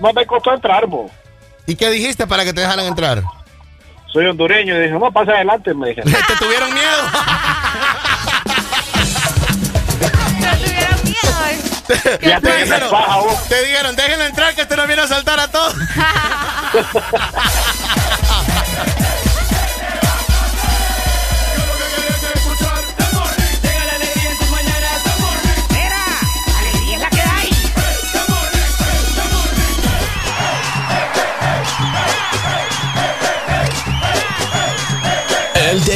no 0.00 0.12
me 0.12 0.26
costó 0.26 0.52
entrar, 0.54 0.86
vos. 0.86 1.10
¿Y 1.66 1.76
qué 1.76 1.90
dijiste 1.90 2.26
para 2.26 2.44
que 2.44 2.52
te 2.52 2.62
dejaran 2.62 2.86
entrar? 2.86 3.22
Soy 4.12 4.26
hondureño 4.26 4.76
y 4.76 4.80
dije, 4.80 4.92
no, 4.92 5.10
pasa 5.10 5.32
adelante, 5.32 5.72
me 5.72 5.88
dijeron. 5.88 6.12
¿Te 6.26 6.36
tuvieron 6.36 6.74
miedo? 6.74 7.02
No 10.40 10.56
tuvieron 10.58 11.02
miedo. 11.04 11.16
Ya 12.20 12.38
te, 12.40 12.50
te 12.50 12.64
dijeron, 12.64 12.90
vos. 12.90 13.48
te 13.48 13.64
dijeron, 13.64 13.96
déjenlo 13.96 14.24
entrar 14.26 14.54
que 14.54 14.60
este 14.62 14.76
nos 14.76 14.86
viene 14.86 15.02
a 15.02 15.08
saltar 15.08 15.40
a 15.40 15.48
todos. 15.48 15.74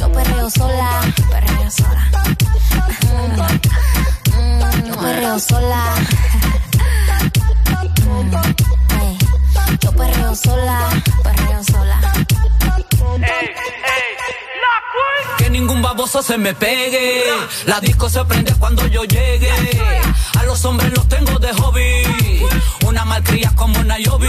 Yo 0.00 0.10
perreo 0.10 0.48
sola, 0.48 1.00
perreo 1.30 1.70
sola. 1.70 2.10
Mm, 4.34 4.86
yo 4.86 4.96
perreo 4.96 5.38
sola. 5.38 5.94
Yo 9.78 9.92
perreo 9.92 10.34
sola, 10.34 10.88
perreo 11.22 11.64
sola. 11.64 12.00
Que 15.36 15.50
ningún 15.50 15.82
baboso 15.82 16.22
se 16.22 16.38
me 16.38 16.54
pegue. 16.54 17.24
La 17.66 17.78
disco 17.80 18.08
se 18.08 18.24
prende 18.24 18.54
cuando 18.54 18.86
yo 18.86 19.04
llegue. 19.04 19.52
A 20.38 20.44
los 20.44 20.64
hombres 20.64 20.94
los 20.94 21.06
tengo 21.08 21.38
de 21.38 21.52
hobby. 21.52 22.40
Una 22.86 23.04
malcria 23.04 23.52
como 23.54 23.78
una 23.80 23.98
Yobi. 23.98 24.28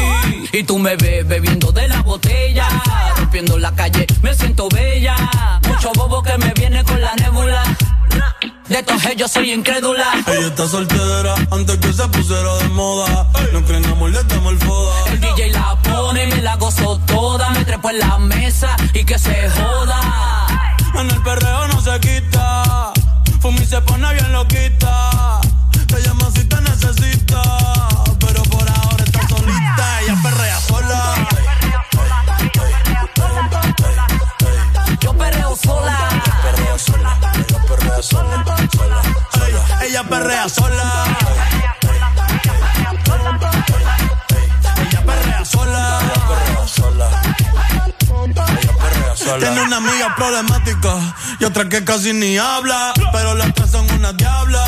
Y 0.52 0.64
tú 0.64 0.78
me 0.80 0.98
ves 0.98 1.26
bebiendo 1.26 1.72
de 1.72 1.88
la 1.88 2.02
botella. 2.02 2.68
Rompiendo 3.18 3.58
la 3.58 3.74
calle, 3.74 4.06
me 4.22 4.34
siento 4.34 4.68
bella. 4.68 5.61
Mucho 5.82 6.00
bobo 6.00 6.22
que 6.22 6.38
me 6.38 6.54
viene 6.54 6.84
con 6.84 7.02
la 7.02 7.12
nébula. 7.16 7.64
De 8.70 8.84
todos 8.84 9.04
ellos 9.08 9.32
soy 9.32 9.52
incrédula. 9.52 10.14
Ella 10.28 10.46
está 10.46 10.68
soltera 10.68 11.34
antes 11.50 11.76
que 11.78 11.92
se 11.92 12.08
pusiera 12.10 12.56
de 12.58 12.68
moda. 12.68 13.28
No 13.52 13.66
creen 13.66 13.86
amor, 13.86 14.12
le 14.12 14.24
damos 14.26 14.54
el 14.54 14.60
foda. 14.60 14.94
El 15.12 15.20
DJ 15.20 15.50
la 15.50 15.76
pone 15.82 16.28
mami 16.28 16.36
me 16.36 16.42
la 16.44 16.56
gozo 16.58 17.00
toda. 17.08 17.50
Me 17.50 17.66
trepo 17.66 17.90
en 17.90 17.98
la 17.98 18.20
mesa 18.20 18.76
y 18.94 19.04
que 19.04 19.18
se 19.18 19.50
joda. 19.50 20.78
En 20.94 21.10
el 21.10 21.24
perreo 21.24 21.68
no 21.70 21.82
se 21.82 22.00
quita. 22.00 22.94
Fumi 23.40 23.66
se 23.66 23.82
pone 23.82 24.14
bien 24.14 24.32
loquita. 24.34 25.11
Problemática 50.22 51.16
y 51.40 51.46
otra 51.46 51.68
que 51.68 51.84
casi 51.84 52.14
ni 52.14 52.38
habla. 52.38 52.94
Pero 53.12 53.34
las 53.34 53.52
tres 53.56 53.72
son 53.72 53.90
una 53.92 54.14
diabla. 54.14 54.64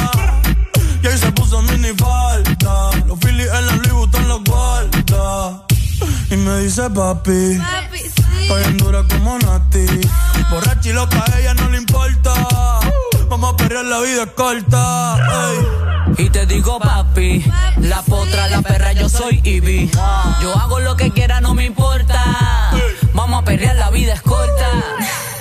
Y 1.03 1.07
ahí 1.07 1.17
se 1.17 1.31
puso 1.31 1.61
mini 1.61 1.89
falta. 1.89 2.89
Los 3.05 3.19
Phillies 3.19 3.51
en 3.53 3.67
la 3.67 3.73
Louis 3.75 3.91
Vuitton 3.91 4.27
los 4.27 4.43
guarda. 4.43 5.63
Y 6.31 6.37
me 6.37 6.59
dice 6.61 6.89
papi. 6.89 7.59
Estoy 8.41 8.63
en 8.63 8.77
dura 8.77 9.03
como 9.07 9.37
Nati. 9.37 9.85
Borracha 10.49 10.89
y 10.89 10.93
loca, 10.93 11.23
a 11.23 11.39
ella 11.39 11.53
no 11.53 11.69
le 11.69 11.77
importa. 11.77 12.33
Vamos 13.29 13.53
a 13.53 13.57
perrear, 13.57 13.85
la 13.85 13.99
vida 13.99 14.23
es 14.23 14.31
corta. 14.31 15.17
ey. 15.49 16.25
Y 16.25 16.29
te 16.29 16.45
digo 16.45 16.79
papi, 16.79 17.43
la 17.77 18.01
potra, 18.01 18.47
la 18.47 18.61
perra, 18.61 18.93
yo 18.93 19.07
soy 19.07 19.39
Ivy. 19.43 19.89
Yo 20.41 20.55
hago 20.57 20.79
lo 20.79 20.95
que 20.95 21.11
quiera, 21.11 21.41
no 21.41 21.53
me 21.53 21.65
importa. 21.65 22.71
Vamos 23.13 23.41
a 23.41 23.45
perrear, 23.45 23.75
la 23.75 23.91
vida 23.91 24.13
es 24.13 24.21
corta. 24.21 24.69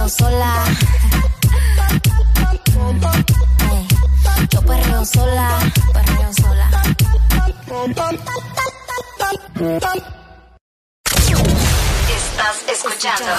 perreo 0.00 0.08
sola. 0.08 0.64
Yo 4.50 4.62
perreo 4.62 5.04
sola. 5.04 5.58
Perreo 5.92 6.32
sola. 6.34 6.70
Estás 12.08 12.56
escuchando 12.72 13.32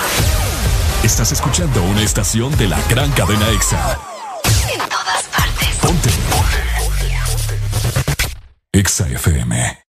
Estás 1.04 1.32
escuchando 1.32 1.84
una 1.84 2.02
estación 2.04 2.56
de 2.58 2.68
la 2.68 2.80
gran 2.90 3.12
cadena 3.12 3.50
EXA. 3.50 3.98
en 4.74 4.80
todas 4.90 5.24
partes. 5.36 5.78
Ponte. 5.82 6.10
EXA 8.74 9.08
FM. 9.08 9.91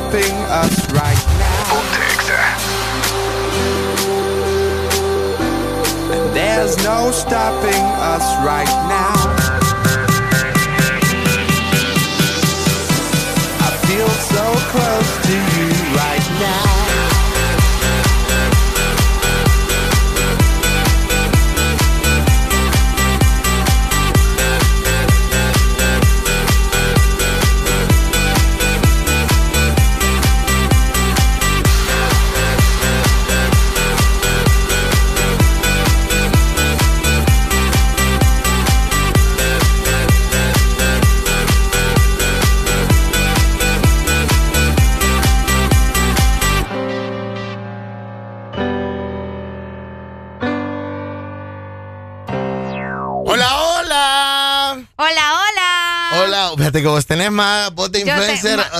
No 0.00 0.37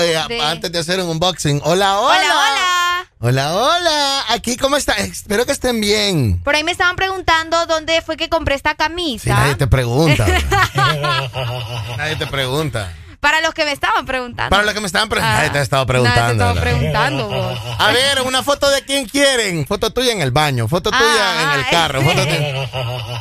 eh, 0.00 0.24
de- 0.28 0.40
antes 0.42 0.72
de 0.72 0.78
hacer 0.78 1.00
un 1.00 1.08
unboxing. 1.08 1.60
Hola, 1.64 1.98
hola. 2.00 2.16
Hola, 2.18 2.34
hola. 2.34 3.04
Hola, 3.20 3.54
hola. 3.56 4.24
Aquí, 4.28 4.56
¿cómo 4.56 4.76
están? 4.76 4.98
Espero 5.00 5.44
que 5.44 5.52
estén 5.52 5.80
bien. 5.80 6.40
Por 6.44 6.54
ahí 6.54 6.62
me 6.62 6.70
estaban 6.72 6.94
preguntando 6.96 7.66
dónde 7.66 8.00
fue 8.02 8.16
que 8.16 8.28
compré 8.28 8.54
esta 8.54 8.74
camisa. 8.76 9.34
nadie 9.34 9.54
te 9.56 9.66
pregunta. 9.66 10.24
nadie 11.96 12.16
te 12.16 12.26
pregunta. 12.26 12.92
Para 13.20 13.40
los 13.40 13.52
que 13.52 13.64
me 13.64 13.72
estaban 13.72 14.06
preguntando. 14.06 14.48
Para 14.50 14.62
lo 14.62 14.72
que 14.72 14.80
me 14.80 14.86
estaban 14.86 15.08
preguntando. 15.08 15.36
Ah, 15.36 15.38
nadie 15.48 15.50
te 15.50 15.58
Nadie 15.58 15.80
te 15.80 15.86
preguntando. 15.86 16.44
estaba 16.44 16.60
preguntando 16.60 17.28
vos. 17.28 17.58
A 17.78 17.90
ver, 17.90 18.22
una 18.22 18.44
foto 18.44 18.70
de 18.70 18.82
quién 18.82 19.06
quieren. 19.08 19.66
Foto 19.66 19.90
tuya 19.90 20.12
en 20.12 20.20
el 20.22 20.30
baño, 20.30 20.68
foto 20.68 20.90
tuya 20.92 21.02
Ah, 21.04 21.42
en 21.54 21.58
el 21.58 21.64
ah, 21.66 21.68
carro. 21.70 22.02
foto 22.02 22.22
tuya- 22.24 22.70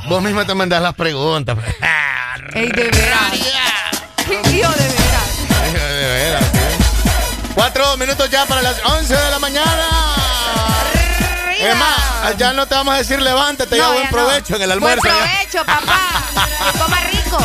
Vos 0.08 0.22
misma 0.22 0.46
te 0.46 0.54
mandás 0.54 0.84
las 0.84 0.94
preguntas. 0.94 1.58
Ey, 2.54 2.68
de 2.70 2.84
veras. 2.84 3.34
Hijo 4.54 4.72
de 4.72 4.88
veras. 4.88 5.07
Cuatro 7.58 7.98
minutos 7.98 8.30
ya 8.30 8.46
para 8.46 8.62
las 8.62 8.78
11 8.86 9.16
de 9.16 9.32
la 9.32 9.40
mañana. 9.40 9.88
Es 11.60 11.76
más, 11.76 12.38
ya 12.38 12.54
no 12.54 12.68
te 12.68 12.76
vamos 12.76 12.94
a 12.94 12.98
decir 13.00 13.20
levántate, 13.20 13.76
ya 13.78 13.84
No, 13.88 13.94
buen 13.94 14.04
ya 14.04 14.10
provecho 14.12 14.50
no. 14.52 14.56
en 14.58 14.62
el 14.62 14.72
almuerzo. 14.74 15.02
Buen 15.02 15.16
ya. 15.16 15.20
provecho, 15.26 15.66
papá. 15.66 16.00
Que 16.72 16.78
coma 16.80 17.00
rico. 17.12 17.38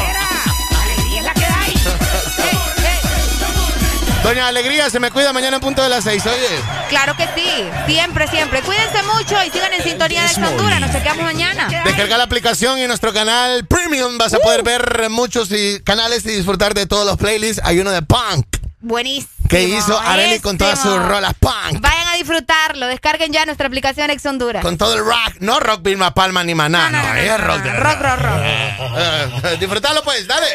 Doña 4.23 4.49
Alegría, 4.49 4.91
se 4.91 5.01
me 5.01 5.11
cuida 5.11 5.33
mañana 5.33 5.57
en 5.57 5.63
punto 5.63 5.83
de 5.83 5.89
las 5.89 6.05
6, 6.05 6.25
oye. 6.27 6.47
Claro 6.91 7.17
que 7.17 7.27
sí. 7.35 7.51
Siempre, 7.87 8.29
siempre. 8.29 8.61
Cuídense 8.63 9.03
mucho 9.03 9.35
y 9.45 9.51
sigan 9.51 9.73
en 9.73 9.83
sintonía 9.83 10.25
de 10.27 10.47
Honduras. 10.47 10.79
Nos 10.79 10.93
chequeamos 10.93 11.25
mañana. 11.25 11.69
Descarga 11.85 12.19
la 12.19 12.25
aplicación 12.25 12.79
y 12.79 12.87
nuestro 12.87 13.13
canal 13.15 13.67
Premium 13.67 14.19
vas 14.19 14.35
a 14.35 14.39
poder 14.39 14.63
ver 14.63 15.09
muchos 15.11 15.51
y- 15.51 15.81
canales 15.83 16.25
y 16.27 16.33
disfrutar 16.33 16.75
de 16.75 16.87
todos 16.87 17.05
los 17.07 17.17
playlists. 17.17 17.63
Hay 17.65 17.81
uno 17.81 17.91
de 17.91 18.03
punk 18.03 18.47
Buenísimo. 18.81 19.42
Que 19.49 19.65
hizo 19.65 19.99
Arely 19.99 20.41
con 20.41 20.59
todas 20.59 20.81
sus 20.81 20.97
rolas 20.97 21.35
punk. 21.39 21.81
Vayan 21.81 22.09
a 22.09 22.15
disfrutarlo. 22.17 22.87
Descarguen 22.87 23.33
ya 23.33 23.45
nuestra 23.45 23.67
aplicación 23.67 24.11
Ex 24.11 24.25
Honduras. 24.27 24.63
Con 24.63 24.77
todo 24.77 24.95
el 24.95 25.05
rock, 25.05 25.37
no 25.41 25.61
rock 25.61 25.83
Vilma 25.83 26.15
Palma 26.15 26.45
ni 26.45 26.55
Maná, 26.55 26.91
no, 26.91 27.15
es 27.15 27.41
rock 27.41 27.63
de 27.63 27.73
Rock, 27.73 28.01
rock, 28.01 28.21
rock. 28.21 28.41
Eh, 28.43 29.57
disfrutalo 29.59 30.03
pues, 30.03 30.27
dale. 30.27 30.47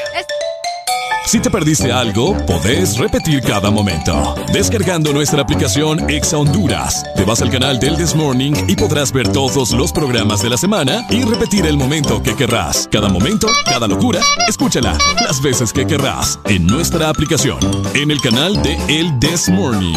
Si 1.27 1.41
te 1.41 1.49
perdiste 1.49 1.91
algo, 1.91 2.37
podés 2.45 2.97
repetir 2.97 3.41
cada 3.41 3.69
momento. 3.69 4.33
Descargando 4.53 5.11
nuestra 5.11 5.41
aplicación 5.41 6.09
Exa 6.09 6.37
Honduras, 6.37 7.03
te 7.17 7.25
vas 7.25 7.41
al 7.41 7.49
canal 7.49 7.81
del 7.81 7.97
This 7.97 8.15
Morning 8.15 8.53
y 8.69 8.77
podrás 8.77 9.11
ver 9.11 9.27
todos 9.33 9.73
los 9.73 9.91
programas 9.91 10.41
de 10.41 10.49
la 10.49 10.55
semana 10.55 11.05
y 11.09 11.23
repetir 11.23 11.65
el 11.65 11.75
momento 11.75 12.23
que 12.23 12.33
querrás. 12.33 12.87
Cada 12.89 13.09
momento, 13.09 13.49
cada 13.65 13.89
locura, 13.89 14.21
escúchala 14.47 14.97
las 15.19 15.41
veces 15.41 15.73
que 15.73 15.85
querrás 15.85 16.39
en 16.45 16.65
nuestra 16.65 17.09
aplicación, 17.09 17.59
en 17.93 18.09
el 18.09 18.21
canal 18.21 18.61
de 18.63 18.76
El 18.88 19.19
This 19.19 19.49
Morning. 19.49 19.93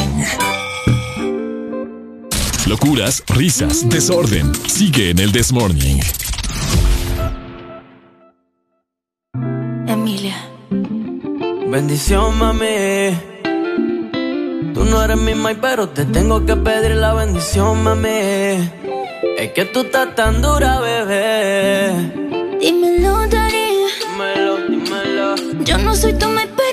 Locuras, 2.66 3.22
risas, 3.28 3.88
desorden. 3.88 4.52
Sigue 4.66 5.10
en 5.10 5.20
el 5.20 5.30
This 5.30 5.52
Morning. 5.52 6.00
Emilia. 9.86 10.36
Bendición, 11.68 12.36
mami. 12.36 13.16
Tú 14.74 14.84
no 14.84 15.02
eres 15.02 15.18
mi 15.18 15.34
mai, 15.34 15.54
pero 15.60 15.88
te 15.88 16.04
tengo 16.04 16.44
que 16.44 16.56
pedir 16.56 16.96
la 16.96 17.14
bendición, 17.14 17.84
mami. 17.84 18.08
Es 19.38 19.52
que 19.54 19.64
tú 19.66 19.80
estás 19.80 20.14
tan 20.16 20.42
dura, 20.42 20.80
bebé. 20.80 21.92
Dímelo, 22.60 23.26
Dari. 23.28 23.70
Dímelo, 24.10 24.56
dímelo. 24.68 25.34
Yo 25.64 25.78
no 25.78 25.94
soy 25.94 26.14
tu 26.14 26.26
mai, 26.28 26.48
pero 26.56 26.69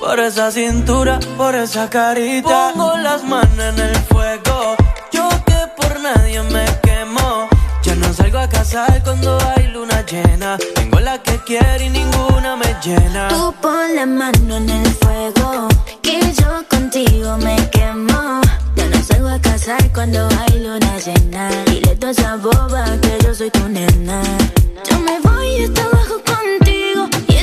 Por 0.00 0.18
esa 0.18 0.50
cintura, 0.50 1.20
por 1.36 1.54
esa 1.54 1.88
carita. 1.88 2.72
Pongo 2.74 2.96
las 2.96 3.22
manos 3.22 3.58
en 3.58 3.78
el 3.78 3.96
fuego. 3.96 4.76
Yo 5.12 5.28
que 5.46 5.56
por 5.76 6.00
nadie 6.00 6.42
me 6.42 6.64
quemo. 6.82 7.48
Ya 7.84 7.94
no 7.94 8.12
salgo 8.12 8.38
a 8.38 8.48
cazar 8.48 9.00
cuando 9.04 9.38
hay 9.54 9.68
luna 9.68 10.04
llena. 10.06 10.58
Tengo 10.74 10.98
la 11.00 11.22
que 11.22 11.38
quiere 11.46 11.84
y 11.86 11.90
ninguna 11.90 12.56
me 12.56 12.74
llena. 12.84 13.28
Tú 13.28 13.54
pon 13.62 13.94
la 13.94 14.06
mano 14.06 14.56
en 14.56 14.70
el 14.70 14.86
fuego, 14.94 15.68
que 16.02 16.20
yo 16.32 16.64
contigo 16.68 17.36
me 17.38 17.56
quemo. 17.70 18.40
Yo 18.76 18.88
no 18.90 19.02
salgo 19.04 19.28
a 19.28 19.38
casar 19.38 19.92
cuando 19.92 20.28
hay 20.40 20.58
luna 20.60 20.98
llena. 20.98 21.48
Dile 21.66 21.94
toda 21.96 22.10
esa 22.12 22.36
boba 22.36 22.84
que 23.00 23.18
yo 23.24 23.34
soy 23.34 23.50
tu 23.50 23.68
nena. 23.68 24.20
Yo 24.90 24.98
me 24.98 25.20
voy 25.20 25.64
hasta 25.64 25.82
abajo 25.82 26.16
contigo, 26.24 26.83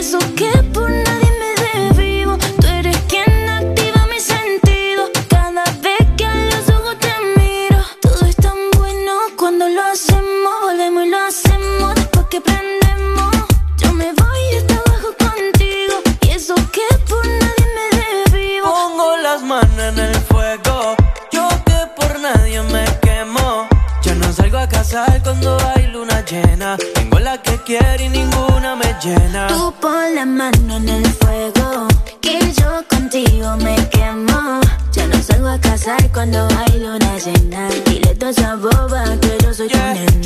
eso 0.01 0.17
que 0.35 0.51
por 0.73 0.89
nadie 0.89 1.31
me 1.41 1.51
desvivo. 1.63 2.35
Tú 2.59 2.67
eres 2.67 2.97
quien 3.07 3.49
activa 3.49 4.07
mi 4.07 4.19
sentido. 4.19 5.11
Cada 5.29 5.63
vez 5.85 6.03
que 6.17 6.25
a 6.25 6.35
los 6.51 6.67
ojos 6.75 6.95
te 7.05 7.13
miro, 7.37 7.79
todo 8.01 8.25
es 8.25 8.35
tan 8.37 8.57
bueno 8.79 9.13
cuando 9.37 9.69
lo 9.69 9.83
hacemos. 9.83 10.53
Volvemos 10.63 11.05
y 11.05 11.09
lo 11.11 11.19
hacemos 11.19 11.93
después 11.93 12.25
que 12.31 12.41
prendemos. 12.41 13.31
Yo 13.77 13.93
me 13.93 14.11
voy 14.21 14.43
hasta 14.57 14.73
abajo 14.73 15.09
contigo, 15.19 15.95
y 16.21 16.29
eso 16.31 16.55
que 16.75 16.87
por 17.07 17.23
nadie 17.43 17.65
me 17.77 17.85
desvivo. 17.99 18.73
Pongo 18.73 19.17
las 19.17 19.43
manos 19.43 19.83
en 19.89 19.99
el 19.99 20.15
fuego. 20.15 20.95
Yo 21.31 21.47
que 21.67 21.79
por 21.95 22.19
nadie 22.19 22.63
me 22.63 22.85
quemo. 23.03 23.67
Ya 24.01 24.15
no 24.15 24.33
salgo 24.33 24.57
a 24.57 24.67
cazar 24.67 25.21
cuando 25.21 25.59
hay 25.75 25.85
luna 25.93 26.25
llena. 26.25 26.75
Tengo 27.21 27.33
la 27.35 27.41
que 27.43 27.55
quiere 27.59 28.05
y 28.05 28.09
ninguna 28.09 28.75
me 28.75 28.95
llena. 28.99 29.45
Tú 29.47 29.71
pon 29.79 30.15
la 30.15 30.25
mano 30.25 30.77
en 30.77 30.89
el 30.89 31.05
fuego, 31.05 31.87
que 32.19 32.39
yo 32.53 32.83
contigo 32.89 33.57
me 33.57 33.75
quemo. 33.89 34.59
Ya 34.91 35.05
no 35.05 35.21
salgo 35.21 35.49
a 35.49 35.59
casar 35.59 36.11
cuando 36.11 36.47
hay 36.47 36.79
luna 36.79 37.17
llena. 37.19 37.69
Dile 37.85 38.15
toda 38.15 38.31
esa 38.31 38.55
boba 38.55 39.03
que 39.21 39.37
yo 39.43 39.53
soy 39.53 39.69
tu 39.69 39.77
nena. 39.77 40.21